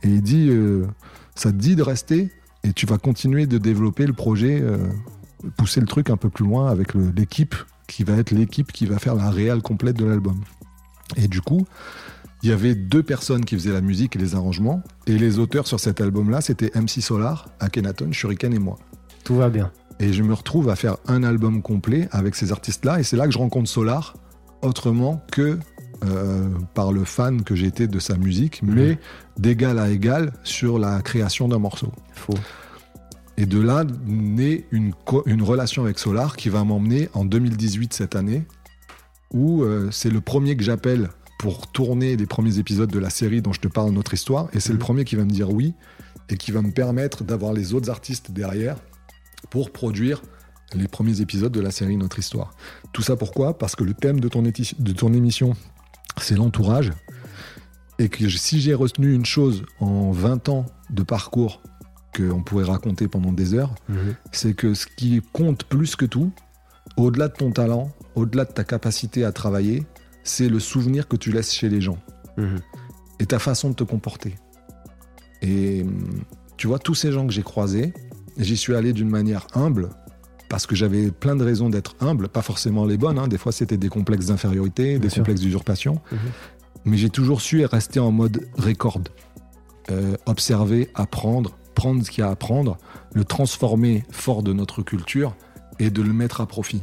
et 0.03 0.09
il 0.09 0.23
dit 0.23 0.48
euh, 0.48 0.86
Ça 1.35 1.51
te 1.51 1.57
dit 1.57 1.77
de 1.77 1.82
rester? 1.82 2.31
Et 2.66 2.72
tu 2.72 2.86
vas 2.86 2.98
continuer 2.98 3.47
de 3.47 3.59
développer 3.59 4.06
le 4.06 4.12
projet, 4.12 4.60
euh, 4.60 4.78
pousser 5.56 5.80
le 5.80 5.86
truc 5.86 6.10
un 6.10 6.16
peu 6.16 6.28
plus 6.28 6.44
loin 6.44 6.68
avec 6.68 6.94
l'équipe 6.94 7.55
qui 7.86 8.02
va 8.02 8.14
être 8.14 8.32
l'équipe 8.32 8.72
qui 8.72 8.86
va 8.86 8.98
faire 8.98 9.14
la 9.14 9.30
réelle 9.30 9.62
complète 9.62 9.97
de 9.97 10.05
l'album. 10.05 10.40
Et 11.16 11.28
du 11.28 11.40
coup, 11.40 11.64
il 12.43 12.51
y 12.51 12.52
avait 12.52 12.74
deux 12.74 13.02
personnes 13.02 13.44
qui 13.44 13.55
faisaient 13.55 13.72
la 13.72 13.80
musique 13.80 14.16
et 14.16 14.18
les 14.18 14.34
arrangements. 14.34 14.82
Et 15.06 15.16
les 15.16 15.38
auteurs 15.38 15.68
sur 15.68 15.78
cet 15.78 16.01
album-là, 16.01 16.40
c'était 16.40 16.72
MC 16.74 17.01
Solar, 17.01 17.48
Akhenaton, 17.60 18.10
Shuriken 18.10 18.52
et 18.52 18.59
moi. 18.59 18.78
Tout 19.22 19.36
va 19.36 19.48
bien. 19.48 19.70
Et 20.01 20.12
je 20.12 20.22
me 20.24 20.34
retrouve 20.34 20.68
à 20.68 20.76
faire 20.76 20.97
un 21.06 21.22
album 21.22 21.62
complet 21.62 22.09
avec 22.10 22.34
ces 22.34 22.51
artistes-là. 22.51 22.98
Et 22.98 23.05
c'est 23.05 23.16
là 23.16 23.26
que 23.26 23.32
je 23.32 23.38
rencontre 23.38 23.68
Solar, 23.68 24.14
autrement 24.62 25.24
que 25.30 25.59
euh, 26.05 26.48
par 26.74 26.93
le 26.93 27.05
fan 27.05 27.43
que 27.43 27.55
j'étais 27.55 27.86
de 27.86 27.98
sa 27.98 28.16
musique, 28.16 28.62
Mhm. 28.62 28.74
mais 28.74 28.98
d'égal 29.39 29.78
à 29.78 29.90
égal 29.90 30.32
sur 30.44 30.78
la 30.78 31.01
création 31.02 31.48
d'un 31.48 31.59
morceau. 31.59 31.93
Faux. 32.12 32.35
Et 33.39 33.44
de 33.47 33.60
là 33.60 33.85
naît 34.06 34.64
une, 34.70 34.93
relation 35.43 35.85
avec 35.85 35.98
Solar 35.98 36.36
qui 36.36 36.48
va 36.48 36.64
m'emmener 36.64 37.09
en 37.12 37.24
2018 37.24 37.93
cette 37.93 38.16
année, 38.16 38.44
où 39.32 39.62
euh, 39.62 39.90
c'est 39.90 40.10
le 40.10 40.20
premier 40.20 40.56
que 40.56 40.62
j'appelle 40.64 41.10
pour 41.39 41.66
tourner 41.70 42.16
les 42.16 42.24
premiers 42.27 42.59
épisodes 42.59 42.90
de 42.90 42.98
la 42.98 43.10
série 43.10 43.43
dont 43.43 43.52
je 43.52 43.60
te 43.60 43.68
parle, 43.68 43.90
Notre 43.90 44.14
Histoire. 44.14 44.48
Et 44.55 44.60
c'est 44.60 44.70
le 44.73 44.77
Mhm. 44.78 44.85
premier 44.85 45.05
qui 45.05 45.16
va 45.16 45.24
me 45.24 45.31
dire 45.31 45.51
oui 45.51 45.74
et 46.31 46.36
qui 46.39 46.51
va 46.51 46.62
me 46.62 46.70
permettre 46.70 47.24
d'avoir 47.24 47.52
les 47.52 47.74
autres 47.74 47.90
artistes 47.90 48.31
derrière 48.31 48.77
pour 49.51 49.70
produire 49.70 50.23
les 50.74 50.89
premiers 50.89 51.20
épisodes 51.20 51.52
de 51.52 51.60
la 51.60 51.70
série 51.70 51.97
Notre 51.98 52.18
Histoire. 52.18 52.52
Tout 52.93 53.02
ça 53.02 53.16
pourquoi? 53.16 53.59
Parce 53.59 53.77
que 53.77 53.85
le 53.85 53.93
thème 53.93 54.18
de 54.18 54.28
ton, 54.28 54.43
éti- 54.44 54.74
de 54.81 54.93
ton 54.93 55.12
émission, 55.12 55.52
c'est 56.20 56.34
l'entourage. 56.36 56.93
Et 57.98 58.09
que 58.09 58.28
si 58.28 58.60
j'ai 58.60 58.74
retenu 58.74 59.12
une 59.14 59.24
chose 59.24 59.64
en 59.80 60.10
20 60.12 60.48
ans 60.51 60.66
de 60.90 61.02
parcours 61.02 61.62
qu'on 62.14 62.43
pourrait 62.43 62.64
raconter 62.64 63.09
pendant 63.09 63.32
des 63.32 63.55
heures, 63.55 63.74
Mhm. 63.88 64.14
c'est 64.32 64.55
que 64.55 64.74
ce 64.74 64.86
qui 64.86 65.22
compte 65.32 65.64
plus 65.64 65.97
que 65.97 66.05
tout, 66.05 66.30
au-delà 66.97 67.28
de 67.28 67.34
ton 67.34 67.51
talent, 67.52 67.90
au-delà 68.14 68.44
de 68.44 68.52
ta 68.52 68.64
capacité 68.64 69.24
à 69.24 69.32
travailler, 69.32 69.86
c'est 70.24 70.48
le 70.48 70.60
souvenir 70.60 71.09
que 71.09 71.16
tu 71.16 71.32
laisses 71.32 71.52
chez 71.52 71.68
les 71.68 71.80
gens 71.80 71.98
Mhm. 72.36 72.59
et 73.20 73.26
ta 73.26 73.38
façon 73.38 73.70
de 73.70 73.74
te 73.74 73.84
comporter. 73.84 74.34
Et 75.43 75.82
hum, 75.82 76.22
tu 76.56 76.66
vois, 76.66 76.78
tous 76.78 76.94
ces 76.94 77.12
gens 77.12 77.26
que 77.26 77.32
j'ai 77.32 77.43
croisés, 77.43 77.93
j'y 78.38 78.56
suis 78.56 78.74
allé 78.74 78.93
d'une 78.93 79.09
manière 79.10 79.47
humble, 79.55 79.90
parce 80.48 80.66
que 80.66 80.74
j'avais 80.77 81.10
plein 81.10 81.36
de 81.36 81.44
raisons 81.44 81.68
d'être 81.70 81.97
humble, 82.01 82.28
pas 82.28 82.43
forcément 82.43 82.85
les 82.85 82.97
bonnes, 82.97 83.18
hein. 83.18 83.28
des 83.28 83.39
fois 83.39 83.52
c'était 83.52 83.77
des 83.77 83.89
complexes 83.89 84.27
d'infériorité, 84.27 84.98
des 84.98 85.09
sûr. 85.10 85.18
complexes 85.23 85.40
d'usurpation, 85.40 86.01
Mhm. 86.12 86.18
mais 86.85 86.97
j'ai 86.97 87.10
toujours 87.10 87.40
su 87.40 87.64
rester 87.64 88.01
en 88.01 88.10
mode 88.12 88.47
record, 88.59 89.01
Euh, 89.93 90.16
observer, 90.27 90.90
apprendre, 90.97 91.52
prendre 91.77 92.05
ce 92.05 92.10
qu'il 92.10 92.23
y 92.23 92.24
a 92.24 92.28
à 92.28 92.32
apprendre, 92.32 92.77
le 93.14 93.24
transformer 93.24 94.05
fort 94.10 94.43
de 94.43 94.52
notre 94.52 94.82
culture 94.82 95.36
et 95.78 95.90
de 95.90 96.02
le 96.02 96.12
mettre 96.12 96.40
à 96.40 96.47
profit. 96.47 96.82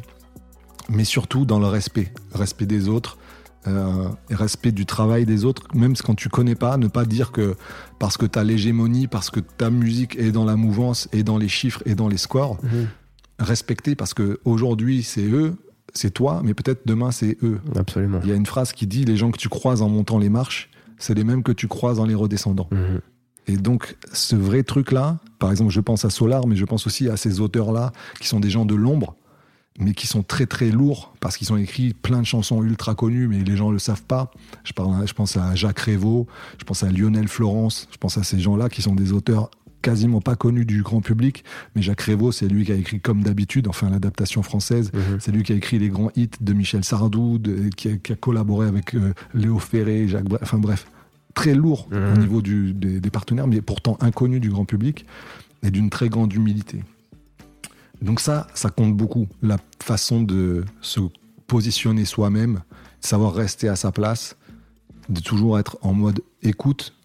Mais 0.87 1.03
surtout 1.03 1.43
dans 1.45 1.59
le 1.59 1.65
respect, 1.67 2.13
respect 2.33 2.65
des 2.65 2.87
autres, 2.87 3.17
euh, 3.67 4.07
respect 4.29 4.71
du 4.71 4.85
travail 4.85 5.25
des 5.25 5.43
autres, 5.43 5.63
même 5.73 5.95
quand 5.97 6.15
tu 6.15 6.29
connais 6.29 6.55
pas, 6.55 6.77
ne 6.77 6.87
pas 6.87 7.03
dire 7.03 7.33
que 7.33 7.55
parce 7.99 8.15
que 8.15 8.25
tu 8.25 8.39
as 8.39 8.45
l'hégémonie, 8.45 9.07
parce 9.07 9.29
que 9.29 9.41
ta 9.41 9.69
musique 9.69 10.15
est 10.17 10.31
dans 10.31 10.45
la 10.45 10.55
mouvance, 10.55 11.09
et 11.11 11.23
dans 11.23 11.37
les 11.37 11.49
chiffres, 11.49 11.81
et 11.85 11.95
dans 11.95 12.07
les 12.07 12.17
scores, 12.17 12.57
Mhm. 12.63 12.87
Respecter 13.39 13.95
parce 13.95 14.13
que 14.13 14.39
aujourd'hui 14.45 15.03
c'est 15.03 15.25
eux, 15.25 15.55
c'est 15.93 16.11
toi, 16.11 16.41
mais 16.43 16.53
peut-être 16.53 16.81
demain 16.85 17.11
c'est 17.11 17.37
eux. 17.43 17.59
Absolument. 17.75 18.19
Il 18.23 18.29
y 18.29 18.31
a 18.31 18.35
une 18.35 18.45
phrase 18.45 18.73
qui 18.73 18.87
dit 18.87 19.05
les 19.05 19.17
gens 19.17 19.31
que 19.31 19.37
tu 19.37 19.49
croises 19.49 19.81
en 19.81 19.89
montant 19.89 20.17
les 20.17 20.29
marches, 20.29 20.69
c'est 20.97 21.13
les 21.13 21.23
mêmes 21.23 21.43
que 21.43 21.51
tu 21.51 21.67
croises 21.67 21.99
en 21.99 22.05
les 22.05 22.15
redescendant. 22.15 22.67
Mhm. 22.71 23.01
Et 23.47 23.57
donc, 23.57 23.97
ce 24.13 24.35
vrai 24.35 24.63
truc-là, 24.63 25.19
par 25.39 25.51
exemple, 25.51 25.71
je 25.71 25.81
pense 25.81 26.05
à 26.05 26.09
Solar, 26.09 26.47
mais 26.47 26.55
je 26.55 26.65
pense 26.65 26.87
aussi 26.87 27.09
à 27.09 27.17
ces 27.17 27.41
auteurs-là, 27.41 27.91
qui 28.19 28.27
sont 28.27 28.39
des 28.39 28.49
gens 28.49 28.65
de 28.65 28.75
l'ombre, 28.75 29.15
mais 29.79 29.93
qui 29.93 30.07
sont 30.07 30.23
très 30.23 30.45
très 30.45 30.69
lourds, 30.69 31.13
parce 31.19 31.35
qu'ils 31.35 31.51
ont 31.51 31.57
écrit 31.57 31.93
plein 31.93 32.21
de 32.21 32.25
chansons 32.25 32.63
ultra 32.63 32.95
connues, 32.95 33.27
mais 33.27 33.43
les 33.43 33.57
gens 33.57 33.67
ne 33.67 33.73
le 33.73 33.79
savent 33.79 34.03
pas. 34.03 34.31
Je, 34.63 34.71
parle, 34.71 35.05
je 35.05 35.13
pense 35.13 35.35
à 35.35 35.55
Jacques 35.55 35.79
Révaux, 35.79 36.27
je 36.57 36.63
pense 36.63 36.83
à 36.83 36.89
Lionel 36.89 37.27
Florence, 37.27 37.89
je 37.91 37.97
pense 37.97 38.17
à 38.17 38.23
ces 38.23 38.39
gens-là 38.39 38.69
qui 38.69 38.81
sont 38.81 38.95
des 38.95 39.11
auteurs 39.11 39.51
quasiment 39.83 40.21
pas 40.21 40.35
connus 40.35 40.65
du 40.65 40.81
grand 40.81 41.01
public, 41.01 41.43
mais 41.75 41.83
Jacques 41.83 42.01
Révaux, 42.01 42.31
c'est 42.31 42.47
lui 42.47 42.65
qui 42.65 42.71
a 42.71 42.75
écrit 42.75 42.99
Comme 42.99 43.21
d'habitude, 43.21 43.67
enfin 43.67 43.89
l'adaptation 43.91 44.41
française, 44.41 44.89
Mhm. 44.93 45.19
c'est 45.19 45.31
lui 45.31 45.43
qui 45.43 45.51
a 45.53 45.55
écrit 45.55 45.77
les 45.77 45.89
grands 45.89 46.09
hits 46.15 46.29
de 46.41 46.53
Michel 46.53 46.83
Sardou, 46.83 47.37
de- 47.37 47.69
qui, 47.69 47.89
a, 47.89 47.97
qui 47.97 48.13
a 48.13 48.15
collaboré 48.15 48.67
avec 48.67 48.95
euh, 48.95 49.13
Léo 49.35 49.59
Ferré, 49.59 50.07
Jacques 50.07 50.23
Brel, 50.23 50.39
enfin 50.41 50.57
bref, 50.57 50.87
très 51.35 51.53
lourd 51.53 51.87
Mhm. 51.91 52.13
au 52.13 52.17
niveau 52.17 52.41
du- 52.41 52.73
des, 52.73 52.99
des 52.99 53.09
partenaires, 53.11 53.45
mais 53.47 53.61
pourtant 53.61 53.97
inconnu 54.01 54.39
du 54.39 54.49
grand 54.49 54.65
public 54.65 55.05
et 55.61 55.69
d'une 55.69 55.89
très 55.91 56.09
grande 56.09 56.33
humilité. 56.33 56.83
Donc 58.01 58.19
ça, 58.19 58.47
ça 58.53 58.69
compte 58.69 58.95
beaucoup, 58.97 59.27
la 59.41 59.57
façon 59.81 60.21
de 60.21 60.65
se 60.81 60.99
positionner 61.47 62.05
soi-même, 62.05 62.61
de 63.01 63.07
savoir 63.07 63.33
rester 63.33 63.67
à 63.69 63.75
sa 63.75 63.91
place, 63.91 64.35
de 65.09 65.19
toujours 65.19 65.59
être 65.59 65.77
en 65.81 65.93
mode 65.93 66.21
écoute 66.41 66.95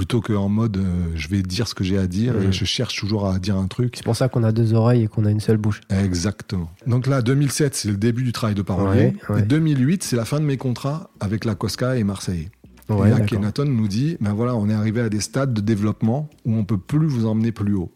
plutôt 0.00 0.22
qu'en 0.22 0.48
mode 0.48 0.78
euh, 0.78 1.12
je 1.14 1.28
vais 1.28 1.42
dire 1.42 1.68
ce 1.68 1.74
que 1.74 1.84
j'ai 1.84 1.98
à 1.98 2.06
dire 2.06 2.32
Mhm. 2.32 2.44
et 2.44 2.52
je 2.52 2.64
cherche 2.64 2.98
toujours 2.98 3.28
à 3.28 3.38
dire 3.38 3.56
un 3.58 3.66
truc. 3.66 3.96
C'est 3.96 4.02
pour 4.04 4.16
ça 4.16 4.30
qu'on 4.30 4.42
a 4.44 4.50
deux 4.50 4.72
oreilles 4.72 5.02
et 5.02 5.08
qu'on 5.08 5.26
a 5.26 5.30
une 5.30 5.40
seule 5.40 5.58
bouche. 5.58 5.82
Exactement. 5.90 6.70
Donc 6.86 7.06
là, 7.06 7.20
2007, 7.20 7.74
c'est 7.74 7.90
le 7.90 7.98
début 7.98 8.22
du 8.22 8.32
travail 8.32 8.54
de 8.54 8.62
parolier. 8.62 9.12
Ouais, 9.28 9.34
ouais. 9.34 9.40
Et 9.40 9.42
2008, 9.42 10.02
c'est 10.02 10.16
la 10.16 10.24
fin 10.24 10.40
de 10.40 10.46
mes 10.46 10.56
contrats 10.56 11.10
avec 11.20 11.44
la 11.44 11.54
Cosca 11.54 11.98
et 11.98 12.02
Marseille. 12.04 12.48
Ouais, 12.88 13.08
et 13.08 13.10
là. 13.10 13.20
Kenaton 13.20 13.66
nous 13.66 13.88
dit, 13.88 14.16
ben 14.22 14.32
voilà, 14.32 14.56
on 14.56 14.70
est 14.70 14.74
arrivé 14.74 15.02
à 15.02 15.10
des 15.10 15.20
stades 15.20 15.52
de 15.52 15.60
développement 15.60 16.30
où 16.46 16.54
on 16.54 16.64
peut 16.64 16.78
plus 16.78 17.06
vous 17.06 17.26
emmener 17.26 17.52
plus 17.52 17.74
haut. 17.74 17.92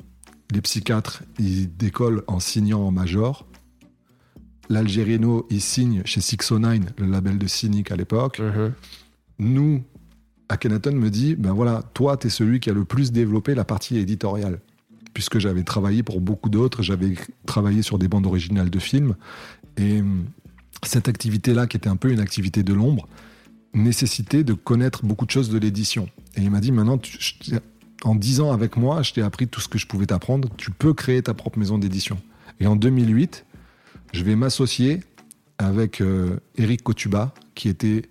Les 0.53 0.61
psychiatres, 0.61 1.23
ils 1.39 1.75
décollent 1.75 2.23
en 2.27 2.39
signant 2.39 2.83
en 2.83 2.91
major. 2.91 3.47
L'Algérino, 4.69 5.47
il 5.49 5.63
signe 5.63 6.03
chez 6.05 6.21
609, 6.21 6.81
le 6.99 7.07
label 7.07 7.39
de 7.39 7.47
Cynic 7.47 7.91
à 7.91 7.97
l'époque. 7.97 8.41
Mhm. 8.41 8.73
Nous, 9.39 9.83
Akhenaton 10.49 10.93
me 10.93 11.11
dit, 11.11 11.37
ben 11.37 11.53
voilà, 11.53 11.83
toi, 11.95 12.17
tu 12.17 12.27
es 12.27 12.31
celui 12.31 12.61
qui 12.61 12.71
a 12.71 12.73
le 12.73 12.85
plus 12.85 13.13
développé 13.13 13.55
la 13.55 13.65
partie 13.65 13.97
éditoriale. 13.99 14.61
Puisque 15.15 15.39
j'avais 15.39 15.63
travaillé 15.63 16.03
pour 16.03 16.21
beaucoup 16.21 16.51
d'autres, 16.51 16.83
j'avais 16.83 17.15
travaillé 17.47 17.83
sur 17.83 17.99
des 17.99 18.09
bandes 18.09 18.27
originales 18.27 18.71
de 18.71 18.79
films. 18.79 19.15
Et 19.77 20.01
hum, 20.01 20.25
cette 20.83 21.09
activité-là, 21.09 21.67
qui 21.67 21.77
était 21.77 21.89
un 21.89 21.97
peu 21.97 22.11
une 22.11 22.21
activité 22.21 22.63
de 22.63 22.75
l'ombre, 22.75 23.09
nécessitait 23.75 24.45
de 24.45 24.55
connaître 24.55 25.05
beaucoup 25.05 25.27
de 25.27 25.31
choses 25.31 25.51
de 25.51 25.59
l'édition. 25.59 26.09
Et 26.37 26.43
il 26.43 26.51
m'a 26.51 26.61
dit, 26.61 26.73
maintenant, 26.73 27.01
en 28.05 28.15
10 28.15 28.41
ans 28.41 28.53
avec 28.53 28.77
moi, 28.77 29.03
je 29.03 29.13
t'ai 29.13 29.23
appris 29.23 29.49
tout 29.49 29.61
ce 29.61 29.69
que 29.69 29.79
je 29.79 29.87
pouvais 29.87 30.07
t'apprendre, 30.07 30.49
tu 30.57 30.71
peux 30.71 30.95
créer 30.95 31.23
ta 31.23 31.35
propre 31.35 31.59
maison 31.59 31.79
d'édition. 31.79 32.19
Et 32.61 32.67
en 32.67 32.77
2008, 32.77 33.45
je 34.13 34.25
vais 34.25 34.37
m'associer 34.37 35.01
avec 35.59 36.01
euh, 36.01 36.39
Eric 36.57 36.83
Kotuba, 36.83 37.35
qui 37.55 37.69
était 37.69 38.03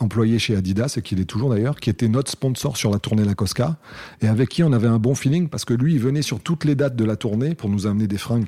employé 0.00 0.38
chez 0.38 0.54
Adidas 0.56 0.94
et 0.96 1.02
qui 1.02 1.14
l'est 1.16 1.24
toujours 1.24 1.50
d'ailleurs, 1.50 1.76
qui 1.80 1.90
était 1.90 2.08
notre 2.08 2.30
sponsor 2.30 2.76
sur 2.76 2.90
la 2.90 2.98
tournée 2.98 3.24
La 3.24 3.34
Cosca 3.34 3.76
et 4.22 4.28
avec 4.28 4.48
qui 4.48 4.62
on 4.62 4.72
avait 4.72 4.88
un 4.88 4.98
bon 4.98 5.14
feeling 5.14 5.48
parce 5.48 5.64
que 5.64 5.74
lui, 5.74 5.94
il 5.94 6.00
venait 6.00 6.22
sur 6.22 6.40
toutes 6.40 6.64
les 6.64 6.74
dates 6.74 6.96
de 6.96 7.04
la 7.04 7.16
tournée 7.16 7.54
pour 7.54 7.68
nous 7.70 7.86
amener 7.86 8.06
des 8.06 8.18
fringues 8.18 8.46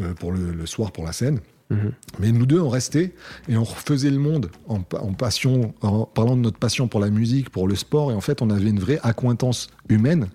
euh, 0.00 0.14
pour 0.14 0.32
le, 0.32 0.52
le 0.52 0.66
soir 0.66 0.92
pour 0.92 1.04
la 1.04 1.12
scène. 1.12 1.40
Mhm. 1.70 1.92
Mais 2.20 2.30
nous 2.32 2.44
deux, 2.46 2.60
on 2.60 2.68
restait 2.68 3.14
et 3.48 3.56
on 3.56 3.64
refaisait 3.64 4.10
le 4.10 4.18
monde 4.18 4.50
en, 4.68 4.80
pa- 4.80 5.00
en 5.00 5.14
passion, 5.14 5.72
en 5.80 6.04
parlant 6.04 6.36
de 6.36 6.42
notre 6.42 6.58
passion 6.58 6.88
pour 6.88 7.00
la 7.00 7.08
musique, 7.10 7.48
pour 7.50 7.66
le 7.68 7.74
sport. 7.74 8.10
Et 8.12 8.14
en 8.14 8.20
fait, 8.20 8.42
on 8.42 8.50
avait 8.50 8.68
une 8.68 8.80
vraie 8.80 9.00
accointance 9.02 9.68
humaine. 9.88 10.28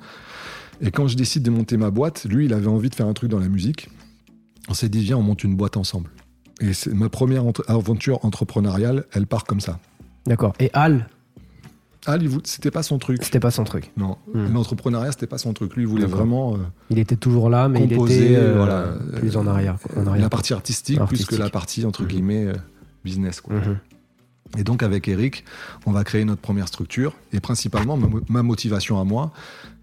Et 0.82 0.92
quand 0.92 1.08
je 1.08 1.16
décide 1.18 1.44
de 1.44 1.52
monter 1.52 1.78
ma 1.78 1.92
boîte, 1.92 2.26
lui, 2.26 2.46
il 2.46 2.54
avait 2.54 2.68
envie 2.68 2.90
de 2.90 2.96
faire 2.96 3.06
un 3.08 3.14
truc 3.14 3.30
dans 3.30 3.40
la 3.40 3.50
musique. 3.50 3.90
On 4.70 4.74
s'est 4.74 4.90
dit, 4.90 5.02
viens, 5.04 5.18
on 5.18 5.22
monte 5.24 5.44
une 5.44 5.56
boîte 5.56 5.78
ensemble. 5.78 6.10
Et 6.62 6.72
ma 6.94 7.10
première 7.10 7.46
entre- 7.46 7.64
aventure 7.68 8.24
entrepreneuriale, 8.26 9.06
elle 9.14 9.28
part 9.28 9.44
comme 9.46 9.60
ça. 9.62 9.80
D'accord. 10.26 10.54
Et 10.60 10.70
Al, 10.74 11.08
vous- 12.28 12.42
c'était 12.44 12.72
pas 12.72 12.82
son 12.84 12.98
truc. 12.98 13.20
c'était 13.24 13.40
pas 13.40 13.52
son 13.52 13.64
truc. 13.64 13.92
Non, 13.98 14.18
Hmm. 14.34 14.54
l'entrepreneuriat, 14.54 15.12
c'était 15.12 15.28
pas 15.28 15.38
son 15.38 15.54
truc. 15.54 15.76
Lui, 15.76 15.84
il 15.84 15.88
voulait 15.88 16.06
vraiment 16.06 16.56
euh, 16.56 16.60
Il 16.90 16.98
était 17.00 17.16
toujours 17.16 17.50
là, 17.50 17.68
mais 17.70 17.80
composer 17.88 18.18
il 18.18 18.24
était 18.32 18.36
euh, 18.38 18.54
voilà, 18.58 18.88
plus 19.18 19.36
en 19.38 19.46
arrière. 19.48 19.78
quoi, 19.82 20.02
en 20.02 20.08
arrière. 20.08 20.24
la 20.24 20.30
partie 20.30 20.54
artistique, 20.54 21.00
Artistique. 21.00 21.28
plus 21.28 21.38
que 21.38 21.42
la 21.42 21.50
partie, 21.50 21.86
entre 21.86 22.02
Mhm. 22.04 22.08
guillemets, 22.08 22.46
euh, 22.46 22.54
business. 23.04 23.42
Quoi. 23.42 23.56
Mhm. 23.56 23.78
Et 24.58 24.64
donc 24.64 24.82
avec 24.82 25.08
Eric, 25.08 25.44
on 25.86 25.92
va 25.92 26.04
créer 26.04 26.26
notre 26.26 26.42
première 26.42 26.68
structure. 26.68 27.16
Et 27.34 27.40
principalement, 27.40 27.98
ma, 27.98 28.08
mo- 28.08 28.22
ma 28.30 28.42
motivation 28.44 29.00
à 29.00 29.04
moi, 29.04 29.32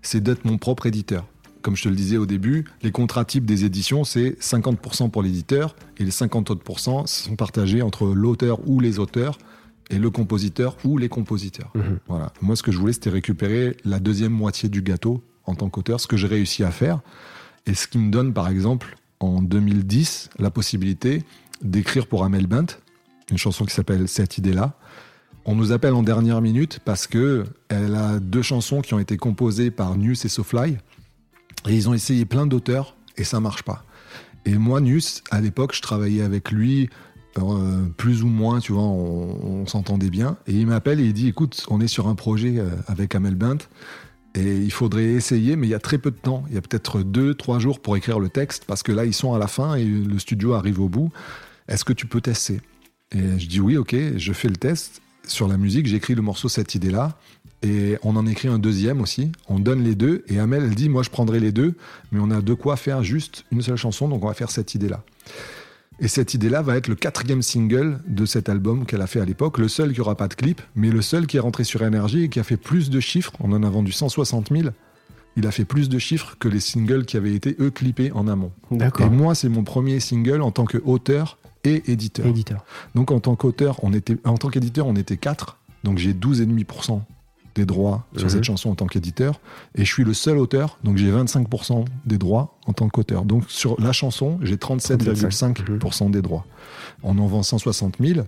c'est 0.03 0.21
d'être 0.23 0.45
mon 0.45 0.59
propre 0.59 0.87
éditeur. 0.87 1.25
Comme 1.63 1.77
je 1.77 1.83
te 1.85 1.89
le 1.89 1.95
disais 1.97 2.17
au 2.17 2.27
début, 2.27 2.65
les 2.83 2.91
contrats 2.93 3.25
types 3.25 3.45
des 3.45 3.65
éditions, 3.65 4.05
c'est 4.05 4.37
50% 4.41 5.09
pour 5.11 5.23
l'éditeur 5.23 5.75
et 5.99 6.05
les 6.05 6.11
50 6.11 6.51
autres 6.51 6.63
sont 7.07 7.37
partagés 7.37 7.83
entre 7.83 8.07
l'auteur 8.07 8.59
ou 8.69 8.81
les 8.81 8.99
auteurs 8.99 9.39
et 9.91 9.99
le 9.99 10.11
compositeur 10.11 10.77
ou 10.85 10.99
les 10.99 11.09
compositeurs. 11.09 11.71
Mhm. 11.75 11.99
Voilà. 12.09 12.33
Moi, 12.43 12.57
ce 12.57 12.63
que 12.63 12.73
je 12.73 12.79
voulais, 12.79 12.93
c'était 12.93 13.11
récupérer 13.11 13.77
la 13.85 14.01
deuxième 14.01 14.33
moitié 14.33 14.69
du 14.69 14.83
gâteau 14.83 15.23
en 15.45 15.55
tant 15.55 15.69
qu'auteur, 15.69 16.01
ce 16.01 16.07
que 16.07 16.17
j'ai 16.17 16.27
réussi 16.27 16.65
à 16.65 16.71
faire. 16.71 17.01
Et 17.67 17.75
ce 17.75 17.87
qui 17.87 17.99
me 17.99 18.11
donne, 18.11 18.33
par 18.33 18.49
exemple, 18.49 18.97
en 19.21 19.43
2010, 19.43 20.31
la 20.39 20.51
possibilité 20.51 21.25
d'écrire 21.63 22.07
pour 22.07 22.25
Amel 22.25 22.47
Bent 22.47 22.79
une 23.31 23.39
chanson 23.39 23.65
qui 23.65 23.75
s'appelle 23.75 24.09
Cette 24.09 24.39
idée-là. 24.39 24.75
On 25.45 25.55
nous 25.55 25.73
appelle 25.73 25.95
en 25.95 26.03
dernière 26.03 26.41
minute 26.41 26.81
parce 26.85 27.07
que 27.07 27.45
elle 27.69 27.95
a 27.95 28.19
deux 28.19 28.43
chansons 28.43 28.81
qui 28.81 28.95
ont 28.95 28.99
été 28.99 29.17
composées 29.17 29.71
par 29.71 29.97
Nus 29.97 30.25
et 30.25 30.29
Sofly. 30.29 30.77
Et 31.69 31.75
ils 31.75 31.89
ont 31.89 31.95
essayé 31.95 32.25
plein 32.25 32.47
d'auteurs 32.47 32.97
et 33.17 33.25
ça 33.25 33.41
marche 33.41 33.63
pas. 33.63 33.85
Et 34.45 34.57
moi, 34.57 34.81
Nus, 34.81 35.23
à 35.31 35.41
l'époque, 35.41 35.75
je 35.75 35.83
travaillais 35.83 36.23
avec 36.23 36.51
lui 36.51 36.89
euh, 37.39 37.87
plus 37.97 38.23
ou 38.23 38.29
moins, 38.29 38.61
tu 38.61 38.73
vois, 38.73 38.83
on, 38.83 39.67
s'entendait 39.67 40.11
bien. 40.11 40.37
Et 40.47 40.53
il 40.53 40.67
m'appelle 40.67 41.01
et 41.01 41.05
il 41.05 41.13
dit, 41.13 41.29
écoute, 41.29 41.67
on 41.71 41.81
est 41.81 41.89
sur 41.89 42.09
un 42.09 42.15
projet 42.15 42.59
euh, 42.59 42.71
avec 42.87 43.15
Amel 43.15 43.35
Bent 43.35 43.59
et 44.35 44.59
il 44.59 44.71
faudrait 44.71 45.05
essayer, 45.05 45.57
mais 45.57 45.67
il 45.67 45.71
y 45.71 45.75
a 45.75 45.79
très 45.79 45.99
peu 45.99 46.11
de 46.11 46.17
temps. 46.17 46.45
Il 46.49 46.55
y 46.55 46.59
a 46.59 46.61
peut-être 46.61 47.03
deux, 47.03 47.35
trois 47.35 47.59
jours 47.59 47.81
pour 47.81 47.97
écrire 47.97 48.21
le 48.21 48.29
texte 48.29 48.65
parce 48.67 48.83
que 48.83 48.93
là, 48.93 49.05
ils 49.05 49.15
sont 49.15 49.33
à 49.33 49.39
la 49.39 49.47
fin 49.47 49.75
et 49.75 49.85
le 49.85 50.19
studio 50.19 50.53
arrive 50.53 50.81
au 50.81 50.89
bout. 50.89 51.11
Est-ce 51.69 51.85
que 51.85 51.93
tu 51.93 52.07
peux 52.07 52.21
tester? 52.21 52.61
Et 53.13 53.39
je 53.39 53.47
dis 53.47 53.61
oui, 53.61 53.77
ok, 53.77 53.97
je 54.17 54.33
fais 54.33 54.49
le 54.49 54.57
test. 54.57 55.01
Sur 55.27 55.49
la 55.49 55.57
musique, 55.57 55.87
j'écris 55.87 56.15
le 56.15 56.23
morceau 56.23 56.49
Cette 56.49 56.75
idée-là. 56.75 57.19
Et 57.63 57.97
on 58.03 58.15
en 58.17 58.27
écrit 58.27 58.49
un 58.49 58.59
deuxième 58.59 59.01
aussi. 59.01 59.33
On 59.49 59.59
donne 59.59 59.83
les 59.83 59.95
deux. 59.95 60.25
Et 60.29 60.39
Amel, 60.39 60.63
elle 60.63 60.75
dit, 60.75 60.89
moi, 60.89 61.03
je 61.03 61.11
prendrai 61.11 61.41
les 61.41 61.53
deux. 61.53 61.75
Mais 62.13 62.21
on 62.23 62.31
a 62.31 62.41
de 62.41 62.55
quoi 62.55 62.77
faire 62.77 63.03
juste 63.03 63.45
une 63.51 63.63
seule 63.63 63.77
chanson. 63.77 64.09
Donc, 64.09 64.23
on 64.25 64.29
va 64.29 64.35
faire 64.35 64.51
cette 64.51 64.75
idée-là. 64.75 65.03
Et 65.99 66.09
cette 66.09 66.35
idée-là 66.35 66.61
va 66.61 66.77
être 66.77 66.89
le 66.89 66.95
quatrième 66.95 67.41
single 67.41 68.01
de 68.07 68.27
cet 68.27 68.49
album 68.49 68.85
qu'elle 68.85 69.01
a 69.01 69.07
fait 69.07 69.21
à 69.21 69.25
l'époque. 69.25 69.59
Le 69.59 69.69
seul 69.69 69.93
qui 69.93 70.01
aura 70.01 70.15
pas 70.15 70.29
de 70.29 70.35
clip, 70.35 70.61
mais 70.75 70.91
le 70.91 71.01
seul 71.01 71.27
qui 71.27 71.39
est 71.39 71.41
rentré 71.41 71.65
sur 71.65 71.83
énergie 71.83 72.25
et 72.25 72.29
qui 72.29 72.39
a 72.39 72.43
fait 72.43 72.59
plus 72.59 72.91
de 72.91 73.01
chiffres. 73.01 73.33
On 73.41 73.53
en 73.53 73.63
a 73.63 73.71
vendu 73.71 73.93
160 73.93 74.51
000. 74.51 74.69
Il 75.37 75.47
a 75.47 75.51
fait 75.51 75.65
plus 75.65 75.89
de 75.89 75.99
chiffres 75.99 76.37
que 76.39 76.49
les 76.49 76.61
singles 76.61 77.07
qui 77.07 77.17
avaient 77.17 77.35
été, 77.35 77.57
eux, 77.61 77.71
clippés 77.71 78.13
en 78.13 78.29
amont. 78.29 78.53
Et 78.73 78.77
D'accord. 78.77 79.11
moi, 79.11 79.35
c'est 79.35 79.49
mon 79.49 79.65
premier 79.65 80.01
single 80.01 80.43
en 80.43 80.51
tant 80.51 80.65
qu'auteur 80.65 81.39
et 81.65 81.91
éditeur. 81.91 82.27
Éditeur. 82.27 82.65
Donc 82.95 83.11
en 83.11 83.21
tant 83.21 83.37
qu'auteur, 83.37 83.81
on 83.83 83.93
était, 83.93 84.17
en 84.25 84.37
tant 84.37 84.49
qu'éditeur, 84.49 84.87
on 84.87 84.97
était 84.97 85.17
quatre. 85.17 85.59
Donc 85.83 85.99
j'ai 85.99 86.13
12,5% 86.13 87.01
des 87.57 87.67
droits 87.67 88.07
sur 88.15 88.27
Mhm. 88.27 88.31
cette 88.31 88.45
chanson 88.45 88.71
en 88.71 88.75
tant 88.77 88.87
qu'éditeur. 88.87 89.41
Et 89.75 89.85
je 89.85 89.93
suis 89.93 90.05
le 90.05 90.15
seul 90.15 90.39
auteur, 90.39 90.79
donc 90.85 90.97
j'ai 90.99 91.11
25% 91.11 91.85
des 92.05 92.19
droits 92.19 92.57
en 92.67 92.73
tant 92.73 92.89
qu'auteur. 92.89 93.25
Donc 93.25 93.45
sur 93.49 93.81
la 93.81 93.93
chanson, 93.93 94.39
j'ai 94.43 94.57
37,5% 94.57 96.11
des 96.11 96.23
droits. 96.23 96.45
On 97.03 97.19
en 97.19 97.27
vend 97.27 97.43
160 97.43 97.97
000 98.01 98.21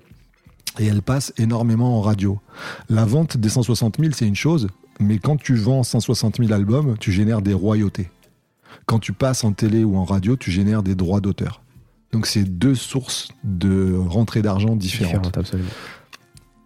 et 0.78 0.86
elle 0.86 1.02
passe 1.02 1.32
énormément 1.36 1.98
en 1.98 2.00
radio. 2.00 2.40
La 2.88 3.04
vente 3.04 3.36
des 3.36 3.48
160 3.48 3.98
000, 4.00 4.12
c'est 4.12 4.26
une 4.26 4.34
chose, 4.36 4.68
mais 5.00 5.18
quand 5.18 5.36
tu 5.36 5.54
vends 5.54 5.82
160 5.82 6.38
000 6.38 6.52
albums, 6.52 6.96
tu 6.98 7.12
génères 7.12 7.42
des 7.42 7.54
royautés. 7.54 8.10
Quand 8.86 8.98
tu 8.98 9.12
passes 9.12 9.44
en 9.44 9.52
télé 9.52 9.84
ou 9.84 9.96
en 9.96 10.04
radio, 10.04 10.36
tu 10.36 10.50
génères 10.50 10.82
des 10.82 10.94
droits 10.94 11.20
d'auteur. 11.20 11.60
Donc 12.12 12.26
c'est 12.26 12.44
deux 12.44 12.74
sources 12.74 13.28
de 13.44 13.94
rentrée 13.96 14.40
d'argent 14.40 14.76
différentes. 14.76 15.12
Différente, 15.12 15.36
absolument. 15.36 15.68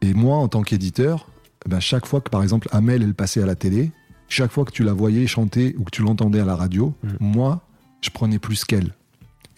Et 0.03 0.15
moi, 0.15 0.37
en 0.37 0.49
tant 0.49 0.63
qu'éditeur, 0.63 1.29
ben, 1.69 1.81
chaque 1.81 2.07
fois 2.07 2.21
que, 2.21 2.31
par 2.31 2.43
exemple, 2.43 2.69
Amel, 2.73 3.03
elle 3.03 3.15
passait 3.15 3.43
à 3.43 3.47
la 3.47 3.55
télé, 3.55 3.91
chaque 4.29 4.51
fois 4.51 4.65
que 4.65 4.73
tu 4.73 4.83
la 4.83 4.93
voyais 4.93 5.27
chanter 5.27 5.75
ou 5.79 5.85
que 5.85 5.91
tu 5.91 6.03
l'entendais 6.03 6.41
à 6.41 6.45
la 6.45 6.57
radio, 6.57 6.95
Mhm. 7.03 7.17
moi, 7.21 7.63
je 8.01 8.11
prenais 8.11 8.39
plus 8.39 8.65
qu'elle. 8.65 8.95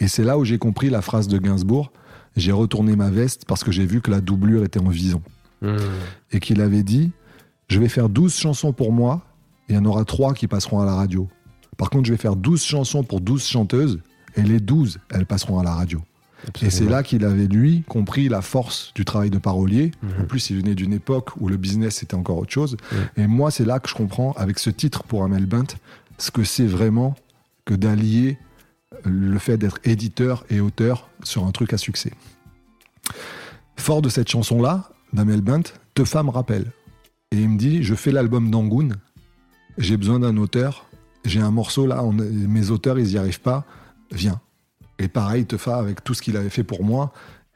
Et 0.01 0.09
c'est 0.09 0.24
là 0.24 0.36
où 0.39 0.44
j'ai 0.44 0.59
compris 0.59 0.90
la 0.90 1.01
phrase 1.02 1.28
de 1.28 1.39
Gainsbourg 1.39 1.90
j'ai 2.36 2.51
retourné 2.51 2.97
ma 2.97 3.10
veste 3.10 3.44
parce 3.47 3.62
que 3.62 3.70
j'ai 3.70 3.86
vu 3.86 4.01
que 4.01 4.10
la 4.10 4.20
doublure 4.20 4.64
était 4.64 4.81
en 4.81 4.89
vison. 4.89 5.22
Mmh. 5.62 5.76
Et 6.32 6.40
qu'il 6.40 6.60
avait 6.60 6.82
dit 6.82 7.12
Je 7.68 7.78
vais 7.78 7.89
faire 7.89 8.09
12 8.09 8.35
chansons 8.35 8.72
pour 8.72 8.93
moi, 8.93 9.22
et 9.68 9.72
il 9.74 9.76
y 9.76 9.78
en 9.78 9.85
aura 9.85 10.05
3 10.05 10.35
qui 10.35 10.48
passeront 10.48 10.81
à 10.81 10.85
la 10.85 10.94
radio. 10.97 11.28
Par 11.76 11.90
contre, 11.90 12.06
je 12.06 12.12
vais 12.12 12.18
faire 12.18 12.35
12 12.35 12.60
chansons 12.64 13.05
pour 13.05 13.20
12 13.20 13.44
chanteuses, 13.47 14.01
et 14.35 14.43
les 14.43 14.59
12, 14.59 14.98
elles 15.10 15.26
passeront 15.26 15.60
à 15.60 15.62
la 15.62 15.74
radio. 15.74 16.02
Et 16.62 16.70
c'est 16.70 16.84
là 16.86 17.02
qu'il 17.02 17.24
avait, 17.24 17.46
lui, 17.46 17.82
compris 17.88 18.28
la 18.28 18.42
force 18.42 18.92
du 18.94 19.04
travail 19.04 19.30
de 19.30 19.38
parolier. 19.38 19.92
Mhm. 20.02 20.10
En 20.22 20.24
plus, 20.26 20.50
il 20.50 20.56
venait 20.58 20.74
d'une 20.74 20.92
époque 20.92 21.30
où 21.40 21.48
le 21.48 21.56
business 21.56 22.02
était 22.02 22.14
encore 22.14 22.38
autre 22.38 22.52
chose. 22.52 22.76
Mhm. 23.16 23.24
Et 23.24 23.26
moi, 23.26 23.50
c'est 23.50 23.64
là 23.64 23.78
que 23.80 23.88
je 23.88 23.94
comprends, 23.94 24.32
avec 24.32 24.58
ce 24.58 24.70
titre 24.70 25.04
pour 25.04 25.24
Amel 25.24 25.46
Bent, 25.46 25.76
ce 26.18 26.30
que 26.30 26.44
c'est 26.44 26.66
vraiment 26.66 27.14
que 27.64 27.74
d'allier 27.74 28.38
le 29.04 29.38
fait 29.38 29.56
d'être 29.58 29.78
éditeur 29.84 30.44
et 30.50 30.60
auteur 30.60 31.08
sur 31.22 31.44
un 31.44 31.50
truc 31.50 31.72
à 31.72 31.78
succès. 31.78 32.12
Fort 33.76 34.02
de 34.02 34.08
cette 34.08 34.28
chanson-là, 34.28 34.90
d'Amel 35.12 35.40
Bent, 35.40 35.62
Teufa 35.94 36.22
me 36.22 36.30
rappelle. 36.30 36.72
Et 37.32 37.36
il 37.40 37.48
me 37.48 37.58
dit, 37.58 37.82
je 37.82 37.94
fais 37.94 38.12
l'album 38.12 38.50
d'Angoun, 38.50 38.96
j'ai 39.78 39.96
besoin 39.96 40.20
d'un 40.20 40.36
auteur, 40.36 40.86
j'ai 41.24 41.40
un 41.40 41.50
morceau 41.50 41.86
là, 41.86 42.02
on- 42.04 42.12
mes 42.12 42.70
auteurs, 42.70 42.98
ils 42.98 43.06
n'y 43.08 43.18
arrivent 43.18 43.40
pas, 43.40 43.64
viens. 44.12 44.40
Et 44.98 45.08
pareil, 45.08 45.44
Teufa, 45.44 45.76
avec 45.76 46.04
tout 46.04 46.14
ce 46.14 46.22
qu'il 46.22 46.36
avait 46.36 46.50
fait 46.50 46.64
pour 46.64 46.84
moi, 46.84 47.12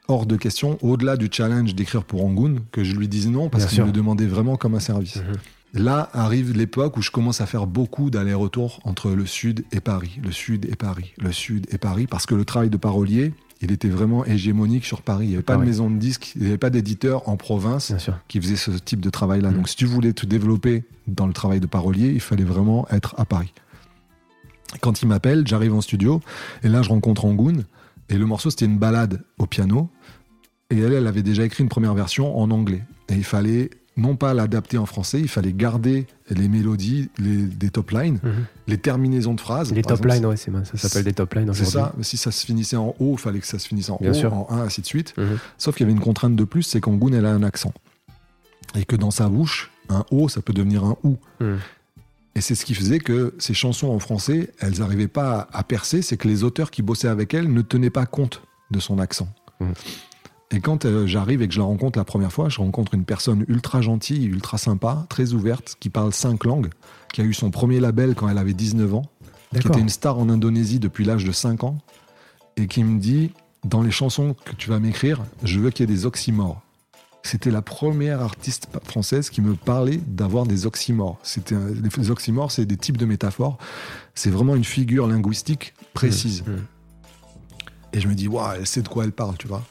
hors 0.07 0.25
de 0.25 0.35
question, 0.35 0.77
au-delà 0.81 1.17
du 1.17 1.29
challenge 1.31 1.75
d'écrire 1.75 2.03
pour 2.03 2.25
Angoun, 2.25 2.61
que 2.71 2.83
je 2.83 2.95
lui 2.95 3.07
dise 3.07 3.27
non, 3.29 3.49
parce 3.49 3.65
qu'il 3.67 3.83
me 3.83 3.91
demandait 3.91 4.25
vraiment 4.25 4.55
comme 4.57 4.75
un 4.75 4.79
service. 4.79 5.17
Mhm. 5.17 5.83
Là 5.83 6.09
arrive 6.13 6.57
l'époque 6.57 6.97
où 6.97 7.01
je 7.03 7.11
commence 7.11 7.41
à 7.41 7.45
faire 7.45 7.67
beaucoup 7.67 8.09
d'allers-retours 8.09 8.79
entre 8.85 9.11
le 9.11 9.25
Sud 9.27 9.63
et 9.71 9.79
Paris, 9.81 10.19
le 10.23 10.31
Sud 10.31 10.65
et 10.65 10.75
Paris, 10.75 11.13
le 11.21 11.31
Sud 11.31 11.67
et 11.71 11.77
Paris, 11.77 12.07
parce 12.07 12.25
que 12.25 12.33
le 12.33 12.43
travail 12.43 12.71
de 12.71 12.77
parolier, 12.77 13.33
il 13.61 13.71
était 13.71 13.89
vraiment 13.89 14.25
hégémonique 14.25 14.83
sur 14.85 15.03
Paris. 15.03 15.25
Il 15.25 15.29
n'y 15.29 15.33
avait 15.35 15.43
pas 15.43 15.53
Ah 15.53 15.57
de 15.57 15.61
oui. 15.61 15.67
maison 15.67 15.91
de 15.91 15.97
disques, 15.97 16.31
il 16.35 16.41
n'y 16.41 16.47
avait 16.47 16.57
pas 16.57 16.71
d'éditeur 16.71 17.29
en 17.29 17.37
province 17.37 17.93
qui 18.27 18.41
faisait 18.41 18.55
ce 18.55 18.71
type 18.71 18.99
de 19.01 19.11
travail-là. 19.11 19.51
Mhm. 19.51 19.57
Donc 19.57 19.69
si 19.69 19.75
tu 19.75 19.85
voulais 19.85 20.13
te 20.13 20.25
développer 20.25 20.85
dans 21.07 21.27
le 21.27 21.33
travail 21.33 21.59
de 21.59 21.67
parolier, 21.67 22.07
il 22.09 22.19
fallait 22.19 22.43
vraiment 22.43 22.87
être 22.89 23.13
à 23.19 23.25
Paris. 23.25 23.53
Quand 24.81 25.01
il 25.01 25.07
m'appelle, 25.07 25.47
j'arrive 25.47 25.73
en 25.73 25.81
studio, 25.81 26.21
et 26.63 26.67
là 26.69 26.81
je 26.81 26.89
rencontre 26.89 27.25
Angoun, 27.25 27.65
et 28.09 28.17
le 28.17 28.25
morceau 28.25 28.49
c'était 28.49 28.65
une 28.65 28.77
balade 28.77 29.23
au 29.37 29.45
piano, 29.45 29.89
et 30.69 30.77
elle, 30.79 30.93
elle 30.93 31.07
avait 31.07 31.23
déjà 31.23 31.43
écrit 31.43 31.63
une 31.63 31.69
première 31.69 31.93
version 31.95 32.37
en 32.37 32.51
anglais. 32.51 32.83
Et 33.09 33.15
il 33.15 33.23
fallait 33.23 33.71
non 33.97 34.15
pas 34.15 34.33
l'adapter 34.33 34.77
en 34.77 34.85
français, 34.85 35.19
il 35.19 35.27
fallait 35.27 35.51
garder 35.51 36.05
les 36.29 36.47
mélodies, 36.47 37.09
les, 37.17 37.37
des 37.43 37.69
top 37.69 37.89
lines, 37.91 38.19
Mhm. 38.23 38.45
les 38.67 38.77
terminaisons 38.77 39.33
de 39.33 39.41
phrases. 39.41 39.73
Les 39.73 39.81
top 39.81 40.05
lines, 40.05 40.25
ouais, 40.27 40.37
c'est 40.37 40.51
ça 40.53 40.77
s'appelle 40.77 41.03
des 41.03 41.13
top 41.13 41.33
lines 41.33 41.51
C'est 41.53 41.65
ça, 41.65 41.93
si 42.01 42.15
ça 42.15 42.31
se 42.31 42.45
finissait 42.45 42.77
en 42.77 42.95
haut, 42.99 43.13
il 43.13 43.17
fallait 43.17 43.39
que 43.39 43.47
ça 43.47 43.59
se 43.59 43.67
finisse 43.67 43.89
en 43.89 43.97
Bien 43.99 44.11
haut, 44.11 44.13
sûr. 44.13 44.33
en 44.33 44.47
1, 44.51 44.61
ainsi 44.61 44.81
de 44.81 44.85
suite. 44.85 45.15
Mhm. 45.17 45.37
Sauf 45.57 45.75
qu'il 45.75 45.85
y 45.85 45.89
avait 45.89 45.97
une 45.97 46.03
contrainte 46.03 46.35
de 46.35 46.43
plus, 46.45 46.63
c'est 46.63 46.79
qu'Angoun, 46.79 47.13
elle 47.13 47.25
a 47.25 47.31
un 47.33 47.43
accent. 47.43 47.73
Et 48.75 48.85
que 48.85 48.95
dans 48.95 49.11
sa 49.11 49.27
bouche, 49.27 49.71
un 49.89 50.05
O, 50.11 50.29
ça 50.29 50.41
peut 50.41 50.53
devenir 50.53 50.85
un 50.85 50.95
OU. 51.03 51.17
Mhm. 51.41 51.57
Et 52.35 52.41
c'est 52.41 52.55
ce 52.55 52.63
qui 52.65 52.75
faisait 52.75 52.99
que 52.99 53.33
ces 53.39 53.53
chansons 53.53 53.89
en 53.89 53.99
français, 53.99 54.51
elles 54.59 54.79
n'arrivaient 54.79 55.07
pas 55.07 55.47
à, 55.51 55.59
à 55.59 55.63
percer, 55.63 56.01
c'est 56.01 56.15
que 56.15 56.27
les 56.27 56.43
auteurs 56.43 56.71
qui 56.71 56.81
bossaient 56.81 57.07
avec 57.07 57.33
elle 57.33 57.51
ne 57.51 57.61
tenaient 57.61 57.89
pas 57.89 58.05
compte 58.05 58.41
de 58.71 58.79
son 58.79 58.99
accent. 58.99 59.27
Mhm. 59.59 59.73
Et 60.51 60.61
quand 60.61 60.85
euh, 60.85 61.05
j'arrive 61.05 61.41
et 61.41 61.47
que 61.47 61.53
je 61.53 61.59
la 61.59 61.65
rencontre 61.65 61.99
la 61.99 62.05
première 62.05 62.31
fois, 62.31 62.49
je 62.49 62.59
rencontre 62.59 62.95
une 62.95 63.05
personne 63.05 63.45
ultra 63.47 63.81
gentille, 63.81 64.25
ultra 64.25 64.57
sympa, 64.57 65.05
très 65.09 65.33
ouverte, 65.33 65.75
qui 65.79 65.89
parle 65.89 66.11
cinq 66.11 66.43
langues, 66.43 66.69
qui 67.13 67.21
a 67.21 67.23
eu 67.23 67.33
son 67.33 67.51
premier 67.51 67.79
label 67.79 68.15
quand 68.15 68.27
elle 68.29 68.37
avait 68.37 68.53
19 68.53 68.95
ans, 68.95 69.05
qui 69.51 69.67
était 69.67 69.79
une 69.79 69.89
star 69.89 70.17
en 70.17 70.29
Indonésie 70.29 70.79
depuis 70.79 71.05
l'âge 71.05 71.23
de 71.23 71.31
5 71.31 71.63
ans, 71.63 71.77
et 72.57 72.67
qui 72.67 72.83
me 72.83 72.99
dit, 72.99 73.31
dans 73.63 73.81
les 73.81 73.91
chansons 73.91 74.35
que 74.45 74.53
tu 74.55 74.69
vas 74.69 74.79
m'écrire, 74.79 75.23
je 75.43 75.59
veux 75.59 75.69
qu'il 75.69 75.87
y 75.87 75.91
ait 75.91 75.95
des 75.95 76.05
oxymores. 76.05 76.61
C'était 77.23 77.51
la 77.51 77.61
première 77.61 78.21
artiste 78.21 78.67
française 78.85 79.29
qui 79.29 79.41
me 79.41 79.53
parlait 79.55 79.97
d'avoir 80.07 80.45
des 80.45 80.65
oxymores. 80.65 81.19
C'était 81.21 81.55
les 81.55 82.11
oxymores, 82.11 82.51
c'est 82.51 82.65
des 82.65 82.77
types 82.77 82.97
de 82.97 83.05
métaphores. 83.05 83.57
C'est 84.15 84.29
vraiment 84.29 84.55
une 84.55 84.63
figure 84.63 85.07
linguistique 85.07 85.73
précise. 85.93 86.43
Mhm. 86.45 86.65
Et 87.93 87.99
je 87.99 88.07
me 88.07 88.13
dis, 88.13 88.27
waouh, 88.27 88.55
elle 88.57 88.67
sait 88.67 88.81
de 88.81 88.87
quoi 88.87 89.03
elle 89.03 89.11
parle, 89.11 89.35
tu 89.37 89.47
vois. 89.47 89.63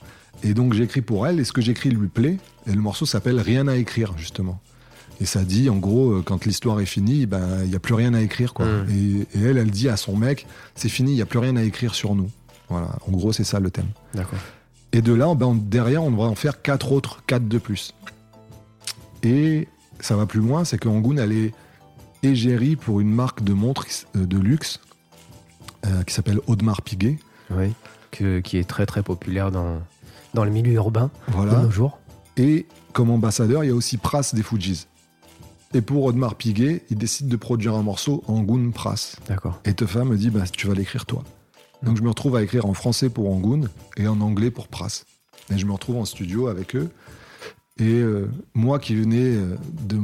Et 0.42 0.54
donc 0.54 0.74
j'écris 0.74 1.02
pour 1.02 1.26
elle, 1.26 1.40
et 1.40 1.44
ce 1.44 1.52
que 1.52 1.62
j'écris 1.62 1.90
lui 1.90 2.08
plaît. 2.08 2.38
Et 2.66 2.72
le 2.72 2.80
morceau 2.80 3.06
s'appelle 3.06 3.40
Rien 3.40 3.66
à 3.66 3.76
écrire, 3.76 4.16
justement. 4.16 4.60
Et 5.20 5.26
ça 5.26 5.42
dit, 5.42 5.68
en 5.68 5.76
gros, 5.76 6.12
euh, 6.12 6.22
quand 6.22 6.44
l'histoire 6.44 6.80
est 6.80 6.86
finie, 6.86 7.26
ben 7.26 7.62
il 7.64 7.70
n'y 7.70 7.76
a 7.76 7.80
plus 7.80 7.94
rien 7.94 8.14
à 8.14 8.20
écrire, 8.20 8.54
quoi. 8.54 8.66
Mm. 8.66 8.86
Et, 8.90 9.38
et 9.38 9.42
elle, 9.42 9.58
elle 9.58 9.70
dit 9.70 9.88
à 9.88 9.96
son 9.96 10.16
mec, 10.16 10.46
c'est 10.74 10.88
fini, 10.88 11.12
il 11.12 11.16
n'y 11.16 11.22
a 11.22 11.26
plus 11.26 11.40
rien 11.40 11.56
à 11.56 11.62
écrire 11.62 11.94
sur 11.94 12.14
nous. 12.14 12.30
Voilà, 12.68 12.96
en 13.06 13.12
gros, 13.12 13.32
c'est 13.32 13.44
ça 13.44 13.58
le 13.58 13.70
thème. 13.70 13.88
D'accord. 14.14 14.38
Et 14.93 15.02
de 15.02 15.12
là, 15.12 15.35
ben, 15.35 15.55
derrière, 15.55 16.02
on 16.02 16.10
va 16.10 16.24
en 16.24 16.35
faire 16.35 16.62
quatre 16.62 16.93
autres, 16.93 17.23
quatre 17.27 17.47
de 17.48 17.59
plus. 17.59 17.94
Et 19.23 19.69
ça 20.01 20.16
va 20.16 20.27
plus 20.27 20.40
loin, 20.40 20.65
c'est 20.65 20.78
que 20.78 20.89
Angoun, 20.89 21.19
elle 21.19 21.32
est 21.32 21.52
égérie 22.23 22.77
pour 22.77 23.01
une 23.01 23.10
marque 23.10 23.43
de 23.43 23.52
montres 23.52 23.86
euh, 24.16 24.27
de 24.27 24.39
luxe 24.39 24.81
euh, 25.86 26.02
qui 26.05 26.15
s'appelle 26.15 26.40
Audemars 26.47 26.82
Piguet. 26.82 27.19
Oui. 27.51 27.73
Que- 28.10 28.40
qui 28.40 28.56
est 28.59 28.65
très 28.69 28.86
très 28.86 29.02
populaire 29.02 29.51
dans, 29.51 29.81
dans 30.35 30.44
le 30.44 30.51
milieu 30.51 30.73
urbain 30.74 31.10
de 31.28 31.32
Voilà. 31.32 31.60
nos 31.60 31.70
jours. 31.70 31.98
Et 32.36 32.66
comme 32.93 33.10
ambassadeur, 33.10 33.65
il 33.65 33.69
y 33.69 33.70
a 33.70 33.74
aussi 33.74 33.97
Pras 33.98 34.31
des 34.32 34.43
Fujis. 34.43 34.86
Et 35.74 35.82
pour 35.82 36.05
Audemars 36.05 36.35
Piguet, 36.36 36.82
il 36.90 36.97
décide 36.97 37.28
de 37.28 37.36
produire 37.36 37.74
un 37.74 37.82
morceau 37.82 38.24
Angoun 38.27 38.73
Pras. 38.73 39.16
D'accord. 39.28 39.60
Et 39.66 39.74
Teufa 39.74 40.05
me 40.05 40.16
dit, 40.16 40.31
bah, 40.31 40.44
tu 40.51 40.66
vas 40.66 40.74
l'écrire 40.74 41.05
toi. 41.05 41.23
Donc 41.82 41.96
je 41.96 42.02
me 42.02 42.09
retrouve 42.09 42.36
à 42.36 42.42
écrire 42.42 42.66
en 42.66 42.74
français 42.74 43.09
pour 43.09 43.30
Angoun 43.30 43.68
et 43.96 44.06
en 44.09 44.20
anglais 44.20 44.50
pour 44.50 44.68
Pras. 44.68 45.05
Et 45.50 45.59
je 45.59 45.66
me 45.66 45.72
retrouve 45.72 45.96
en 45.96 46.05
studio 46.05 46.48
avec 46.48 46.74
eux. 46.76 46.90
Et 47.78 48.00
euh, 48.00 48.28
moi 48.55 48.80
qui 48.80 48.96
venais 48.96 49.36
euh, 49.36 49.56
de, 49.82 49.98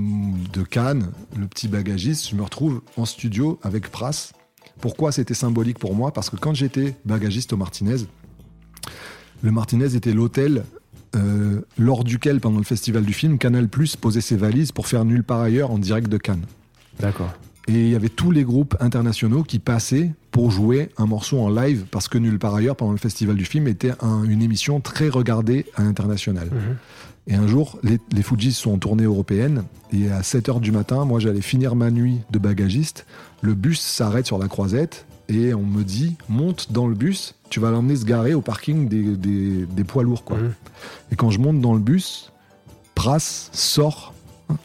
de 0.52 0.62
Cannes, 0.62 1.10
le 1.36 1.46
petit 1.48 1.66
bagagiste, 1.66 2.28
je 2.30 2.36
me 2.36 2.42
retrouve 2.42 2.82
en 2.96 3.04
studio 3.04 3.58
avec 3.62 3.90
Pras. 3.90 4.32
Pourquoi 4.80 5.10
c'était 5.10 5.34
symbolique 5.34 5.78
pour 5.78 5.94
moi? 5.94 6.12
Parce 6.12 6.30
que 6.30 6.36
quand 6.36 6.54
j'étais 6.54 6.94
bagagiste 7.04 7.52
au 7.52 7.56
Martinez, 7.56 8.06
le 9.42 9.50
Martinez 9.50 9.96
était 9.96 10.12
l'hôtel 10.12 10.64
euh, 11.16 11.60
lors 11.76 12.04
duquel, 12.04 12.40
pendant 12.40 12.58
le 12.58 12.64
festival 12.64 13.04
du 13.04 13.12
film, 13.12 13.38
Canal 13.38 13.68
Plus 13.68 13.96
posait 13.96 14.20
ses 14.20 14.36
valises 14.36 14.72
pour 14.72 14.86
faire 14.86 15.04
nulle 15.04 15.24
part 15.24 15.40
ailleurs 15.40 15.70
en 15.70 15.78
direct 15.78 16.08
de 16.08 16.18
Cannes. 16.18 16.44
D'accord. 17.00 17.32
Et 17.66 17.72
il 17.72 17.88
y 17.88 17.94
avait 17.94 18.10
tous 18.10 18.30
les 18.30 18.44
groupes 18.44 18.76
internationaux 18.80 19.42
qui 19.42 19.58
passaient 19.58 20.12
pour 20.30 20.50
jouer 20.50 20.90
un 20.98 21.06
morceau 21.06 21.40
en 21.40 21.48
live, 21.48 21.84
parce 21.90 22.08
que 22.08 22.18
nulle 22.18 22.38
part 22.38 22.54
ailleurs, 22.54 22.76
pendant 22.76 22.92
le 22.92 22.98
festival 22.98 23.36
du 23.36 23.44
film, 23.46 23.66
était 23.68 23.92
un- 24.02 24.24
une 24.24 24.42
émission 24.42 24.80
très 24.80 25.08
regardée 25.08 25.64
à 25.74 25.82
l'international. 25.82 26.48
Mhm. 26.52 26.76
Et 27.26 27.34
un 27.36 27.46
jour, 27.46 27.78
les, 27.82 27.98
les 28.12 28.22
Fujis 28.22 28.52
sont 28.52 28.72
en 28.72 28.78
tournée 28.78 29.04
européenne, 29.04 29.64
et 29.94 30.10
à 30.10 30.20
7h 30.22 30.60
du 30.60 30.72
matin, 30.72 31.06
moi 31.06 31.20
j'allais 31.20 31.40
finir 31.40 31.74
ma 31.74 31.90
nuit 31.90 32.18
de 32.30 32.38
bagagiste, 32.38 33.06
le 33.40 33.54
bus 33.54 33.80
s'arrête 33.80 34.26
sur 34.26 34.36
la 34.38 34.48
croisette, 34.48 35.06
et 35.30 35.54
on 35.54 35.62
me 35.64 35.84
dit, 35.84 36.16
monte 36.28 36.70
dans 36.70 36.86
le 36.86 36.94
bus, 36.94 37.34
tu 37.48 37.60
vas 37.60 37.70
l'emmener 37.70 37.96
se 37.96 38.04
garer 38.04 38.34
au 38.34 38.42
parking 38.42 38.88
des, 38.88 39.16
des- 39.16 39.64
des 39.64 39.84
poids 39.84 40.02
lourds. 40.02 40.24
Quoi. 40.24 40.36
Mhm. 40.36 40.52
Et 41.12 41.16
quand 41.16 41.30
je 41.30 41.38
monte 41.38 41.60
dans 41.62 41.72
le 41.72 41.80
bus, 41.80 42.30
Pras 42.94 43.18
sort 43.52 44.12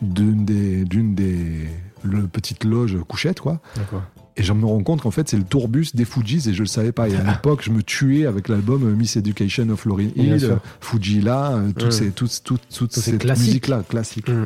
d'une 0.01 0.43
des, 0.43 0.83
d'une 0.83 1.15
des 1.15 1.67
le 2.03 2.27
petite 2.27 2.63
loge 2.63 2.97
couchette, 3.07 3.39
quoi. 3.39 3.59
D'accord. 3.75 4.03
Et 4.37 4.43
je 4.43 4.53
me 4.53 4.65
rends 4.65 4.81
compte 4.83 5.01
qu'en 5.01 5.11
fait, 5.11 5.27
c'est 5.27 5.35
le 5.37 5.43
tourbus 5.43 5.87
des 5.95 6.05
Fujis 6.05 6.47
et 6.47 6.53
je 6.53 6.59
le 6.61 6.65
savais 6.67 6.91
pas. 6.93 7.09
Et 7.09 7.15
à 7.15 7.23
l'époque, 7.31 7.61
je 7.61 7.71
me 7.71 7.83
tuais 7.83 8.25
avec 8.25 8.47
l'album 8.47 8.89
Miss 8.95 9.17
Education 9.17 9.67
of 9.69 9.83
Lauryn 9.85 10.09
Hill, 10.15 10.57
Fujila, 10.79 11.51
euh, 11.57 11.71
toutes 11.73 11.87
Mm. 11.87 11.91
ces, 11.91 12.11
toutes, 12.11 12.41
toutes, 12.43 12.61
toute 12.69 12.91
Tous 12.93 13.01
ces 13.01 13.11
cette 13.11 13.25
musique-là, 13.25 13.83
classique. 13.87 14.29
Mm. 14.29 14.45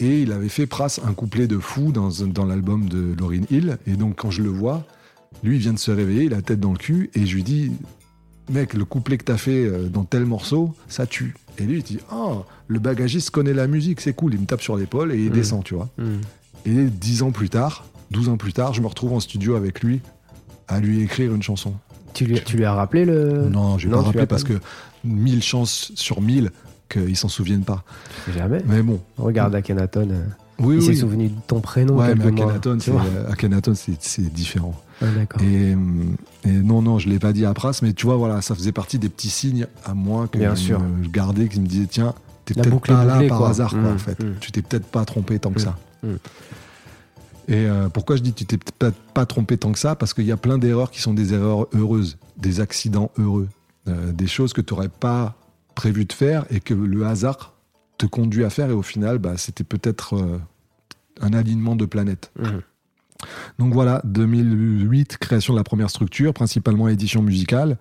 Et 0.00 0.22
il 0.22 0.32
avait 0.32 0.48
fait 0.48 0.66
Pras 0.66 0.98
un 1.06 1.12
couplet 1.12 1.46
de 1.46 1.58
fou 1.58 1.92
dans, 1.92 2.08
dans 2.26 2.44
l'album 2.46 2.88
de 2.88 3.14
Lauryn 3.18 3.42
Hill. 3.50 3.78
Et 3.86 3.92
donc, 3.96 4.16
quand 4.16 4.30
je 4.30 4.42
le 4.42 4.50
vois, 4.50 4.84
lui, 5.42 5.56
il 5.56 5.60
vient 5.60 5.72
de 5.74 5.78
se 5.78 5.90
réveiller, 5.90 6.24
il 6.24 6.32
a 6.32 6.36
la 6.36 6.42
tête 6.42 6.60
dans 6.60 6.72
le 6.72 6.78
cul, 6.78 7.10
et 7.14 7.26
je 7.26 7.34
lui 7.34 7.42
dis, 7.42 7.72
mec, 8.50 8.74
le 8.74 8.84
couplet 8.84 9.16
que 9.18 9.24
t'as 9.24 9.36
fait 9.38 9.64
euh, 9.66 9.88
dans 9.88 10.04
tel 10.04 10.24
morceau, 10.24 10.74
ça 10.88 11.06
tue. 11.06 11.34
Et 11.58 11.64
lui, 11.64 11.78
il 11.78 11.82
dit, 11.82 11.98
oh, 12.12 12.44
le 12.68 12.78
bagagiste 12.78 13.30
connaît 13.30 13.54
la 13.54 13.66
musique, 13.66 14.00
c'est 14.02 14.12
cool. 14.12 14.34
Il 14.34 14.40
me 14.40 14.46
tape 14.46 14.60
sur 14.62 14.76
l'épaule 14.76 15.12
et 15.12 15.18
il 15.18 15.30
Mm. 15.30 15.34
descend, 15.34 15.64
tu 15.64 15.74
vois. 15.74 15.88
Et 16.66 16.84
dix 16.84 17.22
ans 17.22 17.30
plus 17.30 17.48
tard, 17.48 17.84
12 18.10 18.28
ans 18.28 18.36
plus 18.36 18.52
tard, 18.52 18.74
je 18.74 18.80
me 18.82 18.86
retrouve 18.86 19.12
en 19.12 19.20
studio 19.20 19.54
avec 19.56 19.82
lui 19.82 20.00
à 20.68 20.80
lui 20.80 21.00
écrire 21.02 21.32
une 21.34 21.42
chanson. 21.42 21.74
Tu, 22.12 22.24
lui, 22.24 22.40
tu 22.44 22.56
lui 22.56 22.64
as 22.64 22.72
rappelé 22.74 23.04
le. 23.04 23.48
non, 23.50 23.78
je 23.78 23.86
vais 23.88 23.92
non, 23.92 23.98
pas 23.98 24.02
tu 24.02 24.06
rappeler 24.06 24.20
l'as 24.22 24.26
parce 24.26 24.44
que 24.44 24.54
mille 25.04 25.42
chances 25.42 25.92
sur 25.94 26.20
mille 26.20 26.50
qu'ils 26.88 27.16
s'en 27.16 27.28
souviennent 27.28 27.64
pas. 27.64 27.84
Jamais. 28.34 28.62
Mais 28.66 28.82
bon, 28.82 29.00
Regarde 29.18 29.54
Akhenaton. 29.54 30.08
euh, 30.10 30.22
oui, 30.58 30.76
il 30.76 30.82
s'est 30.82 30.94
souvenu 30.94 31.28
de 31.28 31.34
ton 31.46 31.60
prénom. 31.60 31.96
Ouais, 31.98 32.14
mais 32.14 32.30
mois, 32.30 32.52
Akhenaton, 33.30 33.72
tu 33.74 33.92
c'est, 34.00 34.32
différent. 34.32 34.74
Ah, 35.02 35.06
D'accord. 35.14 35.42
Et, 35.42 35.72
et 36.48 36.52
non, 36.52 36.80
non, 36.80 36.98
je 36.98 37.08
l'ai 37.10 37.18
pas 37.18 37.32
dit 37.34 37.44
à 37.44 37.52
Pras, 37.52 37.78
mais 37.82 37.92
tu 37.92 38.06
vois, 38.06 38.16
voilà, 38.16 38.40
ça 38.40 38.54
faisait 38.54 38.72
partie 38.72 38.98
des 38.98 39.10
petits 39.10 39.28
signes 39.28 39.66
à 39.84 39.92
moi 39.92 40.26
que 40.28 40.38
Bien 40.38 40.54
je 40.54 40.60
sûr. 40.60 40.80
me 40.80 41.06
gardais, 41.08 41.48
qui 41.48 41.60
me 41.60 41.66
disaient, 41.66 41.86
tiens, 41.90 42.14
t'es 42.46 42.54
La 42.54 42.62
peut-être 42.62 42.80
pas 42.86 43.04
là 43.04 43.22
par 43.28 43.44
hasard, 43.44 43.70
quoi, 43.70 43.80
Mm, 43.80 43.94
en 43.94 43.98
fait. 43.98 44.24
mm. 44.24 44.34
Tu 44.40 44.52
t'es 44.52 44.62
peut-être 44.62 44.86
pas 44.86 45.04
trompé 45.04 45.38
tant 45.38 45.50
que 45.50 45.60
Mm, 45.60 45.64
ça. 45.64 45.76
Et 47.48 47.66
euh, 47.66 47.88
pourquoi 47.88 48.16
je 48.16 48.22
dis 48.22 48.32
tu 48.32 48.44
t'es 48.44 48.58
peut-être 48.58 48.96
pas, 49.14 49.26
trompé 49.26 49.56
tant 49.56 49.72
que 49.72 49.78
ça? 49.78 49.94
Parce 49.94 50.14
qu'il 50.14 50.24
y 50.24 50.32
a 50.32 50.36
plein 50.36 50.58
d'erreurs 50.58 50.90
qui 50.90 51.00
sont 51.00 51.14
des 51.14 51.32
erreurs 51.32 51.66
heureuses, 51.74 52.18
des 52.36 52.60
accidents 52.60 53.10
heureux. 53.18 53.48
euh, 53.88 54.10
des 54.10 54.26
choses 54.26 54.52
que 54.52 54.60
tu 54.60 54.74
n'aurais 54.74 54.88
pas 54.88 55.36
prévu 55.76 56.06
de 56.06 56.12
faire 56.12 56.44
et 56.50 56.58
que 56.58 56.74
le 56.74 57.06
hasard 57.06 57.54
te 57.98 58.06
conduit 58.06 58.44
à 58.44 58.50
faire. 58.50 58.70
Et 58.70 58.72
au 58.72 58.82
final, 58.82 59.18
bah, 59.18 59.36
c'était 59.36 59.62
peut-être 59.62 60.14
euh, 60.16 60.38
un 61.20 61.32
alignement 61.32 61.76
de 61.76 61.86
planètes. 61.86 62.32
Mhm. 62.36 62.62
Donc 63.60 63.72
voilà, 63.72 64.02
2008, 64.04 65.18
création 65.18 65.54
de 65.54 65.58
la 65.58 65.64
première 65.64 65.88
structure, 65.88 66.34
principalement 66.34 66.88
édition 66.88 67.22
musicale. 67.22 67.78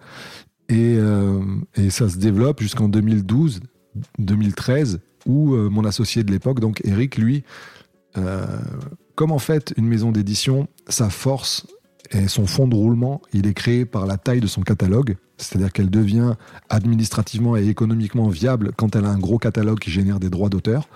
Et, 0.69 0.97
et 1.75 1.89
ça 1.89 2.07
se 2.07 2.17
développe 2.17 2.61
jusqu'en 2.61 2.87
2012, 2.87 3.59
2013, 4.17 5.01
où 5.25 5.53
mon 5.53 5.83
associé 5.83 6.23
de 6.23 6.31
l'époque, 6.31 6.61
donc 6.61 6.79
Eric, 6.85 7.17
lui, 7.17 7.43
comme 9.15 9.31
en 9.31 9.39
fait 9.39 9.73
une 9.77 9.87
maison 9.87 10.11
d'édition, 10.11 10.67
sa 10.87 11.09
force 11.09 11.65
et 12.11 12.27
son 12.27 12.45
fond 12.45 12.67
de 12.67 12.75
roulement, 12.75 13.21
il 13.33 13.47
est 13.47 13.53
créé 13.53 13.85
par 13.85 14.05
la 14.05 14.17
taille 14.17 14.41
de 14.41 14.47
son 14.47 14.61
catalogue, 14.61 15.17
c'est-à-dire 15.37 15.71
qu'elle 15.71 15.89
devient 15.89 16.33
administrativement 16.69 17.57
et 17.57 17.67
économiquement 17.67 18.29
viable 18.29 18.71
quand 18.75 18.95
elle 18.95 19.05
a 19.05 19.09
un 19.09 19.17
gros 19.17 19.39
catalogue 19.39 19.79
qui 19.79 19.91
génère 19.91 20.19
des 20.19 20.29
droits 20.29 20.49
d'auteur. 20.49 20.87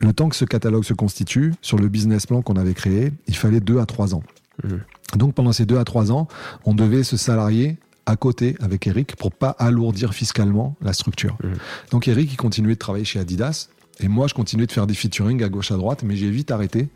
Le 0.00 0.12
temps 0.12 0.28
que 0.28 0.36
ce 0.36 0.44
catalogue 0.44 0.84
se 0.84 0.92
constitue, 0.92 1.54
sur 1.62 1.78
le 1.78 1.88
business 1.88 2.26
plan 2.26 2.42
qu'on 2.42 2.56
avait 2.56 2.74
créé, 2.74 3.12
il 3.26 3.36
fallait 3.36 3.60
deux 3.60 3.78
à 3.78 3.86
trois 3.86 4.14
ans. 4.14 4.22
Mhm. 4.64 4.80
Donc 5.16 5.34
pendant 5.34 5.52
ces 5.52 5.66
deux 5.66 5.78
à 5.78 5.84
trois 5.84 6.10
ans, 6.10 6.28
on 6.64 6.74
devait 6.74 7.04
se 7.04 7.16
salarier 7.16 7.78
à 8.06 8.16
côté 8.16 8.56
avec 8.60 8.86
Eric 8.86 9.16
pour 9.16 9.32
pas 9.32 9.50
alourdir 9.50 10.12
fiscalement 10.12 10.76
la 10.82 10.92
structure. 10.92 11.36
Mhm. 11.42 11.54
Donc 11.90 12.08
Eric, 12.08 12.32
il 12.32 12.36
continuait 12.36 12.74
de 12.74 12.78
travailler 12.78 13.04
chez 13.04 13.20
Adidas 13.20 13.68
et 14.00 14.08
moi, 14.08 14.26
je 14.26 14.34
continuais 14.34 14.66
de 14.66 14.72
faire 14.72 14.86
des 14.86 14.94
featuring 14.94 15.42
à 15.42 15.48
gauche 15.48 15.70
à 15.70 15.76
droite, 15.76 16.02
mais 16.02 16.16
j'ai 16.16 16.30
vite 16.30 16.50
arrêté 16.50 16.88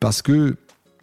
parce 0.00 0.22
que 0.22 0.56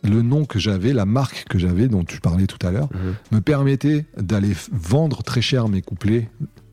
le 0.04 0.22
nom 0.22 0.46
que 0.46 0.60
j'avais, 0.60 0.94
la 0.94 1.06
marque 1.06 1.46
que 1.50 1.60
j'avais, 1.60 1.88
dont 1.88 2.04
tu 2.04 2.20
parlais 2.22 2.48
tout 2.48 2.66
à 2.66 2.72
l'heure, 2.72 2.90
Mhm. 2.94 3.16
me 3.34 3.42
permettait 3.42 4.06
d'aller 4.18 4.54
vendre 4.72 5.24
très 5.24 5.42
cher 5.42 5.68
mes 5.68 5.82
couplets, 5.82 6.30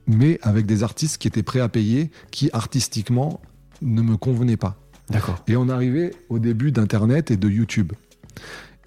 mais 0.07 0.39
avec 0.43 0.65
des 0.67 0.83
artistes 0.85 1.19
qui 1.19 1.27
étaient 1.29 1.43
prêts 1.43 1.61
à 1.61 1.69
payer, 1.69 2.11
qui 2.31 2.49
artistiquement 2.53 3.41
ne 3.83 4.01
me 4.03 4.17
convenaient 4.17 4.57
pas. 4.57 4.77
D'accord. 5.11 5.43
Et 5.49 5.57
on 5.57 5.69
arrivait 5.69 6.13
au 6.29 6.39
début 6.39 6.73
d'Internet 6.73 7.31
et 7.31 7.37
de 7.37 7.49
YouTube. 7.49 7.93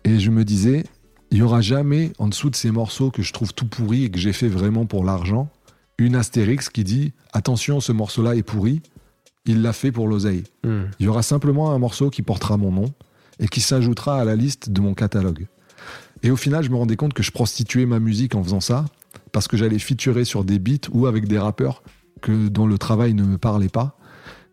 Et 0.05 0.19
je 0.19 0.31
me 0.31 0.43
disais, 0.45 0.83
il 1.31 1.37
n'y 1.37 1.41
aura 1.43 1.61
jamais, 1.61 2.11
en 2.17 2.27
dessous 2.27 2.49
de 2.49 2.55
ces 2.55 2.71
morceaux 2.71 3.11
que 3.11 3.21
je 3.21 3.33
trouve 3.33 3.53
tout 3.53 3.67
pourris 3.67 4.05
et 4.05 4.09
que 4.09 4.17
j'ai 4.19 4.33
fait 4.33 4.47
vraiment 4.47 4.85
pour 4.85 5.03
l'argent, 5.03 5.49
une 5.97 6.15
astérix 6.15 6.69
qui 6.69 6.83
dit 6.85 7.11
Attention, 7.33 7.81
ce 7.81 7.91
morceau-là 7.91 8.35
est 8.35 8.43
pourri, 8.43 8.81
il 9.45 9.61
l'a 9.61 9.73
fait 9.73 9.91
pour 9.91 10.07
l'oseille. 10.07 10.43
Mhm. 10.63 10.89
Il 10.99 11.05
y 11.05 11.09
aura 11.09 11.23
simplement 11.23 11.71
un 11.71 11.79
morceau 11.79 12.09
qui 12.09 12.21
portera 12.21 12.57
mon 12.57 12.71
nom 12.71 12.85
et 13.39 13.47
qui 13.47 13.61
s'ajoutera 13.61 14.19
à 14.19 14.25
la 14.25 14.35
liste 14.35 14.69
de 14.69 14.81
mon 14.81 14.93
catalogue. 14.93 15.47
Et 16.23 16.31
au 16.31 16.35
final, 16.35 16.63
je 16.63 16.69
me 16.69 16.75
rendais 16.75 16.97
compte 16.97 17.13
que 17.13 17.23
je 17.23 17.31
prostituais 17.31 17.85
ma 17.85 17.99
musique 17.99 18.35
en 18.35 18.43
faisant 18.43 18.59
ça, 18.59 18.85
parce 19.31 19.47
que 19.47 19.55
j'allais 19.57 19.79
featurer 19.79 20.25
sur 20.25 20.43
des 20.43 20.59
beats 20.59 20.89
ou 20.91 21.07
avec 21.07 21.27
des 21.27 21.39
rappeurs 21.39 21.81
que, 22.21 22.49
dont 22.49 22.67
le 22.67 22.77
travail 22.77 23.13
ne 23.13 23.23
me 23.23 23.37
parlait 23.37 23.69
pas, 23.69 23.97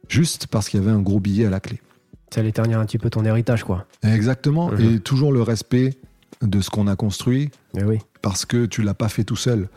juste 0.09 0.47
parce 0.47 0.69
qu'il 0.69 0.81
y 0.81 0.83
avait 0.83 0.93
un 0.93 1.01
gros 1.01 1.19
billet 1.19 1.47
à 1.47 1.51
la 1.51 1.59
clé. 1.61 1.81
Ça 2.33 2.41
allait 2.41 2.53
ternir 2.53 2.79
un 2.79 2.87
petit 2.87 2.99
peu 2.99 3.11
ton 3.11 3.25
héritage, 3.25 3.65
quoi. 3.65 3.87
Exactement, 4.05 4.71
Mhm. 4.71 4.81
et 4.95 5.01
toujours 5.01 5.33
le 5.33 5.43
respect 5.43 5.99
de 6.43 6.61
ce 6.61 6.71
qu'on 6.71 6.87
a 6.87 6.95
construit, 6.95 7.51
oui. 7.75 7.99
parce 8.23 8.45
que 8.45 8.67
tu 8.67 8.83
l'as 8.83 8.95
pas 8.95 9.09
fait 9.09 9.25
tout 9.25 9.37
seul. 9.37 9.69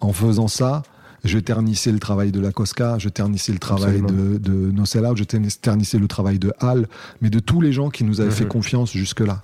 En 0.00 0.12
faisant 0.12 0.48
ça, 0.48 0.82
je 1.24 1.38
ternissais 1.38 1.90
le 1.92 1.98
travail 1.98 2.30
de 2.32 2.40
la 2.40 2.52
Cosca, 2.52 2.98
je 2.98 3.08
ternissais 3.08 3.52
le 3.52 3.58
travail 3.58 4.00
de, 4.02 4.38
de 4.38 4.52
No 4.70 4.84
Sell 4.84 5.04
Out, 5.04 5.16
je 5.16 5.24
ternis- 5.24 5.58
ternissais 5.60 5.98
le 5.98 6.06
travail 6.08 6.38
de 6.38 6.52
Hal, 6.60 6.86
mais 7.20 7.30
de 7.30 7.38
tous 7.40 7.60
les 7.60 7.72
gens 7.72 7.90
qui 7.90 8.04
nous 8.04 8.20
avaient 8.20 8.30
Mhm. 8.30 8.36
fait 8.36 8.46
confiance 8.48 8.92
jusque-là. 8.92 9.42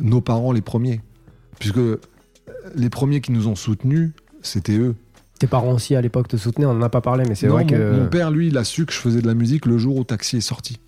Nos 0.00 0.20
parents 0.20 0.52
les 0.52 0.60
premiers. 0.60 1.00
Puisque 1.58 1.78
euh, 1.78 2.00
les 2.76 2.90
premiers 2.90 3.20
qui 3.20 3.32
nous 3.32 3.48
ont 3.48 3.56
soutenus, 3.56 4.12
c'était 4.42 4.78
eux. 4.78 4.94
Tes 5.38 5.46
parents 5.46 5.72
aussi 5.72 5.94
à 5.96 6.00
l'époque 6.00 6.28
te 6.28 6.36
soutenaient, 6.36 6.66
on 6.66 6.70
en 6.72 6.82
a 6.82 6.88
pas 6.90 7.00
parlé, 7.00 7.24
mais 7.28 7.34
c'est 7.34 7.48
vrai 7.48 7.64
mon, 7.64 7.68
que. 7.70 8.00
mon 8.00 8.06
père, 8.08 8.30
lui, 8.30 8.48
il 8.48 8.58
a 8.58 8.64
su 8.64 8.86
que 8.86 8.92
je 8.92 8.98
faisais 8.98 9.20
de 9.22 9.26
la 9.26 9.34
musique 9.34 9.66
le 9.66 9.78
jour 9.78 9.96
où 9.96 10.04
Taxi 10.04 10.36
est 10.36 10.40
sorti. 10.42 10.78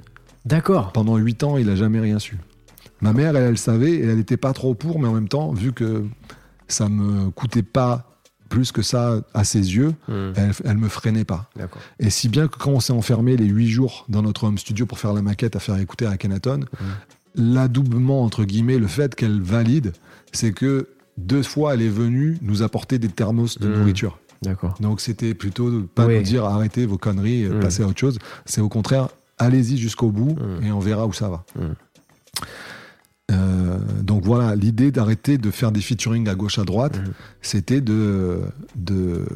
D'accord. 0.44 0.92
Pendant 0.92 1.16
huit 1.16 1.42
ans, 1.42 1.56
il 1.56 1.68
a 1.70 1.74
jamais 1.76 2.00
rien 2.00 2.18
su. 2.18 2.36
Ma 3.00 3.12
mère, 3.12 3.34
elle, 3.36 3.44
elle 3.44 3.58
savait 3.58 3.92
et 3.92 4.02
elle 4.04 4.16
n'était 4.16 4.36
pas 4.36 4.52
trop 4.52 4.74
pour, 4.74 5.00
mais 5.00 5.08
en 5.08 5.12
même 5.14 5.28
temps, 5.28 5.52
vu 5.52 5.72
que 5.72 6.04
ça 6.68 6.88
me 6.88 7.30
coûtait 7.30 7.62
pas 7.62 8.11
plus 8.52 8.70
que 8.70 8.82
ça 8.82 9.20
à 9.34 9.44
ses 9.44 9.74
yeux, 9.76 9.94
Mhm. 10.08 10.32
elle, 10.36 10.52
elle 10.64 10.76
me 10.76 10.88
freinait 10.88 11.24
pas. 11.24 11.48
Et 11.98 12.10
si 12.10 12.28
bien 12.28 12.48
que 12.48 12.58
quand 12.58 12.70
on 12.72 12.80
s'est 12.80 12.92
enfermé 12.92 13.36
les 13.36 13.46
huit 13.46 13.68
jours 13.70 14.04
dans 14.08 14.22
notre 14.22 14.44
home 14.44 14.58
studio 14.58 14.84
pour 14.86 14.98
faire 14.98 15.12
la 15.14 15.22
maquette 15.22 15.56
à 15.56 15.58
faire 15.60 15.78
écouter 15.78 16.06
à 16.06 16.16
Kenaton, 16.18 16.60
l'adoubement, 17.34 18.22
entre 18.22 18.44
guillemets, 18.44 18.78
le 18.78 18.86
fait 18.86 19.14
qu'elle 19.14 19.40
valide, 19.40 19.92
c'est 20.32 20.52
que 20.52 20.88
deux 21.16 21.42
fois, 21.42 21.74
elle 21.74 21.82
est 21.82 21.88
venue 21.88 22.36
nous 22.42 22.62
apporter 22.62 22.98
des 22.98 23.08
thermos 23.08 23.58
de 23.58 23.68
Mhm. 23.68 23.78
nourriture. 23.78 24.18
D'accord. 24.42 24.74
Donc 24.80 25.00
c'était 25.00 25.34
plutôt 25.34 25.70
de 25.70 25.80
pas 25.82 26.06
Oui. 26.06 26.16
nous 26.16 26.22
dire 26.22 26.44
arrêtez 26.44 26.84
vos 26.84 26.98
conneries, 26.98 27.44
euh, 27.44 27.60
passez 27.60 27.82
à 27.82 27.86
autre 27.86 27.98
chose. 28.00 28.18
C'est 28.44 28.60
au 28.60 28.68
contraire, 28.68 29.08
allez-y 29.38 29.78
jusqu'au 29.78 30.10
bout 30.10 30.36
et 30.62 30.70
on 30.72 30.78
verra 30.80 31.06
où 31.06 31.12
ça 31.12 31.28
va. 31.28 31.44
Euh, 33.32 33.78
donc 34.02 34.24
voilà, 34.24 34.54
l'idée 34.56 34.90
d'arrêter 34.92 35.38
de 35.38 35.50
faire 35.50 35.72
des 35.72 35.80
featuring 35.80 36.28
à 36.28 36.34
gauche 36.34 36.58
à 36.58 36.64
droite, 36.64 36.98
Mm. 36.98 37.10
c'était 37.40 37.80
de 37.80 38.40
de 38.76 39.26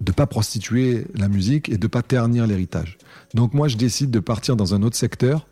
de 0.00 0.12
pas 0.12 0.26
prostituer 0.26 1.06
la 1.14 1.28
musique 1.28 1.68
et 1.68 1.78
de 1.78 1.86
pas 1.86 2.02
ternir 2.02 2.46
l'héritage. 2.46 2.98
Donc 3.34 3.54
moi, 3.54 3.66
je 3.66 3.76
décide 3.76 4.10
de 4.10 4.20
partir 4.20 4.54
dans 4.54 4.74
un 4.74 4.82
autre 4.82 4.96
secteur 4.96 5.46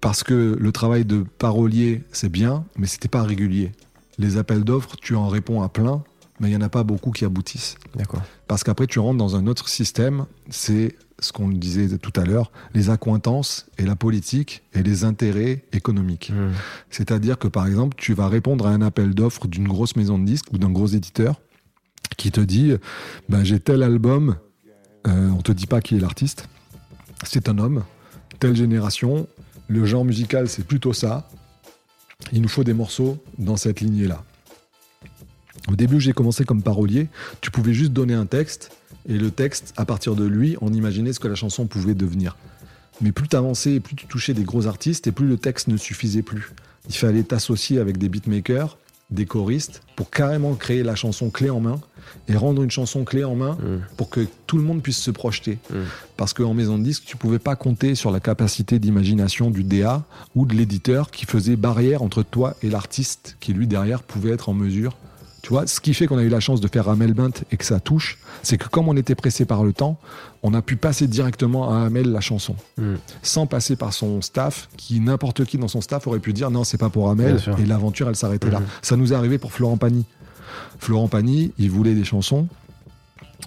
parce 0.00 0.22
que 0.22 0.56
le 0.58 0.72
travail 0.72 1.04
de 1.04 1.24
parolier, 1.38 2.04
c'est 2.12 2.28
bien, 2.30 2.64
mais 2.78 2.86
c'était 2.86 3.08
pas 3.08 3.22
régulier. 3.24 3.72
Les 4.16 4.36
appels 4.36 4.62
d'offres, 4.62 4.96
tu 5.00 5.16
en 5.16 5.28
réponds 5.28 5.60
à 5.62 5.68
plein, 5.68 6.02
mais 6.38 6.48
il 6.50 6.52
y 6.52 6.56
en 6.56 6.60
a 6.60 6.68
pas 6.68 6.84
beaucoup 6.84 7.10
qui 7.10 7.24
aboutissent. 7.24 7.76
D'accord. 7.96 8.22
Parce 8.46 8.62
qu'après, 8.62 8.86
tu 8.86 9.00
rentres 9.00 9.18
dans 9.18 9.34
un 9.34 9.46
autre 9.48 9.68
système, 9.68 10.26
c'est 10.50 10.94
ce 11.20 11.32
qu'on 11.32 11.48
disait 11.48 11.98
tout 11.98 12.12
à 12.20 12.24
l'heure, 12.24 12.52
les 12.74 12.90
accointances 12.90 13.66
et 13.76 13.84
la 13.84 13.96
politique 13.96 14.62
et 14.74 14.82
les 14.82 15.04
intérêts 15.04 15.64
économiques. 15.72 16.30
Mhm. 16.30 16.52
C'est-à-dire 16.90 17.38
que 17.38 17.48
par 17.48 17.66
exemple, 17.66 17.96
tu 17.96 18.14
vas 18.14 18.28
répondre 18.28 18.66
à 18.66 18.70
un 18.70 18.82
appel 18.82 19.14
d'offres 19.14 19.48
d'une 19.48 19.66
grosse 19.66 19.96
maison 19.96 20.18
de 20.18 20.24
disques 20.24 20.52
ou 20.52 20.58
d'un 20.58 20.70
gros 20.70 20.86
éditeur 20.86 21.40
qui 22.16 22.30
te 22.30 22.40
dit 22.40 22.72
ben, 23.28 23.44
j'ai 23.44 23.60
tel 23.60 23.82
album, 23.82 24.36
euh, 25.06 25.30
on 25.30 25.42
te 25.42 25.52
dit 25.52 25.66
pas 25.66 25.80
qui 25.80 25.96
est 25.96 26.00
l'artiste, 26.00 26.48
c'est 27.24 27.48
un 27.48 27.58
homme, 27.58 27.84
telle 28.38 28.56
génération, 28.56 29.26
le 29.66 29.84
genre 29.84 30.04
musical 30.04 30.48
c'est 30.48 30.64
plutôt 30.64 30.92
ça, 30.92 31.28
il 32.32 32.42
nous 32.42 32.48
faut 32.48 32.64
des 32.64 32.74
morceaux 32.74 33.18
dans 33.38 33.56
cette 33.56 33.80
lignée-là. 33.80 34.24
Au 35.68 35.76
début, 35.76 36.00
j'ai 36.00 36.12
commencé 36.12 36.44
comme 36.44 36.62
parolier, 36.62 37.08
tu 37.40 37.50
pouvais 37.50 37.74
juste 37.74 37.92
donner 37.92 38.14
un 38.14 38.26
texte 38.26 38.70
et 39.08 39.18
le 39.18 39.30
texte, 39.30 39.72
à 39.76 39.84
partir 39.84 40.14
de 40.14 40.24
lui, 40.24 40.56
on 40.60 40.72
imaginait 40.72 41.12
ce 41.12 41.20
que 41.20 41.28
la 41.28 41.34
chanson 41.34 41.66
pouvait 41.66 41.94
devenir. 41.94 42.36
Mais 43.00 43.12
plus 43.12 43.28
tu 43.28 43.36
avançais 43.36 43.74
et 43.74 43.80
plus 43.80 43.94
tu 43.94 44.06
touchais 44.06 44.34
des 44.34 44.42
gros 44.44 44.66
artistes 44.66 45.06
et 45.06 45.12
plus 45.12 45.26
le 45.28 45.36
texte 45.36 45.68
ne 45.68 45.76
suffisait 45.76 46.22
plus. 46.22 46.52
Il 46.88 46.94
fallait 46.94 47.22
t'associer 47.22 47.78
avec 47.78 47.96
des 47.98 48.08
beatmakers, 48.08 48.76
des 49.10 49.24
choristes, 49.24 49.82
pour 49.96 50.10
carrément 50.10 50.54
créer 50.54 50.82
la 50.82 50.94
chanson 50.94 51.30
clé 51.30 51.48
en 51.48 51.60
main 51.60 51.80
et 52.28 52.36
rendre 52.36 52.62
une 52.62 52.70
chanson 52.70 53.04
clé 53.04 53.24
en 53.24 53.34
main 53.36 53.56
Mhm. 53.62 53.80
pour 53.96 54.10
que 54.10 54.26
tout 54.46 54.56
le 54.58 54.62
monde 54.64 54.82
puisse 54.82 54.98
se 54.98 55.10
projeter. 55.10 55.58
Mm. 55.70 55.76
Parce 56.16 56.32
qu'en 56.34 56.52
maison 56.54 56.76
de 56.78 56.82
disque, 56.84 57.04
tu 57.06 57.16
pouvais 57.16 57.38
pas 57.38 57.56
compter 57.56 57.94
sur 57.94 58.10
la 58.10 58.20
capacité 58.20 58.78
d'imagination 58.78 59.50
du 59.50 59.62
DA 59.64 60.04
ou 60.34 60.44
de 60.44 60.54
l'éditeur 60.54 61.10
qui 61.10 61.24
faisait 61.24 61.56
barrière 61.56 62.02
entre 62.02 62.22
toi 62.22 62.54
et 62.62 62.68
l'artiste 62.68 63.36
qui, 63.40 63.52
lui, 63.54 63.66
derrière, 63.66 64.02
pouvait 64.02 64.30
être 64.30 64.48
en 64.50 64.54
mesure. 64.54 64.96
Tu 65.42 65.50
vois, 65.50 65.66
ce 65.68 65.80
qui 65.80 65.94
fait 65.94 66.06
qu'on 66.06 66.18
a 66.18 66.22
eu 66.22 66.28
la 66.28 66.40
chance 66.40 66.60
de 66.60 66.66
faire 66.68 66.88
Amel 66.88 67.14
Bint 67.14 67.30
et 67.52 67.56
que 67.56 67.64
ça 67.64 67.78
touche, 67.78 68.18
c'est 68.42 68.58
que 68.58 68.68
comme 68.68 68.88
on 68.88 68.96
était 68.96 69.14
pressé 69.14 69.44
par 69.44 69.62
le 69.62 69.72
temps, 69.72 69.98
on 70.42 70.52
a 70.52 70.62
pu 70.62 70.76
passer 70.76 71.06
directement 71.06 71.72
à 71.72 71.84
Amel 71.86 72.10
la 72.10 72.20
chanson, 72.20 72.56
Mm. 72.76 72.94
sans 73.22 73.46
passer 73.46 73.76
par 73.76 73.92
son 73.92 74.20
staff, 74.20 74.68
qui 74.76 74.98
n'importe 75.00 75.44
qui 75.44 75.56
dans 75.56 75.68
son 75.68 75.80
staff 75.80 76.06
aurait 76.06 76.18
pu 76.18 76.32
dire 76.32 76.50
non, 76.50 76.64
c'est 76.64 76.76
pas 76.78 76.88
pour 76.90 77.08
Amel, 77.08 77.40
et 77.58 77.66
l'aventure 77.66 78.08
elle 78.08 78.16
s'arrêtait 78.16 78.50
là. 78.50 78.60
Mhm. 78.60 78.66
Ça 78.82 78.96
nous 78.96 79.12
est 79.12 79.16
arrivé 79.16 79.38
pour 79.38 79.52
Florent 79.52 79.76
Pagny. 79.76 80.04
Florent 80.78 81.08
Pagny, 81.08 81.52
il 81.58 81.70
voulait 81.70 81.94
des 81.94 82.04
chansons, 82.04 82.48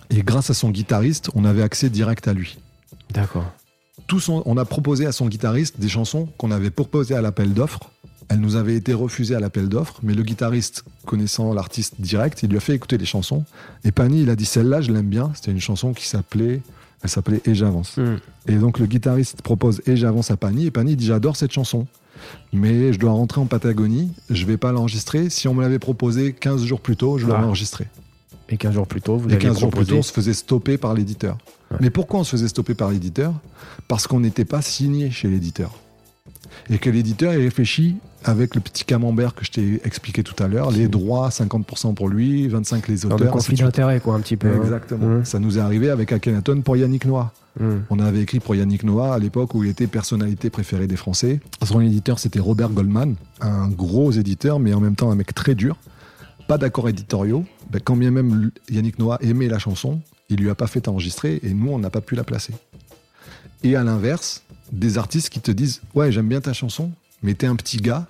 et 0.10 0.24
grâce 0.24 0.50
à 0.50 0.54
son 0.54 0.70
guitariste, 0.70 1.30
on 1.36 1.44
avait 1.46 1.62
accès 1.64 1.90
direct 1.90 2.28
à 2.28 2.34
lui. 2.34 2.58
D'accord. 3.12 3.46
On 4.46 4.58
a 4.58 4.66
proposé 4.66 5.06
à 5.06 5.14
son 5.14 5.28
guitariste 5.28 5.80
des 5.80 5.88
chansons 5.88 6.28
qu'on 6.38 6.52
avait 6.52 6.70
proposées 6.70 7.16
à 7.16 7.22
l'appel 7.22 7.54
d'offres. 7.54 7.80
Elles 8.34 8.40
nous 8.40 8.56
avaient 8.56 8.76
été 8.76 8.94
refusées 8.94 9.36
à 9.36 9.42
l'appel 9.42 9.68
d'offres, 9.68 10.00
mais 10.04 10.14
le 10.14 10.24
guitariste, 10.24 10.86
connaissant 11.06 11.54
l'artiste 11.54 11.96
direct, 12.00 12.44
il 12.44 12.50
lui 12.50 12.56
a 12.58 12.62
fait 12.62 12.74
écouter 12.74 12.98
les 12.98 13.06
chansons. 13.06 13.44
Et 13.84 13.92
Pagny, 13.92 14.22
il 14.22 14.30
a 14.30 14.38
dit 14.38 14.46
celle-là, 14.46 14.80
je 14.80 14.90
l'aime 14.94 15.10
bien. 15.10 15.32
C'était 15.36 15.52
une 15.52 15.60
chanson 15.60 15.92
qui 15.92 16.08
s'appelait, 16.08 16.62
elle 17.04 17.10
s'appelait 17.10 17.42
Et 17.44 17.54
j'avance. 17.56 17.98
Mhm. 17.98 18.20
Et 18.48 18.56
donc 18.56 18.80
le 18.80 18.86
guitariste 18.86 19.42
propose 19.42 19.82
Et 19.86 19.98
j'avance 19.98 20.32
à 20.32 20.38
Pagny, 20.38 20.68
et 20.68 20.72
Pagny 20.72 20.96
dit 20.96 21.08
j'adore 21.08 21.36
cette 21.36 21.52
chanson. 21.52 21.88
Mais 22.54 22.94
je 22.94 23.00
dois 23.00 23.12
rentrer 23.12 23.42
en 23.42 23.48
Patagonie, 23.48 24.12
je 24.30 24.46
vais 24.46 24.56
pas 24.58 24.72
l'enregistrer. 24.72 25.30
Si 25.30 25.50
on 25.50 25.54
me 25.54 25.62
l'avait 25.62 25.80
proposé 25.80 26.32
15 26.32 26.64
jours 26.64 26.80
plus 26.80 26.96
tôt, 26.96 27.18
je 27.18 27.26
l'aurais 27.28 27.40
Ah. 27.42 27.48
enregistré. 27.48 27.88
Et 28.48 28.56
15 28.58 28.74
jours 28.76 28.88
plus 28.88 29.02
tôt, 29.02 29.18
vous 29.18 29.28
Et 29.30 29.34
avez 29.34 29.42
15 29.42 29.60
jours 29.60 29.72
plus 29.72 29.86
tôt, 29.86 29.96
on 29.98 30.02
se 30.04 30.14
faisait 30.14 30.34
stopper 30.34 30.78
par 30.78 30.94
l'éditeur. 30.94 31.38
Ouais. 31.72 31.78
Mais 31.82 31.90
pourquoi 31.90 32.22
on 32.22 32.24
se 32.24 32.32
faisait 32.32 32.48
stopper 32.48 32.76
par 32.76 32.92
l'éditeur? 32.92 33.34
Parce 33.90 34.08
qu'on 34.08 34.20
n'était 34.22 34.46
pas 34.46 34.62
signé 34.62 35.12
chez 35.12 35.28
l'éditeur. 35.28 35.74
et 36.70 36.78
que 36.78 36.90
l'éditeur 36.90 37.34
il 37.34 37.42
réfléchit 37.42 37.96
avec 38.24 38.56
le 38.56 38.62
petit 38.62 38.84
camembert 38.86 39.34
que 39.36 39.44
je 39.46 39.52
t'ai 39.52 39.82
expliqué 39.86 40.24
tout 40.24 40.42
à 40.44 40.48
l'heure, 40.48 40.72
les 40.72 40.88
droits 40.88 41.30
50% 41.30 41.94
pour 41.94 42.10
lui, 42.10 42.48
25 42.48 42.88
les 42.88 42.98
Dans 42.98 43.08
auteurs. 43.10 43.20
le 43.20 43.32
conflit 43.32 43.56
d'intérêt, 43.58 44.00
quoi, 44.00 44.16
un 44.16 44.20
petit 44.20 44.38
peu. 44.38 44.48
hein. 44.50 44.62
Exactement. 44.62 45.06
Mmh. 45.20 45.26
Ça 45.26 45.40
nous 45.40 45.58
est 45.58 45.62
arrivé 45.62 45.90
avec 45.90 46.12
Akhenaton 46.12 46.62
pour 46.62 46.78
Yannick 46.78 47.06
Noah. 47.06 47.32
Mmh. 47.60 47.66
On 47.90 48.00
avait 48.00 48.22
écrit 48.22 48.40
pour 48.40 48.56
Yannick 48.56 48.84
Noah 48.84 49.14
à 49.16 49.20
l'époque 49.20 49.56
où 49.56 49.64
il 49.64 49.70
était 49.70 49.88
personnalité 49.88 50.50
préférée 50.50 50.88
des 50.88 50.96
Français. 50.96 51.40
Son 51.66 51.82
éditeur, 51.82 52.20
c'était 52.20 52.40
Robert 52.40 52.70
Goldman, 52.70 53.16
un 53.42 53.68
gros 53.68 54.12
éditeur, 54.12 54.60
mais 54.60 54.74
en 54.74 54.80
même 54.80 54.96
temps 54.96 55.12
un 55.12 55.16
mec 55.16 55.34
très 55.34 55.56
dur. 55.56 55.78
Pas 56.48 56.58
d'accords 56.58 56.90
éditoriaux. 56.90 57.46
Ben, 57.70 57.82
quand 57.84 57.96
bien 57.96 58.12
même 58.12 58.52
Yannick 58.70 59.00
Noah 59.00 59.18
aimait 59.22 59.48
la 59.48 59.60
chanson, 59.60 60.00
il 60.30 60.38
lui 60.38 60.50
a 60.50 60.56
pas 60.56 60.68
fait 60.68 60.88
enregistrer 60.88 61.40
et 61.44 61.54
nous, 61.54 61.72
on 61.72 61.80
n'a 61.80 61.90
pas 61.90 62.02
pu 62.02 62.16
la 62.16 62.24
placer. 62.24 62.54
Et 63.64 63.76
à 63.76 63.84
l'inverse, 63.84 64.44
des 64.72 64.98
artistes 64.98 65.30
qui 65.30 65.40
te 65.40 65.52
disent 65.52 65.82
Ouais, 65.94 66.12
j'aime 66.12 66.28
bien 66.28 66.42
ta 66.42 66.54
chanson, 66.54 66.92
mais 67.24 67.34
t'es 67.34 67.48
un 67.48 67.56
petit 67.56 67.78
gars, 67.78 68.08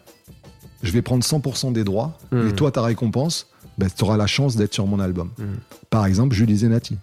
je 0.83 0.91
vais 0.91 1.01
prendre 1.01 1.23
100% 1.23 1.73
des 1.73 1.83
droits, 1.83 2.17
et 2.33 2.53
toi, 2.53 2.71
ta 2.71 2.81
récompense, 2.81 3.47
ben, 3.77 3.89
tu 3.95 4.03
auras 4.03 4.17
la 4.17 4.27
chance 4.27 4.55
d'être 4.55 4.73
sur 4.73 4.87
mon 4.87 4.99
album. 4.99 5.29
Mhm. 5.37 5.45
Par 5.89 6.05
exemple, 6.05 6.35
Julie 6.35 6.57
Zenati. 6.57 6.97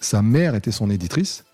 Sa 0.00 0.22
mère 0.22 0.54
était 0.54 0.70
son 0.72 0.90
éditrice. 0.90 1.44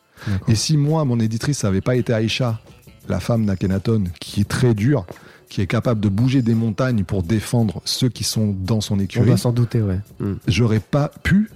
Et 0.48 0.55
si 0.55 0.76
moi, 0.76 1.05
mon 1.05 1.18
éditrice, 1.20 1.64
n'avait 1.64 1.81
pas 1.81 1.97
été 1.97 2.12
Aïcha, 2.12 2.60
la 3.09 3.20
femme 3.20 3.44
d'Akhenaton, 3.47 4.05
qui 4.20 4.40
est 4.43 4.48
très 4.48 4.74
dure, 4.74 5.05
qui 5.48 5.60
est 5.60 5.66
capable 5.66 6.01
de 6.01 6.09
bouger 6.09 6.40
des 6.43 6.55
montagnes 6.55 7.05
pour 7.05 7.22
défendre 7.22 7.82
ceux 7.85 8.09
qui 8.09 8.24
sont 8.24 8.55
dans 8.59 8.81
son 8.81 8.97
On 8.97 9.01
écurie, 9.01 9.28
va 9.31 9.36
s'en 9.36 9.52
douter, 9.52 9.82
ouais. 9.82 10.01
Mmh. 10.20 10.32
j'aurais 10.48 10.81
pas 10.81 11.09
pu 11.22 11.51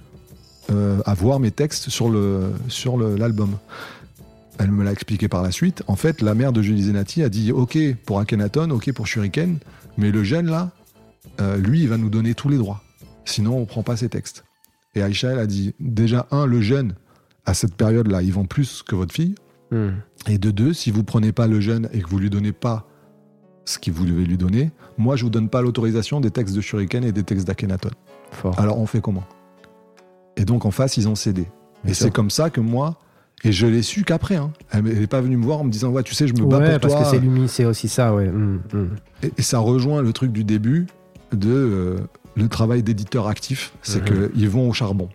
euh, 0.71 0.99
avoir 1.05 1.39
mes 1.39 1.49
textes 1.51 1.89
sur 1.89 2.09
le 2.09 2.51
sur 2.67 2.95
le- 2.97 3.15
l'album. 3.15 3.57
Elle 4.59 4.71
me 4.71 4.83
l'a 4.83 4.91
expliqué 4.91 5.27
par 5.27 5.41
la 5.41 5.51
suite. 5.51 5.83
En 5.87 5.95
fait, 5.95 6.21
la 6.21 6.35
mère 6.35 6.51
de 6.51 6.61
Julie 6.61 6.83
Zenati 6.83 7.23
a 7.23 7.29
dit 7.29 7.51
OK 7.51 7.77
pour 8.05 8.19
Akhenaton, 8.19 8.69
OK 8.71 8.91
pour 8.91 9.07
Shuriken, 9.07 9.57
mais 9.97 10.11
le 10.11 10.23
jeune 10.23 10.47
là, 10.47 10.71
euh, 11.39 11.57
lui, 11.57 11.81
il 11.81 11.89
va 11.89 11.97
nous 11.97 12.09
donner 12.09 12.35
tous 12.35 12.49
les 12.49 12.57
droits. 12.57 12.83
Sinon, 13.25 13.57
on 13.57 13.65
prend 13.65 13.83
pas 13.83 13.95
ses 13.95 14.09
textes. 14.09 14.43
Et 14.95 15.01
Aïcha, 15.01 15.31
elle 15.31 15.39
a 15.39 15.47
dit 15.47 15.73
déjà 15.79 16.27
un, 16.31 16.45
le 16.45 16.61
jeune 16.61 16.95
à 17.45 17.53
cette 17.53 17.75
période-là, 17.75 18.21
il 18.21 18.33
vend 18.33 18.45
plus 18.45 18.83
que 18.83 18.95
votre 18.95 19.13
fille. 19.13 19.35
Mmh. 19.71 19.89
Et 20.27 20.37
de 20.37 20.51
deux, 20.51 20.73
si 20.73 20.91
vous 20.91 21.03
prenez 21.03 21.31
pas 21.31 21.47
le 21.47 21.59
jeune 21.59 21.89
et 21.93 22.01
que 22.01 22.09
vous 22.09 22.19
lui 22.19 22.29
donnez 22.29 22.51
pas 22.51 22.87
ce 23.65 23.79
que 23.79 23.91
vous 23.91 24.05
devez 24.05 24.25
lui 24.25 24.37
donner, 24.37 24.71
moi 24.97 25.15
je 25.15 25.23
vous 25.23 25.29
donne 25.29 25.49
pas 25.49 25.61
l'autorisation 25.61 26.19
des 26.19 26.31
textes 26.31 26.55
de 26.55 26.61
Shuriken 26.61 27.03
et 27.03 27.11
des 27.11 27.23
textes 27.23 27.47
d'Akhenaton. 27.47 27.91
Alors 28.57 28.79
on 28.79 28.85
fait 28.85 29.01
comment? 29.01 29.23
Et 30.37 30.45
donc 30.45 30.65
en 30.65 30.71
face, 30.71 30.97
ils 30.97 31.07
ont 31.07 31.15
cédé. 31.15 31.47
Bien 31.83 31.91
et 31.91 31.93
c'est 31.93 32.11
comme 32.11 32.29
ça 32.29 32.49
que 32.49 32.61
moi, 32.61 32.97
et 33.43 33.51
je 33.51 33.65
l'ai 33.67 33.81
su 33.81 34.03
qu'après, 34.03 34.35
hein. 34.35 34.51
elle 34.71 34.83
n'est 34.83 35.07
pas 35.07 35.21
venue 35.21 35.37
me 35.37 35.45
voir 35.45 35.59
en 35.61 35.63
me 35.63 35.71
disant 35.71 35.89
ouais 35.89 36.03
tu 36.03 36.13
sais 36.13 36.27
je 36.27 36.33
me 36.33 36.45
bats 36.45 36.57
ouais, 36.59 36.71
pour 36.71 36.79
parce 36.81 36.93
toi. 36.93 37.03
que 37.03 37.09
c'est 37.09 37.19
l'humi, 37.19 37.47
c'est 37.47 37.65
aussi 37.65 37.87
ça, 37.87 38.13
ouais. 38.13 38.27
Mmh, 38.27 38.59
mmh. 38.73 38.87
Et, 39.23 39.31
et 39.37 39.41
ça 39.41 39.59
rejoint 39.59 40.01
le 40.01 40.11
truc 40.13 40.31
du 40.31 40.43
début 40.43 40.87
de 41.31 41.49
euh, 41.49 41.97
le 42.35 42.47
travail 42.47 42.83
d'éditeur 42.83 43.27
actif, 43.27 43.73
c'est 43.81 43.99
Mhm. 44.09 44.29
qu'ils 44.31 44.49
vont 44.49 44.69
au 44.69 44.73
charbon. 44.73 45.09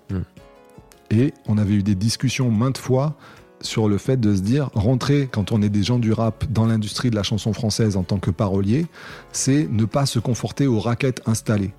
Et 1.10 1.32
on 1.46 1.58
avait 1.58 1.74
eu 1.74 1.82
des 1.82 1.94
discussions 1.94 2.50
maintes 2.50 2.78
fois 2.78 3.14
sur 3.60 3.88
le 3.88 3.98
fait 3.98 4.18
de 4.18 4.34
se 4.34 4.40
dire, 4.42 4.68
rentrer 4.74 5.28
quand 5.30 5.52
on 5.52 5.62
est 5.62 5.68
des 5.70 5.82
gens 5.82 5.98
du 5.98 6.12
rap 6.12 6.44
dans 6.50 6.66
l'industrie 6.66 7.08
de 7.10 7.16
la 7.16 7.22
chanson 7.22 7.52
française 7.52 7.96
en 7.96 8.02
tant 8.02 8.18
que 8.18 8.30
parolier, 8.30 8.86
c'est 9.32 9.68
ne 9.70 9.84
pas 9.86 10.06
se 10.06 10.18
conforter 10.18 10.66
aux 10.66 10.80
raquettes 10.80 11.22
installées. 11.26 11.72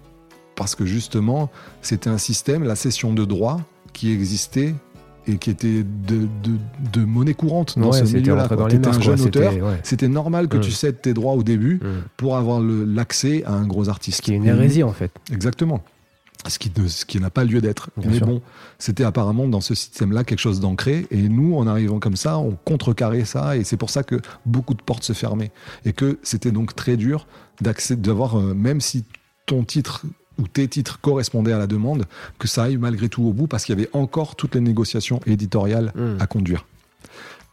Parce 0.56 0.74
que 0.74 0.86
justement, 0.86 1.52
c'était 1.82 2.10
un 2.10 2.18
système, 2.18 2.64
la 2.64 2.76
cession 2.76 3.14
de 3.14 3.24
droits, 3.26 3.62
qui 3.94 4.12
existait 4.12 4.74
et 5.28 5.38
qui 5.38 5.50
était 5.50 5.84
de, 5.84 6.28
de- 6.44 6.60
de 6.94 7.06
monnaie 7.06 7.34
courante 7.34 7.78
dans 7.80 7.92
Ouais, 7.92 8.06
ce 8.06 8.14
milieu-là. 8.16 8.48
T'étais 8.48 8.56
mœurs, 8.78 8.88
un 8.88 8.92
quoi, 8.92 9.02
jeune 9.02 9.22
auteur, 9.22 9.52
c'était- 9.84 10.06
ouais. 10.06 10.10
normal 10.12 10.48
que 10.48 10.58
Mm. 10.58 10.62
tu 10.62 10.72
cèdes 10.72 11.02
tes 11.02 11.14
droits 11.14 11.34
au 11.34 11.44
début 11.44 11.76
Mmh. 11.82 11.88
pour 12.18 12.38
avoir 12.38 12.60
l'accès 12.62 13.44
à 13.46 13.54
un 13.54 13.66
gros 13.66 13.90
artiste. 13.90 14.18
Ce 14.18 14.22
qui 14.22 14.34
est 14.34 14.36
une 14.36 14.46
hérésie, 14.46 14.84
en 14.84 14.94
fait. 14.94 15.12
Exactement. 15.32 15.84
Ce 16.48 16.60
qui, 16.60 16.72
ne- 16.80 16.88
ce 16.88 17.06
qui 17.06 17.20
n'a 17.20 17.32
pas 17.32 17.44
lieu 17.44 17.60
d'être. 17.60 17.90
Mais 17.98 18.18
sûr. 18.18 18.28
bon, 18.28 18.42
c'était 18.78 19.04
apparemment 19.04 19.48
dans 19.48 19.62
ce 19.62 19.74
système-là 19.74 20.24
quelque 20.24 20.40
chose 20.40 20.60
d'ancré. 20.60 21.08
Et 21.10 21.28
nous, 21.28 21.56
en 21.56 21.66
arrivant 21.66 22.00
comme 22.00 22.16
ça, 22.18 22.38
on 22.38 22.52
contrecarrait 22.66 23.26
ça. 23.26 23.58
Et 23.58 23.64
c'est 23.64 23.78
pour 23.78 23.90
ça 23.90 24.04
que 24.04 24.22
beaucoup 24.46 24.76
de 24.76 24.82
portes 24.84 25.04
se 25.04 25.14
fermaient. 25.14 25.52
Et 25.86 25.94
que 25.94 26.20
c'était 26.22 26.52
donc 26.52 26.76
très 26.76 26.98
dur 26.98 27.26
d'accès, 27.62 27.96
d'avoir, 27.96 28.38
euh, 28.40 28.54
même 28.54 28.80
si 28.80 29.06
ton 29.48 29.64
titre 29.64 30.06
ou 30.40 30.48
tes 30.48 30.68
titres 30.68 30.99
correspondaient 31.02 31.53
à 31.53 31.57
la 31.57 31.68
demande, 31.68 32.06
que 32.40 32.48
ça 32.48 32.64
aille 32.64 32.78
malgré 32.78 33.10
tout 33.10 33.24
au 33.24 33.32
bout 33.34 33.48
parce 33.48 33.64
qu'il 33.66 33.78
y 33.78 33.82
avait 33.82 33.90
encore 33.94 34.36
toutes 34.36 34.56
les 34.56 34.62
négociations 34.62 35.20
éditoriales 35.26 35.91
Mmh. 35.95 36.18
à 36.20 36.28
conduire. 36.28 36.66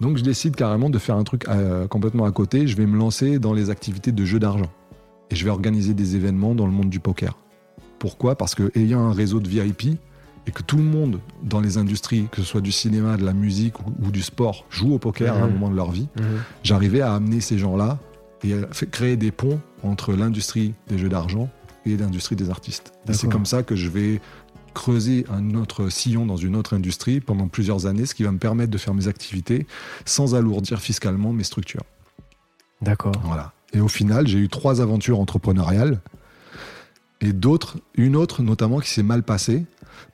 Donc 0.00 0.16
je 0.16 0.22
décide 0.24 0.56
carrément 0.56 0.90
de 0.90 0.98
faire 0.98 1.16
un 1.16 1.22
truc 1.24 1.46
euh, 1.48 1.86
complètement 1.86 2.24
à 2.24 2.32
côté. 2.32 2.66
Je 2.66 2.76
vais 2.76 2.86
me 2.86 2.96
lancer 2.98 3.38
dans 3.38 3.52
les 3.52 3.70
activités 3.70 4.10
de 4.10 4.24
jeu 4.24 4.38
d'argent. 4.40 4.70
Et 5.30 5.36
je 5.36 5.44
vais 5.44 5.50
organiser 5.50 5.94
des 5.94 6.16
événements 6.16 6.54
dans 6.54 6.66
le 6.66 6.72
monde 6.72 6.90
du 6.90 6.98
poker. 7.00 7.36
Pourquoi? 7.98 8.34
Parce 8.36 8.54
que 8.54 8.70
ayant 8.76 9.00
un 9.00 9.12
réseau 9.12 9.38
de 9.38 9.48
VIP 9.48 9.96
et 10.46 10.50
que 10.50 10.62
tout 10.64 10.76
le 10.76 10.82
monde 10.82 11.20
dans 11.44 11.60
les 11.60 11.78
industries, 11.78 12.26
que 12.32 12.42
ce 12.42 12.46
soit 12.48 12.60
du 12.60 12.72
cinéma, 12.72 13.16
de 13.16 13.24
la 13.24 13.32
musique 13.32 13.78
ou, 13.80 13.92
ou 14.06 14.10
du 14.10 14.22
sport, 14.22 14.64
joue 14.70 14.92
au 14.94 14.98
poker 14.98 15.34
à 15.34 15.38
un 15.38 15.46
Mhm. 15.46 15.52
moment 15.52 15.70
de 15.70 15.76
leur 15.76 15.92
vie, 15.92 16.09
Mmh. 16.16 16.22
j'arrivais 16.64 17.00
à 17.00 17.14
amener 17.14 17.40
ces 17.40 17.59
gens-là 17.59 17.98
et 18.42 18.54
à 18.54 18.59
créer 18.90 19.16
des 19.16 19.30
ponts 19.30 19.60
entre 19.84 20.14
l'industrie 20.14 20.74
des 20.88 20.98
jeux 20.98 21.09
d'argent 21.09 21.48
et 21.86 21.96
l'industrie 21.96 22.36
des 22.36 22.50
artistes. 22.50 22.92
Et 23.09 23.12
c'est 23.12 23.28
comme 23.28 23.46
ça 23.46 23.62
que 23.62 23.76
je 23.76 23.88
vais 23.88 24.20
creuser 24.74 25.26
un 25.30 25.54
autre 25.54 25.88
sillon 25.88 26.26
dans 26.26 26.36
une 26.36 26.56
autre 26.56 26.74
industrie 26.74 27.20
pendant 27.20 27.48
plusieurs 27.48 27.86
années, 27.86 28.06
ce 28.06 28.14
qui 28.14 28.22
va 28.22 28.32
me 28.32 28.38
permettre 28.38 28.70
de 28.70 28.78
faire 28.78 28.94
mes 28.94 29.09
activités 29.09 29.66
sans 30.04 30.34
alourdir 30.34 30.80
fiscalement 30.80 31.32
mes 31.32 31.44
structures. 31.44 31.84
D'accord. 32.80 33.14
Voilà. 33.24 33.52
Et 33.74 33.80
au 33.80 33.88
final, 33.88 34.26
j'ai 34.26 34.38
eu 34.38 34.48
trois 34.48 34.80
aventures 34.80 35.20
entrepreneuriales 35.20 36.00
et 37.20 37.32
d'autres, 37.32 37.78
une 37.94 38.16
autre 38.16 38.42
notamment 38.42 38.80
qui 38.80 38.90
s'est 38.90 39.02
mal 39.02 39.22
passée 39.22 39.64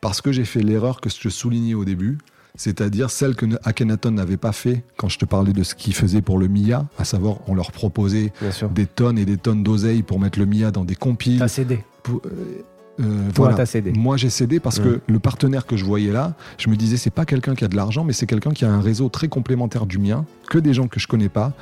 parce 0.01 0.21
que 0.21 0.33
j'ai 0.33 0.45
fait 0.45 0.61
l'erreur 0.61 1.01
que 1.01 1.09
je 1.09 1.29
soulignais 1.29 1.75
au 1.75 1.85
début, 1.85 2.19
c'est-à-dire 2.59 3.09
celle 3.11 3.35
que 3.37 3.47
Akhenaton 3.65 4.11
n'avait 4.11 4.37
pas 4.37 4.53
fait 4.53 4.85
quand 4.99 5.09
je 5.09 5.19
te 5.19 5.25
parlais 5.25 5.55
de 5.55 5.63
ce 5.63 5.75
qu'il 5.75 5.95
faisait 5.95 6.21
pour 6.21 6.39
le 6.39 6.49
MIA, 6.49 6.85
à 6.99 7.05
savoir 7.05 7.37
on 7.47 7.55
leur 7.55 7.73
proposait 7.73 8.33
des 8.75 8.85
tonnes 8.87 9.17
et 9.17 9.25
des 9.25 9.39
tonnes 9.39 9.63
d'oseille 9.63 10.03
pour 10.03 10.21
mettre 10.21 10.39
le 10.39 10.45
MIA 10.45 10.71
dans 10.73 10.85
des 10.85 10.97
compiles. 10.97 11.39
T'as 11.39 11.49
cédé. 11.49 11.79
pour- 12.03 12.21
euh, 12.27 12.63
euh, 13.01 13.05
Toi, 13.33 13.45
voilà. 13.47 13.55
t'as 13.57 13.67
cédé. 13.67 13.93
Moi, 13.93 14.17
j'ai 14.17 14.29
cédé 14.29 14.59
parce 14.61 14.81
que 14.81 15.01
le 15.07 15.19
partenaire 15.21 15.67
que 15.67 15.77
je 15.77 15.85
voyais 15.85 16.11
là, 16.11 16.35
je 16.59 16.69
me 16.69 16.75
disais, 16.77 16.97
c'est 16.97 17.11
pas 17.11 17.25
quelqu'un 17.25 17.55
qui 17.55 17.65
a 17.65 17.69
de 17.69 17.77
l'argent, 17.77 18.03
mais 18.03 18.13
c'est 18.13 18.27
quelqu'un 18.27 18.51
qui 18.51 18.65
a 18.65 18.71
un 18.73 18.81
réseau 18.81 19.09
très 19.09 19.29
complémentaire 19.29 19.87
du 19.87 19.99
mien, 19.99 20.27
que 20.51 20.59
des 20.59 20.75
gens 20.75 20.89
que 20.89 20.99
je 20.99 21.07
connais 21.07 21.29
pas, 21.29 21.53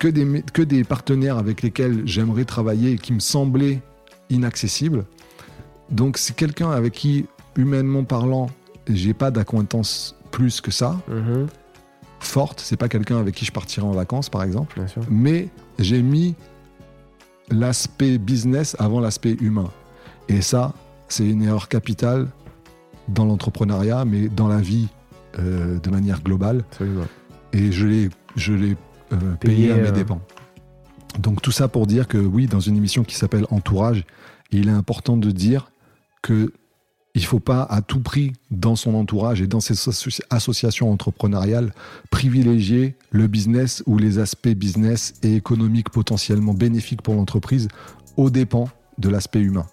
que 0.00 0.08
des, 0.08 0.42
que 0.52 0.60
des 0.62 0.82
partenaires 0.82 1.38
avec 1.38 1.62
lesquels 1.62 2.02
j'aimerais 2.04 2.44
travailler 2.44 2.90
et 2.92 2.98
qui 2.98 3.12
me 3.12 3.20
semblaient 3.20 3.80
inaccessibles. 4.28 5.04
Donc, 5.90 6.18
c'est 6.18 6.34
quelqu'un 6.34 6.70
avec 6.72 6.94
qui, 6.94 7.26
humainement 7.56 8.02
parlant, 8.02 8.48
j'ai 8.88 9.14
pas 9.14 9.30
d'acquaintance 9.30 10.16
plus 10.32 10.60
que 10.60 10.72
ça, 10.72 10.96
Mmh. 11.08 11.46
forte. 12.18 12.60
C'est 12.60 12.76
pas 12.76 12.88
quelqu'un 12.88 13.18
avec 13.18 13.34
qui 13.36 13.44
je 13.44 13.52
partirais 13.52 13.86
en 13.86 13.92
vacances, 13.92 14.28
par 14.28 14.42
exemple. 14.42 14.74
Bien 14.76 14.88
sûr. 14.88 15.02
Mais 15.08 15.48
j'ai 15.78 16.02
mis 16.02 16.34
l'aspect 17.50 18.18
business 18.18 18.74
avant 18.80 19.00
l'aspect 19.00 19.36
humain. 19.40 19.70
Et 20.28 20.40
ça, 20.40 20.72
c'est 21.08 21.28
une 21.28 21.42
erreur 21.42 21.68
capitale 21.68 22.28
dans 23.08 23.24
l'entrepreneuriat, 23.24 24.04
mais 24.04 24.28
dans 24.28 24.48
la 24.48 24.60
vie 24.60 24.88
euh, 25.38 25.78
de 25.78 25.90
manière 25.90 26.22
globale. 26.22 26.64
Absolument. 26.72 27.06
Et 27.52 27.70
je 27.72 27.86
l'ai, 27.86 28.08
je 28.36 28.52
l'ai 28.52 28.76
euh, 29.12 29.34
payé, 29.40 29.68
Payé, 29.68 29.72
à 29.72 29.76
mes 29.76 29.88
euh, 29.88 29.92
dépens. 29.92 30.20
Donc 31.18 31.42
tout 31.42 31.52
ça 31.52 31.68
pour 31.68 31.86
dire 31.86 32.08
que 32.08 32.18
oui, 32.18 32.46
dans 32.46 32.60
une 32.60 32.76
émission 32.76 33.04
qui 33.04 33.14
s'appelle 33.14 33.46
Entourage, 33.50 34.04
il 34.50 34.68
est 34.68 34.72
important 34.72 35.16
de 35.16 35.30
dire 35.30 35.70
que 36.22 36.52
il 37.14 37.24
faut 37.24 37.40
pas 37.40 37.62
à 37.64 37.82
tout 37.82 38.00
prix 38.00 38.32
dans 38.50 38.74
son 38.74 38.94
entourage 38.94 39.42
et 39.42 39.46
dans 39.46 39.60
ses 39.60 39.74
associ- 39.74 40.22
associations 40.30 40.90
entrepreneuriales 40.90 41.72
privilégier 42.10 42.96
le 43.10 43.26
business 43.26 43.82
ou 43.86 43.98
les 43.98 44.18
aspects 44.18 44.48
business 44.48 45.14
et 45.22 45.34
économiques 45.34 45.90
potentiellement 45.90 46.54
bénéfiques 46.54 47.02
pour 47.02 47.14
l'entreprise 47.14 47.68
aux 48.16 48.30
dépens 48.30 48.68
de 48.98 49.08
l'aspect 49.08 49.40
humain. 49.40 49.66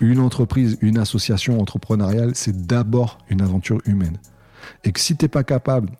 Une 0.00 0.18
entreprise, 0.20 0.76
une 0.80 0.98
association 0.98 1.58
entrepreneuriale, 1.60 2.32
c'est 2.34 2.66
d'abord 2.66 3.18
une 3.30 3.40
aventure 3.40 3.80
humaine. 3.86 4.18
Et 4.84 4.92
que 4.92 5.00
si 5.00 5.16
tu 5.16 5.24
n'es 5.24 5.28
pas 5.28 5.42
capable 5.44 5.90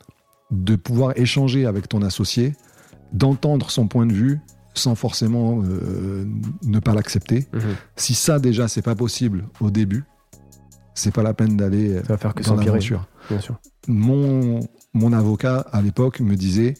de 0.51 0.75
pouvoir 0.75 1.13
échanger 1.17 1.65
avec 1.65 1.89
ton 1.89 2.01
associé, 2.03 2.53
d'entendre 3.11 3.71
son 3.71 3.87
point 3.87 4.05
de 4.05 4.13
vue 4.13 4.39
sans 4.73 4.93
forcément 4.95 5.63
euh, 5.65 6.25
ne 6.63 6.79
pas 6.79 6.93
l'accepter, 6.93 7.47
Mmh. 7.51 7.59
si 7.95 8.13
ça 8.13 8.37
déjà 8.39 8.67
c'est 8.67 8.83
pas 8.83 8.95
possible 8.95 9.45
au 9.59 9.71
début, 9.71 10.03
c'est 10.99 11.11
pas 11.13 11.23
la 11.23 11.33
peine 11.33 11.55
d'aller 11.57 11.91
euh, 11.95 12.01
Ça 12.03 12.13
va 12.13 12.17
faire 12.17 12.33
que 12.33 12.43
dans 12.43 12.49
s'empirer. 12.49 12.65
l'aventure. 12.67 13.07
Bien 13.29 13.39
sûr. 13.39 13.55
Mon, 13.87 14.59
mon 14.93 15.13
avocat 15.13 15.65
à 15.71 15.81
l'époque 15.81 16.19
me 16.19 16.35
disait 16.35 16.75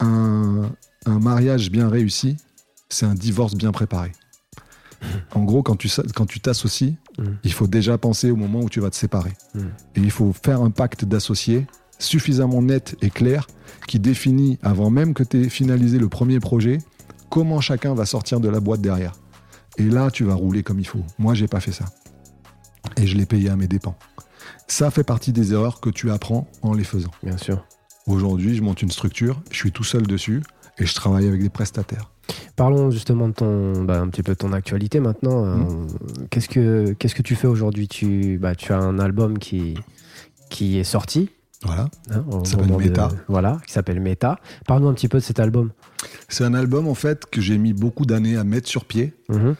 un, 0.00 0.70
un 1.06 1.18
mariage 1.18 1.70
bien 1.70 1.88
réussi, 1.88 2.36
c'est 2.88 3.06
un 3.06 3.14
divorce 3.14 3.54
bien 3.54 3.72
préparé. 3.72 4.12
En 5.34 5.44
gros, 5.44 5.62
quand 5.62 5.76
tu 5.76 5.88
quand 6.14 6.26
tu 6.26 6.40
t'associes, 6.40 6.96
Mm. 7.18 7.24
il 7.44 7.52
faut 7.52 7.66
déjà 7.66 7.98
penser 7.98 8.30
au 8.30 8.36
moment 8.36 8.60
où 8.60 8.68
tu 8.70 8.80
vas 8.80 8.88
te 8.88 8.96
séparer. 8.96 9.32
Mm. 9.54 9.58
Et 9.96 10.00
il 10.00 10.10
faut 10.10 10.32
faire 10.32 10.62
un 10.62 10.70
pacte 10.70 11.04
d'associés 11.04 11.66
suffisamment 11.98 12.62
net 12.62 12.96
et 13.02 13.10
clair 13.10 13.46
qui 13.86 13.98
définit, 13.98 14.58
avant 14.62 14.88
même 14.90 15.12
que 15.12 15.22
tu 15.22 15.42
aies 15.42 15.48
finalisé 15.50 15.98
le 15.98 16.08
premier 16.08 16.40
projet, 16.40 16.78
comment 17.28 17.60
chacun 17.60 17.94
va 17.94 18.06
sortir 18.06 18.40
de 18.40 18.48
la 18.48 18.60
boîte 18.60 18.80
derrière. 18.80 19.12
Et 19.76 19.82
là, 19.84 20.10
tu 20.10 20.24
vas 20.24 20.34
rouler 20.34 20.62
comme 20.62 20.80
il 20.80 20.86
faut. 20.86 21.02
Moi, 21.18 21.34
j'ai 21.34 21.46
pas 21.48 21.60
fait 21.60 21.72
ça. 21.72 21.84
Et 23.00 23.06
je 23.06 23.16
l'ai 23.16 23.26
payé 23.26 23.48
à 23.50 23.56
mes 23.56 23.66
dépens. 23.66 23.96
Ça 24.68 24.90
fait 24.90 25.04
partie 25.04 25.32
des 25.32 25.52
erreurs 25.52 25.80
que 25.80 25.90
tu 25.90 26.10
apprends 26.10 26.48
en 26.62 26.74
les 26.74 26.84
faisant. 26.84 27.10
Bien 27.22 27.36
sûr. 27.36 27.64
Aujourd'hui, 28.06 28.54
je 28.54 28.62
monte 28.62 28.82
une 28.82 28.90
structure, 28.90 29.40
je 29.50 29.56
suis 29.56 29.72
tout 29.72 29.84
seul 29.84 30.06
dessus 30.06 30.42
et 30.78 30.86
je 30.86 30.94
travaille 30.94 31.26
avec 31.28 31.42
des 31.42 31.48
prestataires. 31.48 32.10
Parlons 32.56 32.90
justement 32.90 33.28
de 33.28 33.34
ton, 33.34 33.82
bah, 33.84 34.00
un 34.00 34.08
petit 34.08 34.22
peu 34.22 34.32
de 34.32 34.38
ton 34.38 34.52
actualité 34.52 35.00
maintenant. 35.00 35.44
Euh, 35.44 35.56
Mm. 35.56 35.86
Qu'est-ce 36.30 36.48
que 36.48 36.92
qu'est-ce 36.98 37.14
que 37.14 37.22
tu 37.22 37.34
fais 37.34 37.46
aujourd'hui? 37.48 37.88
Tu, 37.88 38.38
bah, 38.38 38.54
tu 38.54 38.72
as 38.72 38.78
un 38.78 38.98
album 38.98 39.38
qui 39.38 39.74
qui 40.50 40.78
est 40.78 40.84
sorti. 40.84 41.30
Voilà. 41.62 41.88
hein, 42.10 42.24
s'appelle 42.44 42.68
de- 42.70 42.76
Meta. 42.76 43.08
voilà, 43.28 43.58
qui 43.66 43.72
s'appelle 43.72 44.00
Meta. 44.00 44.38
Parle-nous 44.66 44.88
un 44.88 44.94
petit 44.94 45.08
peu 45.08 45.18
de 45.18 45.22
cet 45.22 45.38
album. 45.40 45.72
C'est 46.28 46.44
un 46.44 46.54
album 46.54 46.88
en 46.88 46.94
fait 46.94 47.26
que 47.26 47.40
j'ai 47.40 47.58
mis 47.58 47.72
beaucoup 47.74 48.06
d'années 48.06 48.36
à 48.36 48.44
mettre 48.44 48.68
sur 48.68 48.84
pied. 48.84 49.12
Mhm. 49.28 49.56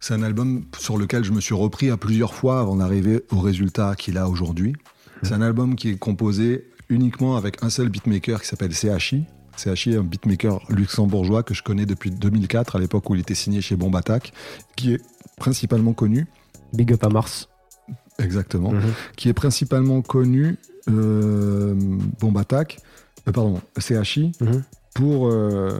C'est 0.00 0.14
un 0.14 0.22
album 0.22 0.64
sur 0.78 0.96
lequel 0.96 1.24
je 1.24 1.32
me 1.32 1.40
suis 1.40 1.54
repris 1.54 1.90
à 1.90 1.96
plusieurs 1.96 2.34
fois 2.34 2.60
avant 2.60 2.76
d'arriver 2.76 3.22
au 3.32 3.40
résultat 3.40 3.94
qu'il 3.96 4.16
a 4.18 4.28
aujourd'hui. 4.28 4.74
C'est 5.22 5.32
un 5.34 5.42
album 5.42 5.74
qui 5.74 5.90
est 5.90 5.96
composé 5.98 6.68
uniquement 6.88 7.36
avec 7.36 7.62
un 7.64 7.70
seul 7.70 7.88
beatmaker 7.88 8.40
qui 8.40 8.46
s'appelle 8.46 8.72
CHI. 8.72 9.24
CHI 9.56 9.90
est 9.94 9.96
un 9.96 10.04
beatmaker 10.04 10.60
luxembourgeois 10.68 11.42
que 11.42 11.52
je 11.52 11.64
connais 11.64 11.84
depuis 11.84 12.12
2004, 12.12 12.76
à 12.76 12.78
l'époque 12.78 13.10
où 13.10 13.16
il 13.16 13.20
était 13.20 13.34
signé 13.34 13.60
chez 13.60 13.74
Bomb 13.74 13.94
Attack, 13.96 14.32
qui 14.76 14.92
est 14.92 15.02
principalement 15.36 15.92
connu, 15.94 16.26
Big 16.72 16.92
up 16.92 17.02
à 17.04 17.08
Mars. 17.08 17.48
exactement, 18.20 18.72
Mhm. 18.72 18.92
qui 19.16 19.28
est 19.28 19.32
principalement 19.32 20.02
connu, 20.02 20.56
euh, 20.88 21.74
Bomb 22.20 22.36
Attack, 22.36 22.78
euh, 23.28 23.32
pardon, 23.32 23.60
CHI, 23.78 24.32
Mhm. 24.40 24.62
pour 24.94 25.28
euh, 25.28 25.78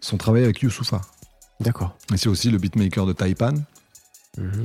son 0.00 0.16
travail 0.18 0.44
avec 0.44 0.60
Youssoufa. 0.60 1.00
D'accord. 1.60 1.96
Et 2.12 2.16
c'est 2.16 2.28
aussi 2.28 2.50
le 2.50 2.58
beatmaker 2.58 3.06
de 3.06 3.12
Taipan. 3.12 3.54
Mhm. 4.38 4.62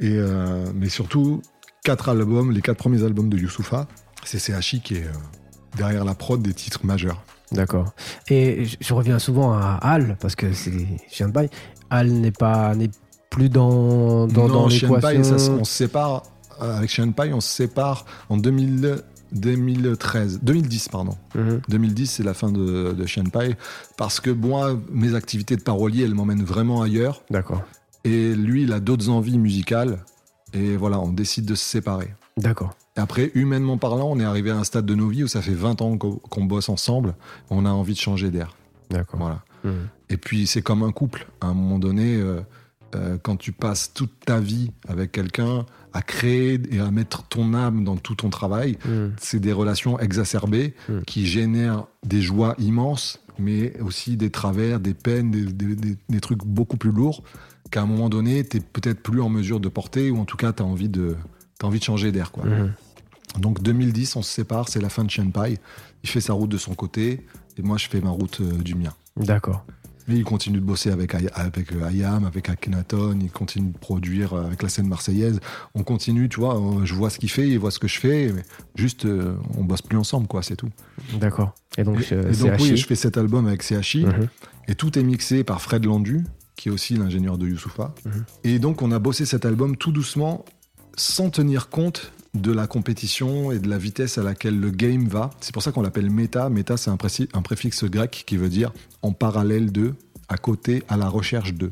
Et 0.00 0.16
euh, 0.16 0.64
mais 0.74 0.88
surtout, 0.88 1.42
quatre 1.84 2.08
albums, 2.08 2.52
les 2.52 2.62
quatre 2.62 2.78
premiers 2.78 3.04
albums 3.04 3.28
de 3.28 3.38
Youssoufa, 3.38 3.86
c'est 4.24 4.38
CHI 4.38 4.80
qui 4.80 4.96
est 4.96 5.04
euh, 5.04 5.12
derrière 5.76 6.04
la 6.04 6.14
prod 6.14 6.40
des 6.40 6.54
titres 6.54 6.84
majeurs. 6.84 7.22
D'accord. 7.52 7.92
Et 8.28 8.64
je, 8.80 8.94
reviens 8.94 9.18
souvent 9.18 9.52
à 9.52 9.78
Al 9.82 10.16
parce 10.20 10.34
que 10.34 10.52
c'est 10.54 10.86
viens 11.14 11.28
de 11.28 11.32
bail. 11.32 11.50
Al 11.90 12.10
n'est 12.10 12.32
pas 12.32 12.74
n'est 12.74 12.90
plus 13.28 13.50
dans 13.50 14.26
dans, 14.26 14.48
non, 14.48 14.68
dans 14.68 14.70
ça, 14.70 15.52
on 15.52 15.64
se 15.64 15.72
sépare, 15.72 16.22
euh, 16.62 16.78
avec 16.78 16.90
Shenpai, 16.90 17.32
on 17.34 17.40
se 17.40 17.50
sépare 17.50 18.06
en 18.30 18.38
2000 18.38 19.02
2013, 19.32 20.40
2010, 20.42 20.88
pardon. 20.88 21.16
Mhm. 21.34 21.60
2010, 21.68 22.06
c'est 22.10 22.22
la 22.22 22.34
fin 22.34 22.50
de, 22.50 22.92
de 22.92 23.06
Shenpai, 23.06 23.56
parce 23.96 24.20
que 24.20 24.30
moi, 24.30 24.78
mes 24.90 25.14
activités 25.14 25.56
de 25.56 25.62
parolier, 25.62 26.04
elles 26.04 26.14
m'emmènent 26.14 26.44
vraiment 26.44 26.82
ailleurs, 26.82 27.22
D'accord. 27.30 27.62
et 28.04 28.34
lui, 28.34 28.62
il 28.64 28.72
a 28.72 28.80
d'autres 28.80 29.08
envies 29.08 29.38
musicales, 29.38 29.98
et 30.52 30.76
voilà, 30.76 31.00
on 31.00 31.08
décide 31.10 31.46
de 31.46 31.54
se 31.54 31.64
séparer. 31.64 32.14
D'accord. 32.36 32.74
Et 32.96 33.00
après, 33.00 33.30
humainement 33.34 33.78
parlant, 33.78 34.08
on 34.10 34.20
est 34.20 34.24
arrivé 34.24 34.50
à 34.50 34.56
un 34.56 34.64
stade 34.64 34.86
de 34.86 34.94
nos 34.94 35.08
vies 35.08 35.24
où 35.24 35.28
ça 35.28 35.40
fait 35.42 35.54
20 35.54 35.80
ans 35.80 35.96
qu'on 35.96 36.16
qu'on 36.16 36.44
bosse 36.44 36.68
ensemble, 36.68 37.14
on 37.50 37.64
a 37.64 37.70
envie 37.70 37.94
de 37.94 37.98
changer 37.98 38.30
d'air. 38.30 38.54
D'accord. 38.90 39.18
Voilà. 39.20 39.42
Mhm. 39.64 39.88
Et 40.10 40.16
puis, 40.18 40.46
c'est 40.46 40.60
comme 40.62 40.82
un 40.82 40.92
couple. 40.92 41.26
À 41.40 41.46
un 41.46 41.54
moment 41.54 41.78
donné, 41.78 42.16
euh, 42.16 42.40
euh, 42.94 43.16
quand 43.22 43.36
tu 43.36 43.52
passes 43.52 43.92
toute 43.94 44.12
ta 44.26 44.40
vie 44.40 44.70
avec 44.88 45.12
quelqu'un 45.12 45.64
à 45.94 46.02
créer 46.02 46.60
et 46.70 46.78
à 46.80 46.90
mettre 46.90 47.22
ton 47.24 47.54
âme 47.54 47.84
dans 47.84 47.96
tout 47.96 48.14
ton 48.14 48.30
travail, 48.30 48.78
Mhm. 48.86 49.12
c'est 49.20 49.40
des 49.40 49.52
relations 49.52 49.98
exacerbées 49.98 50.74
Mm. 50.88 51.00
qui 51.06 51.26
génèrent 51.26 51.86
des 52.06 52.20
joies 52.22 52.54
immenses, 52.58 53.20
mais 53.38 53.78
aussi 53.80 54.16
des 54.16 54.30
travers, 54.30 54.80
des 54.80 54.94
peines, 54.94 55.30
des, 55.30 55.44
des- 55.44 55.74
des- 55.76 55.96
des 56.08 56.20
trucs 56.20 56.44
beaucoup 56.44 56.76
plus 56.76 56.92
lourds 56.92 57.22
qu'à 57.70 57.82
un 57.82 57.86
moment 57.86 58.08
donné, 58.08 58.44
tu 58.46 58.60
peut-être 58.60 59.02
plus 59.02 59.20
en 59.20 59.28
mesure 59.28 59.60
de 59.60 59.68
porter, 59.68 60.10
ou 60.10 60.18
en 60.18 60.24
tout 60.24 60.36
cas, 60.36 60.52
tu 60.52 60.62
as 60.62 60.66
envie 60.66 60.88
de... 60.88 61.16
T'as 61.58 61.66
envie 61.66 61.78
de 61.78 61.84
changer 61.84 62.10
d'air, 62.12 62.30
quoi. 62.32 62.44
Mhm. 62.44 62.72
Donc 63.38 63.62
2010, 63.62 64.16
on 64.16 64.22
se 64.22 64.30
sépare, 64.30 64.68
c'est 64.68 64.80
la 64.80 64.88
fin 64.90 65.04
de 65.04 65.10
Shenpai. 65.10 65.58
Il 66.02 66.08
fait 66.10 66.20
sa 66.20 66.32
route 66.34 66.50
de 66.50 66.58
son 66.58 66.74
côté, 66.74 67.24
et 67.56 67.62
moi 67.62 67.78
je 67.78 67.88
fais 67.88 68.00
ma 68.00 68.10
route 68.10 68.40
euh, 68.40 68.52
du 68.58 68.74
mien. 68.74 68.92
D'accord. 69.16 69.64
Il 70.16 70.24
continue 70.24 70.58
de 70.58 70.64
bosser 70.64 70.90
avec, 70.90 71.14
avec 71.14 71.72
euh, 71.72 71.84
Ayam, 71.86 72.24
avec 72.24 72.48
Akhenaton, 72.48 73.18
il 73.20 73.30
continue 73.30 73.70
de 73.70 73.78
produire 73.78 74.32
euh, 74.34 74.44
avec 74.46 74.62
la 74.62 74.68
scène 74.68 74.86
marseillaise. 74.88 75.40
On 75.74 75.82
continue, 75.82 76.28
tu 76.28 76.40
vois, 76.40 76.56
euh, 76.58 76.84
je 76.84 76.94
vois 76.94 77.10
ce 77.10 77.18
qu'il 77.18 77.30
fait, 77.30 77.48
il 77.48 77.58
voit 77.58 77.70
ce 77.70 77.78
que 77.78 77.88
je 77.88 77.98
fais, 77.98 78.32
mais 78.32 78.42
juste 78.74 79.04
euh, 79.04 79.34
on 79.56 79.64
bosse 79.64 79.82
plus 79.82 79.98
ensemble, 79.98 80.26
quoi, 80.26 80.42
c'est 80.42 80.56
tout. 80.56 80.68
D'accord. 81.18 81.54
Et 81.78 81.84
donc, 81.84 82.00
Et, 82.10 82.14
euh, 82.14 82.32
et 82.32 82.36
donc 82.36 82.60
oui, 82.60 82.76
je 82.76 82.86
fais 82.86 82.94
cet 82.94 83.16
album 83.16 83.46
avec 83.46 83.62
CHI, 83.62 84.04
Mhm. 84.04 84.28
et 84.68 84.74
tout 84.74 84.98
est 84.98 85.02
mixé 85.02 85.44
par 85.44 85.60
Fred 85.62 85.84
Landu, 85.84 86.24
qui 86.56 86.68
est 86.68 86.72
aussi 86.72 86.94
l'ingénieur 86.96 87.38
de 87.38 87.46
Youssoufa. 87.48 87.94
Mhm. 88.04 88.24
Et 88.44 88.58
donc 88.58 88.82
on 88.82 88.92
a 88.92 88.98
bossé 88.98 89.24
cet 89.26 89.44
album 89.44 89.76
tout 89.76 89.92
doucement, 89.92 90.44
sans 90.96 91.30
tenir 91.30 91.68
compte 91.70 92.12
de 92.34 92.50
la 92.50 92.66
compétition 92.66 93.52
et 93.52 93.58
de 93.58 93.68
la 93.68 93.78
vitesse 93.78 94.16
à 94.16 94.22
laquelle 94.22 94.58
le 94.58 94.70
game 94.70 95.06
va. 95.06 95.30
C'est 95.40 95.52
pour 95.52 95.62
ça 95.62 95.70
qu'on 95.70 95.82
l'appelle 95.82 96.10
méta. 96.10 96.48
Méta, 96.48 96.76
c'est 96.76 96.90
un, 96.90 96.96
préfixe 96.96 97.84
grec 97.84 98.24
qui 98.26 98.36
veut 98.36 98.48
dire 98.48 98.72
en 99.02 99.12
parallèle 99.12 99.70
de, 99.70 99.94
à 100.28 100.38
côté, 100.38 100.82
à 100.88 100.96
la 100.96 101.08
recherche 101.08 101.54
de. 101.54 101.68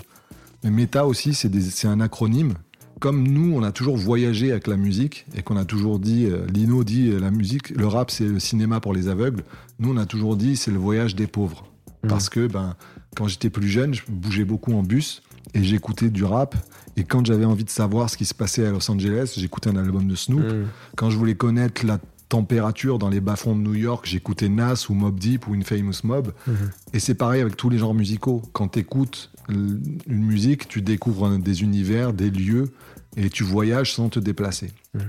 Mais 0.63 0.71
méta 0.71 1.07
aussi, 1.07 1.33
c'est 1.35 1.89
un 1.89 2.01
acronyme. 2.01 2.55
Comme 2.99 3.27
nous, 3.27 3.57
on 3.57 3.63
a 3.63 3.73
toujours 3.73 3.97
voyagé 3.97 4.51
avec 4.51 4.67
la 4.67 4.77
musique 4.77 5.25
et 5.35 5.43
qu'on 5.43 5.57
a 5.57 5.65
toujours 5.65 5.99
dit, 5.99 6.27
euh, 6.27 6.47
Lino 6.49 6.85
dit, 6.85 7.09
euh, 7.09 7.19
la 7.19 7.31
musique, 7.31 7.71
le 7.71 7.87
rap, 7.87 8.11
c'est 8.11 8.27
le 8.27 8.39
cinéma 8.39 8.79
pour 8.81 8.93
les 8.93 9.09
aveugles. 9.09 9.43
Nous, 9.79 9.91
on 9.91 9.97
a 9.97 10.05
toujours 10.05 10.37
dit, 10.37 10.55
c'est 10.57 10.71
le 10.71 10.77
voyage 10.77 11.15
des 11.15 11.27
pauvres. 11.27 11.65
Mhm. 12.03 12.11
Parce 12.11 12.29
que 12.29 12.47
ben, 12.47 12.77
quand 13.17 13.27
j'étais 13.27 13.49
plus 13.49 13.69
jeune, 13.69 13.95
je 13.95 14.03
bougeais 14.07 14.45
beaucoup 14.45 14.75
en 14.75 14.83
bus 14.83 15.23
et 15.55 15.65
j'écoutais 15.65 16.11
du 16.11 16.25
rap. 16.25 16.55
Et 17.01 17.05
quand 17.05 17.25
j'avais 17.25 17.47
envie 17.47 17.65
de 17.65 17.71
savoir 17.71 18.11
ce 18.11 18.19
qui 18.19 18.27
se 18.27 18.35
passait 18.35 18.67
à 18.67 18.73
Los 18.73 18.91
Angeles, 18.91 19.33
j'écoutais 19.39 19.71
un 19.71 19.77
album 19.77 20.07
de 20.07 20.15
Snoop. 20.15 20.43
Mhm. 20.43 20.67
Quand 20.97 21.09
je 21.09 21.17
voulais 21.17 21.35
connaître 21.35 21.87
la 21.87 21.99
température 22.29 22.99
dans 22.99 23.09
les 23.09 23.23
bas-fonds 23.23 23.57
de 23.57 23.63
New 23.63 23.75
York, 23.75 24.05
j'écoutais 24.07 24.51
Nas 24.51 24.85
ou 24.91 24.93
Mob 24.93 25.19
Deep 25.19 25.49
ou 25.49 25.55
Infamous 25.55 26.05
Mob. 26.05 26.35
Mhm. 26.47 26.55
Et 26.93 27.01
c'est 27.01 27.15
pareil 27.15 27.41
avec 27.41 27.57
tous 27.57 27.71
les 27.71 27.79
genres 27.79 27.95
musicaux. 27.95 28.43
Quand 28.53 28.69
tu 28.69 28.81
écoutes 28.81 29.31
une 29.49 29.81
musique, 30.07 30.69
tu 30.69 30.83
découvres 30.83 31.39
des 31.39 31.63
univers, 31.63 32.13
des 32.13 32.31
lieux, 32.31 32.71
et 33.17 33.31
tu 33.31 33.45
voyages 33.45 33.95
sans 33.95 34.11
te 34.11 34.21
déplacer. 34.21 34.71
Mhm. 34.93 35.01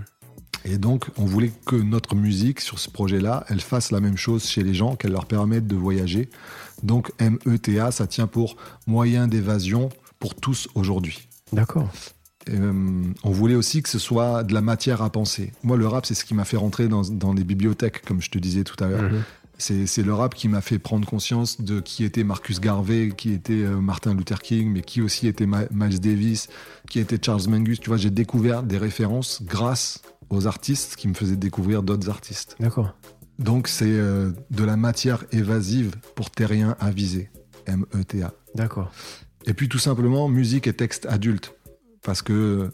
Et 0.64 0.78
donc, 0.78 1.08
on 1.18 1.26
voulait 1.26 1.52
que 1.66 1.76
notre 1.76 2.16
musique, 2.16 2.62
sur 2.62 2.80
ce 2.80 2.90
projet-là, 2.90 3.44
elle 3.50 3.60
fasse 3.60 3.92
la 3.92 4.00
même 4.00 4.16
chose 4.16 4.46
chez 4.46 4.64
les 4.64 4.74
gens, 4.74 4.96
qu'elle 4.96 5.12
leur 5.12 5.26
permette 5.26 5.68
de 5.68 5.76
voyager. 5.76 6.30
Donc, 6.84 7.12
META, 7.20 7.92
ça 7.92 8.08
tient 8.08 8.28
pour 8.28 8.56
moyen 8.88 9.28
d'évasion 9.28 9.90
pour 10.20 10.36
tous 10.36 10.70
aujourd'hui. 10.74 11.28
D'accord. 11.52 11.90
Euh, 12.50 13.04
on 13.24 13.32
voulait 13.32 13.56
aussi 13.56 13.84
que 13.84 13.90
ce 13.90 14.00
soit 14.00 14.44
de 14.44 14.54
la 14.54 14.62
matière 14.62 15.02
à 15.04 15.10
penser. 15.12 15.52
Moi, 15.64 15.78
le 15.78 15.88
rap, 15.88 16.06
c'est 16.06 16.16
ce 16.16 16.26
qui 16.26 16.34
m'a 16.34 16.46
fait 16.46 16.58
rentrer 16.58 16.88
dans, 16.88 17.02
dans 17.04 17.34
les 17.34 17.44
bibliothèques, 17.44 18.02
comme 18.04 18.22
je 18.22 18.30
te 18.32 18.40
disais 18.40 18.64
tout 18.64 18.82
à 18.84 18.88
l'heure. 18.88 19.12
Mhm. 19.12 19.24
C'est 19.60 20.02
le 20.02 20.12
rap 20.16 20.34
qui 20.34 20.48
m'a 20.48 20.62
fait 20.62 20.80
prendre 20.80 21.08
conscience 21.08 21.62
de 21.62 21.82
qui 21.82 22.04
était 22.04 22.24
Marcus 22.24 22.60
Garvey, 22.60 23.12
qui 23.16 23.32
était 23.32 23.54
euh, 23.62 23.80
Martin 23.80 24.16
Luther 24.16 24.42
King, 24.42 24.72
mais 24.72 24.82
qui 24.82 25.04
aussi 25.04 25.28
était 25.28 25.46
Ma- 25.46 25.66
Miles 25.70 26.00
Davis, 26.00 26.48
qui 26.90 26.98
était 27.00 27.20
Charles 27.24 27.48
Mingus. 27.48 27.80
Tu 27.80 27.90
vois, 27.90 27.98
j'ai 27.98 28.10
découvert 28.10 28.64
des 28.64 28.80
références 28.80 29.44
grâce 29.44 30.02
aux 30.32 30.48
artistes 30.48 30.96
qui 30.96 31.08
me 31.08 31.14
faisaient 31.14 31.36
découvrir 31.36 31.84
d'autres 31.84 32.10
artistes. 32.10 32.56
D'accord. 32.60 32.96
Donc, 33.38 33.68
c'est 33.68 33.86
euh, 33.86 34.32
de 34.50 34.64
la 34.64 34.78
matière 34.78 35.26
évasive 35.32 35.94
pour 36.16 36.32
terrien 36.32 36.76
avisé. 36.80 37.30
M-E-T-A. 37.68 38.34
D'accord. 38.56 38.92
Et 39.46 39.54
puis 39.54 39.70
tout 39.70 39.80
simplement, 39.80 40.28
musique 40.30 40.68
et 40.68 40.74
texte 40.74 41.06
adulte. 41.08 41.54
Parce 42.04 42.22
que 42.22 42.72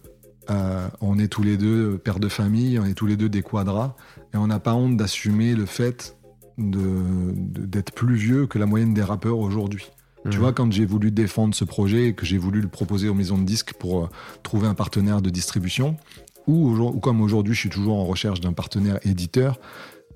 euh, 0.49 0.87
on 1.01 1.19
est 1.19 1.27
tous 1.27 1.43
les 1.43 1.57
deux 1.57 1.97
pères 1.97 2.19
de 2.19 2.29
famille, 2.29 2.79
on 2.79 2.85
est 2.85 2.93
tous 2.93 3.07
les 3.07 3.17
deux 3.17 3.29
des 3.29 3.41
quadras, 3.41 3.95
et 4.33 4.37
on 4.37 4.47
n'a 4.47 4.59
pas 4.59 4.73
honte 4.73 4.97
d'assumer 4.97 5.55
le 5.55 5.65
fait 5.65 6.15
d'être 6.57 7.93
plus 7.93 8.15
vieux 8.15 8.47
que 8.47 8.57
la 8.57 8.65
moyenne 8.65 8.93
des 8.93 9.03
rappeurs 9.03 9.37
aujourd'hui. 9.39 9.91
Tu 10.23 10.29
Mhm. 10.29 10.39
vois, 10.39 10.53
quand 10.53 10.71
j'ai 10.71 10.85
voulu 10.85 11.11
défendre 11.11 11.53
ce 11.53 11.63
projet 11.63 12.07
et 12.07 12.13
que 12.13 12.25
j'ai 12.25 12.37
voulu 12.37 12.61
le 12.61 12.67
proposer 12.67 13.07
aux 13.07 13.13
maisons 13.13 13.37
de 13.37 13.43
disques 13.43 13.73
pour 13.73 14.05
euh, 14.05 14.09
trouver 14.43 14.67
un 14.67 14.73
partenaire 14.73 15.21
de 15.21 15.29
distribution, 15.29 15.95
ou 16.47 16.99
comme 17.01 17.21
aujourd'hui 17.21 17.53
je 17.53 17.59
suis 17.59 17.69
toujours 17.69 17.97
en 17.97 18.05
recherche 18.05 18.39
d'un 18.39 18.53
partenaire 18.53 18.99
éditeur 19.03 19.59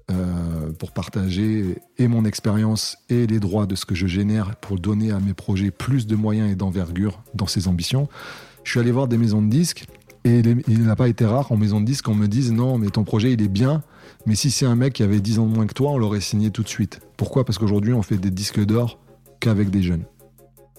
euh, 0.10 0.72
pour 0.80 0.91
partager 0.91 1.76
et 1.98 2.07
mon 2.07 2.26
expérience 2.26 2.98
et 3.10 3.28
les 3.28 3.40
droits 3.40 3.65
de 3.65 3.76
ce 3.76 3.86
que 3.86 3.95
je 3.95 4.07
génère 4.07 4.56
pour 4.56 4.80
donner 4.80 5.11
à 5.11 5.19
mes 5.19 5.34
projets 5.34 5.72
plus 5.72 6.07
de 6.07 6.15
moyens 6.15 6.52
et 6.52 6.56
d'envergure 6.56 7.22
dans 7.34 7.48
ces 7.48 7.68
ambitions, 7.68 8.10
je 8.64 8.72
suis 8.72 8.80
allé 8.80 8.91
voir 8.91 9.07
des 9.07 9.18
maisons 9.18 9.41
de 9.41 9.49
disques 9.49 9.86
et 10.23 10.41
il 10.68 10.84
n'a 10.84 10.95
pas 10.95 11.07
été 11.07 11.26
rare 11.26 11.52
en 11.52 11.57
maison 11.57 11.80
de 11.80 11.86
disques 11.86 12.06
qu'on 12.06 12.15
me 12.15 12.28
dise 12.28 12.52
non 12.52 12.78
mais 12.78 12.90
ton 12.90 13.03
projet 13.03 13.34
il 13.34 13.41
est 13.41 13.48
bien 13.48 13.84
mais 14.26 14.36
si 14.36 14.52
c'est 14.52 14.65
un 14.65 14.76
mec 14.76 14.94
qui 14.94 15.03
avait 15.03 15.19
10 15.19 15.40
ans 15.40 15.48
de 15.48 15.53
moins 15.53 15.68
que 15.68 15.73
toi 15.73 15.91
on 15.91 15.98
l'aurait 15.98 16.22
signé 16.22 16.52
tout 16.52 16.64
de 16.64 16.68
suite. 16.68 16.99
Pourquoi? 17.18 17.44
Parce 17.44 17.57
qu'aujourd'hui 17.57 17.94
on 17.94 18.02
fait 18.02 18.18
des 18.18 18.32
disques 18.32 18.64
d'or 18.64 18.99
qu'avec 19.40 19.69
des 19.69 19.82
jeunes. 19.82 20.03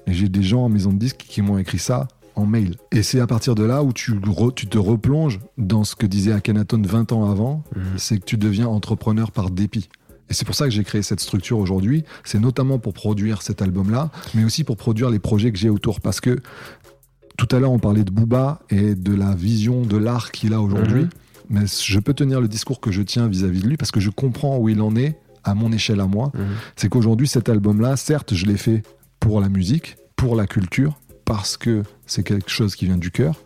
Et 0.06 0.12
j'ai 0.12 0.28
des 0.28 0.42
gens 0.42 0.64
en 0.64 0.68
maison 0.68 0.92
de 0.92 0.98
disques 0.98 1.24
qui 1.28 1.42
m'ont 1.42 1.58
écrit 1.58 1.78
ça 1.78 2.08
en 2.34 2.46
mail. 2.46 2.76
Et 2.92 3.02
c'est 3.02 3.20
à 3.20 3.26
partir 3.26 3.54
de 3.54 3.62
là 3.64 3.82
où 3.82 3.92
tu, 3.92 4.14
tu 4.56 4.66
te 4.66 4.78
replonges 4.78 5.40
dans 5.58 5.84
ce 5.84 5.94
que 5.96 6.06
disait 6.06 6.32
Akhenaton 6.32 6.80
20 6.82 7.12
ans 7.12 7.30
avant, 7.30 7.62
Mhm. 7.76 7.82
c'est 7.98 8.18
que 8.18 8.24
tu 8.24 8.36
deviens 8.36 8.66
entrepreneur 8.68 9.30
par 9.30 9.50
dépit. 9.50 9.88
Et 10.30 10.34
c'est 10.34 10.44
pour 10.46 10.54
ça 10.54 10.64
que 10.64 10.70
j'ai 10.70 10.84
créé 10.84 11.02
cette 11.02 11.20
structure 11.20 11.58
aujourd'hui. 11.58 12.04
C'est 12.24 12.38
notamment 12.40 12.78
pour 12.78 12.94
produire 12.94 13.42
cet 13.42 13.60
album-là, 13.60 14.10
mais 14.34 14.44
aussi 14.44 14.64
pour 14.64 14.76
produire 14.78 15.10
les 15.10 15.18
projets 15.18 15.52
que 15.52 15.58
j'ai 15.58 15.68
autour. 15.68 16.00
Parce 16.00 16.20
que 16.20 16.38
tout 17.36 17.48
à 17.50 17.58
l'heure, 17.58 17.72
on 17.72 17.78
parlait 17.78 18.04
de 18.04 18.10
Booba 18.10 18.60
et 18.70 18.94
de 18.94 19.14
la 19.14 19.34
vision 19.34 19.82
de 19.82 19.96
l'art 19.96 20.30
qu'il 20.32 20.54
a 20.54 20.60
aujourd'hui. 20.60 21.02
Mhm. 21.02 21.10
Mais 21.50 21.60
je 21.66 21.98
peux 21.98 22.14
tenir 22.14 22.40
le 22.40 22.48
discours 22.48 22.80
que 22.80 22.90
je 22.90 23.02
tiens 23.02 23.28
vis-à-vis 23.28 23.60
de 23.62 23.68
lui 23.68 23.76
parce 23.76 23.90
que 23.90 24.00
je 24.00 24.08
comprends 24.10 24.56
où 24.58 24.68
il 24.70 24.80
en 24.80 24.96
est 24.96 25.18
à 25.44 25.54
mon 25.54 25.70
échelle 25.72 26.00
à 26.00 26.06
moi. 26.06 26.30
Mhm. 26.34 26.40
C'est 26.76 26.88
qu'aujourd'hui, 26.88 27.28
cet 27.28 27.48
album-là, 27.50 27.96
certes, 27.96 28.32
je 28.34 28.46
l'ai 28.46 28.56
fait 28.56 28.82
pour 29.20 29.40
la 29.40 29.48
musique, 29.50 29.96
pour 30.16 30.34
la 30.36 30.46
culture, 30.46 30.98
parce 31.24 31.56
que 31.56 31.82
c'est 32.06 32.22
quelque 32.22 32.50
chose 32.50 32.74
qui 32.74 32.86
vient 32.86 32.98
du 32.98 33.10
cœur, 33.10 33.40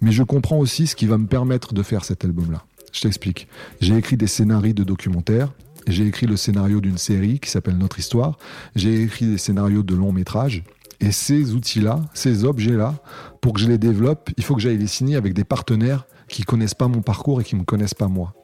mais 0.00 0.12
je 0.12 0.22
comprends 0.22 0.58
aussi 0.58 0.86
ce 0.86 0.96
qui 0.96 1.06
va 1.06 1.18
me 1.18 1.26
permettre 1.26 1.74
de 1.74 1.82
faire 1.82 2.04
cet 2.04 2.24
album-là. 2.24 2.64
Je 2.92 3.00
t'explique. 3.00 3.48
J'ai 3.80 3.96
écrit 3.96 4.16
des 4.16 4.26
scénarios 4.26 4.72
de 4.72 4.84
documentaires, 4.84 5.52
j'ai 5.86 6.06
écrit 6.06 6.26
le 6.26 6.36
scénario 6.36 6.80
d'une 6.80 6.98
série 6.98 7.38
qui 7.38 7.50
s'appelle 7.50 7.78
Notre 7.78 7.98
Histoire, 7.98 8.38
j'ai 8.76 9.02
écrit 9.02 9.26
des 9.26 9.38
scénarios 9.38 9.82
de 9.82 9.94
long 9.94 10.12
métrage, 10.12 10.64
et 11.00 11.12
ces 11.12 11.54
outils-là, 11.54 12.00
ces 12.12 12.44
objets-là, 12.44 12.94
pour 13.40 13.52
que 13.52 13.60
je 13.60 13.68
les 13.68 13.78
développe, 13.78 14.30
il 14.36 14.44
faut 14.44 14.54
que 14.56 14.60
j'aille 14.60 14.78
les 14.78 14.88
signer 14.88 15.16
avec 15.16 15.32
des 15.32 15.44
partenaires 15.44 16.06
qui 16.28 16.42
connaissent 16.42 16.74
pas 16.74 16.88
mon 16.88 17.02
parcours 17.02 17.40
et 17.40 17.44
qui 17.44 17.56
me 17.56 17.64
connaissent 17.64 17.94
pas 17.94 18.08
moi. 18.08 18.34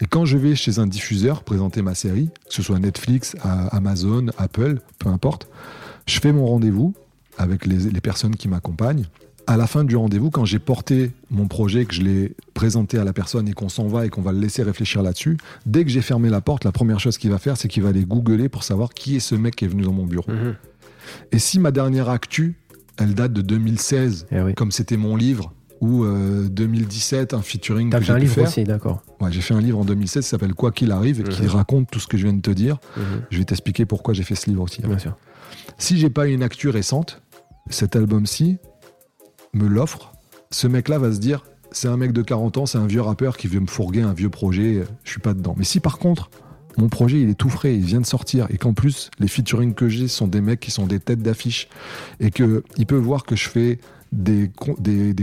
Et 0.00 0.06
quand 0.06 0.24
je 0.24 0.36
vais 0.36 0.54
chez 0.54 0.78
un 0.78 0.86
diffuseur 0.86 1.42
présenter 1.42 1.82
ma 1.82 1.94
série, 1.94 2.30
que 2.48 2.54
ce 2.54 2.62
soit 2.62 2.78
Netflix, 2.78 3.36
Amazon, 3.42 4.26
Apple, 4.38 4.80
peu 4.98 5.08
importe, 5.08 5.48
je 6.06 6.18
fais 6.20 6.32
mon 6.32 6.46
rendez-vous 6.46 6.94
avec 7.40 7.66
les, 7.66 7.90
les 7.90 8.00
personnes 8.00 8.36
qui 8.36 8.48
m'accompagnent. 8.48 9.04
À 9.46 9.56
la 9.56 9.66
fin 9.66 9.82
du 9.84 9.96
rendez-vous, 9.96 10.30
quand 10.30 10.44
j'ai 10.44 10.58
porté 10.58 11.10
mon 11.30 11.48
projet, 11.48 11.84
que 11.86 11.94
je 11.94 12.02
l'ai 12.02 12.34
présenté 12.54 12.98
à 12.98 13.04
la 13.04 13.12
personne 13.12 13.48
et 13.48 13.52
qu'on 13.52 13.68
s'en 13.70 13.88
va 13.88 14.06
et 14.06 14.08
qu'on 14.10 14.22
va 14.22 14.32
le 14.32 14.38
laisser 14.38 14.62
réfléchir 14.62 15.02
là-dessus, 15.02 15.38
dès 15.66 15.84
que 15.84 15.90
j'ai 15.90 16.02
fermé 16.02 16.28
la 16.28 16.40
porte, 16.40 16.64
la 16.64 16.70
première 16.72 17.00
chose 17.00 17.18
qu'il 17.18 17.30
va 17.30 17.38
faire, 17.38 17.56
c'est 17.56 17.66
qu'il 17.66 17.82
va 17.82 17.88
aller 17.88 18.04
googler 18.04 18.48
pour 18.48 18.62
savoir 18.62 18.90
qui 18.90 19.16
est 19.16 19.20
ce 19.20 19.34
mec 19.34 19.56
qui 19.56 19.64
est 19.64 19.68
venu 19.68 19.82
dans 19.82 19.92
mon 19.92 20.06
bureau. 20.06 20.30
Mhm. 20.30 20.54
Et 21.32 21.38
si 21.38 21.58
ma 21.58 21.70
dernière 21.72 22.08
actu, 22.10 22.54
elle 22.98 23.14
date 23.14 23.32
de 23.32 23.40
2016, 23.40 24.26
Eh 24.30 24.40
oui. 24.42 24.54
comme 24.54 24.70
c'était 24.70 24.98
mon 24.98 25.16
livre, 25.16 25.52
ou 25.80 26.04
euh, 26.04 26.46
2017, 26.48 27.32
un 27.34 27.40
featuring 27.42 27.88
T'as 27.90 27.98
que 27.98 28.04
fait 28.04 28.06
j'ai 28.08 28.12
un 28.12 28.18
livre 28.18 28.34
faire. 28.34 28.44
aussi, 28.46 28.64
d'accord. 28.64 29.02
Ouais, 29.20 29.32
j'ai 29.32 29.40
fait 29.40 29.54
un 29.54 29.60
livre 29.62 29.78
en 29.78 29.84
2016 29.86 30.22
qui 30.24 30.28
s'appelle 30.30 30.52
Quoi 30.54 30.70
qu'il 30.70 30.92
arrive 30.92 31.20
et 31.20 31.24
qui 31.24 31.42
Mhm. 31.42 31.48
raconte 31.48 31.90
tout 31.90 31.98
ce 31.98 32.06
que 32.06 32.18
je 32.18 32.24
viens 32.24 32.34
de 32.34 32.42
te 32.42 32.50
dire. 32.50 32.76
Mhm. 32.98 33.02
Je 33.30 33.38
vais 33.38 33.44
t'expliquer 33.44 33.86
pourquoi 33.86 34.12
j'ai 34.12 34.22
fait 34.22 34.34
ce 34.34 34.48
livre 34.50 34.62
aussi. 34.62 34.82
Bien 34.82 34.98
sûr. 34.98 35.16
Si 35.78 35.98
j'ai 35.98 36.10
pas 36.10 36.26
une 36.26 36.42
actu 36.42 36.68
récente, 36.68 37.22
cet 37.68 37.96
album-ci 37.96 38.58
me 39.52 39.66
l'offre. 39.66 40.12
Ce 40.50 40.66
mec-là 40.66 40.98
va 40.98 41.12
se 41.12 41.18
dire 41.18 41.44
c'est 41.72 41.88
un 41.88 41.96
mec 41.96 42.12
de 42.12 42.22
40 42.22 42.58
ans, 42.58 42.66
c'est 42.66 42.78
un 42.78 42.86
vieux 42.86 43.00
rappeur 43.00 43.36
qui 43.36 43.46
veut 43.46 43.60
me 43.60 43.66
fourguer 43.66 44.02
un 44.02 44.12
vieux 44.12 44.30
projet, 44.30 44.84
je 45.04 45.10
suis 45.10 45.20
pas 45.20 45.34
dedans. 45.34 45.54
Mais 45.56 45.64
si 45.64 45.80
par 45.80 45.98
contre, 45.98 46.30
mon 46.78 46.88
projet 46.88 47.20
il 47.20 47.28
est 47.28 47.34
tout 47.34 47.50
frais, 47.50 47.74
il 47.74 47.84
vient 47.84 48.00
de 48.00 48.06
sortir 48.06 48.46
et 48.50 48.58
qu'en 48.58 48.72
plus 48.72 49.10
les 49.18 49.28
featuring 49.28 49.74
que 49.74 49.88
j'ai 49.88 50.08
sont 50.08 50.26
des 50.26 50.40
mecs 50.40 50.60
qui 50.60 50.70
sont 50.70 50.86
des 50.86 51.00
têtes 51.00 51.22
d'affiche 51.22 51.68
et 52.18 52.30
que 52.30 52.64
il 52.76 52.86
peut 52.86 52.96
voir 52.96 53.24
que 53.24 53.36
je 53.36 53.48
fais 53.48 53.78
des 54.12 54.50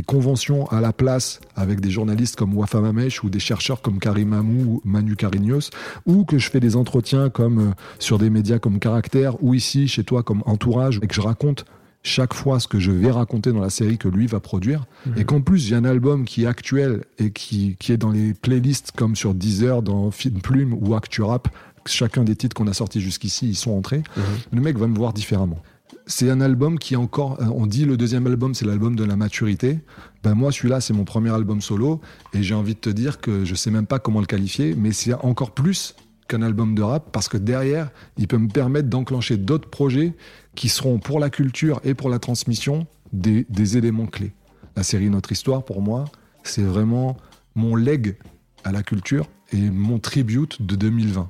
conventions 0.06 0.66
à 0.68 0.80
la 0.80 0.94
place 0.94 1.42
avec 1.56 1.82
des 1.82 1.90
journalistes 1.90 2.38
comme 2.38 2.56
Wafa 2.56 2.80
Mamesh 2.80 3.22
ou 3.24 3.30
des 3.30 3.40
chercheurs 3.40 3.82
comme 3.82 4.00
Karim 4.00 4.32
Amou 4.32 4.76
ou 4.76 4.82
Manu 4.86 5.18
Carignos 5.18 5.72
ou 6.06 6.24
que 6.24 6.38
je 6.38 6.50
fais 6.50 6.62
des 6.62 6.78
entretiens 6.78 7.30
comme 7.30 7.60
euh, 7.60 7.72
sur 8.00 8.18
des 8.18 8.30
médias 8.30 8.60
comme 8.60 8.80
Caractère 8.80 9.44
ou 9.44 9.54
ici 9.54 9.90
chez 9.90 10.06
toi 10.06 10.24
comme 10.24 10.42
Entourage 10.46 11.00
et 11.02 11.08
que 11.08 11.16
je 11.16 11.22
raconte 11.22 11.66
chaque 12.04 12.34
fois 12.34 12.60
ce 12.60 12.68
que 12.68 12.80
je 12.80 12.92
vais 12.92 13.12
raconter 13.12 13.52
dans 13.52 13.60
la 13.62 13.70
série 13.70 13.98
que 13.98 14.08
lui 14.08 14.28
va 14.28 14.40
produire 14.40 14.86
et 15.18 15.26
qu'en 15.26 15.42
plus 15.42 15.60
j'ai 15.60 15.76
un 15.76 15.84
album 15.86 16.24
qui 16.26 16.44
est 16.44 16.48
actuel 16.48 17.04
et 17.20 17.32
qui, 17.32 17.76
qui 17.80 17.92
est 17.92 17.98
dans 17.98 18.12
les 18.12 18.34
playlists 18.34 18.92
comme 18.96 19.16
sur 19.16 19.34
Deezer, 19.34 19.82
dans 19.82 20.10
Film 20.12 20.40
Plume 20.42 20.74
ou 20.80 20.96
ActuRap, 20.96 21.50
chacun 21.86 22.24
des 22.24 22.36
titres 22.36 22.56
qu'on 22.56 22.68
a 22.68 22.74
sortis 22.74 23.02
jusqu'ici, 23.02 23.50
ils 23.50 23.56
sont 23.56 23.72
entrés, 23.72 24.04
Mhm. 24.16 24.24
le 24.54 24.62
mec 24.62 24.78
va 24.78 24.88
me 24.88 24.96
voir 24.96 25.14
différemment. 25.14 25.60
C'est 26.06 26.30
un 26.30 26.40
album 26.40 26.80
qui 26.80 26.94
est 26.94 26.98
encore, 26.98 27.38
euh, 27.42 27.46
on 27.54 27.66
dit 27.68 27.84
le 27.86 27.98
deuxième 27.98 28.26
album 28.28 28.54
c'est 28.54 28.66
l'album 28.66 28.96
de 28.96 29.04
la 29.04 29.18
maturité. 29.18 29.80
Ben 30.24 30.34
moi 30.34 30.52
celui-là 30.54 30.80
c'est 30.80 30.94
mon 30.94 31.04
premier 31.04 31.30
album 31.32 31.62
solo 31.62 32.00
et 32.34 32.44
j'ai 32.44 32.54
envie 32.54 32.76
de 32.76 32.80
te 32.80 32.90
dire 32.90 33.20
que 33.20 33.44
je 33.44 33.56
sais 33.56 33.72
même 33.72 33.86
pas 33.86 34.00
comment 34.00 34.22
le 34.22 34.26
qualifier, 34.26 34.76
mais 34.78 34.92
c'est 34.94 35.14
encore 35.14 35.52
plus 35.52 35.96
qu'un 36.28 36.42
album 36.42 36.76
de 36.76 36.82
rap 36.82 37.12
parce 37.12 37.30
que 37.30 37.38
derrière 37.38 37.90
il 38.18 38.28
peut 38.28 38.38
me 38.38 38.50
permettre 38.50 38.90
d'enclencher 38.90 39.38
d'autres 39.38 39.70
projets 39.70 40.14
qui 40.56 40.70
seront 40.70 41.00
pour 41.00 41.20
la 41.20 41.30
culture 41.30 41.80
et 41.84 41.94
pour 41.94 42.10
la 42.10 42.20
transmission 42.20 42.88
des, 43.14 43.78
éléments 43.78 44.08
clés. 44.08 44.34
La 44.76 44.84
série 44.84 45.10
Notre 45.10 45.32
Histoire 45.32 45.64
pour 45.64 45.82
moi 45.82 46.06
c'est 46.44 46.64
vraiment 46.64 47.18
mon 47.56 47.76
leg 47.76 48.18
à 48.64 48.72
la 48.72 48.84
culture 48.84 49.28
et 49.52 49.70
mon 49.70 50.00
tribute 50.00 50.62
de 50.62 50.76
2020 50.76 51.30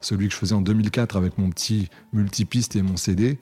celui 0.00 0.28
que 0.28 0.34
je 0.34 0.38
faisais 0.38 0.54
en 0.54 0.60
2004 0.60 1.16
avec 1.16 1.38
mon 1.38 1.50
petit 1.50 1.88
multipiste 2.12 2.76
et 2.76 2.82
mon 2.82 2.96
CD, 2.96 3.38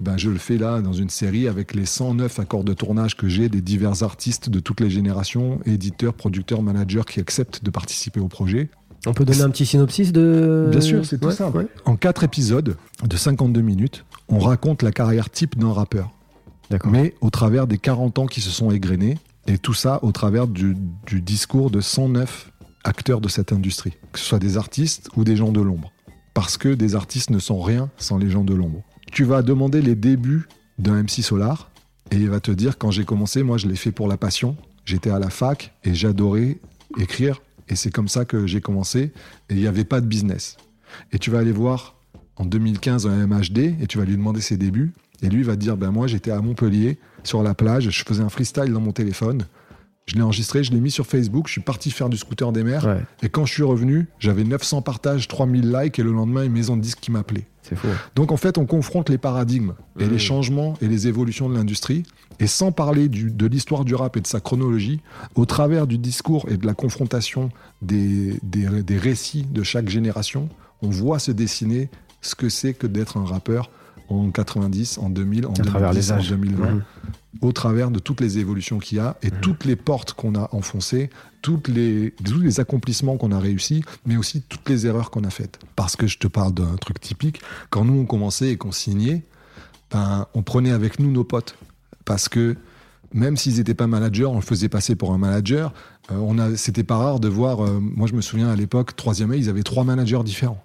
ben 0.00 0.16
je 0.16 0.30
le 0.30 0.38
fais 0.38 0.58
là 0.58 0.80
dans 0.80 0.92
une 0.92 1.10
série 1.10 1.48
avec 1.48 1.74
les 1.74 1.86
109 1.86 2.38
accords 2.40 2.64
de 2.64 2.74
tournage 2.74 3.16
que 3.16 3.28
j'ai 3.28 3.48
des 3.48 3.60
divers 3.60 4.02
artistes 4.02 4.48
de 4.48 4.60
toutes 4.60 4.80
les 4.80 4.90
générations, 4.90 5.60
éditeurs, 5.64 6.14
producteurs, 6.14 6.62
managers 6.62 7.02
qui 7.08 7.20
acceptent 7.20 7.64
de 7.64 7.70
participer 7.70 8.20
au 8.20 8.28
projet. 8.28 8.70
On 9.06 9.12
peut 9.14 9.24
donner 9.24 9.42
un 9.42 9.50
petit 9.50 9.66
synopsis 9.66 10.12
de. 10.12 10.68
Bien 10.70 10.80
sûr, 10.80 11.04
c'est 11.06 11.18
tout 11.18 11.28
Ouais, 11.28 11.34
simple. 11.34 11.58
ouais. 11.58 11.66
En 11.84 11.96
quatre 11.96 12.24
épisodes 12.24 12.76
de 13.04 13.16
52 13.16 13.60
minutes, 13.60 14.04
on 14.28 14.38
raconte 14.38 14.82
la 14.82 14.90
carrière 14.92 15.30
type 15.30 15.56
d'un 15.58 15.72
rappeur, 15.72 16.10
D'accord. 16.70 16.90
mais 16.90 17.14
au 17.20 17.30
travers 17.30 17.66
des 17.66 17.78
40 17.78 18.18
ans 18.18 18.26
qui 18.26 18.40
se 18.40 18.50
sont 18.50 18.70
égrenés, 18.70 19.18
et 19.46 19.56
tout 19.58 19.72
ça 19.74 20.00
au 20.02 20.12
travers 20.12 20.46
du, 20.46 20.76
du 21.06 21.20
discours 21.22 21.70
de 21.70 21.80
109 21.80 22.50
acteurs 22.84 23.20
de 23.20 23.28
cette 23.28 23.52
industrie, 23.52 23.94
que 24.12 24.18
ce 24.18 24.24
soit 24.24 24.38
des 24.38 24.56
artistes 24.56 25.08
ou 25.16 25.24
des 25.24 25.36
gens 25.36 25.52
de 25.52 25.60
l'ombre. 25.60 25.92
Parce 26.34 26.56
que 26.58 26.68
des 26.68 26.94
artistes 26.94 27.30
ne 27.30 27.38
sont 27.38 27.60
rien 27.62 27.90
sans 27.96 28.18
les 28.18 28.30
gens 28.30 28.44
de 28.44 28.54
l'ombre. 28.54 28.82
Tu 29.10 29.24
vas 29.24 29.42
demander 29.42 29.80
les 29.80 29.94
débuts 29.94 30.48
d'un 30.78 31.02
MC 31.02 31.22
Solar, 31.22 31.70
et 32.10 32.16
il 32.16 32.28
va 32.28 32.40
te 32.40 32.50
dire 32.50 32.78
quand 32.78 32.90
j'ai 32.90 33.04
commencé, 33.04 33.42
moi 33.42 33.58
je 33.58 33.66
l'ai 33.68 33.76
fait 33.76 33.92
pour 33.92 34.08
la 34.08 34.16
passion. 34.16 34.56
J'étais 34.84 35.10
à 35.10 35.18
la 35.18 35.30
fac 35.30 35.74
et 35.84 35.94
j'adorais 35.94 36.58
écrire, 36.98 37.40
et 37.68 37.76
c'est 37.76 37.90
comme 37.90 38.08
ça 38.08 38.24
que 38.24 38.46
j'ai 38.46 38.60
commencé, 38.60 39.12
et 39.48 39.54
il 39.54 39.56
n'y 39.56 39.66
avait 39.66 39.84
pas 39.84 40.00
de 40.00 40.06
business. 40.06 40.56
Et 41.12 41.18
tu 41.18 41.30
vas 41.30 41.38
aller 41.38 41.52
voir 41.52 41.96
en 42.36 42.44
2015 42.44 43.06
un 43.06 43.26
MHD, 43.26 43.80
et 43.80 43.86
tu 43.88 43.98
vas 43.98 44.04
lui 44.04 44.16
demander 44.16 44.40
ses 44.40 44.56
débuts, 44.56 44.92
et 45.22 45.28
lui 45.28 45.42
va 45.42 45.54
te 45.54 45.60
dire, 45.60 45.76
ben 45.76 45.90
moi 45.90 46.06
j'étais 46.06 46.30
à 46.30 46.40
Montpellier, 46.40 46.98
sur 47.24 47.42
la 47.42 47.54
plage, 47.54 47.90
je 47.90 48.04
faisais 48.04 48.22
un 48.22 48.28
freestyle 48.28 48.72
dans 48.72 48.80
mon 48.80 48.92
téléphone, 48.92 49.44
je 50.08 50.14
l'ai 50.16 50.22
enregistré, 50.22 50.64
je 50.64 50.72
l'ai 50.72 50.80
mis 50.80 50.90
sur 50.90 51.06
Facebook, 51.06 51.46
je 51.46 51.52
suis 51.52 51.60
parti 51.60 51.90
faire 51.90 52.08
du 52.08 52.16
scooter 52.16 52.50
des 52.50 52.64
mers, 52.64 52.84
Ouais, 52.84 53.02
et 53.22 53.28
quand 53.28 53.44
je 53.44 53.52
suis 53.52 53.62
revenu, 53.62 54.08
j'avais 54.18 54.42
900 54.44 54.82
partages, 54.82 55.28
3000 55.28 55.70
likes, 55.70 55.98
et 55.98 56.02
le 56.02 56.12
lendemain, 56.12 56.44
une 56.44 56.52
maison 56.52 56.76
de 56.76 56.82
disques 56.82 57.00
qui 57.00 57.10
m'appelait. 57.12 57.46
c'est 57.62 57.76
fou. 57.76 57.88
Donc 58.16 58.32
en 58.32 58.38
fait, 58.38 58.56
on 58.56 58.64
confronte 58.64 59.10
les 59.10 59.18
paradigmes 59.18 59.74
et 60.00 60.04
Mhm. 60.06 60.10
les 60.10 60.18
changements 60.18 60.74
et 60.80 60.88
les 60.88 61.06
évolutions 61.06 61.50
de 61.50 61.54
l'industrie, 61.54 62.02
et 62.40 62.46
sans 62.46 62.72
parler 62.72 63.08
du- 63.10 63.30
de 63.30 63.46
l'histoire 63.46 63.84
du 63.84 63.94
rap 63.94 64.16
et 64.16 64.20
de 64.22 64.26
sa 64.26 64.40
chronologie, 64.40 65.00
au 65.34 65.44
travers 65.44 65.86
du 65.86 65.98
discours 65.98 66.46
et 66.48 66.56
de 66.56 66.64
la 66.64 66.72
confrontation 66.72 67.50
des, 67.82 68.38
des- 68.42 68.82
des 68.82 68.96
récits 68.96 69.42
de 69.42 69.62
chaque 69.62 69.90
génération, 69.90 70.48
on 70.80 70.88
voit 70.88 71.18
se 71.18 71.30
dessiner 71.30 71.90
ce 72.22 72.34
que 72.34 72.48
c'est 72.48 72.72
que 72.72 72.86
d'être 72.86 73.18
un 73.18 73.24
rappeur 73.26 73.70
en 74.08 74.30
90, 74.30 74.98
en 74.98 75.10
2000, 75.10 75.46
en 75.46 75.50
À 75.52 75.62
travers 75.62 75.90
2010, 75.90 76.06
les 76.08 76.12
en 76.12 76.16
âges. 76.16 76.28
2020 76.30 76.70
Mhm. 76.70 76.82
au 77.42 77.52
travers 77.52 77.90
de 77.90 77.98
toutes 77.98 78.20
les 78.20 78.38
évolutions 78.38 78.78
qu'il 78.78 78.98
y 78.98 79.00
a 79.00 79.16
et 79.22 79.30
toutes 79.30 79.64
les 79.64 79.76
portes 79.76 80.14
qu'on 80.14 80.34
a 80.34 80.48
enfoncées, 80.52 81.10
toutes 81.42 81.68
les, 81.68 82.14
tous 82.24 82.40
les 82.40 82.58
accomplissements 82.58 83.16
qu'on 83.16 83.32
a 83.32 83.38
réussis, 83.38 83.84
mais 84.06 84.16
aussi 84.16 84.42
toutes 84.42 84.68
les 84.68 84.86
erreurs 84.86 85.10
qu'on 85.10 85.24
a 85.24 85.30
faites. 85.30 85.58
Parce 85.76 85.94
que 85.94 86.06
je 86.06 86.18
te 86.18 86.26
parle 86.26 86.52
d'un 86.54 86.76
truc 86.76 87.00
typique, 87.00 87.40
quand 87.70 87.84
nous 87.84 87.94
on 88.00 88.06
commençait 88.06 88.50
et 88.50 88.56
qu'on 88.56 88.72
signait, 88.72 89.24
ben, 89.90 90.26
on 90.34 90.42
prenait 90.42 90.72
avec 90.72 90.98
nous 90.98 91.10
nos 91.12 91.24
potes. 91.24 91.54
Parce 92.04 92.28
que 92.28 92.56
même 93.14 93.36
s'ils 93.36 93.56
n'étaient 93.56 93.74
pas 93.74 93.86
managers, 93.86 94.26
on 94.26 94.36
le 94.36 94.40
faisait 94.42 94.68
passer 94.68 94.94
pour 94.96 95.12
un 95.12 95.18
manager. 95.18 95.72
Euh, 96.10 96.16
on 96.20 96.38
a, 96.38 96.56
c'était 96.56 96.84
pas 96.84 96.96
rare 96.96 97.20
de 97.20 97.28
voir, 97.28 97.64
euh, 97.64 97.78
moi 97.80 98.06
je 98.06 98.14
me 98.14 98.20
souviens 98.20 98.48
à 98.48 98.56
l'époque, 98.56 98.96
troisième 98.96 99.30
A, 99.30 99.36
ils 99.36 99.48
avaient 99.48 99.62
trois 99.62 99.84
managers 99.84 100.22
différents. 100.24 100.62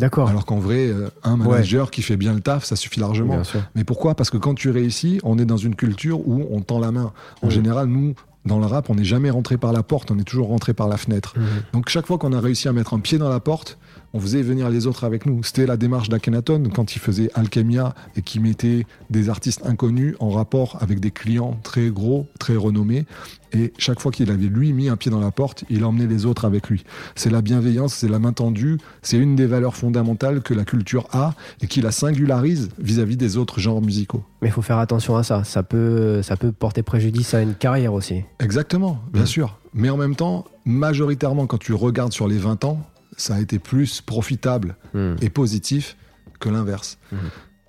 D'accord. 0.00 0.28
Alors 0.28 0.46
qu'en 0.46 0.58
vrai, 0.58 0.88
euh, 0.88 1.08
un 1.22 1.36
manager 1.36 1.90
qui 1.90 2.02
fait 2.02 2.16
bien 2.16 2.32
le 2.34 2.40
taf, 2.40 2.64
ça 2.64 2.76
suffit 2.76 3.00
largement. 3.00 3.34
Bien 3.34 3.44
sûr. 3.44 3.60
Mais 3.74 3.84
pourquoi? 3.84 4.14
Parce 4.14 4.30
que 4.30 4.38
quand 4.38 4.54
tu 4.54 4.70
réussis, 4.70 5.20
on 5.22 5.38
est 5.38 5.44
dans 5.44 5.56
une 5.56 5.76
culture 5.76 6.26
où 6.26 6.46
on 6.50 6.60
tend 6.60 6.80
la 6.80 6.90
main. 6.90 7.12
En 7.42 7.50
général, 7.50 7.86
nous, 7.86 8.14
dans 8.46 8.58
le 8.58 8.66
rap, 8.66 8.88
on 8.88 8.94
n'est 8.94 9.04
jamais 9.04 9.30
rentré 9.30 9.58
par 9.58 9.72
la 9.72 9.82
porte, 9.82 10.10
on 10.10 10.18
est 10.18 10.24
toujours 10.24 10.48
rentré 10.48 10.72
par 10.72 10.88
la 10.88 10.96
fenêtre. 10.96 11.34
Mhm. 11.36 11.44
Donc 11.74 11.88
chaque 11.88 12.06
fois 12.06 12.18
qu'on 12.18 12.32
a 12.32 12.40
réussi 12.40 12.68
à 12.68 12.72
mettre 12.72 12.94
un 12.94 13.00
pied 13.00 13.18
dans 13.18 13.28
la 13.28 13.40
porte, 13.40 13.78
on 14.12 14.20
faisait 14.20 14.42
venir 14.42 14.68
les 14.70 14.86
autres 14.86 15.04
avec 15.04 15.24
nous. 15.26 15.42
C'était 15.44 15.66
la 15.66 15.76
démarche 15.76 16.08
d'Akhenaton 16.08 16.62
quand 16.74 16.94
il 16.94 16.98
faisait 16.98 17.30
Alchemia 17.34 17.94
et 18.16 18.22
qui 18.22 18.40
mettait 18.40 18.86
des 19.10 19.28
artistes 19.28 19.64
inconnus 19.64 20.14
en 20.20 20.30
rapport 20.30 20.78
avec 20.80 20.98
des 21.00 21.10
clients 21.10 21.58
très 21.62 21.90
gros, 21.90 22.26
très 22.38 22.56
renommés. 22.56 23.04
Et 23.52 23.72
chaque 23.78 23.98
fois 24.00 24.12
qu'il 24.12 24.30
avait 24.30 24.46
lui 24.46 24.72
mis 24.72 24.88
un 24.88 24.96
pied 24.96 25.10
dans 25.10 25.18
la 25.20 25.30
porte, 25.32 25.64
il 25.70 25.84
emmenait 25.84 26.06
les 26.06 26.24
autres 26.26 26.44
avec 26.44 26.68
lui. 26.68 26.84
C'est 27.16 27.30
la 27.30 27.42
bienveillance, 27.42 27.94
c'est 27.94 28.08
la 28.08 28.18
main 28.20 28.32
tendue, 28.32 28.78
c'est 29.02 29.16
une 29.18 29.34
des 29.34 29.46
valeurs 29.46 29.74
fondamentales 29.76 30.40
que 30.40 30.54
la 30.54 30.64
culture 30.64 31.08
a 31.12 31.34
et 31.60 31.66
qui 31.66 31.80
la 31.80 31.90
singularise 31.90 32.68
vis-à-vis 32.78 33.16
des 33.16 33.36
autres 33.36 33.58
genres 33.58 33.82
musicaux. 33.82 34.22
Mais 34.42 34.48
il 34.48 34.52
faut 34.52 34.62
faire 34.62 34.78
attention 34.78 35.16
à 35.16 35.22
ça. 35.24 35.42
Ça 35.44 35.62
peut, 35.64 36.22
ça 36.22 36.36
peut 36.36 36.52
porter 36.52 36.82
préjudice 36.84 37.34
à 37.34 37.42
une 37.42 37.54
carrière 37.54 37.92
aussi. 37.92 38.22
Exactement, 38.38 39.00
bien 39.12 39.22
Mm. 39.22 39.26
sûr. 39.26 39.56
Mais 39.74 39.88
en 39.90 39.96
même 39.96 40.16
temps, 40.16 40.46
majoritairement, 40.64 41.46
quand 41.46 41.58
tu 41.58 41.72
regardes 41.74 42.12
sur 42.12 42.26
les 42.28 42.38
20 42.38 42.64
ans, 42.64 42.80
ça 43.20 43.34
a 43.36 43.40
été 43.40 43.58
plus 43.58 44.00
profitable 44.00 44.76
Hmm. 44.94 45.14
et 45.20 45.30
positif 45.30 45.96
que 46.40 46.48
l'inverse. 46.48 46.98
Mhm. 47.12 47.18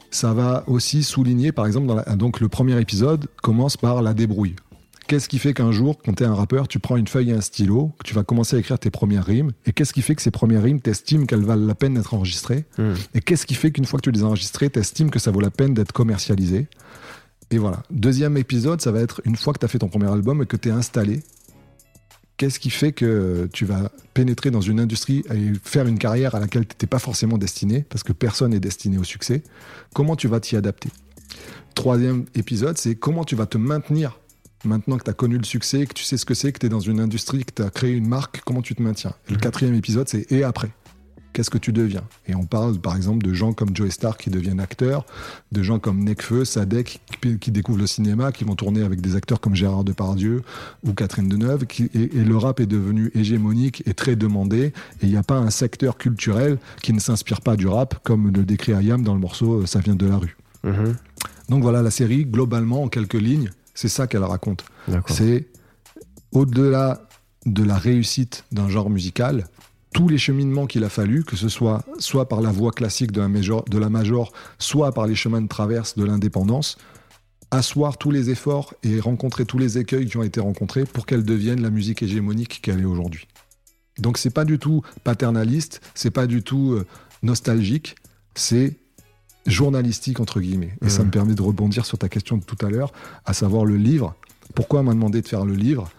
Ça 0.09 0.33
va 0.33 0.63
aussi 0.67 1.03
souligner, 1.03 1.51
par 1.51 1.65
exemple, 1.67 1.87
dans 1.87 1.95
la- 1.95 2.15
donc 2.15 2.39
le 2.39 2.49
premier 2.49 2.79
épisode 2.81 3.27
commence 3.41 3.77
par 3.77 4.01
la 4.01 4.13
débrouille. 4.13 4.55
Qu'est-ce 5.07 5.27
qui 5.27 5.39
fait 5.39 5.53
qu'un 5.53 5.71
jour, 5.73 5.97
quand 6.05 6.13
tu 6.13 6.23
es 6.23 6.25
un 6.25 6.33
rappeur, 6.33 6.67
tu 6.69 6.79
prends 6.79 6.95
une 6.95 7.07
feuille 7.07 7.31
et 7.31 7.33
un 7.33 7.41
stylo, 7.41 7.91
que 7.99 8.03
tu 8.07 8.13
vas 8.13 8.23
commencer 8.23 8.55
à 8.55 8.59
écrire 8.59 8.79
tes 8.79 8.89
premières 8.91 9.25
rimes, 9.25 9.51
et 9.65 9.73
qu'est-ce 9.73 9.91
qui 9.93 10.01
fait 10.01 10.15
que 10.15 10.21
ces 10.21 10.31
premières 10.31 10.63
rimes, 10.63 10.79
t'estimes 10.79 11.27
qu'elles 11.27 11.43
valent 11.43 11.65
la 11.65 11.75
peine 11.75 11.95
d'être 11.95 12.13
enregistrées, 12.13 12.65
Hmm. 12.77 12.93
et 13.13 13.19
qu'est-ce 13.19 13.45
qui 13.45 13.55
fait 13.55 13.71
qu'une 13.71 13.83
fois 13.85 13.99
que 13.99 14.03
tu 14.03 14.11
les 14.11 14.21
as 14.23 14.25
enregistrées, 14.25 14.69
t'estimes 14.69 15.09
que 15.11 15.19
ça 15.19 15.31
vaut 15.31 15.41
la 15.41 15.49
peine 15.51 15.73
d'être 15.73 15.91
commercialisé? 15.91 16.67
Et 17.49 17.57
voilà. 17.57 17.83
Deuxième 17.89 18.37
épisode, 18.37 18.79
ça 18.79 18.91
va 18.93 19.01
être 19.01 19.19
une 19.25 19.35
fois 19.35 19.51
que 19.51 19.59
tu 19.59 19.65
as 19.65 19.67
fait 19.67 19.79
ton 19.79 19.89
premier 19.89 20.09
album 20.09 20.41
et 20.43 20.45
que 20.45 20.55
tu 20.55 20.69
es 20.69 20.71
installé, 20.71 21.21
qu'est-ce 22.41 22.59
qui 22.59 22.71
fait 22.71 22.91
que 22.91 23.47
tu 23.53 23.65
vas 23.65 23.91
pénétrer 24.15 24.49
dans 24.49 24.61
une 24.61 24.79
industrie 24.79 25.23
et 25.31 25.51
faire 25.63 25.85
une 25.85 25.99
carrière 25.99 26.33
à 26.33 26.39
laquelle 26.39 26.63
tu 26.65 26.73
n'étais 26.73 26.87
pas 26.87 26.97
forcément 26.97 27.37
destiné, 27.37 27.85
parce 27.87 28.01
que 28.01 28.13
personne 28.13 28.49
n'est 28.49 28.59
destiné 28.59 28.97
au 28.97 29.03
succès? 29.03 29.43
Comment 29.93 30.15
tu 30.15 30.27
vas 30.27 30.39
t'y 30.39 30.55
adapter? 30.55 30.89
Troisième 31.75 32.25
épisode, 32.33 32.79
c'est 32.79 32.95
comment 32.95 33.25
tu 33.25 33.35
vas 33.35 33.45
te 33.45 33.59
maintenir 33.59 34.17
maintenant 34.63 34.97
que 34.97 35.03
tu 35.03 35.11
as 35.11 35.13
connu 35.13 35.37
le 35.37 35.43
succès, 35.43 35.85
que 35.85 35.93
tu 35.93 36.03
sais 36.03 36.17
ce 36.17 36.25
que 36.25 36.33
c'est, 36.33 36.51
que 36.51 36.57
tu 36.57 36.65
es 36.65 36.69
dans 36.69 36.79
une 36.79 36.99
industrie, 36.99 37.45
que 37.45 37.53
tu 37.53 37.61
as 37.61 37.69
créé 37.69 37.91
une 37.91 38.07
marque, 38.07 38.41
comment 38.43 38.63
tu 38.63 38.73
te 38.73 38.81
maintiens? 38.81 39.13
Et 39.27 39.33
le 39.33 39.35
Mhm. 39.35 39.41
quatrième 39.41 39.75
épisode, 39.75 40.09
c'est 40.09 40.31
et 40.31 40.43
après 40.43 40.71
Qu'est-ce 41.33 41.49
que 41.49 41.57
tu 41.57 41.71
deviens 41.71 42.03
Et 42.27 42.35
on 42.35 42.45
parle 42.45 42.77
par 42.79 42.95
exemple 42.95 43.25
de 43.25 43.33
gens 43.33 43.53
comme 43.53 43.75
Joe 43.75 43.89
Star 43.89 44.17
qui 44.17 44.29
deviennent 44.29 44.59
acteurs, 44.59 45.05
de 45.51 45.63
gens 45.63 45.79
comme 45.79 46.03
Nekfeu, 46.03 46.45
Sadek 46.45 46.99
qui, 47.21 47.37
qui 47.39 47.51
découvrent 47.51 47.79
le 47.79 47.87
cinéma, 47.87 48.31
qui 48.31 48.43
vont 48.43 48.55
tourner 48.55 48.83
avec 48.83 49.01
des 49.01 49.15
acteurs 49.15 49.39
comme 49.39 49.55
Gérard 49.55 49.83
Depardieu 49.83 50.43
ou 50.83 50.93
Catherine 50.93 51.29
Deneuve. 51.29 51.65
Qui, 51.65 51.85
et, 51.93 52.17
et 52.17 52.23
le 52.23 52.37
rap 52.37 52.59
est 52.59 52.65
devenu 52.65 53.11
hégémonique 53.15 53.83
et 53.85 53.93
très 53.93 54.15
demandé. 54.15 54.73
Et 55.01 55.03
il 55.03 55.09
n'y 55.09 55.17
a 55.17 55.23
pas 55.23 55.37
un 55.37 55.49
secteur 55.49 55.97
culturel 55.97 56.57
qui 56.81 56.93
ne 56.93 56.99
s'inspire 56.99 57.41
pas 57.41 57.55
du 57.55 57.67
rap, 57.67 57.99
comme 58.03 58.31
le 58.31 58.43
décrit 58.43 58.73
Ayam 58.73 59.03
dans 59.03 59.13
le 59.13 59.19
morceau 59.19 59.65
Ça 59.65 59.79
vient 59.79 59.95
de 59.95 60.05
la 60.05 60.17
rue. 60.17 60.35
Mhm. 60.63 60.95
Donc 61.49 61.63
voilà, 61.63 61.81
la 61.81 61.91
série, 61.91 62.25
globalement, 62.25 62.83
en 62.83 62.87
quelques 62.87 63.13
lignes, 63.13 63.49
c'est 63.73 63.89
ça 63.89 64.07
qu'elle 64.07 64.23
raconte. 64.23 64.63
C'est 65.07 65.47
au-delà 66.31 67.07
de 67.45 67.63
la 67.63 67.77
réussite 67.77 68.45
d'un 68.51 68.69
genre 68.69 68.89
musical, 68.89 69.47
tous 69.93 70.07
les 70.07 70.17
cheminements 70.17 70.67
qu'il 70.67 70.83
a 70.83 70.89
fallu, 70.89 71.23
que 71.23 71.35
ce 71.35 71.49
soit 71.49 71.83
soit 71.99 72.27
par 72.29 72.41
la 72.41 72.51
voie 72.51 72.71
classique 72.71 73.11
de 73.11 73.19
la 73.21 73.27
major, 73.27 73.65
de 73.65 73.77
la 73.77 73.89
major 73.89 74.31
soit 74.57 74.93
par 74.93 75.05
les 75.07 75.15
chemins 75.15 75.41
de 75.41 75.47
traverse 75.47 75.97
de 75.97 76.03
l'indépendance, 76.05 76.77
asseoir 77.51 77.97
tous 77.97 78.11
les 78.11 78.29
efforts 78.29 78.73
et 78.83 78.99
rencontrer 79.01 79.45
tous 79.45 79.57
les 79.57 79.77
écueils 79.77 80.05
qui 80.07 80.15
ont 80.17 80.23
été 80.23 80.39
rencontrés 80.39 80.85
pour 80.85 81.05
qu'elle 81.05 81.23
devienne 81.25 81.61
la 81.61 81.69
musique 81.69 82.01
hégémonique 82.01 82.61
qu'elle 82.61 82.79
est 82.79 82.85
aujourd'hui. 82.85 83.27
Donc 83.99 84.17
c'est 84.17 84.29
pas 84.29 84.45
du 84.45 84.57
tout 84.59 84.81
paternaliste, 85.03 85.81
c'est 85.93 86.11
pas 86.11 86.25
du 86.27 86.41
tout 86.43 86.71
euh, 86.71 86.85
nostalgique, 87.23 87.95
c'est 88.35 88.77
journalistique 89.45 90.19
entre 90.19 90.39
guillemets. 90.39 90.77
Et 90.85 90.89
ça 90.89 90.99
Mhm. 90.99 91.07
me 91.07 91.11
permet 91.11 91.33
de 91.35 91.41
rebondir 91.41 91.85
sur 91.85 91.97
ta 91.97 92.07
question 92.07 92.37
de 92.37 92.43
tout 92.43 92.57
à 92.65 92.69
l'heure, 92.69 92.93
à 93.25 93.33
savoir 93.33 93.65
le 93.65 93.75
livre. 93.75 94.15
Pourquoi 94.55 94.79
on 94.81 94.83
m'a 94.83 94.93
demandé 94.93 95.21
de 95.21 95.27
faire 95.27 95.45
le 95.45 95.53
livre? 95.55 95.89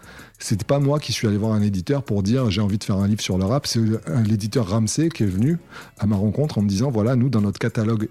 C'était 0.43 0.65
pas 0.65 0.79
moi 0.79 0.99
qui 0.99 1.13
suis 1.13 1.25
allé 1.25 1.37
voir 1.37 1.53
un 1.53 1.61
éditeur 1.61 2.03
pour 2.03 2.21
dire 2.21 2.51
j'ai 2.51 2.59
envie 2.59 2.77
de 2.77 2.83
faire 2.83 2.97
un 2.97 3.07
livre 3.07 3.21
sur 3.21 3.37
le 3.37 3.45
rap. 3.45 3.65
C'est 3.65 3.79
l'éditeur 4.25 4.67
Ramsey 4.67 5.07
qui 5.07 5.23
est 5.23 5.27
venu 5.27 5.57
à 5.97 6.05
ma 6.05 6.17
rencontre 6.17 6.57
en 6.57 6.61
me 6.63 6.67
disant 6.67 6.91
voilà, 6.91 7.15
nous, 7.15 7.29
dans 7.29 7.39
notre 7.39 7.59
catalogue 7.59 8.09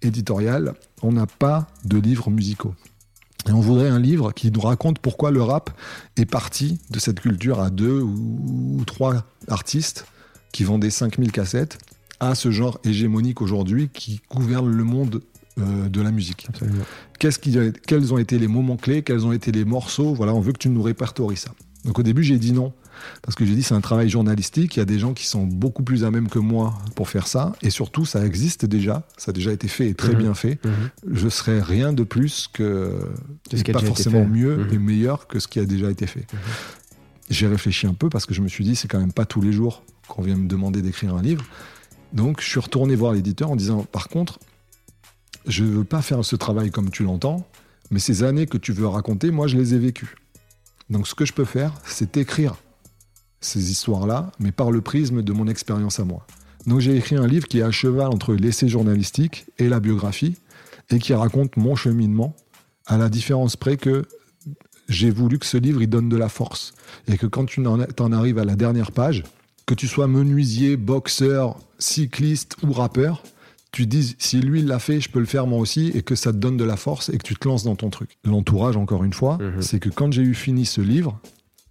éditorial, 0.00 0.72
on 1.02 1.12
n'a 1.12 1.26
pas 1.26 1.68
de 1.84 1.98
livres 1.98 2.30
musicaux. 2.30 2.74
Et 3.46 3.52
on 3.52 3.60
voudrait 3.60 3.90
un 3.90 3.98
livre 3.98 4.32
qui 4.32 4.50
nous 4.50 4.62
raconte 4.62 4.98
pourquoi 4.98 5.30
le 5.30 5.42
rap 5.42 5.78
est 6.16 6.24
parti 6.24 6.80
de 6.88 6.98
cette 6.98 7.20
culture 7.20 7.60
à 7.60 7.68
deux 7.68 8.00
ou, 8.00 8.82
trois 8.86 9.22
artistes 9.48 10.06
qui 10.54 10.64
vendaient 10.64 10.88
5000 10.88 11.32
cassettes 11.32 11.76
à 12.18 12.34
ce 12.34 12.50
genre 12.50 12.80
hégémonique 12.84 13.42
aujourd'hui 13.42 13.90
qui 13.92 14.22
gouverne 14.30 14.70
le 14.70 14.84
monde 14.84 15.20
euh, 15.60 15.90
de 15.90 16.00
la 16.00 16.12
musique. 16.12 16.48
Qui, 17.18 17.58
quels 17.86 18.14
ont 18.14 18.18
été 18.18 18.38
les 18.38 18.48
moments 18.48 18.78
clés, 18.78 19.02
quels 19.02 19.26
ont 19.26 19.32
été 19.32 19.52
les 19.52 19.66
morceaux? 19.66 20.14
Voilà, 20.14 20.32
on 20.32 20.40
veut 20.40 20.52
que 20.52 20.58
tu 20.58 20.70
nous 20.70 20.82
répertories 20.82 21.36
ça. 21.36 21.50
Donc 21.84 21.98
au 21.98 22.02
début, 22.02 22.22
j'ai 22.22 22.38
dit 22.38 22.52
non. 22.52 22.72
Parce 23.22 23.34
que 23.34 23.44
j'ai 23.44 23.54
dit 23.54 23.62
c'est 23.62 23.74
un 23.74 23.80
travail 23.80 24.08
journalistique, 24.08 24.76
il 24.76 24.78
y 24.78 24.82
a 24.82 24.86
des 24.86 24.98
gens 24.98 25.12
qui 25.14 25.26
sont 25.26 25.44
beaucoup 25.44 25.82
plus 25.82 26.04
à 26.04 26.10
même 26.10 26.28
que 26.28 26.38
moi 26.38 26.74
pour 26.94 27.08
faire 27.10 27.26
ça, 27.26 27.52
et 27.60 27.68
surtout 27.70 28.06
ça 28.06 28.24
existe 28.24 28.64
déjà, 28.64 29.06
ça 29.18 29.30
a 29.30 29.32
déjà 29.32 29.52
été 29.52 29.68
fait 29.68 29.88
et 29.90 29.94
très 29.94 30.12
Mhm. 30.12 30.18
bien 30.18 30.34
fait. 30.34 30.64
Mhm. 30.64 30.72
Je 31.12 31.28
serais 31.28 31.60
rien 31.60 31.92
de 31.92 32.04
plus 32.04 32.48
que, 32.52 32.96
De 33.50 33.56
ce 33.56 33.62
qui 33.64 33.72
pas 33.72 33.80
forcément 33.80 34.24
mieux 34.24 34.56
Mhm. 34.58 34.72
et 34.74 34.78
meilleur 34.78 35.26
que 35.26 35.38
ce 35.40 35.48
qui 35.48 35.58
a 35.58 35.66
déjà 35.66 35.90
été 35.90 36.06
fait. 36.06 36.26
Mhm. 36.32 36.38
J'ai 37.30 37.46
réfléchi 37.48 37.86
un 37.86 37.94
peu 37.94 38.08
parce 38.08 38.26
que 38.26 38.32
je 38.32 38.40
me 38.42 38.48
suis 38.48 38.64
dit 38.64 38.76
c'est 38.76 38.88
quand 38.88 39.00
même 39.00 39.12
pas 39.12 39.26
tous 39.26 39.40
les 39.42 39.52
jours 39.52 39.82
qu'on 40.08 40.22
vient 40.22 40.36
me 40.36 40.46
demander 40.48 40.80
d'écrire 40.80 41.14
un 41.14 41.22
livre. 41.22 41.44
Donc 42.12 42.40
je 42.40 42.46
suis 42.48 42.60
retourné 42.60 42.94
voir 42.94 43.12
l'éditeur 43.12 43.50
en 43.50 43.56
disant 43.56 43.82
par 43.90 44.08
contre 44.08 44.38
je 45.46 45.64
veux 45.64 45.84
pas 45.84 46.00
faire 46.00 46.24
ce 46.24 46.36
travail 46.36 46.70
comme 46.70 46.90
tu 46.90 47.02
l'entends, 47.02 47.46
mais 47.90 47.98
ces 47.98 48.22
années 48.22 48.46
que 48.46 48.56
tu 48.56 48.72
veux 48.72 48.86
raconter, 48.86 49.30
moi 49.30 49.46
je 49.46 49.56
les 49.58 49.74
ai 49.74 49.78
vécues. 49.78 50.14
Donc 50.90 51.08
ce 51.08 51.14
que 51.14 51.24
je 51.24 51.32
peux 51.32 51.44
faire, 51.44 51.72
c'est 51.86 52.16
écrire 52.16 52.56
ces 53.40 53.70
histoires-là, 53.70 54.32
mais 54.38 54.52
par 54.52 54.70
le 54.70 54.80
prisme 54.80 55.22
de 55.22 55.32
mon 55.32 55.48
expérience 55.48 56.00
à 56.00 56.04
moi. 56.04 56.26
Donc 56.66 56.80
j'ai 56.80 56.96
écrit 56.96 57.16
un 57.16 57.26
livre 57.26 57.46
qui 57.46 57.58
est 57.58 57.62
à 57.62 57.70
cheval 57.70 58.08
entre 58.08 58.34
l'essai 58.34 58.68
journalistique 58.68 59.46
et 59.58 59.68
la 59.68 59.80
biographie, 59.80 60.36
et 60.90 60.98
qui 60.98 61.14
raconte 61.14 61.56
mon 61.56 61.76
cheminement, 61.76 62.34
à 62.86 62.98
la 62.98 63.08
différence 63.08 63.56
près 63.56 63.76
que 63.76 64.04
j'ai 64.88 65.10
voulu 65.10 65.38
que 65.38 65.46
ce 65.46 65.56
livre 65.56 65.82
il 65.82 65.88
donne 65.88 66.08
de 66.08 66.16
la 66.16 66.28
force, 66.28 66.74
et 67.08 67.16
que 67.16 67.26
quand 67.26 67.46
tu 67.46 67.66
en, 67.66 67.80
en 67.80 68.12
arrives 68.12 68.38
à 68.38 68.44
la 68.44 68.56
dernière 68.56 68.92
page, 68.92 69.24
que 69.66 69.74
tu 69.74 69.88
sois 69.88 70.06
menuisier, 70.06 70.76
boxeur, 70.76 71.58
cycliste 71.78 72.56
ou 72.62 72.72
rappeur, 72.72 73.22
tu 73.74 73.86
dises 73.86 74.14
si 74.18 74.40
lui 74.40 74.60
il 74.60 74.66
l'a 74.66 74.78
fait, 74.78 75.00
je 75.00 75.10
peux 75.10 75.18
le 75.20 75.26
faire 75.26 75.46
moi 75.46 75.58
aussi, 75.58 75.88
et 75.94 76.02
que 76.02 76.14
ça 76.14 76.32
te 76.32 76.38
donne 76.38 76.56
de 76.56 76.64
la 76.64 76.76
force 76.76 77.08
et 77.08 77.18
que 77.18 77.22
tu 77.24 77.34
te 77.34 77.46
lances 77.48 77.64
dans 77.64 77.76
ton 77.76 77.90
truc. 77.90 78.16
L'entourage, 78.24 78.76
encore 78.76 79.04
une 79.04 79.12
fois, 79.12 79.36
Mhm. 79.40 79.60
c'est 79.62 79.80
que 79.80 79.88
quand 79.90 80.12
j'ai 80.12 80.22
eu 80.22 80.34
fini 80.34 80.64
ce 80.64 80.80
livre, 80.80 81.18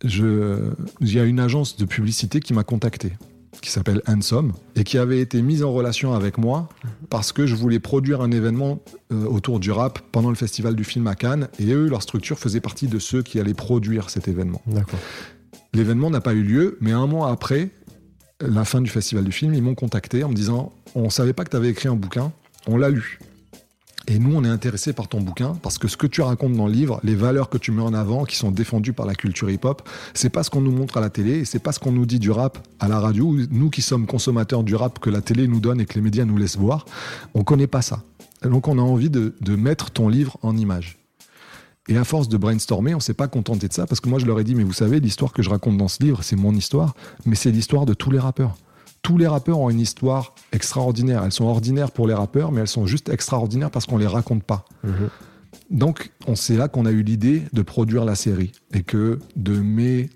je- 0.03 0.71
il 0.99 1.13
y 1.13 1.19
a 1.19 1.23
une 1.23 1.39
agence 1.39 1.77
de 1.77 1.85
publicité 1.85 2.39
qui 2.41 2.53
m'a 2.53 2.63
contacté, 2.63 3.13
qui 3.61 3.71
s'appelle 3.71 4.01
Handsome, 4.07 4.51
et 4.75 4.83
qui 4.83 4.97
avait 4.97 5.21
été 5.21 5.41
mise 5.41 5.63
en 5.63 5.71
relation 5.71 6.13
avec 6.13 6.37
moi 6.37 6.67
parce 7.09 7.31
que 7.31 7.45
je 7.47 7.55
voulais 7.55 7.79
produire 7.79 8.19
un 8.21 8.31
événement 8.31 8.81
euh, 9.11 9.25
autour 9.25 9.59
du 9.59 9.71
rap 9.71 9.99
pendant 10.11 10.29
le 10.29 10.35
festival 10.35 10.75
du 10.75 10.83
film 10.83 11.07
à 11.07 11.15
Cannes, 11.15 11.47
et 11.59 11.71
eux, 11.71 11.87
leur 11.87 12.01
structure 12.01 12.37
faisait 12.39 12.59
partie 12.61 12.87
de 12.87 12.99
ceux 12.99 13.21
qui 13.21 13.39
allaient 13.39 13.53
produire 13.53 14.09
cet 14.09 14.27
événement. 14.27 14.61
L'événement 15.73 16.09
n'a 16.09 16.21
pas 16.21 16.33
eu 16.33 16.43
lieu, 16.43 16.77
mais 16.81 16.91
un 16.91 17.07
mois 17.07 17.31
après 17.31 17.69
la 18.41 18.65
fin 18.65 18.81
du 18.81 18.89
festival 18.89 19.23
du 19.23 19.31
film, 19.31 19.53
ils 19.53 19.63
m'ont 19.63 19.75
contacté 19.75 20.23
en 20.23 20.29
me 20.29 20.35
disant 20.35 20.71
On 20.95 21.09
savait 21.09 21.33
pas 21.33 21.43
que 21.43 21.49
tu 21.49 21.55
avais 21.55 21.69
écrit 21.69 21.87
un 21.87 21.95
bouquin, 21.95 22.31
on 22.67 22.77
l'a 22.77 22.89
lu. 22.89 23.19
Et 24.07 24.19
nous, 24.19 24.35
on 24.35 24.43
est 24.43 24.49
intéressé 24.49 24.91
par 24.91 25.07
ton 25.07 25.21
bouquin 25.21 25.55
parce 25.61 25.77
que 25.77 25.87
ce 25.87 25.95
que 25.95 26.07
tu 26.07 26.21
racontes 26.21 26.53
dans 26.53 26.67
le 26.67 26.73
livre, 26.73 26.99
les 27.03 27.15
valeurs 27.15 27.49
que 27.49 27.57
tu 27.57 27.71
mets 27.71 27.81
en 27.81 27.93
avant, 27.93 28.25
qui 28.25 28.35
sont 28.35 28.51
défendues 28.51 28.91
par 28.91 29.05
la 29.05 29.15
culture 29.15 29.49
hip-hop, 29.49 29.87
c'est 30.13 30.29
pas 30.29 30.43
ce 30.43 30.49
qu'on 30.49 30.59
nous 30.59 30.73
montre 30.73 30.97
à 30.97 31.01
la 31.01 31.09
télé 31.09 31.39
et 31.39 31.45
c'est 31.45 31.59
pas 31.59 31.71
ce 31.71 31.79
qu'on 31.79 31.93
nous 31.93 32.05
dit 32.05 32.19
du 32.19 32.29
rap 32.29 32.57
à 32.79 32.89
la 32.89 32.99
radio. 32.99 33.33
Nous 33.49 33.69
qui 33.69 33.81
sommes 33.81 34.05
consommateurs 34.05 34.63
du 34.63 34.75
rap 34.75 34.99
que 34.99 35.09
la 35.09 35.21
télé 35.21 35.47
nous 35.47 35.61
donne 35.61 35.79
et 35.79 35.85
que 35.85 35.93
les 35.95 36.01
médias 36.01 36.25
nous 36.25 36.37
laissent 36.37 36.57
voir, 36.57 36.85
on 37.33 37.43
connaît 37.43 37.67
pas 37.67 37.81
ça. 37.81 38.03
Donc, 38.41 38.67
on 38.67 38.77
a 38.77 38.81
envie 38.81 39.09
de, 39.09 39.35
de 39.39 39.55
mettre 39.55 39.89
ton 39.89 40.09
livre 40.09 40.37
en 40.41 40.57
image. 40.57 41.02
Et 41.89 41.97
à 41.97 42.03
force 42.03 42.29
de 42.29 42.37
brainstormer, 42.37 42.95
on 42.95 43.01
s'est 43.01 43.13
pas 43.13 43.27
contenté 43.27 43.67
de 43.67 43.73
ça 43.73 43.85
parce 43.85 43.99
que 43.99 44.07
moi 44.07 44.17
je 44.17 44.25
leur 44.25 44.39
ai 44.39 44.43
dit 44.43 44.55
mais 44.55 44.63
vous 44.63 44.73
savez 44.73 44.99
l'histoire 44.99 45.33
que 45.33 45.41
je 45.41 45.49
raconte 45.49 45.77
dans 45.77 45.89
ce 45.89 46.01
livre 46.01 46.23
c'est 46.23 46.37
mon 46.37 46.53
histoire 46.53 46.95
mais 47.25 47.35
c'est 47.35 47.51
l'histoire 47.51 47.85
de 47.85 47.93
tous 47.93 48.09
les 48.09 48.19
rappeurs. 48.19 48.55
Tous 49.01 49.17
les 49.17 49.27
rappeurs 49.27 49.59
ont 49.59 49.69
une 49.69 49.81
histoire 49.81 50.33
extraordinaire. 50.53 51.23
Elles 51.25 51.33
sont 51.33 51.43
ordinaires 51.43 51.91
pour 51.91 52.07
les 52.07 52.13
rappeurs 52.13 52.53
mais 52.53 52.61
elles 52.61 52.69
sont 52.69 52.85
juste 52.85 53.09
extraordinaires 53.09 53.69
parce 53.69 53.85
qu'on 53.85 53.97
les 53.97 54.07
raconte 54.07 54.43
pas. 54.43 54.65
Mhm. 54.83 55.09
Donc 55.71 56.11
on 56.25 56.35
c'est 56.35 56.55
là 56.55 56.69
qu'on 56.69 56.85
a 56.85 56.91
eu 56.91 57.03
l'idée 57.03 57.43
de 57.51 57.61
produire 57.61 58.05
la 58.05 58.15
série 58.15 58.53
et 58.73 58.83
que 58.83 59.19
de 59.35 59.59
mai 59.59 60.09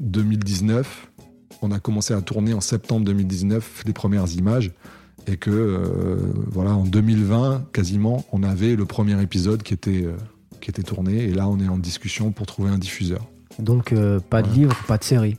2019 0.00 1.10
on 1.62 1.70
a 1.70 1.78
commencé 1.78 2.12
à 2.12 2.20
tourner 2.22 2.54
en 2.54 2.60
septembre 2.60 3.04
2019 3.06 3.84
les 3.86 3.92
premières 3.92 4.30
images 4.32 4.72
et 5.26 5.36
que 5.36 5.50
euh, 5.50 6.16
voilà 6.48 6.74
en 6.74 6.84
2020 6.84 7.66
quasiment 7.72 8.24
on 8.32 8.42
avait 8.42 8.74
le 8.74 8.84
premier 8.84 9.20
épisode 9.22 9.62
qui 9.62 9.74
était 9.74 10.04
euh, 10.04 10.16
qui 10.64 10.70
était 10.70 10.82
tourné 10.82 11.24
et 11.24 11.32
là 11.34 11.46
on 11.46 11.60
est 11.60 11.68
en 11.68 11.76
discussion 11.78 12.32
pour 12.32 12.46
trouver 12.46 12.70
un 12.70 12.78
diffuseur. 12.78 13.26
Donc, 13.58 13.92
euh, 13.92 14.18
pas 14.18 14.40
de 14.42 14.48
Ouais. 14.48 14.54
livre, 14.56 14.76
pas 14.88 14.96
de 14.98 15.04
série. 15.04 15.36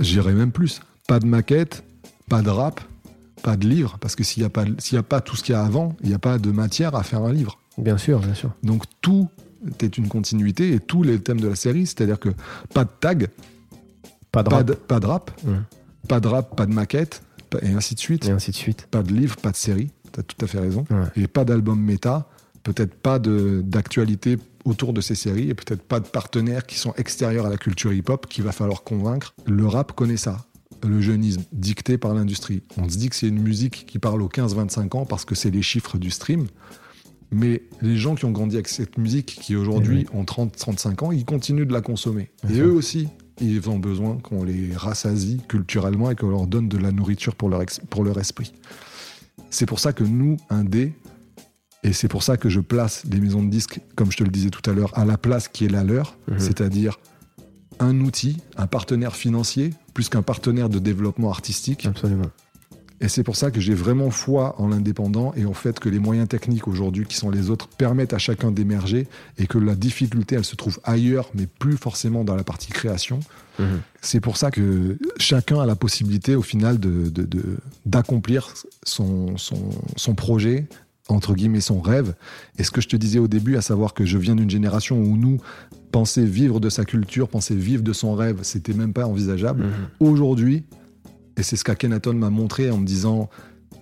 J'irai 0.00 0.32
même 0.32 0.50
plus, 0.50 0.80
pas 1.06 1.20
de 1.20 1.26
maquette, 1.26 1.84
pas 2.28 2.42
de 2.42 2.50
rap, 2.50 2.80
pas 3.42 3.56
de 3.56 3.68
livre, 3.68 3.98
parce 4.00 4.16
que 4.16 4.24
s'il 4.24 4.42
n'y 4.42 4.46
a, 4.46 4.50
pas- 4.50 4.64
y 4.90 4.96
a 4.96 5.02
pas 5.02 5.20
tout 5.20 5.36
ce 5.36 5.42
qu'il 5.44 5.52
y 5.54 5.56
a 5.56 5.62
avant, 5.62 5.94
il 6.02 6.08
n'y 6.08 6.14
a 6.14 6.18
pas 6.18 6.38
de 6.38 6.50
matière 6.50 6.94
à 6.96 7.02
faire 7.02 7.22
un 7.22 7.32
livre. 7.32 7.58
Bien 7.78 7.98
sûr, 7.98 8.18
bien 8.20 8.34
sûr. 8.34 8.50
Donc 8.62 8.84
tout 9.02 9.28
est 9.80 9.96
une 9.98 10.08
continuité 10.08 10.72
et 10.72 10.80
tous 10.80 11.02
les 11.02 11.20
thèmes 11.20 11.40
de 11.40 11.48
la 11.48 11.54
série, 11.56 11.86
c'est-à-dire 11.86 12.18
que 12.18 12.30
pas 12.72 12.84
de 12.84 12.90
tag, 13.00 13.28
Pas 14.32 14.42
de 14.42 14.48
pas 14.48 14.56
rap. 14.56 14.66
de, 14.66 14.72
pas 14.74 15.00
de 15.00 15.06
rap, 15.06 15.30
pas 16.08 16.20
de 16.20 16.28
rap, 16.28 16.56
pas 16.56 16.66
de 16.66 16.72
maquette, 16.72 17.22
et 17.62 17.68
ainsi 17.68 17.94
de 17.94 18.00
suite. 18.00 18.26
Et 18.26 18.30
ainsi 18.32 18.50
de 18.50 18.56
suite. 18.56 18.88
Pas 18.90 19.02
de 19.04 19.12
livre, 19.12 19.36
pas 19.36 19.50
de 19.52 19.56
série, 19.56 19.90
tu 20.12 20.18
as 20.20 20.22
tout 20.24 20.42
à 20.44 20.48
fait 20.48 20.58
raison. 20.58 20.84
Ouais. 20.90 21.22
Et 21.22 21.28
pas 21.28 21.44
d'album 21.44 21.80
méta, 21.80 22.26
peut-être 22.64 22.94
pas 22.94 23.18
d'actualité 23.20 24.38
autour 24.64 24.92
de 24.92 25.00
ces 25.00 25.14
séries 25.14 25.50
et 25.50 25.54
peut-être 25.54 25.82
pas 25.82 26.00
de 26.00 26.08
partenaires 26.08 26.66
qui 26.66 26.76
sont 26.78 26.94
extérieurs 26.94 27.46
à 27.46 27.50
la 27.50 27.58
culture 27.58 27.92
hip-hop 27.92 28.26
qu'il 28.26 28.42
va 28.42 28.52
falloir 28.52 28.82
convaincre. 28.82 29.34
Le 29.46 29.66
rap 29.66 29.92
connaît 29.92 30.16
ça, 30.16 30.46
le 30.82 31.00
jeunisme 31.00 31.42
dicté 31.52 31.98
par 31.98 32.14
l'industrie. 32.14 32.62
On 32.78 32.88
se 32.88 32.96
dit 32.96 33.10
que 33.10 33.16
c'est 33.16 33.28
une 33.28 33.40
musique 33.40 33.84
qui 33.86 33.98
parle 33.98 34.22
aux 34.22 34.28
15-25 34.28 34.96
ans 34.96 35.04
parce 35.04 35.24
que 35.24 35.34
c'est 35.34 35.50
les 35.50 35.62
chiffres 35.62 35.98
du 35.98 36.10
stream. 36.10 36.46
Mais 37.30 37.62
les 37.82 37.96
gens 37.96 38.14
qui 38.14 38.24
ont 38.24 38.30
grandi 38.30 38.56
avec 38.56 38.68
cette 38.68 38.96
musique, 38.96 39.26
qui 39.26 39.56
aujourd'hui 39.56 40.06
ont 40.12 40.24
30-35 40.24 41.04
ans, 41.04 41.12
ils 41.12 41.24
continuent 41.24 41.66
de 41.66 41.72
la 41.72 41.80
consommer. 41.80 42.30
Et 42.48 42.60
eux 42.60 42.72
aussi, 42.72 43.08
ils 43.40 43.68
ont 43.68 43.78
besoin 43.78 44.18
qu'on 44.18 44.44
les 44.44 44.74
rassasie 44.76 45.40
culturellement 45.48 46.10
et 46.10 46.14
qu'on 46.14 46.30
leur 46.30 46.46
donne 46.46 46.68
de 46.68 46.78
la 46.78 46.92
nourriture 46.92 47.34
pour 47.34 47.48
leur, 47.48 47.62
pour 47.90 48.04
leur 48.04 48.18
esprit. 48.18 48.52
C'est 49.50 49.66
pour 49.66 49.80
ça 49.80 49.92
que 49.92 50.04
nous, 50.04 50.36
indés, 50.48 50.94
et 51.84 51.92
c'est 51.92 52.08
pour 52.08 52.22
ça 52.24 52.36
que 52.36 52.48
je 52.48 52.60
place 52.60 53.04
les 53.10 53.20
maisons 53.20 53.42
de 53.44 53.50
disques, 53.50 53.80
comme 53.94 54.10
je 54.10 54.16
te 54.16 54.24
le 54.24 54.30
disais 54.30 54.50
tout 54.50 54.68
à 54.68 54.72
l'heure, 54.74 54.90
à 54.98 55.04
la 55.04 55.16
place 55.18 55.46
qui 55.48 55.64
est 55.66 55.68
la 55.68 55.84
leur, 55.84 56.16
Mhm. 56.28 56.38
c'est-à-dire 56.40 56.98
un 57.78 58.00
outil, 58.00 58.38
un 58.56 58.66
partenaire 58.66 59.14
financier, 59.14 59.74
plus 59.94 60.08
qu'un 60.08 60.22
partenaire 60.22 60.68
de 60.68 60.78
développement 60.78 61.30
artistique. 61.30 61.86
Absolument. 61.86 62.30
Et 63.00 63.08
c'est 63.08 63.24
pour 63.24 63.34
ça 63.36 63.50
que 63.50 63.60
j'ai 63.60 63.74
vraiment 63.74 64.08
foi 64.10 64.54
en 64.58 64.68
l'indépendant 64.68 65.34
et 65.36 65.44
en 65.44 65.52
fait 65.52 65.80
que 65.80 65.88
les 65.88 65.98
moyens 65.98 66.28
techniques 66.28 66.68
aujourd'hui 66.68 67.04
qui 67.04 67.16
sont 67.16 67.28
les 67.28 67.50
autres 67.50 67.66
permettent 67.68 68.12
à 68.14 68.18
chacun 68.18 68.52
d'émerger 68.52 69.08
et 69.36 69.46
que 69.48 69.58
la 69.58 69.74
difficulté 69.74 70.36
elle 70.36 70.44
se 70.44 70.54
trouve 70.54 70.78
ailleurs 70.84 71.28
mais 71.34 71.46
plus 71.46 71.76
forcément 71.76 72.22
dans 72.24 72.36
la 72.36 72.44
partie 72.44 72.70
création. 72.70 73.18
Mhm. 73.58 73.80
C'est 74.00 74.20
pour 74.20 74.36
ça 74.36 74.50
que 74.52 74.96
chacun 75.18 75.60
a 75.60 75.66
la 75.66 75.74
possibilité 75.74 76.36
au 76.36 76.42
final 76.42 76.78
de, 76.78 77.10
de- 77.10 77.24
de- 77.24 77.56
d'accomplir 77.84 78.54
son, 78.84 79.36
son, 79.36 79.70
son 79.96 80.14
projet, 80.14 80.66
entre 81.08 81.34
guillemets 81.34 81.60
son 81.60 81.80
rêve. 81.80 82.14
Et 82.58 82.64
ce 82.64 82.70
que 82.70 82.80
je 82.80 82.88
te 82.88 82.96
disais 82.96 83.18
au 83.18 83.28
début, 83.28 83.56
à 83.56 83.62
savoir 83.62 83.94
que 83.94 84.04
je 84.04 84.18
viens 84.18 84.34
d'une 84.34 84.50
génération 84.50 84.98
où 84.98 85.16
nous, 85.16 85.38
penser 85.92 86.24
vivre 86.24 86.60
de 86.60 86.70
sa 86.70 86.84
culture, 86.84 87.28
penser 87.28 87.54
vivre 87.54 87.82
de 87.82 87.92
son 87.92 88.14
rêve, 88.14 88.40
c'était 88.42 88.72
même 88.72 88.92
pas 88.92 89.06
envisageable. 89.06 89.64
Mhm. 89.64 89.72
Aujourd'hui, 90.00 90.64
et 91.36 91.42
c'est 91.42 91.56
ce 91.56 91.64
qu'Akhenaton 91.64 92.14
m'a 92.14 92.30
montré 92.30 92.70
en 92.70 92.78
me 92.78 92.86
disant 92.86 93.28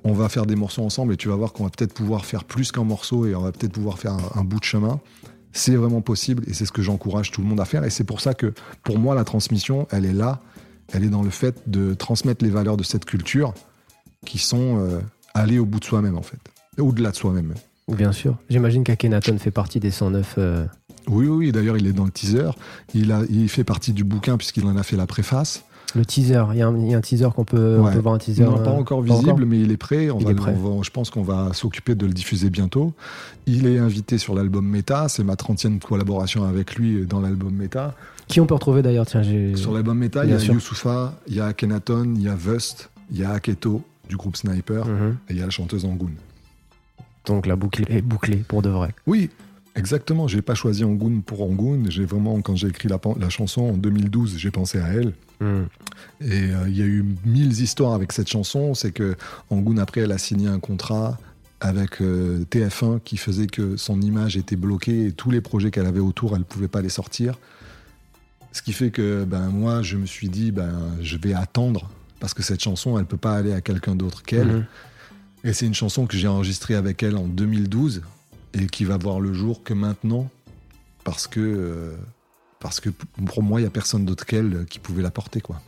on 0.05 0.13
va 0.15 0.29
faire 0.29 0.47
des 0.47 0.57
morceaux 0.57 0.83
ensemble 0.83 1.15
et 1.15 1.17
tu 1.17 1.29
vas 1.29 1.37
voir 1.37 1.53
qu'on 1.53 1.65
va 1.65 1.71
peut-être 1.71 1.95
pouvoir 1.95 2.25
faire 2.25 2.45
plus 2.45 2.73
qu'un 2.73 2.83
morceau 2.83 3.25
et 3.27 3.35
on 3.37 3.43
va 3.43 3.53
peut-être 3.53 3.73
pouvoir 3.73 3.99
faire 3.99 4.13
un, 4.13 4.41
un 4.41 4.45
bout 4.45 4.59
de 4.59 4.65
chemin. 4.65 5.01
C'est 5.53 5.77
vraiment 5.77 6.01
possible 6.01 6.43
et 6.49 6.55
c'est 6.55 6.67
ce 6.67 6.73
que 6.73 6.83
j'encourage 6.83 7.31
tout 7.31 7.41
le 7.41 7.47
monde 7.47 7.61
à 7.61 7.65
faire. 7.65 7.85
Et 7.85 7.91
c'est 7.91 8.05
pour 8.05 8.21
ça 8.21 8.35
que 8.35 8.53
pour 8.83 8.99
moi, 8.99 9.15
la 9.15 9.25
transmission, 9.25 9.87
elle 9.91 10.07
est 10.07 10.15
là. 10.15 10.41
Elle 10.93 11.05
est 11.05 11.09
dans 11.09 11.23
le 11.23 11.31
fait 11.31 11.63
de 11.67 11.95
transmettre 11.95 12.45
les 12.45 12.51
valeurs 12.51 12.77
de 12.77 12.83
cette 12.83 13.05
culture 13.05 13.55
qui 14.27 14.39
sont 14.39 14.79
euh, 14.79 15.01
aller 15.35 15.59
au 15.59 15.67
bout 15.67 15.81
de 15.81 15.85
soi-même 15.85 16.17
en 16.17 16.23
fait. 16.23 16.39
Au-delà 16.79 17.11
de 17.11 17.17
soi-même. 17.17 17.55
Bien 17.89 18.13
sûr. 18.13 18.37
J'imagine 18.49 18.85
qu'Akhenaton 18.85 19.37
fait 19.39 19.51
partie 19.51 19.81
des 19.81 19.91
109. 19.91 20.37
euh, 20.39 20.65
Oui, 21.09 21.27
oui, 21.27 21.37
oui, 21.47 21.53
d'ailleurs 21.53 21.77
il 21.77 21.87
est 21.87 21.93
dans 21.93 22.05
le 22.05 22.11
teaser. 22.11 22.51
Il, 22.95 23.13
a, 23.13 23.23
il 23.29 23.49
fait 23.49 23.65
partie 23.65 23.93
du 23.93 24.05
bouquin 24.05 24.37
puisqu'il 24.37 24.65
en 24.67 24.77
a 24.77 24.83
fait 24.83 24.97
la 24.97 25.07
préface. 25.07 25.65
Le 25.95 26.07
teaser. 26.07 26.43
Il 26.53 26.59
y, 26.59 26.63
a 26.63 26.69
un- 26.69 26.79
il 26.79 26.91
y 26.91 26.95
a 26.95 26.97
un 26.97 27.01
teaser 27.03 27.29
qu'on 27.37 27.45
peut, 27.45 27.77
on 27.79 27.85
Ouais. 27.85 27.93
peut 27.93 27.99
voir 27.99 28.15
un 28.15 28.19
teaser. 28.19 28.45
Non, 28.45 28.57
pas 28.63 28.71
euh, 28.71 28.79
encore 28.79 29.03
visible, 29.03 29.45
mais 29.45 29.61
il 29.61 29.71
est 29.73 29.77
prêt. 29.77 30.09
On 30.11 30.19
Il 30.21 30.25
va, 30.25 30.31
est 30.31 30.35
prêt. 30.35 30.55
on 30.57 30.77
va- 30.77 30.83
je 30.83 30.89
pense 30.89 31.11
qu'on 31.11 31.23
va 31.23 31.53
s'occuper 31.53 31.95
de 31.95 32.07
le 32.07 32.15
diffuser 32.15 32.49
bientôt. 32.49 32.95
Il 33.47 33.67
est 33.67 33.77
invité 33.79 34.17
sur 34.17 34.35
l'album 34.35 34.65
Meta. 34.67 35.09
C'est 35.11 35.25
ma 35.25 35.37
30e 35.37 35.81
collaboration 35.81 36.45
avec 36.45 36.77
lui 36.77 37.05
dans 37.05 37.21
l'album 37.21 37.53
Meta. 37.53 37.95
Qui 38.29 38.41
on 38.41 38.47
peut 38.47 38.55
retrouver 38.55 38.81
d'ailleurs? 38.81 39.05
Tiens. 39.05 39.23
Sur 39.57 39.75
l'album 39.75 39.99
Meta, 39.99 40.25
il 40.25 40.31
y 40.31 40.35
a 40.35 40.39
sûr. 40.39 40.55
Youssoufa, 40.55 41.19
il 41.27 41.35
y 41.35 41.41
a 41.41 41.53
Kenaton, 41.53 42.15
il 42.17 42.23
y 42.23 42.29
a 42.29 42.35
Vust, 42.37 42.89
il 43.11 43.19
y 43.19 43.25
a 43.25 43.33
Aketo 43.33 43.83
du 44.09 44.17
groupe 44.17 44.37
Sniper 44.37 44.87
Mhm. 44.87 45.17
et 45.29 45.33
il 45.33 45.39
y 45.39 45.43
a 45.43 45.45
la 45.45 45.51
chanteuse 45.51 45.85
Angoon. 45.85 46.13
Donc 47.25 47.47
la 47.47 47.57
boucle 47.57 47.85
est 47.89 48.03
bouclée 48.03 48.45
pour 48.49 48.63
de 48.63 48.69
vrai. 48.69 48.95
Oui, 49.07 49.31
exactement. 49.77 50.29
J'ai 50.29 50.43
pas 50.43 50.55
choisi 50.55 50.85
Angoon 50.85 51.21
pour 51.21 51.43
Angoon. 51.43 51.85
J'ai 51.89 52.05
vraiment, 52.05 52.41
quand 52.41 52.57
j'ai 52.57 52.69
écrit 52.69 52.89
la, 52.89 53.29
chanson 53.29 53.63
en 53.63 53.77
2012, 53.77 54.37
j'ai 54.39 54.51
pensé 54.51 54.79
à 54.81 54.89
elle. 54.89 55.13
Mhm. 55.41 55.69
Et 56.21 56.51
euh, 56.51 56.69
il 56.69 56.77
y 56.77 56.83
a 56.83 56.87
eu 56.87 57.05
mille 57.25 57.53
histoires 57.61 57.95
avec 57.95 58.13
cette 58.13 58.29
chanson. 58.29 58.75
C'est 58.75 58.93
que 58.93 59.17
Angoon, 59.51 59.79
après, 59.79 60.03
elle 60.03 60.13
a 60.13 60.19
signé 60.19 60.49
un 60.49 60.59
contrat 60.59 61.19
avec 61.61 62.03
euh, 62.03 62.45
TF1 62.51 63.01
qui 63.01 63.17
faisait 63.17 63.47
que 63.47 63.77
son 63.77 64.01
image 64.01 64.37
était 64.37 64.57
bloquée 64.57 65.07
et 65.07 65.13
tous 65.13 65.31
les 65.31 65.41
projets 65.41 65.71
qu'elle 65.71 65.87
avait 65.87 66.01
autour, 66.01 66.33
elle 66.33 66.41
ne 66.41 66.45
pouvait 66.45 66.69
pas 66.69 66.83
les 66.83 66.89
sortir. 66.89 67.39
Ce 68.51 68.63
qui 68.63 68.73
fait 68.73 68.91
que 68.91 69.25
ben, 69.25 69.49
moi, 69.49 69.81
je 69.83 69.97
me 69.97 70.07
suis 70.07 70.29
dit, 70.29 70.51
ben, 70.51 70.73
je 71.01 71.17
vais 71.17 71.35
attendre 71.35 71.89
parce 72.19 72.35
que 72.35 72.43
cette 72.43 72.63
chanson, 72.63 72.99
elle 72.99 73.05
peut 73.05 73.17
pas 73.17 73.35
aller 73.35 73.53
à 73.53 73.61
quelqu'un 73.61 73.95
d'autre 73.95 74.23
qu'elle. 74.23 74.47
Mhm. 74.47 74.67
Et 75.45 75.53
c'est 75.53 75.67
une 75.67 75.75
chanson 75.75 76.07
que 76.07 76.17
j'ai 76.17 76.29
enregistrée 76.29 76.75
avec 76.75 77.03
elle 77.03 77.17
en 77.17 77.27
2012 77.27 78.03
et 78.55 78.67
qui 78.67 78.85
va 78.85 78.97
voir 78.97 79.21
le 79.21 79.33
jour 79.33 79.63
que 79.63 79.75
maintenant 79.75 80.29
parce 81.05 81.27
que, 81.27 81.41
euh, 81.41 81.97
parce 82.61 82.79
que 82.81 82.91
pour 83.27 83.43
moi, 83.43 83.59
il 83.61 83.65
n'y 83.65 83.67
a 83.67 83.71
personne 83.71 84.05
d'autre 84.05 84.25
qu'elle 84.25 84.67
qui 84.71 84.79
pouvait 84.79 85.03
la 85.03 85.11
porter. 85.11 85.41
Quoi. 85.41 85.61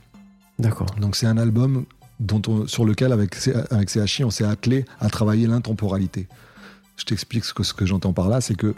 D'accord. 0.58 0.86
Donc 1.00 1.16
c'est 1.16 1.26
un 1.26 1.38
album 1.38 1.84
dont 2.20 2.40
on- 2.46 2.66
sur 2.68 2.84
lequel, 2.84 3.12
avec, 3.12 3.34
avec 3.70 3.88
CHI, 3.90 4.22
on 4.24 4.30
s'est 4.30 4.44
attelé 4.44 4.84
à 5.00 5.08
travailler 5.10 5.48
l'intemporalité. 5.48 6.28
Je 6.96 7.04
t'explique 7.04 7.44
ce 7.44 7.52
que, 7.52 7.64
ce 7.64 7.74
que 7.74 7.84
j'entends 7.86 8.12
par 8.12 8.28
là, 8.28 8.40
c'est 8.40 8.54
que 8.54 8.74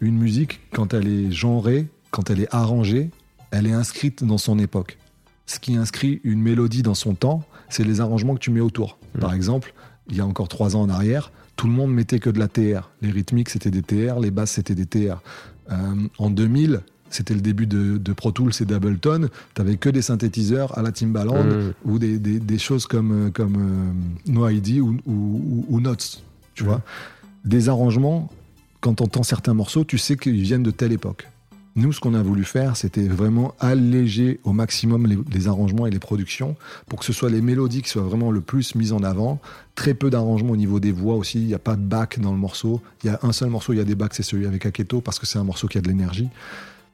une 0.00 0.16
musique, 0.16 0.60
quand 0.72 0.94
elle 0.94 1.06
est 1.06 1.30
genrée, 1.30 1.86
quand 2.10 2.30
elle 2.30 2.40
est 2.40 2.54
arrangée, 2.54 3.10
elle 3.50 3.66
est 3.66 3.72
inscrite 3.72 4.24
dans 4.24 4.38
son 4.38 4.58
époque. 4.58 4.96
Ce 5.44 5.58
qui 5.58 5.76
inscrit 5.76 6.22
une 6.24 6.40
mélodie 6.40 6.80
dans 6.82 6.94
son 6.94 7.14
temps, 7.14 7.44
c'est 7.68 7.84
les 7.84 8.00
arrangements 8.00 8.34
que 8.34 8.40
tu 8.40 8.50
mets 8.50 8.60
autour. 8.60 8.96
Par 9.20 9.34
exemple, 9.34 9.74
il 10.10 10.16
y 10.16 10.20
a 10.20 10.26
encore 10.26 10.48
trois 10.48 10.76
ans 10.76 10.82
en 10.82 10.88
arrière, 10.90 11.32
tout 11.56 11.66
le 11.66 11.72
monde 11.72 11.92
mettait 11.92 12.18
que 12.18 12.30
de 12.30 12.38
la 12.38 12.48
TR. 12.48 12.90
Les 13.02 13.10
rythmiques, 13.10 13.48
c'était 13.50 13.70
des 13.70 13.82
TR, 13.82 14.18
les 14.20 14.30
basses, 14.30 14.52
c'était 14.52 14.74
des 14.74 14.86
TR. 14.86 15.20
Euh, 15.70 15.74
en 16.18 16.30
2000, 16.30 16.80
c'était 17.10 17.34
le 17.34 17.40
début 17.40 17.66
de, 17.66 17.96
de 17.98 18.12
Pro 18.12 18.30
Tools 18.32 18.52
et 18.60 18.64
d'Ableton, 18.64 19.28
t'avais 19.54 19.76
que 19.76 19.88
des 19.88 20.02
synthétiseurs 20.02 20.76
à 20.78 20.82
la 20.82 20.92
Timbaland 20.92 21.44
Mhm. 21.44 21.72
ou 21.84 21.98
des, 21.98 22.18
des- 22.18 22.38
des 22.40 22.58
choses 22.58 22.86
comme, 22.86 23.26
euh, 23.26 23.30
comme 23.30 23.56
euh, 23.56 24.30
No 24.32 24.48
ID 24.48 24.80
ou, 24.80 24.96
ou, 25.06 25.12
ou- 25.12 25.66
ou 25.68 25.80
Notes, 25.80 26.22
tu 26.54 26.64
vois. 26.64 26.82
Des 27.44 27.68
arrangements, 27.68 28.30
quand 28.80 28.94
tu 28.94 29.02
entends 29.02 29.22
certains 29.22 29.54
morceaux, 29.54 29.84
tu 29.84 29.98
sais 29.98 30.16
qu'ils 30.16 30.40
viennent 30.40 30.62
de 30.62 30.70
telle 30.70 30.92
époque. 30.92 31.28
Nous, 31.76 31.92
ce 31.92 32.00
qu'on 32.00 32.14
a 32.14 32.22
voulu 32.22 32.44
faire, 32.44 32.76
c'était 32.76 33.06
vraiment 33.06 33.54
alléger 33.60 34.40
au 34.44 34.52
maximum 34.52 35.06
les, 35.06 35.18
les 35.32 35.48
arrangements 35.48 35.86
et 35.86 35.90
les 35.90 36.00
productions 36.00 36.56
pour 36.88 36.98
que 36.98 37.04
ce 37.04 37.12
soit 37.12 37.30
les 37.30 37.40
mélodies 37.40 37.82
qui 37.82 37.88
soient 37.88 38.02
vraiment 38.02 38.32
le 38.32 38.40
plus 38.40 38.74
mises 38.74 38.92
en 38.92 39.02
avant. 39.02 39.40
Très 39.76 39.94
peu 39.94 40.10
d'arrangements 40.10 40.52
au 40.52 40.56
niveau 40.56 40.80
des 40.80 40.90
voix 40.90 41.14
aussi. 41.14 41.38
Il 41.38 41.46
n'y 41.46 41.54
a 41.54 41.60
pas 41.60 41.76
de 41.76 41.82
back 41.82 42.18
dans 42.18 42.32
le 42.32 42.38
morceau. 42.38 42.82
Il 43.04 43.06
y 43.06 43.10
a 43.10 43.20
un 43.22 43.32
seul 43.32 43.50
morceau, 43.50 43.72
il 43.72 43.76
y 43.76 43.80
a 43.80 43.84
des 43.84 43.94
backs, 43.94 44.14
c'est 44.14 44.24
celui 44.24 44.46
avec 44.46 44.66
Aketo 44.66 45.00
parce 45.00 45.18
que 45.18 45.26
c'est 45.26 45.38
un 45.38 45.44
morceau 45.44 45.68
qui 45.68 45.78
a 45.78 45.80
de 45.80 45.88
l'énergie. 45.88 46.28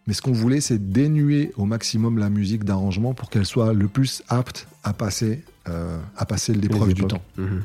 Mais 0.07 0.15
ce 0.15 0.23
qu'on 0.23 0.33
voulait, 0.33 0.61
c'est 0.61 0.93
dénuer 0.93 1.53
au 1.57 1.65
maximum 1.65 2.19
la 2.19 2.31
musique 2.31 2.65
d'arrangement 2.65 3.13
pour 3.13 3.29
qu'elle 3.29 3.47
soit 3.47 3.73
le 3.73 3.89
plus 3.89 4.23
apte 4.29 4.69
à 4.85 4.93
passer, 4.93 5.43
euh, 5.69 5.99
à 6.17 6.27
passer 6.27 6.55
l'épreuve 6.55 6.95
du 6.95 7.05
temps. 7.05 7.23
Mhm. 7.37 7.65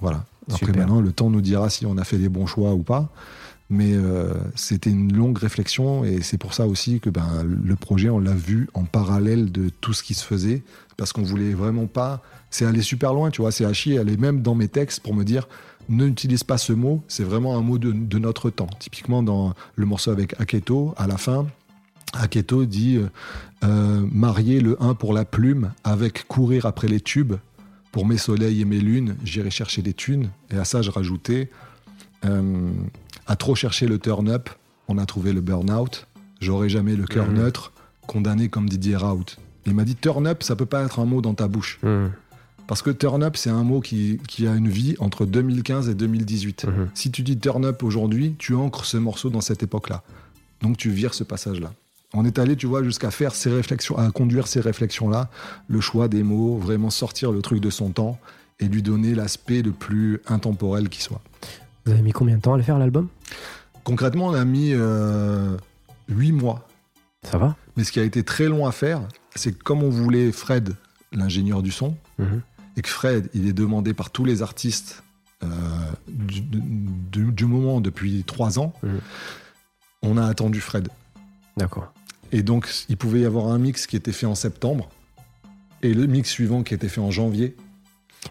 Voilà. 0.00 0.24
Après 0.48 0.66
Super. 0.66 0.76
maintenant, 0.76 1.00
le 1.00 1.12
temps 1.12 1.30
nous 1.30 1.40
dira 1.40 1.70
si 1.70 1.86
on 1.86 1.96
a 1.96 2.04
fait 2.04 2.18
les 2.18 2.28
bons 2.28 2.46
choix 2.46 2.74
ou 2.74 2.82
pas. 2.82 3.10
Mais 3.74 3.92
euh, 3.92 4.32
c'était 4.54 4.90
une 4.90 5.12
longue 5.12 5.36
réflexion 5.36 6.04
et 6.04 6.22
c'est 6.22 6.38
pour 6.38 6.54
ça 6.54 6.68
aussi 6.68 7.00
que 7.00 7.10
ben, 7.10 7.42
le 7.44 7.74
projet, 7.74 8.08
on 8.08 8.20
l'a 8.20 8.34
vu 8.34 8.68
en 8.72 8.84
parallèle 8.84 9.50
de 9.50 9.68
tout 9.80 9.92
ce 9.92 10.04
qui 10.04 10.14
se 10.14 10.24
faisait 10.24 10.62
parce 10.96 11.12
qu'on 11.12 11.22
voulait 11.22 11.54
vraiment 11.54 11.86
pas. 11.86 12.22
C'est 12.50 12.64
aller 12.64 12.82
super 12.82 13.12
loin, 13.12 13.30
tu 13.30 13.42
vois. 13.42 13.50
C'est 13.50 13.64
Hachi, 13.64 13.94
elle 13.94 14.10
est 14.10 14.20
même 14.20 14.42
dans 14.42 14.54
mes 14.54 14.68
textes 14.68 15.00
pour 15.00 15.12
me 15.12 15.24
dire 15.24 15.48
n'utilise 15.88 16.44
pas 16.44 16.56
ce 16.56 16.72
mot, 16.72 17.02
c'est 17.08 17.24
vraiment 17.24 17.58
un 17.58 17.62
mot 17.62 17.78
de, 17.78 17.90
de 17.90 18.18
notre 18.18 18.48
temps. 18.48 18.70
Typiquement 18.78 19.24
dans 19.24 19.54
le 19.74 19.86
morceau 19.86 20.12
avec 20.12 20.40
Aketo, 20.40 20.94
à 20.96 21.08
la 21.08 21.18
fin, 21.18 21.46
Aketo 22.14 22.64
dit 22.64 22.96
euh, 22.96 23.08
euh, 23.64 24.06
marier 24.12 24.60
le 24.60 24.80
1 24.80 24.94
pour 24.94 25.12
la 25.12 25.24
plume 25.24 25.72
avec 25.82 26.28
courir 26.28 26.64
après 26.64 26.86
les 26.86 27.00
tubes. 27.00 27.34
Pour 27.90 28.06
mes 28.06 28.18
soleils 28.18 28.60
et 28.60 28.64
mes 28.64 28.80
lunes, 28.80 29.16
j'irai 29.24 29.50
chercher 29.50 29.82
des 29.82 29.94
thunes. 29.94 30.30
Et 30.52 30.56
à 30.56 30.64
ça, 30.64 30.80
je 30.80 30.90
rajoutais 30.90 31.50
à 33.26 33.36
trop 33.36 33.54
chercher 33.54 33.86
le 33.86 33.98
turn-up, 33.98 34.50
on 34.88 34.98
a 34.98 35.06
trouvé 35.06 35.32
le 35.32 35.40
burn-out. 35.40 36.06
J'aurai 36.40 36.68
jamais 36.68 36.94
le 36.96 37.04
cœur 37.04 37.26
Mhm. 37.26 37.34
neutre, 37.38 37.72
condamné 38.06 38.48
comme 38.48 38.68
Didier 38.68 38.96
Raoult. 38.96 39.24
Il 39.66 39.74
m'a 39.74 39.84
dit 39.84 39.96
turn-up, 39.96 40.42
ça 40.42 40.56
peut 40.56 40.66
pas 40.66 40.84
être 40.84 40.98
un 41.00 41.06
mot 41.06 41.20
dans 41.22 41.34
ta 41.34 41.48
bouche. 41.48 41.78
Mhm. 41.82 42.10
Parce 42.66 42.80
que 42.82 42.90
turn-up, 42.90 43.36
c'est 43.36 43.50
un 43.50 43.62
mot 43.62 43.80
qui, 43.80 44.18
qui 44.28 44.46
a 44.46 44.54
une 44.54 44.68
vie 44.68 44.94
entre 44.98 45.26
2015 45.26 45.88
et 45.88 45.94
2018. 45.94 46.64
Mhm. 46.66 46.88
Si 46.94 47.10
tu 47.10 47.22
dis 47.22 47.38
turn-up 47.38 47.82
aujourd'hui, 47.82 48.34
tu 48.38 48.54
ancres 48.54 48.84
ce 48.84 48.96
morceau 48.96 49.30
dans 49.30 49.40
cette 49.42 49.62
époque-là. 49.62 50.02
Donc 50.62 50.76
tu 50.76 50.90
vires 50.90 51.14
ce 51.14 51.24
passage-là. 51.24 51.72
on 52.16 52.24
est 52.24 52.38
allé, 52.38 52.54
tu 52.54 52.66
vois, 52.66 52.84
jusqu'à 52.84 53.10
faire 53.10 53.34
ces 53.34 53.50
réflexions, 53.50 53.98
à 53.98 54.08
conduire 54.12 54.46
ces 54.46 54.60
réflexions-là, 54.60 55.30
le 55.66 55.80
choix 55.80 56.06
des 56.06 56.22
mots, 56.22 56.56
vraiment 56.58 56.88
sortir 56.88 57.32
le 57.32 57.42
truc 57.42 57.60
de 57.60 57.70
son 57.70 57.90
temps 57.90 58.20
et 58.60 58.66
lui 58.68 58.82
donner 58.82 59.16
l'aspect 59.16 59.62
le 59.62 59.72
plus 59.72 60.20
intemporel 60.28 60.88
qui 60.88 61.02
soit. 61.02 61.20
Vous 61.84 61.92
avez 61.92 62.02
mis 62.02 62.12
combien 62.12 62.36
de 62.36 62.40
temps 62.40 62.54
à 62.54 62.56
le 62.56 62.62
faire 62.62 62.78
l'album? 62.78 63.08
Concrètement, 63.84 64.28
on 64.28 64.34
a 64.34 64.44
mis 64.44 64.70
euh, 64.72 65.56
8 66.08 66.32
mois. 66.32 66.66
Ça 67.22 67.38
va? 67.38 67.56
Mais 67.76 67.84
ce 67.84 67.92
qui 67.92 68.00
a 68.00 68.04
été 68.04 68.22
très 68.22 68.48
long 68.48 68.66
à 68.66 68.72
faire, 68.72 69.02
c'est 69.34 69.52
que 69.52 69.62
comme 69.62 69.82
on 69.82 69.90
voulait 69.90 70.32
Fred, 70.32 70.74
l'ingénieur 71.12 71.62
du 71.62 71.70
son, 71.70 71.96
Mhm. 72.18 72.40
et 72.76 72.82
que 72.82 72.88
Fred, 72.88 73.28
il 73.34 73.48
est 73.48 73.52
demandé 73.52 73.92
par 73.94 74.10
tous 74.10 74.24
les 74.24 74.42
artistes 74.42 75.02
euh, 75.42 75.48
du, 76.08 76.40
du- 76.40 77.32
du 77.32 77.44
moment 77.44 77.82
depuis 77.82 78.24
3 78.24 78.58
ans, 78.58 78.72
Mhm. 78.82 79.00
on 80.02 80.16
a 80.16 80.24
attendu 80.26 80.60
Fred. 80.60 80.88
D'accord. 81.58 81.92
Et 82.32 82.42
donc, 82.42 82.68
il 82.88 82.96
pouvait 82.96 83.20
y 83.20 83.24
avoir 83.26 83.48
un 83.48 83.58
mix 83.58 83.86
qui 83.86 83.96
était 83.96 84.12
fait 84.12 84.24
en 84.26 84.34
septembre 84.34 84.88
et 85.82 85.92
le 85.92 86.06
mix 86.06 86.30
suivant 86.30 86.62
qui 86.62 86.72
était 86.72 86.88
fait 86.88 87.00
en 87.02 87.10
janvier. 87.10 87.56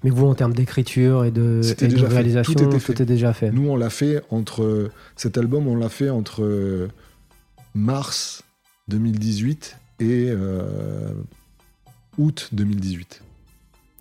Mais 0.04 0.10
vous, 0.10 0.26
en 0.26 0.34
termes 0.36 0.54
d'écriture 0.54 1.24
et 1.26 1.32
de, 1.32 1.62
et 1.64 1.86
réalisation, 2.06 2.54
Tout 2.54 2.76
était 2.76 3.04
est 3.04 3.06
déjà 3.06 3.34
fait. 3.34 3.52
Nous, 3.52 3.70
on 3.70 3.76
l'a 3.76 3.90
fait 3.90 4.22
entre. 4.30 4.90
Cet 5.16 5.38
album, 5.38 5.68
on 5.68 5.76
l'a 5.76 5.90
fait 5.90 6.10
entre 6.10 6.88
mars 7.76 8.44
2018 8.88 9.78
et 10.00 10.28
euh, 10.30 11.12
août 12.18 12.50
2018. 12.52 13.22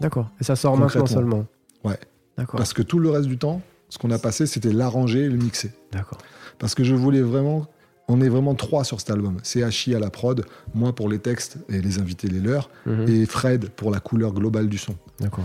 D'accord. 0.01 0.31
Et 0.41 0.45
ça 0.45 0.57
sort 0.57 0.77
maintenant 0.77 1.07
seulement 1.07 1.47
Ouais. 1.85 1.99
D'accord. 2.37 2.59
Parce 2.59 2.73
que 2.73 2.83
tout 2.83 2.99
le 2.99 3.11
reste 3.11 3.27
du 3.29 3.39
temps, 3.39 3.61
ce 3.89 3.99
qu'on 3.99 4.11
a 4.11 4.19
passé, 4.19 4.47
c'était 4.47 4.73
l'arranger 4.73 5.25
et 5.25 5.29
le 5.29 5.37
mixer. 5.37 5.71
D'accord. 5.93 6.19
Parce 6.59 6.75
que 6.75 6.85
je 6.85 6.95
voulais 6.95 7.21
vraiment. 7.23 7.67
On 8.09 8.21
est 8.21 8.29
vraiment 8.29 8.55
trois 8.55 8.85
sur 8.85 9.01
cet 9.01 9.11
album. 9.11 9.37
C'est 9.43 9.63
Hachi 9.63 9.95
à 9.95 10.01
la 10.01 10.11
prod, 10.11 10.45
moi 10.75 10.93
pour 10.95 11.09
les 11.09 11.19
textes 11.21 11.59
et 11.69 11.81
les 11.81 11.99
invités, 12.01 12.27
les 12.29 12.41
leurs, 12.41 12.69
Mhm. 12.85 13.09
et 13.09 13.27
Fred 13.27 13.69
pour 13.71 13.91
la 13.93 14.01
couleur 14.01 14.33
globale 14.33 14.69
du 14.69 14.77
son. 14.77 14.97
D'accord. 15.21 15.45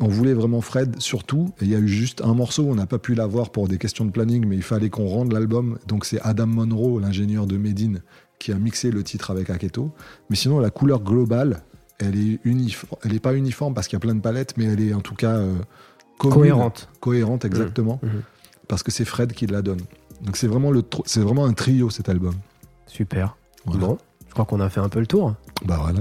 On 0.00 0.08
voulait 0.08 0.34
vraiment 0.34 0.60
Fred 0.60 1.00
surtout, 1.00 1.52
et 1.60 1.64
il 1.64 1.70
y 1.70 1.74
a 1.74 1.78
eu 1.78 1.88
juste 1.88 2.20
un 2.22 2.34
morceau, 2.34 2.66
on 2.68 2.74
n'a 2.74 2.86
pas 2.86 2.98
pu 2.98 3.14
l'avoir 3.14 3.50
pour 3.50 3.66
des 3.66 3.78
questions 3.78 4.04
de 4.04 4.10
planning, 4.10 4.44
mais 4.46 4.56
il 4.56 4.62
fallait 4.62 4.90
qu'on 4.90 5.06
rende 5.06 5.32
l'album. 5.32 5.78
Donc 5.86 6.04
c'est 6.04 6.20
Adam 6.20 6.46
Monroe, 6.46 7.00
l'ingénieur 7.00 7.46
de 7.46 7.56
Medine, 7.56 8.02
qui 8.38 8.52
a 8.52 8.56
mixé 8.56 8.90
le 8.90 9.02
titre 9.02 9.30
avec 9.30 9.48
Aketo. 9.48 9.90
Mais 10.28 10.36
sinon, 10.36 10.58
la 10.58 10.68
couleur 10.68 11.02
globale, 11.02 11.62
elle 11.98 12.14
est 12.16 12.40
uniforme. 12.44 12.98
Elle 13.04 13.12
n'est 13.12 13.20
pas 13.20 13.34
uniforme 13.34 13.72
parce 13.72 13.88
qu'il 13.88 13.94
y 13.96 14.00
a 14.00 14.00
plein 14.00 14.14
de 14.14 14.20
palettes, 14.20 14.52
mais 14.58 14.64
elle 14.66 14.80
est 14.80 14.92
en 14.92 15.00
tout 15.00 15.14
cas 15.14 15.36
euh, 15.36 15.54
commune. 16.18 16.40
Cohérente. 16.40 16.88
Cohérente, 17.00 17.44
exactement. 17.46 17.98
Mhm. 18.02 18.22
Parce 18.68 18.82
que 18.82 18.90
c'est 18.90 19.06
Fred 19.06 19.32
qui 19.32 19.46
la 19.46 19.62
donne. 19.62 19.80
Donc 20.22 20.36
c'est 20.36 20.46
vraiment, 20.46 20.70
le 20.70 20.82
tro- 20.82 21.04
c'est 21.06 21.20
vraiment 21.20 21.46
un 21.46 21.54
trio 21.54 21.88
cet 21.88 22.10
album. 22.10 22.34
Super. 22.86 23.36
Voilà. 23.64 23.80
Bon, 23.86 23.98
je 24.28 24.32
crois 24.34 24.44
qu'on 24.44 24.60
a 24.60 24.68
fait 24.68 24.80
un 24.80 24.90
peu 24.90 25.00
le 25.00 25.06
tour. 25.06 25.34
Bah 25.64 25.78
voilà. 25.80 26.00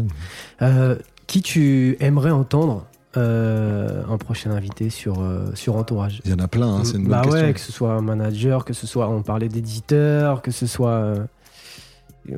Euh, 0.62 0.98
qui 1.28 1.42
tu 1.42 1.96
aimerais 2.02 2.32
entendre 2.32 2.86
euh, 3.18 4.04
en 4.08 4.18
prochain 4.18 4.52
invité 4.52 4.90
sur, 4.90 5.22
euh, 5.22 5.54
sur 5.56 5.76
Entourage 5.76 6.22
Il 6.26 6.32
y 6.32 6.34
en 6.34 6.40
a 6.40 6.48
plein, 6.48 6.68
hein, 6.68 6.84
c'est 6.84 6.98
une 6.98 7.04
bonne 7.04 7.12
Bah 7.12 7.22
question. 7.22 7.42
ouais, 7.42 7.54
que 7.54 7.60
ce 7.60 7.72
soit 7.72 7.94
un 7.94 8.02
manager, 8.02 8.66
que 8.66 8.74
ce 8.74 8.88
soit, 8.88 9.08
on 9.10 9.22
parlait 9.24 9.50
d'éditeur, 9.50 10.42
que 10.42 10.52
ce 10.52 10.68
soit. 10.68 10.90
euh, 10.90 11.26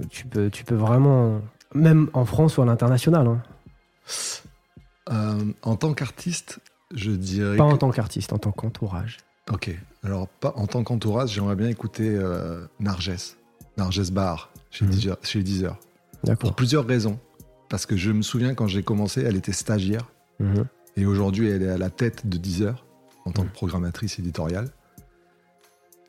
tu, 0.10 0.26
peux, 0.26 0.50
tu 0.50 0.64
peux 0.66 0.76
vraiment. 0.76 1.42
Même 1.74 2.10
en 2.14 2.26
France 2.26 2.58
ou 2.58 2.62
à 2.62 2.66
l'international. 2.66 3.28
hein. 3.28 3.42
En 5.64 5.76
tant 5.76 5.94
qu'artiste, 5.94 6.60
je 6.94 7.12
dirais. 7.12 7.58
Pas 7.58 7.68
que- 7.68 7.74
en 7.74 7.78
tant 7.78 7.92
qu'artiste, 7.92 8.34
en 8.34 8.38
tant 8.38 8.52
qu'entourage. 8.52 9.18
Ok. 9.52 9.74
Alors, 10.04 10.28
pas, 10.28 10.54
en 10.58 10.68
tant 10.68 10.84
qu'entourage, 10.84 11.30
j'aimerais 11.32 11.56
bien 11.56 11.68
écouter 11.70 12.20
Narges. 12.80 13.36
Narges 13.78 14.12
Bar, 14.12 14.50
chez, 14.72 14.86
Mhm. 14.86 14.92
Deezer, 14.92 15.18
chez 15.24 15.44
Deezer. 15.44 15.78
Pour 16.40 16.54
plusieurs 16.56 16.86
raisons. 16.86 17.20
Parce 17.70 17.86
que 17.86 17.96
je 17.98 18.12
me 18.12 18.22
souviens 18.22 18.54
quand 18.56 18.68
j'ai 18.68 18.82
commencé, 18.84 19.22
elle 19.22 19.36
était 19.36 19.52
stagiaire. 19.52 20.08
Mhm. 20.40 20.66
Et 20.96 21.06
aujourd'hui, 21.06 21.50
elle 21.50 21.64
est 21.64 21.70
à 21.70 21.78
la 21.78 21.90
tête 21.90 22.28
de 22.28 22.38
Deezer 22.38 22.86
en 23.26 23.32
tant 23.32 23.44
Mhm. 23.44 23.50
que 23.50 23.54
programmatrice 23.54 24.20
éditoriale. 24.20 24.70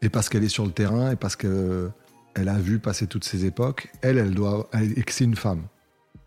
Et 0.02 0.09
parce 0.09 0.28
qu'elle 0.28 0.44
est 0.44 0.48
sur 0.48 0.64
le 0.64 0.70
terrain 0.72 1.10
et 1.10 1.16
parce 1.16 1.36
que 1.36 1.90
elle 2.34 2.48
a 2.48 2.59
vu 2.59 2.78
passer 2.78 3.06
toutes 3.09 3.24
ces 3.24 3.44
époques, 3.46 3.90
elle, 4.00 4.16
elle 4.18 4.32
doit. 4.34 4.68
elle- 4.72 4.96
et 4.98 5.02
que 5.02 5.12
c'est 5.12 5.24
une 5.24 5.34
femme. 5.36 5.62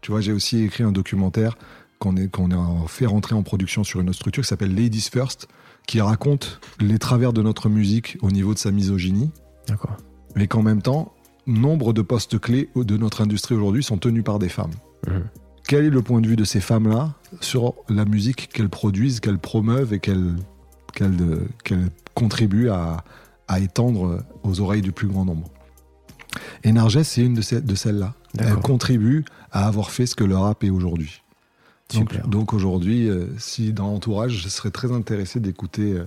Tu 0.02 0.12
vois, 0.12 0.20
j'ai 0.20 0.34
aussi 0.34 0.64
écrit 0.64 0.84
un 0.84 0.92
documentaire 0.92 1.58
qu'on 2.00 2.18
est- 2.18 2.28
qu'on 2.28 2.52
a 2.52 2.88
fait 2.88 3.06
rentrer 3.06 3.36
en 3.36 3.44
production 3.44 3.84
sur 3.84 4.02
une 4.02 4.10
autre 4.10 4.18
structure 4.18 4.44
qui 4.44 4.50
s'appelle 4.50 4.76
Ladies 4.76 5.08
First, 5.12 5.48
qui 5.88 6.02
raconte 6.02 6.60
les 6.80 7.00
travers 7.00 7.32
de 7.34 7.42
notre 7.42 7.70
musique 7.70 8.18
au 8.22 8.32
niveau 8.32 8.54
de 8.54 8.60
sa 8.60 8.72
misogynie, 8.72 9.32
D'accord. 9.68 9.96
mais 10.36 10.48
qu'en 10.48 10.64
même 10.64 10.82
temps, 10.82 11.14
nombre 11.48 11.94
de 11.94 12.02
postes 12.02 12.40
clés 12.40 12.70
de 12.76 12.98
notre 12.98 13.22
industrie 13.22 13.56
aujourd'hui 13.56 13.84
sont 13.84 13.98
tenus 13.98 14.24
par 14.24 14.38
des 14.40 14.50
femmes. 14.50 14.72
Mhm. 15.08 15.24
Quel 15.68 15.86
est 15.86 15.90
le 15.90 16.02
point 16.02 16.22
de 16.22 16.28
vue 16.28 16.36
de 16.36 16.44
ces 16.44 16.60
femmes-là 16.60 17.14
sur 17.40 17.76
la 17.90 18.06
musique 18.06 18.50
qu'elles 18.50 18.70
produisent, 18.70 19.20
qu'elles 19.20 19.40
promeuvent 19.40 19.94
et 19.94 20.00
qu'elles 20.00 20.36
euh, 21.02 21.88
contribuent 22.14 22.70
à, 22.70 23.04
à 23.48 23.60
étendre 23.60 24.24
aux 24.44 24.60
oreilles 24.60 24.82
du 24.82 24.92
plus 24.92 25.08
grand 25.08 25.26
nombre? 25.26 25.50
Et 26.64 26.72
Narges, 26.72 27.02
c'est 27.04 27.24
une 27.24 27.34
de, 27.36 27.42
ces- 27.42 27.62
de 27.62 27.76
celles-là. 27.76 28.14
Elle 28.38 28.56
contribue 28.56 29.26
à 29.52 29.68
avoir 29.68 29.92
fait 29.92 30.06
ce 30.06 30.16
que 30.16 30.24
le 30.24 30.38
rap 30.38 30.64
est 30.64 30.70
aujourd'hui. 30.70 31.22
Donc, 32.26 32.54
aujourd'hui, 32.54 33.10
euh, 33.10 33.26
si 33.38 33.74
dans 33.74 33.88
l'entourage, 33.88 34.32
je 34.42 34.48
serais 34.48 34.72
très 34.72 34.94
intéressé 34.94 35.42
d'écouter 35.42 35.92
euh, 35.94 36.06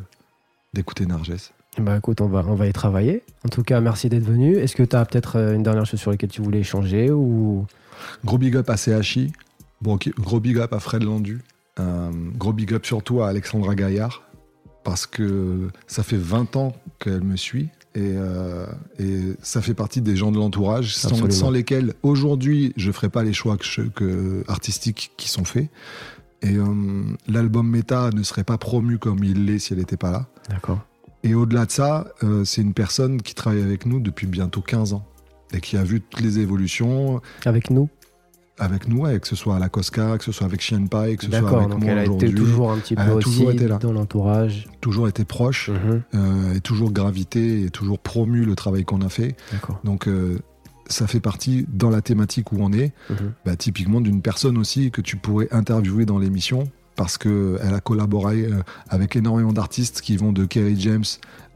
d'écouter 0.73 1.05
Narges. 1.05 1.35
Bah 1.79 1.99
écoute, 1.99 2.21
on 2.23 2.27
va, 2.29 2.43
on 2.49 2.55
va 2.55 2.67
y 2.67 2.73
travailler. 2.73 3.23
En 3.45 3.49
tout 3.51 3.63
cas, 3.63 3.81
merci 3.83 4.09
d'être 4.09 4.25
venu. 4.25 4.57
Est-ce 4.57 4.77
que 4.77 4.83
tu 4.83 4.97
as 4.97 5.05
peut-être 5.05 5.37
euh, 5.37 5.55
une 5.55 5.63
dernière 5.63 5.85
chose 5.85 6.01
sur 6.01 6.11
laquelle 6.11 6.31
tu 6.31 6.41
voulais 6.41 6.61
échanger 6.61 7.11
ou? 7.11 7.67
Gros 8.25 8.39
big 8.39 8.57
up 8.57 8.69
à 8.71 8.77
CHI, 8.77 9.33
bon, 9.81 9.99
gros 10.19 10.41
big 10.41 10.59
up 10.59 10.73
à 10.73 10.81
Fred 10.81 11.03
Landu, 11.03 11.41
euh, 11.81 12.11
gros 12.37 12.53
big 12.53 12.73
up 12.75 12.85
surtout 12.87 13.23
à 13.23 13.29
Alexandra 13.29 13.75
Gaillard, 13.75 14.23
parce 14.85 15.07
que 15.07 15.69
ça 15.87 16.03
fait 16.03 16.17
20 16.17 16.57
ans 16.57 16.75
qu'elle 16.99 17.23
me 17.23 17.37
suit. 17.37 17.69
Et, 17.97 18.01
euh, 18.17 18.67
et 18.99 19.21
ça 19.41 19.63
fait 19.63 19.73
partie 19.75 20.01
des 20.01 20.17
gens 20.17 20.33
de 20.33 20.37
l'entourage 20.37 20.97
sans, 20.97 21.51
lesquels 21.53 21.95
aujourd'hui 22.03 22.73
je 22.77 22.91
ferais 22.91 23.09
pas 23.09 23.23
les 23.23 23.33
choix 23.33 23.57
que 23.57 23.65
je- 23.65 23.83
que- 23.83 24.43
artistiques 24.49 25.13
qui 25.17 25.29
sont 25.29 25.45
faits. 25.45 25.69
Et 26.43 26.57
euh, 26.57 27.05
l'album 27.29 27.69
Méta 27.71 28.11
ne 28.13 28.25
serait 28.25 28.43
pas 28.43 28.59
promu 28.59 28.99
comme 28.99 29.23
il 29.23 29.47
l'est 29.47 29.61
si 29.61 29.73
elle 29.75 29.79
n'était 29.79 29.97
pas 29.97 30.11
là. 30.11 30.27
D'accord. 30.51 30.81
Et 31.23 31.35
au-delà 31.35 31.67
de 31.67 31.71
ça, 31.71 32.09
euh, 32.25 32.45
c'est 32.45 32.63
une 32.63 32.75
personne 32.75 33.23
qui 33.23 33.35
travaille 33.37 33.63
avec 33.63 33.87
nous 33.87 34.01
depuis 34.01 34.27
bientôt 34.27 34.61
15 34.61 34.93
ans 34.93 35.07
et 35.55 35.61
qui 35.61 35.77
a 35.77 35.85
vu 35.85 36.01
toutes 36.01 36.21
les 36.23 36.39
évolutions, 36.39 37.21
Avec 37.45 37.71
nous 37.71 37.89
avec 38.57 38.87
nous, 38.87 38.99
ouais, 39.01 39.19
que 39.19 39.27
ce 39.27 39.35
soit 39.35 39.57
à 39.57 39.59
la 39.59 39.69
Cosca, 39.69 40.17
que 40.17 40.23
ce 40.23 40.31
soit 40.31 40.47
avec 40.47 40.61
Chien 40.61 40.87
Pai, 40.87 41.17
que 41.17 41.25
ce 41.25 41.31
soit 41.33 41.39
avec 41.59 41.71
donc 41.71 41.83
moi 41.83 41.91
elle 41.91 41.99
a 41.99 42.05
été 42.05 42.33
toujours 42.33 42.71
un 42.71 42.79
petit 42.79 42.95
Elle 42.97 43.05
peu 43.07 43.11
a 43.11 43.15
aussi 43.17 43.25
toujours 43.29 43.51
été 43.51 43.67
là. 43.67 43.79
dans 43.79 43.93
l'entourage. 43.93 44.69
toujours 44.81 45.09
été 45.09 45.25
proche, 45.25 45.71
Mhm. 45.71 46.03
euh, 46.15 46.55
et 46.55 46.61
toujours 46.61 46.93
gravité, 46.93 47.65
et 47.65 47.71
toujours 47.71 47.99
promu 47.99 48.45
le 48.45 48.55
travail 48.55 48.85
qu'on 48.85 49.01
a 49.01 49.09
fait. 49.09 49.35
Donc 49.83 50.07
euh, 50.07 50.39
ça 50.87 51.09
fait 51.09 51.19
partie 51.19 51.67
dans 51.69 51.91
la 51.91 52.01
thématique 52.01 52.53
où 52.53 52.59
on 52.61 52.73
est, 52.73 52.93
Mhm. 53.11 53.33
bah, 53.45 53.57
typiquement 53.57 54.01
d'une 54.01 54.23
personne 54.23 54.57
aussi 54.57 54.93
que 54.93 55.01
tu 55.01 55.17
pourrais 55.17 55.49
interviewer 55.51 56.07
dans 56.07 56.21
l'émission 56.21 56.63
parce 56.95 57.19
que 57.19 57.59
elle 57.61 57.75
a 57.75 57.81
collaboré 57.81 58.45
euh, 58.45 58.63
avec 58.89 59.17
énormément 59.17 59.53
d'artistes 59.53 60.01
qui 60.01 60.17
vont 60.17 60.31
de 60.31 60.45
Kerry 60.45 60.77
James 60.81 61.03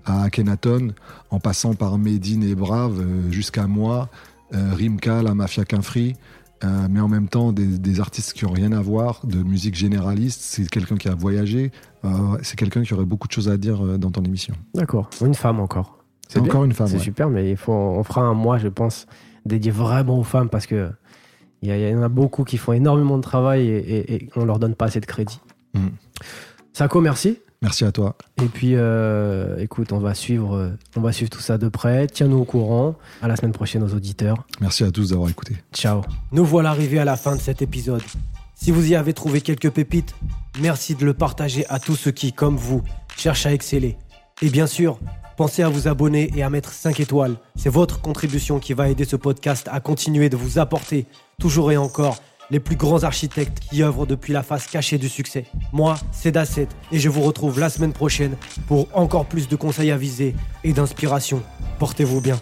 à 0.09 0.23
Akhenaton, 0.25 0.93
en 1.31 1.39
passant 1.41 1.75
par 1.75 1.99
Medine 1.99 2.43
et 2.43 2.55
Brave 2.55 3.01
euh, 3.01 3.31
jusqu'à 3.31 3.67
moi, 3.67 4.09
euh, 4.55 4.73
Rimka, 4.75 5.23
la 5.23 5.35
Mafia 5.35 5.65
Quinfree. 5.65 6.15
euh, 6.65 6.89
mais 6.91 6.99
en 7.01 7.09
même 7.09 7.29
temps 7.29 7.53
des, 7.53 7.79
des 7.79 8.01
artistes 8.01 8.33
qui 8.33 8.45
ont 8.45 8.51
rien 8.53 8.73
à 8.73 8.81
voir, 8.81 9.21
de 9.25 9.43
musique 9.43 9.77
généraliste. 9.77 10.41
C'est 10.43 10.69
quelqu'un 10.69 10.97
qui 10.97 11.09
a 11.09 11.15
voyagé. 11.15 11.71
euh, 12.05 12.09
c'est 12.43 12.57
quelqu'un 12.59 12.83
qui 12.83 12.95
aurait 12.95 13.05
beaucoup 13.05 13.29
de 13.29 13.33
choses 13.33 13.49
à 13.49 13.57
dire 13.57 13.85
euh, 13.85 13.97
dans 13.99 14.11
ton 14.11 14.23
émission. 14.25 14.55
D'accord. 14.75 15.09
Une 15.21 15.35
femme 15.35 15.61
encore. 15.61 15.99
C'est 16.29 16.41
Encore 16.41 16.61
bien. 16.63 16.65
une 16.65 16.73
femme. 16.73 16.89
C'est 16.89 16.95
ouais. 16.99 17.03
super, 17.03 17.29
mais 17.31 17.51
il 17.51 17.57
faut, 17.57 17.73
on 17.73 18.03
fera 18.03 18.23
un 18.23 18.35
mois, 18.35 18.59
je 18.59 18.69
pense, 18.69 19.07
dédié 19.47 19.71
vraiment 19.71 20.19
aux 20.19 20.25
femmes 20.25 20.49
parce 20.49 20.67
que 20.67 20.91
il 21.63 21.71
y, 21.75 21.95
en 21.95 22.03
a 22.03 22.09
beaucoup 22.09 22.45
qui 22.45 22.57
font 22.57 22.73
énormément 22.73 23.17
de 23.17 23.23
travail 23.23 23.67
et, 23.69 23.79
et, 23.79 24.15
et 24.15 24.29
on 24.37 24.45
leur 24.45 24.59
donne 24.61 24.75
pas 24.77 24.87
assez 24.87 25.01
de 25.01 25.07
crédit. 25.07 25.41
Mhm. 25.75 25.91
Sako, 26.73 27.01
merci. 27.01 27.39
Merci 27.61 27.85
à 27.85 27.93
toi. 27.93 28.17
Et 28.43 28.47
puis, 28.47 28.73
euh, 28.75 29.59
écoute, 29.59 29.93
on 29.93 29.99
va 29.99 30.15
suivre, 30.15 30.73
on 30.97 31.01
va 31.01 31.13
suivre 31.13 31.31
tout 31.31 31.41
ça 31.41 31.59
de 31.59 31.69
près. 31.69 32.07
Tiens-nous 32.07 32.39
au 32.39 32.45
courant. 32.45 32.95
À 33.21 33.29
la 33.29 33.37
semaine 33.37 33.53
prochaine 33.53 33.83
aux 33.83 33.95
auditeurs. 33.95 34.45
Merci 34.61 34.85
à 34.85 34.91
tous 34.91 35.11
d'avoir 35.11 35.29
écouté. 35.29 35.57
Ciao. 35.73 36.03
Nous 36.31 36.45
voilà 36.45 36.71
arrivés 36.71 37.01
à 37.01 37.05
la 37.05 37.17
fin 37.17 37.35
de 37.35 37.41
cet 37.41 37.61
épisode. 37.63 38.03
Si 38.61 38.73
vous 38.73 38.91
y 38.91 38.97
avez 38.97 39.13
trouvé 39.13 39.41
quelques 39.41 39.71
pépites, 39.71 40.17
merci 40.61 40.97
de 40.97 41.05
le 41.05 41.15
partager 41.15 41.65
à 41.69 41.79
tous 41.79 41.95
ceux 41.95 42.11
qui, 42.11 42.33
comme 42.33 42.57
vous, 42.57 42.83
cherchent 43.17 43.47
à 43.47 43.53
exceller. 43.53 43.97
Et 44.43 44.51
bien 44.51 44.67
sûr, 44.67 44.99
pensez 45.37 45.63
à 45.63 45.69
vous 45.69 45.87
abonner 45.87 46.33
et 46.35 46.43
à 46.43 46.51
mettre 46.51 46.73
5 46.73 46.99
étoiles. 46.99 47.37
C'est 47.55 47.71
votre 47.71 48.01
contribution 48.01 48.59
qui 48.59 48.73
va 48.73 48.89
aider 48.89 49.05
ce 49.05 49.15
podcast 49.15 49.69
à 49.71 49.79
continuer 49.79 50.29
de 50.29 50.37
vous 50.37 50.59
apporter, 50.59 51.07
toujours 51.41 51.71
et 51.71 51.77
encore, 51.77 52.19
les 52.51 52.61
plus 52.61 52.77
grands 52.77 53.05
architectes 53.05 53.61
qui 53.61 53.83
œuvrent 53.83 54.07
depuis 54.07 54.33
la 54.33 54.43
face 54.43 54.67
cachée 54.67 54.99
du 54.99 55.09
succès. 55.09 55.45
Moi, 55.73 55.97
c'est 56.13 56.33
Dasset 56.33 56.69
et 56.93 56.99
je 56.99 57.09
vous 57.09 57.23
retrouve 57.23 57.61
la 57.61 57.71
semaine 57.71 57.93
prochaine 57.93 58.37
pour 58.67 58.89
encore 58.95 59.27
plus 59.27 59.49
de 59.49 59.57
conseils 59.57 59.91
avisés 59.91 60.35
et 60.65 60.73
d'inspiration. 60.73 61.43
Portez-vous 61.79 62.21
bien. 62.21 62.39